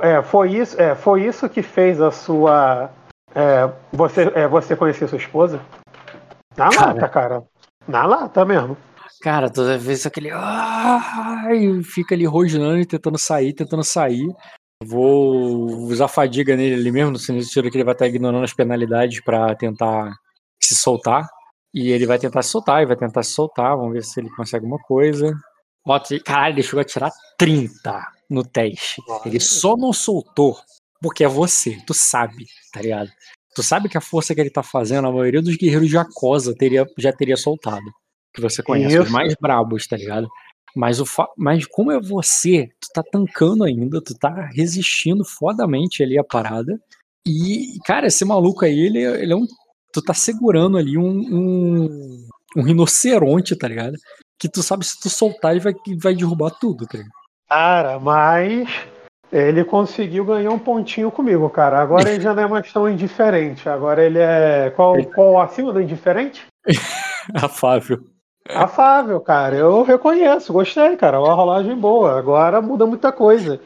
é, 0.01 0.21
foi, 0.23 0.51
isso, 0.51 0.81
é, 0.81 0.95
foi 0.95 1.23
isso 1.23 1.47
que 1.47 1.61
fez 1.61 2.01
a 2.01 2.11
sua. 2.11 2.89
É, 3.35 3.69
você, 3.93 4.31
é, 4.33 4.47
você 4.47 4.75
conhecer 4.75 5.07
sua 5.07 5.17
esposa? 5.17 5.59
Na 6.57 6.69
lata, 6.69 7.07
cara. 7.07 7.43
Na 7.87 8.05
lata 8.05 8.43
mesmo. 8.43 8.75
Cara, 9.21 9.49
toda 9.49 9.77
vez 9.77 10.05
aquele. 10.05 10.29
Ai, 10.31 11.81
fica 11.83 12.15
ali 12.15 12.25
rosnando 12.25 12.79
e 12.79 12.85
tentando 12.85 13.17
sair, 13.17 13.53
tentando 13.53 13.83
sair. 13.83 14.27
Vou 14.83 15.65
usar 15.87 16.07
fadiga 16.07 16.55
nele 16.55 16.75
ali 16.75 16.91
mesmo, 16.91 17.11
no 17.11 17.17
sentido 17.17 17.71
que 17.71 17.77
ele 17.77 17.83
vai 17.83 17.93
estar 17.93 18.07
ignorando 18.07 18.43
as 18.43 18.53
penalidades 18.53 19.21
para 19.21 19.55
tentar 19.55 20.13
se 20.61 20.75
soltar. 20.75 21.27
E 21.73 21.91
ele 21.91 22.05
vai 22.05 22.19
tentar 22.19 22.41
se 22.43 22.49
soltar, 22.49 22.81
e 22.81 22.85
vai 22.85 22.95
tentar 22.95 23.23
se 23.23 23.31
soltar. 23.31 23.75
Vamos 23.75 23.93
ver 23.93 24.03
se 24.03 24.19
ele 24.19 24.29
consegue 24.29 24.65
alguma 24.65 24.81
coisa. 24.81 25.33
Caralho, 26.23 26.55
ele 26.55 26.63
chegou 26.63 26.81
a 26.81 26.85
tirar 26.85 27.11
30 27.37 28.07
no 28.29 28.43
teste. 28.43 29.01
Ele 29.25 29.39
só 29.39 29.75
não 29.75 29.93
soltou 29.93 30.57
porque 31.01 31.23
é 31.23 31.27
você, 31.27 31.77
tu 31.85 31.93
sabe, 31.93 32.45
tá 32.73 32.81
ligado? 32.81 33.09
Tu 33.55 33.63
sabe 33.63 33.87
que 33.87 33.97
a 33.97 34.01
força 34.01 34.35
que 34.35 34.41
ele 34.41 34.49
tá 34.49 34.61
fazendo, 34.63 35.07
a 35.07 35.11
maioria 35.11 35.41
dos 35.41 35.55
guerreiros 35.55 35.89
de 35.89 35.97
Acosa 35.97 36.55
teria, 36.55 36.85
já 36.97 37.13
teria 37.13 37.37
soltado. 37.37 37.85
Que 38.37 38.41
você 38.41 38.61
conhece, 38.61 38.93
Isso. 38.93 39.05
os 39.05 39.09
mais 39.09 39.33
brabos, 39.41 39.87
tá 39.87 39.97
ligado? 39.97 40.29
Mas, 40.75 40.99
o. 40.99 41.05
Mas 41.35 41.65
como 41.65 41.91
é 41.91 41.99
você, 41.99 42.69
tu 42.79 42.87
tá 42.93 43.01
tancando 43.01 43.63
ainda, 43.63 43.99
tu 43.99 44.13
tá 44.13 44.47
resistindo 44.53 45.25
fodamente 45.25 46.03
ali 46.03 46.19
a 46.19 46.23
parada. 46.23 46.79
E, 47.27 47.79
cara, 47.83 48.05
esse 48.05 48.23
maluco 48.23 48.63
aí, 48.63 48.79
ele, 48.79 48.99
ele 48.99 49.33
é 49.33 49.35
um. 49.35 49.47
Tu 49.91 50.03
tá 50.03 50.13
segurando 50.13 50.77
ali 50.77 50.99
um, 50.99 51.09
um, 51.09 52.27
um 52.57 52.61
rinoceronte, 52.61 53.55
tá 53.55 53.67
ligado? 53.67 53.95
Que 54.37 54.47
tu 54.47 54.61
sabe 54.61 54.85
se 54.85 54.99
tu 55.01 55.09
soltar, 55.09 55.53
ele 55.53 55.61
vai, 55.61 55.73
vai 55.99 56.13
derrubar 56.13 56.51
tudo, 56.51 56.85
tá 56.85 56.99
ligado? 56.99 57.11
Cara, 57.49 57.99
mas 57.99 58.69
ele 59.31 59.63
conseguiu 59.63 60.23
ganhar 60.25 60.51
um 60.51 60.59
pontinho 60.59 61.09
comigo, 61.09 61.49
cara. 61.49 61.81
Agora 61.81 62.07
ele 62.07 62.21
já 62.21 62.35
não 62.35 62.43
é 62.43 62.47
mais 62.47 62.71
tão 62.71 62.87
indiferente. 62.87 63.67
Agora 63.67 64.05
ele 64.05 64.19
é. 64.19 64.71
Qual, 64.75 65.03
qual 65.05 65.41
acima 65.41 65.73
do 65.73 65.81
indiferente? 65.81 66.45
Afável. 67.33 68.03
Afável, 68.49 69.19
cara. 69.19 69.55
Eu 69.55 69.83
reconheço, 69.83 70.53
gostei, 70.53 70.95
cara. 70.95 71.19
Uma 71.19 71.33
rolagem 71.33 71.75
boa. 71.75 72.17
Agora 72.17 72.61
muda 72.61 72.85
muita 72.85 73.11
coisa. 73.11 73.59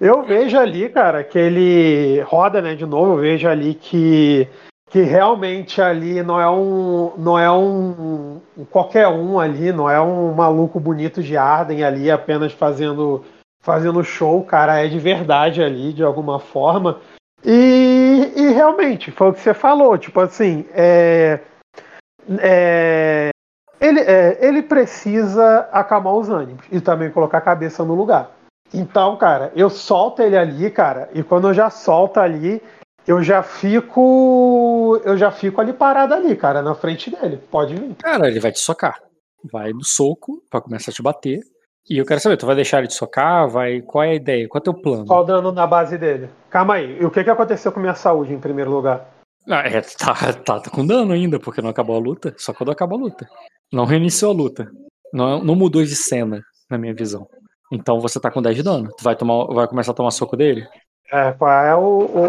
Eu 0.00 0.22
vejo 0.22 0.58
ali, 0.58 0.88
cara, 0.88 1.22
que 1.22 1.38
ele 1.38 2.20
roda, 2.22 2.62
né, 2.62 2.74
de 2.74 2.86
novo. 2.86 3.14
Eu 3.14 3.18
vejo 3.18 3.48
ali 3.48 3.74
que 3.74 4.48
que 4.90 5.02
realmente 5.02 5.80
ali 5.80 6.20
não 6.20 6.40
é 6.40 6.50
um 6.50 7.12
não 7.16 7.38
é 7.38 7.50
um, 7.50 8.40
um, 8.58 8.64
qualquer 8.64 9.06
um 9.06 9.38
ali, 9.38 9.72
não 9.72 9.88
é 9.88 10.00
um 10.00 10.32
maluco 10.34 10.80
bonito 10.80 11.22
de 11.22 11.36
Arden 11.36 11.84
ali 11.84 12.10
apenas 12.10 12.52
fazendo 12.52 13.24
fazendo 13.62 14.02
show, 14.02 14.42
cara, 14.42 14.84
é 14.84 14.88
de 14.88 14.98
verdade 14.98 15.62
ali 15.62 15.92
de 15.92 16.02
alguma 16.02 16.40
forma. 16.40 16.98
E, 17.44 18.32
e 18.36 18.52
realmente 18.52 19.10
foi 19.12 19.28
o 19.28 19.32
que 19.32 19.40
você 19.40 19.54
falou, 19.54 19.96
tipo 19.96 20.18
assim, 20.20 20.66
é, 20.72 21.40
é, 22.38 23.30
ele, 23.80 24.00
é, 24.00 24.38
ele 24.40 24.62
precisa 24.62 25.68
acalmar 25.72 26.14
os 26.14 26.28
ânimos 26.28 26.64
e 26.70 26.80
também 26.80 27.10
colocar 27.10 27.38
a 27.38 27.42
cabeça 27.42 27.84
no 27.84 27.94
lugar. 27.94 28.30
Então, 28.72 29.16
cara, 29.16 29.50
eu 29.56 29.68
solto 29.68 30.22
ele 30.22 30.36
ali, 30.36 30.70
cara, 30.70 31.08
e 31.12 31.22
quando 31.22 31.48
eu 31.48 31.54
já 31.54 31.70
solto 31.70 32.18
ali, 32.18 32.62
eu 33.06 33.22
já 33.22 33.42
fico. 33.42 35.00
Eu 35.04 35.16
já 35.16 35.30
fico 35.30 35.60
ali 35.60 35.72
parado 35.72 36.14
ali, 36.14 36.36
cara, 36.36 36.62
na 36.62 36.74
frente 36.74 37.10
dele. 37.10 37.38
Pode 37.50 37.74
vir. 37.74 37.96
Cara, 37.96 38.28
ele 38.28 38.38
vai 38.38 38.52
te 38.52 38.60
socar. 38.60 39.00
Vai 39.50 39.72
no 39.72 39.82
soco 39.82 40.42
pra 40.50 40.60
começar 40.60 40.90
a 40.90 40.94
te 40.94 41.02
bater. 41.02 41.40
E 41.88 41.98
eu 41.98 42.04
quero 42.04 42.20
saber, 42.20 42.36
tu 42.36 42.46
vai 42.46 42.54
deixar 42.54 42.78
ele 42.78 42.88
te 42.88 42.94
socar? 42.94 43.48
Vai... 43.48 43.80
Qual 43.80 44.04
é 44.04 44.10
a 44.10 44.14
ideia? 44.14 44.46
Qual 44.46 44.58
é 44.58 44.60
o 44.60 44.64
teu 44.64 44.74
plano? 44.74 45.06
Qual 45.06 45.22
o 45.22 45.24
dano 45.24 45.50
na 45.50 45.66
base 45.66 45.98
dele? 45.98 46.28
Calma 46.50 46.74
aí. 46.74 46.98
E 47.00 47.04
o 47.04 47.10
que, 47.10 47.24
que 47.24 47.30
aconteceu 47.30 47.72
com 47.72 47.80
minha 47.80 47.94
saúde 47.94 48.32
em 48.32 48.38
primeiro 48.38 48.70
lugar? 48.70 49.08
Ah, 49.48 49.62
é, 49.66 49.80
tá, 49.80 50.14
tá, 50.44 50.60
tá 50.60 50.70
com 50.70 50.86
dano 50.86 51.12
ainda, 51.12 51.38
porque 51.40 51.62
não 51.62 51.70
acabou 51.70 51.96
a 51.96 52.00
luta. 52.00 52.34
Só 52.38 52.52
quando 52.52 52.70
acabou 52.70 52.98
a 52.98 53.02
luta. 53.02 53.28
Não 53.72 53.84
reiniciou 53.84 54.30
a 54.30 54.34
luta. 54.34 54.70
Não, 55.12 55.42
não 55.42 55.54
mudou 55.54 55.82
de 55.82 55.96
cena, 55.96 56.42
na 56.68 56.78
minha 56.78 56.94
visão. 56.94 57.26
Então 57.72 58.00
você 58.00 58.20
tá 58.20 58.30
com 58.30 58.42
10 58.42 58.56
de 58.56 58.62
dano. 58.62 58.90
Tu 58.96 59.02
vai, 59.02 59.16
tomar, 59.16 59.46
vai 59.46 59.66
começar 59.68 59.92
a 59.92 59.94
tomar 59.94 60.10
soco 60.10 60.36
dele? 60.36 60.66
É, 61.12 61.32
qual 61.32 61.50
é 61.64 61.74
o, 61.74 61.80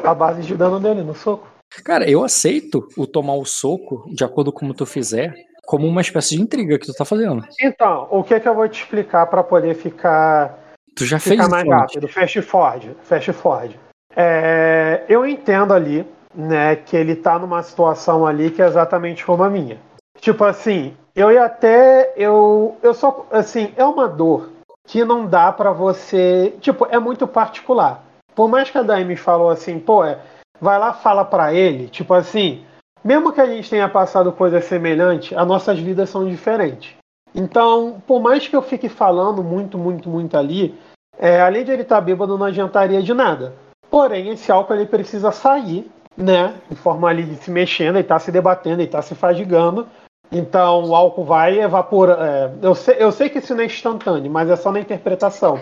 o- 0.02 0.08
a 0.08 0.14
base 0.14 0.42
de 0.42 0.56
dano 0.56 0.80
dele 0.80 1.04
no 1.04 1.14
soco? 1.14 1.48
Cara, 1.84 2.10
eu 2.10 2.24
aceito 2.24 2.88
o 2.98 3.08
tomar 3.08 3.36
o 3.36 3.46
soco, 3.46 4.10
de 4.14 4.24
acordo 4.24 4.52
com 4.52 4.60
como 4.62 4.74
tu 4.74 4.86
fizer, 4.86 5.34
como 5.66 5.88
uma 5.88 6.02
espécie 6.02 6.36
de 6.36 6.42
intriga 6.42 6.78
que 6.78 6.86
tu 6.86 6.94
tá 6.94 7.06
fazendo. 7.06 7.46
Então, 7.62 8.08
o 8.12 8.24
que, 8.24 8.40
que 8.40 8.48
eu 8.48 8.56
vou 8.56 8.68
te 8.68 8.82
explicar 8.82 9.26
pra 9.28 9.44
poder 9.44 9.76
ficar 9.76 10.60
Tu 10.96 11.06
já 11.06 11.18
fez 11.20 11.36
ficar 11.36 11.44
isso 11.44 11.52
mais 11.52 11.68
rápido. 11.68 12.08
Fast 12.08 12.42
forward. 12.42 12.96
Fast 13.04 13.32
forward. 13.34 13.80
É, 14.16 15.06
eu 15.08 15.26
entendo 15.26 15.74
ali, 15.74 16.06
né, 16.34 16.76
que 16.76 16.96
ele 16.96 17.16
tá 17.16 17.38
numa 17.38 17.62
situação 17.64 18.26
ali 18.26 18.52
que 18.52 18.62
é 18.62 18.68
exatamente 18.68 19.26
como 19.26 19.44
a 19.44 19.50
minha. 19.50 19.80
Tipo 20.20 20.44
assim, 20.44 20.96
eu 21.16 21.32
ia 21.32 21.46
até. 21.46 22.14
Eu, 22.16 22.78
eu 22.82 22.94
só. 22.94 23.26
Assim, 23.32 23.74
é 23.76 23.86
uma 23.86 24.08
dor 24.08 24.50
que 24.88 25.04
não 25.04 25.26
dá 25.26 25.52
pra 25.52 25.72
você. 25.72 26.56
Tipo, 26.62 26.88
é 26.90 27.00
muito 27.00 27.28
particular. 27.28 28.04
Por 28.36 28.48
mais 28.48 28.70
que 28.70 28.78
a 28.78 28.84
Daime 28.84 29.16
falou 29.16 29.50
assim, 29.50 29.80
pô, 29.80 30.04
é, 30.04 30.20
vai 30.60 30.80
lá, 30.80 30.94
fala 30.94 31.26
pra 31.26 31.54
ele, 31.54 31.88
tipo 31.88 32.14
assim, 32.14 32.64
mesmo 33.04 33.34
que 33.34 33.42
a 33.42 33.46
gente 33.46 33.70
tenha 33.70 33.90
passado 33.90 34.32
coisa 34.32 34.62
semelhante, 34.62 35.36
as 35.36 35.48
nossas 35.48 35.80
vidas 35.80 36.10
são 36.10 36.28
diferentes. 36.28 36.96
Então, 37.34 38.02
por 38.06 38.22
mais 38.22 38.48
que 38.48 38.56
eu 38.56 38.62
fique 38.62 38.88
falando 38.88 39.44
muito, 39.44 39.78
muito, 39.78 40.10
muito 40.10 40.38
ali, 40.38 40.78
é, 41.18 41.42
além 41.42 41.64
de 41.64 41.72
ele 41.72 41.82
estar 41.82 42.00
bêbado, 42.02 42.38
não 42.38 42.46
adiantaria 42.46 43.02
de 43.02 43.14
nada. 43.14 43.54
Porém, 43.90 44.30
esse 44.30 44.52
álcool 44.52 44.76
ele 44.76 44.86
precisa 44.86 45.32
sair, 45.32 45.90
né? 46.18 46.56
De 46.70 46.76
forma 46.76 47.10
ali 47.10 47.24
de 47.24 47.36
se 47.36 47.52
mexendo, 47.52 47.96
ele 47.96 48.02
está 48.02 48.20
se 48.20 48.32
debatendo, 48.32 48.82
ele 48.82 48.84
está 48.84 49.02
se 49.02 49.16
fadigando. 49.16 49.88
Então 50.32 50.86
o 50.86 50.96
álcool 50.96 51.26
vai 51.26 51.60
evaporar. 51.60 52.18
é, 52.22 52.52
eu, 52.62 52.74
sei, 52.74 52.96
eu 53.00 53.12
sei 53.12 53.30
que 53.30 53.40
isso 53.40 53.54
não 53.54 53.64
é 53.64 53.66
instantâneo, 53.66 54.32
mas 54.32 54.50
é 54.50 54.56
só 54.56 54.72
na 54.72 54.80
interpretação. 54.80 55.60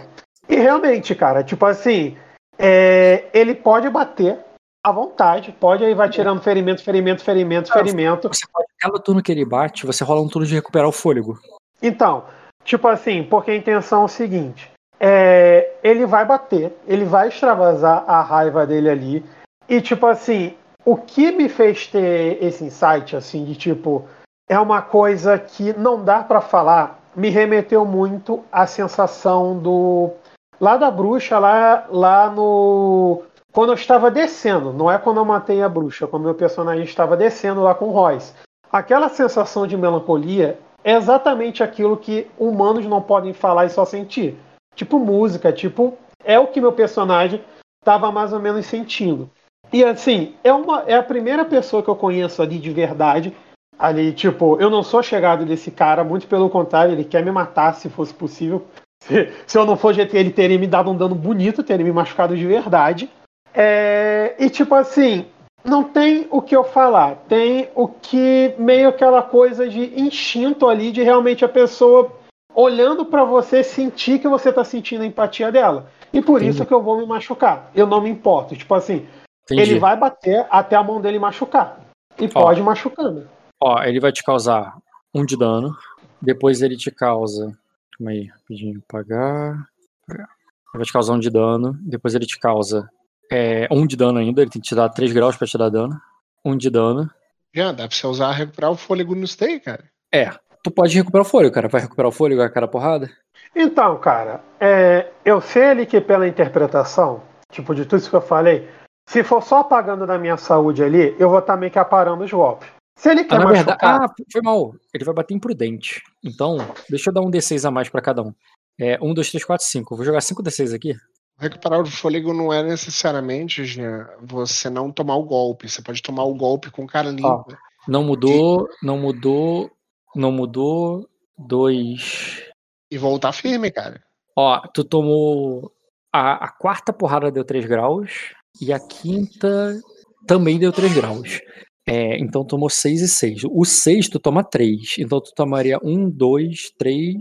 E 0.47 0.55
realmente, 0.55 1.15
cara, 1.15 1.43
tipo 1.43 1.65
assim, 1.65 2.17
é, 2.57 3.25
ele 3.33 3.55
pode 3.55 3.89
bater 3.89 4.37
à 4.85 4.91
vontade, 4.91 5.51
pode 5.51 5.83
aí 5.83 5.93
vai 5.93 6.09
tirando 6.09 6.41
ferimento, 6.41 6.83
ferimento, 6.83 7.23
ferimento, 7.23 7.71
ferimento. 7.71 8.27
Você 8.27 8.45
pode, 8.51 8.67
cada 8.79 8.99
turno 8.99 9.23
que 9.23 9.31
ele 9.31 9.45
bate, 9.45 9.85
você 9.85 10.03
rola 10.03 10.21
um 10.21 10.27
turno 10.27 10.47
de 10.47 10.55
recuperar 10.55 10.87
o 10.87 10.91
fôlego. 10.91 11.39
Então, 11.81 12.25
tipo 12.63 12.87
assim, 12.87 13.23
porque 13.23 13.51
a 13.51 13.55
intenção 13.55 14.03
é 14.03 14.05
o 14.05 14.09
seguinte: 14.09 14.71
é, 14.99 15.71
ele 15.83 16.05
vai 16.05 16.25
bater, 16.25 16.75
ele 16.87 17.05
vai 17.05 17.29
extravasar 17.29 18.03
a 18.07 18.21
raiva 18.21 18.67
dele 18.67 18.89
ali. 18.89 19.25
E, 19.69 19.79
tipo 19.81 20.07
assim, 20.07 20.55
o 20.83 20.97
que 20.97 21.31
me 21.31 21.47
fez 21.47 21.85
ter 21.85 22.43
esse 22.43 22.63
insight, 22.63 23.15
assim, 23.15 23.45
de 23.45 23.55
tipo, 23.55 24.07
é 24.49 24.59
uma 24.59 24.81
coisa 24.81 25.37
que 25.37 25.71
não 25.77 26.03
dá 26.03 26.23
pra 26.23 26.41
falar, 26.41 26.99
me 27.15 27.29
remeteu 27.29 27.85
muito 27.85 28.43
à 28.51 28.65
sensação 28.65 29.59
do. 29.59 30.11
Lá 30.59 30.75
da 30.75 30.89
bruxa, 30.89 31.37
lá, 31.37 31.85
lá 31.89 32.31
no. 32.31 33.21
Quando 33.51 33.69
eu 33.69 33.75
estava 33.75 34.09
descendo, 34.09 34.73
não 34.73 34.89
é 34.89 34.97
quando 34.97 35.17
eu 35.17 35.25
matei 35.25 35.61
a 35.61 35.69
bruxa, 35.69 36.07
quando 36.07 36.23
meu 36.23 36.35
personagem 36.35 36.83
estava 36.83 37.15
descendo 37.15 37.61
lá 37.61 37.75
com 37.75 37.85
o 37.85 37.91
Royce. 37.91 38.33
Aquela 38.71 39.09
sensação 39.09 39.67
de 39.67 39.77
melancolia 39.77 40.59
é 40.83 40.93
exatamente 40.93 41.61
aquilo 41.61 41.97
que 41.97 42.27
humanos 42.37 42.85
não 42.85 43.01
podem 43.01 43.33
falar 43.33 43.65
e 43.65 43.69
só 43.69 43.85
sentir. 43.85 44.35
Tipo 44.75 44.97
música, 44.97 45.53
tipo. 45.53 45.95
É 46.23 46.37
o 46.39 46.47
que 46.47 46.59
meu 46.59 46.73
personagem 46.73 47.43
estava 47.79 48.11
mais 48.11 48.33
ou 48.33 48.39
menos 48.39 48.65
sentindo. 48.65 49.29
E 49.71 49.83
assim, 49.83 50.33
é, 50.43 50.51
uma, 50.51 50.83
é 50.87 50.95
a 50.95 51.03
primeira 51.03 51.45
pessoa 51.45 51.83
que 51.83 51.89
eu 51.89 51.95
conheço 51.95 52.41
ali 52.41 52.57
de 52.57 52.71
verdade. 52.71 53.35
Ali, 53.77 54.11
tipo, 54.11 54.59
eu 54.59 54.69
não 54.69 54.83
sou 54.83 55.01
chegado 55.01 55.45
desse 55.45 55.71
cara, 55.71 56.03
muito 56.03 56.27
pelo 56.27 56.49
contrário, 56.49 56.91
ele 56.91 57.05
quer 57.05 57.23
me 57.23 57.31
matar 57.31 57.73
se 57.75 57.89
fosse 57.89 58.13
possível. 58.13 58.65
Se, 59.01 59.31
se 59.47 59.57
eu 59.57 59.65
não 59.65 59.77
for 59.77 59.93
GT, 59.93 60.17
ele 60.17 60.29
teria 60.29 60.59
me 60.59 60.67
dado 60.67 60.91
um 60.91 60.97
dano 60.97 61.15
bonito, 61.15 61.63
teria 61.63 61.85
me 61.85 61.91
machucado 61.91 62.35
de 62.35 62.45
verdade. 62.45 63.09
É, 63.53 64.35
e 64.37 64.49
tipo 64.49 64.75
assim, 64.75 65.25
não 65.63 65.85
tem 65.85 66.27
o 66.29 66.41
que 66.41 66.53
eu 66.53 66.65
falar, 66.65 67.15
tem 67.29 67.69
o 67.75 67.87
que 67.87 68.53
meio 68.57 68.89
aquela 68.89 69.21
coisa 69.21 69.69
de 69.69 69.97
instinto 69.97 70.67
ali 70.67 70.91
de 70.91 71.01
realmente 71.01 71.45
a 71.45 71.49
pessoa 71.49 72.11
olhando 72.53 73.05
pra 73.05 73.23
você 73.23 73.63
sentir 73.63 74.19
que 74.19 74.27
você 74.27 74.51
tá 74.51 74.65
sentindo 74.65 75.03
a 75.03 75.05
empatia 75.07 75.49
dela. 75.49 75.89
E 76.11 76.21
por 76.21 76.41
Entendi. 76.41 76.51
isso 76.51 76.65
que 76.65 76.73
eu 76.73 76.81
vou 76.81 76.97
me 76.97 77.05
machucar. 77.05 77.71
Eu 77.73 77.87
não 77.87 78.01
me 78.01 78.09
importo. 78.09 78.55
Tipo 78.55 78.73
assim, 78.73 79.07
Entendi. 79.53 79.71
ele 79.71 79.79
vai 79.79 79.97
bater 79.97 80.45
até 80.49 80.75
a 80.75 80.83
mão 80.83 81.01
dele 81.01 81.19
machucar. 81.19 81.79
E 82.19 82.25
Ó. 82.25 82.41
pode 82.41 82.59
ir 82.59 82.63
machucando. 82.63 83.29
Ó, 83.61 83.81
ele 83.83 83.99
vai 83.99 84.11
te 84.11 84.23
causar 84.23 84.77
um 85.13 85.25
de 85.25 85.37
dano. 85.37 85.75
Depois 86.21 86.61
ele 86.61 86.75
te 86.75 86.91
causa. 86.91 87.57
Calma 87.97 88.11
aí, 88.11 88.25
rapidinho. 88.25 88.81
Pagar. 88.87 89.65
pagar. 90.07 90.29
Ele 90.73 90.77
vai 90.77 90.85
te 90.85 90.93
causar 90.93 91.13
um 91.13 91.19
de 91.19 91.29
dano. 91.29 91.77
Depois 91.81 92.13
ele 92.15 92.25
te 92.25 92.37
causa 92.39 92.89
é, 93.31 93.67
um 93.71 93.85
de 93.85 93.95
dano 93.95 94.19
ainda. 94.19 94.41
Ele 94.41 94.51
tem 94.51 94.61
que 94.61 94.67
te 94.67 94.75
dar 94.75 94.89
3 94.89 95.11
graus 95.13 95.35
pra 95.35 95.47
te 95.47 95.57
dar 95.57 95.69
dano. 95.69 95.99
Um 96.43 96.55
de 96.55 96.69
dano. 96.69 97.09
Já, 97.53 97.71
dá 97.71 97.87
pra 97.87 97.95
você 97.95 98.05
usar 98.05 98.31
recuperar 98.31 98.71
o 98.71 98.77
fôlego 98.77 99.15
no 99.15 99.27
stay, 99.27 99.59
cara. 99.59 99.83
É. 100.13 100.31
Tu 100.63 100.69
pode 100.71 100.95
recuperar 100.95 101.25
o 101.25 101.29
fôlego, 101.29 101.53
cara. 101.53 101.67
Vai 101.67 101.81
recuperar 101.81 102.09
o 102.09 102.13
fôlego, 102.13 102.41
a 102.41 102.49
cara 102.49 102.67
porrada? 102.67 103.09
Então, 103.55 103.97
cara, 103.97 104.41
é, 104.59 105.07
eu 105.25 105.41
sei 105.41 105.63
ali 105.63 105.85
que 105.85 105.99
pela 105.99 106.27
interpretação, 106.27 107.23
tipo, 107.51 107.73
de 107.73 107.85
tudo 107.85 107.99
isso 107.99 108.09
que 108.09 108.15
eu 108.15 108.21
falei, 108.21 108.69
se 109.09 109.23
for 109.23 109.41
só 109.41 109.59
apagando 109.59 110.05
da 110.05 110.17
minha 110.19 110.37
saúde 110.37 110.83
ali, 110.83 111.15
eu 111.19 111.29
vou 111.29 111.39
estar 111.39 111.57
meio 111.57 111.71
que 111.71 111.79
aparando 111.79 112.23
os 112.23 112.31
golpes. 112.31 112.69
Se 112.95 113.09
ele 113.09 113.21
Ah, 113.21 113.25
quer 113.25 113.39
na 113.39 113.45
verdade. 113.45 113.67
machucar, 113.69 114.01
Ah, 114.03 114.13
foi 114.31 114.41
mal. 114.41 114.75
Ele 114.93 115.03
vai 115.05 115.15
bater 115.15 115.33
imprudente. 115.33 116.01
Então, 116.23 116.57
deixa 116.89 117.09
eu 117.09 117.13
dar 117.13 117.21
um 117.21 117.31
D6 117.31 117.65
a 117.65 117.71
mais 117.71 117.89
pra 117.89 118.01
cada 118.01 118.21
um. 118.21 118.33
É, 118.79 118.99
1, 119.01 119.13
2, 119.13 119.29
3, 119.31 119.43
4, 119.45 119.65
5. 119.65 119.95
Vou 119.95 120.05
jogar 120.05 120.21
5 120.21 120.43
D6 120.43 120.75
aqui. 120.75 120.95
Recuperar 121.39 121.81
o 121.81 121.85
fôlego 121.85 122.33
não 122.33 122.51
é 122.51 122.61
necessariamente, 122.61 123.63
Jean, 123.63 124.07
você 124.21 124.69
não 124.69 124.91
tomar 124.91 125.15
o 125.15 125.23
golpe. 125.23 125.69
Você 125.69 125.81
pode 125.81 126.01
tomar 126.03 126.23
o 126.25 126.35
golpe 126.35 126.69
com 126.69 126.85
cara 126.85 127.09
limpa. 127.09 127.45
Não 127.87 128.03
mudou, 128.03 128.67
não 128.83 128.97
mudou, 128.97 129.71
não 130.15 130.31
mudou. 130.31 131.07
Dois. 131.37 132.43
E 132.91 132.97
voltar 132.97 133.31
firme, 133.31 133.71
cara. 133.71 134.03
Ó, 134.35 134.59
tu 134.73 134.83
tomou. 134.83 135.71
A, 136.13 136.45
a 136.45 136.47
quarta 136.49 136.91
porrada 136.91 137.31
deu 137.31 137.45
3 137.45 137.65
graus. 137.65 138.33
E 138.61 138.73
a 138.73 138.79
quinta 138.79 139.79
também 140.27 140.59
deu 140.59 140.71
3 140.71 140.93
graus. 140.93 141.39
É, 141.87 142.17
então 142.19 142.45
tomou 142.45 142.69
6 142.69 143.01
e 143.01 143.07
6. 143.07 143.41
O 143.49 143.65
6 143.65 144.09
tu 144.09 144.19
toma 144.19 144.43
3. 144.43 144.97
Então 144.99 145.19
tu 145.21 145.31
tomaria 145.35 145.79
1, 145.83 146.09
2, 146.09 146.71
3, 146.77 147.15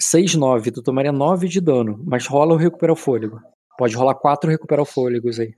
6, 0.00 0.34
9. 0.34 0.70
Tu 0.72 0.82
tomaria 0.82 1.12
9 1.12 1.48
de 1.48 1.60
dano. 1.60 2.02
Mas 2.06 2.26
rola 2.26 2.54
o 2.54 2.56
recuperar 2.56 2.92
o 2.92 2.96
fôlego. 2.96 3.40
Pode 3.78 3.94
rolar 3.96 4.14
4 4.14 4.50
recuperar 4.50 4.82
o 4.82 4.86
fôlegos 4.86 5.38
aí. 5.40 5.52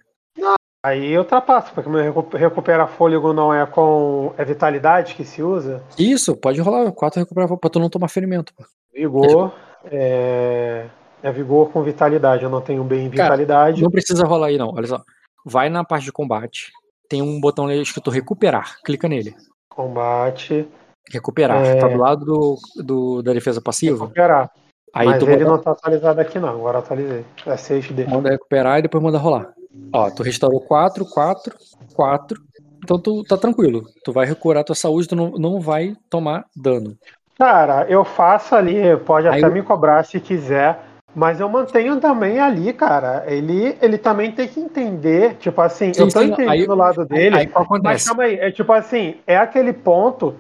aí 0.85 1.13
eu 1.13 1.23
ultrapasso, 1.23 1.73
porque 1.75 1.89
meu 1.91 2.01
recu- 2.03 2.37
recupera 2.37 2.87
fôlego 2.87 3.33
não 3.33 3.53
é 3.53 3.67
com. 3.67 4.33
É 4.37 4.45
vitalidade 4.45 5.15
que 5.15 5.25
se 5.25 5.43
usa. 5.43 5.83
Isso, 5.99 6.37
pode 6.37 6.61
rolar 6.61 6.93
4 6.93 7.19
recuperar 7.21 7.49
fôlego 7.49 7.61
pra 7.61 7.71
tu 7.71 7.81
não 7.81 7.89
tomar 7.91 8.09
ferimento. 8.09 8.53
pô. 8.55 8.65
Vigor. 8.95 9.53
É, 9.87 10.87
é 11.23 11.31
vigor 11.33 11.71
com 11.71 11.83
vitalidade. 11.83 12.43
Eu 12.45 12.51
não 12.51 12.61
tenho 12.61 12.83
bem 12.85 13.09
vitalidade. 13.09 13.83
Não 13.83 13.91
precisa 13.91 14.25
rolar 14.25 14.49
aí, 14.49 14.59
não. 14.59 14.71
Olha 14.75 14.87
só. 14.87 15.03
Vai 15.45 15.69
na 15.69 15.85
parte 15.85 16.05
de 16.05 16.13
combate. 16.13 16.71
Tem 17.09 17.23
um 17.23 17.41
botão 17.41 17.67
ali 17.67 17.81
escrito 17.81 18.11
recuperar. 18.11 18.77
Clica 18.85 19.09
nele. 19.09 19.35
Combate. 19.69 20.69
Recuperar. 21.11 21.65
É. 21.65 21.77
Tá 21.77 21.89
do 21.89 21.97
lado 21.97 22.25
do, 22.25 22.57
do- 22.85 23.23
da 23.23 23.33
defesa 23.33 23.61
passiva. 23.61 24.05
Recuperar. 24.05 24.51
Aí 24.95 25.07
Mas 25.07 25.19
tu 25.19 25.29
ele 25.29 25.45
manda, 25.45 25.51
não 25.57 25.59
tá 25.63 25.71
atualizado 25.71 26.21
aqui 26.21 26.39
não, 26.39 26.49
agora 26.49 26.79
atualizei. 26.79 27.25
É 27.47 27.55
6D. 27.55 28.09
manda 28.09 28.29
recuperar 28.31 28.79
e 28.79 28.83
depois 28.83 29.03
manda 29.03 29.19
rolar. 29.19 29.53
Ó, 29.93 30.11
tu 30.11 30.23
restaurou 30.25 30.61
4, 30.61 31.05
4, 31.07 31.57
4. 31.95 32.41
Então 32.83 32.99
tu 32.99 33.23
tá 33.25 33.37
tranquilo. 33.37 33.85
Tu 34.05 34.13
vai 34.13 34.27
recuperar 34.27 34.65
tua 34.65 34.75
saúde, 34.75 35.07
tu 35.09 35.15
não, 35.17 35.31
não 35.33 35.61
vai 35.61 35.95
tomar 36.11 36.45
dano. 36.57 36.97
Cara, 37.39 37.87
eu 37.89 38.05
faço 38.05 38.55
ali, 38.55 38.97
pode 39.07 39.29
Aí 39.29 39.39
até 39.39 39.47
eu- 39.47 39.53
me 39.55 39.63
cobrar 39.63 40.05
se 40.05 40.19
quiser, 40.21 40.79
mas 41.15 41.41
eu 41.41 41.49
mantenho 41.49 41.99
também 42.01 42.39
ali, 42.39 42.73
cara. 42.73 43.25
Ele, 43.27 43.77
ele 43.81 43.99
também 43.99 44.33
tem 44.33 44.47
que 44.49 44.61
entender, 44.61 45.35
tipo 45.37 45.61
assim, 45.61 45.93
Sim, 45.93 46.03
eu 46.03 46.09
tô 46.09 46.21
sim, 46.21 46.27
entendendo 46.33 46.51
aí- 46.51 46.69
o 46.69 46.75
lado 46.75 47.05
dele, 47.05 47.37
Aí 47.37 47.47
qual 47.47 47.67
mas 47.83 48.07
calma 48.07 48.25
aí, 48.25 48.35
é 48.39 48.51
tipo 48.51 48.73
assim, 48.73 49.17
é 49.27 49.37
aquele 49.37 49.73
ponto 49.73 50.35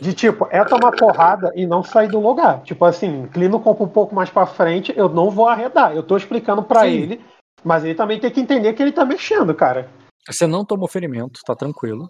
de 0.00 0.14
tipo, 0.14 0.48
é 0.50 0.64
tomar 0.64 0.92
porrada 0.92 1.52
e 1.54 1.66
não 1.66 1.82
sair 1.82 2.08
do 2.08 2.18
lugar. 2.18 2.62
Tipo 2.62 2.84
assim, 2.84 3.22
inclina 3.22 3.56
o 3.56 3.60
corpo 3.60 3.84
um 3.84 3.88
pouco 3.88 4.14
mais 4.14 4.30
pra 4.30 4.46
frente, 4.46 4.92
eu 4.96 5.08
não 5.08 5.30
vou 5.30 5.46
arredar. 5.46 5.94
Eu 5.94 6.02
tô 6.02 6.16
explicando 6.16 6.62
pra 6.62 6.80
Sim. 6.82 6.88
ele, 6.96 7.20
mas 7.62 7.84
ele 7.84 7.94
também 7.94 8.18
tem 8.18 8.30
que 8.30 8.40
entender 8.40 8.72
que 8.72 8.82
ele 8.82 8.92
tá 8.92 9.04
mexendo, 9.04 9.54
cara. 9.54 9.88
Você 10.26 10.46
não 10.46 10.64
tomou 10.64 10.88
ferimento, 10.88 11.40
tá 11.46 11.54
tranquilo. 11.54 12.08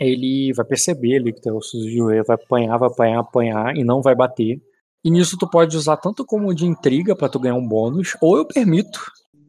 Ele 0.00 0.52
vai 0.52 0.64
perceber 0.64 1.16
ali 1.18 1.32
que 1.32 1.40
teu 1.40 1.60
joelho 1.94 2.24
vai 2.26 2.34
apanhar, 2.34 2.76
vai 2.76 2.88
apanhar, 2.88 3.20
apanhar 3.20 3.76
e 3.76 3.84
não 3.84 4.02
vai 4.02 4.16
bater. 4.16 4.60
E 5.04 5.10
nisso 5.10 5.36
tu 5.36 5.48
pode 5.48 5.76
usar 5.76 5.96
tanto 5.96 6.24
como 6.24 6.54
de 6.54 6.64
intriga 6.64 7.16
pra 7.16 7.28
tu 7.28 7.40
ganhar 7.40 7.54
um 7.54 7.66
bônus, 7.66 8.16
ou 8.20 8.36
eu 8.36 8.44
permito 8.44 9.00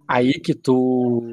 aí 0.07 0.33
que 0.33 0.53
tu 0.53 1.23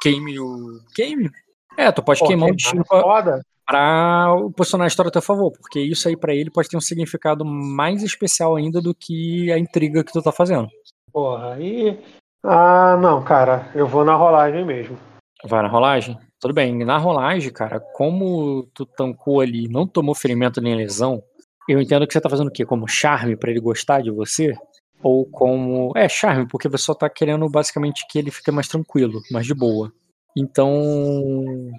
queime 0.00 0.38
o. 0.38 0.80
Queime? 0.94 1.30
É, 1.76 1.90
tu 1.90 2.02
pode 2.02 2.20
Pô, 2.20 2.26
queimar 2.26 2.50
o 2.50 2.54
destino 2.54 2.84
pra, 2.84 3.40
pra 3.66 4.36
posicionar 4.56 4.84
a 4.84 4.88
história 4.88 5.08
a 5.08 5.12
teu 5.12 5.22
favor, 5.22 5.52
porque 5.52 5.80
isso 5.80 6.08
aí 6.08 6.16
pra 6.16 6.34
ele 6.34 6.50
pode 6.50 6.68
ter 6.68 6.76
um 6.76 6.80
significado 6.80 7.44
mais 7.44 8.02
especial 8.02 8.56
ainda 8.56 8.80
do 8.80 8.94
que 8.94 9.50
a 9.50 9.58
intriga 9.58 10.04
que 10.04 10.12
tu 10.12 10.22
tá 10.22 10.30
fazendo. 10.30 10.68
Porra, 11.12 11.54
aí. 11.54 11.98
Ah, 12.42 12.96
não, 13.00 13.22
cara. 13.22 13.70
Eu 13.74 13.86
vou 13.86 14.04
na 14.04 14.14
rolagem 14.14 14.64
mesmo. 14.64 14.96
Vai 15.44 15.62
na 15.62 15.68
rolagem? 15.68 16.18
Tudo 16.38 16.54
bem. 16.54 16.84
Na 16.84 16.98
rolagem, 16.98 17.52
cara, 17.52 17.80
como 17.80 18.68
tu 18.74 18.86
tancou 18.86 19.40
ali, 19.40 19.68
não 19.68 19.86
tomou 19.86 20.14
ferimento 20.14 20.60
nem 20.60 20.74
lesão, 20.74 21.22
eu 21.70 21.80
entendo 21.80 22.06
que 22.06 22.12
você 22.12 22.20
tá 22.20 22.28
fazendo 22.28 22.48
o 22.48 22.52
quê? 22.52 22.64
Como 22.64 22.88
charme 22.88 23.36
pra 23.36 23.50
ele 23.50 23.60
gostar 23.60 24.02
de 24.02 24.10
você? 24.10 24.54
Ou 25.02 25.24
como. 25.24 25.92
É, 25.96 26.08
charme, 26.08 26.46
porque 26.48 26.68
você 26.68 26.84
só 26.84 26.94
tá 26.94 27.08
querendo 27.08 27.48
basicamente 27.48 28.06
que 28.08 28.18
ele 28.18 28.30
fique 28.30 28.50
mais 28.50 28.68
tranquilo, 28.68 29.20
mais 29.30 29.46
de 29.46 29.54
boa. 29.54 29.92
Então. 30.36 31.70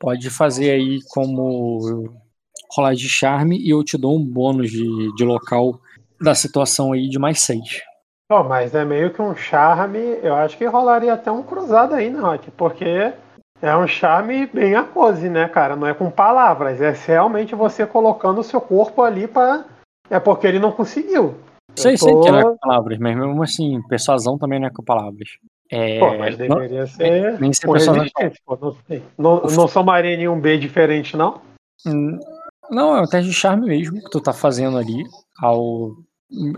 Pode 0.00 0.30
fazer 0.30 0.72
aí 0.72 0.98
como 1.10 2.12
rolagem 2.74 3.04
de 3.04 3.08
charme 3.08 3.58
e 3.58 3.70
eu 3.70 3.84
te 3.84 3.96
dou 3.96 4.18
um 4.18 4.24
bônus 4.24 4.70
de, 4.70 5.14
de 5.14 5.24
local 5.24 5.80
da 6.20 6.34
situação 6.34 6.92
aí 6.92 7.08
de 7.08 7.18
mais 7.18 7.40
seis. 7.40 7.82
Pô, 8.28 8.42
mas 8.42 8.74
é 8.74 8.84
meio 8.84 9.12
que 9.12 9.20
um 9.20 9.36
charme. 9.36 9.98
Eu 10.22 10.34
acho 10.34 10.56
que 10.56 10.64
rolaria 10.64 11.12
até 11.12 11.30
um 11.30 11.42
cruzado 11.42 11.94
aí, 11.94 12.10
né, 12.10 12.18
Rock? 12.18 12.50
Porque 12.52 13.12
é 13.62 13.76
um 13.76 13.86
charme 13.86 14.46
bem 14.46 14.74
a 14.74 14.82
pose, 14.82 15.28
né, 15.28 15.48
cara? 15.48 15.76
Não 15.76 15.86
é 15.86 15.94
com 15.94 16.10
palavras. 16.10 16.80
É 16.80 16.90
realmente 17.06 17.54
você 17.54 17.86
colocando 17.86 18.40
o 18.40 18.44
seu 18.44 18.60
corpo 18.60 19.02
ali 19.02 19.26
pra. 19.28 19.64
É 20.10 20.18
porque 20.20 20.46
ele 20.46 20.58
não 20.58 20.72
conseguiu. 20.72 21.36
Sei, 21.74 21.94
Eu 21.94 21.98
sei 21.98 22.20
que 22.20 22.30
não 22.30 22.38
é 22.38 22.42
tô- 22.42 22.50
com 22.50 22.58
palavras, 22.58 22.98
mas 22.98 23.16
mesmo 23.16 23.42
assim, 23.42 23.80
persuasão 23.88 24.36
também 24.36 24.60
não 24.60 24.66
é 24.66 24.70
com 24.70 24.82
palavras. 24.82 25.28
É, 25.70 25.98
Pô, 25.98 26.18
mas 26.18 26.36
não- 26.36 26.56
deveria 26.56 26.86
ser. 26.86 27.40
nem 27.40 27.50
ser 27.54 27.66
pô, 27.66 28.58
não, 28.60 28.74
sei. 28.86 29.02
não, 29.16 29.40
não 29.44 29.68
somaria 29.68 30.16
nenhum 30.18 30.38
B 30.38 30.58
diferente, 30.58 31.16
não? 31.16 31.40
Hum, 31.86 32.18
Não, 32.70 32.96
é 32.96 33.00
um 33.00 33.06
teste 33.06 33.28
de 33.30 33.34
charme 33.34 33.66
mesmo 33.66 34.00
que 34.02 34.10
tu 34.10 34.20
tá 34.20 34.32
fazendo 34.32 34.76
ali. 34.76 35.02
Ao... 35.40 35.92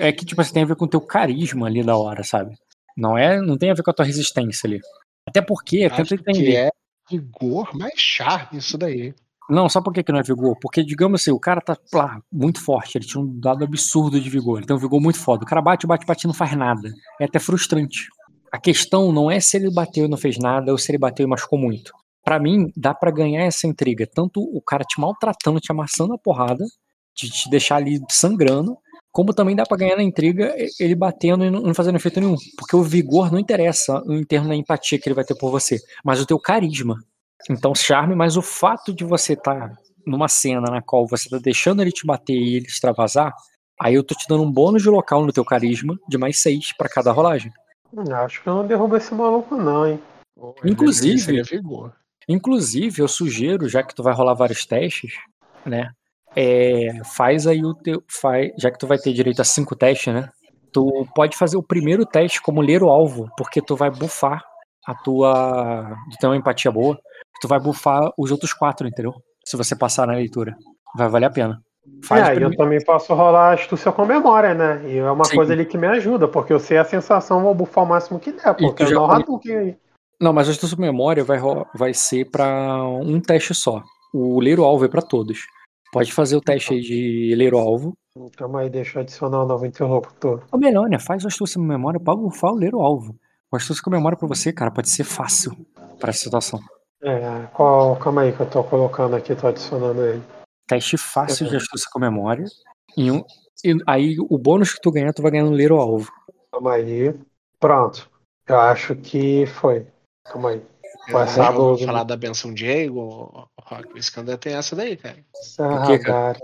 É 0.01 0.13
que, 0.13 0.25
tipo, 0.25 0.41
assim, 0.41 0.53
tem 0.55 0.63
a 0.63 0.67
ver 0.67 0.77
com 0.77 0.85
o 0.85 0.89
teu 0.89 1.01
carisma 1.01 1.67
ali 1.67 1.83
da 1.85 1.97
hora, 1.97 2.23
sabe? 2.25 2.57
Não 2.97 3.17
é, 3.19 3.41
não 3.41 3.57
tem 3.59 3.71
a 3.71 3.75
ver 3.75 3.83
com 3.83 3.91
a 3.91 3.95
tua 3.95 4.05
resistência 4.05 4.67
ali. 4.69 4.81
Até 5.29 5.41
porque, 5.41 5.85
Acho 5.85 5.97
tenta 5.97 6.23
que 6.23 6.31
entender. 6.31 6.55
é 6.57 6.71
vigor 7.11 7.75
mais 7.75 7.99
charme 7.99 8.59
isso 8.59 8.79
daí. 8.79 9.15
Não, 9.49 9.69
sabe 9.69 9.85
por 9.85 9.93
que, 9.93 10.03
que 10.03 10.11
não 10.11 10.21
é 10.21 10.23
vigor? 10.23 10.57
Porque, 10.61 10.83
digamos 10.83 11.21
assim, 11.21 11.31
o 11.31 11.39
cara 11.39 11.61
tá 11.61 11.77
lá, 11.93 12.21
muito 12.33 12.63
forte, 12.63 12.97
ele 12.97 13.05
tinha 13.05 13.23
um 13.23 13.39
dado 13.39 13.63
absurdo 13.63 14.19
de 14.19 14.31
vigor, 14.31 14.59
ele 14.59 14.67
tem 14.67 14.75
um 14.75 14.79
vigor 14.79 15.01
muito 15.01 15.19
foda. 15.19 15.45
O 15.45 15.47
cara 15.47 15.61
bate, 15.61 15.87
bate, 15.87 16.07
bate 16.07 16.27
e 16.27 16.27
não 16.27 16.35
faz 16.35 16.57
nada. 16.57 16.91
É 17.21 17.25
até 17.27 17.39
frustrante. 17.39 18.09
A 18.51 18.59
questão 18.59 19.13
não 19.13 19.31
é 19.31 19.41
se 19.41 19.57
ele 19.57 19.71
bateu 19.71 20.07
e 20.07 20.09
não 20.09 20.17
fez 20.17 20.39
nada 20.39 20.73
ou 20.73 20.79
se 20.79 20.91
ele 20.91 20.99
bateu 20.99 21.27
e 21.27 21.29
machucou 21.29 21.59
muito. 21.59 21.93
Pra 22.25 22.39
mim, 22.39 22.73
dá 22.75 22.95
pra 22.95 23.11
ganhar 23.11 23.45
essa 23.45 23.67
intriga. 23.67 24.07
Tanto 24.07 24.41
o 24.41 24.63
cara 24.63 24.83
te 24.83 24.99
maltratando, 24.99 25.61
te 25.61 25.71
amassando 25.71 26.15
a 26.15 26.19
porrada, 26.19 26.65
te 27.15 27.51
deixar 27.51 27.77
ali 27.77 28.01
sangrando, 28.11 28.79
como 29.15 29.33
também 29.33 29.55
dá 29.55 29.65
pra 29.65 29.77
ganhar 29.77 29.97
na 29.97 30.03
intriga 30.03 30.53
ele 30.81 30.97
batendo 30.97 31.45
e 31.45 31.51
não 31.51 31.73
fazendo 31.73 31.95
efeito 31.95 32.19
nenhum. 32.19 32.35
Porque 32.59 32.75
o 32.75 32.83
vigor 32.83 33.31
não 33.31 33.39
interessa 33.39 34.03
em 34.09 34.25
termos 34.25 34.49
da 34.49 34.57
empatia 34.57 34.99
que 34.99 35.09
ele 35.09 35.15
vai 35.15 35.25
ter 35.25 35.37
por 35.37 35.53
você, 35.53 35.79
mas 36.05 36.21
o 36.21 36.27
teu 36.27 36.37
carisma. 36.37 36.97
Então, 37.49 37.73
charme, 37.77 38.17
mas 38.17 38.37
o 38.37 38.43
fato 38.43 38.93
de 38.93 39.05
você 39.05 39.35
estar 39.35 39.73
numa 40.05 40.27
cena 40.27 40.69
na 40.69 40.83
qual 40.83 41.07
você 41.07 41.29
tá 41.29 41.39
deixando 41.39 41.81
ele 41.81 41.93
te 41.93 42.05
bater 42.05 42.35
e 42.35 42.57
ele 42.57 42.67
extravasar, 42.67 43.33
aí 43.81 43.95
eu 43.95 44.03
tô 44.03 44.17
te 44.17 44.27
dando 44.29 44.43
um 44.43 44.51
bônus 44.51 44.83
de 44.83 44.91
local 44.91 45.25
no 45.25 45.33
teu 45.33 45.45
carisma 45.45 45.97
de 46.09 46.19
mais 46.19 46.41
seis 46.41 46.77
pra 46.77 46.89
cada 46.89 47.13
rolagem. 47.13 47.53
Acho 48.17 48.43
que 48.43 48.49
eu 48.49 48.55
não 48.57 48.67
derrubo 48.67 48.97
esse 48.97 49.15
maluco, 49.15 49.55
não, 49.55 49.87
hein? 49.87 50.03
Pô, 50.35 50.57
Inclusive-. 50.65 51.41
Inclusive, 52.29 53.01
eu 53.01 53.07
sugiro, 53.07 53.69
já 53.69 53.81
que 53.85 53.95
tu 53.95 54.03
vai 54.03 54.13
rolar 54.13 54.35
vários 54.35 54.67
testes, 54.67 55.13
né? 55.65 55.93
É, 56.37 57.01
faz 57.17 57.47
aí 57.47 57.65
o 57.65 57.75
teu. 57.75 58.03
Faz, 58.09 58.53
já 58.59 58.71
que 58.71 58.79
tu 58.79 58.87
vai 58.87 58.99
ter 58.99 59.13
direito 59.13 59.41
a 59.41 59.45
cinco 59.45 59.77
testes, 59.77 60.13
né? 60.13 60.29
Tu 60.73 61.07
pode 61.15 61.37
fazer 61.37 61.57
o 61.57 61.63
primeiro 61.63 62.05
teste 62.05 62.43
como 62.43 62.61
ler 62.61 62.83
o 62.83 62.89
alvo, 62.89 63.29
porque 63.37 63.63
tu 63.63 63.77
vai 63.77 63.91
bufar 63.91 64.43
a 64.87 64.95
tua. 64.95 65.97
Tu 66.11 66.19
tem 66.19 66.29
uma 66.29 66.37
empatia 66.37 66.71
boa, 66.71 66.99
tu 67.41 67.49
vai 67.49 67.61
bufar 67.61 68.11
os 68.19 68.31
outros 68.31 68.53
quatro, 68.53 68.87
entendeu? 68.87 69.15
Se 69.45 69.57
você 69.57 69.77
passar 69.77 70.07
na 70.07 70.15
leitura. 70.15 70.57
Vai 70.97 71.09
valer 71.09 71.27
a 71.27 71.31
pena. 71.31 71.61
Faz 72.03 72.29
é, 72.29 72.43
eu 72.43 72.57
também 72.57 72.83
posso 72.83 73.13
rolar 73.15 73.55
astúcia 73.55 73.93
com 73.93 74.07
memória, 74.07 74.55
né? 74.55 74.83
E 74.87 74.99
é 74.99 75.11
uma 75.11 75.25
Sim. 75.25 75.37
coisa 75.37 75.53
ali 75.53 75.67
que 75.67 75.77
me 75.77 75.87
ajuda, 75.87 76.27
porque 76.27 76.53
eu 76.53 76.59
sei 76.59 76.79
a 76.79 76.85
sensação, 76.85 77.43
vou 77.43 77.55
bufar 77.55 77.85
o 77.85 77.87
máximo 77.87 78.19
que 78.19 78.33
der, 78.33 78.55
porque 78.55 78.85
eu 78.85 78.87
já 78.87 78.95
não 78.95 79.11
Hadouken 79.11 79.57
aí. 79.57 79.77
Não, 80.21 80.33
mas 80.33 80.49
a 80.49 80.55
sua 80.55 80.79
memória 80.79 81.23
vai, 81.23 81.39
vai 81.75 81.93
ser 81.93 82.31
pra 82.31 82.83
um 82.85 83.21
teste 83.21 83.55
só. 83.55 83.83
O 84.13 84.41
ler 84.41 84.59
o 84.59 84.65
alvo 84.65 84.85
é 84.85 84.89
pra 84.89 85.03
todos. 85.03 85.41
Pode 85.95 86.13
fazer 86.13 86.35
o 86.35 86.41
teste 86.41 86.75
aí 86.75 86.81
de 86.81 87.35
ler 87.37 87.55
o 87.55 87.59
alvo. 87.59 87.97
Calma 88.37 88.63
aí, 88.63 88.69
deixa 88.69 88.99
eu 88.99 89.03
adicionar 89.03 89.45
um 89.45 89.47
novo 89.47 89.65
interlocutor. 89.65 90.43
Ou 90.51 90.59
melhor, 90.59 90.89
né? 90.89 90.99
Faz 90.99 91.23
o 91.25 91.29
astúcia 91.29 91.61
com 91.61 91.65
memória 91.65 92.01
bufar 92.01 92.51
o 92.51 92.57
ler 92.57 92.75
o 92.75 92.81
alvo. 92.83 93.15
O 93.49 93.55
astúcia 93.55 93.81
com 93.81 93.91
memória 93.91 94.19
pra 94.19 94.27
você, 94.27 94.53
cara, 94.53 94.73
pode 94.73 94.91
ser 94.91 95.05
fácil 95.05 95.57
pra 96.01 96.11
essa 96.11 96.25
situação. 96.25 96.59
É, 97.01 97.47
qual, 97.53 97.95
calma 97.97 98.23
aí 98.23 98.33
que 98.33 98.41
eu 98.41 98.51
tô 98.51 98.65
colocando 98.65 99.15
aqui, 99.15 99.37
tô 99.37 99.47
adicionando 99.47 100.05
ele. 100.05 100.21
Teste 100.67 100.97
fácil 100.99 101.45
Uhum. 101.47 101.51
de 101.53 101.57
astúcia 101.59 101.87
com 101.93 102.01
memória. 102.01 102.45
E, 102.97 103.13
um- 103.13 103.23
e 103.65 103.77
aí 103.87 104.17
o 104.19 104.37
bônus 104.37 104.75
que 104.75 104.81
tu 104.81 104.91
ganhar, 104.91 105.13
tu 105.13 105.23
vai 105.23 105.31
ganhar 105.31 105.45
no 105.45 105.53
ler 105.53 105.71
o 105.71 105.77
alvo. 105.81 106.11
Calma 106.51 106.73
aí. 106.73 107.15
Pronto. 107.61 108.11
Eu 108.49 108.59
acho 108.59 108.97
que 108.97 109.47
foi. 109.47 109.87
Calma 110.25 110.51
aí. 110.51 110.63
Ouviu 111.13 111.43
água- 111.43 111.79
falar 111.79 112.05
da 112.05 112.17
benção 112.17 112.53
Diego, 112.55 113.49
Rock, 113.61 113.93
o 113.95 113.99
Skander 113.99 114.39
tem 114.39 114.55
essa 114.55 114.75
daí, 114.77 114.97
cara. 114.97 115.17
O 115.59 115.87
quê, 115.87 115.99
cara? 115.99 116.39
Sarragari. 116.39 116.41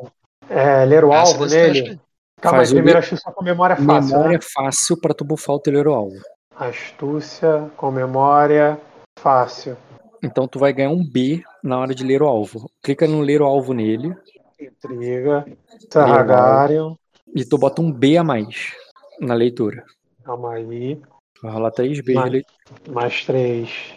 É, 0.49 0.85
ler 0.85 1.05
o 1.05 1.13
alvo 1.13 1.47
nele. 1.47 2.01
Calma 2.41 2.59
Faz 2.59 2.71
o 2.71 2.75
primeiro 2.75 2.99
ler- 2.99 3.05
astúcia 3.05 3.33
com 3.33 3.45
memória 3.45 3.75
é 3.75 3.77
fácil, 3.77 4.17
memória 4.17 4.39
né? 4.39 4.45
fácil 4.55 5.01
pra 5.01 5.13
tu 5.15 5.25
bufar 5.25 5.57
o 5.57 5.61
teu 5.61 5.73
ler 5.75 5.87
o 5.87 5.93
alvo. 5.95 6.17
Astúcia 6.57 7.71
com 7.77 7.91
memória 7.91 8.81
fácil. 9.19 9.77
Então 10.23 10.47
tu 10.49 10.59
vai 10.59 10.73
ganhar 10.73 10.91
um 10.91 11.05
B 11.05 11.43
na 11.63 11.79
hora 11.79 11.95
de 11.95 12.03
ler 12.05 12.23
o 12.23 12.27
alvo. 12.27 12.71
Clica 12.83 13.07
no 13.07 13.21
ler 13.21 13.41
o 13.43 13.47
alvo 13.47 13.73
nele 13.75 14.15
Intriga. 14.59 15.47
Sarragarion. 15.91 16.95
e 17.35 17.45
tu 17.45 17.57
bota 17.59 17.81
um 17.83 17.91
B 17.93 18.17
a 18.17 18.25
mais 18.25 18.75
na 19.21 19.35
leitura. 19.35 19.85
Calma 20.25 20.55
aí. 20.55 21.01
Vai 21.43 21.53
rolar 21.53 21.71
3 21.71 22.01
B 22.03 22.15
Mas- 22.15 22.25
de 22.25 22.31
leitura. 22.31 22.93
Mais 22.93 23.25
três. 23.25 23.95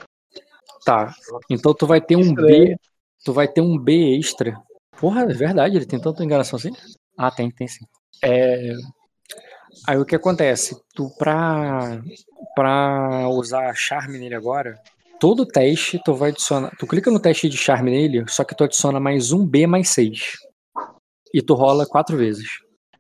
Tá. 0.86 1.14
Então 1.50 1.74
tu 1.74 1.88
vai 1.88 2.02
ter 2.02 2.16
um 2.16 2.34
B. 2.34 2.76
Tu 3.24 3.34
vai 3.34 3.48
ter 3.48 3.62
um 3.62 3.78
B 3.78 4.18
extra. 4.18 4.62
Porra, 5.00 5.22
é 5.22 5.34
verdade, 5.34 5.78
ele 5.78 5.86
tem 5.86 6.00
tanta 6.00 6.24
enganação 6.24 6.58
assim? 6.58 6.72
Ah, 7.18 7.32
tem, 7.32 7.50
tem 7.50 7.68
sim. 7.68 7.86
É... 8.24 8.74
Aí 9.88 9.98
o 9.98 10.06
que 10.06 10.16
acontece? 10.16 10.80
Tu 10.94 11.10
pra, 11.18 12.00
pra 12.56 13.28
usar 13.30 13.74
charme 13.76 14.20
nele 14.20 14.36
agora, 14.36 14.80
todo 15.20 15.45
teste 15.45 16.00
tu 16.03 16.14
vai 16.14 16.30
adicionar. 16.30 16.72
Tu 16.78 16.86
clica 16.86 17.10
no 17.10 17.20
teste 17.20 17.50
de 17.50 17.58
charme 17.58 17.92
nele, 17.92 18.26
só 18.28 18.44
que 18.44 18.56
tu 18.56 18.64
adiciona 18.64 19.00
mais 19.00 19.32
um 19.32 19.45
B 19.45 19.66
mais 19.66 19.90
6. 19.90 20.38
E 21.34 21.42
tu 21.42 21.53
rola 21.56 21.86
quatro 21.86 22.16
vezes. 22.16 22.48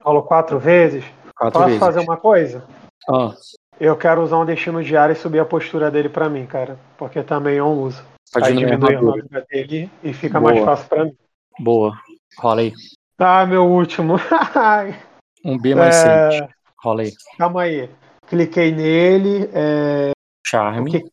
Rolo 0.01 0.23
quatro 0.23 0.59
vezes. 0.59 1.03
Quatro 1.35 1.53
Posso 1.59 1.65
vezes. 1.65 1.79
fazer 1.79 1.99
uma 1.99 2.17
coisa? 2.17 2.65
Ah, 3.09 3.33
Eu 3.79 3.97
quero 3.97 4.21
usar 4.23 4.37
um 4.39 4.45
destino 4.45 4.83
diário 4.83 5.13
e 5.13 5.15
subir 5.15 5.39
a 5.39 5.45
postura 5.45 5.89
dele 5.91 6.09
pra 6.09 6.29
mim, 6.29 6.45
cara. 6.45 6.77
Porque 6.97 7.21
também 7.23 7.55
eu 7.55 7.67
uso. 7.67 8.03
pra 8.31 8.45
Aí 8.47 8.55
diminui 8.55 8.93
a 8.93 8.97
armadura. 8.97 9.45
dele 9.49 9.89
e 10.03 10.13
fica 10.13 10.39
Boa. 10.39 10.53
mais 10.53 10.63
fácil 10.65 10.89
pra 10.89 11.05
mim. 11.05 11.15
Boa. 11.59 11.93
Rola 12.39 12.61
aí. 12.61 12.73
Ah, 13.19 13.45
meu 13.45 13.65
último. 13.65 14.15
Um 15.45 15.57
B 15.57 15.75
mais 15.75 15.95
É. 15.95 16.31
6. 16.31 16.49
Rola 16.81 17.01
aí. 17.01 17.11
Calma 17.37 17.61
aí. 17.63 17.89
Cliquei 18.27 18.71
nele. 18.71 19.49
É... 19.53 20.11
Charme. 20.45 20.89
que... 20.91 21.05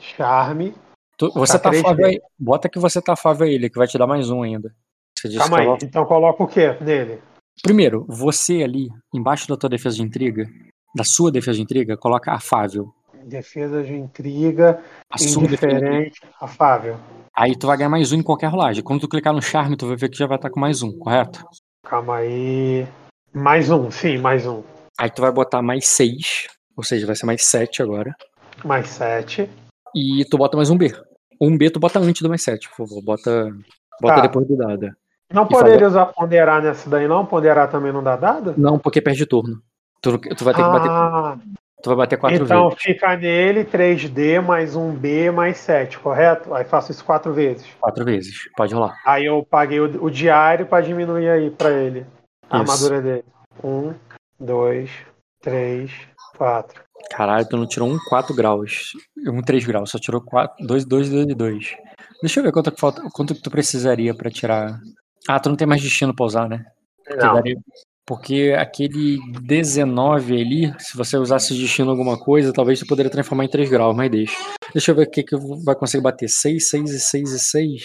Charme. 0.00 0.74
Tu- 1.16 1.30
você 1.32 1.58
Tá 1.58 1.70
tá 1.70 1.76
fável 1.80 2.06
aí. 2.06 2.20
Bota 2.38 2.68
que 2.68 2.78
você 2.78 3.00
tá 3.00 3.14
fável 3.14 3.46
a 3.46 3.50
ele, 3.50 3.70
que 3.70 3.78
vai 3.78 3.86
te 3.86 3.96
dar 3.96 4.06
mais 4.06 4.30
um 4.30 4.42
ainda. 4.42 4.74
Você 5.16 5.28
disse 5.28 5.40
Calma 5.40 5.60
aí. 5.60 5.66
ela- 5.66 5.78
Então 5.82 6.04
coloca 6.04 6.42
o 6.42 6.46
que 6.48 6.72
nele? 6.82 7.20
Primeiro, 7.62 8.04
você 8.08 8.62
ali, 8.64 8.88
embaixo 9.14 9.48
da 9.48 9.56
tua 9.56 9.68
defesa 9.70 9.96
de 9.96 10.02
intriga, 10.02 10.44
da 10.94 11.04
sua 11.04 11.30
defesa 11.30 11.56
de 11.56 11.62
intriga, 11.62 11.96
coloca 11.96 12.32
afável. 12.32 12.92
Defesa 13.24 13.82
de 13.82 13.94
intriga. 13.94 14.80
A 15.10 15.18
sua 15.18 15.46
defesa. 15.46 15.76
Indiferente. 15.76 16.20
Afável. 16.40 16.96
Aí 17.36 17.56
tu 17.56 17.66
vai 17.66 17.76
ganhar 17.76 17.90
mais 17.90 18.10
um 18.12 18.16
em 18.16 18.22
qualquer 18.22 18.46
rolagem. 18.48 18.82
Quando 18.82 19.00
tu 19.00 19.08
clicar 19.08 19.32
no 19.32 19.42
charme, 19.42 19.76
tu 19.76 19.86
vai 19.86 19.96
ver 19.96 20.08
que 20.08 20.16
já 20.16 20.26
vai 20.26 20.36
estar 20.36 20.50
com 20.50 20.58
mais 20.60 20.82
um, 20.82 20.96
correto? 20.98 21.44
Calma 21.84 22.16
aí. 22.16 22.86
Mais 23.32 23.70
um. 23.70 23.90
Sim, 23.90 24.18
mais 24.18 24.46
um. 24.46 24.62
Aí 24.98 25.10
tu 25.10 25.20
vai 25.22 25.30
botar 25.30 25.62
mais 25.62 25.86
seis, 25.86 26.46
ou 26.76 26.82
seja, 26.82 27.06
vai 27.06 27.14
ser 27.14 27.26
mais 27.26 27.44
sete 27.44 27.82
agora. 27.82 28.14
Mais 28.64 28.88
sete. 28.88 29.48
E 29.94 30.24
tu 30.24 30.36
bota 30.38 30.56
mais 30.56 30.70
um 30.70 30.76
B. 30.76 30.92
Um 31.40 31.56
B 31.56 31.70
tu 31.70 31.78
bota 31.78 31.98
antes 32.00 32.22
do 32.22 32.28
mais 32.28 32.42
sete, 32.42 32.68
por 32.68 32.88
favor. 32.88 33.02
Bota, 33.02 33.50
bota 34.00 34.14
Tá. 34.16 34.20
depois 34.22 34.46
do 34.48 34.56
dado. 34.56 34.90
Não 35.32 35.46
poderia 35.46 35.86
usar 35.86 36.06
ponderar 36.06 36.62
nessa 36.62 36.88
daí, 36.88 37.06
não? 37.06 37.26
Ponderar 37.26 37.70
também 37.70 37.92
não 37.92 38.02
dá 38.02 38.16
dado? 38.16 38.54
Não, 38.56 38.78
porque 38.78 39.00
perde 39.00 39.26
turno. 39.26 39.62
Tu, 40.00 40.18
tu 40.18 40.44
vai 40.44 40.54
ter 40.54 40.62
que 40.62 40.68
bater. 40.68 40.90
Ah, 40.90 41.38
Tu 41.80 41.90
vai 41.90 41.96
bater 41.96 42.18
quatro 42.18 42.42
então 42.44 42.70
vezes. 42.70 42.82
fica 42.82 43.16
nele 43.16 43.64
3D 43.64 44.40
mais 44.44 44.74
um 44.74 44.92
B 44.92 45.30
mais 45.30 45.58
7, 45.58 45.96
correto? 46.00 46.52
Aí 46.52 46.64
faço 46.64 46.90
isso 46.90 47.04
quatro 47.04 47.32
vezes. 47.32 47.66
Quatro 47.80 48.04
vezes. 48.04 48.48
Pode 48.56 48.74
rolar. 48.74 48.96
Aí 49.06 49.26
eu 49.26 49.46
paguei 49.48 49.78
o, 49.78 50.04
o 50.04 50.10
diário 50.10 50.66
pra 50.66 50.80
diminuir 50.80 51.28
aí 51.30 51.50
pra 51.52 51.70
ele. 51.70 52.04
A 52.50 52.62
Isso. 52.62 52.72
armadura 52.72 53.00
dele. 53.00 53.24
Um, 53.62 53.94
dois, 54.40 54.90
três, 55.40 55.92
quatro. 56.36 56.82
Caralho, 57.12 57.48
tu 57.48 57.56
não 57.56 57.66
tirou 57.66 57.88
um 57.88 57.96
4 58.08 58.34
graus. 58.34 58.90
Um 59.28 59.40
3 59.40 59.64
graus, 59.64 59.90
só 59.90 59.98
tirou 60.00 60.20
4, 60.20 60.66
2, 60.66 60.84
2, 60.84 61.08
2 61.10 61.26
e 61.28 61.34
2. 61.34 61.76
Deixa 62.20 62.40
eu 62.40 62.44
ver 62.44 62.50
quanto 62.52 62.72
que 62.72 62.80
falta, 62.80 63.02
quanto 63.12 63.36
que 63.36 63.40
tu 63.42 63.50
precisaria 63.52 64.12
pra 64.16 64.30
tirar. 64.30 64.80
Ah, 65.28 65.38
tu 65.38 65.48
não 65.48 65.56
tem 65.56 65.66
mais 65.66 65.80
destino 65.80 66.12
pra 66.14 66.26
usar, 66.26 66.48
né? 66.48 66.64
Não. 67.08 67.34
daria- 67.34 67.56
porque 68.08 68.56
aquele 68.58 69.18
19 69.42 70.40
ali, 70.40 70.74
se 70.78 70.96
você 70.96 71.18
usasse 71.18 71.52
destino 71.54 71.88
em 71.88 71.90
alguma 71.90 72.18
coisa, 72.18 72.54
talvez 72.54 72.80
tu 72.80 72.86
poderia 72.86 73.12
transformar 73.12 73.44
em 73.44 73.48
3 73.50 73.68
graus, 73.68 73.94
mas 73.94 74.10
deixa. 74.10 74.34
Deixa 74.72 74.90
eu 74.90 74.96
ver 74.96 75.02
o 75.06 75.10
que, 75.10 75.22
que 75.22 75.36
vai 75.62 75.74
conseguir 75.74 76.02
bater. 76.02 76.26
6, 76.26 76.70
6 76.70 76.90
e 76.90 76.98
6 76.98 77.32
e 77.32 77.38
6. 77.38 77.82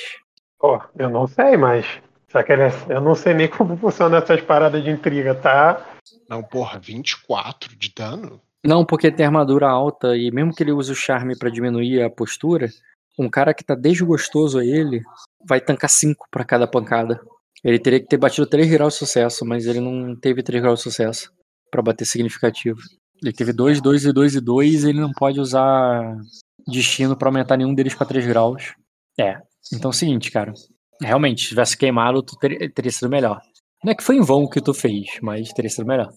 Pô, 0.57 0.81
eu 0.97 1.09
não 1.09 1.27
sei, 1.27 1.57
mas. 1.57 1.85
Só 2.31 2.41
que 2.41 2.53
ele- 2.53 2.71
eu 2.87 3.01
não 3.01 3.13
sei 3.13 3.33
nem 3.33 3.49
como 3.49 3.75
funciona 3.75 4.17
essas 4.17 4.39
paradas 4.41 4.81
de 4.81 4.89
intriga, 4.89 5.35
tá? 5.35 5.85
Não, 6.29 6.41
porra, 6.41 6.79
24 6.79 7.77
de 7.77 7.93
dano? 7.93 8.39
Não, 8.65 8.85
porque 8.85 9.11
tem 9.11 9.25
armadura 9.25 9.67
alta 9.69 10.15
e 10.15 10.31
mesmo 10.31 10.53
que 10.55 10.63
ele 10.63 10.71
use 10.71 10.89
o 10.89 10.95
charme 10.95 11.37
pra 11.37 11.49
diminuir 11.49 12.01
a 12.01 12.09
postura, 12.09 12.69
um 13.19 13.29
cara 13.29 13.53
que 13.53 13.63
tá 13.63 13.75
desgostoso 13.75 14.57
a 14.57 14.65
ele 14.65 15.01
vai 15.45 15.59
tancar 15.59 15.89
5 15.89 16.25
pra 16.31 16.45
cada 16.45 16.65
pancada. 16.65 17.19
Ele 17.63 17.79
teria 17.79 17.99
que 17.99 18.07
ter 18.07 18.17
batido 18.17 18.45
3 18.45 18.69
graus 18.69 18.93
de 18.93 18.99
sucesso, 18.99 19.45
mas 19.45 19.65
ele 19.65 19.79
não 19.79 20.15
teve 20.15 20.43
3 20.43 20.61
graus 20.61 20.79
de 20.79 20.83
sucesso 20.83 21.31
pra 21.71 21.81
bater 21.81 22.05
significativo. 22.05 22.77
Ele 23.21 23.31
teve 23.31 23.53
2, 23.53 23.79
2 23.81 24.05
e 24.05 24.11
2 24.11 24.35
e 24.35 24.41
2 24.41 24.83
e 24.83 24.89
ele 24.89 24.99
não 24.99 25.11
pode 25.11 25.39
usar 25.39 26.17
destino 26.67 27.15
pra 27.17 27.29
aumentar 27.29 27.55
nenhum 27.57 27.73
deles 27.73 27.95
pra 27.95 28.05
3 28.05 28.25
graus. 28.27 28.73
É, 29.19 29.37
então 29.73 29.89
é 29.89 29.93
o 29.93 29.97
seguinte, 29.97 30.29
cara. 30.29 30.53
Realmente, 31.01 31.43
se 31.43 31.49
tivesse 31.49 31.77
queimado, 31.77 32.21
tu 32.21 32.35
teria, 32.37 32.69
teria 32.71 32.91
sido 32.91 33.09
melhor. 33.09 33.39
Não 33.83 33.91
é 33.91 33.95
que 33.95 34.03
foi 34.03 34.15
em 34.17 34.21
vão 34.21 34.43
o 34.43 34.49
que 34.49 34.61
tu 34.61 34.73
fez, 34.73 35.05
mas 35.21 35.51
teria 35.53 35.69
sido 35.69 35.85
melhor. 35.85 36.11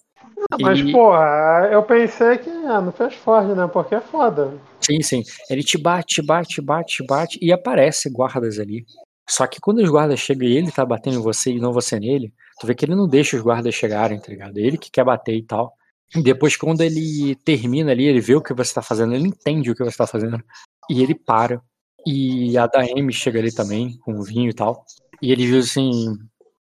Mas, 0.61 0.79
E- 0.81 0.93
porra, 0.93 1.69
eu 1.73 1.83
pensei 1.83 2.39
que 2.39 2.51
ah, 2.51 2.81
não 2.81 2.93
fez 2.93 3.15
forte, 3.15 3.53
né? 3.55 3.67
Porque 3.67 3.95
é 3.95 4.01
foda. 4.01 4.55
Sim, 4.81 5.01
sim. 5.03 5.23
Ele 5.51 5.63
te 5.63 5.77
bate, 5.79 6.23
bate, 6.23 6.61
bate, 6.61 7.05
bate 7.05 7.39
e 7.43 7.53
aparece 7.53 8.09
guardas 8.11 8.59
ali. 8.59 8.85
Só 9.29 9.47
que 9.47 9.61
quando 9.61 9.79
os 9.79 9.91
guardas 9.91 10.21
chegam 10.21 10.49
e 10.49 10.57
ele 10.57 10.71
tá 10.71 10.85
batendo 10.85 11.19
em 11.19 11.23
você 11.23 11.51
e 11.53 11.61
não 11.61 11.73
você 11.73 11.99
nele, 11.99 12.33
tu 12.61 12.67
vê 12.67 12.75
que 12.75 12.85
ele 12.85 12.95
não 12.95 13.09
deixa 13.09 13.37
os 13.37 13.43
guardas 13.43 13.75
chegarem, 13.75 14.21
tá 14.21 14.29
ligado? 14.29 14.59
Ele 14.59 14.79
que 14.79 14.91
quer 14.91 15.05
bater 15.05 15.35
e 15.35 15.43
tal. 15.43 15.75
E 16.15 16.23
depois, 16.23 16.57
quando 16.57 16.83
ele 16.83 17.35
termina 17.45 17.91
ali, 17.91 18.05
ele 18.05 18.21
vê 18.21 18.35
o 18.37 18.43
que 18.43 18.55
você 18.55 18.73
tá 18.73 18.83
fazendo, 18.83 19.15
ele 19.15 19.29
entende 19.29 19.71
o 19.71 19.75
que 19.75 19.85
você 19.85 19.97
tá 19.97 20.07
fazendo. 20.07 20.41
E 20.89 21.03
ele 21.03 21.15
para. 21.15 21.61
E 22.07 22.57
a 22.57 22.67
Daemi 22.69 23.13
chega 23.13 23.41
ali 23.41 23.53
também, 23.53 23.99
com 23.99 24.23
vinho 24.23 24.51
e 24.51 24.55
tal. 24.55 24.85
E 25.21 25.33
ele 25.33 25.45
diz 25.47 25.71
assim. 25.71 26.17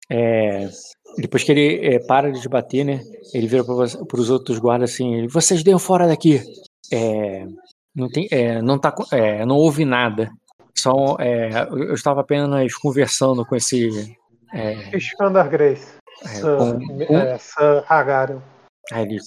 é, 0.09 0.69
depois 1.17 1.43
que 1.43 1.51
ele 1.51 1.85
é, 1.85 1.99
para 1.99 2.31
de 2.31 2.47
bater, 2.47 2.85
né? 2.85 3.01
Ele 3.33 3.47
vira 3.47 3.63
para 3.63 4.19
os 4.19 4.29
outros 4.29 4.59
guardas 4.59 4.91
assim: 4.93 5.27
vocês 5.27 5.63
deem 5.63 5.77
fora 5.77 6.07
daqui. 6.07 6.41
É, 6.91 7.45
não 7.95 8.09
tem, 8.09 8.27
é, 8.31 8.61
não 8.61 8.79
tá, 8.79 8.93
é, 9.11 9.45
não 9.45 9.57
houve 9.57 9.85
nada. 9.85 10.31
Só, 10.75 11.17
é, 11.19 11.67
eu 11.71 11.93
estava 11.93 12.21
apenas 12.21 12.73
conversando 12.75 13.45
com 13.45 13.55
esse, 13.55 14.17
é, 14.53 14.75
Grace. 15.49 15.87
é, 16.23 16.41
com, 16.41 16.79
com, 17.05 17.17
é, 17.17 17.37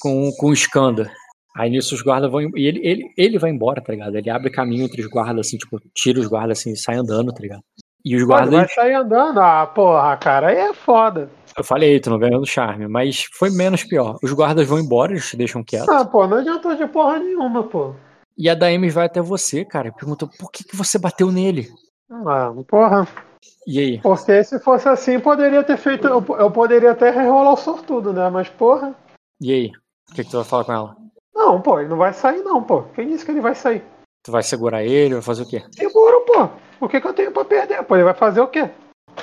com, 0.01 0.33
com 0.39 0.47
o 0.47 0.53
Skanda. 0.53 1.11
Aí 1.57 1.71
nisso 1.71 1.95
os 1.95 2.03
guardas 2.03 2.31
vão. 2.31 2.43
E 2.55 2.67
ele, 2.67 2.81
ele, 2.87 3.13
ele 3.17 3.39
vai 3.39 3.51
embora, 3.51 3.81
tá 3.81 3.93
ligado? 3.93 4.15
Ele 4.15 4.31
abre 4.31 4.51
caminho 4.51 4.85
entre 4.85 5.01
os 5.01 5.09
guardas, 5.09 5.47
assim, 5.47 5.57
tipo, 5.57 5.81
tira 5.95 6.21
os 6.21 6.27
guardas 6.27 6.59
assim 6.59 6.73
e 6.73 6.77
sai 6.77 6.97
andando, 6.97 7.33
tá 7.33 7.41
ligado? 7.41 7.63
E 8.05 8.15
os 8.15 8.23
Pô, 8.23 8.37
ele 8.37 8.51
guardas. 8.51 8.55
vai 8.55 8.69
sair 8.69 8.95
andando. 8.95 9.41
Ah, 9.41 9.67
porra, 9.67 10.17
cara, 10.17 10.49
aí 10.49 10.59
é 10.59 10.75
foda. 10.75 11.31
Eu 11.57 11.65
falei, 11.65 11.99
tu 11.99 12.11
não 12.11 12.19
ganhou 12.19 12.41
no 12.41 12.47
charme, 12.47 12.87
mas 12.87 13.25
foi 13.33 13.49
menos 13.49 13.83
pior. 13.83 14.19
Os 14.23 14.31
guardas 14.33 14.69
vão 14.69 14.79
embora, 14.79 15.13
eles 15.13 15.29
te 15.29 15.37
deixam 15.39 15.65
quieto. 15.65 15.89
Ah, 15.91 16.05
pô, 16.05 16.27
não 16.27 16.37
adiantou 16.37 16.77
de 16.77 16.87
porra 16.87 17.19
nenhuma, 17.19 17.63
pô. 17.63 17.95
E 18.37 18.51
a 18.51 18.55
Daemis 18.55 18.93
vai 18.93 19.07
até 19.07 19.21
você, 19.21 19.65
cara. 19.65 19.89
e 19.89 19.93
Pergunta 19.93 20.27
por 20.27 20.51
que, 20.51 20.65
que 20.65 20.77
você 20.77 20.99
bateu 20.99 21.33
nele? 21.33 21.69
Ah, 22.11 22.53
porra. 22.69 23.09
E 23.67 23.79
aí? 23.79 24.01
Porque 24.01 24.45
se 24.45 24.59
fosse 24.61 24.89
assim, 24.89 25.19
poderia 25.19 25.63
ter 25.65 25.77
feito. 25.77 26.07
Eu, 26.07 26.25
eu 26.39 26.51
poderia 26.51 26.93
até 26.93 27.11
rerolar 27.11 27.55
o 27.55 27.57
sortudo, 27.57 28.13
né? 28.13 28.29
Mas, 28.29 28.49
porra. 28.49 28.95
E 29.41 29.53
aí? 29.53 29.73
O 30.11 30.15
que, 30.15 30.23
que 30.25 30.31
tu 30.31 30.37
vai 30.37 30.45
falar 30.45 30.65
com 30.65 30.73
ela? 30.73 30.97
Não, 31.35 31.61
pô, 31.61 31.81
ele 31.81 31.89
não 31.89 31.97
vai 31.97 32.13
sair, 32.13 32.43
não, 32.43 32.63
pô. 32.63 32.83
Quem 32.95 33.09
disse 33.09 33.25
que 33.25 33.31
ele 33.31 33.41
vai 33.41 33.55
sair? 33.55 33.83
Tu 34.23 34.31
vai 34.33 34.43
segurar 34.43 34.85
ele, 34.85 35.15
vai 35.15 35.23
fazer 35.23 35.43
o 35.43 35.49
quê? 35.49 35.63
Seguro, 35.73 36.21
pô. 36.23 36.49
O 36.81 36.89
que, 36.89 37.01
que 37.01 37.07
eu 37.07 37.15
tenho 37.15 37.33
pra 37.33 37.45
perder? 37.45 37.83
Pô, 37.83 37.95
ele 37.95 38.05
vai 38.05 38.15
fazer 38.15 38.41
o 38.41 38.49
quê? 38.49 38.71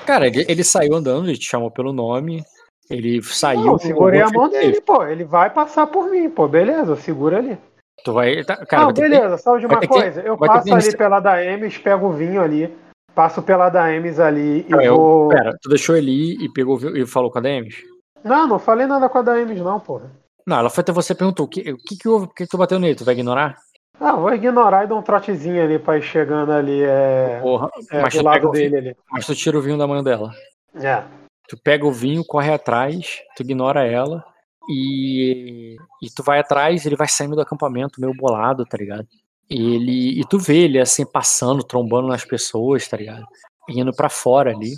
Cara, 0.05 0.27
ele, 0.27 0.45
ele 0.47 0.63
saiu 0.63 0.95
andando, 0.95 1.27
ele 1.29 1.37
te 1.37 1.49
chamou 1.49 1.71
pelo 1.71 1.93
nome. 1.93 2.43
Ele 2.89 3.21
saiu. 3.23 3.61
Não, 3.61 3.73
eu 3.73 3.79
segurei 3.79 4.21
a 4.21 4.29
mão 4.29 4.49
dele, 4.49 4.73
teve. 4.73 4.81
pô. 4.81 5.03
Ele 5.03 5.23
vai 5.23 5.49
passar 5.49 5.87
por 5.87 6.09
mim, 6.09 6.29
pô. 6.29 6.47
Beleza, 6.47 6.95
segura 6.95 7.37
ali. 7.37 7.57
Tu 8.03 8.11
vai. 8.13 8.43
tá- 8.43 8.65
cara, 8.65 8.83
não, 8.85 8.93
ter 8.93 9.03
que- 9.03 9.09
beleza, 9.09 9.37
sabe 9.37 9.59
de 9.59 9.65
uma 9.65 9.79
ter 9.79 9.87
que- 9.87 9.93
coisa? 9.93 10.21
eu 10.21 10.37
passo 10.37 10.63
que 10.65 10.73
ali 10.73 10.97
pela 10.97 11.19
da 11.19 11.43
Emes, 11.43 11.77
pego 11.77 12.07
o 12.07 12.11
vinho 12.13 12.41
ali, 12.41 12.75
passo 13.15 13.41
pela 13.41 13.69
da 13.69 13.93
Emes 13.93 14.19
ali 14.19 14.65
e 14.67 14.71
eu- 14.85 14.95
vou. 14.97 15.29
Pera, 15.29 15.55
tu 15.61 15.69
deixou 15.69 15.95
ele 15.95 16.11
ir 16.11 16.41
e 16.41 16.49
pegou 16.51 16.79
e 16.95 17.05
falou 17.05 17.31
com 17.31 17.37
a 17.39 17.41
Demis? 17.41 17.75
Não, 18.23 18.47
não 18.47 18.59
falei 18.59 18.87
nada 18.87 19.07
com 19.09 19.17
a 19.17 19.21
da 19.21 19.39
Emes, 19.39 19.59
não, 19.61 19.79
porra. 19.79 20.11
Não, 20.45 20.57
ela 20.57 20.69
foi 20.69 20.81
até 20.81 20.91
você 20.91 21.13
perguntou: 21.15 21.45
o 21.45 21.49
que, 21.49 21.71
o 21.71 21.77
que, 21.77 21.95
que 21.97 22.09
houve? 22.09 22.27
Por 22.27 22.35
que, 22.35 22.47
tu 22.47 22.57
bateu 22.57 22.79
nele? 22.79 22.95
Tu 22.95 23.05
vai 23.05 23.13
ignorar? 23.13 23.55
Ah, 23.99 24.13
vou 24.15 24.33
ignorar 24.33 24.83
e 24.83 24.87
dar 24.87 24.95
um 24.95 25.01
trotezinho 25.01 25.63
ali 25.63 25.77
pra 25.79 25.97
ir 25.97 26.01
chegando 26.01 26.51
ali, 26.51 26.81
é. 26.83 27.39
Porra, 27.41 27.69
é 27.91 28.01
mas, 28.01 28.13
do 28.15 28.23
lado 28.23 28.49
dele 28.51 28.77
ali. 28.77 28.95
mas 29.09 29.25
tu 29.25 29.35
tira 29.35 29.57
o 29.57 29.61
vinho 29.61 29.77
da 29.77 29.87
mão 29.87 30.03
dela. 30.03 30.31
É. 30.75 31.03
Tu 31.47 31.55
pega 31.63 31.85
o 31.85 31.91
vinho, 31.91 32.23
corre 32.25 32.51
atrás, 32.51 33.19
tu 33.37 33.43
ignora 33.43 33.85
ela 33.85 34.23
e, 34.69 35.75
e 36.01 36.09
tu 36.15 36.23
vai 36.23 36.39
atrás, 36.39 36.85
ele 36.85 36.95
vai 36.95 37.07
saindo 37.07 37.35
do 37.35 37.41
acampamento 37.41 37.99
meio 37.99 38.13
bolado, 38.13 38.65
tá 38.65 38.77
ligado? 38.77 39.07
E 39.49 39.75
ele 39.75 40.19
e 40.19 40.23
tu 40.25 40.39
vê 40.39 40.59
ele 40.63 40.79
assim 40.79 41.05
passando, 41.05 41.63
trombando 41.63 42.07
nas 42.07 42.23
pessoas, 42.23 42.87
tá 42.87 42.97
ligado? 42.97 43.25
Indo 43.69 43.93
pra 43.93 44.09
fora 44.09 44.51
ali. 44.51 44.73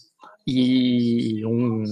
E 0.48 1.44
um 1.46 1.84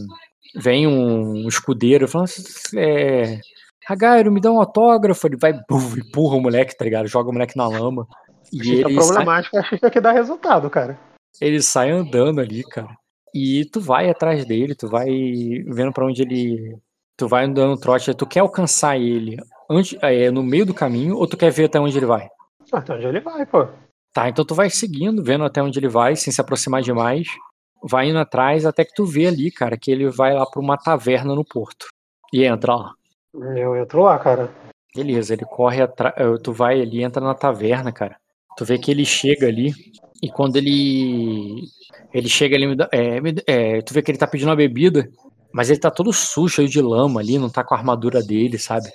vem 0.55 0.87
um 0.87 1.47
escudeiro 1.47 2.07
falando 2.07 2.29
é, 2.75 3.39
Hagairo, 3.87 4.31
me 4.31 4.39
dá 4.39 4.51
um 4.51 4.59
autógrafo, 4.59 5.27
ele 5.27 5.37
vai 5.37 5.53
buf, 5.67 5.99
empurra 5.99 6.37
o 6.37 6.41
moleque, 6.41 6.77
tá 6.77 6.85
ligado? 6.85 7.07
Joga 7.07 7.29
o 7.29 7.33
moleque 7.33 7.57
na 7.57 7.67
lama. 7.67 8.07
E 8.51 8.63
Xista 8.63 8.89
ele 8.89 9.01
sai, 9.01 9.07
problemático, 9.07 9.57
a 9.57 9.63
xista 9.63 9.89
que 9.89 10.01
dá 10.01 10.11
resultado, 10.11 10.69
cara. 10.69 10.99
ele 11.41 11.61
sai 11.61 11.89
andando 11.91 12.39
ali, 12.39 12.63
cara. 12.63 12.95
E 13.33 13.65
tu 13.65 13.81
vai 13.81 14.09
atrás 14.09 14.45
dele, 14.45 14.75
tu 14.75 14.87
vai 14.87 15.09
vendo 15.67 15.91
pra 15.91 16.05
onde 16.05 16.21
ele. 16.21 16.77
Tu 17.17 17.27
vai 17.27 17.45
andando 17.45 17.79
trote, 17.79 18.13
tu 18.13 18.25
quer 18.25 18.39
alcançar 18.39 18.97
ele 18.97 19.37
antes, 19.69 19.97
é, 20.01 20.31
no 20.31 20.43
meio 20.43 20.65
do 20.65 20.73
caminho 20.73 21.15
ou 21.17 21.27
tu 21.27 21.37
quer 21.37 21.51
ver 21.51 21.65
até 21.65 21.79
onde 21.79 21.97
ele 21.97 22.05
vai? 22.05 22.27
Até 22.71 22.93
onde 22.95 23.05
ele 23.05 23.19
vai, 23.19 23.45
pô. 23.45 23.67
Tá, 24.13 24.29
então 24.29 24.45
tu 24.45 24.53
vai 24.53 24.69
seguindo, 24.69 25.23
vendo 25.23 25.43
até 25.43 25.61
onde 25.61 25.79
ele 25.79 25.87
vai, 25.87 26.15
sem 26.15 26.31
se 26.31 26.39
aproximar 26.39 26.81
demais. 26.81 27.27
Vai 27.83 28.09
indo 28.09 28.19
atrás 28.19 28.65
até 28.65 28.85
que 28.85 28.93
tu 28.93 29.05
vê 29.05 29.27
ali, 29.27 29.51
cara, 29.51 29.77
que 29.77 29.91
ele 29.91 30.09
vai 30.09 30.33
lá 30.33 30.45
pra 30.45 30.61
uma 30.61 30.77
taverna 30.77 31.35
no 31.35 31.43
porto. 31.43 31.87
E 32.31 32.43
entra 32.43 32.75
lá. 32.75 32.93
Eu 33.33 33.75
entro 33.75 34.03
lá, 34.03 34.17
cara. 34.19 34.49
Beleza, 34.95 35.33
ele 35.33 35.45
corre 35.45 35.81
atrás. 35.81 36.15
Tu 36.41 36.53
vai 36.53 36.79
ali, 36.79 37.03
entra 37.03 37.23
na 37.23 37.33
taverna, 37.33 37.91
cara. 37.91 38.15
Tu 38.55 38.63
vê 38.63 38.77
que 38.77 38.91
ele 38.91 39.03
chega 39.03 39.47
ali. 39.47 39.73
E 40.21 40.29
quando 40.29 40.55
ele. 40.55 41.63
Ele 42.13 42.29
chega 42.29 42.55
ali, 42.55 42.77
é, 42.91 43.77
é, 43.77 43.81
tu 43.81 43.93
vê 43.93 44.01
que 44.01 44.11
ele 44.11 44.17
tá 44.17 44.27
pedindo 44.27 44.49
uma 44.49 44.55
bebida. 44.55 45.09
Mas 45.53 45.69
ele 45.69 45.79
tá 45.79 45.91
todo 45.91 46.11
sujo, 46.11 46.55
cheio 46.55 46.67
de 46.67 46.81
lama 46.81 47.19
ali, 47.19 47.37
não 47.37 47.49
tá 47.49 47.63
com 47.63 47.75
a 47.75 47.77
armadura 47.77 48.21
dele, 48.23 48.57
sabe? 48.57 48.89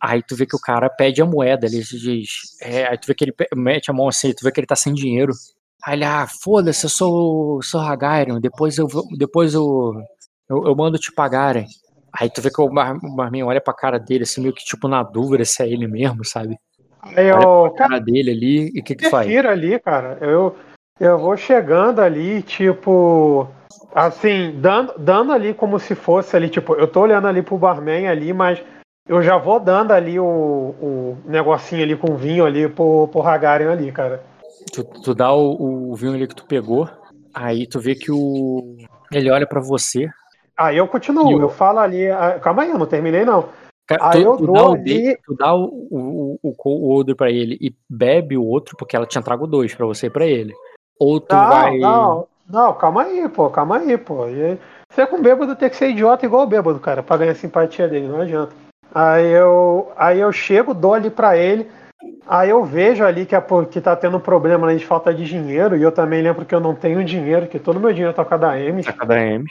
Aí 0.00 0.22
tu 0.22 0.34
vê 0.34 0.46
que 0.46 0.56
o 0.56 0.60
cara 0.60 0.88
pede 0.88 1.20
a 1.20 1.26
moeda, 1.26 1.66
ele 1.66 1.82
diz. 1.82 2.56
É, 2.62 2.86
aí 2.86 2.96
tu 2.96 3.06
vê 3.06 3.14
que 3.14 3.24
ele 3.24 3.34
mete 3.54 3.90
a 3.90 3.94
mão 3.94 4.08
assim, 4.08 4.32
tu 4.32 4.42
vê 4.42 4.50
que 4.50 4.58
ele 4.58 4.66
tá 4.66 4.76
sem 4.76 4.94
dinheiro. 4.94 5.32
Aí 5.84 5.96
ele, 5.96 6.04
ah, 6.04 6.26
foda-se, 6.26 6.84
eu 6.86 6.90
sou, 6.90 7.62
sou 7.62 7.80
Hagarion, 7.80 8.40
depois 8.40 8.78
eu 8.78 8.88
depois 9.18 9.52
eu, 9.52 9.92
eu, 10.48 10.64
eu 10.64 10.74
mando 10.74 10.98
te 10.98 11.12
pagarem. 11.12 11.66
Aí 12.12 12.30
tu 12.30 12.40
vê 12.40 12.50
que 12.50 12.60
o, 12.60 12.70
Mar, 12.70 12.96
o 12.96 13.14
Marmin 13.14 13.42
olha 13.42 13.60
pra 13.60 13.74
cara 13.74 13.98
dele, 13.98 14.24
assim, 14.24 14.40
meio 14.40 14.54
que 14.54 14.64
tipo 14.64 14.88
na 14.88 15.02
dúvida 15.02 15.44
se 15.44 15.62
é 15.62 15.68
ele 15.68 15.86
mesmo, 15.86 16.24
sabe? 16.24 16.58
Aí 17.02 17.30
Olha 17.30 17.42
eu. 17.42 17.64
A 17.66 17.74
cara 17.74 17.98
dele 17.98 18.30
ali, 18.30 18.72
e 18.74 18.80
o 18.80 18.84
que 18.84 18.94
que 18.94 19.08
faz? 19.10 19.28
ali, 19.46 19.78
cara. 19.78 20.18
Eu, 20.20 20.56
eu 20.98 21.18
vou 21.18 21.36
chegando 21.36 22.00
ali, 22.00 22.42
tipo. 22.42 23.48
Assim, 23.94 24.52
dando, 24.60 24.94
dando 24.98 25.32
ali 25.32 25.52
como 25.52 25.78
se 25.78 25.94
fosse 25.94 26.36
ali, 26.36 26.48
tipo, 26.48 26.74
eu 26.74 26.86
tô 26.86 27.00
olhando 27.00 27.26
ali 27.26 27.42
pro 27.42 27.58
barman 27.58 28.08
ali, 28.08 28.32
mas 28.32 28.62
eu 29.08 29.20
já 29.22 29.36
vou 29.36 29.58
dando 29.58 29.92
ali 29.92 30.18
o, 30.20 30.24
o 30.24 31.16
negocinho 31.24 31.82
ali 31.82 31.96
com 31.96 32.16
vinho 32.16 32.46
ali 32.46 32.68
pro, 32.68 33.08
pro 33.08 33.22
Hagarian 33.22 33.72
ali, 33.72 33.90
cara. 33.90 34.22
Tu, 34.72 34.84
tu 34.84 35.14
dá 35.14 35.32
o, 35.32 35.90
o 35.90 35.96
vinho 35.96 36.14
ali 36.14 36.28
que 36.28 36.36
tu 36.36 36.44
pegou, 36.46 36.88
aí 37.34 37.66
tu 37.66 37.80
vê 37.80 37.94
que 37.94 38.12
o. 38.12 38.76
Ele 39.12 39.30
olha 39.30 39.46
pra 39.46 39.60
você. 39.60 40.08
Aí 40.56 40.76
eu 40.76 40.86
continuo, 40.86 41.30
E 41.30 41.34
o- 41.34 41.40
eu 41.40 41.48
falo 41.48 41.80
ali. 41.80 42.08
ah, 42.10 42.38
Calma 42.38 42.62
aí, 42.62 42.70
eu 42.70 42.78
não 42.78 42.86
terminei 42.86 43.24
não. 43.24 43.48
Ca- 43.88 43.98
Aí 44.00 44.22
tu, 44.22 44.28
eu 44.28 44.36
tu 44.36 44.46
dou 44.46 44.74
ali- 44.74 45.16
tu 45.24 45.34
dá 45.34 45.52
o, 45.52 45.64
o, 45.90 46.38
o, 46.42 46.54
o 46.64 46.94
odor 46.94 47.16
pra 47.16 47.30
ele 47.30 47.56
e 47.60 47.74
bebe 47.88 48.36
o 48.36 48.44
outro, 48.44 48.76
porque 48.76 48.94
ela 48.94 49.06
tinha 49.06 49.22
trago 49.22 49.48
dois 49.48 49.74
pra 49.74 49.86
você 49.86 50.06
e 50.06 50.10
pra 50.10 50.26
ele. 50.26 50.54
Ou 51.00 51.18
tu 51.18 51.34
Não, 51.34 51.48
vai. 51.48 51.78
não, 51.78 52.26
não, 52.50 52.74
calma 52.74 53.02
aí, 53.02 53.28
pô, 53.28 53.48
calma 53.50 53.78
aí, 53.78 53.96
pô. 53.96 54.26
E 54.28 54.58
Você 54.92 55.06
com 55.06 55.22
bêbado 55.22 55.54
tem 55.56 55.70
que 55.70 55.76
ser 55.76 55.90
idiota 55.90 56.26
igual 56.26 56.42
o 56.42 56.46
bêbado, 56.46 56.78
cara, 56.80 57.02
pra 57.02 57.16
ganhar 57.16 57.32
a 57.32 57.34
simpatia 57.34 57.86
dele, 57.88 58.08
não 58.08 58.20
adianta. 58.20 58.52
Aí 58.94 59.26
eu, 59.30 59.92
aí 59.96 60.18
eu 60.18 60.32
chego, 60.32 60.74
dou 60.74 60.94
ali 60.94 61.10
pra 61.10 61.36
ele, 61.36 61.70
aí 62.26 62.50
eu 62.50 62.64
vejo 62.64 63.04
ali 63.04 63.24
que, 63.24 63.36
é 63.36 63.40
por- 63.40 63.66
que 63.66 63.80
tá 63.80 63.94
tendo 63.94 64.18
problema 64.18 64.66
ali 64.66 64.78
de 64.78 64.86
falta 64.86 65.14
de 65.14 65.24
dinheiro, 65.24 65.76
e 65.76 65.82
eu 65.82 65.92
também 65.92 66.20
lembro 66.22 66.44
que 66.44 66.54
eu 66.54 66.58
não 66.60 66.74
tenho 66.74 67.04
dinheiro, 67.04 67.46
que 67.46 67.58
todo 67.60 67.78
meu 67.78 67.92
dinheiro 67.92 68.12
tá 68.14 68.24
com 68.24 68.34
a 68.34 68.36
da 68.36 68.50
Ames. 68.52 68.86
Saca 68.86 69.06
da 69.06 69.18
M. 69.20 69.44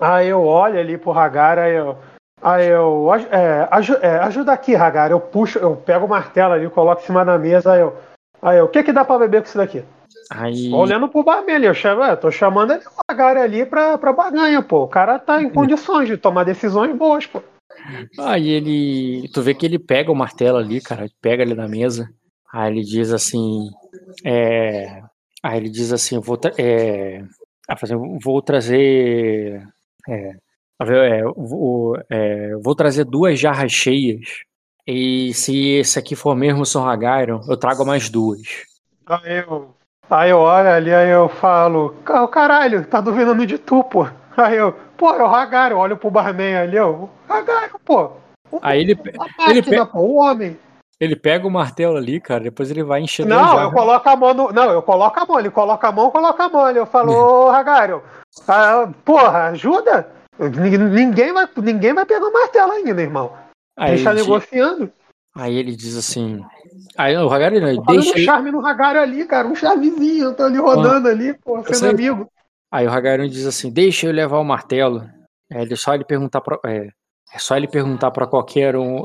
Aí 0.00 0.28
eu 0.28 0.42
olho 0.42 0.78
ali 0.80 0.98
pro 0.98 1.12
Hagar, 1.12 1.58
aí 1.58 1.74
eu. 1.74 1.96
Aí 2.42 2.66
eu. 2.66 3.06
É, 3.30 3.68
aju- 3.70 3.98
é, 4.00 4.18
ajuda 4.20 4.50
aqui, 4.52 4.74
Hagar. 4.74 5.10
Eu 5.10 5.20
puxo, 5.20 5.58
eu 5.58 5.76
pego 5.76 6.06
o 6.06 6.08
martelo 6.08 6.54
ali, 6.54 6.68
coloco 6.70 7.02
em 7.02 7.04
cima 7.04 7.24
da 7.24 7.38
mesa, 7.38 7.74
aí 7.74 7.80
eu. 7.80 7.94
Aí 8.42 8.58
eu, 8.58 8.64
o 8.64 8.68
que 8.68 8.82
que 8.82 8.92
dá 8.92 9.04
pra 9.04 9.18
beber 9.18 9.42
com 9.42 9.46
isso 9.46 9.58
daqui? 9.58 9.84
Aí. 10.30 10.72
Olhando 10.72 11.08
pro 11.08 11.28
ali, 11.28 11.66
eu 11.66 11.74
chamo, 11.74 12.04
é, 12.04 12.14
tô 12.14 12.30
chamando 12.30 12.72
ele, 12.72 12.82
Hagar 13.08 13.36
ali 13.36 13.66
pra, 13.66 13.98
pra 13.98 14.12
baganha, 14.12 14.62
pô. 14.62 14.84
O 14.84 14.88
cara 14.88 15.18
tá 15.18 15.42
em 15.42 15.50
condições 15.50 16.08
de 16.08 16.16
tomar 16.16 16.44
decisões 16.44 16.96
boas, 16.96 17.26
pô. 17.26 17.42
Aí 18.18 18.48
ele. 18.48 19.28
Tu 19.34 19.42
vê 19.42 19.54
que 19.54 19.66
ele 19.66 19.78
pega 19.78 20.12
o 20.12 20.14
martelo 20.14 20.58
ali, 20.58 20.80
cara, 20.80 21.08
pega 21.20 21.42
ele 21.42 21.54
na 21.54 21.66
mesa. 21.66 22.08
Aí 22.52 22.70
ele 22.72 22.82
diz 22.82 23.12
assim. 23.12 23.68
É. 24.24 25.02
Aí 25.42 25.56
ele 25.58 25.68
diz 25.68 25.92
assim, 25.92 26.14
eu 26.16 26.22
vou. 26.22 26.36
tra- 26.36 26.52
É, 26.58 27.22
ah, 27.68 27.74
assim, 27.80 27.94
vou 28.22 28.40
trazer. 28.40 29.62
É, 30.08 30.32
a 30.78 30.84
ver, 30.84 31.10
é, 31.12 31.22
vou, 31.24 31.96
é, 32.08 32.54
vou 32.62 32.74
trazer 32.74 33.04
duas 33.04 33.38
jarras 33.38 33.72
cheias. 33.72 34.20
E 34.86 35.32
se 35.34 35.70
esse 35.70 35.98
aqui 35.98 36.14
for 36.14 36.34
mesmo 36.36 36.62
o 36.62 36.66
Sr. 36.66 36.86
Hagairon, 36.86 37.40
eu 37.48 37.56
trago 37.56 37.84
mais 37.84 38.08
duas. 38.08 38.40
Aí 39.06 39.38
eu. 39.38 39.74
Aí 40.10 40.30
eu 40.30 40.38
olho 40.38 40.68
ali, 40.68 40.92
aí 40.92 41.08
eu 41.10 41.28
falo, 41.28 41.94
"Ca- 42.04 42.26
caralho, 42.26 42.84
tá 42.84 43.00
duvidando 43.00 43.46
de 43.46 43.56
tu, 43.58 43.84
pô. 43.84 44.08
Aí 44.36 44.56
eu, 44.56 44.72
pô, 44.96 45.14
é 45.14 45.22
o 45.22 45.26
Hagar, 45.26 45.70
eu 45.70 45.78
olho 45.78 45.96
pro 45.96 46.10
barman 46.10 46.56
ali, 46.56 46.76
eu, 46.76 47.08
Hagar, 47.28 47.70
pô. 47.84 48.12
Aí 48.60 48.80
ele, 48.80 48.92
a 48.92 49.22
máquina, 49.22 49.32
ele 49.46 49.62
pe- 49.62 49.86
pô, 49.86 49.98
o 49.98 50.16
homem. 50.16 50.58
ele 50.98 51.14
pega 51.14 51.46
o 51.46 51.50
martelo 51.50 51.96
ali, 51.96 52.20
cara, 52.20 52.42
depois 52.42 52.70
ele 52.70 52.82
vai 52.82 53.00
encher 53.00 53.24
Não, 53.24 53.60
eu 53.60 53.70
coloco 53.70 54.08
a 54.08 54.16
mão 54.16 54.34
no. 54.34 54.52
Não, 54.52 54.70
eu 54.72 54.82
coloco 54.82 55.20
a 55.20 55.26
mão, 55.26 55.38
ele 55.38 55.50
coloca 55.50 55.88
a 55.88 55.92
mão, 55.92 56.10
coloca 56.10 56.44
a 56.44 56.48
mão 56.48 56.64
ali. 56.64 56.78
Eu 56.78 56.86
falo, 56.86 57.12
ô 57.12 57.48
Hagário, 57.50 58.02
ah, 58.48 58.88
porra, 59.04 59.44
ajuda? 59.48 60.08
Ninguém 60.38 61.32
vai, 61.32 61.46
ninguém 61.58 61.92
vai 61.92 62.04
pegar 62.04 62.26
o 62.26 62.32
martelo 62.32 62.72
ainda, 62.72 63.00
irmão. 63.00 63.32
A 63.78 63.84
Aí 63.84 63.96
gente 63.98 64.04
tá 64.04 64.14
negociando. 64.14 64.90
Aí 65.40 65.56
ele 65.56 65.74
diz 65.74 65.96
assim. 65.96 66.44
Aí 66.96 67.16
o 67.16 67.30
Hagairon, 67.30 67.60
Tô 67.76 67.84
fazendo 67.84 68.02
deixa 68.02 68.18
um 68.18 68.24
charme 68.24 68.50
no 68.50 68.64
Hagário 68.66 69.00
ali, 69.00 69.24
cara. 69.24 69.48
Um 69.48 69.54
charmezinho. 69.54 70.24
Eu 70.26 70.34
tô 70.34 70.44
ali 70.44 70.58
rodando 70.58 71.08
ali, 71.08 71.34
pô, 71.34 71.62
sendo 71.64 71.74
sei. 71.76 71.90
amigo. 71.90 72.30
Aí 72.72 72.86
o 72.86 72.90
Hagairon 72.90 73.26
diz 73.28 73.46
assim: 73.46 73.70
deixa 73.70 74.06
eu 74.06 74.12
levar 74.12 74.38
o 74.38 74.44
martelo. 74.44 75.08
É 75.50 75.62
ele- 75.62 75.76
só 75.76 75.94
ele 75.94 76.04
perguntar 76.04 76.40
pra, 76.40 76.58
é, 76.66 76.88
é 77.34 77.38
só 77.38 77.56
ele 77.56 77.66
perguntar 77.66 78.10
para 78.10 78.26
qualquer 78.26 78.76
um, 78.76 79.02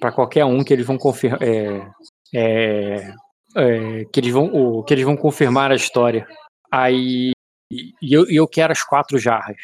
para 0.00 0.10
qualquer 0.12 0.44
um 0.44 0.64
que 0.64 0.72
eles 0.72 0.86
vão 0.86 0.96
confirmar, 0.96 1.42
é, 1.42 1.86
é, 2.34 3.12
é, 3.56 4.04
que 4.10 4.20
eles 4.20 4.32
vão, 4.32 4.46
o- 4.46 4.82
que 4.84 4.94
eles 4.94 5.04
vão 5.04 5.16
confirmar 5.16 5.70
a 5.70 5.74
história. 5.74 6.26
Aí 6.70 7.32
e 7.70 7.94
eu, 8.14 8.24
eu 8.28 8.46
quero 8.48 8.72
as 8.72 8.82
quatro 8.82 9.18
jarras. 9.18 9.56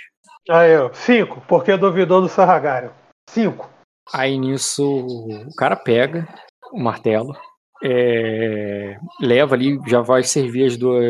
Aí 0.48 0.72
eu, 0.72 0.92
cinco, 0.94 1.42
porque 1.46 1.76
duvidou 1.76 2.20
do 2.22 2.28
seu 2.28 2.44
Hagário. 2.44 2.90
Cinco. 3.30 3.68
Aí 4.12 4.38
nisso 4.38 4.84
o 4.84 5.54
cara 5.56 5.76
pega 5.76 6.26
o 6.72 6.80
martelo, 6.80 7.34
é, 7.82 8.96
leva 9.20 9.54
ali, 9.54 9.78
já 9.86 10.00
vai 10.00 10.22
servir 10.22 10.64
as 10.66 10.76
duas, 10.76 11.04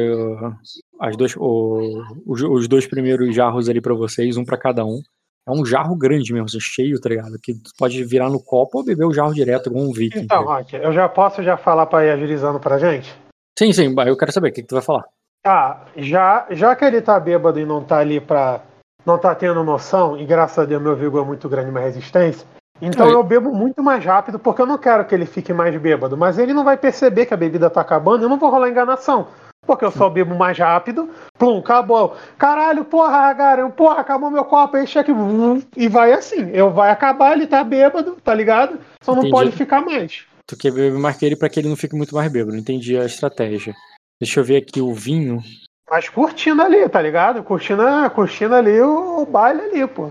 as 1.00 1.16
dois, 1.16 1.34
o- 1.36 2.02
os, 2.26 2.42
os 2.42 2.68
dois 2.68 2.86
primeiros 2.86 3.34
jarros 3.34 3.68
ali 3.68 3.80
pra 3.80 3.94
vocês, 3.94 4.36
um 4.36 4.44
pra 4.44 4.56
cada 4.58 4.84
um. 4.84 5.00
É 5.46 5.50
um 5.50 5.64
jarro 5.64 5.96
grande 5.96 6.30
mesmo, 6.32 6.44
assim, 6.46 6.60
cheio, 6.60 7.00
tá 7.00 7.08
ligado? 7.08 7.38
Que 7.42 7.54
tu 7.54 7.70
pode 7.78 8.04
virar 8.04 8.28
no 8.28 8.38
copo 8.42 8.78
ou 8.78 8.84
beber 8.84 9.06
o 9.06 9.12
jarro 9.14 9.32
direto, 9.32 9.70
igual 9.70 9.84
um 9.86 9.92
viking. 9.92 10.20
Então, 10.20 10.44
Rock, 10.44 10.76
eu 10.76 10.92
já 10.92 11.08
posso 11.08 11.42
já 11.42 11.56
falar 11.56 11.86
pra 11.86 12.04
ir 12.04 12.10
agilizando 12.10 12.60
pra 12.60 12.76
gente? 12.78 13.14
Sim, 13.58 13.72
sim, 13.72 13.94
eu 14.06 14.16
quero 14.16 14.30
saber 14.32 14.50
o 14.50 14.52
que, 14.52 14.60
que 14.60 14.68
tu 14.68 14.74
vai 14.74 14.82
falar. 14.84 15.04
Tá, 15.42 15.86
já, 15.96 16.46
já 16.50 16.76
que 16.76 16.84
ele 16.84 17.00
tá 17.00 17.18
bêbado 17.18 17.58
e 17.58 17.64
não 17.64 17.82
tá 17.82 17.98
ali 17.98 18.20
pra. 18.20 18.60
não 19.06 19.18
tá 19.18 19.34
tendo 19.34 19.64
noção, 19.64 20.18
e 20.18 20.26
graças 20.26 20.58
a 20.58 20.64
Deus 20.66 20.82
meu 20.82 20.94
vigor 20.94 21.22
é 21.22 21.26
muito 21.26 21.48
grande, 21.48 21.70
minha 21.72 21.82
resistência. 21.84 22.46
Então 22.80 23.06
Aí. 23.06 23.12
eu 23.12 23.22
bebo 23.22 23.52
muito 23.52 23.82
mais 23.82 24.04
rápido, 24.04 24.38
porque 24.38 24.62
eu 24.62 24.66
não 24.66 24.78
quero 24.78 25.04
que 25.04 25.14
ele 25.14 25.26
fique 25.26 25.52
mais 25.52 25.76
bêbado. 25.76 26.16
Mas 26.16 26.38
ele 26.38 26.54
não 26.54 26.64
vai 26.64 26.76
perceber 26.76 27.26
que 27.26 27.34
a 27.34 27.36
bebida 27.36 27.68
tá 27.68 27.80
acabando, 27.80 28.22
eu 28.22 28.28
não 28.28 28.38
vou 28.38 28.50
rolar 28.50 28.68
enganação. 28.68 29.28
Porque 29.66 29.84
eu 29.84 29.90
só 29.90 30.08
bebo 30.08 30.34
mais 30.34 30.56
rápido, 30.56 31.10
plum, 31.38 31.58
acabou. 31.58 32.16
Caralho, 32.38 32.84
porra, 32.84 33.34
cara, 33.34 33.68
porra, 33.68 34.00
acabou 34.00 34.30
meu 34.30 34.44
copo, 34.44 34.76
aí 34.76 34.86
e 35.76 35.88
vai 35.88 36.12
assim. 36.12 36.50
Eu 36.52 36.70
vai 36.70 36.90
acabar, 36.90 37.32
ele 37.32 37.46
tá 37.46 37.62
bêbado, 37.62 38.16
tá 38.24 38.32
ligado? 38.32 38.78
Só 39.02 39.12
não 39.12 39.18
Entendi. 39.18 39.32
pode 39.32 39.52
ficar 39.52 39.80
mais. 39.82 40.24
Tu 40.46 40.56
quer 40.56 40.72
beber 40.72 40.98
mais 40.98 41.16
que 41.18 41.26
ele 41.26 41.36
pra 41.36 41.50
que 41.50 41.60
ele 41.60 41.68
não 41.68 41.76
fique 41.76 41.94
muito 41.94 42.14
mais 42.14 42.32
bêbado. 42.32 42.52
Não 42.52 42.60
entendi 42.60 42.96
a 42.96 43.04
estratégia. 43.04 43.74
Deixa 44.18 44.40
eu 44.40 44.44
ver 44.44 44.56
aqui 44.56 44.80
o 44.80 44.94
vinho. 44.94 45.42
Mas 45.90 46.08
curtindo 46.08 46.62
ali, 46.62 46.88
tá 46.88 47.02
ligado? 47.02 47.42
Curtindo, 47.42 47.82
curtindo 48.14 48.54
ali 48.54 48.80
o, 48.80 49.22
o 49.22 49.26
baile 49.26 49.60
ali, 49.62 49.86
pô. 49.86 50.10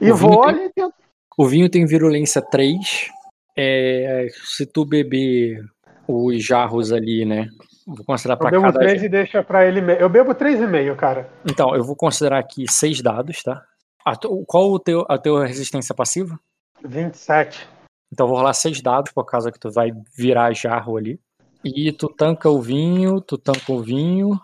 E 0.00 0.12
vou 0.12 0.42
tem- 0.42 0.50
ali 0.50 0.70
dentro. 0.76 1.01
O 1.36 1.46
vinho 1.46 1.68
tem 1.68 1.84
virulência 1.86 2.42
3. 2.42 3.10
É, 3.56 4.28
se 4.44 4.64
tu 4.66 4.84
beber 4.84 5.62
os 6.08 6.44
jarros 6.44 6.92
ali, 6.92 7.24
né? 7.24 7.48
Vou 7.86 8.04
considerar 8.04 8.34
Eu 8.34 8.38
pra 8.38 8.50
bebo 8.50 8.62
cada. 8.62 8.78
três 8.78 9.02
e 9.02 9.08
deixa 9.08 9.42
pra 9.42 9.66
ele. 9.66 9.80
Eu 10.00 10.08
bebo 10.08 10.34
três 10.34 10.60
e 10.60 10.66
meio, 10.66 10.96
cara. 10.96 11.28
Então, 11.44 11.74
eu 11.74 11.82
vou 11.84 11.96
considerar 11.96 12.38
aqui 12.38 12.64
seis 12.70 13.00
dados, 13.02 13.42
tá? 13.42 13.62
A 14.04 14.16
qual 14.46 14.70
o 14.70 14.78
teu, 14.78 15.04
a 15.08 15.18
tua 15.18 15.46
resistência 15.46 15.94
passiva? 15.94 16.38
27. 16.84 17.68
Então 18.12 18.26
eu 18.26 18.28
vou 18.28 18.38
rolar 18.38 18.52
seis 18.54 18.80
dados 18.82 19.12
por 19.12 19.24
causa 19.24 19.50
que 19.50 19.58
tu 19.58 19.70
vai 19.70 19.90
virar 20.16 20.52
jarro 20.54 20.96
ali. 20.96 21.18
E 21.64 21.92
tu 21.92 22.08
tanca 22.08 22.50
o 22.50 22.60
vinho, 22.60 23.20
tu 23.20 23.38
tanca 23.38 23.72
o 23.72 23.80
vinho, 23.80 24.38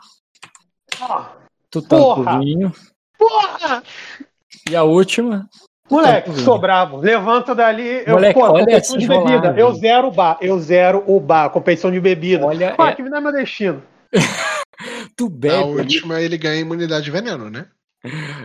Ah, 1.00 1.33
tu 1.70 1.83
tanca 1.83 1.97
Porra! 2.05 2.36
o 2.36 2.39
vinho. 2.41 2.73
Porra! 3.18 3.83
E 4.70 4.76
a 4.76 4.84
última, 4.84 5.49
Moleque, 5.91 6.33
sou 6.41 6.58
bravo. 6.58 6.99
Levanta 6.99 7.55
dali. 7.55 8.02
Eu, 8.07 8.15
Moleque, 8.15 8.39
pô, 8.39 8.47
olha 8.47 8.65
competição 8.65 8.99
de 8.99 9.08
bebida. 9.08 9.55
Eu 9.57 9.73
zero 9.75 10.08
o 10.08 10.10
bar. 10.10 10.39
Eu 10.41 10.58
zero 10.58 11.02
o 11.07 11.18
bar. 11.20 11.50
Competição 11.50 11.91
de 11.91 12.00
bebida. 12.00 12.44
olha, 12.47 12.75
Ah, 12.78 12.91
é- 12.91 12.94
que 12.94 13.02
não 13.02 13.17
é 13.17 13.20
meu 13.20 13.33
destino. 13.33 13.83
tu 15.17 15.28
bebe. 15.28 15.55
ali- 15.55 15.65
última 15.81 16.20
ele 16.20 16.36
ganha 16.39 16.60
imunidade 16.60 17.05
de 17.05 17.10
veneno, 17.10 17.50
né? 17.50 17.67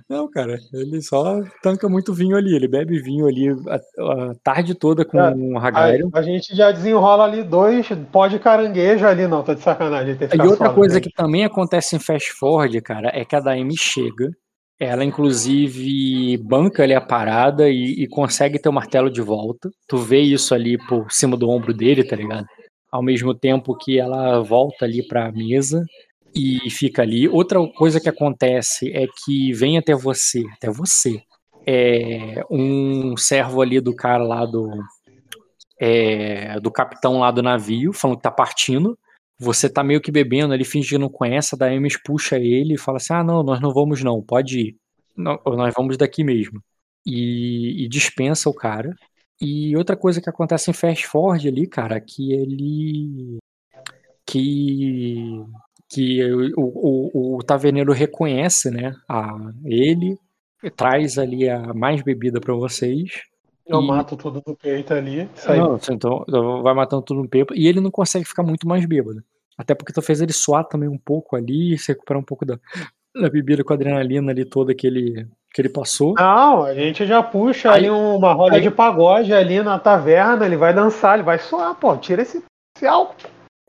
Não, 0.10 0.28
cara, 0.32 0.58
ele 0.74 1.00
só 1.02 1.40
tanca 1.62 1.88
muito 1.88 2.12
vinho 2.12 2.36
ali. 2.36 2.56
Ele 2.56 2.68
bebe 2.68 3.00
vinho 3.00 3.28
ali 3.28 3.50
a, 3.50 3.76
a 3.76 4.36
tarde 4.44 4.74
toda 4.74 5.06
com 5.06 5.20
É, 5.20 5.30
um 5.30 5.60
Aí, 5.60 5.66
Hagarion. 5.68 6.10
a 6.12 6.22
gente 6.24 6.56
já 6.56 6.72
desenrola 6.72 7.24
ali 7.26 7.44
dois 7.44 7.88
pó 8.12 8.28
de 8.28 8.40
caranguejo 8.40 9.06
ali, 9.06 9.28
não. 9.28 9.44
Tô 9.44 9.54
de 9.54 9.62
sacanagem. 9.62 10.18
E 10.34 10.42
outra 10.42 10.72
coisa 10.72 10.96
né? 10.96 11.02
que 11.02 11.12
também 11.14 11.46
acontece 11.46 11.96
em 11.96 12.00
Fast 12.00 12.32
Forward, 12.34 12.82
cara, 12.82 13.12
é 13.14 13.24
que 13.24 13.36
a 13.36 13.40
Daemi 13.40 13.78
chega, 13.78 14.32
ela 14.84 15.04
inclusive 15.04 16.38
banca 16.38 16.84
ali 16.84 16.94
a 16.94 17.02
parada 17.02 17.70
e, 17.70 18.04
e 18.04 18.08
consegue 18.08 18.60
ter 18.60 18.70
o 18.70 18.74
martelo 18.74 19.10
de 19.10 19.22
volta. 19.22 19.70
Tu 19.88 19.98
vê 19.98 20.20
isso 20.20 20.54
ali 20.54 20.78
por 20.88 21.12
cima 21.12 21.38
do 21.38 21.50
ombro 21.50 21.74
dele, 21.74 22.04
tá 22.04 22.16
ligado? 22.16 22.46
Ao 22.92 23.02
mesmo 23.02 23.34
tempo 23.34 23.76
que 23.76 24.00
ela 24.00 24.42
volta 24.42 24.86
ali 24.86 25.06
pra 25.08 25.32
mesa 25.32 25.84
e 26.36 26.70
fica 26.70 27.02
ali. 27.02 27.28
Outra 27.28 27.60
coisa 27.76 28.00
que 28.00 28.10
acontece 28.10 28.92
é 28.92 29.06
que 29.24 29.54
vem 29.54 29.78
até 29.78 29.96
você, 29.96 30.44
até 30.56 30.70
você, 30.70 31.22
é 31.66 32.44
um 32.50 33.16
servo 33.16 33.62
ali 33.62 33.80
do 33.80 33.96
cara 33.96 34.24
lá 34.24 34.46
do 34.46 34.70
é, 35.80 36.60
do 36.60 36.72
capitão 36.72 37.20
lá 37.20 37.32
do 37.32 37.42
navio, 37.42 37.94
falando 37.94 38.18
que 38.18 38.24
tá 38.24 38.32
partindo 38.32 38.98
você 39.40 39.70
tá 39.70 39.84
meio 39.84 40.02
que 40.02 40.12
bebendo 40.12 40.54
ali, 40.54 40.64
finge 40.64 40.90
que 40.90 40.98
não 40.98 41.10
conhece, 41.10 41.56
a 41.56 41.58
Daemis 41.58 41.98
puxa 42.02 42.38
ele 42.38 42.76
e 42.76 42.80
fala 42.80 42.98
assim: 42.98 43.14
ah, 43.14 43.24
não, 43.24 43.44
nós 43.44 43.60
não 43.62 43.74
vamos 43.74 44.04
não, 44.04 44.22
pode 44.22 44.60
ir. 44.60 44.78
Não, 45.16 45.40
nós 45.46 45.74
vamos 45.76 45.98
daqui 45.98 46.24
mesmo. 46.24 46.62
E, 47.06 47.84
e 47.84 47.88
dispensa 47.88 48.50
o 48.50 48.54
cara. 48.54 48.96
E 49.42 49.76
outra 49.76 49.96
coisa 49.98 50.22
que 50.22 50.30
acontece 50.30 50.72
em 50.72 50.74
Fast 50.74 51.08
Forward 51.08 51.48
ali, 51.48 51.68
cara, 51.68 52.00
que 52.00 52.34
ele. 52.34 53.38
que. 54.26 55.44
que 55.90 56.24
o, 56.56 56.62
o, 57.14 57.38
o 57.38 57.44
taverneiro 57.44 57.92
reconhece, 57.92 58.72
né, 58.72 58.96
a 59.10 59.52
ele, 59.66 60.18
traz 60.76 61.18
ali 61.18 61.50
a 61.50 61.74
mais 61.74 62.02
bebida 62.02 62.40
pra 62.40 62.54
vocês. 62.54 63.12
Eu 63.66 63.82
E- 63.82 63.88
mato 63.88 64.16
tudo 64.18 64.42
no 64.46 64.56
peito 64.56 64.94
ali. 64.94 65.30
Aí. 65.48 65.58
Não, 65.60 65.80
então 65.90 66.26
vai 66.62 66.74
matando 66.74 67.02
tudo 67.02 67.22
no 67.24 67.30
pepo. 67.30 67.54
E 67.56 67.68
ele 67.68 67.80
não 67.80 67.92
consegue 67.92 68.26
ficar 68.26 68.44
muito 68.44 68.68
mais 68.68 68.86
bêbado. 68.86 69.24
Até 69.58 69.74
porque 69.76 69.94
tu 69.94 70.02
fez 70.02 70.20
ele 70.22 70.34
suar 70.34 70.66
também 70.66 70.90
um 70.90 70.98
pouco 70.98 71.36
ali, 71.36 71.78
se 71.78 71.92
recuperar 71.92 72.20
um 72.22 72.26
pouco 72.26 72.46
da, 72.46 72.58
na 73.16 73.30
bebida 73.30 73.64
com 73.64 73.72
a 73.72 73.76
adrenalina 73.76 74.32
ali 74.32 74.44
toda 74.46 74.74
que 74.74 74.88
ele, 74.88 75.28
que 75.54 75.62
ele 75.62 75.70
passou. 75.70 76.16
Não, 76.18 76.64
a 76.64 76.74
gente 76.74 77.06
já 77.06 77.22
puxa 77.22 77.72
Aí- 77.72 77.82
ali 77.86 77.90
uma 77.90 78.34
roda 78.34 78.56
aí- 78.56 78.62
de 78.62 78.72
pagode 78.72 79.32
ali 79.34 79.62
na 79.62 79.78
taverna, 79.80 80.46
ele 80.46 80.58
vai 80.58 80.74
dançar, 80.74 81.14
ele 81.16 81.24
vai 81.24 81.38
suar, 81.40 81.76
pô, 81.76 81.96
tira 81.98 82.24
esse, 82.24 82.44
esse 82.76 82.86
álcool. 82.88 83.16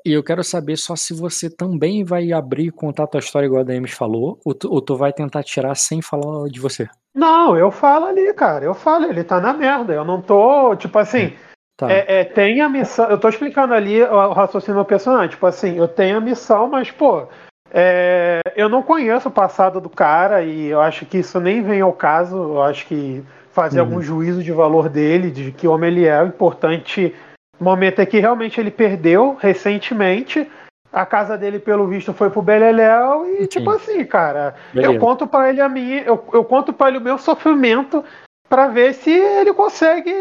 E 0.05 0.12
eu 0.12 0.23
quero 0.23 0.44
saber 0.44 0.76
só 0.76 0.94
se 0.94 1.15
você 1.15 1.49
também 1.49 2.05
vai 2.05 2.31
abrir 2.31 2.66
e 2.66 2.70
contar 2.70 3.05
a 3.05 3.07
tua 3.07 3.20
história 3.20 3.47
igual 3.47 3.62
a 3.62 3.65
Demis 3.65 3.92
falou, 3.92 4.39
ou 4.44 4.52
tu, 4.55 4.70
ou 4.70 4.81
tu 4.83 4.97
vai 4.97 5.12
tentar 5.12 5.42
tirar 5.42 5.74
sem 5.74 6.02
falar 6.02 6.49
de 6.49 6.60
você. 6.60 6.86
Não, 7.15 7.57
eu 7.57 7.70
falo 7.70 8.07
ali, 8.07 8.33
cara, 8.34 8.65
eu 8.65 8.74
falo, 8.74 9.07
ele 9.07 9.24
tá 9.24 9.41
na 9.41 9.55
merda, 9.55 9.94
eu 9.94 10.05
não 10.05 10.20
tô, 10.20 10.76
tipo 10.76 10.99
assim, 10.99 11.33
Tá. 11.76 11.91
é, 11.91 12.20
é, 12.20 12.24
tem 12.24 12.60
a 12.60 12.68
missão, 12.68 13.08
eu 13.08 13.18
tô 13.18 13.28
explicando 13.28 13.73
ali 13.74 14.02
o, 14.02 14.33
raciocínio 14.33 14.81
do 14.81 14.84
personagem, 14.84 15.31
tipo 15.31 15.47
assim, 15.47 15.76
eu 15.76 15.89
tenho 15.89 16.18
a 16.18 16.20
missão, 16.20 16.68
mas, 16.68 16.91
pô, 16.91 17.26
é, 17.73 18.41
eu 18.55 18.68
não 18.68 18.83
conheço 18.83 19.28
o 19.28 19.33
passado 19.33 19.81
do 19.81 19.89
cara 19.89 20.42
e 20.42 20.66
eu 20.66 20.81
acho 20.81 21.07
que 21.07 21.18
isso 21.18 21.41
nem 21.41 21.62
vem 21.62 21.81
ao 21.81 21.92
caso, 21.92 22.36
eu 22.36 22.62
acho 22.62 22.86
que 22.86 23.24
fazer 23.50 23.81
Uhum. 23.81 23.86
algum 23.86 24.02
juízo 24.02 24.42
de 24.42 24.52
valor 24.52 24.89
dele, 24.89 25.31
de 25.31 25.50
que 25.50 25.66
homem 25.66 25.91
ele 25.91 26.07
é, 26.07 26.23
o 26.23 26.26
importante 26.26 27.15
momento 27.60 28.00
é 28.00 28.07
que 28.07 28.18
realmente 28.18 28.60
ele 28.60 28.70
perdeu 28.70 29.36
recentemente, 29.41 30.50
a 30.92 31.05
casa 31.05 31.36
dele, 31.36 31.58
pelo 31.58 31.89
visto, 31.89 32.12
foi 32.12 32.31
pro 32.31 32.41
Beleléu 32.41 33.26
e, 33.26 33.42
Sim. 33.42 33.47
tipo 33.47 33.70
assim, 33.70 34.05
cara, 34.05 34.55
Beleza. 34.73 34.92
eu 34.92 35.00
conto 35.00 35.26
pra 35.26 35.50
ele 35.50 35.60
a 35.60 35.68
minha, 35.68 36.02
eu, 36.02 36.24
eu 36.33 36.44
conto 36.44 36.73
para 36.73 36.89
ele 36.89 36.99
o 36.99 37.02
meu 37.02 37.18
sofrimento 37.18 38.05
pra 38.49 38.68
ver 38.68 38.94
se 38.94 39.10
ele 39.10 39.52
consegue 39.52 40.15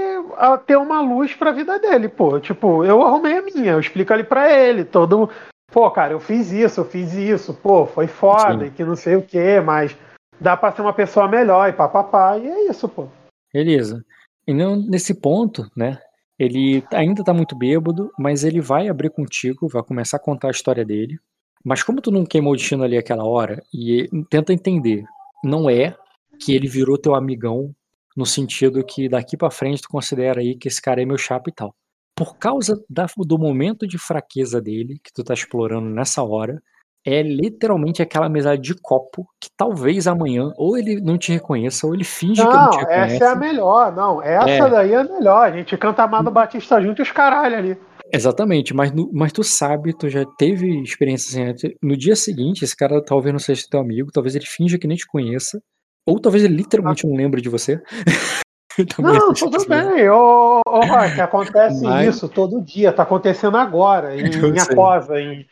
ter 0.65 0.75
uma 0.77 0.99
luz 1.01 1.35
pra 1.35 1.51
vida 1.51 1.77
dele, 1.77 2.07
pô. 2.07 2.39
Tipo, 2.39 2.83
eu 2.83 3.03
arrumei 3.03 3.37
a 3.37 3.41
minha, 3.43 3.73
eu 3.73 3.79
explico 3.79 4.11
ali 4.11 4.23
pra 4.23 4.51
ele, 4.51 4.83
todo, 4.83 5.29
pô, 5.71 5.91
cara, 5.91 6.13
eu 6.13 6.19
fiz 6.19 6.51
isso, 6.51 6.79
eu 6.81 6.85
fiz 6.85 7.13
isso, 7.13 7.53
pô, 7.53 7.85
foi 7.85 8.07
foda 8.07 8.59
Sim. 8.59 8.65
e 8.65 8.71
que 8.71 8.83
não 8.83 8.95
sei 8.95 9.15
o 9.15 9.21
que, 9.21 9.59
mas 9.61 9.95
dá 10.41 10.57
pra 10.57 10.71
ser 10.71 10.81
uma 10.81 10.93
pessoa 10.93 11.27
melhor 11.27 11.69
e 11.69 11.73
papapá, 11.73 12.37
e 12.37 12.47
é 12.47 12.69
isso, 12.69 12.89
pô. 12.89 13.07
Beleza. 13.53 14.03
E 14.47 14.53
não, 14.53 14.75
nesse 14.75 15.13
ponto, 15.13 15.69
né? 15.77 15.99
Ele 16.37 16.83
ainda 16.91 17.23
tá 17.23 17.33
muito 17.33 17.55
bêbado, 17.55 18.11
mas 18.17 18.43
ele 18.43 18.59
vai 18.59 18.87
abrir 18.87 19.09
contigo, 19.11 19.67
vai 19.67 19.83
começar 19.83 20.17
a 20.17 20.19
contar 20.19 20.47
a 20.47 20.51
história 20.51 20.83
dele. 20.83 21.19
Mas 21.63 21.83
como 21.83 22.01
tu 22.01 22.11
não 22.11 22.25
queimou 22.25 22.53
o 22.53 22.55
destino 22.55 22.83
ali 22.83 22.97
aquela 22.97 23.23
hora, 23.23 23.63
e 23.73 24.09
tenta 24.29 24.51
entender, 24.51 25.03
não 25.43 25.69
é 25.69 25.95
que 26.39 26.53
ele 26.53 26.67
virou 26.67 26.97
teu 26.97 27.15
amigão 27.15 27.73
no 28.17 28.25
sentido 28.25 28.83
que 28.83 29.07
daqui 29.07 29.37
pra 29.37 29.49
frente 29.49 29.81
tu 29.81 29.89
considera 29.89 30.41
aí 30.41 30.55
que 30.55 30.67
esse 30.67 30.81
cara 30.81 31.01
é 31.01 31.05
meu 31.05 31.17
chapa 31.17 31.49
e 31.49 31.53
tal. 31.53 31.73
Por 32.15 32.37
causa 32.37 32.83
da- 32.89 33.07
do 33.17 33.39
momento 33.39 33.87
de 33.87 33.97
fraqueza 33.97 34.61
dele, 34.61 34.99
que 35.03 35.11
tu 35.11 35.23
tá 35.23 35.33
explorando 35.33 35.89
nessa 35.89 36.21
hora, 36.23 36.61
é 37.05 37.21
literalmente 37.21 38.01
aquela 38.01 38.27
amizade 38.27 38.61
de 38.61 38.73
copo 38.81 39.27
que 39.41 39.49
talvez 39.57 40.07
amanhã 40.07 40.51
ou 40.57 40.77
ele 40.77 41.01
não 41.01 41.17
te 41.17 41.31
reconheça 41.31 41.85
ou 41.85 41.93
ele 41.93 42.03
finge 42.03 42.41
que 42.41 42.53
não 42.55 42.63
Não, 42.63 42.69
te 42.71 42.77
reconhece. 42.79 43.15
essa 43.15 43.25
é 43.25 43.27
a 43.29 43.35
melhor, 43.35 43.93
não, 43.95 44.21
essa 44.21 44.49
É. 44.49 44.69
daí 44.69 44.93
é 44.93 44.97
a 44.97 45.03
melhor, 45.03 45.47
a 45.47 45.51
gente 45.51 45.75
canta 45.77 46.03
Amado 46.03 46.31
Batista 46.31 46.81
junto 46.81 47.01
e 47.01 47.03
os 47.03 47.11
caralho 47.11 47.57
ali. 47.57 47.77
Exatamente, 48.11 48.73
mas, 48.73 48.91
no- 48.91 49.09
mas 49.13 49.31
tu 49.31 49.43
sabe, 49.43 49.91
tu 49.97 50.07
já 50.07 50.23
teve 50.37 50.81
experiência 50.81 51.29
assim. 51.29 51.49
antes. 51.49 51.75
No 51.81 51.97
dia 51.97 52.15
seguinte, 52.15 52.63
esse 52.63 52.75
cara 52.75 53.03
talvez 53.03 53.33
não 53.33 53.39
seja 53.39 53.65
teu 53.69 53.79
amigo, 53.79 54.11
talvez 54.11 54.35
ele 54.35 54.45
finja 54.45 54.77
que 54.77 54.87
nem 54.87 54.95
te 54.97 55.07
conheça, 55.07 55.61
ou 56.07 56.19
talvez 56.19 56.43
ele 56.43 56.55
literalmente 56.55 57.07
não 57.07 57.15
lembre 57.15 57.41
de 57.41 57.49
você. 57.49 57.81
Também 58.95 59.13
Não, 59.13 59.33
tudo 59.33 59.65
bem, 59.67 60.09
ô, 60.09 60.61
ô 60.65 60.79
Rock, 60.79 61.21
acontece 61.21 61.83
Mas- 61.83 62.15
isso 62.15 62.27
todo 62.27 62.61
dia, 62.61 62.91
tá 62.91 63.03
acontecendo 63.03 63.57
agora, 63.57 64.15
em, 64.15 64.25
em 64.25 64.59
sei. 64.59 64.73
Acosa, 64.73 65.19
em, 65.19 65.45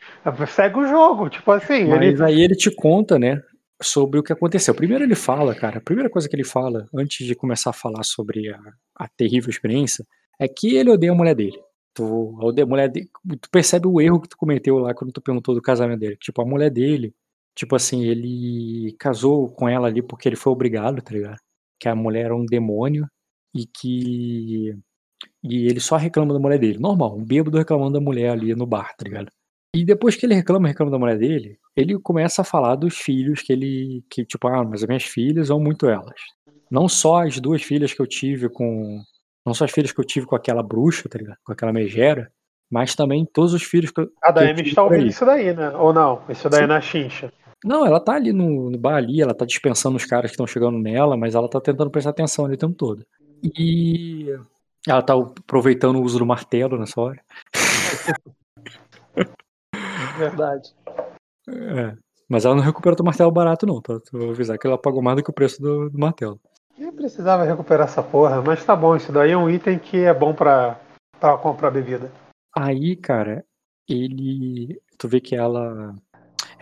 segue 0.48 0.78
o 0.78 0.86
jogo, 0.86 1.28
tipo 1.28 1.50
assim, 1.52 1.84
Mas 1.84 2.02
ele, 2.02 2.24
aí 2.24 2.40
ele 2.40 2.54
te 2.56 2.70
conta, 2.70 3.18
né, 3.18 3.40
sobre 3.82 4.18
o 4.18 4.22
que 4.22 4.32
aconteceu. 4.32 4.74
Primeiro 4.74 5.04
ele 5.04 5.14
fala, 5.14 5.54
cara, 5.54 5.78
a 5.78 5.82
primeira 5.82 6.10
coisa 6.10 6.28
que 6.28 6.34
ele 6.36 6.44
fala, 6.44 6.86
antes 6.94 7.26
de 7.26 7.34
começar 7.34 7.70
a 7.70 7.74
falar 7.74 8.02
sobre 8.04 8.48
a, 8.50 8.58
a 8.96 9.08
terrível 9.08 9.50
experiência, 9.50 10.04
é 10.38 10.48
que 10.48 10.76
ele 10.76 10.90
odeia 10.90 11.12
a 11.12 11.14
mulher 11.14 11.34
dele. 11.34 11.58
Tu, 11.94 12.38
odeia 12.40 12.64
a 12.64 12.68
mulher 12.68 12.88
dele, 12.88 13.08
tu 13.40 13.50
percebe 13.50 13.86
o 13.86 14.00
erro 14.00 14.20
que 14.20 14.28
tu 14.28 14.36
cometeu 14.36 14.78
lá 14.78 14.94
quando 14.94 15.12
tu 15.12 15.20
perguntou 15.20 15.54
do 15.54 15.60
casamento 15.60 16.00
dele. 16.00 16.16
Tipo, 16.16 16.42
a 16.42 16.46
mulher 16.46 16.70
dele, 16.70 17.14
tipo 17.54 17.76
assim, 17.76 18.04
ele 18.04 18.94
casou 18.98 19.48
com 19.48 19.68
ela 19.68 19.88
ali 19.88 20.02
porque 20.02 20.28
ele 20.28 20.36
foi 20.36 20.52
obrigado, 20.52 21.02
tá 21.02 21.12
ligado? 21.12 21.38
Que 21.82 21.88
a 21.88 21.96
mulher 21.96 22.26
era 22.26 22.36
um 22.36 22.46
demônio 22.46 23.08
e 23.52 23.66
que. 23.66 24.72
E 25.42 25.66
ele 25.66 25.80
só 25.80 25.96
reclama 25.96 26.32
da 26.32 26.38
mulher 26.38 26.56
dele. 26.56 26.78
Normal, 26.78 27.16
um 27.18 27.24
bêbado 27.24 27.58
reclamando 27.58 27.94
da 27.94 28.00
mulher 28.00 28.30
ali 28.30 28.54
no 28.54 28.64
bar, 28.64 28.94
tá 28.96 29.02
ligado? 29.02 29.32
E 29.74 29.84
depois 29.84 30.14
que 30.14 30.24
ele 30.24 30.34
reclama, 30.36 30.68
reclama 30.68 30.92
da 30.92 30.98
mulher 30.98 31.18
dele, 31.18 31.58
ele 31.74 31.98
começa 31.98 32.42
a 32.42 32.44
falar 32.44 32.76
dos 32.76 32.96
filhos 32.96 33.42
que 33.42 33.52
ele. 33.52 34.04
que 34.08 34.24
tipo, 34.24 34.46
ah, 34.46 34.62
mas 34.62 34.84
as 34.84 34.86
minhas 34.86 35.02
filhas 35.02 35.48
são 35.48 35.58
muito 35.58 35.88
elas. 35.88 36.20
Não 36.70 36.88
só 36.88 37.24
as 37.24 37.40
duas 37.40 37.64
filhas 37.64 37.92
que 37.92 38.00
eu 38.00 38.06
tive 38.06 38.48
com. 38.48 39.02
Não 39.44 39.52
só 39.52 39.64
as 39.64 39.72
filhas 39.72 39.90
que 39.90 40.00
eu 40.00 40.04
tive 40.04 40.24
com 40.24 40.36
aquela 40.36 40.62
bruxa, 40.62 41.08
tá 41.08 41.18
ligado? 41.18 41.38
Com 41.44 41.52
aquela 41.52 41.72
megera, 41.72 42.30
mas 42.70 42.94
também 42.94 43.26
todos 43.26 43.54
os 43.54 43.64
filhos 43.64 43.90
que 43.90 44.02
eu. 44.02 44.08
a 44.22 44.30
Daemi 44.30 44.62
está 44.62 44.84
ouvindo 44.84 45.08
isso 45.08 45.26
daí, 45.26 45.52
né? 45.52 45.70
Ou 45.70 45.92
não? 45.92 46.22
Isso 46.28 46.48
daí 46.48 46.60
Sim. 46.60 46.64
é 46.64 46.68
na 46.68 46.80
chincha. 46.80 47.32
Não, 47.64 47.86
ela 47.86 48.00
tá 48.00 48.14
ali 48.14 48.32
no, 48.32 48.70
no 48.70 48.78
bar 48.78 48.96
ali, 48.96 49.20
ela 49.20 49.34
tá 49.34 49.44
dispensando 49.44 49.96
os 49.96 50.04
caras 50.04 50.30
que 50.30 50.34
estão 50.34 50.46
chegando 50.46 50.78
nela, 50.78 51.16
mas 51.16 51.34
ela 51.34 51.48
tá 51.48 51.60
tentando 51.60 51.90
prestar 51.90 52.10
atenção 52.10 52.44
ali 52.44 52.54
o 52.54 52.58
tempo 52.58 52.74
todo. 52.74 53.04
E 53.42 54.28
ela 54.86 55.02
tá 55.02 55.14
aproveitando 55.14 55.96
o 55.96 56.02
uso 56.02 56.18
do 56.18 56.26
martelo 56.26 56.78
nessa 56.78 57.00
hora. 57.00 57.20
Verdade. 60.18 60.74
É. 61.48 61.96
Mas 62.28 62.44
ela 62.44 62.54
não 62.54 62.62
recupera 62.62 62.96
o 62.98 63.04
martelo 63.04 63.30
barato, 63.30 63.66
não, 63.66 63.80
tá? 63.80 64.00
Vou 64.12 64.30
avisar 64.30 64.58
que 64.58 64.66
ela 64.66 64.78
pagou 64.78 65.02
mais 65.02 65.16
do 65.16 65.22
que 65.22 65.30
o 65.30 65.34
preço 65.34 65.60
do, 65.60 65.90
do 65.90 65.98
martelo. 65.98 66.40
Nem 66.78 66.90
precisava 66.90 67.44
recuperar 67.44 67.86
essa 67.86 68.02
porra, 68.02 68.40
mas 68.40 68.64
tá 68.64 68.74
bom, 68.74 68.96
isso 68.96 69.12
daí 69.12 69.32
é 69.32 69.36
um 69.36 69.50
item 69.50 69.78
que 69.78 69.98
é 69.98 70.14
bom 70.14 70.34
pra, 70.34 70.80
pra 71.20 71.36
comprar 71.36 71.70
bebida. 71.70 72.10
Aí, 72.56 72.96
cara, 72.96 73.44
ele. 73.88 74.80
Tu 74.98 75.08
vê 75.08 75.20
que 75.20 75.36
ela. 75.36 75.94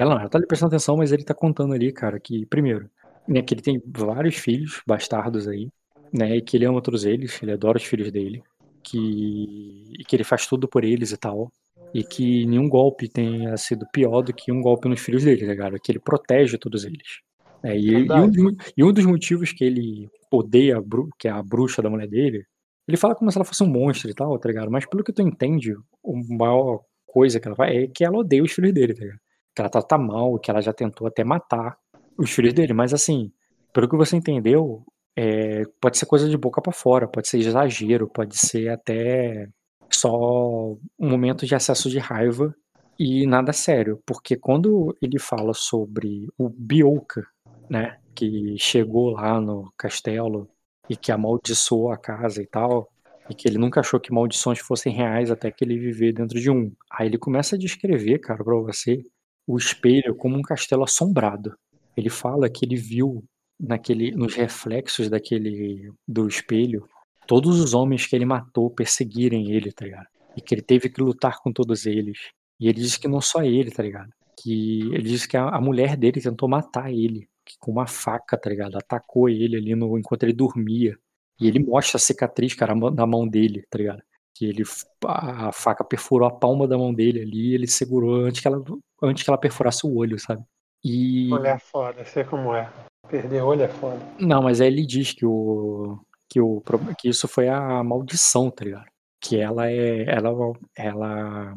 Ela 0.01 0.15
não, 0.15 0.21
ela 0.21 0.31
tá 0.31 0.39
ali 0.39 0.47
prestando 0.47 0.75
atenção, 0.75 0.97
mas 0.97 1.13
ele 1.13 1.25
tá 1.25 1.35
contando 1.35 1.75
ali, 1.75 1.93
cara, 1.93 2.19
que, 2.19 2.47
primeiro, 2.47 2.89
né, 3.29 3.43
que 3.43 3.53
ele 3.55 3.61
tem 3.63 3.83
vários 3.87 4.37
filhos 4.37 4.81
bastardos 4.87 5.47
aí, 5.47 5.69
né, 6.13 6.37
e 6.37 6.43
que 6.43 6.57
ele 6.57 6.65
ama 6.65 6.81
todos 6.83 7.05
eles, 7.05 7.41
ele 7.43 7.53
adora 7.53 7.77
os 7.77 7.85
filhos 7.85 8.11
dele, 8.11 8.43
que, 8.83 9.93
e 9.99 10.05
que 10.05 10.17
ele 10.17 10.25
faz 10.25 10.47
tudo 10.47 10.67
por 10.67 10.85
eles 10.85 11.13
e 11.13 11.17
tal, 11.19 11.53
e 11.93 12.03
que 12.03 12.47
nenhum 12.47 12.69
golpe 12.69 13.09
tenha 13.09 13.57
sido 13.59 13.87
pior 13.93 14.23
do 14.23 14.33
que 14.33 14.51
um 14.51 14.63
golpe 14.63 14.89
nos 14.89 15.01
filhos 15.01 15.25
dele, 15.25 15.43
tá 15.43 15.47
ligado? 15.49 15.79
Que 15.81 15.93
ele 15.93 15.99
protege 16.01 16.57
todos 16.57 16.85
eles. 16.85 17.21
É, 17.63 17.77
e, 17.79 18.07
e 18.07 18.21
um 18.23 18.57
e 18.77 18.85
um 18.85 18.93
dos 18.93 19.05
motivos 19.05 19.53
que 19.53 19.65
ele 19.65 20.09
odeia, 20.31 20.79
a 20.79 20.81
bru- 20.81 21.11
que 21.19 21.29
é 21.29 21.31
a 21.31 21.43
bruxa 21.43 21.83
da 21.83 21.91
mulher 21.91 22.09
dele, 22.09 22.47
ele 22.89 22.97
fala 22.97 23.15
como 23.15 23.31
se 23.31 23.37
ela 23.37 23.45
fosse 23.45 23.63
um 23.63 23.67
monstro 23.67 24.11
e 24.11 24.15
tal, 24.15 24.39
tá 24.39 24.49
ligado? 24.49 24.71
Mas 24.71 24.87
pelo 24.87 25.05
que 25.05 25.13
tu 25.13 25.21
entende, 25.21 25.73
a 25.75 26.35
maior 26.35 26.81
coisa 27.07 27.39
que 27.39 27.47
ela 27.47 27.57
faz 27.57 27.75
é 27.77 27.87
que 27.87 28.03
ela 28.05 28.19
odeia 28.19 28.43
os 28.43 28.53
filhos 28.53 28.73
dele, 28.73 28.95
tá 28.95 29.01
ligado? 29.05 29.21
Que 29.55 29.63
ela 29.63 29.71
trata 29.71 29.99
mal, 29.99 30.39
que 30.39 30.51
ela 30.51 30.61
já 30.61 30.73
tentou 30.73 31.07
até 31.07 31.25
matar 31.25 31.77
os 32.17 32.31
filhos 32.31 32.53
dele. 32.53 32.73
Mas 32.73 32.95
assim, 32.95 33.33
pelo 33.73 33.89
que 33.89 33.97
você 33.97 34.17
entendeu, 34.17 34.85
é, 35.17 35.65
pode 35.81 35.99
ser 35.99 36.07
coisa 36.07 36.29
de 36.29 36.37
boca 36.37 36.61
pra 36.61 36.73
fora, 36.73 37.09
pode 37.09 37.29
ser 37.29 37.39
exagero, 37.39 38.09
pode 38.09 38.37
ser 38.39 38.69
até 38.69 39.49
só 39.91 40.73
um 40.73 41.09
momento 41.09 41.47
de 41.47 41.55
acesso 41.55 41.91
de 41.91 41.99
raiva 41.99 42.55
e 42.99 43.27
nada 43.27 43.53
sério. 43.53 44.01
Porque 44.07 44.37
quando 44.37 44.97
ele 45.03 45.19
fala 45.19 45.53
sobre 45.55 46.29
o 46.39 46.49
Bioka, 46.49 47.27
né, 47.69 47.99
que 48.15 48.57
chegou 48.59 49.11
lá 49.11 49.41
no 49.41 49.73
castelo 49.77 50.49
e 50.89 50.97
que 50.97 51.13
amaldiçoou 51.13 51.91
a 51.91 51.97
casa 51.97 52.43
e 52.43 52.47
tal, 52.47 52.91
e 53.29 53.35
que 53.35 53.49
ele 53.49 53.59
nunca 53.59 53.81
achou 53.81 54.01
que 54.01 54.13
maldições 54.13 54.59
fossem 54.59 54.93
reais 54.93 55.31
até 55.31 55.51
que 55.51 55.65
ele 55.65 55.79
viver 55.79 56.13
dentro 56.13 56.41
de 56.41 56.51
um. 56.51 56.73
Aí 56.91 57.07
ele 57.07 57.17
começa 57.17 57.55
a 57.55 57.59
descrever, 57.59 58.19
cara, 58.19 58.43
pra 58.43 58.57
você, 58.57 59.05
o 59.53 59.59
espelho 59.59 60.15
como 60.15 60.37
um 60.37 60.43
castelo 60.43 60.85
assombrado. 60.85 61.57
Ele 61.97 62.09
fala 62.09 62.49
que 62.49 62.65
ele 62.65 62.77
viu 62.77 63.25
naquele, 63.59 64.13
nos 64.13 64.35
reflexos 64.35 65.09
daquele 65.11 65.93
do 66.07 66.29
espelho 66.29 66.89
todos 67.27 67.61
os 67.61 67.75
homens 67.75 68.07
que 68.07 68.15
ele 68.15 68.25
matou 68.25 68.71
perseguirem 68.71 69.51
ele, 69.51 69.73
tá 69.73 69.85
ligado? 69.85 70.07
E 70.37 70.41
que 70.41 70.55
ele 70.55 70.63
teve 70.63 70.89
que 70.89 71.03
lutar 71.03 71.41
com 71.43 71.53
todos 71.53 71.87
eles. 71.87 72.19
E 72.59 72.69
ele 72.69 72.81
diz 72.81 72.97
que 72.97 73.09
não 73.09 73.21
só 73.21 73.43
ele, 73.43 73.71
tá 73.71 73.83
ligado? 73.83 74.11
Que 74.41 74.83
ele 74.93 75.03
diz 75.03 75.27
que 75.27 75.37
a, 75.37 75.49
a 75.49 75.61
mulher 75.61 75.97
dele 75.97 76.21
tentou 76.21 76.49
matar 76.49 76.93
ele 76.93 77.29
com 77.59 77.73
uma 77.73 77.87
faca, 77.87 78.39
tá 78.39 78.49
ligado? 78.49 78.77
Atacou 78.77 79.29
ele 79.29 79.57
ali 79.57 79.75
no, 79.75 79.99
enquanto 79.99 80.23
ele 80.23 80.33
dormia. 80.33 80.97
E 81.41 81.49
ele 81.49 81.59
mostra 81.59 81.97
a 81.97 82.01
cicatriz, 82.01 82.55
cara, 82.55 82.75
na 82.75 83.07
mão 83.07 83.27
dele, 83.27 83.65
tá 83.71 83.79
ligado? 83.79 84.03
Que 84.35 84.47
ele 84.47 84.63
a 85.07 85.53
faca 85.53 85.85
perfurou 85.85 86.27
a 86.29 86.31
palma 86.31 86.67
da 86.67 86.79
mão 86.79 86.95
dele 86.95 87.23
ali, 87.23 87.55
ele 87.55 87.67
segurou 87.67 88.15
antes 88.27 88.41
que 88.41 88.49
ela 88.49 88.63
antes 89.03 89.25
que 89.25 89.31
ela 89.31 89.39
perfurasse 89.39 89.87
o 89.87 89.95
olho, 89.97 90.19
sabe? 90.19 90.43
E 90.85 91.29
Mulher 91.29 91.61
foda, 91.61 92.05
sei 92.05 92.25
como 92.25 92.55
é. 92.55 92.71
Perder 93.09 93.43
olho 93.43 93.63
é 93.63 93.69
foda. 93.69 93.99
não, 94.19 94.43
mas 94.43 94.61
aí 94.61 94.69
ele 94.69 94.87
diz 94.87 95.13
que 95.13 95.27
o 95.27 95.99
que 96.29 96.41
o 96.41 96.63
que 96.97 97.09
isso 97.09 97.27
foi 97.27 97.49
a 97.49 97.83
maldição, 97.83 98.51
tá 98.51 98.65
ligado? 98.65 98.87
Que 99.21 99.39
ela 99.39 99.71
é 99.71 100.05
ela 100.09 100.31
ela 100.77 101.55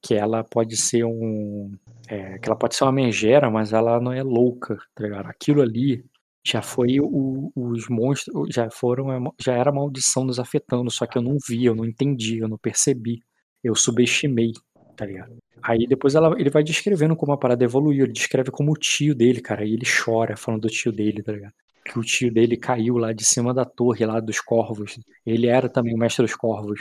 que 0.00 0.14
ela 0.14 0.44
pode 0.44 0.76
ser 0.76 1.04
um 1.04 1.76
É, 2.08 2.38
que 2.38 2.48
ela 2.48 2.56
pode 2.56 2.74
ser 2.74 2.84
uma 2.84 2.92
megera, 2.92 3.50
mas 3.50 3.72
ela 3.72 4.00
não 4.00 4.12
é 4.12 4.22
louca, 4.22 4.78
tá 4.94 5.04
ligado? 5.04 5.26
Aquilo 5.26 5.60
ali 5.60 6.04
já 6.50 6.62
foi 6.62 6.98
o, 7.00 7.52
os 7.54 7.88
monstros, 7.88 8.48
já 8.54 8.70
foram, 8.70 9.32
já 9.38 9.54
era 9.54 9.70
a 9.70 9.72
maldição 9.72 10.24
nos 10.24 10.38
afetando, 10.38 10.90
só 10.90 11.06
que 11.06 11.18
eu 11.18 11.22
não 11.22 11.36
vi, 11.46 11.64
eu 11.64 11.74
não 11.74 11.84
entendi, 11.84 12.38
eu 12.38 12.48
não 12.48 12.58
percebi. 12.58 13.20
Eu 13.62 13.74
subestimei, 13.74 14.52
tá 14.96 15.04
ligado? 15.04 15.36
Aí 15.62 15.86
depois 15.86 16.14
ela, 16.14 16.34
ele 16.38 16.50
vai 16.50 16.62
descrevendo 16.62 17.16
como 17.16 17.32
a 17.32 17.38
parada 17.38 17.64
evoluiu, 17.64 18.04
ele 18.04 18.12
descreve 18.12 18.50
como 18.50 18.72
o 18.72 18.76
tio 18.76 19.14
dele, 19.14 19.40
cara, 19.40 19.64
e 19.64 19.74
ele 19.74 19.84
chora 19.84 20.36
falando 20.36 20.62
do 20.62 20.68
tio 20.68 20.92
dele, 20.92 21.22
tá 21.22 21.32
ligado? 21.32 21.52
Que 21.84 21.98
o 21.98 22.02
tio 22.02 22.32
dele 22.32 22.56
caiu 22.56 22.96
lá 22.98 23.12
de 23.12 23.24
cima 23.24 23.52
da 23.52 23.64
torre, 23.64 24.04
lá 24.06 24.20
dos 24.20 24.40
corvos. 24.40 24.98
Ele 25.26 25.46
era 25.46 25.68
também 25.68 25.94
o 25.94 25.98
mestre 25.98 26.24
dos 26.24 26.34
corvos, 26.34 26.80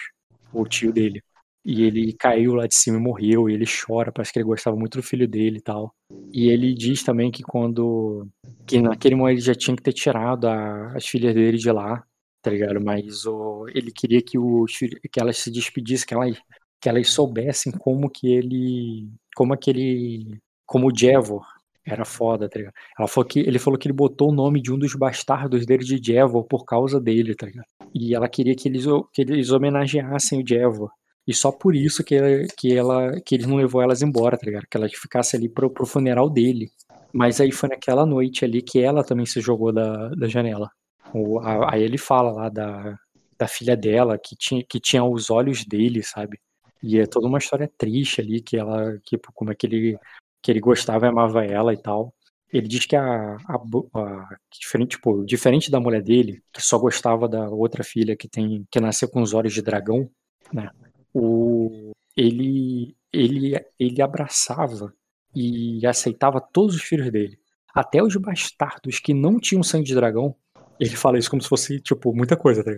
o 0.53 0.65
tio 0.65 0.91
dele. 0.93 1.21
E 1.69 1.83
ele 1.83 2.13
caiu 2.13 2.53
lá 2.55 2.65
de 2.65 2.75
cima 2.75 2.97
e 2.97 3.01
morreu, 3.01 3.49
e 3.49 3.53
ele 3.53 3.65
chora, 3.65 4.09
parece 4.09 4.31
que 4.31 4.39
ele 4.39 4.45
gostava 4.45 4.77
muito 4.77 4.97
do 4.97 5.03
filho 5.03 5.27
dele 5.27 5.57
e 5.57 5.61
tal. 5.61 5.93
E 6.31 6.47
ele 6.47 6.73
diz 6.73 7.03
também 7.03 7.29
que 7.29 7.43
quando. 7.43 8.25
que 8.65 8.79
naquele 8.79 9.15
momento 9.15 9.35
ele 9.35 9.41
já 9.41 9.53
tinha 9.53 9.75
que 9.75 9.83
ter 9.83 9.91
tirado 9.91 10.47
a, 10.47 10.93
as 10.95 11.05
filhas 11.05 11.35
dele 11.35 11.57
de 11.57 11.69
lá, 11.69 12.05
tá 12.41 12.51
ligado? 12.51 12.79
Mas 12.79 13.25
o, 13.25 13.65
ele 13.75 13.91
queria 13.91 14.21
que, 14.21 14.39
os, 14.39 14.79
que 15.11 15.19
elas 15.19 15.39
se 15.39 15.51
despedissem, 15.51 16.07
que 16.07 16.13
elas, 16.13 16.37
que 16.79 16.87
elas 16.87 17.09
soubessem 17.09 17.73
como 17.73 18.09
que 18.09 18.31
ele. 18.31 19.09
como 19.35 19.53
aquele. 19.53 20.39
como 20.65 20.87
o 20.87 20.97
Jevor 20.97 21.45
era 21.85 22.05
foda, 22.05 22.47
tá 22.47 22.59
ligado? 22.59 22.73
Ela 22.97 23.09
falou 23.09 23.27
que, 23.27 23.39
ele 23.41 23.59
falou 23.59 23.77
que 23.77 23.87
ele 23.89 23.93
botou 23.93 24.29
o 24.29 24.33
nome 24.33 24.61
de 24.61 24.71
um 24.71 24.79
dos 24.79 24.95
bastardos 24.95 25.65
dele 25.65 25.83
de 25.83 25.99
Jevor 26.01 26.45
por 26.45 26.63
causa 26.63 26.97
dele, 26.97 27.35
tá 27.35 27.45
ligado? 27.45 27.67
E 27.93 28.15
ela 28.15 28.29
queria 28.29 28.55
que 28.55 28.69
eles, 28.69 28.85
que 29.13 29.21
eles 29.21 29.51
homenageassem 29.51 30.41
o 30.41 30.47
Jevor. 30.47 30.91
E 31.27 31.33
só 31.33 31.51
por 31.51 31.75
isso 31.75 32.03
que 32.03 32.15
ela, 32.15 32.47
que 32.57 32.73
ela 32.73 33.19
que 33.21 33.35
ele 33.35 33.45
não 33.45 33.57
levou 33.57 33.81
elas 33.81 34.01
embora, 34.01 34.37
tá 34.37 34.45
ligado? 34.45 34.65
Que 34.69 34.77
ela 34.77 34.87
ficasse 34.89 35.35
ali 35.35 35.49
pro, 35.49 35.69
pro 35.69 35.85
funeral 35.85 36.29
dele. 36.29 36.71
Mas 37.13 37.41
aí 37.41 37.51
foi 37.51 37.69
naquela 37.69 38.05
noite 38.05 38.45
ali 38.45 38.61
que 38.61 38.79
ela 38.79 39.03
também 39.03 39.25
se 39.25 39.41
jogou 39.41 39.73
da, 39.73 40.09
da 40.09 40.27
janela. 40.27 40.71
O, 41.13 41.39
a, 41.39 41.73
aí 41.73 41.83
ele 41.83 41.97
fala 41.97 42.31
lá 42.31 42.49
da, 42.49 42.97
da 43.37 43.47
filha 43.47 43.75
dela, 43.75 44.17
que 44.17 44.35
tinha, 44.35 44.63
que 44.63 44.79
tinha 44.79 45.03
os 45.03 45.29
olhos 45.29 45.65
dele, 45.65 46.01
sabe? 46.03 46.39
E 46.81 46.99
é 46.99 47.05
toda 47.05 47.27
uma 47.27 47.39
história 47.39 47.69
triste 47.77 48.21
ali, 48.21 48.41
que 48.41 48.57
ela, 48.57 48.97
tipo, 48.99 49.31
como 49.33 49.51
é 49.51 49.55
que 49.55 49.65
ele, 49.67 49.99
que 50.41 50.51
ele 50.51 50.59
gostava 50.59 51.05
e 51.05 51.09
amava 51.09 51.45
ela 51.45 51.73
e 51.73 51.77
tal. 51.77 52.13
Ele 52.51 52.67
diz 52.67 52.85
que 52.85 52.95
a, 52.95 53.35
a, 53.35 53.55
a, 53.95 54.37
diferente, 54.51 54.91
tipo, 54.91 55.25
diferente 55.25 55.69
da 55.69 55.79
mulher 55.79 56.01
dele, 56.01 56.41
que 56.53 56.61
só 56.61 56.77
gostava 56.77 57.27
da 57.27 57.49
outra 57.49 57.83
filha 57.83 58.15
que 58.15 58.29
tem 58.29 58.65
que 58.71 58.79
nasceu 58.79 59.09
com 59.09 59.21
os 59.21 59.33
olhos 59.33 59.53
de 59.53 59.61
dragão, 59.61 60.09
né? 60.53 60.69
O, 61.17 61.91
ele, 62.15 62.95
ele, 63.11 63.59
ele 63.79 64.01
abraçava 64.01 64.93
e 65.35 65.85
aceitava 65.85 66.39
todos 66.39 66.75
os 66.75 66.81
filhos 66.81 67.11
dele. 67.11 67.39
Até 67.73 68.01
os 68.01 68.15
bastardos 68.15 68.99
que 68.99 69.13
não 69.13 69.39
tinham 69.39 69.63
sangue 69.63 69.85
de 69.85 69.95
dragão, 69.95 70.35
ele 70.79 70.95
fala 70.95 71.17
isso 71.17 71.29
como 71.29 71.41
se 71.41 71.49
fosse, 71.49 71.79
tipo, 71.79 72.13
muita 72.13 72.35
coisa, 72.35 72.63
tá 72.63 72.71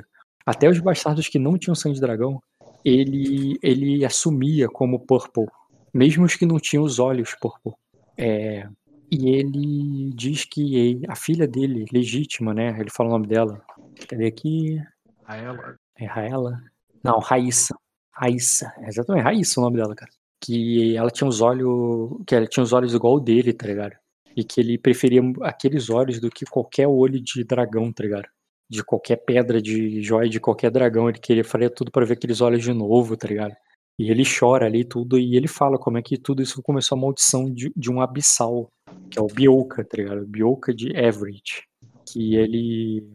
Até 0.46 0.70
os 0.70 0.80
bastardos 0.80 1.28
que 1.28 1.40
não 1.40 1.58
tinham 1.58 1.76
sangue 1.76 1.96
de 1.96 2.02
dragão, 2.02 2.42
ele, 2.84 3.58
ele 3.62 4.06
assumia 4.06 4.68
como 4.68 5.00
Purple. 5.00 5.48
Mesmo 5.94 6.26
os 6.26 6.36
que 6.36 6.46
não 6.46 6.60
tinham 6.60 6.84
os 6.84 7.00
olhos 7.00 7.36
Purple. 7.36 7.74
É, 8.18 8.68
e 9.12 9.30
ele 9.30 10.12
diz 10.14 10.46
que 10.46 11.02
a 11.08 11.16
filha 11.16 11.48
dele, 11.48 11.86
legítima, 11.92 12.54
né? 12.54 12.78
Ele 12.80 12.90
fala 12.90 13.10
o 13.10 13.14
nome 13.14 13.28
dela. 13.28 13.62
Cadê 14.08 14.28
aqui? 14.28 14.82
Raela. 15.24 15.76
É 15.98 16.06
Raela? 16.06 16.62
Não, 17.04 17.20
Raíssa. 17.20 17.76
Raíssa, 18.20 18.74
exatamente, 18.82 19.24
Raíssa 19.24 19.60
o 19.60 19.64
nome 19.64 19.78
dela, 19.78 19.96
cara. 19.96 20.12
Que 20.42 20.96
ela 20.96 21.10
tinha 21.10 21.28
os 21.28 21.42
olhos. 21.42 22.22
Que 22.28 22.36
ela 22.36 22.48
tinha 22.48 22.64
os 22.64 22.74
olhos 22.74 22.94
igual 22.94 23.16
o 23.16 23.20
dele, 23.20 23.54
tá 23.54 23.68
ligado? 23.68 23.96
E 24.36 24.44
que 24.44 24.60
ele 24.60 24.78
preferia 24.78 25.22
aqueles 25.42 25.90
olhos 25.90 26.20
do 26.20 26.30
que 26.30 26.46
qualquer 26.46 26.88
olho 26.88 27.22
de 27.22 27.44
dragão, 27.44 27.92
tá 27.92 28.04
ligado? 28.04 28.28
De 28.70 28.84
qualquer 28.84 29.18
pedra 29.18 29.62
de 29.62 30.02
joia 30.02 30.30
de 30.30 30.40
qualquer 30.40 30.70
dragão. 30.70 31.10
Ele 31.10 31.20
queria 31.20 31.44
fazer 31.44 31.70
tudo 31.70 31.92
para 31.92 32.06
ver 32.06 32.14
aqueles 32.14 32.42
olhos 32.42 32.62
de 32.62 32.74
novo, 32.74 33.16
tá 33.16 33.28
ligado? 33.28 33.56
E 33.98 34.10
ele 34.10 34.24
chora 34.24 34.66
ali 34.66 34.86
tudo, 34.86 35.18
e 35.18 35.36
ele 35.36 35.48
fala 35.48 35.78
como 35.78 35.98
é 35.98 36.02
que 36.02 36.18
tudo 36.18 36.42
isso 36.42 36.62
começou 36.62 36.98
a 36.98 37.02
maldição 37.02 37.54
de, 37.54 37.70
de 37.76 37.92
um 37.92 38.00
abissal, 38.00 38.70
que 39.12 39.20
é 39.20 39.22
o 39.22 39.28
Bioka, 39.28 39.84
tá 39.84 39.98
ligado? 39.98 40.26
Bioka 40.26 40.74
de 40.74 40.96
Everett. 40.96 41.64
Que 42.06 42.36
ele. 42.36 43.06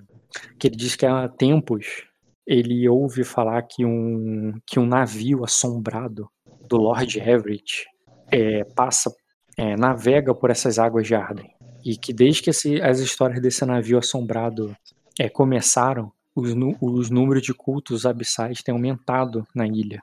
Que 0.59 0.69
ele 0.69 0.77
diz 0.77 0.95
que 0.95 1.07
há 1.07 1.27
tempos 1.29 2.05
ele 2.47 2.89
ouve 2.89 3.25
falar 3.25 3.63
que 3.63 3.85
um, 3.85 4.53
que 4.67 4.79
um 4.79 4.87
navio 4.87 5.45
assombrado 5.45 6.29
do 6.69 6.77
Lord 6.77 7.19
Everett 7.19 7.87
é, 8.31 8.65
passa, 8.65 9.13
é, 9.57 9.77
navega 9.77 10.35
por 10.35 10.51
essas 10.51 10.79
águas 10.79 11.07
de 11.07 11.15
Arden. 11.15 11.51
E 11.85 11.97
que 11.97 12.13
desde 12.13 12.43
que 12.43 12.51
esse, 12.51 12.81
as 12.81 12.99
histórias 12.99 13.41
desse 13.41 13.65
navio 13.65 13.99
assombrado 13.99 14.75
é, 15.19 15.29
começaram, 15.29 16.13
os, 16.35 16.55
os 16.81 17.11
números 17.11 17.43
de 17.43 17.55
cultos 17.55 18.05
abissais 18.05 18.63
têm 18.63 18.75
aumentado 18.75 19.47
na 19.55 19.67
ilha, 19.67 20.03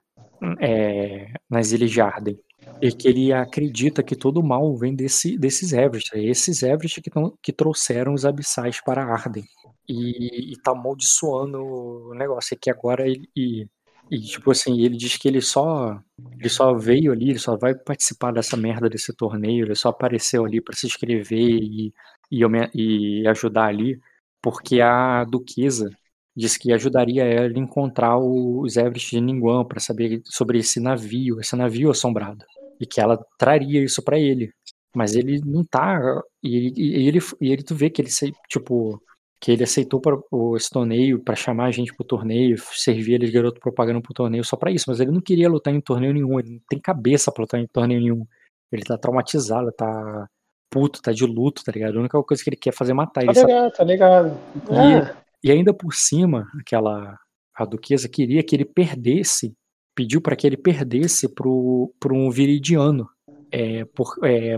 é, 0.60 1.28
nas 1.50 1.72
ilhas 1.72 1.92
de 1.92 2.02
Arden. 2.02 2.40
E 2.82 2.92
que 2.92 3.08
ele 3.08 3.34
acredita 3.34 4.02
que 4.02 4.16
todo 4.16 4.40
o 4.40 4.44
mal 4.44 4.76
vem 4.76 4.96
desse, 4.96 5.38
desses 5.38 5.74
Everett. 5.74 6.12
É 6.14 6.24
esses 6.24 6.64
Everett 6.64 7.02
que, 7.02 7.12
que 7.42 7.52
trouxeram 7.52 8.14
os 8.14 8.26
abissais 8.26 8.80
para 8.82 9.04
Arden 9.04 9.44
e, 9.88 10.54
e 10.54 10.58
tá 10.62 10.72
amaldiçoando 10.72 11.60
o 11.64 12.14
negócio. 12.14 12.58
Que 12.60 12.70
agora 12.70 13.08
ele. 13.08 13.30
E, 13.36 13.68
e, 14.10 14.20
tipo 14.20 14.52
assim, 14.52 14.82
ele 14.82 14.98
diz 14.98 15.18
que 15.18 15.28
ele 15.28 15.42
só. 15.42 16.00
Ele 16.40 16.50
só 16.50 16.74
veio 16.76 17.12
ali, 17.12 17.30
ele 17.32 17.40
só 17.40 17.58
vai 17.58 17.76
participar 17.76 18.32
dessa 18.34 18.58
merda 18.58 18.90
desse 18.90 19.14
torneio, 19.14 19.66
ele 19.66 19.76
só 19.76 19.90
apareceu 19.90 20.46
ali 20.46 20.62
para 20.62 20.76
se 20.76 20.88
inscrever 20.88 21.40
e, 21.40 21.94
e, 22.32 22.42
e 22.76 23.28
ajudar 23.28 23.66
ali, 23.68 24.00
porque 24.42 24.82
a 24.82 25.24
duquesa 25.26 25.90
disse 26.36 26.60
que 26.60 26.72
ajudaria 26.74 27.24
ela 27.24 27.48
a 27.48 27.60
encontrar 27.60 28.18
os 28.18 28.78
Everest 28.78 29.12
de 29.12 29.22
Ninguan 29.22 29.66
para 29.66 29.80
saber 29.80 30.22
sobre 30.26 30.60
esse 30.60 30.80
navio, 30.80 31.40
esse 31.40 31.56
navio 31.56 31.92
assombrado. 31.92 32.46
E 32.80 32.86
que 32.86 33.00
ela 33.02 33.24
traria 33.38 33.84
isso 33.84 34.02
para 34.04 34.20
ele. 34.20 34.52
Mas 34.96 35.16
ele 35.16 35.40
não 35.46 35.64
tá. 35.64 36.00
E 36.44 36.56
ele, 36.56 36.74
e 36.78 37.08
ele, 37.08 37.20
e 37.40 37.52
ele, 37.52 37.64
tu 37.64 37.76
vê 37.76 37.90
que 37.90 38.02
ele, 38.02 38.10
tipo, 38.50 39.02
que 39.42 39.52
ele 39.52 39.64
aceitou 39.64 40.00
para 40.00 40.16
o 40.32 40.56
esse 40.56 40.70
torneio 40.70 41.20
para 41.20 41.36
chamar 41.36 41.66
a 41.66 41.72
gente 41.72 41.92
pro 41.96 42.06
torneio, 42.06 42.56
servir 42.74 43.16
ele 43.16 43.26
de 43.26 43.32
garoto 43.32 43.60
propaganda 43.60 44.00
pro 44.00 44.14
torneio 44.14 44.44
só 44.44 44.56
para 44.56 44.72
isso, 44.72 44.86
mas 44.88 45.00
ele 45.00 45.10
não 45.10 45.20
queria 45.20 45.50
lutar 45.50 45.74
em 45.74 45.82
torneio 45.82 46.14
nenhum, 46.14 46.40
ele 46.40 46.52
não 46.52 46.62
tem 46.70 46.80
cabeça 46.80 47.32
para 47.32 47.42
lutar 47.42 47.60
em 47.60 47.66
torneio 47.66 48.00
nenhum. 48.00 48.26
Ele 48.72 48.84
tá 48.84 48.98
traumatizado, 49.00 49.72
tá 49.72 50.28
puto, 50.70 51.02
tá 51.02 51.12
de 51.12 51.26
luto, 51.26 51.64
tá 51.64 51.72
ligado? 51.72 51.98
A 51.98 52.00
única 52.00 52.22
coisa 52.22 52.44
que 52.44 52.50
ele 52.52 52.56
quer 52.56 52.70
é 52.70 52.74
fazer 52.74 52.92
é 52.92 52.94
matar 52.94 53.26
tá 53.26 53.32
ele. 53.32 53.34
Tá 53.34 53.42
ligado, 53.42 53.72
tá 53.74 53.84
ligado. 53.84 54.40
E, 54.70 54.94
é. 54.94 55.16
e 55.44 55.52
ainda 55.52 55.74
por 55.74 55.94
cima, 55.94 56.48
aquela 56.60 57.18
a 57.56 57.66
duquesa 57.66 58.08
queria 58.08 58.44
que 58.44 58.56
ele 58.56 58.64
perdesse, 58.64 59.56
pediu 59.96 60.22
para 60.22 60.36
que 60.36 60.46
ele 60.46 60.56
perdesse 60.56 61.28
pro, 61.28 61.92
pro 62.00 62.16
um 62.16 62.30
viridiano 62.30 63.10
é, 63.52 63.86
por, 63.86 64.16
é, 64.24 64.58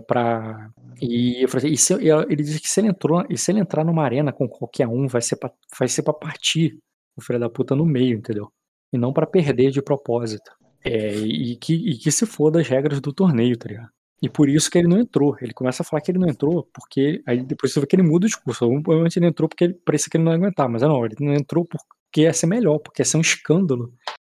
e 1.02 1.46
falei, 1.48 1.74
e 1.74 1.78
se, 1.78 1.94
ele 1.94 2.44
disse 2.44 2.62
que 2.62 2.70
se 2.70 2.80
ele 2.80 2.90
entrou, 2.90 3.26
se 3.36 3.52
ele 3.52 3.60
entrar 3.60 3.84
numa 3.84 4.04
arena 4.04 4.32
com 4.32 4.48
qualquer 4.48 4.88
um, 4.88 5.08
vai 5.08 5.22
ser 5.22 5.36
pra, 5.36 5.52
vai 5.78 5.88
ser 5.88 6.04
pra 6.04 6.14
partir 6.14 6.78
o 7.16 7.22
filho 7.22 7.40
da 7.40 7.50
puta 7.50 7.76
no 7.76 7.86
meio, 7.86 8.18
entendeu? 8.18 8.52
E 8.92 8.98
não 8.98 9.12
para 9.12 9.26
perder 9.26 9.72
de 9.72 9.82
propósito. 9.82 10.52
É, 10.86 11.16
e, 11.16 11.56
que, 11.56 11.74
e 11.74 11.98
que 11.98 12.12
se 12.12 12.26
for 12.26 12.52
das 12.52 12.68
regras 12.68 13.00
do 13.02 13.14
torneio, 13.14 13.58
tá 13.58 13.68
ligado? 13.70 13.90
E 14.22 14.30
por 14.30 14.48
isso 14.48 14.70
que 14.70 14.78
ele 14.78 14.88
não 14.88 15.00
entrou. 15.00 15.36
Ele 15.42 15.54
começa 15.54 15.84
a 15.84 15.86
falar 15.86 16.02
que 16.02 16.12
ele 16.12 16.20
não 16.20 16.30
entrou, 16.30 16.70
porque 16.74 17.22
aí 17.26 17.44
depois 17.44 17.74
você 17.74 17.80
vê 17.80 17.88
que 17.88 17.96
ele 17.96 18.04
muda 18.04 18.26
o 18.26 18.30
discurso. 18.30 18.66
Antes 18.90 19.18
ele 19.18 19.28
entrou 19.28 19.50
porque 19.50 19.66
ele, 19.66 19.74
parecia 19.86 20.10
que 20.10 20.18
ele 20.18 20.24
não 20.24 20.32
ia 20.32 20.38
aguentar, 20.38 20.70
mas 20.70 20.82
não, 20.82 21.06
ele 21.06 21.16
não 21.20 21.34
entrou 21.34 21.66
porque 21.66 22.22
ia 22.22 22.34
ser 22.34 22.48
melhor, 22.48 22.80
porque 22.80 23.02
ia 23.02 23.06
ser 23.06 23.18
um 23.18 23.22
escândalo 23.22 23.94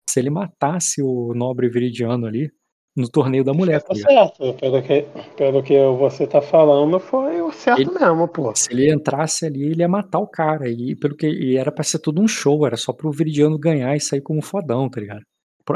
se 0.10 0.20
ele 0.20 0.30
matasse 0.30 1.02
o 1.02 1.34
nobre 1.34 1.70
viridiano 1.70 2.26
ali 2.26 2.52
no 2.98 3.08
torneio 3.08 3.44
da 3.44 3.54
mulher. 3.54 3.82
Tá 3.84 3.94
certo, 3.94 4.54
pelo 4.56 4.82
que, 4.82 5.06
pelo 5.38 5.62
que 5.62 5.80
você 6.00 6.26
tá 6.26 6.42
falando, 6.42 7.00
foi 7.00 7.42
o 7.42 7.52
certo 7.52 7.80
ele, 7.80 7.92
mesmo, 7.92 8.28
pô. 8.28 8.52
Se 8.56 8.74
ele 8.74 8.92
entrasse 8.92 9.46
ali, 9.46 9.64
ele 9.72 9.82
ia 9.82 9.88
matar 9.88 10.18
o 10.18 10.28
cara. 10.28 10.68
E 10.68 10.96
pelo 10.96 11.16
que 11.16 11.28
e 11.28 11.56
era 11.56 11.72
pra 11.72 11.84
ser 11.84 12.00
tudo 12.00 12.20
um 12.20 12.28
show, 12.28 12.66
era 12.66 12.76
só 12.76 12.92
pro 12.92 13.12
Viridiano 13.12 13.58
ganhar 13.58 13.96
e 13.96 14.02
sair 14.02 14.22
como 14.22 14.42
fodão, 14.42 14.90
tá 14.90 15.00
ligado? 15.00 15.22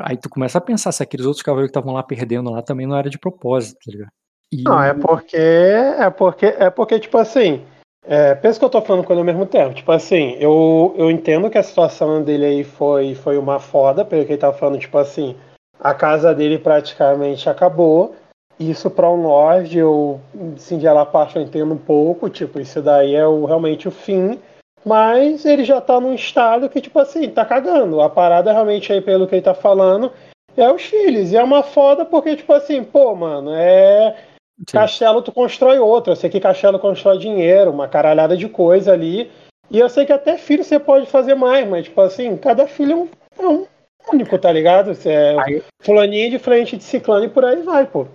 Aí 0.03 0.17
tu 0.17 0.30
começa 0.30 0.58
a 0.58 0.61
pensar 0.61 0.91
se 0.91 1.03
aqueles 1.03 1.25
outros 1.25 1.43
cavaleiros 1.43 1.69
que 1.69 1.77
estavam 1.77 1.93
lá 1.93 2.01
perdendo 2.01 2.50
lá 2.50 2.61
também 2.61 2.88
não 2.88 2.98
era 2.98 3.09
de 3.09 3.19
propósito, 3.19 3.77
tá 3.85 3.91
ligado? 3.91 4.09
E... 4.51 4.64
Não, 4.64 4.82
é 4.82 4.93
porque. 4.93 5.38
É 5.38 6.09
porque, 6.09 6.45
é 6.45 6.69
porque 6.69 7.00
tipo 7.00 7.17
assim. 7.17 7.61
É, 8.03 8.33
pensa 8.33 8.58
que 8.58 8.66
eu 8.66 8.69
tô 8.69 8.82
falando 8.82 9.06
com 9.06 9.14
ele 9.14 9.19
ao 9.19 9.25
mesmo 9.25 9.45
tempo. 9.45 9.75
Tipo 9.75 9.91
assim, 9.91 10.35
eu, 10.40 10.95
eu 10.98 11.11
entendo 11.11 11.51
que 11.51 11.58
a 11.59 11.61
situação 11.61 12.24
dele 12.24 12.45
aí 12.45 12.64
foi, 12.64 13.14
foi 13.14 13.38
uma 13.38 13.59
foda, 13.59 14.03
pelo 14.03 14.25
que 14.25 14.32
ele 14.32 14.40
tava 14.40 14.58
falando, 14.58 14.80
tipo 14.80 14.98
assim 14.98 15.35
a 15.81 15.93
casa 15.95 16.33
dele 16.33 16.59
praticamente 16.59 17.49
acabou. 17.49 18.15
Isso 18.59 18.91
para 18.91 19.09
um 19.09 19.23
Lorde, 19.23 19.79
eu, 19.79 20.21
singela 20.57 21.03
parte, 21.03 21.35
eu 21.35 21.41
entendo 21.41 21.73
um 21.73 21.77
pouco, 21.77 22.29
tipo, 22.29 22.59
isso 22.59 22.79
daí 22.79 23.15
é 23.15 23.25
o, 23.25 23.45
realmente 23.45 23.87
o 23.87 23.91
fim. 23.91 24.39
Mas 24.85 25.45
ele 25.45 25.63
já 25.63 25.81
tá 25.81 25.99
num 25.99 26.13
estado 26.13 26.69
que, 26.69 26.79
tipo 26.79 26.99
assim, 26.99 27.27
tá 27.29 27.43
cagando. 27.43 28.01
A 28.01 28.09
parada 28.09 28.51
realmente 28.51 28.93
aí, 28.93 29.01
pelo 29.01 29.27
que 29.27 29.35
ele 29.35 29.41
tá 29.41 29.55
falando, 29.55 30.11
é 30.55 30.71
os 30.71 30.83
filhos. 30.83 31.31
E 31.31 31.37
é 31.37 31.43
uma 31.43 31.63
foda 31.63 32.05
porque, 32.05 32.35
tipo 32.35 32.53
assim, 32.53 32.83
pô, 32.83 33.15
mano, 33.15 33.51
é. 33.53 34.15
Sim. 34.59 34.77
Castelo 34.77 35.23
tu 35.23 35.31
constrói 35.31 35.79
outro. 35.79 36.11
Eu 36.11 36.15
sei 36.15 36.29
que 36.29 36.39
castelo 36.39 36.77
constrói 36.77 37.17
dinheiro, 37.17 37.71
uma 37.71 37.87
caralhada 37.87 38.37
de 38.37 38.47
coisa 38.47 38.93
ali. 38.93 39.31
E 39.71 39.79
eu 39.79 39.89
sei 39.89 40.05
que 40.05 40.13
até 40.13 40.37
filho 40.37 40.63
você 40.63 40.79
pode 40.79 41.07
fazer 41.07 41.33
mais, 41.33 41.67
mas, 41.67 41.85
tipo 41.85 41.99
assim, 42.01 42.37
cada 42.37 42.67
filho 42.67 43.09
é 43.39 43.43
um, 43.43 43.45
é 43.45 43.47
um 43.47 43.67
único, 44.11 44.38
tá 44.38 44.51
ligado? 44.51 44.93
Você 44.93 45.09
é 45.09 45.39
Aí- 45.41 45.63
fulaninho 45.81 46.30
de 46.31 46.39
frente 46.39 46.77
de 46.77 46.83
ciclano 46.83 47.25
e 47.25 47.30
por 47.30 47.43
aí 47.45 47.61
vai, 47.63 47.85
pô. 47.85 48.07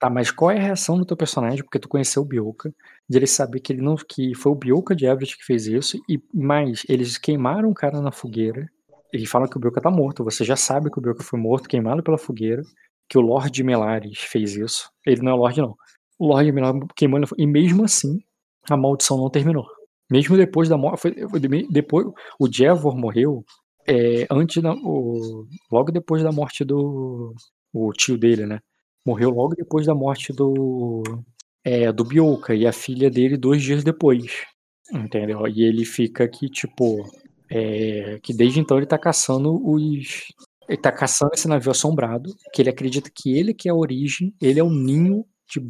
Tá, 0.00 0.08
mas 0.08 0.30
qual 0.30 0.50
é 0.52 0.56
a 0.56 0.62
reação 0.62 0.96
do 0.96 1.04
teu 1.04 1.16
personagem? 1.16 1.62
Porque 1.64 1.78
tu 1.78 1.88
conheceu 1.88 2.22
o 2.22 2.24
Bioka, 2.24 2.72
de 3.08 3.18
ele 3.18 3.26
saber 3.26 3.58
que 3.60 3.72
ele 3.72 3.82
não 3.82 3.96
que 3.96 4.32
foi 4.34 4.52
o 4.52 4.54
Bioka 4.54 4.94
de 4.94 5.06
Everett 5.06 5.36
que 5.36 5.44
fez 5.44 5.66
isso, 5.66 5.98
e 6.08 6.20
mais, 6.32 6.82
eles 6.88 7.18
queimaram 7.18 7.68
o 7.70 7.74
cara 7.74 8.00
na 8.00 8.12
fogueira. 8.12 8.68
Eles 9.12 9.28
falam 9.28 9.48
que 9.48 9.56
o 9.56 9.60
Bioka 9.60 9.80
tá 9.80 9.90
morto. 9.90 10.22
Você 10.22 10.44
já 10.44 10.54
sabe 10.54 10.90
que 10.90 10.98
o 10.98 11.02
Bioka 11.02 11.24
foi 11.24 11.38
morto, 11.40 11.68
queimado 11.68 12.02
pela 12.02 12.16
fogueira, 12.18 12.62
que 13.08 13.18
o 13.18 13.20
Lorde 13.22 13.64
Melares 13.64 14.18
fez 14.20 14.54
isso. 14.54 14.88
Ele 15.04 15.20
não 15.22 15.32
é 15.32 15.34
o 15.34 15.38
Lorde, 15.38 15.60
não. 15.62 15.74
O 16.18 16.26
Lorde 16.28 16.52
Melares 16.52 16.80
queimou 16.94 17.18
na 17.18 17.26
fogueira. 17.26 17.48
E 17.50 17.52
mesmo 17.52 17.84
assim, 17.84 18.20
a 18.70 18.76
maldição 18.76 19.16
não 19.16 19.30
terminou. 19.30 19.66
Mesmo 20.10 20.36
depois 20.36 20.68
da 20.68 20.76
morte. 20.76 21.00
Foi, 21.00 21.28
foi 21.28 21.40
de- 21.40 21.66
depois, 21.70 22.06
o 22.38 22.46
Jevor 22.52 22.96
morreu 22.96 23.44
é, 23.88 24.26
antes 24.30 24.62
da. 24.62 24.72
o- 24.74 25.46
logo 25.70 25.90
depois 25.92 26.22
da 26.22 26.32
morte 26.32 26.64
do. 26.64 27.34
O 27.72 27.92
tio 27.92 28.16
dele, 28.18 28.46
né? 28.46 28.60
morreu 29.08 29.30
logo 29.30 29.54
depois 29.54 29.86
da 29.86 29.94
morte 29.94 30.32
do 30.32 31.02
é, 31.64 31.90
do 31.92 32.04
Bioka 32.04 32.54
e 32.54 32.66
a 32.66 32.72
filha 32.72 33.10
dele 33.10 33.36
dois 33.36 33.62
dias 33.62 33.82
depois, 33.82 34.44
entendeu? 34.92 35.46
E 35.48 35.62
ele 35.62 35.84
fica 35.84 36.24
aqui 36.24 36.48
tipo 36.48 37.04
é, 37.50 38.18
que 38.22 38.34
desde 38.34 38.60
então 38.60 38.76
ele 38.76 38.86
tá 38.86 38.98
caçando 38.98 39.58
os 39.66 40.26
ele 40.68 40.78
tá 40.78 40.92
caçando 40.92 41.32
esse 41.34 41.48
navio 41.48 41.70
assombrado, 41.70 42.34
que 42.52 42.60
ele 42.60 42.68
acredita 42.68 43.10
que 43.14 43.32
ele 43.34 43.54
que 43.54 43.68
é 43.68 43.72
a 43.72 43.74
origem, 43.74 44.34
ele 44.40 44.60
é 44.60 44.62
o 44.62 44.68
ninho 44.70 45.24
de, 45.50 45.66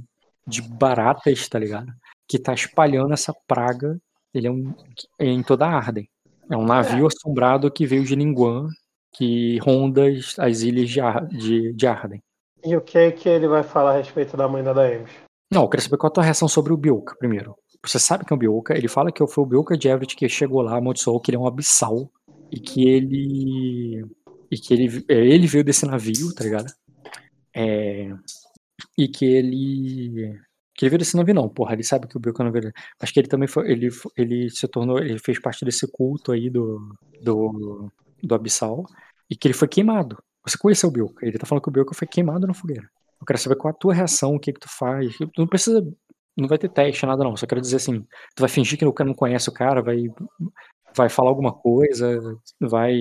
de 0.46 0.60
baratas, 0.60 1.48
tá 1.48 1.58
ligado? 1.58 1.92
Que 2.28 2.38
tá 2.38 2.52
espalhando 2.52 3.12
essa 3.12 3.32
praga, 3.46 3.96
ele 4.34 4.48
é 4.48 4.50
um 4.50 4.74
em 5.20 5.42
toda 5.44 5.66
a 5.66 5.76
Arden. 5.76 6.08
É 6.50 6.56
um 6.56 6.64
navio 6.64 7.06
assombrado 7.06 7.70
que 7.70 7.86
veio 7.86 8.04
de 8.04 8.16
Ningguang, 8.16 8.68
que 9.14 9.58
ronda 9.58 10.08
as, 10.08 10.38
as 10.38 10.60
ilhas 10.62 10.88
de, 10.88 11.00
Ar, 11.00 11.26
de, 11.26 11.72
de 11.72 11.86
Arden. 11.86 12.22
E 12.64 12.74
o 12.76 12.80
que 12.80 13.12
que 13.12 13.28
ele 13.28 13.46
vai 13.46 13.62
falar 13.62 13.94
a 13.94 13.96
respeito 13.98 14.36
da 14.36 14.48
mãe 14.48 14.62
da 14.62 14.72
Daemis? 14.72 15.10
Não, 15.52 15.62
eu 15.62 15.68
queria 15.68 15.84
saber 15.84 15.96
qual 15.96 16.08
a 16.08 16.14
tua 16.14 16.24
reação 16.24 16.48
sobre 16.48 16.72
o 16.72 16.76
Bioka, 16.76 17.14
primeiro. 17.18 17.54
Você 17.84 17.98
sabe 17.98 18.24
que 18.24 18.32
é 18.32 18.36
o 18.36 18.38
Bioka, 18.38 18.76
ele 18.76 18.88
fala 18.88 19.12
que 19.12 19.24
foi 19.26 19.44
o 19.44 19.46
Bioka 19.46 19.76
de 19.76 19.88
Everett 19.88 20.16
que 20.16 20.28
chegou 20.28 20.62
lá, 20.62 20.76
amaldiçoou, 20.76 21.20
que 21.20 21.30
ele 21.30 21.36
é 21.36 21.40
um 21.40 21.46
abissal, 21.46 22.10
e 22.50 22.58
que 22.58 22.88
ele... 22.88 24.04
E 24.50 24.56
que 24.56 24.72
ele, 24.72 25.04
é, 25.08 25.14
ele 25.14 25.46
veio 25.46 25.62
desse 25.62 25.86
navio, 25.86 26.34
tá 26.34 26.42
ligado? 26.42 26.72
É, 27.54 28.10
e 28.96 29.06
que 29.06 29.24
ele... 29.24 30.38
Que 30.78 30.88
veio 30.88 30.98
desse 30.98 31.16
navio 31.16 31.34
não, 31.34 31.48
porra, 31.48 31.72
ele 31.74 31.82
sabe 31.82 32.06
que 32.06 32.16
o 32.16 32.20
Bioka 32.20 32.44
não 32.44 32.52
veio... 32.52 32.72
Mas 33.00 33.10
que 33.10 33.18
ele 33.18 33.28
também 33.28 33.48
foi... 33.48 33.70
Ele, 33.70 33.88
ele 34.16 34.48
se 34.48 34.66
tornou... 34.68 34.98
Ele 35.00 35.18
fez 35.18 35.40
parte 35.40 35.64
desse 35.64 35.90
culto 35.90 36.32
aí 36.32 36.48
do... 36.48 36.78
Do, 37.20 37.90
do 38.22 38.34
abissal, 38.34 38.84
e 39.28 39.36
que 39.36 39.48
ele 39.48 39.54
foi 39.54 39.66
queimado. 39.68 40.16
Você 40.46 40.56
conheceu 40.56 40.88
o 40.88 40.92
Bioka, 40.92 41.26
ele 41.26 41.36
tá 41.36 41.46
falando 41.46 41.62
que 41.62 41.68
o 41.68 41.72
Bioka 41.72 41.94
foi 41.94 42.06
queimado 42.06 42.46
na 42.46 42.54
fogueira. 42.54 42.88
Eu 43.20 43.26
quero 43.26 43.38
saber 43.38 43.56
qual 43.56 43.72
a 43.72 43.76
tua 43.76 43.92
reação, 43.92 44.34
o 44.34 44.40
que 44.40 44.52
que 44.52 44.60
tu 44.60 44.68
faz. 44.68 45.16
Tu 45.16 45.30
não 45.36 45.46
precisa. 45.46 45.84
Não 46.36 46.46
vai 46.46 46.56
ter 46.56 46.68
teste, 46.68 47.04
nada 47.04 47.24
não. 47.24 47.36
Só 47.36 47.46
quero 47.46 47.60
dizer 47.60 47.76
assim, 47.76 48.00
tu 48.34 48.40
vai 48.40 48.48
fingir 48.48 48.78
que 48.78 48.84
o 48.84 48.94
não 49.04 49.14
conhece 49.14 49.48
o 49.48 49.52
cara, 49.52 49.82
vai. 49.82 50.04
Vai 50.96 51.08
falar 51.08 51.30
alguma 51.30 51.52
coisa, 51.52 52.20
vai. 52.60 52.96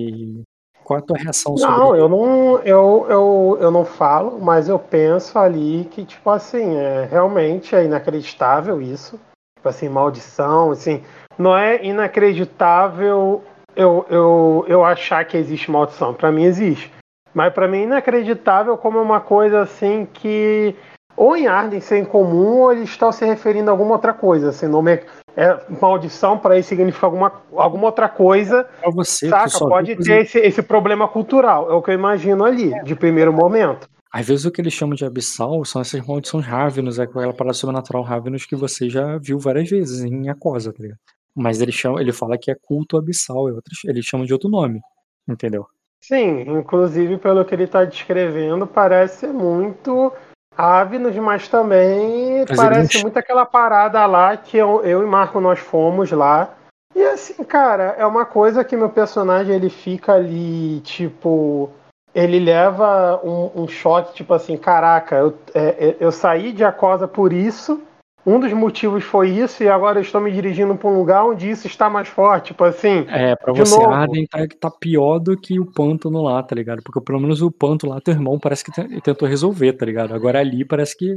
Qual 0.88 1.00
a 1.00 1.02
tua 1.02 1.18
reação 1.18 1.58
sobre 1.58 1.76
Não, 1.76 1.94
eu 1.98 2.08
não, 2.08 2.60
eu, 2.60 3.06
eu, 3.10 3.58
eu 3.60 3.70
não 3.70 3.84
falo, 3.84 4.40
mas 4.40 4.70
eu 4.70 4.80
penso 4.80 5.38
ali 5.38 5.84
que, 5.92 6.06
tipo 6.06 6.30
assim, 6.30 6.78
é, 6.78 7.06
realmente 7.12 7.76
é 7.76 7.84
inacreditável 7.84 8.82
isso. 8.82 9.20
Tipo 9.58 9.68
assim, 9.68 9.90
maldição, 9.90 10.72
assim. 10.72 11.04
Não 11.38 11.58
é 11.58 11.84
inacreditável 11.84 13.44
eu, 13.76 14.06
eu, 14.10 14.66
eu 14.66 14.86
achar 14.86 15.26
que 15.26 15.36
existe 15.36 15.70
maldição. 15.70 16.14
Pra 16.14 16.32
mim 16.32 16.46
existe. 16.46 16.90
Mas 17.34 17.52
pra 17.52 17.68
mim 17.68 17.80
é 17.80 17.84
inacreditável 17.84 18.78
como 18.78 18.98
é 18.98 19.02
uma 19.02 19.20
coisa 19.20 19.60
assim 19.60 20.08
que 20.14 20.74
ou 21.18 21.36
em 21.36 21.48
Arden 21.48 21.82
ser 21.82 22.00
incomum 22.00 22.62
ou 22.62 22.72
eles 22.72 22.88
estão 22.88 23.12
se 23.12 23.26
referindo 23.26 23.70
a 23.70 23.74
alguma 23.74 23.96
outra 23.96 24.14
coisa. 24.14 24.52
Assim, 24.52 24.68
nome 24.68 25.04
é, 25.38 25.44
é 25.44 25.66
maldição 25.80 26.38
para 26.38 26.56
eles 26.56 26.66
significa 26.66 27.06
alguma, 27.06 27.32
alguma 27.56 27.86
outra 27.86 28.10
coisa 28.10 28.64
pra 28.82 28.90
você. 28.90 29.30
Saca, 29.30 29.50
só 29.50 29.70
pode 29.70 29.90
ter 29.90 29.96
coisa- 29.96 30.16
esse, 30.16 30.40
esse 30.40 30.64
problema 30.64 31.08
cultural, 31.08 31.70
é 31.72 31.74
o 31.74 31.82
que 31.82 31.92
eu 31.92 31.96
imagino 31.96 32.44
ali, 32.44 32.74
de 32.84 32.96
primeiro 32.96 33.32
momento. 33.32 33.88
Às 34.12 34.28
vezes 34.28 34.46
o 34.46 34.52
que 34.52 34.60
eles 34.60 34.74
chamam 34.74 34.96
de 34.96 35.06
abissal 35.06 35.64
são 35.64 35.82
essas 35.82 36.06
maldições 36.06 36.46
Ravenous, 36.46 36.98
é 36.98 37.04
aquela 37.04 37.34
parada 37.34 37.54
sobrenatural 37.54 38.02
Ravenous 38.02 38.46
que 38.46 38.56
você 38.56 38.90
já 38.90 39.18
viu 39.18 39.38
várias 39.38 39.70
vezes 39.70 40.04
em 40.04 40.30
Acosa, 40.30 40.74
tá 40.74 40.82
ligado? 40.82 40.98
Mas 41.36 41.62
ele, 41.62 41.72
chama, 41.72 42.02
ele 42.02 42.12
fala 42.12 42.36
que 42.38 42.50
é 42.50 42.56
culto 42.60 42.98
abissal, 42.98 43.48
é 43.48 43.52
outro, 43.52 43.72
ele 43.86 44.02
chama 44.02 44.26
de 44.26 44.34
outro 44.34 44.50
nome, 44.50 44.82
entendeu? 45.28 45.68
Sim, 46.02 46.42
inclusive 46.48 47.18
pelo 47.18 47.44
que 47.44 47.54
ele 47.54 47.66
está 47.66 47.84
descrevendo, 47.84 48.66
parece 48.66 49.20
ser 49.20 49.34
muito 49.34 50.12
Ávinos, 50.58 51.16
mas 51.18 51.48
também 51.48 52.44
parece 52.56 53.02
muito 53.04 53.18
aquela 53.18 53.46
parada 53.46 54.04
lá 54.08 54.36
que 54.36 54.58
eu, 54.58 54.82
eu 54.84 55.04
e 55.04 55.06
Marco 55.06 55.40
nós 55.40 55.60
fomos 55.60 56.12
lá. 56.12 56.50
E 56.96 57.04
assim, 57.06 57.44
cara, 57.44 57.96
é 57.98 58.06
uma 58.06 58.26
coisa 58.26 58.64
que 58.64 58.76
meu 58.76 58.90
personagem 58.90 59.56
ele 59.56 59.70
fica 59.70 60.14
ali, 60.14 60.80
tipo. 60.82 61.70
Ele 62.16 62.40
leva 62.40 63.22
um, 63.24 63.64
um 63.64 63.68
choque, 63.68 64.16
tipo 64.16 64.34
assim, 64.34 64.58
caraca, 64.58 65.18
eu, 65.18 65.38
é, 65.54 65.90
é, 65.90 65.98
eu 66.00 66.12
saí 66.12 66.52
de 66.52 66.64
Acosa 66.64 67.08
por 67.08 67.32
isso. 67.32 67.80
Um 68.28 68.42
dos 68.42 68.52
motivos 68.52 69.06
foi 69.06 69.30
isso, 69.30 69.64
e 69.64 69.70
agora 69.70 70.00
eu 70.00 70.02
estou 70.02 70.20
me 70.20 70.30
dirigindo 70.30 70.76
para 70.76 70.90
um 70.90 70.98
lugar 70.98 71.24
onde 71.26 71.50
isso 71.50 71.66
está 71.66 71.90
mais 71.90 72.10
forte. 72.10 72.48
Tipo 72.48 72.66
assim, 72.66 73.06
É, 73.08 73.34
pra 73.38 73.54
De 73.54 73.60
você, 73.62 73.80
novo. 73.80 73.94
Arden 73.94 74.28
tá, 74.28 74.40
tá 74.60 74.70
pior 74.70 75.18
do 75.18 75.38
que 75.38 75.58
o 75.60 75.66
pântano 75.66 76.22
lá, 76.22 76.44
tá 76.44 76.54
ligado? 76.54 76.84
Porque 76.84 77.00
pelo 77.00 77.22
menos 77.22 77.42
o 77.42 77.50
pântano 77.50 77.94
lá, 77.94 78.02
teu 78.02 78.14
irmão 78.14 78.38
parece 78.38 78.66
que 78.66 78.72
te- 78.74 79.00
tentou 79.02 79.28
resolver, 79.30 79.72
tá 79.74 79.86
ligado? 79.86 80.14
Agora 80.14 80.40
ali 80.40 80.66
parece 80.66 80.98
que 80.98 81.16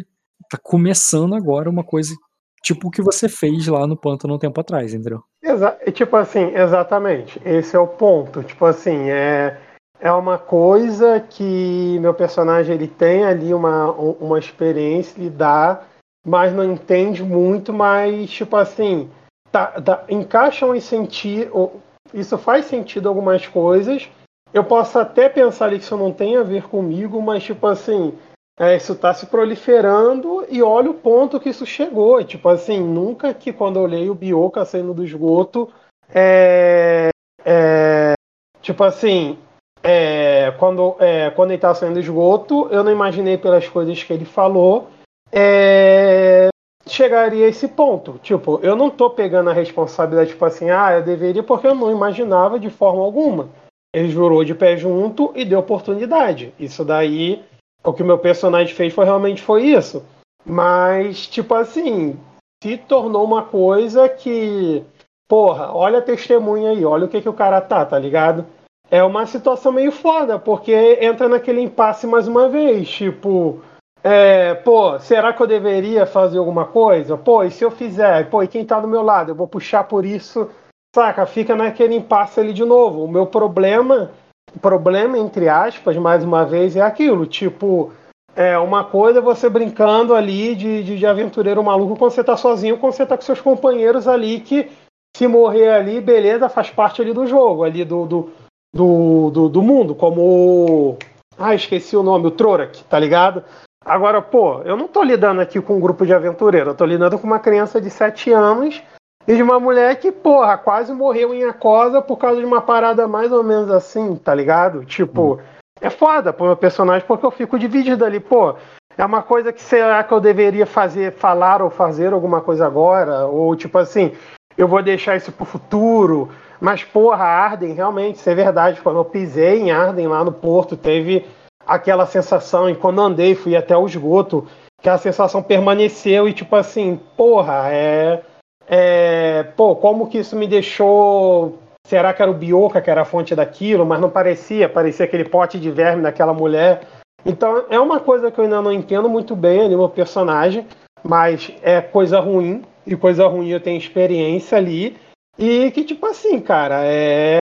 tá 0.48 0.56
começando 0.62 1.34
agora 1.34 1.68
uma 1.68 1.82
coisa 1.82 2.14
tipo 2.62 2.88
o 2.88 2.90
que 2.90 3.02
você 3.02 3.28
fez 3.28 3.66
lá 3.66 3.86
no 3.86 3.96
pântano 3.96 4.34
um 4.34 4.38
tempo 4.38 4.60
atrás, 4.60 4.94
entendeu? 4.94 5.20
Exa 5.42 5.76
e, 5.84 5.90
tipo 5.90 6.14
assim, 6.14 6.54
exatamente. 6.54 7.40
Esse 7.44 7.74
é 7.74 7.78
o 7.80 7.88
ponto. 7.88 8.44
Tipo 8.44 8.66
assim, 8.66 9.10
é, 9.10 9.56
é 10.00 10.12
uma 10.12 10.38
coisa 10.38 11.18
que 11.18 11.98
meu 12.00 12.14
personagem 12.14 12.74
ele 12.76 12.86
tem 12.86 13.24
ali 13.24 13.52
uma, 13.52 13.90
um- 13.90 14.16
uma 14.20 14.38
experiência, 14.38 15.18
ele 15.20 15.30
dá, 15.30 15.82
mas 16.24 16.52
não 16.52 16.64
entende 16.64 17.22
muito, 17.22 17.72
mas 17.72 18.30
tipo 18.30 18.56
assim, 18.56 19.10
tá, 19.50 19.66
tá, 19.80 20.04
encaixam 20.08 20.74
em 20.74 20.80
sentido. 20.80 21.72
Isso 22.12 22.36
faz 22.36 22.66
sentido 22.66 23.08
algumas 23.08 23.46
coisas. 23.46 24.08
Eu 24.52 24.64
posso 24.64 24.98
até 24.98 25.28
pensar 25.28 25.70
que 25.70 25.76
isso 25.76 25.96
não 25.96 26.12
tem 26.12 26.36
a 26.36 26.42
ver 26.42 26.64
comigo, 26.68 27.22
mas 27.22 27.44
tipo 27.44 27.66
assim, 27.66 28.12
é, 28.58 28.76
isso 28.76 28.92
está 28.92 29.14
se 29.14 29.26
proliferando 29.26 30.44
e 30.50 30.62
olha 30.62 30.90
o 30.90 30.94
ponto 30.94 31.40
que 31.40 31.48
isso 31.48 31.64
chegou. 31.64 32.22
Tipo 32.24 32.48
assim, 32.48 32.80
nunca 32.80 33.32
que 33.32 33.52
quando 33.52 33.76
eu 33.76 33.82
olhei 33.82 34.10
o 34.10 34.14
Bioka 34.14 34.64
saindo 34.64 34.92
do 34.92 35.04
esgoto, 35.04 35.72
é, 36.12 37.10
é, 37.44 38.12
tipo 38.60 38.82
assim, 38.82 39.38
é, 39.82 40.50
quando, 40.58 40.96
é, 40.98 41.30
quando 41.30 41.50
ele 41.50 41.56
estava 41.56 41.74
saindo 41.74 41.94
do 41.94 42.00
esgoto, 42.00 42.68
eu 42.70 42.82
não 42.84 42.92
imaginei 42.92 43.38
pelas 43.38 43.68
coisas 43.68 44.02
que 44.02 44.12
ele 44.12 44.24
falou, 44.24 44.88
é, 45.32 46.48
chegaria 46.86 47.46
a 47.46 47.48
esse 47.48 47.68
ponto. 47.68 48.18
Tipo, 48.22 48.60
eu 48.62 48.74
não 48.74 48.90
tô 48.90 49.10
pegando 49.10 49.50
a 49.50 49.54
responsabilidade, 49.54 50.30
tipo 50.30 50.44
assim, 50.44 50.70
ah, 50.70 50.92
eu 50.92 51.02
deveria, 51.02 51.42
porque 51.42 51.66
eu 51.66 51.74
não 51.74 51.90
imaginava 51.90 52.58
de 52.58 52.70
forma 52.70 53.02
alguma. 53.02 53.48
Ele 53.94 54.08
jurou 54.08 54.44
de 54.44 54.54
pé 54.54 54.76
junto 54.76 55.32
e 55.34 55.44
deu 55.44 55.58
oportunidade. 55.58 56.54
Isso 56.58 56.84
daí 56.84 57.42
o 57.82 57.92
que 57.92 58.02
o 58.02 58.06
meu 58.06 58.18
personagem 58.18 58.74
fez 58.74 58.92
foi 58.92 59.04
realmente 59.04 59.42
foi 59.42 59.64
isso. 59.64 60.04
Mas, 60.44 61.26
tipo 61.26 61.54
assim, 61.54 62.18
se 62.62 62.76
tornou 62.76 63.24
uma 63.24 63.42
coisa 63.42 64.08
que. 64.08 64.84
Porra, 65.28 65.72
olha 65.72 65.98
a 65.98 66.02
testemunha 66.02 66.70
aí, 66.70 66.84
olha 66.84 67.04
o 67.04 67.08
que, 67.08 67.20
que 67.20 67.28
o 67.28 67.34
cara 67.34 67.60
tá, 67.60 67.84
tá 67.84 67.98
ligado? 67.98 68.44
É 68.90 69.02
uma 69.04 69.26
situação 69.26 69.70
meio 69.70 69.92
foda, 69.92 70.38
porque 70.38 70.98
entra 71.00 71.28
naquele 71.28 71.60
impasse 71.60 72.06
mais 72.06 72.26
uma 72.26 72.48
vez, 72.48 72.88
tipo. 72.88 73.62
É, 74.02 74.54
pô, 74.54 74.98
será 74.98 75.32
que 75.32 75.42
eu 75.42 75.46
deveria 75.46 76.06
fazer 76.06 76.38
alguma 76.38 76.64
coisa? 76.64 77.16
Pô, 77.16 77.42
e 77.42 77.50
se 77.50 77.64
eu 77.64 77.70
fizer? 77.70 78.28
Pô, 78.30 78.42
e 78.42 78.48
quem 78.48 78.64
tá 78.64 78.80
do 78.80 78.88
meu 78.88 79.02
lado? 79.02 79.30
Eu 79.30 79.34
vou 79.34 79.46
puxar 79.46 79.84
por 79.84 80.04
isso. 80.04 80.48
Saca? 80.94 81.26
Fica 81.26 81.54
naquele 81.54 81.94
impasse 81.94 82.40
ali 82.40 82.52
de 82.52 82.64
novo. 82.64 83.04
O 83.04 83.08
meu 83.08 83.26
problema 83.26 84.10
problema, 84.58 85.16
entre 85.16 85.48
aspas, 85.48 85.96
mais 85.96 86.24
uma 86.24 86.44
vez, 86.44 86.74
é 86.74 86.80
aquilo. 86.80 87.26
Tipo, 87.26 87.92
é 88.34 88.58
uma 88.58 88.84
coisa 88.84 89.18
é 89.18 89.22
você 89.22 89.48
brincando 89.48 90.14
ali 90.14 90.54
de, 90.54 90.82
de, 90.82 90.98
de 90.98 91.06
aventureiro 91.06 91.62
maluco 91.62 91.96
quando 91.96 92.12
você 92.12 92.24
tá 92.24 92.36
sozinho, 92.36 92.78
quando 92.78 92.94
você 92.94 93.06
tá 93.06 93.16
com 93.16 93.22
seus 93.22 93.40
companheiros 93.40 94.08
ali 94.08 94.40
que 94.40 94.70
se 95.16 95.26
morrer 95.26 95.70
ali, 95.70 96.00
beleza, 96.00 96.48
faz 96.48 96.70
parte 96.70 97.02
ali 97.02 97.12
do 97.12 97.26
jogo, 97.26 97.64
ali 97.64 97.84
do, 97.84 98.06
do, 98.06 98.30
do, 98.74 99.30
do, 99.30 99.48
do 99.48 99.62
mundo, 99.62 99.94
como. 99.94 100.96
Ah, 101.38 101.54
esqueci 101.54 101.96
o 101.96 102.02
nome, 102.02 102.26
o 102.26 102.30
Trorak, 102.30 102.84
tá 102.84 102.98
ligado? 102.98 103.42
Agora, 103.84 104.20
pô, 104.20 104.60
eu 104.62 104.76
não 104.76 104.86
tô 104.86 105.02
lidando 105.02 105.40
aqui 105.40 105.60
com 105.60 105.76
um 105.76 105.80
grupo 105.80 106.04
de 106.04 106.12
aventureiros, 106.12 106.68
eu 106.68 106.76
tô 106.76 106.84
lidando 106.84 107.18
com 107.18 107.26
uma 107.26 107.38
criança 107.38 107.80
de 107.80 107.88
7 107.88 108.30
anos 108.30 108.82
e 109.26 109.34
de 109.34 109.42
uma 109.42 109.58
mulher 109.58 109.96
que, 109.96 110.12
porra, 110.12 110.58
quase 110.58 110.92
morreu 110.92 111.32
em 111.32 111.44
Acosa 111.44 112.02
por 112.02 112.16
causa 112.18 112.40
de 112.40 112.46
uma 112.46 112.60
parada 112.60 113.08
mais 113.08 113.32
ou 113.32 113.42
menos 113.42 113.70
assim, 113.70 114.16
tá 114.16 114.34
ligado? 114.34 114.84
Tipo, 114.84 115.34
hum. 115.34 115.38
é 115.80 115.88
foda 115.88 116.32
pro 116.32 116.46
meu 116.46 116.56
personagem 116.56 117.06
porque 117.06 117.24
eu 117.24 117.30
fico 117.30 117.58
dividido 117.58 118.04
ali, 118.04 118.20
pô. 118.20 118.54
É 118.98 119.04
uma 119.04 119.22
coisa 119.22 119.50
que 119.52 119.62
será 119.62 120.04
que 120.04 120.12
eu 120.12 120.20
deveria 120.20 120.66
fazer, 120.66 121.12
falar 121.12 121.62
ou 121.62 121.70
fazer 121.70 122.12
alguma 122.12 122.42
coisa 122.42 122.66
agora? 122.66 123.26
Ou 123.26 123.56
tipo 123.56 123.78
assim, 123.78 124.12
eu 124.58 124.68
vou 124.68 124.82
deixar 124.82 125.16
isso 125.16 125.32
pro 125.32 125.46
futuro? 125.46 126.28
Mas, 126.60 126.84
porra, 126.84 127.24
Arden, 127.24 127.72
realmente, 127.72 128.16
isso 128.16 128.28
é 128.28 128.34
verdade. 128.34 128.80
Quando 128.82 128.98
eu 128.98 129.04
pisei 129.06 129.60
em 129.60 129.70
Arden 129.70 130.06
lá 130.06 130.22
no 130.22 130.32
porto, 130.32 130.76
teve 130.76 131.24
aquela 131.66 132.06
sensação, 132.06 132.68
e 132.68 132.74
quando 132.74 133.00
andei, 133.00 133.34
fui 133.34 133.56
até 133.56 133.76
o 133.76 133.86
esgoto, 133.86 134.46
que 134.82 134.88
a 134.88 134.98
sensação 134.98 135.42
permaneceu 135.42 136.28
e 136.28 136.32
tipo 136.32 136.56
assim, 136.56 136.98
porra, 137.16 137.68
é, 137.70 138.22
é. 138.66 139.42
Pô, 139.56 139.76
como 139.76 140.08
que 140.08 140.18
isso 140.18 140.36
me 140.36 140.46
deixou. 140.46 141.58
Será 141.86 142.12
que 142.12 142.22
era 142.22 142.30
o 142.30 142.34
Bioca 142.34 142.80
que 142.80 142.90
era 142.90 143.02
a 143.02 143.04
fonte 143.04 143.34
daquilo? 143.34 143.84
Mas 143.84 144.00
não 144.00 144.08
parecia, 144.08 144.68
parecia 144.68 145.04
aquele 145.04 145.24
pote 145.24 145.58
de 145.58 145.70
verme 145.70 146.02
daquela 146.02 146.32
mulher. 146.32 146.82
Então 147.26 147.64
é 147.68 147.78
uma 147.78 148.00
coisa 148.00 148.30
que 148.30 148.38
eu 148.38 148.44
ainda 148.44 148.62
não 148.62 148.72
entendo 148.72 149.08
muito 149.08 149.36
bem 149.36 149.60
ali 149.60 149.76
no 149.76 149.88
personagem, 149.88 150.66
mas 151.02 151.52
é 151.62 151.80
coisa 151.80 152.20
ruim, 152.20 152.62
e 152.86 152.96
coisa 152.96 153.26
ruim 153.26 153.48
eu 153.48 153.60
tenho 153.60 153.78
experiência 153.78 154.56
ali. 154.56 154.96
E 155.38 155.70
que, 155.70 155.84
tipo 155.84 156.06
assim, 156.06 156.40
cara, 156.40 156.82
é. 156.84 157.38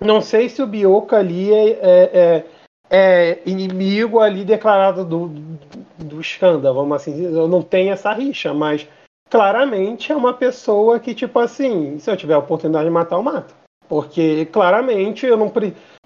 Não 0.00 0.20
sei 0.20 0.48
se 0.48 0.60
o 0.60 0.66
Bioca 0.66 1.16
ali 1.16 1.52
é, 1.52 1.70
é, 1.70 2.10
é 2.12 2.44
é, 2.92 3.38
inimigo 3.46 4.20
ali 4.20 4.44
declarado 4.44 5.02
do, 5.02 5.28
do, 5.28 5.58
do 6.04 6.20
escândalo, 6.20 6.74
vamos 6.74 6.96
assim 6.96 7.12
dizer. 7.12 7.32
Eu 7.32 7.48
não 7.48 7.62
tenho 7.62 7.90
essa 7.90 8.12
rixa, 8.12 8.52
mas 8.52 8.86
claramente 9.30 10.12
é 10.12 10.16
uma 10.16 10.34
pessoa 10.34 11.00
que, 11.00 11.14
tipo 11.14 11.38
assim, 11.38 11.98
se 11.98 12.10
eu 12.10 12.16
tiver 12.18 12.34
a 12.34 12.38
oportunidade 12.38 12.84
de 12.84 12.90
matar, 12.90 13.16
eu 13.16 13.22
mato. 13.22 13.54
Porque 13.88 14.44
claramente 14.46 15.24
eu 15.24 15.38
não. 15.38 15.50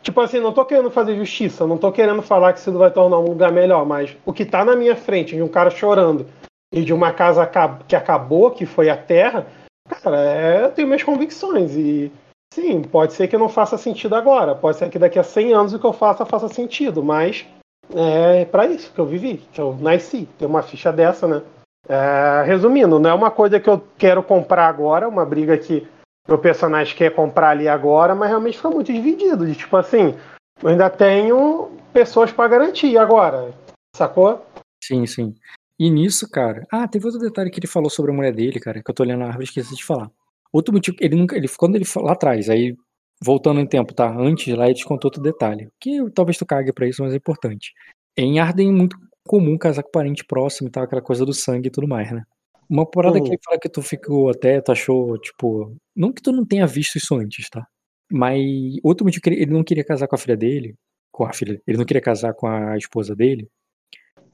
Tipo 0.01 0.21
assim, 0.21 0.39
não 0.39 0.53
tô 0.53 0.65
querendo 0.65 0.91
fazer 0.91 1.17
justiça, 1.17 1.67
não 1.67 1.77
tô 1.77 1.91
querendo 1.91 2.23
falar 2.23 2.53
que 2.53 2.61
isso 2.61 2.71
vai 2.73 2.93
tornar 2.93 3.19
um 3.19 3.29
lugar 3.29 3.51
melhor, 3.51 3.85
mas 3.85 4.17
o 4.25 4.33
que 4.33 4.45
tá 4.45 4.65
na 4.65 4.77
minha 4.77 4.95
frente, 4.95 5.35
de 5.35 5.43
um 5.43 5.49
cara 5.49 5.71
chorando 5.71 6.27
e 6.73 6.83
de 6.83 6.93
uma 6.93 7.13
casa 7.13 7.49
que 7.89 7.97
acabou, 7.97 8.53
que 8.53 8.65
foi 8.65 8.89
a 8.89 8.97
terra, 8.97 9.47
cara, 9.89 10.21
é, 10.21 10.65
eu 10.65 10.71
tenho 10.71 10.87
minhas 10.87 11.03
convicções. 11.03 11.77
E 11.77 12.13
Sim, 12.53 12.83
pode 12.83 13.13
ser 13.13 13.29
que 13.29 13.37
não 13.37 13.49
faça 13.49 13.77
sentido 13.77 14.15
agora, 14.15 14.55
pode 14.55 14.79
ser 14.79 14.89
que 14.89 14.99
daqui 14.99 15.19
a 15.19 15.23
100 15.23 15.53
anos 15.53 15.75
o 15.75 15.79
que 15.79 15.85
eu 15.85 15.93
faça 15.93 16.25
faça 16.25 16.49
sentido, 16.49 17.03
mas 17.03 17.47
é 17.95 18.45
para 18.47 18.67
isso 18.67 18.93
que 18.93 18.99
eu 18.99 19.07
vivi, 19.07 19.39
que 19.53 19.61
eu 19.61 19.77
nasci, 19.81 20.29
ter 20.39 20.47
uma 20.47 20.63
ficha 20.63 20.93
dessa, 20.93 21.27
né? 21.27 21.43
É, 21.89 22.43
resumindo, 22.45 22.99
não 22.99 23.11
é 23.11 23.15
uma 23.15 23.31
coisa 23.31 23.61
que 23.61 23.69
eu 23.69 23.83
quero 23.97 24.23
comprar 24.23 24.67
agora, 24.67 25.09
uma 25.09 25.25
briga 25.25 25.57
que 25.57 25.87
meu 26.27 26.39
personagem 26.39 26.97
quer 26.97 27.15
comprar 27.15 27.51
ali 27.51 27.69
agora, 27.69 28.15
mas 28.15 28.29
realmente 28.29 28.59
foi 28.59 28.71
muito 28.73 28.93
dividido, 28.93 29.47
de 29.47 29.55
tipo 29.55 29.77
assim, 29.77 30.15
eu 30.63 30.69
ainda 30.69 30.91
tenho 30.91 31.71
pessoas 31.93 32.33
para 32.33 32.49
garantir 32.49 32.99
agora, 32.99 33.55
sacou? 33.95 34.45
Sim, 34.83 35.07
sim. 35.07 35.35
E 35.79 35.91
nisso, 35.91 36.29
cara. 36.31 36.67
Ah, 36.73 36.89
teve 36.89 37.07
outro 37.07 37.21
detalhe 37.21 37.51
que 37.51 37.61
ele 37.61 37.67
falou 37.67 37.91
sobre 37.91 38.11
a 38.11 38.15
mulher 38.15 38.33
dele, 38.33 38.59
cara, 38.59 38.83
que 38.83 38.91
eu 38.91 38.95
tô 38.95 39.03
olhando 39.03 39.21
na 39.21 39.27
árvore 39.27 39.45
e 39.45 39.49
esqueci 39.49 39.77
de 39.77 39.85
falar. 39.85 40.11
Outro 40.57 40.73
motivo, 40.73 40.97
ele 41.01 41.15
nunca, 41.15 41.37
ele, 41.37 41.47
quando 41.49 41.77
ele 41.77 41.85
lá 41.97 42.13
atrás, 42.13 42.49
aí 42.49 42.75
voltando 43.23 43.61
em 43.61 43.67
tempo, 43.67 43.93
tá? 43.93 44.11
Antes 44.11 44.55
lá 44.57 44.65
ele 44.65 44.75
te 44.75 44.87
contou 44.87 45.09
outro 45.09 45.23
detalhe, 45.23 45.69
que 45.79 45.99
talvez 46.15 46.39
tu 46.39 46.47
cague 46.47 46.73
pra 46.73 46.89
isso, 46.89 47.03
mas 47.03 47.13
é 47.13 47.17
importante. 47.17 47.75
Em 48.17 48.39
Arden 48.39 48.71
é 48.71 48.73
muito 48.73 48.97
comum 49.27 49.59
casar 49.59 49.83
com 49.83 49.91
parente 49.91 50.25
próximo 50.25 50.69
e 50.69 50.71
tal, 50.71 50.85
aquela 50.85 51.03
coisa 51.03 51.27
do 51.27 51.33
sangue 51.35 51.69
e 51.69 51.71
tudo 51.71 51.87
mais, 51.87 52.11
né? 52.11 52.23
Uma 52.71 52.87
parada 52.87 53.21
que 53.21 53.29
ele 53.29 53.39
fala 53.45 53.61
que 53.61 53.69
tu 53.69 53.83
ficou 53.83 54.31
até, 54.31 54.59
tu 54.63 54.73
achou, 54.73 55.19
tipo, 55.19 55.77
não 55.95 56.11
que 56.11 56.23
tu 56.23 56.33
não 56.33 56.47
tenha 56.47 56.67
visto 56.67 56.97
isso 56.97 57.15
antes, 57.15 57.51
tá? 57.51 57.67
Mas 58.11 58.41
outro 58.83 59.05
motivo 59.05 59.23
que 59.23 59.29
ele, 59.29 59.43
ele 59.43 59.53
não 59.53 59.63
queria 59.63 59.85
casar 59.85 60.09
com 60.09 60.15
a 60.15 60.19
filha 60.19 60.39
dele, 60.39 60.75
com 61.13 61.25
a 61.27 61.35
filha, 61.35 61.61
ele 61.67 61.77
não 61.77 61.85
queria 61.85 62.01
casar 62.01 62.33
com 62.33 62.47
a 62.47 62.79
esposa 62.79 63.15
dele, 63.15 63.47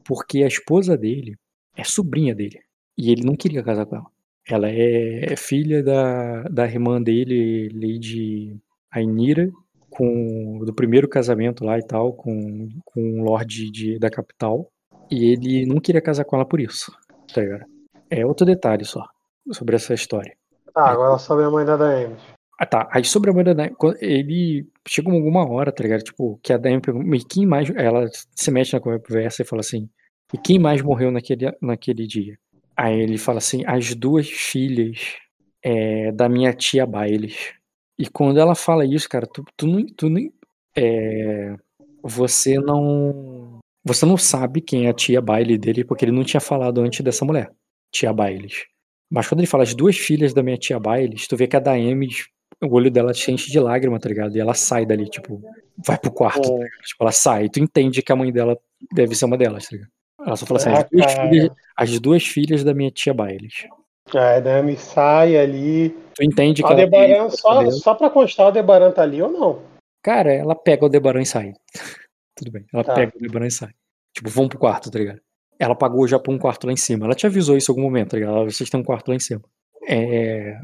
porque 0.05 0.45
a 0.45 0.47
esposa 0.47 0.97
dele 0.97 1.37
é 1.77 1.83
sobrinha 1.83 2.33
dele. 2.33 2.61
E 2.97 3.11
ele 3.11 3.25
não 3.25 3.35
queria 3.35 3.61
casar 3.61 3.87
com 3.87 3.97
ela. 3.97 4.07
Ela 4.49 4.69
é 4.69 5.37
filha 5.37 5.83
da, 5.83 6.43
da 6.45 6.67
irmã 6.67 7.01
dele, 7.01 7.69
Lady 7.73 8.57
Ainira, 8.91 9.51
com, 9.89 10.61
do 10.65 10.75
primeiro 10.75 11.09
casamento 11.09 11.65
lá 11.65 11.79
e 11.79 11.87
tal, 11.87 12.13
com, 12.13 12.69
com 12.85 13.01
um 13.01 13.23
lord 13.23 13.71
de, 13.71 13.99
da 13.99 14.11
capital. 14.11 14.69
E 15.11 15.33
ele 15.33 15.67
não 15.67 15.81
queria 15.81 16.01
casar 16.01 16.25
com 16.25 16.37
ela 16.37 16.45
por 16.45 16.61
isso, 16.61 16.91
tá 17.33 17.41
ligado? 17.41 17.67
É 18.11 18.27
outro 18.27 18.47
detalhe 18.47 18.85
só 18.85 19.07
sobre 19.53 19.77
essa 19.77 19.95
história. 19.95 20.35
Ah, 20.75 20.91
agora 20.91 21.19
sobre 21.19 21.45
a 21.45 21.51
mãe 21.51 21.65
da 21.65 21.77
Daemis. 21.77 22.21
Ah, 22.59 22.67
tá. 22.67 22.89
Aí 22.91 23.05
sobre 23.05 23.31
a 23.31 23.33
mãe 23.33 23.45
da 23.45 23.53
Daemis, 23.53 23.77
ele 24.01 24.67
chegou 24.89 25.13
alguma 25.13 25.49
hora, 25.49 25.71
tá 25.71 25.83
ligado? 25.83 26.03
Tipo, 26.03 26.39
que 26.43 26.53
a 26.53 26.57
Daemis 26.57 26.83
pergunta, 26.83 27.17
e 27.17 27.25
quem 27.25 27.47
mais. 27.47 27.71
Ela 27.71 28.09
se 28.35 28.51
mete 28.51 28.73
na 28.73 28.81
conversa 28.81 29.43
e 29.43 29.47
fala 29.47 29.61
assim: 29.61 29.89
e 30.33 30.39
quem 30.39 30.59
mais 30.59 30.81
morreu 30.81 31.11
naquele, 31.11 31.53
naquele 31.61 32.07
dia? 32.07 32.39
Aí 32.77 33.01
ele 33.01 33.19
fala 33.19 33.39
assim: 33.39 33.63
as 33.67 33.95
duas 33.95 34.29
filhas 34.29 35.17
é, 35.63 36.11
da 36.13 36.29
minha 36.29 36.53
tia 36.53 36.87
Bailes. 36.87 37.55
E 37.99 38.09
quando 38.09 38.41
ela 38.41 38.55
fala 38.55 38.85
isso, 38.85 39.09
cara, 39.09 39.27
tu, 39.27 39.45
tu, 39.57 39.67
não, 39.67 39.87
tu 39.87 40.09
nem. 40.09 40.33
É, 40.77 41.55
você 42.03 42.59
não. 42.59 43.61
Você 43.85 44.07
não 44.07 44.17
sabe 44.17 44.61
quem 44.61 44.87
é 44.87 44.91
a 44.91 44.95
tia 44.95 45.21
Baile 45.21 45.59
dele, 45.59 45.85
porque 45.85 46.05
ele 46.05 46.13
não 46.13 46.23
tinha 46.23 46.41
falado 46.41 46.81
antes 46.81 47.01
dessa 47.01 47.25
mulher, 47.25 47.51
tia 47.91 48.13
Bailes. 48.13 48.67
Mas 49.11 49.29
quando 49.29 49.41
ele 49.41 49.49
fala 49.49 49.65
as 49.65 49.75
duas 49.75 49.97
filhas 49.99 50.33
da 50.33 50.43
minha 50.43 50.57
tia 50.57 50.79
Bailes, 50.79 51.27
tu 51.27 51.37
vê 51.37 51.47
que 51.49 51.57
a 51.57 51.61
Daemis, 51.61 52.29
o 52.63 52.75
olho 52.75 52.91
dela 52.91 53.13
se 53.13 53.31
enche 53.31 53.51
de 53.51 53.59
lágrima, 53.59 53.99
tá 53.99 54.09
ligado? 54.09 54.37
E 54.37 54.41
ela 54.41 54.55
sai 54.55 54.87
dali, 54.87 55.09
tipo, 55.11 55.43
vai 55.85 55.99
pro 55.99 56.13
quarto, 56.13 56.43
tá 56.43 56.67
Tipo, 56.87 57.03
ela 57.05 57.13
sai. 57.13 57.49
Tu 57.49 57.61
entende 57.61 58.03
que 58.03 58.13
a 58.13 58.17
mãe 58.17 58.33
dela 58.33 58.57
deve 58.93 59.15
ser 59.17 59.25
uma 59.25 59.37
delas, 59.37 59.69
tá 59.69 59.77
ligado? 59.77 59.91
Ela 60.27 60.37
só 60.37 60.47
fala 60.47 60.61
assim, 60.61 60.71
as 60.71 60.89
duas, 60.91 61.13
filhas, 61.13 61.51
as 61.77 62.01
duas 62.01 62.27
filhas 62.27 62.65
da 62.65 62.75
minha 62.75 62.91
tia 62.91 63.13
Bailes. 63.13 63.67
É, 64.15 64.41
né, 64.41 64.63
me 64.63 64.77
sai 64.77 65.37
ali. 65.37 65.91
Tu 66.15 66.25
entende 66.25 66.63
que 66.63 66.69
a 66.69 66.73
Aldebaran, 66.73 67.31
só, 67.31 67.71
só 67.71 67.95
pra 67.95 68.11
constar, 68.11 68.45
o 68.45 68.47
Aldebaran 68.49 68.91
tá 68.91 69.03
ali 69.03 69.23
ou 69.23 69.31
não? 69.31 69.63
Cara, 70.03 70.33
ela 70.33 70.55
pega 70.55 70.83
o 70.83 70.87
Aldebaran 70.87 71.23
e 71.23 71.27
sai. 71.27 71.53
Tudo 72.37 72.51
bem. 72.51 72.67
Ela 72.73 72.85
tá. 72.85 72.95
pega 72.95 73.13
o 73.15 73.17
Aldebaran 73.17 73.47
e 73.47 73.51
sai. 73.51 73.71
Tipo, 74.15 74.29
vão 74.29 74.49
pro 74.49 74.59
quarto, 74.59 74.91
tá 74.91 74.99
ligado? 74.99 75.21
Ela 75.59 75.75
pagou 75.75 76.07
já 76.09 76.19
pra 76.19 76.33
um 76.33 76.39
quarto 76.39 76.67
lá 76.67 76.73
em 76.73 76.77
cima. 76.77 77.07
Ela 77.07 77.15
te 77.15 77.27
avisou 77.27 77.57
isso 77.57 77.71
em 77.71 77.73
algum 77.73 77.83
momento, 77.83 78.11
tá 78.11 78.17
ligado? 78.17 78.45
Vocês 78.45 78.69
têm 78.69 78.81
um 78.81 78.85
quarto 78.85 79.09
lá 79.09 79.15
em 79.15 79.21
cima. 79.21 79.43
É... 79.89 80.59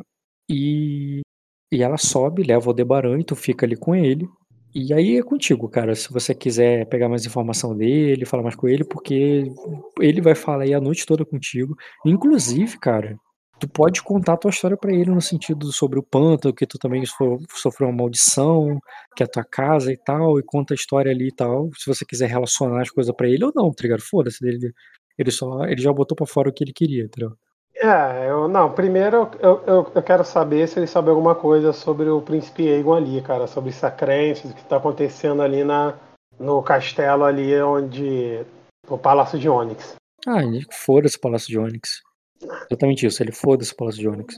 E... 0.48 1.20
E 1.70 1.82
ela 1.82 1.98
sobe, 1.98 2.42
leva 2.42 2.66
o 2.66 2.70
Aldebaran 2.70 3.20
e 3.20 3.24
tu 3.24 3.36
fica 3.36 3.64
ali 3.64 3.76
com 3.76 3.94
ele. 3.94 4.26
E 4.74 4.92
aí 4.92 5.16
é 5.16 5.22
contigo, 5.22 5.68
cara. 5.68 5.94
Se 5.94 6.12
você 6.12 6.34
quiser 6.34 6.86
pegar 6.86 7.08
mais 7.08 7.24
informação 7.24 7.76
dele, 7.76 8.26
falar 8.26 8.42
mais 8.42 8.54
com 8.54 8.68
ele, 8.68 8.84
porque 8.84 9.44
ele 10.00 10.20
vai 10.20 10.34
falar 10.34 10.64
aí 10.64 10.74
a 10.74 10.80
noite 10.80 11.06
toda 11.06 11.24
contigo. 11.24 11.74
Inclusive, 12.04 12.78
cara, 12.78 13.18
tu 13.58 13.68
pode 13.68 14.02
contar 14.02 14.34
a 14.34 14.36
tua 14.36 14.50
história 14.50 14.76
para 14.76 14.92
ele 14.92 15.10
no 15.10 15.20
sentido 15.20 15.72
sobre 15.72 15.98
o 15.98 16.02
pântano, 16.02 16.54
que 16.54 16.66
tu 16.66 16.78
também 16.78 17.02
sofreu 17.06 17.88
uma 17.88 17.96
maldição, 17.96 18.78
que 19.16 19.22
é 19.22 19.26
a 19.26 19.28
tua 19.28 19.44
casa 19.44 19.92
e 19.92 19.96
tal, 19.96 20.38
e 20.38 20.42
conta 20.42 20.74
a 20.74 20.76
história 20.76 21.10
ali 21.10 21.28
e 21.28 21.34
tal. 21.34 21.70
Se 21.74 21.86
você 21.86 22.04
quiser 22.04 22.28
relacionar 22.28 22.82
as 22.82 22.90
coisas 22.90 23.14
para 23.16 23.28
ele 23.28 23.44
ou 23.44 23.52
não, 23.54 23.72
tá 23.72 23.82
ligado? 23.82 24.02
Foda-se 24.02 24.40
dele. 24.40 24.72
Ele 25.18 25.30
só, 25.30 25.64
ele 25.64 25.80
já 25.82 25.92
botou 25.92 26.16
para 26.16 26.26
fora 26.26 26.50
o 26.50 26.52
que 26.52 26.62
ele 26.62 26.72
queria, 26.72 27.04
entendeu? 27.04 27.36
É, 27.80 28.28
eu 28.28 28.48
não. 28.48 28.72
Primeiro 28.72 29.30
eu, 29.38 29.62
eu, 29.66 29.92
eu, 29.94 30.02
quero 30.02 30.24
saber 30.24 30.66
se 30.66 30.78
ele 30.78 30.86
sabe 30.86 31.10
alguma 31.10 31.34
coisa 31.34 31.72
sobre 31.72 32.08
o 32.08 32.20
príncipe 32.20 32.68
Aegon 32.68 32.94
ali, 32.94 33.22
cara, 33.22 33.46
sobre 33.46 33.70
essa 33.70 33.90
crença, 33.90 34.48
o 34.48 34.52
que 34.52 34.60
está 34.60 34.76
acontecendo 34.76 35.42
ali 35.42 35.62
na, 35.62 35.94
no 36.38 36.60
castelo 36.62 37.24
ali 37.24 37.60
onde. 37.62 38.44
o 38.88 38.98
Palácio 38.98 39.38
de 39.38 39.48
Onyx. 39.48 39.94
Ah, 40.26 40.42
ele 40.42 40.66
foda-se 40.72 41.16
o 41.16 41.20
Palácio 41.20 41.48
de 41.48 41.58
Onyx. 41.58 42.02
Exatamente 42.68 43.06
isso, 43.06 43.22
ele 43.22 43.32
foda-se 43.32 43.72
o 43.72 43.76
Palácio 43.76 44.00
de 44.00 44.08
Onyx. 44.08 44.36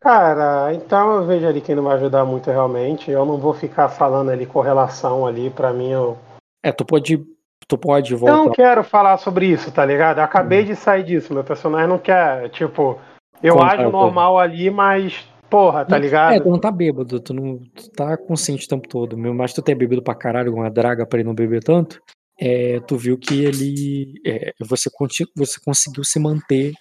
Cara, 0.00 0.74
então 0.74 1.18
eu 1.18 1.26
vejo 1.26 1.46
ali 1.46 1.60
quem 1.60 1.76
não 1.76 1.84
vai 1.84 1.94
ajudar 1.94 2.24
muito 2.24 2.50
realmente. 2.50 3.10
Eu 3.10 3.24
não 3.24 3.38
vou 3.38 3.54
ficar 3.54 3.88
falando 3.88 4.30
ali 4.30 4.44
correlação 4.44 5.24
ali, 5.24 5.50
para 5.50 5.72
mim 5.72 5.92
eu. 5.92 6.18
É, 6.64 6.72
tu 6.72 6.84
pode 6.84 7.24
tu 7.72 7.78
pode 7.78 8.14
voltar. 8.14 8.36
Eu 8.36 8.44
não 8.44 8.52
quero 8.52 8.84
falar 8.84 9.16
sobre 9.16 9.46
isso, 9.46 9.72
tá 9.72 9.84
ligado? 9.84 10.18
Eu 10.18 10.24
acabei 10.24 10.62
hum. 10.62 10.66
de 10.66 10.76
sair 10.76 11.02
disso. 11.02 11.32
Meu 11.32 11.42
personagem 11.42 11.88
não 11.88 11.98
quer, 11.98 12.50
tipo, 12.50 13.00
eu 13.42 13.54
Conta, 13.54 13.74
ajo 13.74 13.90
normal 13.90 14.38
ali, 14.38 14.70
mas, 14.70 15.26
porra, 15.48 15.84
tá 15.84 15.96
ligado? 15.96 16.34
É, 16.34 16.40
tu 16.40 16.50
não 16.50 16.60
tá 16.60 16.70
bêbado, 16.70 17.18
tu 17.18 17.32
não 17.32 17.58
tu 17.58 17.90
tá 17.90 18.16
consciente 18.16 18.66
o 18.66 18.68
tempo 18.68 18.86
todo. 18.86 19.16
Meu, 19.16 19.32
mas 19.32 19.54
tu 19.54 19.62
tem 19.62 19.74
bebido 19.74 20.02
pra 20.02 20.14
caralho, 20.14 20.54
uma 20.54 20.70
draga 20.70 21.06
pra 21.06 21.18
ele 21.18 21.28
não 21.28 21.34
beber 21.34 21.62
tanto. 21.62 21.98
É, 22.38 22.78
tu 22.80 22.96
viu 22.96 23.16
que 23.16 23.42
ele. 23.42 24.14
É, 24.26 24.52
você, 24.60 24.90
você 25.34 25.60
conseguiu 25.64 26.04
se 26.04 26.18
manter 26.18 26.72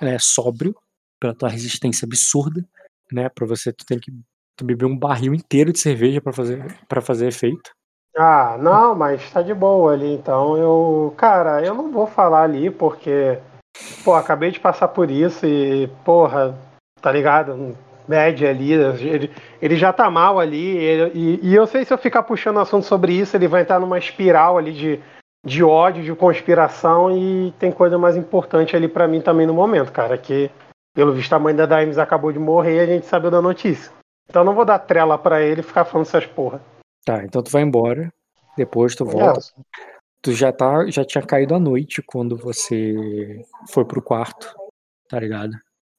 é, 0.00 0.16
sóbrio 0.18 0.74
pela 1.20 1.34
tua 1.34 1.48
resistência 1.48 2.04
absurda, 2.04 2.64
né? 3.12 3.28
Pra 3.28 3.46
você, 3.46 3.72
tu 3.72 3.84
tem 3.86 3.98
que 3.98 4.10
tu 4.56 4.64
beber 4.64 4.86
um 4.86 4.98
barril 4.98 5.34
inteiro 5.34 5.72
de 5.72 5.78
cerveja 5.78 6.20
para 6.20 6.32
fazer, 6.32 6.78
pra 6.88 7.00
fazer 7.00 7.28
efeito. 7.28 7.70
Ah, 8.16 8.56
não, 8.58 8.94
mas 8.94 9.30
tá 9.30 9.40
de 9.40 9.54
boa 9.54 9.92
ali, 9.92 10.12
então 10.14 10.56
eu. 10.56 11.14
Cara, 11.16 11.64
eu 11.64 11.74
não 11.74 11.90
vou 11.90 12.06
falar 12.06 12.42
ali 12.42 12.70
porque. 12.70 13.38
Pô, 14.04 14.14
acabei 14.14 14.50
de 14.50 14.60
passar 14.60 14.88
por 14.88 15.10
isso 15.10 15.46
e, 15.46 15.86
porra, 16.04 16.54
tá 17.00 17.10
ligado? 17.10 17.74
Média 18.06 18.50
ali, 18.50 18.72
ele, 18.72 19.30
ele 19.62 19.76
já 19.76 19.92
tá 19.92 20.10
mal 20.10 20.38
ali, 20.38 20.76
ele, 20.76 21.12
e, 21.14 21.50
e 21.50 21.54
eu 21.54 21.66
sei 21.66 21.84
se 21.84 21.94
eu 21.94 21.96
ficar 21.96 22.22
puxando 22.24 22.58
assunto 22.58 22.84
sobre 22.84 23.14
isso, 23.14 23.34
ele 23.36 23.48
vai 23.48 23.62
entrar 23.62 23.80
numa 23.80 23.98
espiral 23.98 24.58
ali 24.58 24.72
de, 24.72 25.00
de 25.46 25.64
ódio, 25.64 26.02
de 26.02 26.14
conspiração, 26.14 27.16
e 27.16 27.52
tem 27.58 27.72
coisa 27.72 27.96
mais 27.96 28.16
importante 28.16 28.76
ali 28.76 28.88
para 28.88 29.08
mim 29.08 29.20
também 29.22 29.46
no 29.46 29.54
momento, 29.54 29.92
cara, 29.92 30.18
que 30.18 30.50
pelo 30.94 31.12
visto 31.12 31.32
a 31.32 31.38
mãe 31.38 31.54
da 31.54 31.64
Daimes 31.64 31.96
acabou 31.96 32.32
de 32.32 32.38
morrer 32.38 32.76
e 32.76 32.80
a 32.80 32.86
gente 32.86 33.06
sabeu 33.06 33.30
da 33.30 33.40
notícia. 33.40 33.90
Então 34.28 34.44
não 34.44 34.54
vou 34.54 34.64
dar 34.64 34.80
trela 34.80 35.16
para 35.16 35.40
ele 35.40 35.62
ficar 35.62 35.84
falando 35.84 36.06
essas 36.06 36.26
porra. 36.26 36.60
Tá, 37.04 37.24
então 37.24 37.42
tu 37.42 37.50
vai 37.50 37.62
embora. 37.62 38.12
Depois 38.56 38.94
tu 38.94 39.04
volta. 39.04 39.40
É, 39.58 39.62
Tu 40.24 40.32
já 40.34 40.52
tá, 40.52 40.86
já 40.88 41.04
tinha 41.04 41.20
caído 41.26 41.52
a 41.52 41.58
noite 41.58 42.00
quando 42.00 42.36
você 42.36 43.44
foi 43.70 43.84
pro 43.84 44.00
quarto, 44.00 44.54
tá 45.08 45.18
ligado? 45.18 45.52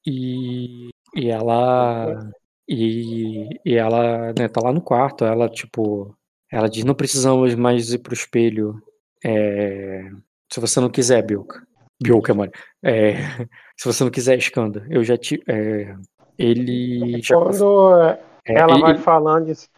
E, 0.06 0.88
e 1.14 1.28
ela 1.30 2.30
e, 2.66 3.50
e 3.66 3.74
ela, 3.74 4.32
né, 4.32 4.48
tá 4.48 4.62
lá 4.64 4.72
no 4.72 4.80
quarto, 4.80 5.26
ela 5.26 5.46
tipo, 5.46 6.16
ela 6.50 6.70
diz 6.70 6.84
não 6.84 6.94
precisamos 6.94 7.54
mais 7.54 7.92
ir 7.92 7.98
pro 7.98 8.14
espelho. 8.14 8.82
é, 9.22 10.08
se 10.50 10.58
você 10.58 10.80
não 10.80 10.88
quiser, 10.88 11.20
Bilka. 11.22 11.62
Bilka, 12.02 12.32
mano. 12.32 12.52
É, 12.82 13.12
se 13.76 13.84
você 13.84 14.04
não 14.04 14.10
quiser, 14.10 14.38
escanda. 14.38 14.86
Eu 14.88 15.04
já 15.04 15.18
te 15.18 15.42
é, 15.46 15.94
ele 16.38 17.20
já 17.22 17.36
Quando 17.36 17.94
é, 18.00 18.20
é, 18.46 18.54
ela 18.58 18.72
ele- 18.72 18.80
vai 18.80 18.96
falando 18.96 19.50
isso. 19.50 19.68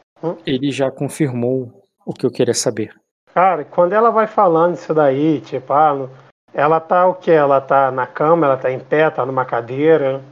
Ele 0.47 0.71
já 0.71 0.91
confirmou 0.91 1.85
o 2.05 2.13
que 2.13 2.25
eu 2.25 2.31
queria 2.31 2.55
saber. 2.55 2.95
Cara, 3.35 3.65
quando 3.65 3.93
ela 3.93 4.11
vai 4.11 4.27
falando 4.27 4.75
isso 4.75 4.95
daí, 4.95 5.41
tipo, 5.41 5.73
ah, 5.73 6.09
ela 6.55 6.81
tá 6.81 7.07
o 7.07 7.15
quê? 7.15 7.33
Ela 7.33 7.61
tá 7.61 7.91
na 7.91 8.07
cama, 8.07 8.47
ela 8.47 8.57
tá 8.57 8.71
em 8.71 8.81
pé, 8.81 9.11
tá 9.11 9.27
numa 9.27 9.45
cadeira. 9.45 10.23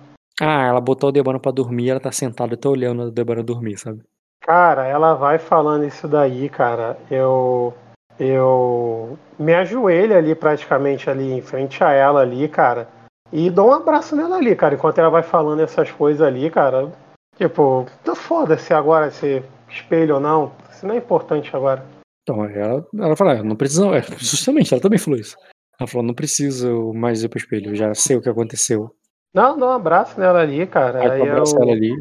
Ah, 0.41 0.67
ela 0.67 0.81
botou 0.81 1.11
o 1.11 1.13
Debano 1.13 1.39
pra 1.39 1.53
dormir, 1.53 1.91
ela 1.91 2.01
tá 2.01 2.11
sentada 2.11 2.55
e 2.55 2.57
tá 2.57 2.69
olhando 2.69 3.03
o 3.05 3.11
Debano 3.11 3.43
dormir, 3.43 3.77
sabe? 3.79 4.03
Cara, 4.41 4.87
ela 4.87 5.15
vai 5.15 5.39
falando 5.39 5.85
isso 5.85 6.09
daí, 6.09 6.49
cara. 6.49 6.99
Eu 7.11 7.75
eu 8.19 9.19
me 9.39 9.55
ajoelho 9.55 10.17
ali 10.17 10.35
praticamente 10.35 11.11
ali 11.11 11.33
em 11.33 11.43
frente 11.43 11.83
a 11.83 11.91
ela 11.91 12.21
ali, 12.21 12.49
cara, 12.49 12.89
e 13.33 13.51
dou 13.51 13.71
um 13.71 13.73
abraço 13.73 14.15
nela 14.15 14.37
ali, 14.37 14.55
cara, 14.55 14.75
enquanto 14.75 14.99
ela 14.99 15.11
vai 15.11 15.23
falando 15.23 15.61
essas 15.61 15.91
coisas 15.91 16.25
ali, 16.25 16.51
cara. 16.51 16.93
Tipo, 17.37 17.85
tá 18.05 18.15
foda-se 18.15 18.73
agora 18.73 19.09
esse 19.09 19.43
espelho 19.75 20.15
ou 20.17 20.21
não. 20.21 20.53
Isso 20.71 20.87
não 20.87 20.95
é 20.95 20.99
importante 20.99 21.55
agora. 21.55 21.85
Então, 22.23 22.45
ela, 22.45 22.87
ela 22.99 23.17
fala, 23.17 23.33
"Ah, 23.33 23.43
não 23.43 23.57
precisa, 23.57 23.87
é, 23.89 24.01
justamente, 24.19 24.73
ela 24.73 24.83
também 24.83 24.99
falou 24.99 25.19
isso. 25.19 25.37
Ela 25.79 25.89
falou, 25.89 26.07
não 26.07 26.15
preciso 26.15 26.93
mais 26.95 27.23
ir 27.23 27.29
pro 27.29 27.39
espelho, 27.39 27.71
eu 27.73 27.75
já 27.77 27.93
sei 27.95 28.17
o 28.17 28.23
que 28.23 28.29
aconteceu. 28.29 28.95
Não, 29.35 29.59
dou 29.59 29.69
um 29.69 29.73
abraço 29.73 30.19
nela 30.19 30.41
ali, 30.41 30.67
cara. 30.67 31.01
Aí 31.01 31.21
Aí 31.21 31.21
eu, 31.21 31.27
ela 31.27 31.73
ali, 31.73 31.95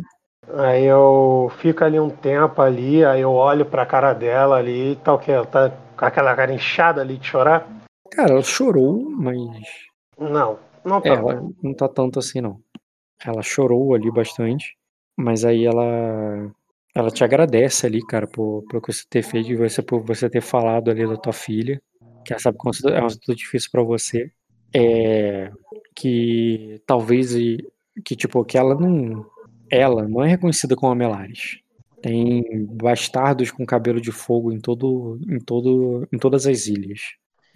aí 0.54 0.86
eu 0.86 1.52
fico 1.58 1.84
ali 1.84 2.00
um 2.00 2.10
tempo 2.10 2.62
ali, 2.62 3.04
aí 3.04 3.22
eu 3.22 3.32
olho 3.32 3.66
pra 3.66 3.86
cara 3.86 4.14
dela 4.14 4.58
ali, 4.58 4.96
tá 4.98 5.14
o 5.14 5.18
que? 5.20 5.32
Ela 5.32 5.46
tá 5.46 5.72
com 5.98 6.06
aquela 6.06 6.36
cara 6.36 6.54
inchada 6.54 7.02
ali 7.02 7.18
de 7.18 7.26
chorar? 7.28 7.68
cara, 8.12 8.34
ela 8.34 8.44
chorou, 8.44 9.10
mas 9.10 9.38
Não, 10.20 10.60
não 10.86 11.02
tá. 11.02 11.10
é, 11.10 11.14
ela 11.14 11.44
não 11.64 11.74
tá 11.74 11.90
tanto 11.90 12.20
assim, 12.20 12.40
não. 12.40 12.60
Ela 13.26 13.42
chorou 13.42 13.96
ali 13.96 14.12
bastante, 14.12 14.78
mas 15.18 15.44
aí 15.44 15.66
ela 15.66 16.52
ela 16.96 17.10
te 17.10 17.24
agradece 17.24 17.86
ali, 17.88 18.06
cara, 18.06 18.28
por, 18.28 18.64
por 18.70 18.82
você 18.86 19.04
ter 19.10 19.24
feito 19.24 19.52
e 19.52 19.56
você, 19.56 19.82
por 19.82 20.04
você 20.04 20.30
ter 20.30 20.42
falado 20.42 20.92
ali 20.92 21.08
da 21.08 21.18
tua 21.18 21.34
filha, 21.34 21.82
que 22.26 22.34
ela 22.34 22.40
sabe 22.40 22.58
que 22.58 22.88
é 22.90 23.02
um 23.02 23.06
assunto 23.06 23.36
difícil 23.36 23.70
pra 23.72 23.84
você. 23.84 24.32
É, 24.76 25.52
que 25.96 26.82
talvez 26.86 27.36
que 28.04 28.16
tipo 28.16 28.44
que 28.44 28.58
ela 28.58 28.76
não 28.76 29.26
ela 29.70 30.08
não 30.08 30.24
é 30.24 30.30
reconhecida 30.30 30.76
como 30.76 30.92
a 30.92 30.96
Melares. 30.96 31.60
Tem 32.02 32.44
bastardos 32.66 33.52
com 33.52 33.66
cabelo 33.66 34.02
de 34.02 34.12
fogo 34.12 34.52
em 34.52 34.60
todo 34.60 35.20
em 35.30 35.40
todo 35.40 36.08
em 36.12 36.18
todas 36.18 36.48
as 36.48 36.68
ilhas 36.68 37.02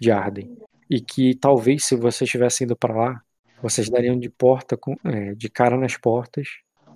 de 0.00 0.10
Arden 0.10 0.56
e 0.88 1.00
que 1.00 1.34
talvez 1.34 1.84
se 1.84 1.96
vocês 1.96 2.30
tivessem 2.30 2.64
ido 2.64 2.76
pra 2.76 2.94
lá 2.94 3.22
vocês 3.60 3.90
dariam 3.90 4.18
de 4.18 4.30
porta 4.30 4.76
com, 4.76 4.94
é, 5.04 5.34
de 5.34 5.50
cara 5.50 5.76
nas 5.76 5.96
portas 5.96 6.46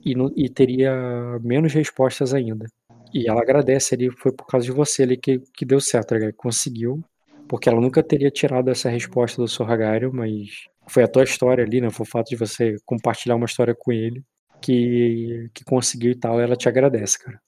e, 0.04 0.14
e 0.36 0.48
teria 0.48 0.92
menos 1.40 1.72
respostas 1.72 2.34
ainda. 2.34 2.66
E 3.12 3.28
ela 3.28 3.42
agradece 3.42 3.94
ali, 3.94 4.10
foi 4.10 4.32
por 4.32 4.46
causa 4.46 4.64
de 4.66 4.72
você 4.72 5.02
ali 5.02 5.16
que, 5.16 5.38
que 5.54 5.64
deu 5.64 5.80
certo, 5.80 6.18
tá? 6.18 6.32
Conseguiu, 6.36 7.02
porque 7.48 7.68
ela 7.68 7.80
nunca 7.80 8.02
teria 8.02 8.30
tirado 8.30 8.70
essa 8.70 8.88
resposta 8.88 9.40
do 9.40 9.48
Sorragário, 9.48 10.10
mas 10.12 10.66
foi 10.88 11.02
a 11.02 11.08
tua 11.08 11.24
história 11.24 11.64
ali, 11.64 11.80
né? 11.80 11.90
Foi 11.90 12.06
o 12.06 12.08
fato 12.10 12.28
de 12.28 12.36
você 12.36 12.76
compartilhar 12.86 13.36
uma 13.36 13.46
história 13.46 13.74
com 13.78 13.92
ele 13.92 14.22
que, 14.60 15.50
que 15.52 15.64
conseguiu 15.64 16.12
e 16.12 16.14
tal, 16.14 16.40
ela 16.40 16.56
te 16.56 16.68
agradece, 16.68 17.18
cara. 17.18 17.38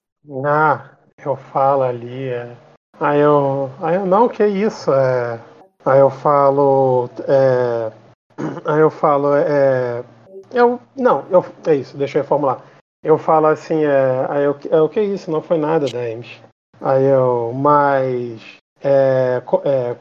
Ah, 0.45 0.91
eu 1.25 1.37
falo 1.37 1.83
ali. 1.83 2.29
é. 2.29 2.57
Aí 3.01 3.21
eu. 3.21 3.71
Aí 3.81 3.97
eu, 3.97 4.07
não, 4.07 4.29
que 4.29 4.47
isso? 4.47 4.93
É... 4.93 5.41
Aí 5.85 6.01
eu 6.01 6.11
falo. 6.11 7.09
é, 7.27 7.93
Aí 8.67 8.81
eu 8.81 8.91
falo. 8.91 9.35
É... 9.35 10.03
Eu. 10.55 10.81
Não, 10.97 11.25
eu... 11.31 11.45
é 11.67 11.75
isso, 11.75 11.97
deixa 11.97 12.19
eu 12.19 12.23
reformular. 12.23 12.63
Eu 13.03 13.19
falo 13.19 13.47
assim, 13.47 13.85
é. 13.85 14.27
Aí 14.29 14.45
eu, 14.45 14.57
é 14.71 14.81
o 14.81 14.89
que 14.89 15.01
é 15.01 15.05
isso? 15.05 15.31
Não 15.31 15.43
foi 15.43 15.59
nada, 15.59 15.87
Dames. 15.87 16.41
Aí 16.81 17.05
eu. 17.05 17.53
Mas. 17.55 18.41
É, 18.83 19.43
é, 19.65 19.97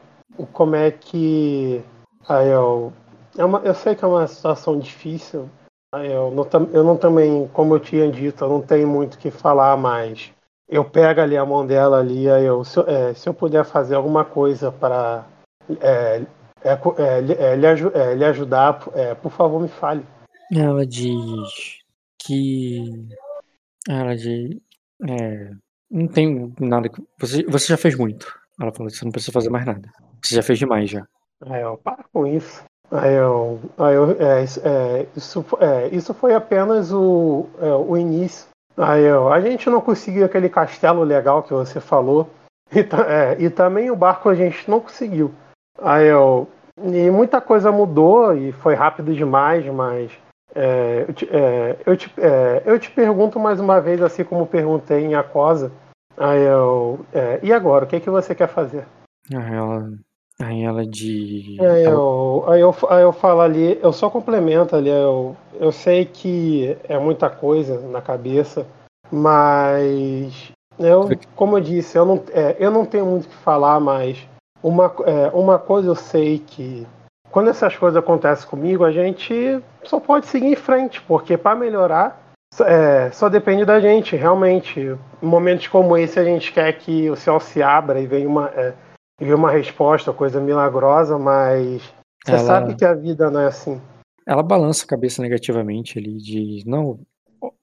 como 0.52 0.76
é 0.76 0.90
que. 0.90 1.82
Aí 2.28 2.48
eu. 2.48 2.92
É 3.36 3.44
uma, 3.44 3.58
eu 3.60 3.74
sei 3.74 3.94
que 3.94 4.04
é 4.04 4.08
uma 4.08 4.26
situação 4.28 4.78
difícil, 4.78 5.50
Aí 5.94 6.10
Eu 6.10 6.32
não, 6.32 6.44
eu 6.72 6.82
não 6.82 6.96
também, 6.96 7.48
como 7.52 7.76
eu 7.76 7.78
tinha 7.78 8.10
dito, 8.10 8.42
eu 8.42 8.48
não 8.48 8.60
tenho 8.60 8.88
muito 8.88 9.14
o 9.14 9.18
que 9.18 9.30
falar, 9.30 9.76
mas 9.76 10.32
eu 10.68 10.84
pego 10.84 11.20
ali 11.20 11.36
a 11.36 11.46
mão 11.46 11.64
dela 11.64 12.00
ali, 12.00 12.28
aí 12.28 12.44
eu, 12.44 12.64
se, 12.64 12.80
é, 12.80 13.14
se 13.14 13.28
eu 13.28 13.32
puder 13.32 13.64
fazer 13.64 13.94
alguma 13.94 14.24
coisa 14.24 14.72
para 14.72 15.24
é, 15.80 16.22
é, 16.64 16.72
é, 16.72 16.78
é, 16.98 17.20
lhe, 17.20 17.32
é, 17.94 18.14
lhe 18.16 18.24
ajudar, 18.24 18.82
é, 18.92 19.14
por 19.14 19.30
favor 19.30 19.62
me 19.62 19.68
fale. 19.68 20.04
Ela 20.52 20.86
diz 20.86 21.78
que. 22.18 23.08
Ela 23.88 24.16
diz. 24.16 24.56
É, 25.08 25.50
não 25.90 26.08
tem 26.08 26.52
nada 26.60 26.88
que. 26.88 27.02
Você, 27.18 27.42
você 27.44 27.66
já 27.68 27.76
fez 27.76 27.96
muito. 27.96 28.26
Ela 28.60 28.72
falou 28.72 28.90
que 28.90 28.96
você 28.96 29.04
não 29.04 29.12
precisa 29.12 29.32
fazer 29.32 29.50
mais 29.50 29.66
nada. 29.66 29.88
Você 30.22 30.34
já 30.34 30.42
fez 30.42 30.58
demais 30.58 30.90
já. 30.90 31.06
Aí 31.46 31.62
eu, 31.62 31.76
para 31.76 32.04
com 32.12 32.26
isso. 32.26 32.64
Aí 32.90 33.14
eu, 33.14 33.60
aí 33.78 33.94
eu 33.94 34.10
é, 34.12 34.42
é, 34.42 35.06
isso, 35.16 35.44
é, 35.60 35.88
isso 35.88 36.14
foi 36.14 36.34
apenas 36.34 36.92
o, 36.92 37.46
é, 37.60 37.72
o 37.72 37.96
início. 37.96 38.46
Aí 38.76 39.02
eu, 39.02 39.32
a 39.32 39.40
gente 39.40 39.68
não 39.68 39.80
conseguiu 39.80 40.24
aquele 40.24 40.48
castelo 40.48 41.02
legal 41.02 41.42
que 41.42 41.52
você 41.52 41.80
falou. 41.80 42.28
E, 42.72 42.80
é, 42.80 43.36
e 43.38 43.50
também 43.50 43.90
o 43.90 43.96
barco 43.96 44.28
a 44.28 44.34
gente 44.34 44.68
não 44.68 44.80
conseguiu. 44.80 45.32
Aí 45.80 46.06
eu, 46.06 46.48
e 46.82 47.10
muita 47.10 47.40
coisa 47.40 47.70
mudou 47.70 48.34
e 48.36 48.52
foi 48.52 48.74
rápido 48.74 49.14
demais, 49.14 49.64
mas 49.66 50.10
é, 50.54 51.04
eu, 51.08 51.14
te, 51.14 51.28
é, 51.30 51.76
eu, 51.84 51.96
te, 51.96 52.12
é, 52.18 52.62
eu 52.64 52.78
te 52.78 52.90
pergunto 52.90 53.40
mais 53.40 53.58
uma 53.58 53.80
vez, 53.80 54.00
assim 54.00 54.24
como 54.24 54.46
perguntei 54.46 55.04
em 55.04 55.14
Acosa. 55.14 55.72
Aí 56.16 56.42
eu, 56.42 57.04
é, 57.12 57.40
e 57.42 57.52
agora, 57.52 57.84
o 57.84 57.88
que, 57.88 57.98
que 57.98 58.10
você 58.10 58.34
quer 58.34 58.48
fazer? 58.48 58.86
Aí 59.34 59.54
ela. 59.54 59.92
Aí 60.40 60.62
ela 60.64 60.84
diz. 60.84 61.60
Aí 61.60 61.84
eu, 61.84 62.44
aí, 62.48 62.60
eu, 62.60 62.74
aí 62.88 63.02
eu 63.02 63.12
falo 63.12 63.40
ali, 63.40 63.78
eu 63.80 63.92
só 63.92 64.10
complemento 64.10 64.74
ali, 64.74 64.90
eu, 64.90 65.36
eu 65.54 65.70
sei 65.70 66.04
que 66.04 66.76
é 66.88 66.98
muita 66.98 67.30
coisa 67.30 67.80
na 67.88 68.02
cabeça, 68.02 68.66
mas 69.12 70.50
eu, 70.78 71.08
como 71.36 71.56
eu 71.56 71.60
disse, 71.60 71.96
eu 71.96 72.04
não, 72.04 72.24
é, 72.32 72.56
eu 72.58 72.70
não 72.70 72.84
tenho 72.84 73.06
muito 73.06 73.26
o 73.26 73.28
que 73.28 73.36
falar, 73.36 73.78
mas 73.78 74.26
uma, 74.60 74.92
é, 75.06 75.28
uma 75.32 75.56
coisa 75.56 75.88
eu 75.88 75.94
sei 75.94 76.40
que 76.40 76.84
quando 77.34 77.50
essas 77.50 77.76
coisas 77.76 78.00
acontecem 78.00 78.48
comigo, 78.48 78.84
a 78.84 78.92
gente 78.92 79.60
só 79.82 79.98
pode 79.98 80.26
seguir 80.28 80.46
em 80.46 80.54
frente, 80.54 81.02
porque 81.02 81.36
para 81.36 81.58
melhorar 81.58 82.32
é, 82.60 83.10
só 83.10 83.28
depende 83.28 83.64
da 83.64 83.80
gente, 83.80 84.14
realmente. 84.14 84.78
Em 85.20 85.26
momentos 85.26 85.66
como 85.66 85.96
esse, 85.96 86.16
a 86.20 86.22
gente 86.22 86.52
quer 86.52 86.72
que 86.74 87.10
o 87.10 87.16
céu 87.16 87.40
se 87.40 87.60
abra 87.60 88.00
e 88.00 88.06
venha 88.06 88.28
uma, 88.28 88.50
é, 88.50 88.72
e 89.20 89.34
uma 89.34 89.50
resposta, 89.50 90.12
coisa 90.12 90.40
milagrosa, 90.40 91.18
mas 91.18 91.82
você 92.24 92.34
Ela- 92.36 92.38
sabe 92.38 92.76
que 92.76 92.84
a 92.84 92.94
vida 92.94 93.28
não 93.32 93.40
é 93.40 93.46
assim. 93.46 93.82
Ela 94.24 94.40
balança 94.44 94.84
a 94.84 94.88
cabeça 94.88 95.20
negativamente 95.20 95.98
ali, 95.98 96.16
diz, 96.18 96.64
não, 96.64 97.00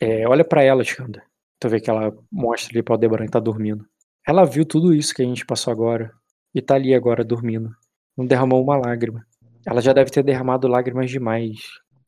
é, 0.01 0.27
olha 0.27 0.43
pra 0.43 0.63
ela, 0.63 0.83
Xanda. 0.83 1.23
Tu 1.61 1.69
vê 1.69 1.79
que 1.79 1.89
ela 1.89 2.13
mostra 2.29 2.73
ali 2.73 2.83
pra 2.83 2.95
Aldebaran 2.95 3.23
que 3.23 3.31
tá 3.31 3.39
dormindo. 3.39 3.85
Ela 4.27 4.43
viu 4.43 4.65
tudo 4.65 4.93
isso 4.93 5.15
que 5.15 5.21
a 5.21 5.25
gente 5.25 5.45
passou 5.45 5.71
agora 5.71 6.11
e 6.53 6.61
tá 6.61 6.75
ali 6.75 6.93
agora 6.93 7.23
dormindo. 7.23 7.69
Não 8.17 8.25
derramou 8.25 8.61
uma 8.61 8.75
lágrima. 8.75 9.25
Ela 9.65 9.81
já 9.81 9.93
deve 9.93 10.11
ter 10.11 10.23
derramado 10.23 10.67
lágrimas 10.67 11.09
demais 11.09 11.59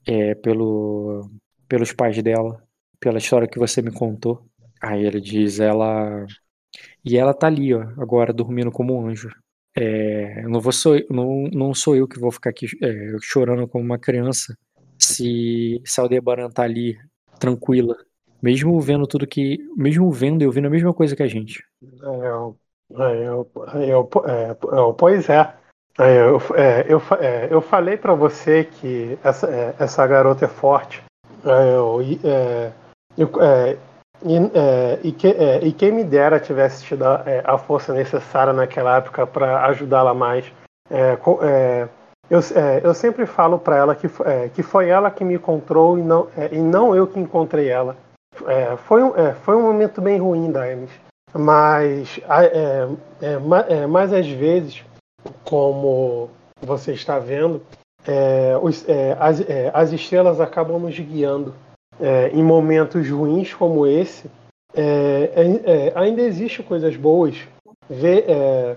é, 0.07 0.35
pelo, 0.35 1.29
pelos 1.67 1.93
pais 1.93 2.21
dela, 2.21 2.61
pela 2.99 3.17
história 3.17 3.47
que 3.47 3.59
você 3.59 3.81
me 3.81 3.91
contou. 3.91 4.45
Aí 4.81 5.05
ele 5.05 5.21
diz, 5.21 5.59
ela. 5.59 6.25
E 7.05 7.17
ela 7.17 7.33
tá 7.33 7.47
ali, 7.47 7.73
ó, 7.73 7.81
agora 7.97 8.33
dormindo 8.33 8.71
como 8.71 8.95
um 8.95 9.07
anjo. 9.07 9.29
É, 9.75 10.41
não, 10.43 10.59
vou 10.59 10.71
sou, 10.71 10.99
não, 11.09 11.43
não 11.51 11.73
sou 11.73 11.95
eu 11.95 12.07
que 12.07 12.19
vou 12.19 12.31
ficar 12.31 12.51
aqui 12.51 12.67
é, 12.81 13.15
chorando 13.21 13.67
como 13.67 13.83
uma 13.83 13.97
criança 13.97 14.55
se, 14.99 15.81
se 15.85 15.99
Aldebaran 15.99 16.49
tá 16.49 16.63
ali 16.63 16.97
tranquila, 17.39 17.95
mesmo 18.41 18.79
vendo 18.79 19.07
tudo 19.07 19.27
que. 19.27 19.57
Mesmo 19.75 20.11
vendo 20.11 20.43
e 20.43 20.45
ouvindo 20.45 20.67
a 20.67 20.69
mesma 20.69 20.93
coisa 20.93 21.15
que 21.15 21.23
a 21.23 21.27
gente. 21.27 21.63
É, 21.81 22.27
eu, 22.27 22.57
é, 22.97 23.27
eu, 23.27 23.51
eu, 23.87 24.09
é, 24.27 24.57
eu, 24.77 24.93
pois 24.93 25.29
é. 25.29 25.62
Eu, 25.97 26.41
é, 26.55 26.85
eu, 26.87 27.01
é, 27.19 27.47
eu 27.51 27.61
falei 27.61 27.97
para 27.97 28.15
você 28.15 28.63
que 28.63 29.17
essa, 29.23 29.47
é, 29.47 29.75
essa 29.77 30.05
garota 30.07 30.45
é 30.45 30.47
forte. 30.47 31.03
Eu, 31.43 32.01
eu, 33.15 33.31
e, 34.25 34.41
é, 34.55 34.99
e, 35.03 35.11
que, 35.11 35.27
é, 35.27 35.59
e, 35.61 35.71
quem 35.71 35.91
me 35.91 36.03
dera 36.03 36.39
tivesse 36.39 36.83
tido 36.83 37.03
a, 37.05 37.23
é, 37.25 37.43
a 37.45 37.57
força 37.57 37.93
necessária 37.93 38.53
naquela 38.53 38.97
época 38.97 39.27
para 39.27 39.65
ajudá-la 39.67 40.13
mais. 40.13 40.51
É, 40.89 41.17
é, 41.43 41.87
eu, 42.29 42.39
é, 42.39 42.81
eu, 42.83 42.93
sempre 42.93 43.25
falo 43.25 43.59
para 43.59 43.75
ela 43.75 43.95
que, 43.95 44.07
que 44.55 44.63
foi 44.63 44.89
ela 44.89 45.11
que 45.11 45.23
me 45.23 45.35
encontrou 45.35 45.99
e 45.99 46.01
não, 46.01 46.27
e 46.51 46.57
não 46.57 46.95
eu 46.95 47.05
que 47.05 47.19
encontrei 47.19 47.69
ela. 47.69 47.95
foi, 48.85 49.03
um, 49.03 49.11
foi 49.43 49.55
um 49.55 49.61
momento 49.61 50.01
bem 50.01 50.17
ruim 50.17 50.51
da 50.51 50.71
Emes. 50.71 50.91
Mas, 51.35 52.19
mais 53.89 54.13
às 54.13 54.27
vezes, 54.27 54.83
como 55.43 56.29
você 56.61 56.93
está 56.93 57.19
vendo, 57.19 57.61
os, 58.61 58.85
as, 59.19 59.41
as 59.73 59.91
estrelas 59.93 60.41
acabam 60.41 60.79
nos 60.79 60.97
guiando 60.97 61.53
é, 61.99 62.29
em 62.29 62.43
momentos 62.43 63.07
ruins 63.09 63.53
como 63.53 63.85
esse, 63.85 64.29
é, 64.75 65.31
é, 65.35 65.71
é 65.71 65.93
ainda 65.95 66.21
existe 66.21 66.63
coisas 66.63 66.95
boas. 66.95 67.35
Vê, 67.89 68.25
é, 68.27 68.75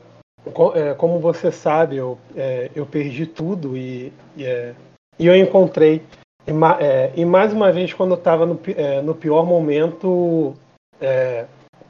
é, 0.75 0.94
como 0.94 1.18
você 1.18 1.50
sabe, 1.50 1.97
eu, 1.97 2.18
eu 2.75 2.84
perdi 2.86 3.26
tudo 3.26 3.76
e, 3.76 4.12
e, 4.36 4.75
e 5.18 5.26
eu 5.26 5.36
encontrei. 5.36 6.02
E, 6.47 7.20
e, 7.20 7.25
mais 7.25 7.52
uma 7.52 7.73
vez, 7.73 7.92
quando 7.92 8.12
eu 8.12 8.18
estava 8.18 8.47
no, 8.47 8.60
no, 9.02 9.15
pior 9.15 9.44
momento 9.44 10.55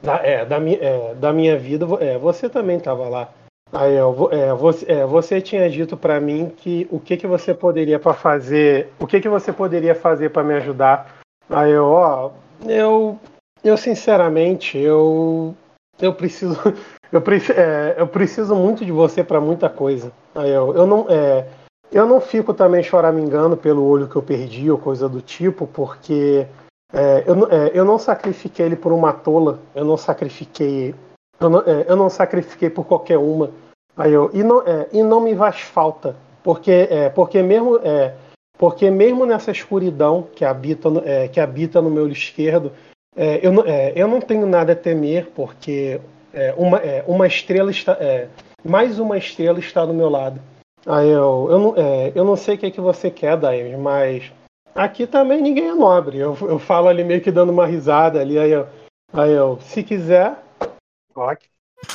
da, 0.01 0.43
da, 0.45 0.59
minha, 0.59 1.13
da 1.15 1.31
minha 1.31 1.57
vida, 1.57 1.85
você 2.19 2.49
também 2.49 2.77
estava 2.77 3.07
lá. 3.07 3.29
Aí, 3.71 3.95
é, 3.95 4.53
você, 4.53 4.85
é, 4.91 5.05
você, 5.05 5.41
tinha 5.41 5.69
dito 5.69 5.97
para 5.97 6.19
mim 6.19 6.51
que 6.55 6.87
o 6.89 6.99
que, 6.99 7.17
que 7.17 7.27
você 7.27 7.53
poderia 7.53 7.99
para 7.99 8.13
fazer, 8.13 8.89
o 8.99 9.05
que, 9.05 9.19
que 9.19 9.27
você 9.27 9.51
poderia 9.51 9.93
fazer 9.93 10.29
para 10.29 10.43
me 10.43 10.53
ajudar. 10.53 11.17
Aí 11.49 11.71
eu, 11.71 11.85
ó, 11.85 12.31
eu, 12.65 13.19
eu 13.63 13.77
sinceramente, 13.77 14.77
eu, 14.77 15.53
eu 15.99 16.13
preciso, 16.13 16.57
eu, 17.11 17.21
é, 17.55 17.95
eu 17.97 18.07
preciso 18.07 18.55
muito 18.55 18.85
de 18.85 18.91
você 18.91 19.23
para 19.23 19.41
muita 19.41 19.69
coisa. 19.69 20.11
Aí 20.33 20.49
eu, 20.49 20.73
eu 20.73 20.87
não, 20.87 21.05
é, 21.09 21.45
eu 21.91 22.05
não 22.05 22.21
fico 22.21 22.53
também 22.53 22.83
choramingando 22.83 23.57
pelo 23.57 23.85
olho 23.85 24.07
que 24.07 24.15
eu 24.15 24.23
perdi 24.23 24.69
ou 24.69 24.77
coisa 24.77 25.07
do 25.07 25.21
tipo, 25.21 25.67
porque 25.67 26.47
é, 26.93 27.23
eu, 27.25 27.51
é, 27.51 27.71
eu 27.73 27.85
não 27.85 27.99
sacrifiquei 27.99 28.65
ele 28.65 28.75
por 28.75 28.91
uma 28.91 29.13
tola, 29.13 29.59
eu 29.75 29.83
não 29.83 29.97
sacrifiquei, 29.97 30.95
eu 31.39 31.49
não, 31.49 31.59
é, 31.59 31.85
eu 31.87 31.95
não 31.95 32.09
sacrifiquei 32.09 32.69
por 32.69 32.85
qualquer 32.85 33.17
uma. 33.17 33.51
Aí 33.95 34.13
eu, 34.13 34.29
e 34.33 34.43
não, 34.43 34.61
é, 34.61 34.87
e 34.93 35.01
não 35.03 35.21
me 35.21 35.35
faz 35.35 35.61
falta, 35.61 36.15
porque, 36.43 36.87
é, 36.89 37.09
porque 37.09 37.41
mesmo 37.41 37.79
é, 37.83 38.13
porque 38.57 38.89
mesmo 38.89 39.25
nessa 39.25 39.51
escuridão 39.51 40.27
que 40.35 40.43
habita, 40.43 40.89
é, 41.05 41.27
que 41.27 41.39
habita 41.39 41.81
no 41.81 41.91
meu 41.91 42.03
olho 42.03 42.11
esquerdo, 42.11 42.71
é, 43.15 43.39
eu, 43.41 43.63
é, 43.65 43.93
eu, 43.95 44.07
não 44.07 44.19
tenho 44.19 44.47
nada 44.47 44.73
a 44.73 44.75
temer, 44.75 45.27
porque 45.35 46.01
é, 46.33 46.53
uma, 46.57 46.77
é, 46.77 47.03
uma, 47.07 47.27
estrela 47.27 47.69
está. 47.69 47.93
É, 47.93 48.27
mais 48.63 48.99
uma 48.99 49.17
estrela 49.17 49.59
está 49.59 49.85
do 49.85 49.93
meu 49.93 50.09
lado. 50.09 50.41
Aí 50.85 51.09
eu, 51.09 51.47
eu, 51.49 51.59
não, 51.59 51.75
eu 52.15 52.23
não 52.23 52.35
sei 52.35 52.55
o 52.55 52.57
que, 52.57 52.65
é 52.67 52.71
que 52.71 52.81
você 52.81 53.11
quer, 53.11 53.37
Daemis, 53.37 53.77
mas 53.77 54.31
aqui 54.73 55.05
também 55.05 55.41
ninguém 55.41 55.67
é 55.69 55.75
nobre. 55.75 56.17
Eu, 56.17 56.35
eu 56.41 56.57
falo 56.57 56.87
ali 56.87 57.03
meio 57.03 57.21
que 57.21 57.31
dando 57.31 57.51
uma 57.51 57.65
risada 57.65 58.21
ali, 58.21 58.39
aí 58.39 58.51
eu, 58.51 58.67
aí 59.13 59.31
eu 59.31 59.59
se 59.61 59.83
quiser. 59.83 60.35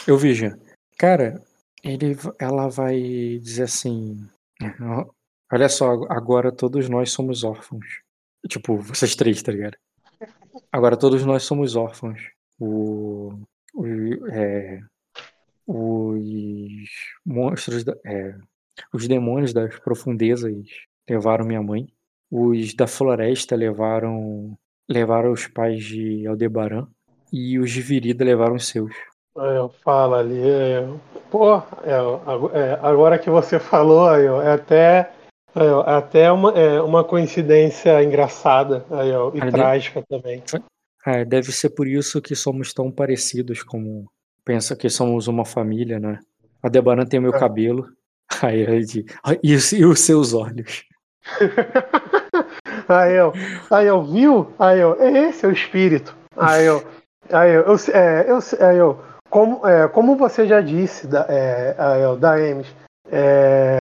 Eu 0.06 0.16
vejo. 0.18 0.50
Cara, 0.98 1.42
ele, 1.82 2.16
ela 2.38 2.68
vai 2.68 3.38
dizer 3.40 3.64
assim. 3.64 4.26
Olha 5.52 5.68
só, 5.68 6.04
agora 6.08 6.50
todos 6.50 6.88
nós 6.88 7.12
somos 7.12 7.44
órfãos. 7.44 7.84
Tipo, 8.48 8.78
vocês 8.78 9.14
três, 9.14 9.42
tá 9.42 9.52
ligado? 9.52 9.76
Agora 10.70 10.96
todos 10.96 11.24
nós 11.24 11.42
somos 11.42 11.76
órfãos. 11.76 12.20
O, 12.58 13.32
o 13.74 13.86
é, 14.30 14.80
os 15.66 16.88
monstros, 17.24 17.84
da, 17.84 17.96
é, 18.04 18.36
os 18.92 19.06
demônios 19.06 19.52
das 19.52 19.78
profundezas 19.78 20.54
levaram 21.08 21.46
minha 21.46 21.62
mãe. 21.62 21.86
Os 22.30 22.74
da 22.74 22.86
floresta 22.86 23.54
levaram 23.54 24.56
levaram 24.88 25.32
os 25.32 25.46
pais 25.46 25.84
de 25.84 26.26
Aldebaran 26.26 26.86
e 27.32 27.58
os 27.58 27.70
de 27.70 27.80
Virida 27.80 28.24
levaram 28.24 28.56
os 28.56 28.68
seus. 28.68 28.92
Eu 29.34 29.70
falo 29.82 30.14
ali, 30.14 30.46
eu, 30.46 31.00
pô, 31.30 31.56
é, 31.56 31.96
é, 32.52 32.78
agora 32.82 33.18
que 33.18 33.30
você 33.30 33.58
falou, 33.60 34.14
eu, 34.16 34.42
é 34.42 34.52
até 34.52 35.10
é, 35.54 35.96
até 35.96 36.32
uma, 36.32 36.50
é, 36.52 36.80
uma 36.80 37.04
coincidência 37.04 38.02
engraçada 38.02 38.86
ó, 38.90 39.30
e 39.34 39.40
ah, 39.40 39.50
trágica 39.50 40.02
deve... 40.08 40.22
também. 40.22 40.42
É, 41.06 41.24
deve 41.24 41.52
ser 41.52 41.70
por 41.70 41.86
isso 41.86 42.22
que 42.22 42.34
somos 42.34 42.72
tão 42.72 42.90
parecidos 42.90 43.62
como 43.62 44.06
pensa 44.44 44.76
que 44.76 44.88
somos 44.88 45.28
uma 45.28 45.44
família, 45.44 45.98
né? 45.98 46.18
A 46.62 46.68
Debaran 46.68 47.04
tem 47.04 47.18
o 47.18 47.22
meu 47.22 47.34
é. 47.34 47.38
cabelo, 47.38 47.86
aí, 48.42 48.66
aí, 48.66 49.40
e, 49.42 49.52
e 49.52 49.84
os 49.84 50.00
seus 50.00 50.32
olhos. 50.32 50.84
aí 52.88 53.14
eu, 53.14 53.32
aí 53.70 53.86
eu, 53.86 54.02
viu? 54.04 54.52
Aí 54.58 54.80
eu, 54.80 55.00
é 55.00 55.28
esse 55.28 55.44
é 55.44 55.48
o 55.48 55.52
espírito. 55.52 56.16
Aí 56.36 56.64
eu, 56.64 56.82
aí 57.30 57.52
eu, 57.52 57.62
eu, 57.62 57.76
é, 57.92 58.26
eu, 58.30 58.38
aí 58.66 58.76
eu 58.76 59.11
como, 59.32 59.66
é, 59.66 59.88
como 59.88 60.14
você 60.14 60.46
já 60.46 60.60
disse, 60.60 61.06
da, 61.06 61.24
é, 61.26 61.74
da 62.18 62.38
é, 62.38 63.78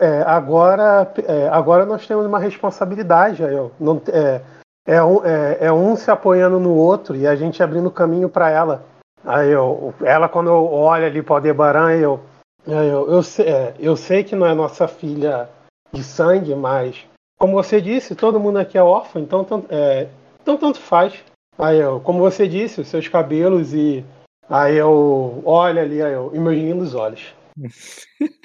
é, 0.00 0.22
agora, 0.26 1.12
é, 1.28 1.48
agora 1.48 1.84
nós 1.84 2.06
temos 2.06 2.24
uma 2.24 2.38
responsabilidade. 2.38 3.42
Não, 3.78 4.00
é, 4.08 4.40
é, 4.86 5.02
um, 5.02 5.20
é, 5.22 5.70
um 5.70 5.94
se 5.94 6.10
apoiando 6.10 6.58
no 6.58 6.74
outro 6.74 7.14
e 7.14 7.26
a 7.26 7.36
gente 7.36 7.62
abrindo 7.62 7.90
caminho 7.90 8.30
para 8.30 8.48
ela. 8.48 8.82
Aí 9.22 9.50
eu, 9.50 9.92
ela, 10.02 10.26
quando 10.26 10.48
eu 10.48 10.72
olho 10.72 11.04
ali 11.04 11.22
para 11.22 11.34
o 11.34 11.36
Aldebaran, 11.36 11.92
eu, 11.92 12.20
eu, 12.66 13.12
eu, 13.12 13.20
é, 13.44 13.74
eu 13.78 13.96
sei 13.96 14.24
que 14.24 14.34
não 14.34 14.46
é 14.46 14.54
nossa 14.54 14.88
filha 14.88 15.50
de 15.92 16.02
sangue, 16.02 16.54
mas, 16.54 17.06
como 17.38 17.52
você 17.52 17.78
disse, 17.78 18.14
todo 18.14 18.40
mundo 18.40 18.58
aqui 18.58 18.78
é 18.78 18.82
órfão, 18.82 19.20
então, 19.20 19.46
é, 19.68 20.08
então 20.40 20.56
tanto 20.56 20.80
faz. 20.80 21.22
Aí 21.58 21.78
eu, 21.78 22.00
como 22.00 22.20
você 22.20 22.48
disse, 22.48 22.80
os 22.80 22.88
seus 22.88 23.06
cabelos 23.06 23.74
e. 23.74 24.02
Aí 24.48 24.76
eu 24.76 25.42
olho 25.44 25.80
ali, 25.80 26.02
aí 26.02 26.12
eu 26.12 26.30
imagino 26.34 26.82
os 26.82 26.94
olhos. 26.94 27.34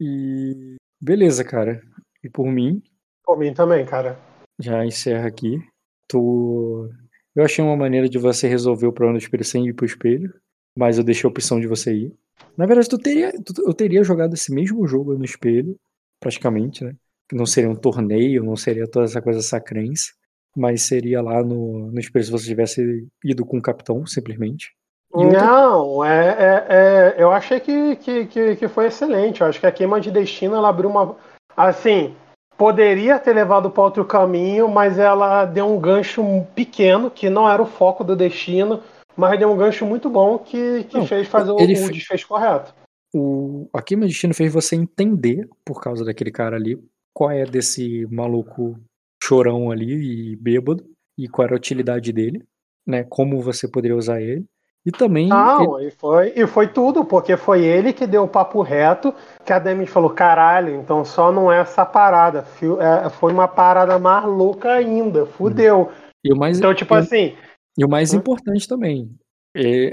E 0.00 0.76
beleza, 1.00 1.44
cara. 1.44 1.82
E 2.22 2.30
por 2.30 2.46
mim. 2.46 2.80
Por 3.24 3.36
mim 3.36 3.52
também, 3.52 3.84
cara. 3.84 4.18
Já 4.60 4.84
encerra 4.84 5.26
aqui. 5.26 5.58
Tu. 6.06 6.88
Eu 7.34 7.44
achei 7.44 7.64
uma 7.64 7.76
maneira 7.76 8.08
de 8.08 8.18
você 8.18 8.48
resolver 8.48 8.86
o 8.86 8.92
problema 8.92 9.18
do 9.18 9.22
espelho 9.22 9.44
sem 9.44 9.66
ir 9.66 9.74
pro 9.74 9.86
espelho, 9.86 10.32
mas 10.76 10.98
eu 10.98 11.04
deixei 11.04 11.26
a 11.26 11.30
opção 11.30 11.60
de 11.60 11.66
você 11.66 11.92
ir. 11.92 12.14
Na 12.56 12.66
verdade, 12.66 12.88
tu 12.88 12.98
teria, 12.98 13.32
tu, 13.32 13.52
eu 13.66 13.74
teria 13.74 14.02
jogado 14.02 14.34
esse 14.34 14.52
mesmo 14.52 14.86
jogo 14.86 15.14
no 15.16 15.24
espelho, 15.24 15.76
praticamente, 16.20 16.84
né? 16.84 16.94
Não 17.32 17.44
seria 17.44 17.70
um 17.70 17.76
torneio, 17.76 18.42
não 18.42 18.56
seria 18.56 18.88
toda 18.88 19.04
essa 19.04 19.20
coisa 19.20 19.42
sacrense, 19.42 20.12
mas 20.56 20.82
seria 20.82 21.20
lá 21.20 21.42
no, 21.42 21.90
no 21.90 22.00
espelho 22.00 22.24
se 22.24 22.30
você 22.30 22.46
tivesse 22.46 23.06
ido 23.24 23.44
com 23.44 23.58
o 23.58 23.62
capitão, 23.62 24.06
simplesmente. 24.06 24.77
Não, 25.14 26.04
é, 26.04 26.28
é, 26.28 26.66
é, 26.68 27.14
eu 27.18 27.32
achei 27.32 27.58
que, 27.60 27.96
que, 27.96 28.26
que, 28.26 28.56
que, 28.56 28.68
foi 28.68 28.86
excelente. 28.86 29.40
Eu 29.40 29.46
acho 29.46 29.58
que 29.58 29.66
a 29.66 29.72
queima 29.72 30.00
de 30.00 30.10
destino 30.10 30.54
ela 30.54 30.68
abriu 30.68 30.90
uma. 30.90 31.16
Assim, 31.56 32.14
poderia 32.56 33.18
ter 33.18 33.32
levado 33.32 33.70
para 33.70 33.82
outro 33.82 34.04
caminho, 34.04 34.68
mas 34.68 34.98
ela 34.98 35.44
deu 35.46 35.66
um 35.66 35.80
gancho 35.80 36.22
pequeno, 36.54 37.10
que 37.10 37.30
não 37.30 37.48
era 37.48 37.62
o 37.62 37.66
foco 37.66 38.04
do 38.04 38.14
destino, 38.14 38.82
mas 39.16 39.38
deu 39.38 39.50
um 39.50 39.56
gancho 39.56 39.86
muito 39.86 40.10
bom 40.10 40.38
que, 40.38 40.84
que 40.84 40.98
não, 40.98 41.06
fez 41.06 41.26
fazer 41.26 41.52
o, 41.52 41.56
o 41.56 41.66
desfecho 41.66 42.28
correto. 42.28 42.74
O, 43.14 43.68
a 43.72 43.80
queima 43.80 44.02
de 44.02 44.12
destino 44.12 44.34
fez 44.34 44.52
você 44.52 44.76
entender, 44.76 45.48
por 45.64 45.80
causa 45.80 46.04
daquele 46.04 46.30
cara 46.30 46.56
ali, 46.56 46.78
qual 47.14 47.30
é 47.30 47.44
desse 47.44 48.06
maluco 48.10 48.78
chorão 49.22 49.70
ali 49.70 50.32
e 50.32 50.36
bêbado, 50.36 50.84
e 51.16 51.26
qual 51.28 51.46
era 51.46 51.54
a 51.54 51.58
utilidade 51.58 52.12
dele, 52.12 52.44
né? 52.86 53.04
Como 53.04 53.40
você 53.40 53.66
poderia 53.66 53.96
usar 53.96 54.20
ele. 54.20 54.44
E 54.88 54.90
também. 54.90 55.28
Não, 55.28 55.78
ele... 55.78 55.88
e, 55.88 55.90
foi, 55.90 56.32
e 56.34 56.46
foi 56.46 56.66
tudo, 56.66 57.04
porque 57.04 57.36
foi 57.36 57.62
ele 57.62 57.92
que 57.92 58.06
deu 58.06 58.24
o 58.24 58.28
papo 58.28 58.62
reto, 58.62 59.14
que 59.44 59.52
a 59.52 59.58
Demi 59.58 59.84
falou: 59.84 60.08
caralho, 60.08 60.74
então 60.74 61.04
só 61.04 61.30
não 61.30 61.52
é 61.52 61.60
essa 61.60 61.84
parada. 61.84 62.46
É, 62.80 63.10
foi 63.10 63.30
uma 63.30 63.46
parada 63.46 63.98
mais 63.98 64.24
louca 64.24 64.72
ainda, 64.72 65.26
fudeu. 65.26 65.90
E 66.24 66.32
o 66.32 66.36
mais, 66.36 66.56
então, 66.56 66.74
tipo 66.74 66.94
e, 66.94 66.98
assim. 66.98 67.36
E 67.76 67.84
o 67.84 67.88
mais 67.88 68.14
hum? 68.14 68.16
importante 68.16 68.66
também, 68.66 69.14
é, 69.54 69.92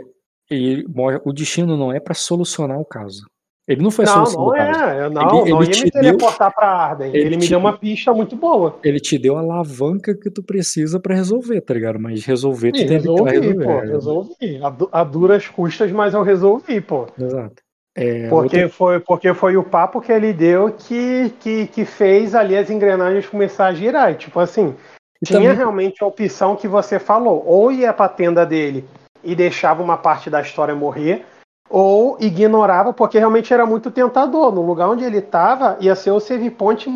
ele, 0.50 0.86
o 1.26 1.34
destino 1.34 1.76
não 1.76 1.92
é 1.92 2.00
para 2.00 2.14
solucionar 2.14 2.80
o 2.80 2.86
caso. 2.86 3.26
Ele 3.68 3.82
não 3.82 3.90
foi 3.90 4.06
Não, 4.06 4.26
solucionar 4.26 4.78
não 4.78 4.92
é. 4.92 5.06
Eu 5.06 5.10
Não, 5.10 5.42
Ele- 5.42 5.50
não 5.52 5.64
ele 5.64 5.74
ia 5.78 5.84
me 5.86 5.92
teleportar 5.92 6.54
pra 6.54 6.68
Arden. 6.68 7.08
ele 7.10 7.20
Ele, 7.20 7.36
me 7.38 7.42
te- 7.44 7.50
deu 7.50 7.58
uma 7.60 7.76
pista 7.78 8.14
muito 8.14 8.36
boa. 8.36 8.78
Ele 8.84 9.00
te 9.00 9.18
deu 9.18 9.36
a 9.38 9.40
alavanca 9.40 10.14
que 10.14 10.30
tu 10.30 10.44
precisa 10.44 11.00
pra 11.00 11.16
resolver, 11.16 11.62
tá 11.62 11.74
ligado? 11.74 12.00
Mas 12.00 12.24
resolver 12.26 12.72
tu 12.72 12.78
E 12.78 12.86
tem 12.86 12.88
que 12.88 12.94
resolvi, 12.94 13.32
resolver. 13.32 13.64
pô. 13.66 13.72
é, 13.72 13.86
Resolvi. 13.88 14.60
A, 14.92 15.00
a 15.02 15.04
duras 15.04 15.48
custas, 15.48 15.92
mas 15.92 16.14
eu 16.14 16.22
resolvi, 16.22 16.80
pô. 16.80 17.08
Exato. 17.20 17.56
É, 17.98 18.28
Porque 18.30 18.58
outra- 18.58 18.70
foi, 18.70 19.00
porque 19.00 19.34
foi 19.34 19.58
o 19.58 19.64
papo 19.64 20.00
que 20.02 20.12
ele 20.12 20.32
deu 20.34 20.70
que, 20.78 21.32
que, 21.40 21.66
que 21.68 21.86
fez 21.86 22.36
ali 22.36 22.56
as 22.56 22.70
engrenagens 22.70 23.26
começar 23.26 23.68
a 23.68 23.74
girar. 23.74 24.12
E, 24.12 24.16
tipo 24.16 24.40
assim, 24.40 24.76
e 25.22 25.26
tinha 25.26 25.40
também- 25.40 25.56
realmente 25.58 26.04
a 26.04 26.06
opção 26.08 26.56
que 26.56 26.68
você 26.68 27.00
falou. 27.00 27.42
Ou 27.48 27.72
ia 27.72 27.92
pra 27.94 28.10
tenda 28.10 28.46
dele 28.46 28.86
e 29.24 29.34
deixava 29.34 29.82
uma 29.82 29.98
parte 29.98 30.30
da 30.30 30.40
história 30.42 30.76
morrer, 30.76 31.26
ou 31.70 32.18
ignorava, 32.20 32.94
porque 32.94 33.18
realmente 33.18 33.54
era 33.54 33.66
muito 33.66 33.90
tentador. 33.92 34.54
No 34.54 34.62
lugar 34.62 34.90
onde 34.90 35.04
ele 35.04 35.22
tava, 35.22 35.78
ia 35.82 35.96
ser 35.96 36.12
o 36.12 36.20
save 36.20 36.50
point 36.50 36.90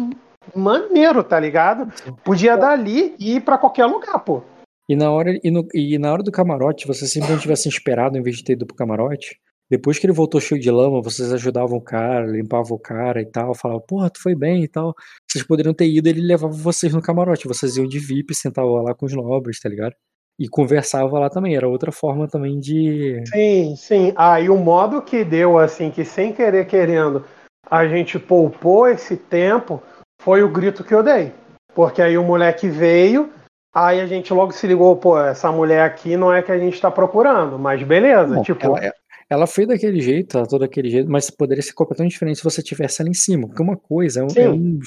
maneiro, 0.56 1.24
tá 1.24 1.40
ligado? 1.40 1.92
Podia 2.24 2.56
dali 2.58 3.16
e 3.20 3.36
ir 3.36 3.42
pra 3.42 3.58
qualquer 3.58 3.86
lugar, 3.86 4.20
pô. 4.20 4.42
E 4.88 4.96
na 4.96 5.12
hora, 5.12 5.38
e, 5.44 5.52
no- 5.52 5.68
e 5.74 5.98
na 6.00 6.12
hora 6.12 6.24
do 6.24 6.32
camarote, 6.32 6.88
você 6.88 7.06
simplesmente 7.06 7.42
tivesse 7.44 7.70
esperado 7.70 8.18
em 8.18 8.22
vez 8.24 8.38
de 8.38 8.44
ter 8.44 8.54
ido 8.54 8.66
pro 8.66 8.76
camarote. 8.76 9.38
Depois 9.70 10.00
que 10.00 10.08
ele 10.08 10.14
voltou 10.14 10.42
cheio 10.42 10.60
de 10.60 10.72
lama, 10.72 11.00
vocês 11.00 11.32
ajudavam 11.32 11.78
o 11.78 11.82
cara, 11.84 12.26
limpavam 12.26 12.76
o 12.76 12.80
cara 12.80 13.22
e 13.22 13.26
tal, 13.28 13.54
falavam, 13.54 13.84
porra, 13.88 14.10
tu 14.10 14.20
foi 14.20 14.34
bem 14.34 14.64
e 14.64 14.68
tal. 14.68 14.96
Vocês 15.30 15.46
poderiam 15.46 15.76
ter 15.76 15.88
ido, 15.88 16.08
ele 16.10 16.22
levava 16.22 16.52
vocês 16.52 16.92
no 16.92 17.04
camarote. 17.04 17.48
Vocês 17.48 17.78
iam 17.78 17.86
de 17.88 18.00
VIP, 18.00 18.34
sentavam 18.34 18.82
lá 18.82 18.96
com 18.96 19.06
os 19.06 19.14
nobres, 19.14 19.60
tá 19.60 19.70
ligado? 19.70 19.94
E 20.40 20.48
conversava 20.48 21.20
lá 21.20 21.30
também. 21.30 21.56
Era 21.56 21.68
outra 21.68 21.92
forma 21.92 22.28
também 22.28 22.60
de. 22.60 23.22
Sim, 23.28 23.76
sim. 23.76 24.14
Aí 24.16 24.50
o 24.50 24.56
modo 24.56 25.02
que 25.02 25.24
deu, 25.26 25.58
assim, 25.60 25.92
que 25.92 26.06
sem 26.06 26.32
querer 26.32 26.66
querendo, 26.66 27.26
a 27.70 27.86
gente 27.86 28.18
poupou 28.18 28.88
esse 28.88 29.18
tempo, 29.18 29.84
foi 30.22 30.42
o 30.42 30.50
grito 30.50 30.84
que 30.84 30.94
eu 30.94 31.04
dei. 31.04 31.34
Porque 31.76 32.02
aí 32.02 32.18
o 32.18 32.24
moleque 32.24 32.70
veio, 32.70 33.30
aí 33.76 34.00
a 34.00 34.06
gente 34.06 34.34
logo 34.34 34.52
se 34.52 34.66
ligou, 34.66 34.96
pô, 34.96 35.20
essa 35.20 35.52
mulher 35.52 35.84
aqui 35.84 36.18
não 36.18 36.34
é 36.34 36.42
que 36.42 36.52
a 36.52 36.58
gente 36.58 36.80
tá 36.80 36.90
procurando, 36.90 37.60
mas 37.60 37.84
beleza, 37.84 38.36
Bom, 38.36 38.42
tipo, 38.42 38.66
ela, 38.66 38.92
ela 39.30 39.48
foi 39.48 39.66
daquele 39.66 40.02
jeito, 40.02 40.38
ela 40.38 40.48
todo 40.48 40.62
daquele 40.62 40.90
jeito, 40.90 41.10
mas 41.10 41.30
poderia 41.30 41.62
ser 41.62 41.74
completamente 41.74 42.14
diferente 42.14 42.38
se 42.38 42.44
você 42.44 42.64
tivesse 42.64 43.02
ela 43.02 43.10
em 43.10 43.14
cima. 43.14 43.48
Porque 43.48 43.62
uma 43.62 43.78
coisa 43.78 44.26
é, 44.36 44.50
um, 44.50 44.80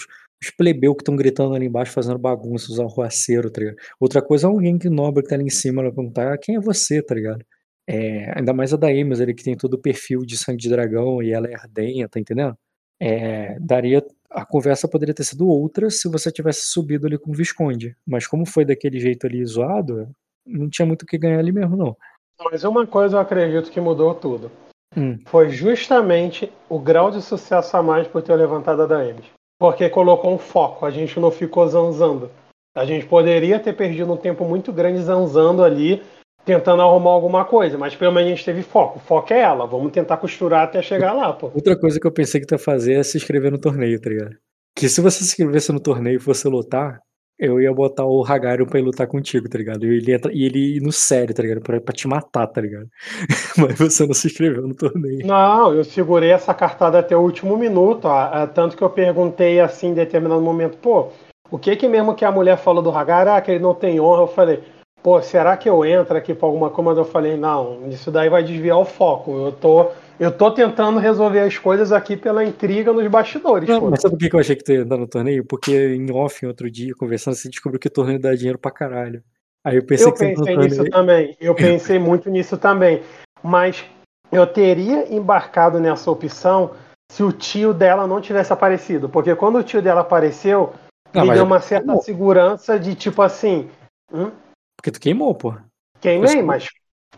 Sim. 0.43 0.51
é 0.51 0.51
uns, 0.51 0.51
uns 0.51 0.51
plebeu 0.57 0.95
que 0.95 1.03
estão 1.03 1.17
gritando 1.17 1.55
ali 1.55 1.67
embaixo, 1.67 1.93
fazendo 1.93 2.19
bagunça, 2.19 2.73
os 2.73 2.81
arruaceiro, 2.81 3.51
tá 3.51 3.61
ligado? 3.61 3.77
Outra 4.01 4.23
coisa 4.23 4.47
é 4.47 4.51
alguém 4.51 4.79
que 4.79 4.89
nobre 4.89 5.23
que 5.23 5.29
tá 5.29 5.35
ali 5.35 5.45
em 5.45 5.51
cima, 5.51 5.83
ela 5.83 5.93
perguntar 5.93 6.39
quem 6.39 6.57
é 6.57 6.61
você, 6.61 7.03
tá 7.03 7.15
ligado? 7.15 7.45
É, 7.87 8.33
ainda 8.39 8.53
mais 8.53 8.73
a 8.73 8.77
da 8.77 8.89
Amos 8.89 9.21
ali, 9.21 9.35
que 9.35 9.45
tem 9.45 9.57
todo 9.57 9.75
o 9.75 9.79
perfil 9.79 10.21
de 10.21 10.37
sangue 10.37 10.59
de 10.59 10.69
dragão 10.69 11.23
e 11.23 11.33
ela 11.33 11.49
é 11.49 11.55
ardenha, 11.55 12.09
tá 12.09 12.21
entendendo? 12.21 12.57
É, 13.01 13.59
daria. 13.61 14.03
A 14.31 14.47
conversa 14.47 14.89
poderia 14.89 15.15
ter 15.15 15.25
sido 15.25 15.47
outra 15.47 15.91
se 15.91 16.09
você 16.09 16.31
tivesse 16.31 16.67
subido 16.67 17.07
ali 17.07 17.19
com 17.19 17.33
o 17.33 17.35
Visconde. 17.35 17.97
Mas 18.07 18.27
como 18.27 18.47
foi 18.47 18.65
daquele 18.65 18.99
jeito 18.99 19.27
ali 19.27 19.45
zoado, 19.45 20.09
não 20.47 20.71
tinha 20.71 20.87
muito 20.87 21.03
o 21.03 21.07
que 21.07 21.19
ganhar 21.19 21.39
ali 21.39 21.53
mesmo, 21.53 21.77
não. 21.77 21.97
mas 22.45 22.65
uma 22.65 22.87
coisa 22.87 23.17
eu 23.17 23.21
acredito 23.21 23.71
que 23.71 23.81
mudou 23.81 24.15
tudo. 24.15 24.51
Hum. 24.97 25.19
Foi 25.27 25.51
justamente 25.51 26.51
o 26.69 26.79
grau 26.79 27.11
de 27.11 27.21
sucesso 27.21 27.77
a 27.77 27.83
mais 27.83 28.07
por 28.07 28.23
ter 28.23 28.35
levantado 28.35 28.83
a 28.83 28.87
da 28.87 28.99
Ames. 28.99 29.27
Porque 29.63 29.89
colocou 29.89 30.35
um 30.35 30.39
foco, 30.39 30.85
a 30.85 30.91
gente 30.91 31.21
não 31.21 31.31
ficou 31.31 31.65
zanzando. 31.69 32.29
A 32.75 32.85
gente 32.85 33.07
poderia 33.07 33.61
ter 33.61 33.73
perdido 33.73 34.13
um 34.13 34.17
tempo 34.17 34.45
muito 34.45 34.73
grande 34.73 35.01
zanzando 35.01 35.63
ali, 35.63 36.03
tentando 36.45 36.83
arrumar 36.83 37.13
alguma 37.13 37.45
coisa, 37.45 37.79
mas 37.79 37.95
pelo 37.95 38.11
menos 38.11 38.27
a 38.27 38.35
gente 38.35 38.45
teve 38.45 38.61
foco. 38.65 38.99
O 38.99 39.01
foco 39.01 39.33
é 39.33 39.39
ela, 39.39 39.65
vamos 39.65 39.93
tentar 39.93 40.17
costurar 40.17 40.65
até 40.65 40.83
chegar 40.83 41.13
lá, 41.13 41.33
pô. 41.33 41.53
Outra 41.55 41.79
coisa 41.79 42.01
que 42.01 42.05
eu 42.05 42.13
pensei 42.13 42.41
que 42.41 42.47
tu 42.49 42.55
ia 42.55 42.59
fazer 42.59 42.95
é 42.95 43.05
se 43.05 43.17
inscrever 43.17 43.53
no 43.53 43.59
torneio, 43.61 44.01
tá 44.01 44.11
ligado? 44.11 44.35
Que 44.77 44.89
se 44.89 45.01
você 45.01 45.19
se 45.19 45.27
inscrevesse 45.27 45.71
no 45.71 45.79
torneio 45.79 46.17
e 46.17 46.21
fosse 46.21 46.49
lutar, 46.49 46.99
eu 47.43 47.61
ia 47.61 47.73
botar 47.75 48.05
o 48.07 48.25
Hagarion 48.25 48.67
pra 48.67 48.79
ir 48.79 48.83
lutar 48.83 49.07
contigo, 49.07 49.49
tá 49.49 49.59
ligado? 49.59 49.85
E 49.87 49.97
ele, 49.97 50.11
ia, 50.11 50.19
tra- 50.21 50.33
e 50.33 50.45
ele 50.45 50.81
no 50.81 50.93
sério, 50.93 51.35
tá 51.35 51.43
ligado? 51.43 51.61
Pra, 51.63 51.81
pra 51.81 51.93
te 51.95 52.07
matar, 52.09 52.47
tá 52.47 52.61
ligado? 52.61 52.89
Mas 53.59 53.79
você 53.79 54.07
não 54.07 54.15
se 54.15 54.29
inscreveu 54.29 54.67
no 54.67 54.75
torneio. 54.75 55.27
Não, 55.27 55.73
eu 55.75 55.85
segurei 55.85 56.31
essa 56.31 56.53
cartada 56.55 56.99
até 56.99 57.17
o 57.17 57.21
último 57.21 57.57
minuto, 57.57 58.07
ó, 58.07 58.43
é, 58.43 58.47
tanto 58.47 58.77
que 58.77 58.83
eu 58.83 58.91
perguntei 58.91 59.61
assim 59.61 59.89
em 59.89 59.95
determinado 59.95 60.41
momento, 60.41 60.77
pô, 60.79 61.09
o 61.51 61.59
que 61.59 61.77
que 61.77 61.87
mesmo 61.89 62.15
que 62.15 62.25
a 62.25 62.33
mulher 62.33 62.57
falou 62.57 62.83
do 62.83 62.91
Hagar, 62.91 63.29
ah, 63.29 63.41
que 63.41 63.51
ele 63.51 63.61
não 63.61 63.75
tem 63.75 64.01
honra, 64.01 64.23
eu 64.23 64.27
falei, 64.29 64.63
pô, 65.03 65.21
será 65.23 65.57
que 65.57 65.69
eu 65.69 65.85
entro 65.85 66.17
aqui 66.17 66.35
pra 66.35 66.47
alguma? 66.49 66.73
Mas 66.77 66.99
eu 66.99 67.05
falei, 67.05 67.37
não, 67.37 67.87
isso 67.89 68.11
daí 68.11 68.29
vai 68.29 68.43
desviar 68.43 68.79
o 68.79 68.85
foco, 68.85 69.31
eu 69.47 69.53
tô, 69.53 69.91
eu 70.23 70.31
tô 70.31 70.53
tentando 70.53 71.01
resolver 71.01 71.41
as 71.41 71.59
coisas 71.59 71.91
aqui 71.91 72.17
pela 72.17 72.45
intriga 72.45 72.93
nos 72.93 73.07
bastidores, 73.09 73.69
Não, 73.69 73.91
mas 73.91 74.01
sabe 74.01 74.17
por 74.17 74.29
que 74.31 74.37
eu 74.37 74.39
achei 74.39 74.55
que 74.55 74.63
tu 74.63 74.71
ia 74.71 74.83
entrar 74.83 74.97
no 74.97 75.09
torneio? 75.09 75.45
Porque 75.45 75.73
em 75.97 76.09
off, 76.13 76.47
outro 76.47 76.71
dia, 76.71 76.95
conversando, 76.95 77.35
você 77.35 77.49
descobriu 77.49 77.81
que 77.81 77.89
o 77.89 77.93
torneio 77.93 78.21
dá 78.21 78.33
dinheiro 78.33 78.57
pra 78.57 78.71
caralho. 78.71 79.21
Aí 79.65 79.77
eu 79.77 79.85
pensei 79.85 80.07
Eu 80.07 80.13
que 80.13 80.19
você 80.19 80.25
ia 80.27 80.31
entrar 80.31 80.45
pensei 80.45 80.57
nisso 80.59 80.77
torneio. 80.77 80.93
também, 80.93 81.37
eu 81.43 81.55
pensei 81.57 81.99
muito 81.99 82.31
nisso 82.31 82.57
também, 82.57 83.03
mas 83.43 83.85
eu 84.31 84.47
teria 84.47 85.13
embarcado 85.13 85.81
nessa 85.81 86.09
opção 86.09 86.71
se 87.11 87.25
o 87.25 87.33
tio 87.33 87.75
dela 87.75 88.07
não 88.07 88.21
tivesse 88.21 88.53
aparecido, 88.53 89.09
porque 89.09 89.35
quando 89.35 89.59
o 89.59 89.63
tio 89.65 89.83
dela 89.83 90.03
apareceu, 90.03 90.73
Não, 91.13 91.23
me 91.23 91.29
mas 91.29 91.37
deu 91.37 91.45
uma 91.45 91.61
certa 91.61 91.85
queimou. 91.87 92.03
segurança 92.03 92.79
de 92.79 92.95
tipo 92.95 93.21
assim, 93.23 93.69
hum, 94.13 94.31
Porque 94.77 94.93
tu 94.93 95.01
queimou, 95.01 95.35
pô. 95.35 95.55
queimei, 96.01 96.43
mas 96.43 96.69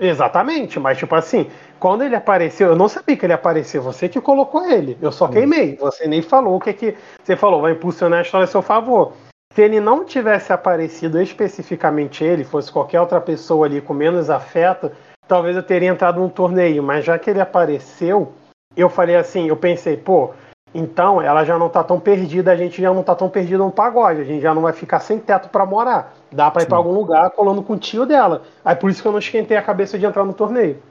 exatamente, 0.00 0.80
mas 0.80 0.98
tipo 0.98 1.14
assim, 1.14 1.48
quando 1.84 2.02
ele 2.02 2.16
apareceu, 2.16 2.68
eu 2.68 2.76
não 2.76 2.88
sabia 2.88 3.14
que 3.14 3.26
ele 3.26 3.34
apareceu, 3.34 3.82
você 3.82 4.08
que 4.08 4.18
colocou 4.18 4.64
ele, 4.64 4.96
eu 5.02 5.12
só 5.12 5.28
queimei, 5.28 5.76
você 5.76 6.08
nem 6.08 6.22
falou 6.22 6.56
o 6.56 6.58
que 6.58 6.72
que 6.72 6.96
você 7.22 7.36
falou, 7.36 7.60
vai 7.60 7.72
impulsionar 7.72 8.20
a 8.20 8.22
história 8.22 8.44
a 8.44 8.46
seu 8.46 8.62
favor. 8.62 9.12
Se 9.52 9.60
ele 9.60 9.80
não 9.80 10.02
tivesse 10.02 10.50
aparecido 10.50 11.20
especificamente 11.20 12.24
ele, 12.24 12.42
fosse 12.42 12.72
qualquer 12.72 13.02
outra 13.02 13.20
pessoa 13.20 13.66
ali 13.66 13.82
com 13.82 13.92
menos 13.92 14.30
afeto, 14.30 14.90
talvez 15.28 15.56
eu 15.56 15.62
teria 15.62 15.90
entrado 15.90 16.18
num 16.18 16.30
torneio, 16.30 16.82
mas 16.82 17.04
já 17.04 17.18
que 17.18 17.28
ele 17.28 17.42
apareceu, 17.42 18.32
eu 18.74 18.88
falei 18.88 19.16
assim, 19.16 19.48
eu 19.48 19.56
pensei, 19.58 19.94
pô, 19.94 20.30
então 20.74 21.20
ela 21.20 21.44
já 21.44 21.58
não 21.58 21.68
tá 21.68 21.84
tão 21.84 22.00
perdida, 22.00 22.50
a 22.50 22.56
gente 22.56 22.80
já 22.80 22.94
não 22.94 23.02
tá 23.02 23.14
tão 23.14 23.28
perdido 23.28 23.62
no 23.62 23.70
pagode, 23.70 24.22
a 24.22 24.24
gente 24.24 24.40
já 24.40 24.54
não 24.54 24.62
vai 24.62 24.72
ficar 24.72 25.00
sem 25.00 25.18
teto 25.18 25.50
pra 25.50 25.66
morar. 25.66 26.14
Dá 26.32 26.50
pra 26.50 26.62
ir 26.62 26.66
pra 26.66 26.78
Sim. 26.78 26.82
algum 26.82 26.94
lugar 26.98 27.30
colando 27.32 27.62
com 27.62 27.74
o 27.74 27.78
tio 27.78 28.06
dela. 28.06 28.40
Aí 28.64 28.74
por 28.74 28.88
isso 28.88 29.02
que 29.02 29.06
eu 29.06 29.12
não 29.12 29.18
esquentei 29.18 29.54
a 29.54 29.62
cabeça 29.62 29.98
de 29.98 30.06
entrar 30.06 30.24
no 30.24 30.32
torneio. 30.32 30.82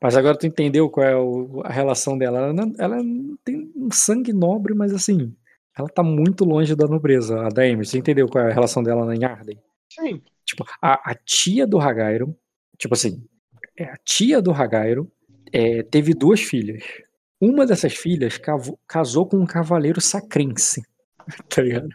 Mas 0.00 0.16
agora 0.16 0.36
tu 0.38 0.46
entendeu 0.46 0.88
qual 0.90 1.06
é 1.06 1.16
o- 1.16 1.62
a 1.64 1.70
relação 1.70 2.16
dela. 2.16 2.38
Ela, 2.38 2.52
não, 2.52 2.72
ela 2.78 2.96
tem 3.44 3.70
um 3.76 3.90
sangue 3.90 4.32
nobre, 4.32 4.74
mas 4.74 4.92
assim, 4.92 5.34
ela 5.76 5.88
tá 5.88 6.02
muito 6.02 6.44
longe 6.44 6.74
da 6.74 6.86
nobreza, 6.86 7.40
a 7.40 7.48
da 7.48 7.62
Amy. 7.62 7.84
Você 7.84 7.98
entendeu 7.98 8.28
qual 8.28 8.44
é 8.44 8.50
a 8.50 8.54
relação 8.54 8.82
dela 8.82 9.14
em 9.14 9.24
Arden? 9.24 9.58
Sim. 9.90 10.20
Tipo, 10.44 10.64
a, 10.80 11.10
a 11.10 11.14
tia 11.14 11.66
do 11.66 11.78
Hagairon, 11.80 12.34
tipo 12.78 12.94
assim, 12.94 13.24
é, 13.76 13.84
a 13.84 13.96
tia 14.04 14.40
do 14.40 14.52
Hagairon 14.52 15.06
é, 15.52 15.82
teve 15.82 16.14
duas 16.14 16.40
filhas. 16.40 16.82
Uma 17.40 17.66
dessas 17.66 17.94
filhas 17.94 18.38
casou 18.86 19.26
com 19.26 19.36
um 19.38 19.46
cavaleiro 19.46 20.00
sacrense, 20.00 20.82
tá 21.48 21.62
ligado? 21.62 21.88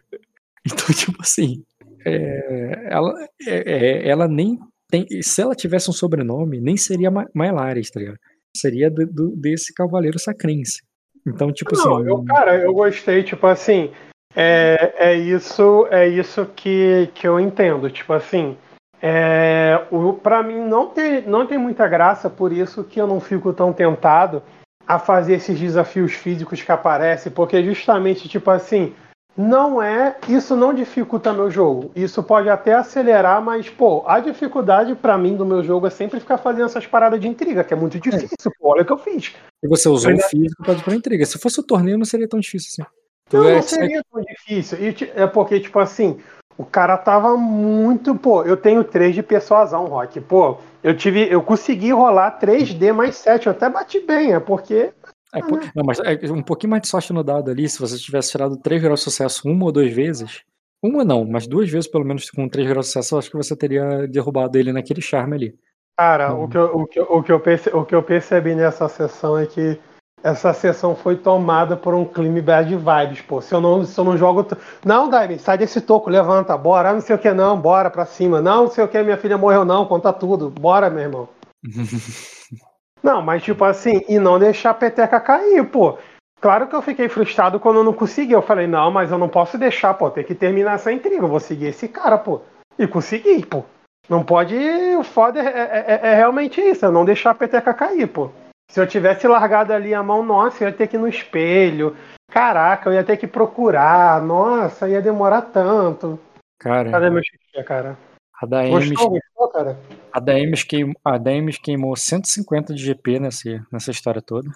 Então, 0.65 0.85
tipo 0.95 1.21
assim, 1.21 1.63
é, 2.05 2.87
ela, 2.91 3.27
é, 3.47 3.71
é, 4.03 4.09
ela 4.09 4.27
nem 4.27 4.59
tem. 4.91 5.07
Se 5.23 5.41
ela 5.41 5.55
tivesse 5.55 5.89
um 5.89 5.93
sobrenome, 5.93 6.59
nem 6.61 6.77
seria 6.77 7.09
Ma- 7.09 7.27
Mailares, 7.33 7.89
tá 7.89 7.99
ligado? 7.99 8.17
Seria 8.55 8.91
do- 8.91 9.07
do- 9.07 9.35
desse 9.35 9.73
cavaleiro 9.73 10.19
sacrense. 10.19 10.81
Então, 11.25 11.51
tipo 11.51 11.75
Não, 11.75 11.97
assim. 11.97 12.07
eu, 12.07 12.23
cara, 12.25 12.57
eu 12.57 12.73
gostei, 12.73 13.23
tipo 13.23 13.47
assim, 13.47 13.91
é, 14.35 14.93
é 14.97 15.15
isso, 15.15 15.87
é 15.89 16.07
isso 16.07 16.45
que, 16.55 17.09
que 17.13 17.27
eu 17.27 17.39
entendo, 17.39 17.89
tipo 17.89 18.11
assim, 18.11 18.57
é, 19.01 19.85
o, 19.91 20.13
pra 20.13 20.43
mim 20.43 20.59
não 20.59 20.87
tem, 20.87 21.21
não 21.27 21.45
tem 21.47 21.57
muita 21.57 21.87
graça, 21.87 22.29
por 22.29 22.51
isso 22.51 22.83
que 22.83 22.99
eu 22.99 23.07
não 23.07 23.19
fico 23.19 23.53
tão 23.53 23.71
tentado 23.71 24.41
a 24.87 24.97
fazer 24.99 25.35
esses 25.35 25.59
desafios 25.59 26.13
físicos 26.13 26.61
que 26.61 26.71
aparecem, 26.71 27.31
porque 27.31 27.63
justamente, 27.63 28.27
tipo 28.27 28.49
assim, 28.49 28.93
não 29.38 29.82
é, 29.82 30.16
isso 30.27 30.56
não 30.56 30.74
dificulta 30.74 31.32
meu 31.34 31.50
jogo, 31.50 31.92
isso 31.95 32.22
pode 32.22 32.50
até 32.50 32.74
acelerar, 32.74 33.42
mas, 33.42 33.69
pô, 33.69 34.03
a 34.06 34.19
dificuldade 34.19 34.93
pra 34.95 35.18
mim 35.18 35.35
do 35.35 35.45
meu 35.45 35.64
jogo 35.64 35.88
é 35.88 35.90
sempre 35.90 36.19
ficar 36.19 36.38
fazendo 36.38 36.66
essas 36.66 36.85
paradas 36.85 37.19
de 37.19 37.27
intriga, 37.27 37.64
que 37.64 37.74
é 37.74 37.77
muito 37.77 38.00
difícil, 38.00 38.51
pô, 38.60 38.72
olha 38.72 38.82
o 38.82 38.85
que 38.85 38.92
eu 38.92 38.98
fiz. 38.98 39.34
E 39.64 39.68
você 39.68 39.88
usou 39.88 40.11
o 40.14 40.19
físico 40.19 40.64
pra, 40.64 40.76
pra 40.76 40.95
intriga. 40.95 41.26
Se 41.26 41.38
fosse 41.40 41.60
o 41.60 41.64
torneio, 41.64 41.98
não 41.98 42.06
seria 42.06 42.27
tão 42.27 42.40
difícil 42.40 42.84
assim. 42.84 42.92
Não, 43.32 43.48
é- 43.48 43.56
não 43.56 43.61
seria 43.61 44.03
tão 44.11 44.22
difícil. 44.22 44.77
É 45.16 45.26
porque, 45.27 45.60
tipo 45.60 45.80
assim, 45.80 46.19
o 46.58 46.66
cara 46.66 46.98
tava 46.98 47.38
muito. 47.38 48.14
Pô, 48.16 48.43
eu 48.43 48.58
tenho 48.58 48.84
3 48.84 49.16
de 49.16 49.24
persuasão, 49.24 49.85
Rock. 49.85 50.19
Pô, 50.19 50.58
eu 50.84 50.98
tive. 50.98 51.32
Eu 51.32 51.42
consegui 51.42 51.92
rolar 51.92 52.40
3D 52.40 52.92
mais 52.92 53.16
7. 53.16 53.45
Eu 53.48 53.51
até 53.51 53.69
bati 53.69 54.00
bem, 54.00 54.34
é 54.34 54.40
porque. 54.40 54.92
É, 55.34 55.42
pô- 55.42 55.60
não, 55.76 55.84
mas 55.85 56.00
é 56.00 56.32
um 56.32 56.42
pouquinho 56.43 56.72
mais 56.72 56.82
de 56.82 56.88
sorte 56.90 57.14
no 57.14 57.24
dado 57.24 57.50
ali, 57.51 57.68
se 57.69 57.80
você 57.80 57.98
tivesse 57.98 58.32
tirado 58.32 58.58
3 58.58 58.82
graus 58.82 59.00
de 59.00 59.03
sucesso 59.06 59.48
uma 59.48 59.66
ou 59.66 59.72
duas 59.72 59.92
vezes. 59.92 60.42
Uma 60.84 61.06
não, 61.06 61.24
mas 61.26 61.48
duas 61.48 61.69
vezes 61.69 61.88
pelo 61.90 62.03
menos 62.03 62.30
com 62.30 62.50
3 62.50 62.68
graus 62.68 62.88
de 62.88 62.92
sucesso, 62.92 63.16
eu 63.16 63.19
acho 63.19 63.30
que 63.32 63.38
você 63.38 63.56
teria 63.56 64.08
derrubado 64.08 64.58
ele 64.58 64.74
naquele 64.74 65.01
charme 65.01 65.35
ali. 65.35 65.56
Cara, 65.98 66.34
Hum. 66.34 66.43
o, 66.43 66.48
que 66.50 66.58
eu, 66.58 66.64
o, 66.76 66.88
que, 66.88 67.00
eu- 67.00 67.08
o, 67.10 67.24
que 67.24 67.32
eu 67.32 67.40
perce- 67.40 67.69
o 67.76 67.85
que 67.85 67.93
eu 67.95 68.01
percebi 68.03 68.56
nessa 68.56 68.90
sessão 68.90 69.38
é 69.38 69.45
que 69.45 69.80
essa 70.24 70.53
sessão 70.53 70.95
foi 70.95 71.16
tomada 71.16 71.76
por 71.77 71.93
um 71.93 72.06
clima 72.06 72.42
bad 72.42 72.76
vibes, 72.76 73.22
pô. 73.22 73.42
Se 73.42 73.53
eu 73.53 73.61
não, 73.61 73.84
se 73.85 73.98
eu 74.00 74.03
não 74.03 74.18
jogo. 74.18 74.45
Não, 74.85 75.10
Daime, 75.10 75.40
sai 75.40 75.58
desse 75.58 75.80
toco, 75.82 76.10
levanta, 76.10 76.58
bora. 76.58 76.90
Ah, 76.90 76.93
Não 76.93 77.01
sei 77.01 77.16
o 77.16 77.19
que, 77.19 77.32
não, 77.32 77.60
bora 77.60 77.90
pra 77.90 78.06
cima. 78.06 78.42
Não, 78.42 78.64
não 78.66 78.72
sei 78.72 78.84
o 78.84 78.88
que, 78.88 79.01
minha 79.03 79.18
filha 79.18 79.38
morreu, 79.38 79.64
não, 79.66 79.85
conta 79.85 80.11
tudo. 80.11 80.50
Bora, 80.50 80.90
meu 80.90 81.01
irmão. 81.03 81.30
Não, 83.03 83.21
mas 83.21 83.43
tipo 83.43 83.63
assim, 83.63 84.01
e 84.07 84.19
não 84.19 84.38
deixar 84.38 84.71
a 84.71 84.75
peteca 84.75 85.19
cair, 85.19 85.63
pô. 85.65 85.97
Claro 86.39 86.67
que 86.67 86.75
eu 86.75 86.81
fiquei 86.81 87.07
frustrado 87.07 87.59
quando 87.59 87.77
eu 87.77 87.83
não 87.83 87.93
consegui. 87.93 88.33
Eu 88.33 88.41
falei, 88.41 88.67
não, 88.67 88.89
mas 88.91 89.11
eu 89.11 89.17
não 89.17 89.30
posso 89.30 89.57
deixar, 89.57 89.93
pô. 89.93 90.09
Tem 90.09 90.23
que 90.23 90.33
terminar 90.35 90.75
essa 90.75 90.91
intriga. 90.91 91.23
Eu 91.23 91.27
vou 91.27 91.39
seguir 91.39 91.67
esse 91.67 91.88
cara, 91.88 92.17
pô. 92.17 92.41
E 92.80 92.88
consegui, 92.88 93.45
pô. 93.45 93.63
Não 94.09 94.23
pode. 94.23 94.55
O 94.97 95.03
foda 95.03 95.39
é, 95.39 95.43
é- 95.43 95.85
é- 95.88 96.11
é 96.11 96.15
realmente 96.15 96.59
isso, 96.59 96.85
é 96.85 96.89
não 96.91 97.05
deixar 97.05 97.31
a 97.31 97.35
peteca 97.35 97.73
cair, 97.73 98.07
pô. 98.07 98.31
Se 98.71 98.80
eu 98.80 98.88
tivesse 98.88 99.27
largado 99.27 99.73
ali 99.73 99.93
a 99.93 100.01
mão, 100.01 100.23
nossa, 100.23 100.63
eu 100.63 100.69
ia 100.69 100.73
ter 100.73 100.88
que 100.88 100.95
ir 100.95 100.99
no 100.99 101.07
espelho. 101.07 101.95
Caraca, 102.31 102.89
eu 102.89 102.93
ia 102.93 103.03
ter 103.03 103.17
que 103.17 103.27
procurar. 103.27 104.21
Nossa, 104.21 104.89
ia 104.89 105.01
demorar 105.01 105.41
tanto. 105.43 106.19
Cadê 106.59 106.89
Cara, 106.91 107.09
meu 107.09 107.21
xixi, 107.21 107.63
cara? 107.65 107.97
A 108.41 108.45
da 108.47 108.61
Ames, 108.61 108.89
Gostou, 108.89 109.09
gostou, 109.11 109.47
cara? 109.49 109.79
a 110.11 110.19
da 110.19 110.31
Ames 110.33 110.63
queimou, 110.63 110.95
a 111.05 111.17
da 111.17 111.31
Ames 111.31 111.57
queimou 111.59 111.95
150 111.95 112.73
de 112.73 112.83
GP 112.83 113.19
nessa, 113.19 113.65
nessa 113.71 113.91
história 113.91 114.21
toda. 114.21 114.49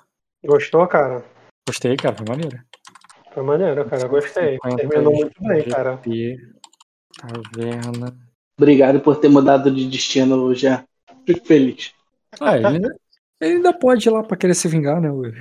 Gostou, 0.44 0.86
cara? 0.88 1.24
Gostei, 1.68 1.96
cara, 1.96 2.16
foi 2.16 2.26
maneiro. 2.28 2.60
Foi 3.32 3.44
maneiro, 3.44 3.86
cara. 3.86 4.08
Gostei. 4.08 4.58
150 4.64 4.76
Terminou 4.78 5.14
muito 5.14 5.44
bem, 5.44 5.64
de 5.64 5.70
cara. 5.70 5.92
GP, 5.98 6.38
Caverna. 7.20 8.18
Obrigado 8.60 9.00
por 9.02 9.18
ter 9.18 9.30
mudado 9.30 9.70
de 9.70 9.88
destino, 9.88 10.54
já. 10.56 10.84
Fico 11.26 11.46
feliz. 11.46 11.94
Ah, 12.40 12.58
ele 12.58 12.68
ainda, 12.68 12.96
ele 13.40 13.56
ainda 13.58 13.74
pode 13.74 14.08
ir 14.08 14.12
lá 14.12 14.24
pra 14.24 14.38
querer 14.38 14.56
se 14.56 14.68
vingar, 14.68 15.00
né? 15.00 15.12
Will? 15.12 15.34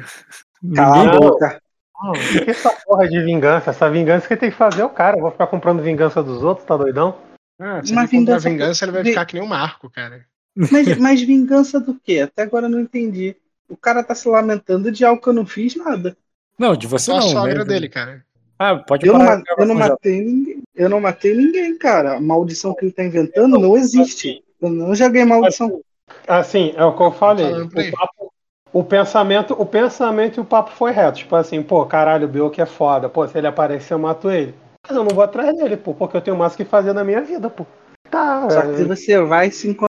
Cala 0.75 1.15
a 1.15 1.19
boca. 1.19 1.61
Não, 2.03 2.11
o 2.11 2.15
que 2.15 2.45
que 2.45 2.51
é 2.51 2.53
essa 2.53 2.71
porra 2.85 3.09
de 3.09 3.23
vingança? 3.23 3.71
Essa 3.71 3.89
vingança 3.89 4.29
que 4.29 4.37
tem 4.37 4.51
que 4.51 4.57
fazer 4.57 4.83
é 4.83 4.85
o 4.85 4.91
cara. 4.91 5.17
Eu 5.17 5.23
vou 5.23 5.31
ficar 5.31 5.47
comprando 5.47 5.83
vingança 5.83 6.23
dos 6.23 6.43
outros, 6.43 6.67
tá 6.67 6.77
doidão? 6.77 7.17
Ah, 7.59 7.83
se 7.85 7.93
ele 7.93 7.97
comprar 7.97 8.07
vingança- 8.07 8.49
vingança, 8.49 8.85
ele 8.85 8.93
vai 8.93 9.05
ficar 9.05 9.27
que 9.27 9.35
nem 9.35 9.43
o 9.43 9.47
Marco, 9.49 9.91
cara. 9.91 10.27
Mas, 10.57 10.99
mas 10.99 11.23
vingança 11.23 11.81
do 11.81 11.95
quê? 11.99 12.21
Até 12.21 12.43
agora 12.43 12.67
eu 12.67 12.71
não 12.71 12.81
entendi. 12.81 13.37
O 13.69 13.77
cara 13.77 14.03
tá 14.05 14.15
se 14.15 14.29
lamentando 14.29 14.91
de 14.93 15.05
algo 15.05 15.21
que 15.21 15.29
eu 15.29 15.33
não 15.33 15.47
fiz 15.47 15.75
nada. 15.75 16.17
Não, 16.59 16.77
de 16.77 16.87
você 16.87 17.07
Só 17.07 17.17
a 17.19 17.21
não, 17.21 17.29
sogra 17.29 17.59
né? 17.59 17.65
dele, 17.65 17.89
cara. 17.89 18.25
Ah, 18.59 18.77
pode 18.77 19.07
Eu 19.07 19.13
não, 19.13 19.21
parar. 19.21 19.39
ma- 19.39 19.45
eu 19.59 19.67
não 19.67 19.75
matei 19.75 20.21
ninguém. 20.21 20.63
Eu 20.75 20.89
não 20.89 21.01
matei 21.01 21.35
ninguém, 21.35 21.77
cara. 21.79 22.17
A 22.17 22.21
maldição 22.21 22.75
que 22.75 22.85
ele 22.85 22.93
tá 22.93 23.05
inventando 23.05 23.59
não 23.59 23.77
existe. 23.77 24.43
Eu 24.61 24.71
não 24.71 24.95
joguei 24.95 25.25
maldição. 25.25 25.81
Assim, 26.29 26.73
é 26.77 26.85
o 26.85 26.95
que 26.97 27.03
eu 27.03 27.11
falei. 27.13 27.53
O, 27.53 27.69
papo- 27.91 28.33
o 28.73 28.85
pensamento, 28.85 29.55
o 29.61 29.67
pensamento 29.67 30.39
e 30.39 30.41
o 30.41 30.45
papo 30.45 30.71
foi 30.71 30.93
reto. 30.93 31.19
Tipo 31.19 31.35
assim, 31.37 31.63
pô, 31.63 31.85
caralho, 31.87 32.27
o 32.27 32.31
Bill 32.31 32.51
que 32.51 32.63
é 32.63 32.67
foda. 32.67 33.09
Pô, 33.09 33.27
se 33.27 33.37
ele 33.37 33.47
aparecer, 33.47 33.95
eu 33.95 33.99
mato 33.99 34.31
ele. 34.31 34.55
Mas 34.87 34.97
eu 34.97 35.03
não 35.03 35.15
vou 35.15 35.25
atrás 35.25 35.57
dele, 35.57 35.77
pô, 35.77 35.95
porque 35.95 36.17
eu 36.17 36.21
tenho 36.21 36.37
mais 36.37 36.55
o 36.55 36.57
que 36.57 36.65
fazer 36.65 36.93
na 36.93 37.03
minha 37.03 37.23
vida, 37.23 37.49
pô. 37.49 37.67
Tá, 38.11 38.49
Só 38.51 38.61
é, 38.61 38.75
que 38.75 38.85
você 38.85 39.19
vai 39.21 39.51
se 39.51 39.69
encontrar 39.69 39.94